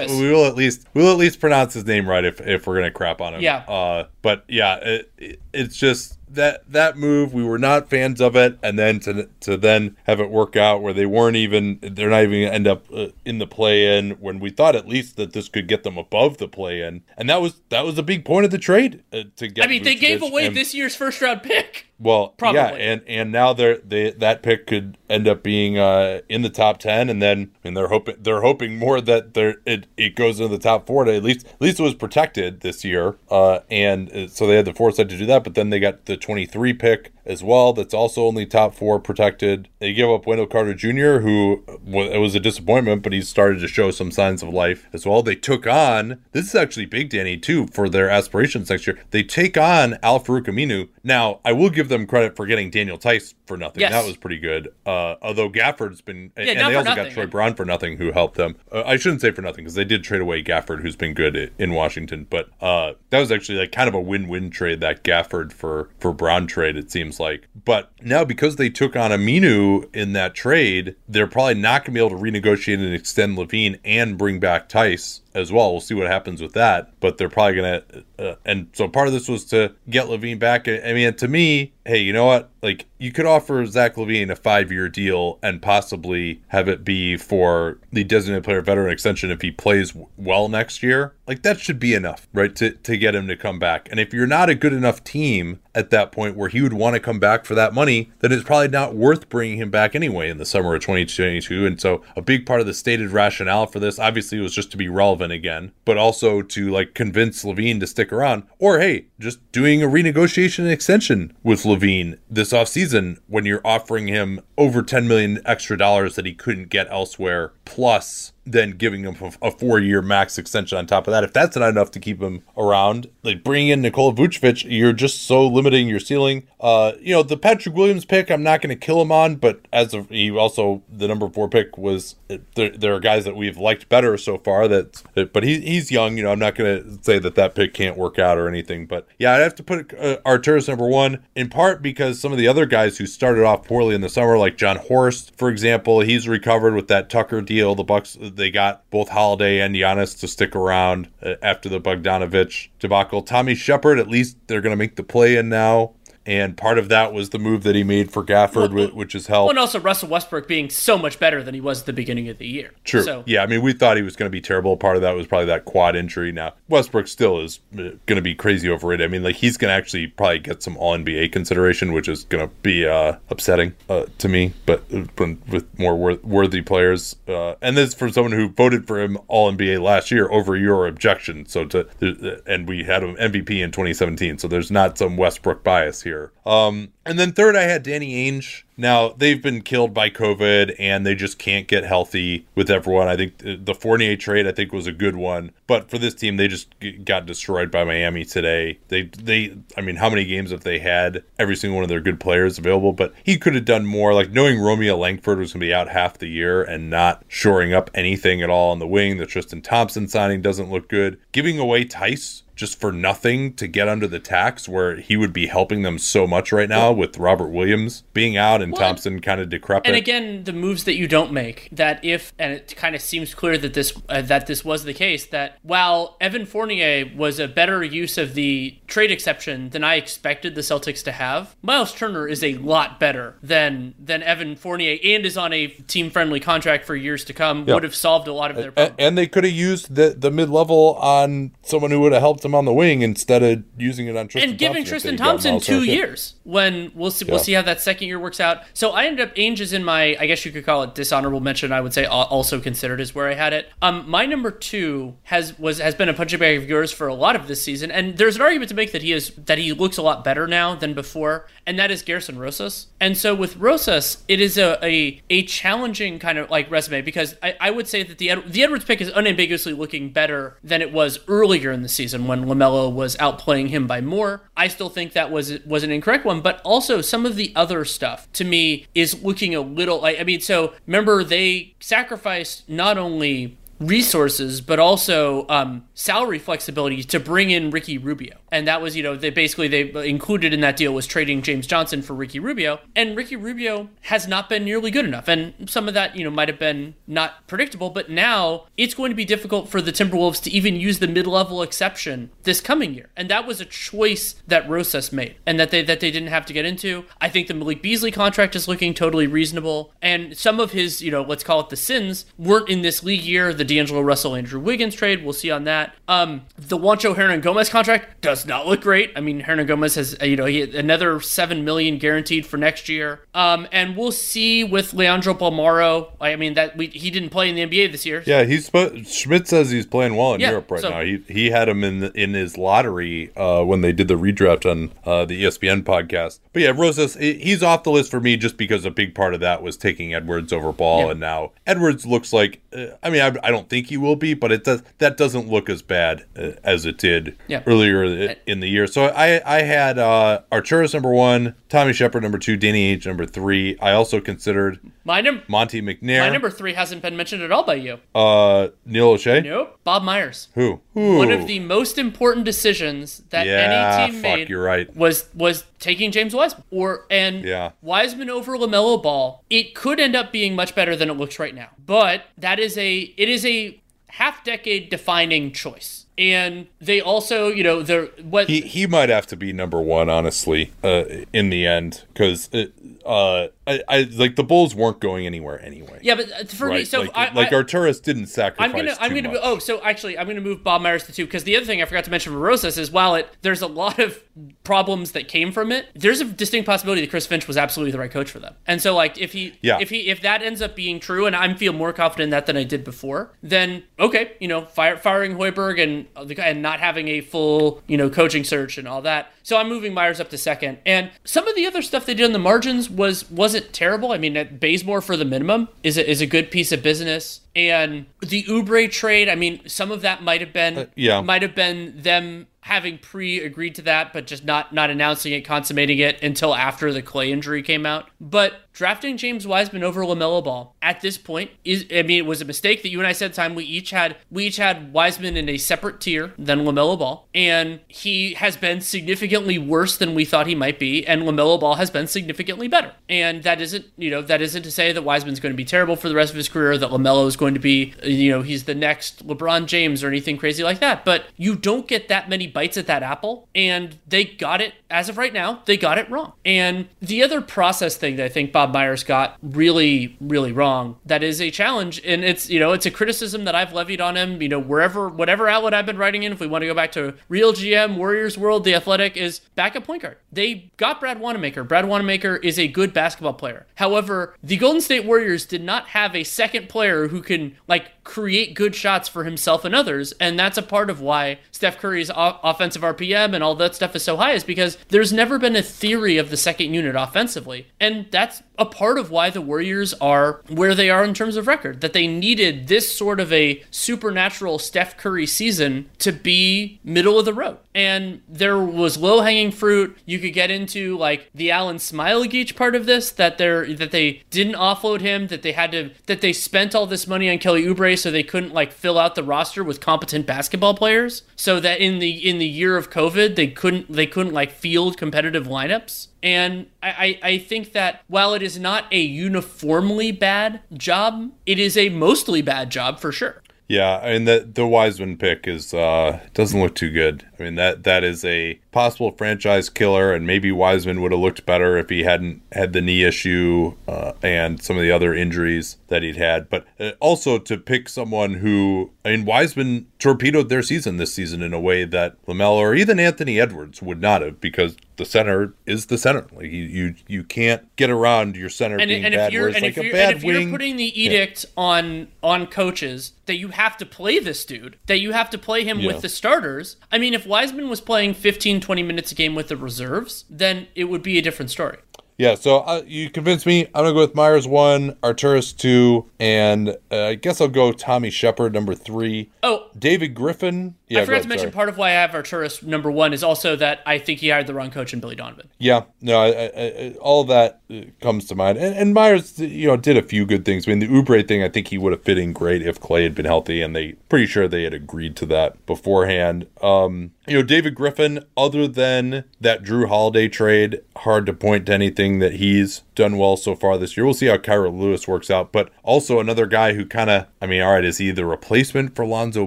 Well, 0.08 0.20
we 0.22 0.32
will 0.32 0.46
at 0.46 0.54
least 0.56 0.86
we 0.94 1.02
will 1.02 1.12
at 1.12 1.18
least 1.18 1.38
pronounce 1.38 1.74
his 1.74 1.84
name 1.84 2.08
right 2.08 2.24
if 2.24 2.40
if 2.40 2.66
we're 2.66 2.76
gonna 2.76 2.90
crap 2.90 3.20
on 3.20 3.34
him. 3.34 3.42
Yeah. 3.42 3.58
Uh, 3.68 4.06
but 4.22 4.44
yeah, 4.48 4.76
it, 4.76 5.12
it's 5.18 5.76
just 5.76 6.17
that 6.30 6.70
that 6.70 6.96
move 6.96 7.32
we 7.32 7.42
were 7.44 7.58
not 7.58 7.88
fans 7.90 8.20
of 8.20 8.36
it, 8.36 8.58
and 8.62 8.78
then 8.78 9.00
to 9.00 9.28
to 9.40 9.56
then 9.56 9.96
have 10.04 10.20
it 10.20 10.30
work 10.30 10.56
out 10.56 10.82
where 10.82 10.92
they 10.92 11.06
weren't 11.06 11.36
even 11.36 11.78
they're 11.82 12.10
not 12.10 12.22
even 12.24 12.42
gonna 12.44 12.54
end 12.54 12.66
up 12.66 12.84
uh, 12.92 13.06
in 13.24 13.38
the 13.38 13.46
play 13.46 13.98
in 13.98 14.10
when 14.12 14.38
we 14.40 14.50
thought 14.50 14.76
at 14.76 14.86
least 14.88 15.16
that 15.16 15.32
this 15.32 15.48
could 15.48 15.66
get 15.68 15.82
them 15.82 15.98
above 15.98 16.38
the 16.38 16.48
play 16.48 16.82
in, 16.82 17.02
and 17.16 17.28
that 17.30 17.40
was 17.40 17.60
that 17.70 17.84
was 17.84 17.98
a 17.98 18.02
big 18.02 18.24
point 18.24 18.44
of 18.44 18.50
the 18.50 18.58
trade 18.58 19.02
uh, 19.12 19.22
to 19.36 19.48
get. 19.48 19.64
I 19.64 19.68
mean, 19.68 19.82
they 19.82 19.94
gave 19.94 20.22
away 20.22 20.46
and- 20.46 20.56
this 20.56 20.74
year's 20.74 20.94
first 20.94 21.20
round 21.20 21.42
pick. 21.42 21.86
well, 21.98 22.28
Probably. 22.36 22.60
yeah, 22.60 22.68
and 22.74 23.02
and 23.06 23.32
now 23.32 23.52
they're 23.52 23.78
they 23.78 24.10
that 24.10 24.42
pick 24.42 24.66
could 24.66 24.96
end 25.08 25.26
up 25.26 25.42
being 25.42 25.78
uh, 25.78 26.20
in 26.28 26.42
the 26.42 26.50
top 26.50 26.78
ten, 26.78 27.08
and 27.08 27.20
then 27.22 27.50
and 27.64 27.76
they're 27.76 27.88
hoping 27.88 28.16
they're 28.20 28.42
hoping 28.42 28.76
more 28.78 29.00
that 29.00 29.34
they're 29.34 29.56
it, 29.64 29.86
it 29.96 30.14
goes 30.14 30.38
into 30.40 30.54
the 30.56 30.62
top 30.62 30.86
four. 30.86 31.04
To 31.04 31.14
at 31.14 31.22
least 31.24 31.46
at 31.46 31.60
least 31.60 31.80
it 31.80 31.82
was 31.82 31.94
protected 31.94 32.60
this 32.60 32.84
year, 32.84 33.16
uh, 33.30 33.60
and 33.70 34.12
uh, 34.12 34.28
so 34.28 34.46
they 34.46 34.56
had 34.56 34.64
the 34.66 34.74
foresight 34.74 35.08
to 35.08 35.16
do 35.18 35.26
that. 35.26 35.42
But 35.44 35.54
then 35.54 35.70
they 35.70 35.80
got 35.80 36.04
the 36.04 36.16
twenty 36.18 36.46
three 36.46 36.72
pick 36.72 37.12
as 37.24 37.44
well. 37.44 37.72
That's 37.74 37.94
also 37.94 38.26
only 38.26 38.46
top 38.46 38.74
four 38.74 38.98
protected. 38.98 39.68
They 39.80 39.92
give 39.92 40.08
up 40.08 40.26
Wendell 40.26 40.46
Carter 40.46 40.74
Jr., 40.74 41.20
who 41.20 41.62
it 41.86 42.18
was 42.18 42.34
a 42.34 42.40
disappointment, 42.40 43.02
but 43.02 43.12
he 43.12 43.20
started 43.20 43.60
to 43.60 43.68
show 43.68 43.90
some 43.90 44.10
signs 44.10 44.42
of 44.42 44.48
life 44.48 44.86
as 44.92 45.06
well. 45.06 45.22
They 45.22 45.34
took 45.34 45.66
on 45.66 46.22
this 46.32 46.48
is 46.48 46.54
actually 46.54 46.86
big, 46.86 47.10
Danny, 47.10 47.36
too, 47.36 47.66
for 47.66 47.88
their 47.88 48.08
aspirations 48.08 48.70
next 48.70 48.86
year. 48.86 48.98
They 49.10 49.22
take 49.22 49.58
on 49.58 49.98
Al-Farouq 50.02 50.46
Aminu. 50.46 50.88
Now, 51.04 51.40
I 51.44 51.52
will 51.52 51.70
give 51.70 51.88
them 51.88 52.06
credit 52.06 52.34
for 52.34 52.46
getting 52.46 52.70
Daniel 52.70 52.98
Theis 52.98 53.34
for 53.46 53.56
nothing. 53.56 53.80
Yes. 53.80 53.92
That 53.92 54.06
was 54.06 54.16
pretty 54.16 54.38
good. 54.38 54.68
Uh, 54.86 55.16
although 55.20 55.50
Gafford's 55.50 56.00
been, 56.00 56.32
yeah, 56.36 56.44
and 56.44 56.60
they 56.60 56.74
also 56.74 56.84
got 56.84 56.96
nothing. 56.96 57.12
Troy 57.12 57.26
Brown 57.26 57.54
for 57.54 57.64
nothing, 57.64 57.98
who 57.98 58.12
helped 58.12 58.36
them. 58.36 58.56
Uh, 58.72 58.82
I 58.84 58.96
shouldn't 58.96 59.20
say 59.20 59.30
for 59.30 59.42
nothing 59.42 59.64
because 59.64 59.74
they 59.74 59.84
did 59.84 60.02
trade 60.02 60.20
away 60.20 60.42
Gafford, 60.42 60.80
who's 60.80 60.96
been 60.96 61.14
good 61.14 61.52
in 61.58 61.72
Washington. 61.74 62.26
But 62.28 62.48
uh, 62.60 62.94
that 63.10 63.20
was 63.20 63.30
actually 63.30 63.58
like 63.58 63.72
kind 63.72 63.88
of 63.88 63.94
a 63.94 64.00
win-win 64.00 64.50
trade 64.50 64.80
that 64.80 65.04
Gafford 65.04 65.52
for 65.52 65.90
for 65.98 66.07
Brown 66.12 66.46
trade. 66.46 66.76
It 66.76 66.90
seems 66.90 67.18
like. 67.20 67.48
But 67.64 67.90
now 68.02 68.24
because 68.24 68.56
they 68.56 68.70
took 68.70 68.96
on 68.96 69.10
Aminu 69.10 69.94
in 69.94 70.12
that 70.12 70.34
trade, 70.34 70.96
they're 71.08 71.26
probably 71.26 71.54
not 71.54 71.84
going 71.84 71.94
to 71.94 72.00
be 72.00 72.06
able 72.06 72.16
to 72.18 72.22
renegotiate 72.22 72.74
and 72.74 72.94
extend 72.94 73.36
LaVine 73.36 73.78
and 73.84 74.18
bring 74.18 74.40
back 74.40 74.68
Theis 74.68 75.20
as 75.34 75.52
well. 75.52 75.72
We'll 75.72 75.80
see 75.80 75.94
what 75.94 76.06
happens 76.06 76.42
with 76.42 76.52
that, 76.54 76.98
but 77.00 77.18
they're 77.18 77.28
probably 77.28 77.54
going 77.56 77.82
to. 77.82 78.04
Uh, 78.18 78.34
and 78.44 78.68
so 78.72 78.88
part 78.88 79.06
of 79.06 79.12
this 79.12 79.28
was 79.28 79.44
to 79.46 79.74
get 79.88 80.06
LaVine 80.06 80.38
back. 80.38 80.68
I 80.68 80.92
mean, 80.92 81.14
to 81.14 81.28
me, 81.28 81.72
hey, 81.88 81.98
you 81.98 82.12
know 82.12 82.26
what? 82.26 82.50
Like, 82.62 82.84
you 82.98 83.12
could 83.12 83.24
offer 83.24 83.64
Zach 83.64 83.94
LaVine 83.94 84.30
a 84.30 84.36
five 84.36 84.70
year 84.70 84.90
deal 84.90 85.38
and 85.42 85.62
possibly 85.62 86.42
have 86.48 86.68
it 86.68 86.84
be 86.84 87.16
for 87.16 87.78
the 87.90 88.04
designated 88.04 88.44
player 88.44 88.60
veteran 88.60 88.92
extension 88.92 89.30
if 89.30 89.40
he 89.40 89.50
plays 89.50 89.94
well 90.18 90.48
next 90.48 90.82
year. 90.82 91.14
Like, 91.26 91.42
that 91.44 91.60
should 91.60 91.78
be 91.78 91.94
enough, 91.94 92.28
right? 92.34 92.54
To, 92.56 92.72
to 92.72 92.96
get 92.98 93.14
him 93.14 93.26
to 93.28 93.36
come 93.36 93.58
back. 93.58 93.88
And 93.90 93.98
if 93.98 94.12
you're 94.12 94.26
not 94.26 94.50
a 94.50 94.54
good 94.54 94.74
enough 94.74 95.02
team 95.02 95.60
at 95.78 95.90
that 95.90 96.10
point 96.10 96.36
where 96.36 96.48
he 96.48 96.60
would 96.60 96.72
want 96.72 96.94
to 96.94 97.00
come 97.00 97.20
back 97.20 97.44
for 97.44 97.54
that 97.54 97.72
money, 97.72 98.10
then 98.18 98.32
it's 98.32 98.42
probably 98.42 98.66
not 98.66 98.96
worth 98.96 99.28
bringing 99.28 99.58
him 99.58 99.70
back 99.70 99.94
anyway 99.94 100.28
in 100.28 100.36
the 100.36 100.44
summer 100.44 100.74
of 100.74 100.82
2022. 100.82 101.64
And 101.64 101.80
so 101.80 102.02
a 102.16 102.20
big 102.20 102.44
part 102.44 102.60
of 102.60 102.66
the 102.66 102.74
stated 102.74 103.12
rationale 103.12 103.66
for 103.66 103.78
this 103.78 103.98
obviously 103.98 104.40
was 104.40 104.52
just 104.52 104.72
to 104.72 104.76
be 104.76 104.88
relevant 104.88 105.32
again, 105.32 105.70
but 105.84 105.96
also 105.96 106.42
to 106.42 106.70
like 106.70 106.94
convince 106.94 107.44
LaVine 107.44 107.78
to 107.78 107.86
stick 107.86 108.12
around. 108.12 108.42
Or 108.58 108.80
hey, 108.80 109.06
just 109.20 109.52
doing 109.52 109.80
a 109.80 109.86
renegotiation 109.86 110.68
extension 110.68 111.36
with 111.44 111.62
LaVine 111.78 112.18
this 112.28 112.52
offseason 112.52 113.18
when 113.26 113.44
you're 113.44 113.60
offering 113.64 114.08
him 114.08 114.40
over 114.56 114.82
10 114.82 115.06
million 115.06 115.40
extra 115.44 115.76
dollars 115.76 116.16
that 116.16 116.26
he 116.26 116.34
couldn't 116.34 116.68
get 116.68 116.86
elsewhere, 116.90 117.52
plus 117.64 118.32
then 118.52 118.72
giving 118.72 119.02
him 119.02 119.16
a 119.42 119.50
four 119.50 119.78
year 119.78 120.02
max 120.02 120.38
extension 120.38 120.78
on 120.78 120.86
top 120.86 121.06
of 121.06 121.12
that. 121.12 121.24
If 121.24 121.32
that's 121.32 121.56
not 121.56 121.68
enough 121.68 121.90
to 121.92 122.00
keep 122.00 122.20
him 122.20 122.42
around, 122.56 123.08
like 123.22 123.44
bringing 123.44 123.68
in 123.68 123.82
Nikola 123.82 124.14
Vucevic, 124.14 124.66
you're 124.68 124.92
just 124.92 125.22
so 125.22 125.46
limiting 125.46 125.88
your 125.88 126.00
ceiling. 126.00 126.46
Uh, 126.60 126.92
you 127.00 127.12
know, 127.12 127.22
the 127.22 127.36
Patrick 127.36 127.74
Williams 127.74 128.04
pick, 128.04 128.30
I'm 128.30 128.42
not 128.42 128.60
going 128.60 128.70
to 128.70 128.86
kill 128.86 129.00
him 129.00 129.12
on, 129.12 129.36
but 129.36 129.60
as 129.72 129.94
of 129.94 130.08
he 130.08 130.30
also, 130.30 130.82
the 130.90 131.06
number 131.06 131.28
four 131.28 131.48
pick 131.48 131.78
was, 131.78 132.16
there, 132.54 132.70
there 132.70 132.94
are 132.94 133.00
guys 133.00 133.24
that 133.24 133.36
we've 133.36 133.58
liked 133.58 133.88
better 133.88 134.16
so 134.16 134.38
far 134.38 134.66
that, 134.68 135.02
but 135.32 135.44
he, 135.44 135.60
he's 135.60 135.90
young, 135.90 136.16
you 136.16 136.24
know, 136.24 136.32
I'm 136.32 136.38
not 136.38 136.54
going 136.54 136.82
to 136.82 137.02
say 137.02 137.18
that 137.18 137.36
that 137.36 137.54
pick 137.54 137.74
can't 137.74 137.96
work 137.96 138.18
out 138.18 138.38
or 138.38 138.48
anything, 138.48 138.86
but 138.86 139.06
yeah, 139.18 139.34
I'd 139.34 139.42
have 139.42 139.54
to 139.56 139.62
put 139.62 139.94
uh, 139.94 140.18
Arturas 140.26 140.68
number 140.68 140.88
one 140.88 141.24
in 141.36 141.48
part 141.48 141.80
because 141.80 142.20
some 142.20 142.32
of 142.32 142.38
the 142.38 142.48
other 142.48 142.66
guys 142.66 142.98
who 142.98 143.06
started 143.06 143.44
off 143.44 143.66
poorly 143.66 143.94
in 143.94 144.00
the 144.00 144.08
summer, 144.08 144.36
like 144.36 144.56
Jon 144.56 144.76
Horst, 144.76 145.36
for 145.36 145.48
example, 145.48 146.00
he's 146.00 146.26
recovered 146.26 146.74
with 146.74 146.88
that 146.88 147.10
Tucker 147.10 147.40
deal. 147.40 147.74
The 147.74 147.84
Bucks, 147.84 148.16
they 148.38 148.50
got 148.50 148.88
both 148.90 149.10
Holiday 149.10 149.60
and 149.60 149.74
Giannis 149.74 150.18
to 150.20 150.28
stick 150.28 150.56
around 150.56 151.08
uh, 151.22 151.34
after 151.42 151.68
the 151.68 151.80
Bogdanovic 151.80 152.70
debacle. 152.78 153.22
Tommy 153.22 153.54
Shepard, 153.54 153.98
at 153.98 154.08
least 154.08 154.38
they're 154.46 154.62
going 154.62 154.72
to 154.72 154.76
make 154.76 154.96
the 154.96 155.02
play 155.02 155.36
in 155.36 155.48
now 155.48 155.92
and 156.28 156.58
part 156.58 156.76
of 156.76 156.90
that 156.90 157.14
was 157.14 157.30
the 157.30 157.38
move 157.38 157.62
that 157.62 157.74
he 157.74 157.82
made 157.82 158.10
for 158.10 158.22
Gafford, 158.22 158.74
well, 158.74 158.88
which 158.88 159.14
has 159.14 159.28
helped. 159.28 159.46
Well, 159.46 159.50
and 159.50 159.58
also 159.58 159.80
Russell 159.80 160.10
Westbrook 160.10 160.46
being 160.46 160.68
so 160.68 160.98
much 160.98 161.18
better 161.18 161.42
than 161.42 161.54
he 161.54 161.60
was 161.62 161.80
at 161.80 161.86
the 161.86 161.92
beginning 161.94 162.28
of 162.28 162.36
the 162.36 162.46
year. 162.46 162.72
True. 162.84 163.02
So. 163.02 163.24
Yeah, 163.26 163.42
I 163.42 163.46
mean, 163.46 163.62
we 163.62 163.72
thought 163.72 163.96
he 163.96 164.02
was 164.02 164.14
going 164.14 164.26
to 164.26 164.30
be 164.30 164.42
terrible. 164.42 164.76
Part 164.76 164.96
of 164.96 165.02
that 165.02 165.12
was 165.12 165.26
probably 165.26 165.46
that 165.46 165.64
quad 165.64 165.96
injury. 165.96 166.30
Now 166.30 166.52
Westbrook 166.68 167.08
still 167.08 167.40
is 167.40 167.60
uh, 167.72 167.96
going 168.04 168.16
to 168.16 168.20
be 168.20 168.34
crazy 168.34 168.68
over 168.68 168.92
it. 168.92 169.00
I 169.00 169.06
mean, 169.06 169.22
like 169.22 169.36
he's 169.36 169.56
going 169.56 169.70
to 169.70 169.74
actually 169.74 170.08
probably 170.08 170.40
get 170.40 170.62
some 170.62 170.76
All 170.76 170.94
NBA 170.98 171.32
consideration, 171.32 171.94
which 171.94 172.08
is 172.08 172.24
going 172.24 172.46
to 172.46 172.54
be 172.56 172.86
uh, 172.86 173.16
upsetting 173.30 173.74
uh, 173.88 174.04
to 174.18 174.28
me. 174.28 174.52
But 174.66 174.84
uh, 174.92 175.04
with 175.48 175.78
more 175.78 175.96
wor- 175.96 176.20
worthy 176.22 176.60
players, 176.60 177.16
uh, 177.26 177.54
and 177.62 177.74
this 177.74 177.94
for 177.94 178.10
someone 178.10 178.32
who 178.32 178.50
voted 178.50 178.86
for 178.86 179.00
him 179.00 179.16
All 179.28 179.50
NBA 179.50 179.80
last 179.80 180.10
year 180.10 180.30
over 180.30 180.56
your 180.56 180.86
objection. 180.86 181.46
So 181.46 181.64
to 181.64 181.88
uh, 182.02 182.40
and 182.46 182.68
we 182.68 182.84
had 182.84 183.02
him 183.02 183.16
MVP 183.16 183.64
in 183.64 183.70
2017. 183.70 184.36
So 184.36 184.46
there's 184.46 184.70
not 184.70 184.98
some 184.98 185.16
Westbrook 185.16 185.64
bias 185.64 186.02
here. 186.02 186.17
Um, 186.46 186.88
and 187.04 187.18
then 187.18 187.32
third, 187.32 187.56
I 187.56 187.62
had 187.62 187.82
Danny 187.82 188.30
Ainge. 188.30 188.62
Now 188.76 189.08
they've 189.10 189.42
been 189.42 189.62
killed 189.62 189.92
by 189.92 190.08
COVID, 190.08 190.74
and 190.78 191.04
they 191.04 191.14
just 191.14 191.38
can't 191.38 191.66
get 191.66 191.84
healthy 191.84 192.46
with 192.54 192.70
everyone. 192.70 193.08
I 193.08 193.16
think 193.16 193.38
the 193.38 193.74
Fournier 193.74 194.16
trade, 194.16 194.46
I 194.46 194.52
think, 194.52 194.72
was 194.72 194.86
a 194.86 194.92
good 194.92 195.16
one, 195.16 195.50
but 195.66 195.90
for 195.90 195.98
this 195.98 196.14
team, 196.14 196.36
they 196.36 196.46
just 196.46 196.68
got 197.04 197.26
destroyed 197.26 197.70
by 197.70 197.82
Miami 197.82 198.24
today. 198.24 198.78
They, 198.88 199.02
they, 199.02 199.56
I 199.76 199.80
mean, 199.80 199.96
how 199.96 200.08
many 200.08 200.24
games 200.24 200.52
have 200.52 200.62
they 200.62 200.78
had? 200.78 201.24
Every 201.38 201.56
single 201.56 201.76
one 201.76 201.82
of 201.82 201.88
their 201.88 202.00
good 202.00 202.20
players 202.20 202.58
available, 202.58 202.92
but 202.92 203.12
he 203.24 203.36
could 203.36 203.54
have 203.54 203.64
done 203.64 203.84
more. 203.84 204.14
Like 204.14 204.30
knowing 204.30 204.60
Romeo 204.60 204.96
Langford 204.96 205.38
was 205.38 205.52
going 205.52 205.60
to 205.60 205.66
be 205.66 205.74
out 205.74 205.88
half 205.88 206.18
the 206.18 206.28
year 206.28 206.62
and 206.62 206.88
not 206.88 207.24
shoring 207.26 207.72
up 207.74 207.90
anything 207.94 208.42
at 208.42 208.50
all 208.50 208.70
on 208.70 208.78
the 208.78 208.86
wing. 208.86 209.16
The 209.16 209.26
Tristan 209.26 209.60
Thompson 209.60 210.06
signing 210.06 210.40
doesn't 210.40 210.70
look 210.70 210.88
good. 210.88 211.18
Giving 211.32 211.58
away 211.58 211.84
Theis 211.84 212.42
just 212.58 212.80
for 212.80 212.90
nothing 212.90 213.54
to 213.54 213.68
get 213.68 213.88
under 213.88 214.08
the 214.08 214.18
tax 214.18 214.68
where 214.68 214.96
he 214.96 215.16
would 215.16 215.32
be 215.32 215.46
helping 215.46 215.82
them 215.82 215.96
so 215.96 216.26
much 216.26 216.50
right 216.50 216.68
now 216.68 216.90
with 216.90 217.16
Robert 217.16 217.48
Williams 217.48 218.02
being 218.12 218.36
out 218.36 218.60
and 218.60 218.72
well, 218.72 218.80
Thompson 218.80 219.20
kind 219.20 219.40
of 219.40 219.48
decrepit. 219.48 219.86
And 219.86 219.96
again, 219.96 220.42
the 220.42 220.52
moves 220.52 220.82
that 220.82 220.96
you 220.96 221.06
don't 221.06 221.32
make 221.32 221.68
that 221.70 222.04
if 222.04 222.32
and 222.36 222.52
it 222.52 222.74
kind 222.76 222.96
of 222.96 223.00
seems 223.00 223.32
clear 223.32 223.56
that 223.58 223.74
this 223.74 223.96
uh, 224.08 224.22
that 224.22 224.48
this 224.48 224.64
was 224.64 224.82
the 224.82 224.92
case 224.92 225.24
that 225.26 225.58
while 225.62 226.16
Evan 226.20 226.44
Fournier 226.44 227.08
was 227.16 227.38
a 227.38 227.46
better 227.46 227.84
use 227.84 228.18
of 228.18 228.34
the 228.34 228.76
trade 228.88 229.12
exception 229.12 229.70
than 229.70 229.84
I 229.84 229.94
expected 229.94 230.56
the 230.56 230.62
Celtics 230.62 231.04
to 231.04 231.12
have, 231.12 231.54
Miles 231.62 231.94
Turner 231.94 232.26
is 232.26 232.42
a 232.42 232.54
lot 232.54 232.98
better 232.98 233.36
than 233.40 233.94
than 234.00 234.24
Evan 234.24 234.56
Fournier 234.56 234.98
and 235.04 235.24
is 235.24 235.38
on 235.38 235.52
a 235.52 235.68
team 235.68 236.10
friendly 236.10 236.40
contract 236.40 236.84
for 236.84 236.96
years 236.96 237.24
to 237.26 237.32
come. 237.32 237.66
Would 237.66 237.84
have 237.84 237.94
solved 237.94 238.26
a 238.26 238.32
lot 238.32 238.50
of 238.50 238.56
their 238.56 238.72
problems. 238.72 238.96
And, 238.98 239.08
and 239.08 239.18
they 239.18 239.28
could 239.28 239.44
have 239.44 239.52
used 239.52 239.94
the 239.94 240.10
the 240.18 240.32
mid 240.32 240.50
level 240.50 240.96
on 240.96 241.52
someone 241.62 241.92
who 241.92 242.00
would 242.00 242.12
have 242.12 242.20
helped 242.20 242.44
him 242.48 242.54
on 242.54 242.64
the 242.64 242.72
wing 242.72 243.02
instead 243.02 243.42
of 243.42 243.62
using 243.76 244.06
it 244.08 244.16
on 244.16 244.28
Tristan 244.28 244.50
and 244.50 244.58
giving 244.58 244.84
Thompson 244.84 245.16
Tristan 245.16 245.16
Thompson 245.16 245.60
two 245.60 245.84
years. 245.84 246.34
When 246.44 246.90
we'll 246.94 247.10
see, 247.10 247.24
yeah. 247.26 247.32
we'll 247.32 247.40
see 247.40 247.52
how 247.52 247.62
that 247.62 247.80
second 247.80 248.08
year 248.08 248.18
works 248.18 248.40
out. 248.40 248.62
So 248.74 248.90
I 248.90 249.06
ended 249.06 249.28
up 249.28 249.34
Ainge 249.36 249.60
is 249.60 249.72
in 249.72 249.84
my 249.84 250.16
I 250.18 250.26
guess 250.26 250.44
you 250.44 250.52
could 250.52 250.64
call 250.64 250.82
it 250.82 250.94
dishonorable 250.94 251.40
mention. 251.40 251.72
I 251.72 251.80
would 251.80 251.94
say 251.94 252.04
also 252.04 252.60
considered 252.60 253.00
is 253.00 253.14
where 253.14 253.28
I 253.28 253.34
had 253.34 253.52
it. 253.52 253.68
Um, 253.82 254.08
my 254.08 254.26
number 254.26 254.50
two 254.50 255.16
has 255.24 255.58
was 255.58 255.78
has 255.78 255.94
been 255.94 256.08
a 256.08 256.14
punching 256.14 256.38
bag 256.38 256.58
of 256.58 256.68
yours 256.68 256.90
for 256.90 257.06
a 257.06 257.14
lot 257.14 257.36
of 257.36 257.48
this 257.48 257.62
season, 257.62 257.90
and 257.90 258.16
there's 258.16 258.36
an 258.36 258.42
argument 258.42 258.68
to 258.70 258.74
make 258.74 258.92
that 258.92 259.02
he 259.02 259.12
is 259.12 259.32
that 259.36 259.58
he 259.58 259.72
looks 259.72 259.96
a 259.96 260.02
lot 260.02 260.24
better 260.24 260.46
now 260.46 260.74
than 260.74 260.94
before, 260.94 261.46
and 261.66 261.78
that 261.78 261.90
is 261.90 262.02
Gersson 262.02 262.38
Rosas. 262.38 262.88
And 263.00 263.16
so 263.16 263.34
with 263.34 263.56
Rosas, 263.56 264.24
it 264.28 264.40
is 264.40 264.58
a 264.58 264.78
a, 264.82 265.20
a 265.30 265.42
challenging 265.44 266.18
kind 266.18 266.38
of 266.38 266.50
like 266.50 266.70
resume 266.70 267.02
because 267.02 267.36
I, 267.42 267.56
I 267.60 267.70
would 267.70 267.86
say 267.86 268.02
that 268.02 268.18
the 268.18 268.34
the 268.46 268.62
Edwards 268.62 268.84
pick 268.84 269.00
is 269.00 269.10
unambiguously 269.10 269.72
looking 269.72 270.10
better 270.10 270.56
than 270.62 270.82
it 270.82 270.92
was 270.92 271.18
earlier 271.28 271.70
in 271.70 271.82
the 271.82 271.88
season 271.88 272.26
when 272.26 272.37
LaMelo 272.44 272.92
was 272.92 273.16
outplaying 273.16 273.68
him 273.68 273.86
by 273.86 274.00
more. 274.00 274.42
I 274.56 274.68
still 274.68 274.88
think 274.88 275.12
that 275.12 275.30
was 275.30 275.64
was 275.64 275.82
an 275.82 275.90
incorrect 275.90 276.24
one, 276.24 276.40
but 276.40 276.60
also 276.64 277.00
some 277.00 277.26
of 277.26 277.36
the 277.36 277.52
other 277.54 277.84
stuff 277.84 278.30
to 278.34 278.44
me 278.44 278.86
is 278.94 279.22
looking 279.22 279.54
a 279.54 279.60
little. 279.60 280.04
I, 280.04 280.16
I 280.16 280.24
mean, 280.24 280.40
so 280.40 280.74
remember 280.86 281.24
they 281.24 281.74
sacrificed 281.80 282.68
not 282.68 282.98
only 282.98 283.56
resources, 283.80 284.60
but 284.60 284.78
also 284.78 285.46
um, 285.48 285.84
salary 285.94 286.38
flexibility 286.38 287.02
to 287.02 287.20
bring 287.20 287.50
in 287.50 287.70
Ricky 287.70 287.98
Rubio. 287.98 288.36
And 288.50 288.66
that 288.66 288.80
was, 288.80 288.96
you 288.96 289.02
know, 289.02 289.14
they 289.16 289.30
basically 289.30 289.68
they 289.68 290.08
included 290.08 290.52
in 290.52 290.60
that 290.60 290.76
deal 290.76 290.92
was 290.92 291.06
trading 291.06 291.42
James 291.42 291.66
Johnson 291.66 292.02
for 292.02 292.14
Ricky 292.14 292.38
Rubio. 292.38 292.80
And 292.96 293.16
Ricky 293.16 293.36
Rubio 293.36 293.90
has 294.02 294.26
not 294.26 294.48
been 294.48 294.64
nearly 294.64 294.90
good 294.90 295.04
enough. 295.04 295.28
And 295.28 295.68
some 295.68 295.86
of 295.86 295.94
that, 295.94 296.16
you 296.16 296.24
know, 296.24 296.30
might 296.30 296.48
have 296.48 296.58
been 296.58 296.94
not 297.06 297.46
predictable, 297.46 297.90
but 297.90 298.10
now 298.10 298.66
it's 298.76 298.94
going 298.94 299.10
to 299.10 299.16
be 299.16 299.24
difficult 299.24 299.68
for 299.68 299.80
the 299.80 299.92
Timberwolves 299.92 300.42
to 300.42 300.50
even 300.50 300.76
use 300.76 300.98
the 300.98 301.06
mid-level 301.06 301.62
exception 301.62 302.30
this 302.44 302.60
coming 302.60 302.94
year. 302.94 303.10
And 303.16 303.30
that 303.30 303.46
was 303.46 303.60
a 303.60 303.64
choice 303.64 304.36
that 304.46 304.68
Rosas 304.68 305.12
made 305.12 305.36
and 305.46 305.60
that 305.60 305.70
they 305.70 305.82
that 305.82 306.00
they 306.00 306.10
didn't 306.10 306.28
have 306.28 306.46
to 306.46 306.52
get 306.52 306.64
into. 306.64 307.04
I 307.20 307.28
think 307.28 307.48
the 307.48 307.54
Malik 307.54 307.82
Beasley 307.82 308.10
contract 308.10 308.56
is 308.56 308.66
looking 308.66 308.94
totally 308.94 309.26
reasonable. 309.26 309.92
And 310.00 310.36
some 310.36 310.58
of 310.58 310.72
his, 310.72 311.02
you 311.02 311.10
know, 311.10 311.22
let's 311.22 311.44
call 311.44 311.60
it 311.60 311.68
the 311.68 311.76
sins 311.76 312.24
weren't 312.38 312.68
in 312.68 312.82
this 312.82 313.02
league 313.02 313.22
year. 313.22 313.52
The 313.52 313.64
D'Angelo 313.68 314.00
Russell 314.00 314.34
Andrew 314.34 314.60
Wiggins 314.60 314.94
trade. 314.94 315.22
We'll 315.22 315.32
see 315.32 315.50
on 315.50 315.64
that. 315.64 315.94
Um, 316.08 316.42
the 316.56 316.78
Juancho 316.78 317.14
Hernangomez 317.14 317.70
contract 317.70 318.20
does 318.20 318.46
not 318.46 318.66
look 318.66 318.80
great. 318.80 319.12
I 319.14 319.20
mean, 319.20 319.42
Hernangomez 319.42 319.96
has 319.96 320.16
you 320.22 320.36
know 320.36 320.46
he, 320.46 320.62
another 320.76 321.20
seven 321.20 321.64
million 321.64 321.98
guaranteed 321.98 322.46
for 322.46 322.56
next 322.56 322.88
year. 322.88 323.20
Um, 323.34 323.68
and 323.70 323.96
we'll 323.96 324.12
see 324.12 324.64
with 324.64 324.94
Leandro 324.94 325.34
Bolmaro. 325.34 326.12
I 326.20 326.36
mean 326.36 326.54
that 326.54 326.76
we, 326.76 326.88
he 326.88 327.10
didn't 327.10 327.30
play 327.30 327.48
in 327.48 327.54
the 327.54 327.62
NBA 327.62 327.92
this 327.92 328.06
year. 328.06 328.22
Yeah, 328.26 328.44
he's 328.44 328.70
Schmitz 329.06 329.50
says 329.50 329.70
he's 329.70 329.86
playing 329.86 330.16
well 330.16 330.34
in 330.34 330.40
yeah, 330.40 330.50
Europe 330.50 330.70
right 330.70 330.80
so, 330.80 330.90
now. 330.90 331.00
He 331.02 331.22
he 331.28 331.50
had 331.50 331.68
him 331.68 331.84
in 331.84 332.00
the, 332.00 332.12
in 332.12 332.34
his 332.34 332.56
lottery 332.56 333.30
uh, 333.36 333.62
when 333.62 333.82
they 333.82 333.92
did 333.92 334.08
the 334.08 334.14
redraft 334.14 334.68
on 334.70 334.92
uh, 335.04 335.24
the 335.24 335.44
ESPN 335.44 335.82
podcast. 335.82 336.40
But 336.52 336.62
yeah, 336.62 336.72
Rosas 336.74 337.14
he's 337.14 337.62
off 337.62 337.82
the 337.82 337.90
list 337.90 338.10
for 338.10 338.20
me 338.20 338.36
just 338.36 338.56
because 338.56 338.84
a 338.84 338.90
big 338.90 339.14
part 339.14 339.34
of 339.34 339.40
that 339.40 339.62
was 339.62 339.76
taking 339.76 340.14
Edwards 340.14 340.52
over 340.52 340.72
Ball, 340.72 341.06
yeah. 341.06 341.10
and 341.12 341.20
now 341.20 341.52
Edwards 341.66 342.06
looks 342.06 342.32
like. 342.32 342.60
Uh, 342.72 342.86
I 343.02 343.10
mean, 343.10 343.22
I, 343.22 343.34
I 343.42 343.50
don't 343.50 343.57
don't 343.58 343.68
think 343.68 343.88
he 343.88 343.96
will 343.96 344.16
be, 344.16 344.34
but 344.34 344.52
it 344.52 344.64
does 344.64 344.82
that 344.98 345.16
doesn't 345.16 345.48
look 345.48 345.68
as 345.68 345.82
bad 345.82 346.24
uh, 346.38 346.52
as 346.64 346.86
it 346.86 346.98
did 346.98 347.36
Yeah. 347.48 347.62
earlier 347.66 348.36
in 348.46 348.60
the 348.60 348.68
year. 348.68 348.86
So 348.86 349.06
I 349.06 349.40
I 349.44 349.62
had 349.62 349.98
uh, 349.98 350.40
Arturas 350.52 350.94
number 350.94 351.12
one, 351.12 351.54
Tommy 351.68 351.92
Shepard 351.92 352.22
number 352.22 352.38
two, 352.38 352.56
Danny 352.56 352.96
Ainge 352.96 353.06
number 353.06 353.26
three. 353.26 353.76
I 353.80 353.92
also 353.92 354.20
considered 354.20 354.78
My, 355.04 355.20
num- 355.20 355.42
Monte 355.48 355.82
McNair, 355.82 356.20
my 356.20 356.28
number 356.30 356.50
three 356.50 356.74
hasn't 356.74 357.02
been 357.02 357.16
mentioned 357.16 357.42
at 357.42 357.50
all 357.52 357.64
by 357.64 357.74
you. 357.74 357.98
uh, 358.14 358.68
Neil 358.86 359.14
Olshey. 359.14 359.42
Nope. 359.44 359.78
Bob 359.84 360.02
Myers. 360.02 360.48
Who? 360.54 360.80
One 360.98 361.30
of 361.30 361.46
the 361.46 361.60
most 361.60 361.96
important 361.98 362.44
decisions 362.44 363.22
that 363.30 363.46
Yeah, 363.46 363.98
any 363.98 364.12
team 364.12 364.22
fuck, 364.22 364.38
made 364.38 364.48
you're 364.48 364.62
right. 364.62 364.94
was 364.96 365.28
was 365.34 365.64
taking 365.78 366.10
James 366.10 366.34
Wiseman 366.34 366.64
or 366.70 367.06
and 367.10 367.44
Yeah. 367.44 367.70
Wiseman 367.82 368.28
over 368.30 368.56
LaMelo 368.56 369.02
Ball. 369.02 369.44
It 369.48 369.74
could 369.74 370.00
end 370.00 370.16
up 370.16 370.32
being 370.32 370.56
much 370.56 370.74
better 370.74 370.96
than 370.96 371.08
it 371.10 371.14
looks 371.14 371.38
right 371.38 371.54
now, 371.54 371.68
but 371.84 372.24
that 372.36 372.58
is 372.58 372.76
a 372.76 373.14
it 373.16 373.28
is 373.28 373.46
a 373.46 373.80
half 374.08 374.42
decade 374.44 374.90
defining 374.90 375.52
choice. 375.52 376.06
And 376.18 376.66
they 376.80 377.00
also, 377.00 377.46
you 377.46 377.62
know, 377.62 377.80
they're 377.80 378.06
what 378.22 378.48
He 378.48 378.60
he 378.62 378.88
might 378.88 379.08
have 379.08 379.24
to 379.28 379.36
be 379.36 379.52
number 379.52 379.80
one, 379.80 380.10
honestly, 380.10 380.72
uh, 380.82 381.04
in 381.32 381.50
the 381.50 381.64
end, 381.64 382.02
because 382.12 382.50
uh, 382.52 383.46
I, 383.66 383.82
I 383.88 384.02
like 384.02 384.34
the 384.34 384.42
Bulls 384.42 384.74
weren't 384.74 384.98
going 384.98 385.26
anywhere 385.26 385.62
anyway. 385.62 386.00
yeah, 386.02 386.16
but 386.16 386.32
uh, 386.32 386.44
for 386.44 386.70
me, 386.70 386.84
so 386.84 387.02
like, 387.02 387.10
I, 387.14 387.32
like 387.32 387.52
I, 387.52 387.62
Arturas 387.62 388.02
didn't 388.02 388.26
sacrifice. 388.26 388.68
I'm 388.68 388.74
gonna, 388.74 388.96
I'm 389.00 389.14
gonna, 389.14 389.28
much. 389.28 389.40
oh, 389.44 389.58
so 389.60 389.80
actually, 389.82 390.18
I'm 390.18 390.26
gonna 390.26 390.40
move 390.40 390.64
Bob 390.64 390.82
Myers 390.82 391.04
to 391.06 391.12
two 391.12 391.24
because 391.24 391.44
the 391.44 391.56
other 391.56 391.66
thing 391.66 391.80
I 391.80 391.84
forgot 391.84 392.02
to 392.04 392.10
mention 392.10 392.32
for 392.32 392.38
Rosas 392.40 392.78
is 392.78 392.90
while 392.90 393.14
it 393.14 393.36
there's 393.42 393.62
a 393.62 393.68
lot 393.68 394.00
of 394.00 394.20
problems 394.64 395.12
that 395.12 395.28
came 395.28 395.50
from 395.52 395.72
it, 395.72 395.86
there's 395.94 396.20
a 396.20 396.24
distinct 396.24 396.66
possibility 396.66 397.00
that 397.00 397.10
Chris 397.10 397.26
Finch 397.26 397.46
was 397.48 397.56
absolutely 397.56 397.90
the 397.92 397.98
right 397.98 398.10
coach 398.10 398.30
for 398.30 398.38
them. 398.38 398.54
And 398.66 398.80
so, 398.82 398.94
like, 398.94 399.18
if 399.18 399.32
he, 399.32 399.54
Yeah. 399.62 399.78
if 399.80 399.90
he, 399.90 400.08
if 400.08 400.20
that 400.22 400.42
ends 400.42 400.60
up 400.62 400.76
being 400.76 401.00
true, 401.00 401.26
and 401.26 401.34
I'm 401.34 401.56
feel 401.56 401.72
more 401.72 401.92
confident 401.92 402.24
in 402.24 402.30
that 402.30 402.46
than 402.46 402.56
I 402.56 402.64
did 402.64 402.84
before, 402.84 403.32
then 403.42 403.84
okay, 403.98 404.32
you 404.40 404.48
know, 404.48 404.64
fire, 404.66 404.96
firing 404.96 405.36
Hoiberg 405.36 405.82
and 405.82 406.06
uh, 406.14 406.24
the 406.24 406.34
guy 406.34 406.46
and 406.48 406.62
not 406.62 406.80
having 406.80 407.08
a 407.08 407.20
full, 407.20 407.82
you 407.86 407.96
know, 407.96 408.10
coaching 408.10 408.44
search 408.44 408.78
and 408.78 408.86
all 408.86 409.02
that. 409.02 409.32
So 409.42 409.56
I'm 409.56 409.68
moving 409.68 409.94
Myers 409.94 410.20
up 410.20 410.28
to 410.30 410.38
second, 410.38 410.78
and 410.84 411.10
some 411.24 411.48
of 411.48 411.54
the 411.56 411.66
other 411.66 411.80
stuff 411.80 412.04
they 412.04 412.12
did 412.14 412.26
on 412.26 412.32
the 412.32 412.38
margins 412.38 412.90
was 412.90 413.30
wasn't 413.30 413.72
terrible. 413.72 414.12
I 414.12 414.18
mean, 414.18 414.36
at 414.36 414.60
Bazemore 414.60 415.00
for 415.00 415.16
the 415.16 415.24
minimum 415.24 415.68
is 415.82 415.96
a, 415.96 416.08
is 416.08 416.20
a 416.20 416.26
good 416.26 416.50
piece 416.50 416.70
of 416.70 416.82
business. 416.82 417.40
And 417.56 418.06
the 418.20 418.44
Oubre 418.44 418.88
trade, 418.90 419.28
I 419.28 419.34
mean, 419.34 419.66
some 419.66 419.90
of 419.90 420.02
that 420.02 420.22
might 420.22 420.40
have 420.40 420.52
been, 420.52 420.78
Uh, 420.78 420.84
yeah. 420.94 421.20
might 421.22 421.42
have 421.42 421.56
been 421.56 421.94
them 422.02 422.46
having 422.68 422.98
pre-agreed 422.98 423.74
to 423.74 423.82
that, 423.82 424.12
but 424.12 424.26
just 424.26 424.44
not 424.44 424.74
not 424.74 424.90
announcing 424.90 425.32
it, 425.32 425.42
consummating 425.42 425.98
it 425.98 426.22
until 426.22 426.54
after 426.54 426.92
the 426.92 427.00
Clay 427.00 427.32
injury 427.32 427.62
came 427.62 427.86
out. 427.86 428.10
But 428.20 428.52
drafting 428.78 429.16
James 429.16 429.44
Wiseman 429.44 429.82
over 429.82 430.02
LaMelo 430.02 430.44
Ball 430.44 430.76
at 430.80 431.00
this 431.00 431.18
point 431.18 431.50
is, 431.64 431.84
I 431.92 432.02
mean, 432.04 432.18
it 432.18 432.26
was 432.26 432.40
a 432.40 432.44
mistake 432.44 432.82
that 432.82 432.90
you 432.90 433.00
and 433.00 433.08
I 433.08 433.12
said. 433.12 433.34
Time 433.34 433.56
we 433.56 433.64
each 433.64 433.90
had 433.90 434.16
we 434.30 434.46
each 434.46 434.56
had 434.56 434.92
Wiseman 434.92 435.36
in 435.36 435.48
a 435.48 435.58
separate 435.58 436.00
tier 436.00 436.32
than 436.38 436.60
LaMelo 436.60 436.96
Ball, 436.96 437.26
and 437.34 437.80
he 437.88 438.34
has 438.34 438.56
been 438.56 438.80
significantly 438.80 439.58
worse 439.58 439.98
than 439.98 440.14
we 440.14 440.24
thought 440.24 440.46
he 440.46 440.54
might 440.54 440.78
be, 440.78 441.04
and 441.04 441.22
LaMelo 441.22 441.58
Ball 441.58 441.74
has 441.74 441.90
been 441.90 442.06
significantly 442.06 442.68
better. 442.68 442.92
And 443.08 443.42
that 443.42 443.60
isn't, 443.60 443.86
you 443.96 444.10
know, 444.12 444.22
that 444.22 444.40
isn't 444.40 444.62
to 444.62 444.70
say 444.70 444.92
that 444.92 445.02
Wiseman's 445.02 445.40
going 445.40 445.52
to 445.52 445.56
be 445.56 445.64
terrible 445.64 445.96
for 445.96 446.08
the 446.08 446.14
rest 446.14 446.30
of 446.30 446.36
his 446.36 446.48
career, 446.48 446.78
that 446.78 446.90
LaMelo 446.90 447.26
is 447.26 447.36
going 447.36 447.54
to 447.54 447.60
be, 447.60 447.94
you 448.04 448.30
know, 448.30 448.42
he's 448.42 448.62
the 448.64 448.76
next 448.76 449.26
LeBron 449.26 449.66
James 449.66 450.04
or 450.04 450.06
anything 450.06 450.36
crazy 450.36 450.62
like 450.62 450.78
that. 450.78 451.04
But 451.04 451.24
you 451.36 451.56
don't 451.56 451.88
get 451.88 452.06
that 452.08 452.28
many 452.28 452.46
bites 452.46 452.76
at 452.76 452.86
that 452.86 453.02
apple, 453.02 453.48
and 453.56 453.98
they 454.06 454.22
got 454.22 454.60
it 454.60 454.74
as 454.90 455.08
of 455.08 455.18
right 455.18 455.32
now. 455.32 455.62
They 455.66 455.76
got 455.76 455.98
it 455.98 456.10
wrong. 456.10 456.32
And 456.44 456.88
the 457.00 457.22
other 457.22 457.40
process 457.40 457.96
thing 457.96 458.16
that 458.16 458.24
I 458.24 458.28
think 458.28 458.52
Bob 458.52 458.72
Myers 458.72 459.04
got 459.04 459.36
really, 459.42 460.16
really 460.20 460.52
wrong, 460.52 460.96
that 461.04 461.22
is 461.22 461.40
a 461.40 461.50
challenge, 461.50 462.00
and 462.04 462.24
it's 462.24 462.48
you 462.48 462.58
know 462.58 462.72
it's 462.72 462.86
a 462.86 462.90
criticism 462.90 463.44
that 463.44 463.54
I've 463.54 463.72
levied 463.72 464.00
on 464.00 464.16
him. 464.16 464.40
You 464.40 464.48
know, 464.48 464.60
wherever 464.60 465.08
whatever 465.08 465.48
outlet 465.48 465.74
I've 465.74 465.86
been 465.86 465.98
writing 465.98 466.22
in, 466.22 466.32
if 466.32 466.40
we 466.40 466.46
want 466.46 466.62
to 466.62 466.66
go 466.66 466.74
back 466.74 466.92
to 466.92 467.14
Real 467.28 467.52
GM, 467.52 467.96
Warriors 467.96 468.38
World, 468.38 468.64
The 468.64 468.74
Athletic, 468.74 469.16
is 469.16 469.40
backup 469.54 469.84
point 469.84 470.02
guard. 470.02 470.18
They 470.32 470.70
got 470.76 471.00
Brad 471.00 471.20
Wanamaker. 471.20 471.64
Brad 471.64 471.86
Wanamaker 471.86 472.36
is 472.36 472.58
a 472.58 472.68
good 472.68 472.92
basketball 472.92 473.34
player. 473.34 473.66
However, 473.76 474.34
the 474.42 474.56
Golden 474.56 474.80
State 474.80 475.04
Warriors 475.04 475.46
did 475.46 475.62
not 475.62 475.88
have 475.88 476.14
a 476.14 476.24
second 476.24 476.68
player 476.68 477.08
who 477.08 477.22
can 477.22 477.56
like 477.66 478.04
create 478.04 478.54
good 478.54 478.74
shots 478.74 479.08
for 479.08 479.24
himself 479.24 479.64
and 479.64 479.74
others, 479.74 480.12
and 480.12 480.38
that's 480.38 480.58
a 480.58 480.62
part 480.62 480.90
of 480.90 481.00
why 481.00 481.38
Steph 481.50 481.78
Curry's 481.78 482.10
offensive 482.14 482.82
RPM 482.82 483.34
and 483.34 483.44
all 483.44 483.54
that 483.56 483.74
stuff 483.74 483.94
is 483.94 484.02
so 484.02 484.16
high 484.16 484.32
is 484.32 484.44
because 484.44 484.77
there's 484.88 485.12
never 485.12 485.38
been 485.38 485.56
a 485.56 485.62
theory 485.62 486.16
of 486.18 486.30
the 486.30 486.36
second 486.36 486.74
unit 486.74 486.96
offensively, 486.96 487.66
and 487.80 488.06
that's 488.10 488.42
a 488.58 488.66
part 488.66 488.98
of 488.98 489.10
why 489.10 489.30
the 489.30 489.40
Warriors 489.40 489.94
are 489.94 490.42
where 490.48 490.74
they 490.74 490.90
are 490.90 491.04
in 491.04 491.14
terms 491.14 491.36
of 491.36 491.46
record. 491.46 491.80
That 491.80 491.92
they 491.92 492.06
needed 492.06 492.68
this 492.68 492.94
sort 492.94 493.20
of 493.20 493.32
a 493.32 493.62
supernatural 493.70 494.58
Steph 494.58 494.96
Curry 494.96 495.26
season 495.26 495.88
to 495.98 496.12
be 496.12 496.80
middle 496.82 497.18
of 497.18 497.24
the 497.24 497.32
road, 497.32 497.58
and 497.74 498.22
there 498.28 498.58
was 498.58 498.96
low 498.96 499.20
hanging 499.20 499.52
fruit. 499.52 499.96
You 500.04 500.18
could 500.18 500.32
get 500.32 500.50
into 500.50 500.96
like 500.98 501.30
the 501.34 501.48
Alen 501.48 501.76
Smailagic 501.76 502.56
part 502.56 502.74
of 502.74 502.86
this 502.86 503.10
that 503.12 503.38
they're 503.38 503.72
that 503.74 503.90
they 503.90 504.22
didn't 504.30 504.54
offload 504.54 505.00
him, 505.00 505.28
that 505.28 505.42
they 505.42 505.52
had 505.52 505.72
to 505.72 505.90
that 506.06 506.20
they 506.20 506.32
spent 506.32 506.74
all 506.74 506.86
this 506.86 507.06
money 507.06 507.30
on 507.30 507.38
Kelly 507.38 507.64
Oubre 507.64 507.98
so 507.98 508.10
they 508.10 508.22
couldn't 508.22 508.52
like 508.52 508.72
fill 508.72 508.98
out 508.98 509.14
the 509.14 509.22
roster 509.22 509.62
with 509.62 509.80
competent 509.80 510.26
basketball 510.26 510.74
players, 510.74 511.22
so 511.36 511.60
that 511.60 511.80
in 511.80 511.98
the 511.98 512.28
in 512.28 512.38
the 512.38 512.46
year 512.46 512.76
of 512.76 512.90
COVID 512.90 513.36
they 513.36 513.46
couldn't 513.46 513.90
they 513.92 514.06
couldn't 514.06 514.34
like 514.34 514.50
field 514.52 514.96
competitive 514.96 515.46
lineups. 515.46 516.08
And 516.22 516.66
I, 516.82 517.18
I 517.22 517.30
I 517.30 517.38
think 517.38 517.72
that 517.72 518.02
while 518.08 518.34
it 518.34 518.42
is 518.42 518.58
not 518.58 518.84
a 518.90 519.00
uniformly 519.00 520.12
bad 520.12 520.60
job, 520.72 521.30
it 521.46 521.58
is 521.58 521.76
a 521.76 521.88
mostly 521.90 522.42
bad 522.42 522.70
job 522.70 522.98
for 522.98 523.12
sure. 523.12 523.42
Yeah, 523.68 523.98
and 523.98 524.26
the 524.26 524.48
the 524.52 524.66
Wiseman 524.66 525.18
pick 525.18 525.46
is 525.46 525.74
uh 525.74 526.20
doesn't 526.34 526.60
look 526.60 526.74
too 526.74 526.90
good. 526.90 527.26
I 527.38 527.42
mean 527.42 527.54
that 527.56 527.84
that 527.84 528.02
is 528.02 528.24
a 528.24 528.58
possible 528.70 529.12
franchise 529.12 529.68
killer, 529.70 530.12
and 530.12 530.26
maybe 530.26 530.52
Wiseman 530.52 531.00
would 531.00 531.12
have 531.12 531.20
looked 531.20 531.46
better 531.46 531.76
if 531.76 531.88
he 531.88 532.02
hadn't 532.02 532.42
had 532.52 532.72
the 532.72 532.80
knee 532.80 533.02
issue 533.04 533.74
uh, 533.86 534.12
and 534.22 534.62
some 534.62 534.76
of 534.76 534.82
the 534.82 534.90
other 534.90 535.14
injuries 535.14 535.76
that 535.88 536.02
he'd 536.02 536.16
had. 536.16 536.48
But 536.50 536.66
uh, 536.78 536.92
also 537.00 537.38
to 537.38 537.56
pick 537.56 537.88
someone 537.88 538.34
who, 538.34 538.90
I 539.04 539.10
mean, 539.10 539.24
Wiseman 539.24 539.86
torpedoed 539.98 540.48
their 540.48 540.62
season 540.62 540.96
this 540.96 541.14
season 541.14 541.42
in 541.42 541.52
a 541.52 541.60
way 541.60 541.84
that 541.84 542.20
LaMelo 542.26 542.56
or 542.56 542.74
even 542.74 543.00
Anthony 543.00 543.40
Edwards 543.40 543.80
would 543.82 544.00
not 544.00 544.22
have, 544.22 544.40
because 544.40 544.76
the 544.96 545.04
center 545.04 545.54
is 545.64 545.86
the 545.86 545.96
center. 545.96 546.26
Like 546.32 546.46
you 546.46 546.64
you, 546.64 546.94
you 547.06 547.24
can't 547.24 547.74
get 547.76 547.88
around 547.88 548.36
your 548.36 548.50
center 548.50 548.76
and, 548.76 548.88
being 548.88 549.04
and 549.04 549.14
bad. 549.14 549.28
if 549.28 549.32
you're 549.32 549.46
and 549.48 549.62
like 549.62 549.70
if 549.70 549.78
a 549.78 549.84
you're, 549.84 549.92
bad 549.92 550.14
and 550.14 550.16
if 550.18 550.24
you're 550.24 550.50
putting 550.50 550.76
the 550.76 551.00
edict 551.02 551.46
on 551.56 552.08
on 552.22 552.46
coaches 552.46 553.12
that 553.26 553.36
you 553.36 553.48
have 553.48 553.76
to 553.76 553.86
play 553.86 554.18
this 554.18 554.44
dude 554.44 554.76
that 554.86 554.98
you 554.98 555.12
have 555.12 555.30
to 555.30 555.38
play 555.38 555.62
him 555.62 555.78
Yeah. 555.78 555.86
with 555.88 556.02
the 556.02 556.08
starters 556.08 556.76
i 556.90 556.98
mean 556.98 557.14
if 557.14 557.26
wiseman 557.26 557.68
was 557.68 557.80
playing 557.80 558.14
15 558.14 558.57
20 558.60 558.82
minutes 558.82 559.12
a 559.12 559.14
game 559.14 559.34
with 559.34 559.48
the 559.48 559.56
reserves 559.56 560.24
then 560.28 560.66
it 560.74 560.84
would 560.84 561.02
be 561.02 561.18
a 561.18 561.22
different 561.22 561.50
story 561.50 561.78
Yeah, 562.18 562.34
so 562.34 562.58
uh, 562.66 562.82
you 562.84 563.10
convinced 563.10 563.46
me. 563.46 563.66
I'm 563.66 563.84
gonna 563.84 563.92
go 563.92 564.00
with 564.00 564.16
Myers 564.16 564.48
one, 564.48 564.94
Arturas 565.04 565.56
two, 565.56 566.10
and 566.18 566.70
uh, 566.90 567.04
I 567.10 567.14
guess 567.14 567.40
I'll 567.40 567.46
go 567.46 567.70
Tommy 567.70 568.10
Shepard 568.10 568.52
number 568.52 568.74
three. 568.74 569.30
oh 569.44 569.68
David 569.78 570.16
Griffin. 570.16 570.74
Yeah, 570.88 570.98
I 570.98 571.02
go 571.02 571.06
forgot 571.06 571.12
ahead, 571.12 571.22
to 571.22 571.28
mention 571.28 571.44
sorry. 571.44 571.52
part 571.52 571.68
of 571.68 571.78
why 571.78 571.90
I 571.90 571.92
have 571.92 572.10
Arturas 572.10 572.60
number 572.64 572.90
one 572.90 573.12
is 573.12 573.22
also 573.22 573.54
that 573.56 573.82
I 573.86 573.98
think 573.98 574.18
he 574.18 574.30
hired 574.30 574.48
the 574.48 574.54
wrong 574.54 574.72
coach 574.72 574.92
in 574.92 574.98
Billy 574.98 575.14
Donovan. 575.14 575.48
Yeah, 575.58 575.84
no, 576.00 576.18
I, 576.18 576.26
I, 576.26 576.50
I, 576.56 576.96
all 577.00 577.22
that 577.24 577.60
uh, 577.70 577.82
comes 578.00 578.24
to 578.26 578.34
mind, 578.34 578.58
and, 578.58 578.74
and 578.74 578.94
Myers, 578.94 579.38
you 579.38 579.68
know, 579.68 579.76
did 579.76 579.96
a 579.96 580.02
few 580.02 580.26
good 580.26 580.44
things. 580.44 580.66
I 580.66 580.72
mean, 580.74 580.80
the 580.80 580.88
Oubre 580.88 581.22
thing, 581.28 581.44
I 581.44 581.48
think 581.48 581.68
he 581.68 581.78
would 581.78 581.92
have 581.92 582.02
fit 582.02 582.18
in 582.18 582.32
great 582.32 582.62
if 582.62 582.80
Clay 582.80 583.04
had 583.04 583.14
been 583.14 583.26
healthy, 583.26 583.62
and 583.62 583.76
they 583.76 583.92
pretty 584.08 584.26
sure 584.26 584.48
they 584.48 584.64
had 584.64 584.74
agreed 584.74 585.14
to 585.18 585.26
that 585.26 585.64
beforehand. 585.66 586.48
Um, 586.62 587.12
you 587.28 587.36
know, 587.36 587.42
David 587.42 587.74
Griffin, 587.74 588.24
other 588.36 588.66
than 588.66 589.24
that 589.40 589.62
Jrue 589.62 589.88
Holiday 589.88 590.28
trade, 590.28 590.80
hard 590.96 591.26
to 591.26 591.32
point 591.32 591.66
to 591.66 591.72
anything 591.72 592.18
that 592.18 592.34
he's 592.34 592.82
done 592.94 593.18
well 593.18 593.36
so 593.36 593.54
far 593.54 593.78
this 593.78 593.96
year. 593.96 594.04
We'll 594.04 594.14
see 594.14 594.26
how 594.26 594.36
Kira 594.36 594.76
Lewis 594.76 595.06
works 595.06 595.30
out, 595.30 595.52
but 595.52 595.70
also 595.82 596.20
another 596.20 596.46
guy 596.46 596.74
who 596.74 596.84
kind 596.84 597.10
of, 597.10 597.26
I 597.40 597.46
mean, 597.46 597.62
all 597.62 597.72
right, 597.72 597.84
is 597.84 597.98
he 597.98 598.10
the 598.10 598.26
replacement 598.26 598.96
for 598.96 599.06
Lonzo 599.06 599.46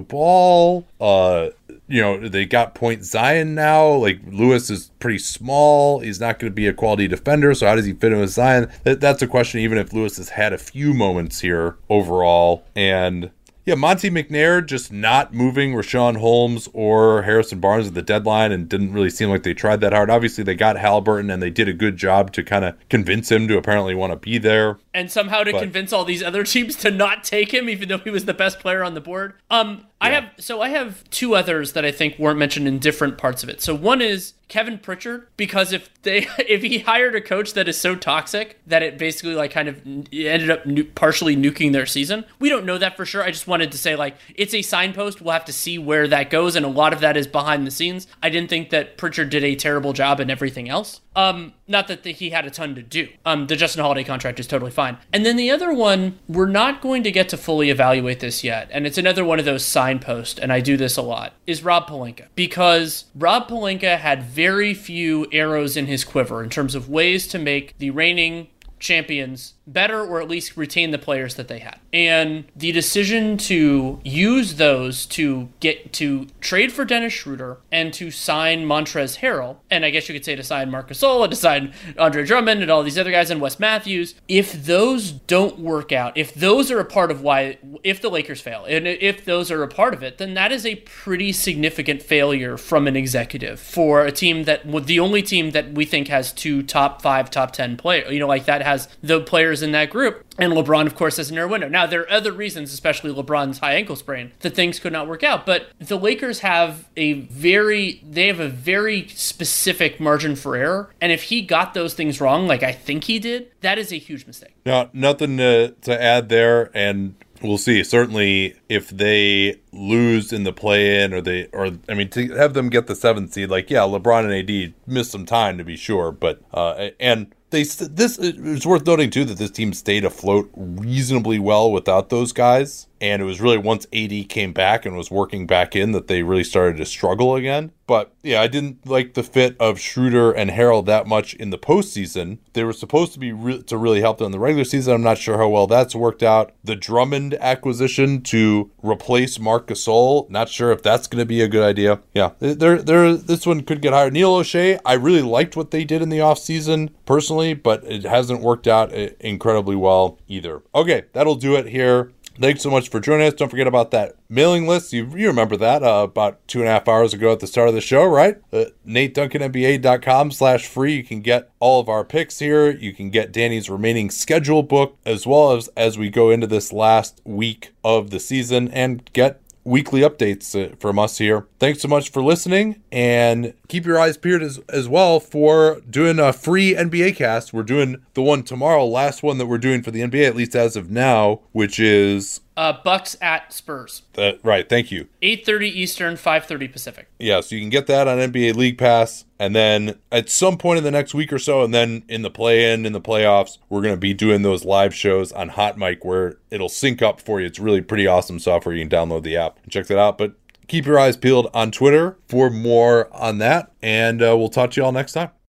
Ball? 0.00 0.86
Uh, 1.00 1.50
you 1.88 2.00
know, 2.00 2.28
they 2.28 2.46
got 2.46 2.74
Point 2.74 3.04
Zion 3.04 3.54
now. 3.54 3.92
Like 3.92 4.20
Lewis 4.26 4.70
is 4.70 4.90
pretty 4.98 5.18
small. 5.18 6.00
He's 6.00 6.20
not 6.20 6.38
going 6.38 6.50
to 6.50 6.54
be 6.54 6.66
a 6.66 6.72
quality 6.72 7.06
defender. 7.08 7.52
So 7.54 7.66
how 7.66 7.74
does 7.74 7.84
he 7.84 7.92
fit 7.92 8.12
in 8.12 8.20
with 8.20 8.30
Zion? 8.30 8.70
That, 8.84 9.00
that's 9.00 9.20
a 9.20 9.26
question. 9.26 9.60
Even 9.60 9.76
if 9.76 9.92
Lewis 9.92 10.16
has 10.16 10.30
had 10.30 10.52
a 10.52 10.58
few 10.58 10.94
moments 10.94 11.40
here 11.40 11.76
overall, 11.90 12.64
and 12.74 13.30
yeah, 13.64 13.74
Monty 13.74 14.10
McNair 14.10 14.64
just 14.64 14.92
not 14.92 15.32
moving 15.32 15.72
Richaun 15.72 16.16
Holmes 16.16 16.68
or 16.72 17.22
Harrison 17.22 17.60
Barnes 17.60 17.88
at 17.88 17.94
the 17.94 18.02
deadline 18.02 18.50
and 18.52 18.68
didn't 18.68 18.92
really 18.92 19.10
seem 19.10 19.28
like 19.30 19.42
they 19.44 19.54
tried 19.54 19.80
that 19.82 19.92
hard. 19.92 20.10
Obviously, 20.10 20.42
they 20.44 20.54
got 20.54 20.76
Halliburton 20.76 21.30
and 21.30 21.42
they 21.42 21.50
did 21.50 21.68
a 21.68 21.72
good 21.72 21.96
job 21.96 22.32
to 22.32 22.42
kind 22.42 22.64
of 22.64 22.74
convince 22.88 23.30
him 23.30 23.46
to 23.48 23.56
apparently 23.56 23.94
want 23.94 24.12
to 24.12 24.16
be 24.16 24.38
there. 24.38 24.78
and 24.94 25.10
somehow 25.10 25.42
to 25.42 25.52
But- 25.52 25.62
convince 25.62 25.92
all 25.92 26.04
these 26.04 26.22
other 26.22 26.44
teams 26.44 26.76
to 26.76 26.90
not 26.90 27.24
take 27.24 27.52
him, 27.54 27.68
even 27.68 27.88
though 27.88 27.98
he 27.98 28.10
was 28.10 28.24
the 28.26 28.34
best 28.34 28.60
player 28.60 28.82
on 28.84 28.94
the 28.94 29.00
board. 29.00 29.34
Um, 29.50 29.86
I 30.02 30.10
have 30.10 30.30
so 30.38 30.60
I 30.60 30.70
have 30.70 31.08
two 31.10 31.36
others 31.36 31.72
that 31.74 31.84
I 31.84 31.92
think 31.92 32.18
weren't 32.18 32.38
mentioned 32.38 32.66
in 32.66 32.80
different 32.80 33.18
parts 33.18 33.44
of 33.44 33.48
it. 33.48 33.62
So 33.62 33.72
one 33.72 34.02
is 34.02 34.34
Kevin 34.48 34.78
Pritchard 34.78 35.28
because 35.38 35.72
if 35.72 35.88
they 36.02 36.26
if 36.38 36.62
he 36.62 36.80
hired 36.80 37.14
a 37.14 37.20
coach 37.22 37.54
that 37.54 37.68
is 37.68 37.80
so 37.80 37.94
toxic 37.94 38.58
that 38.66 38.82
it 38.82 38.98
basically 38.98 39.34
like 39.34 39.52
kind 39.52 39.68
of 39.68 39.80
ended 39.86 40.50
up 40.50 40.66
nu- 40.66 40.84
partially 40.84 41.34
nuking 41.34 41.72
their 41.72 41.86
season, 41.86 42.24
we 42.38 42.50
don't 42.50 42.66
know 42.66 42.76
that 42.78 42.96
for 42.96 43.06
sure. 43.06 43.22
I 43.22 43.30
just 43.30 43.46
wanted 43.46 43.72
to 43.72 43.78
say 43.78 43.96
like 43.96 44.16
it's 44.34 44.52
a 44.52 44.60
signpost. 44.60 45.22
We'll 45.22 45.32
have 45.32 45.46
to 45.46 45.52
see 45.54 45.78
where 45.78 46.06
that 46.08 46.28
goes, 46.28 46.56
and 46.56 46.66
a 46.66 46.68
lot 46.68 46.92
of 46.92 47.00
that 47.00 47.16
is 47.16 47.26
behind 47.26 47.66
the 47.66 47.70
scenes. 47.70 48.06
I 48.22 48.28
didn't 48.28 48.50
think 48.50 48.70
that 48.70 48.98
Pritchard 48.98 49.30
did 49.30 49.44
a 49.44 49.54
terrible 49.54 49.92
job 49.92 50.20
in 50.20 50.30
everything 50.30 50.68
else. 50.68 51.00
Um, 51.14 51.52
not 51.66 51.88
that 51.88 52.02
the, 52.02 52.12
he 52.12 52.30
had 52.30 52.46
a 52.46 52.50
ton 52.50 52.74
to 52.74 52.82
do. 52.82 53.08
Um, 53.24 53.46
the 53.46 53.56
Justin 53.56 53.82
Holiday 53.82 54.04
contract 54.04 54.40
is 54.40 54.46
totally 54.46 54.70
fine. 54.70 54.96
And 55.12 55.26
then 55.26 55.36
the 55.36 55.50
other 55.50 55.72
one, 55.72 56.18
we're 56.26 56.46
not 56.46 56.80
going 56.80 57.02
to 57.02 57.10
get 57.10 57.28
to 57.30 57.36
fully 57.36 57.70
evaluate 57.70 58.20
this 58.20 58.42
yet, 58.42 58.68
and 58.70 58.86
it's 58.86 58.98
another 58.98 59.24
one 59.24 59.38
of 59.38 59.44
those 59.44 59.64
signposts, 59.92 60.38
and 60.38 60.52
I 60.52 60.60
do 60.60 60.76
this 60.76 60.96
a 60.96 61.02
lot, 61.02 61.34
is 61.46 61.62
Rob 61.62 61.86
Pelinka. 61.86 62.28
Because 62.34 63.04
Rob 63.14 63.48
Pelinka 63.48 63.98
had 63.98 64.22
very 64.22 64.74
few 64.74 65.26
arrows 65.32 65.76
in 65.76 65.86
his 65.86 66.04
quiver 66.04 66.42
in 66.42 66.50
terms 66.50 66.74
of 66.74 66.88
ways 66.88 67.26
to 67.28 67.38
make 67.38 67.76
the 67.78 67.90
reigning 67.90 68.48
champions 68.78 69.54
better 69.66 70.04
or 70.04 70.20
at 70.20 70.28
least 70.28 70.56
retain 70.56 70.90
the 70.90 70.98
players 70.98 71.34
that 71.36 71.48
they 71.48 71.60
had. 71.60 71.78
And 71.92 72.44
the 72.56 72.72
decision 72.72 73.36
to 73.38 74.00
use 74.04 74.54
those 74.54 75.06
to 75.06 75.48
get 75.60 75.92
to 75.94 76.26
trade 76.40 76.72
for 76.72 76.84
Dennis 76.84 77.12
Schroeder 77.12 77.58
and 77.70 77.92
to 77.94 78.10
sign 78.10 78.64
Montrezl 78.66 79.18
Harrell, 79.18 79.56
and 79.70 79.84
I 79.84 79.90
guess 79.90 80.08
you 80.08 80.14
could 80.14 80.24
say 80.24 80.34
to 80.34 80.42
sign 80.42 80.70
Marc 80.70 80.88
Gasol 80.88 81.22
and 81.22 81.30
to 81.30 81.36
sign 81.36 81.72
Andre 81.98 82.24
Drummond 82.24 82.62
and 82.62 82.70
all 82.70 82.82
these 82.82 82.98
other 82.98 83.10
guys 83.10 83.30
and 83.30 83.40
Wes 83.40 83.60
Matthews, 83.60 84.14
if 84.28 84.64
those 84.64 85.12
don't 85.12 85.58
work 85.58 85.92
out, 85.92 86.16
if 86.16 86.34
those 86.34 86.70
are 86.70 86.80
a 86.80 86.84
part 86.84 87.10
of 87.10 87.22
why, 87.22 87.58
if 87.84 88.00
the 88.00 88.10
Lakers 88.10 88.40
fail, 88.40 88.64
and 88.64 88.86
if 88.86 89.24
those 89.24 89.50
are 89.50 89.62
a 89.62 89.68
part 89.68 89.94
of 89.94 90.02
it, 90.02 90.18
then 90.18 90.34
that 90.34 90.52
is 90.52 90.66
a 90.66 90.76
pretty 90.76 91.32
significant 91.32 92.02
failure 92.02 92.56
from 92.56 92.86
an 92.88 92.96
executive 92.96 93.60
for 93.60 94.04
a 94.04 94.12
team 94.12 94.44
that, 94.44 94.62
the 94.86 94.98
only 94.98 95.22
team 95.22 95.50
that 95.50 95.72
we 95.72 95.84
think 95.84 96.08
has 96.08 96.32
two 96.32 96.62
top 96.62 97.02
five, 97.02 97.30
top 97.30 97.52
10 97.52 97.76
players, 97.76 98.12
you 98.12 98.18
know, 98.18 98.26
like 98.26 98.46
that 98.46 98.62
has 98.62 98.88
the 99.02 99.20
players 99.20 99.51
in 99.60 99.72
that 99.72 99.90
group. 99.90 100.24
And 100.38 100.52
LeBron, 100.52 100.86
of 100.86 100.94
course, 100.94 101.18
has 101.18 101.30
a 101.30 101.34
narrow 101.34 101.48
window. 101.48 101.68
Now, 101.68 101.86
there 101.86 102.02
are 102.02 102.10
other 102.10 102.32
reasons, 102.32 102.72
especially 102.72 103.12
LeBron's 103.12 103.58
high 103.58 103.74
ankle 103.74 103.96
sprain, 103.96 104.32
that 104.40 104.54
things 104.54 104.78
could 104.78 104.92
not 104.92 105.08
work 105.08 105.22
out. 105.22 105.44
But 105.44 105.66
the 105.78 105.98
Lakers 105.98 106.40
have 106.40 106.88
a 106.96 107.12
very, 107.12 108.00
they 108.08 108.28
have 108.28 108.40
a 108.40 108.48
very 108.48 109.08
specific 109.08 110.00
margin 110.00 110.36
for 110.36 110.56
error. 110.56 110.94
And 111.00 111.12
if 111.12 111.24
he 111.24 111.42
got 111.42 111.74
those 111.74 111.92
things 111.92 112.20
wrong, 112.20 112.46
like 112.46 112.62
I 112.62 112.72
think 112.72 113.04
he 113.04 113.18
did, 113.18 113.50
that 113.60 113.78
is 113.78 113.92
a 113.92 113.98
huge 113.98 114.26
mistake. 114.26 114.54
Now, 114.64 114.88
nothing 114.92 115.36
to, 115.38 115.72
to 115.82 116.02
add 116.02 116.28
there. 116.28 116.70
And 116.72 117.16
we'll 117.42 117.58
see. 117.58 117.82
Certainly, 117.84 118.56
if 118.68 118.88
they 118.88 119.60
lose 119.72 120.32
in 120.32 120.44
the 120.44 120.52
play-in, 120.52 121.12
or 121.12 121.20
they, 121.20 121.46
or 121.52 121.72
I 121.88 121.94
mean, 121.94 122.08
to 122.10 122.32
have 122.36 122.54
them 122.54 122.70
get 122.70 122.86
the 122.86 122.94
seventh 122.94 123.32
seed, 123.32 123.50
like 123.50 123.70
yeah, 123.70 123.80
LeBron 123.80 124.24
and 124.24 124.50
AD 124.50 124.74
missed 124.86 125.10
some 125.10 125.26
time 125.26 125.58
to 125.58 125.64
be 125.64 125.76
sure, 125.76 126.12
but 126.12 126.40
uh, 126.52 126.90
and 127.00 127.34
they 127.52 127.62
this 127.62 128.18
it's 128.18 128.66
worth 128.66 128.84
noting 128.86 129.10
too 129.10 129.24
that 129.24 129.38
this 129.38 129.52
team 129.52 129.72
stayed 129.72 130.04
afloat 130.04 130.50
reasonably 130.56 131.38
well 131.38 131.70
without 131.70 132.10
those 132.10 132.32
guys 132.32 132.88
and 133.02 133.20
it 133.20 133.24
was 133.24 133.40
really 133.40 133.58
once 133.58 133.84
AD 133.92 134.28
came 134.28 134.52
back 134.52 134.86
and 134.86 134.96
was 134.96 135.10
working 135.10 135.44
back 135.44 135.74
in 135.74 135.90
that 135.90 136.06
they 136.06 136.22
really 136.22 136.44
started 136.44 136.76
to 136.76 136.86
struggle 136.86 137.34
again. 137.34 137.72
But 137.84 138.14
yeah, 138.22 138.40
I 138.40 138.46
didn't 138.46 138.86
like 138.86 139.14
the 139.14 139.24
fit 139.24 139.56
of 139.58 139.80
Schroeder 139.80 140.30
and 140.30 140.52
Harrell 140.52 140.86
that 140.86 141.08
much 141.08 141.34
in 141.34 141.50
the 141.50 141.58
postseason. 141.58 142.38
They 142.52 142.62
were 142.62 142.72
supposed 142.72 143.12
to 143.14 143.18
be 143.18 143.32
re- 143.32 143.62
to 143.64 143.76
really 143.76 144.00
help 144.00 144.18
them 144.18 144.26
in 144.26 144.32
the 144.32 144.38
regular 144.38 144.64
season. 144.64 144.94
I'm 144.94 145.02
not 145.02 145.18
sure 145.18 145.36
how 145.36 145.48
well 145.48 145.66
that's 145.66 145.96
worked 145.96 146.22
out. 146.22 146.52
The 146.62 146.76
Drummond 146.76 147.34
acquisition 147.34 148.22
to 148.22 148.70
replace 148.82 149.40
Marc 149.40 149.66
Gasol, 149.66 150.30
not 150.30 150.48
sure 150.48 150.70
if 150.70 150.80
that's 150.80 151.08
going 151.08 151.20
to 151.20 151.26
be 151.26 151.42
a 151.42 151.48
good 151.48 151.64
idea. 151.64 152.00
Yeah, 152.14 152.30
there, 152.38 152.80
there, 152.80 153.14
this 153.14 153.44
one 153.44 153.62
could 153.62 153.82
get 153.82 153.92
higher. 153.92 154.12
Neil 154.12 154.38
Olshey, 154.38 154.78
I 154.86 154.94
really 154.94 155.22
liked 155.22 155.56
what 155.56 155.72
they 155.72 155.84
did 155.84 156.02
in 156.02 156.08
the 156.08 156.18
offseason 156.18 156.90
personally, 157.04 157.52
but 157.52 157.82
it 157.82 158.04
hasn't 158.04 158.42
worked 158.42 158.68
out 158.68 158.94
uh, 158.94 159.08
incredibly 159.18 159.76
well 159.76 160.18
either. 160.28 160.62
Okay, 160.72 161.02
that'll 161.12 161.34
do 161.34 161.56
it 161.56 161.66
here 161.66 162.12
Thanks 162.40 162.62
so 162.62 162.70
much 162.70 162.88
for 162.88 162.98
joining 162.98 163.26
us. 163.26 163.34
Don't 163.34 163.50
forget 163.50 163.66
about 163.66 163.90
that 163.90 164.16
mailing 164.28 164.66
list. 164.66 164.92
You, 164.92 165.06
you 165.16 165.26
remember 165.26 165.56
that 165.58 165.82
uh, 165.82 166.02
about 166.04 166.46
two 166.48 166.60
and 166.60 166.68
a 166.68 166.72
half 166.72 166.88
hours 166.88 167.12
ago 167.12 167.32
at 167.32 167.40
the 167.40 167.46
start 167.46 167.68
of 167.68 167.74
the 167.74 167.80
show, 167.80 168.04
right? 168.04 168.40
Uh, 168.52 168.66
NateDuncanNBA.com 168.86 170.30
slash 170.32 170.66
free. 170.66 170.94
You 170.94 171.04
can 171.04 171.20
get 171.20 171.50
all 171.60 171.78
of 171.78 171.90
our 171.90 172.04
picks 172.04 172.38
here. 172.38 172.70
You 172.70 172.94
can 172.94 173.10
get 173.10 173.32
Danny's 173.32 173.68
remaining 173.68 174.10
schedule 174.10 174.62
book 174.62 174.96
as 175.04 175.26
well 175.26 175.52
as 175.52 175.68
as 175.76 175.98
we 175.98 176.08
go 176.08 176.30
into 176.30 176.46
this 176.46 176.72
last 176.72 177.20
week 177.24 177.74
of 177.84 178.10
the 178.10 178.20
season 178.20 178.68
and 178.68 179.10
get 179.12 179.40
weekly 179.64 180.00
updates 180.00 180.54
uh, 180.54 180.74
from 180.78 180.98
us 180.98 181.18
here. 181.18 181.46
Thanks 181.58 181.80
so 181.80 181.88
much 181.88 182.10
for 182.10 182.22
listening 182.22 182.82
and 182.90 183.54
keep 183.68 183.86
your 183.86 183.98
eyes 183.98 184.16
peeled 184.16 184.42
as, 184.42 184.58
as 184.68 184.88
well 184.88 185.20
for 185.20 185.80
doing 185.88 186.18
a 186.18 186.32
free 186.32 186.74
NBA 186.74 187.16
cast. 187.16 187.52
We're 187.52 187.62
doing 187.62 188.04
the 188.14 188.22
one 188.22 188.42
tomorrow, 188.42 188.86
last 188.86 189.22
one 189.22 189.38
that 189.38 189.46
we're 189.46 189.58
doing 189.58 189.82
for 189.82 189.90
the 189.90 190.00
NBA, 190.02 190.26
at 190.26 190.36
least 190.36 190.54
as 190.54 190.76
of 190.76 190.90
now, 190.90 191.40
which 191.52 191.80
is 191.80 192.41
uh, 192.56 192.74
Bucks 192.84 193.16
at 193.20 193.52
Spurs. 193.52 194.02
That 194.14 194.38
right. 194.42 194.68
Thank 194.68 194.90
you. 194.90 195.08
Eight 195.20 195.44
thirty 195.46 195.68
Eastern, 195.68 196.16
five 196.16 196.44
thirty 196.44 196.68
Pacific. 196.68 197.08
Yeah, 197.18 197.40
so 197.40 197.54
you 197.54 197.60
can 197.60 197.70
get 197.70 197.86
that 197.86 198.08
on 198.08 198.18
NBA 198.18 198.54
League 198.54 198.78
Pass, 198.78 199.24
and 199.38 199.54
then 199.54 199.98
at 200.10 200.28
some 200.28 200.58
point 200.58 200.78
in 200.78 200.84
the 200.84 200.90
next 200.90 201.14
week 201.14 201.32
or 201.32 201.38
so, 201.38 201.62
and 201.62 201.72
then 201.72 202.04
in 202.08 202.22
the 202.22 202.30
play-in, 202.30 202.84
in 202.86 202.92
the 202.92 203.00
playoffs, 203.00 203.58
we're 203.68 203.82
gonna 203.82 203.96
be 203.96 204.14
doing 204.14 204.42
those 204.42 204.64
live 204.64 204.94
shows 204.94 205.32
on 205.32 205.50
Hot 205.50 205.78
Mic 205.78 206.04
where 206.04 206.36
it'll 206.50 206.68
sync 206.68 207.02
up 207.02 207.20
for 207.20 207.40
you. 207.40 207.46
It's 207.46 207.58
really 207.58 207.80
pretty 207.80 208.06
awesome 208.06 208.38
software. 208.38 208.74
You 208.74 208.86
can 208.86 208.90
download 208.90 209.22
the 209.22 209.36
app 209.36 209.58
and 209.62 209.72
check 209.72 209.86
that 209.86 209.98
out. 209.98 210.18
But 210.18 210.34
keep 210.68 210.86
your 210.86 210.98
eyes 210.98 211.16
peeled 211.16 211.48
on 211.54 211.70
Twitter 211.70 212.16
for 212.28 212.50
more 212.50 213.12
on 213.14 213.38
that, 213.38 213.72
and 213.82 214.22
uh, 214.22 214.36
we'll 214.36 214.48
talk 214.48 214.72
to 214.72 214.80
you 214.80 214.84
all 214.84 214.92
next 214.92 215.12
time. 215.12 215.30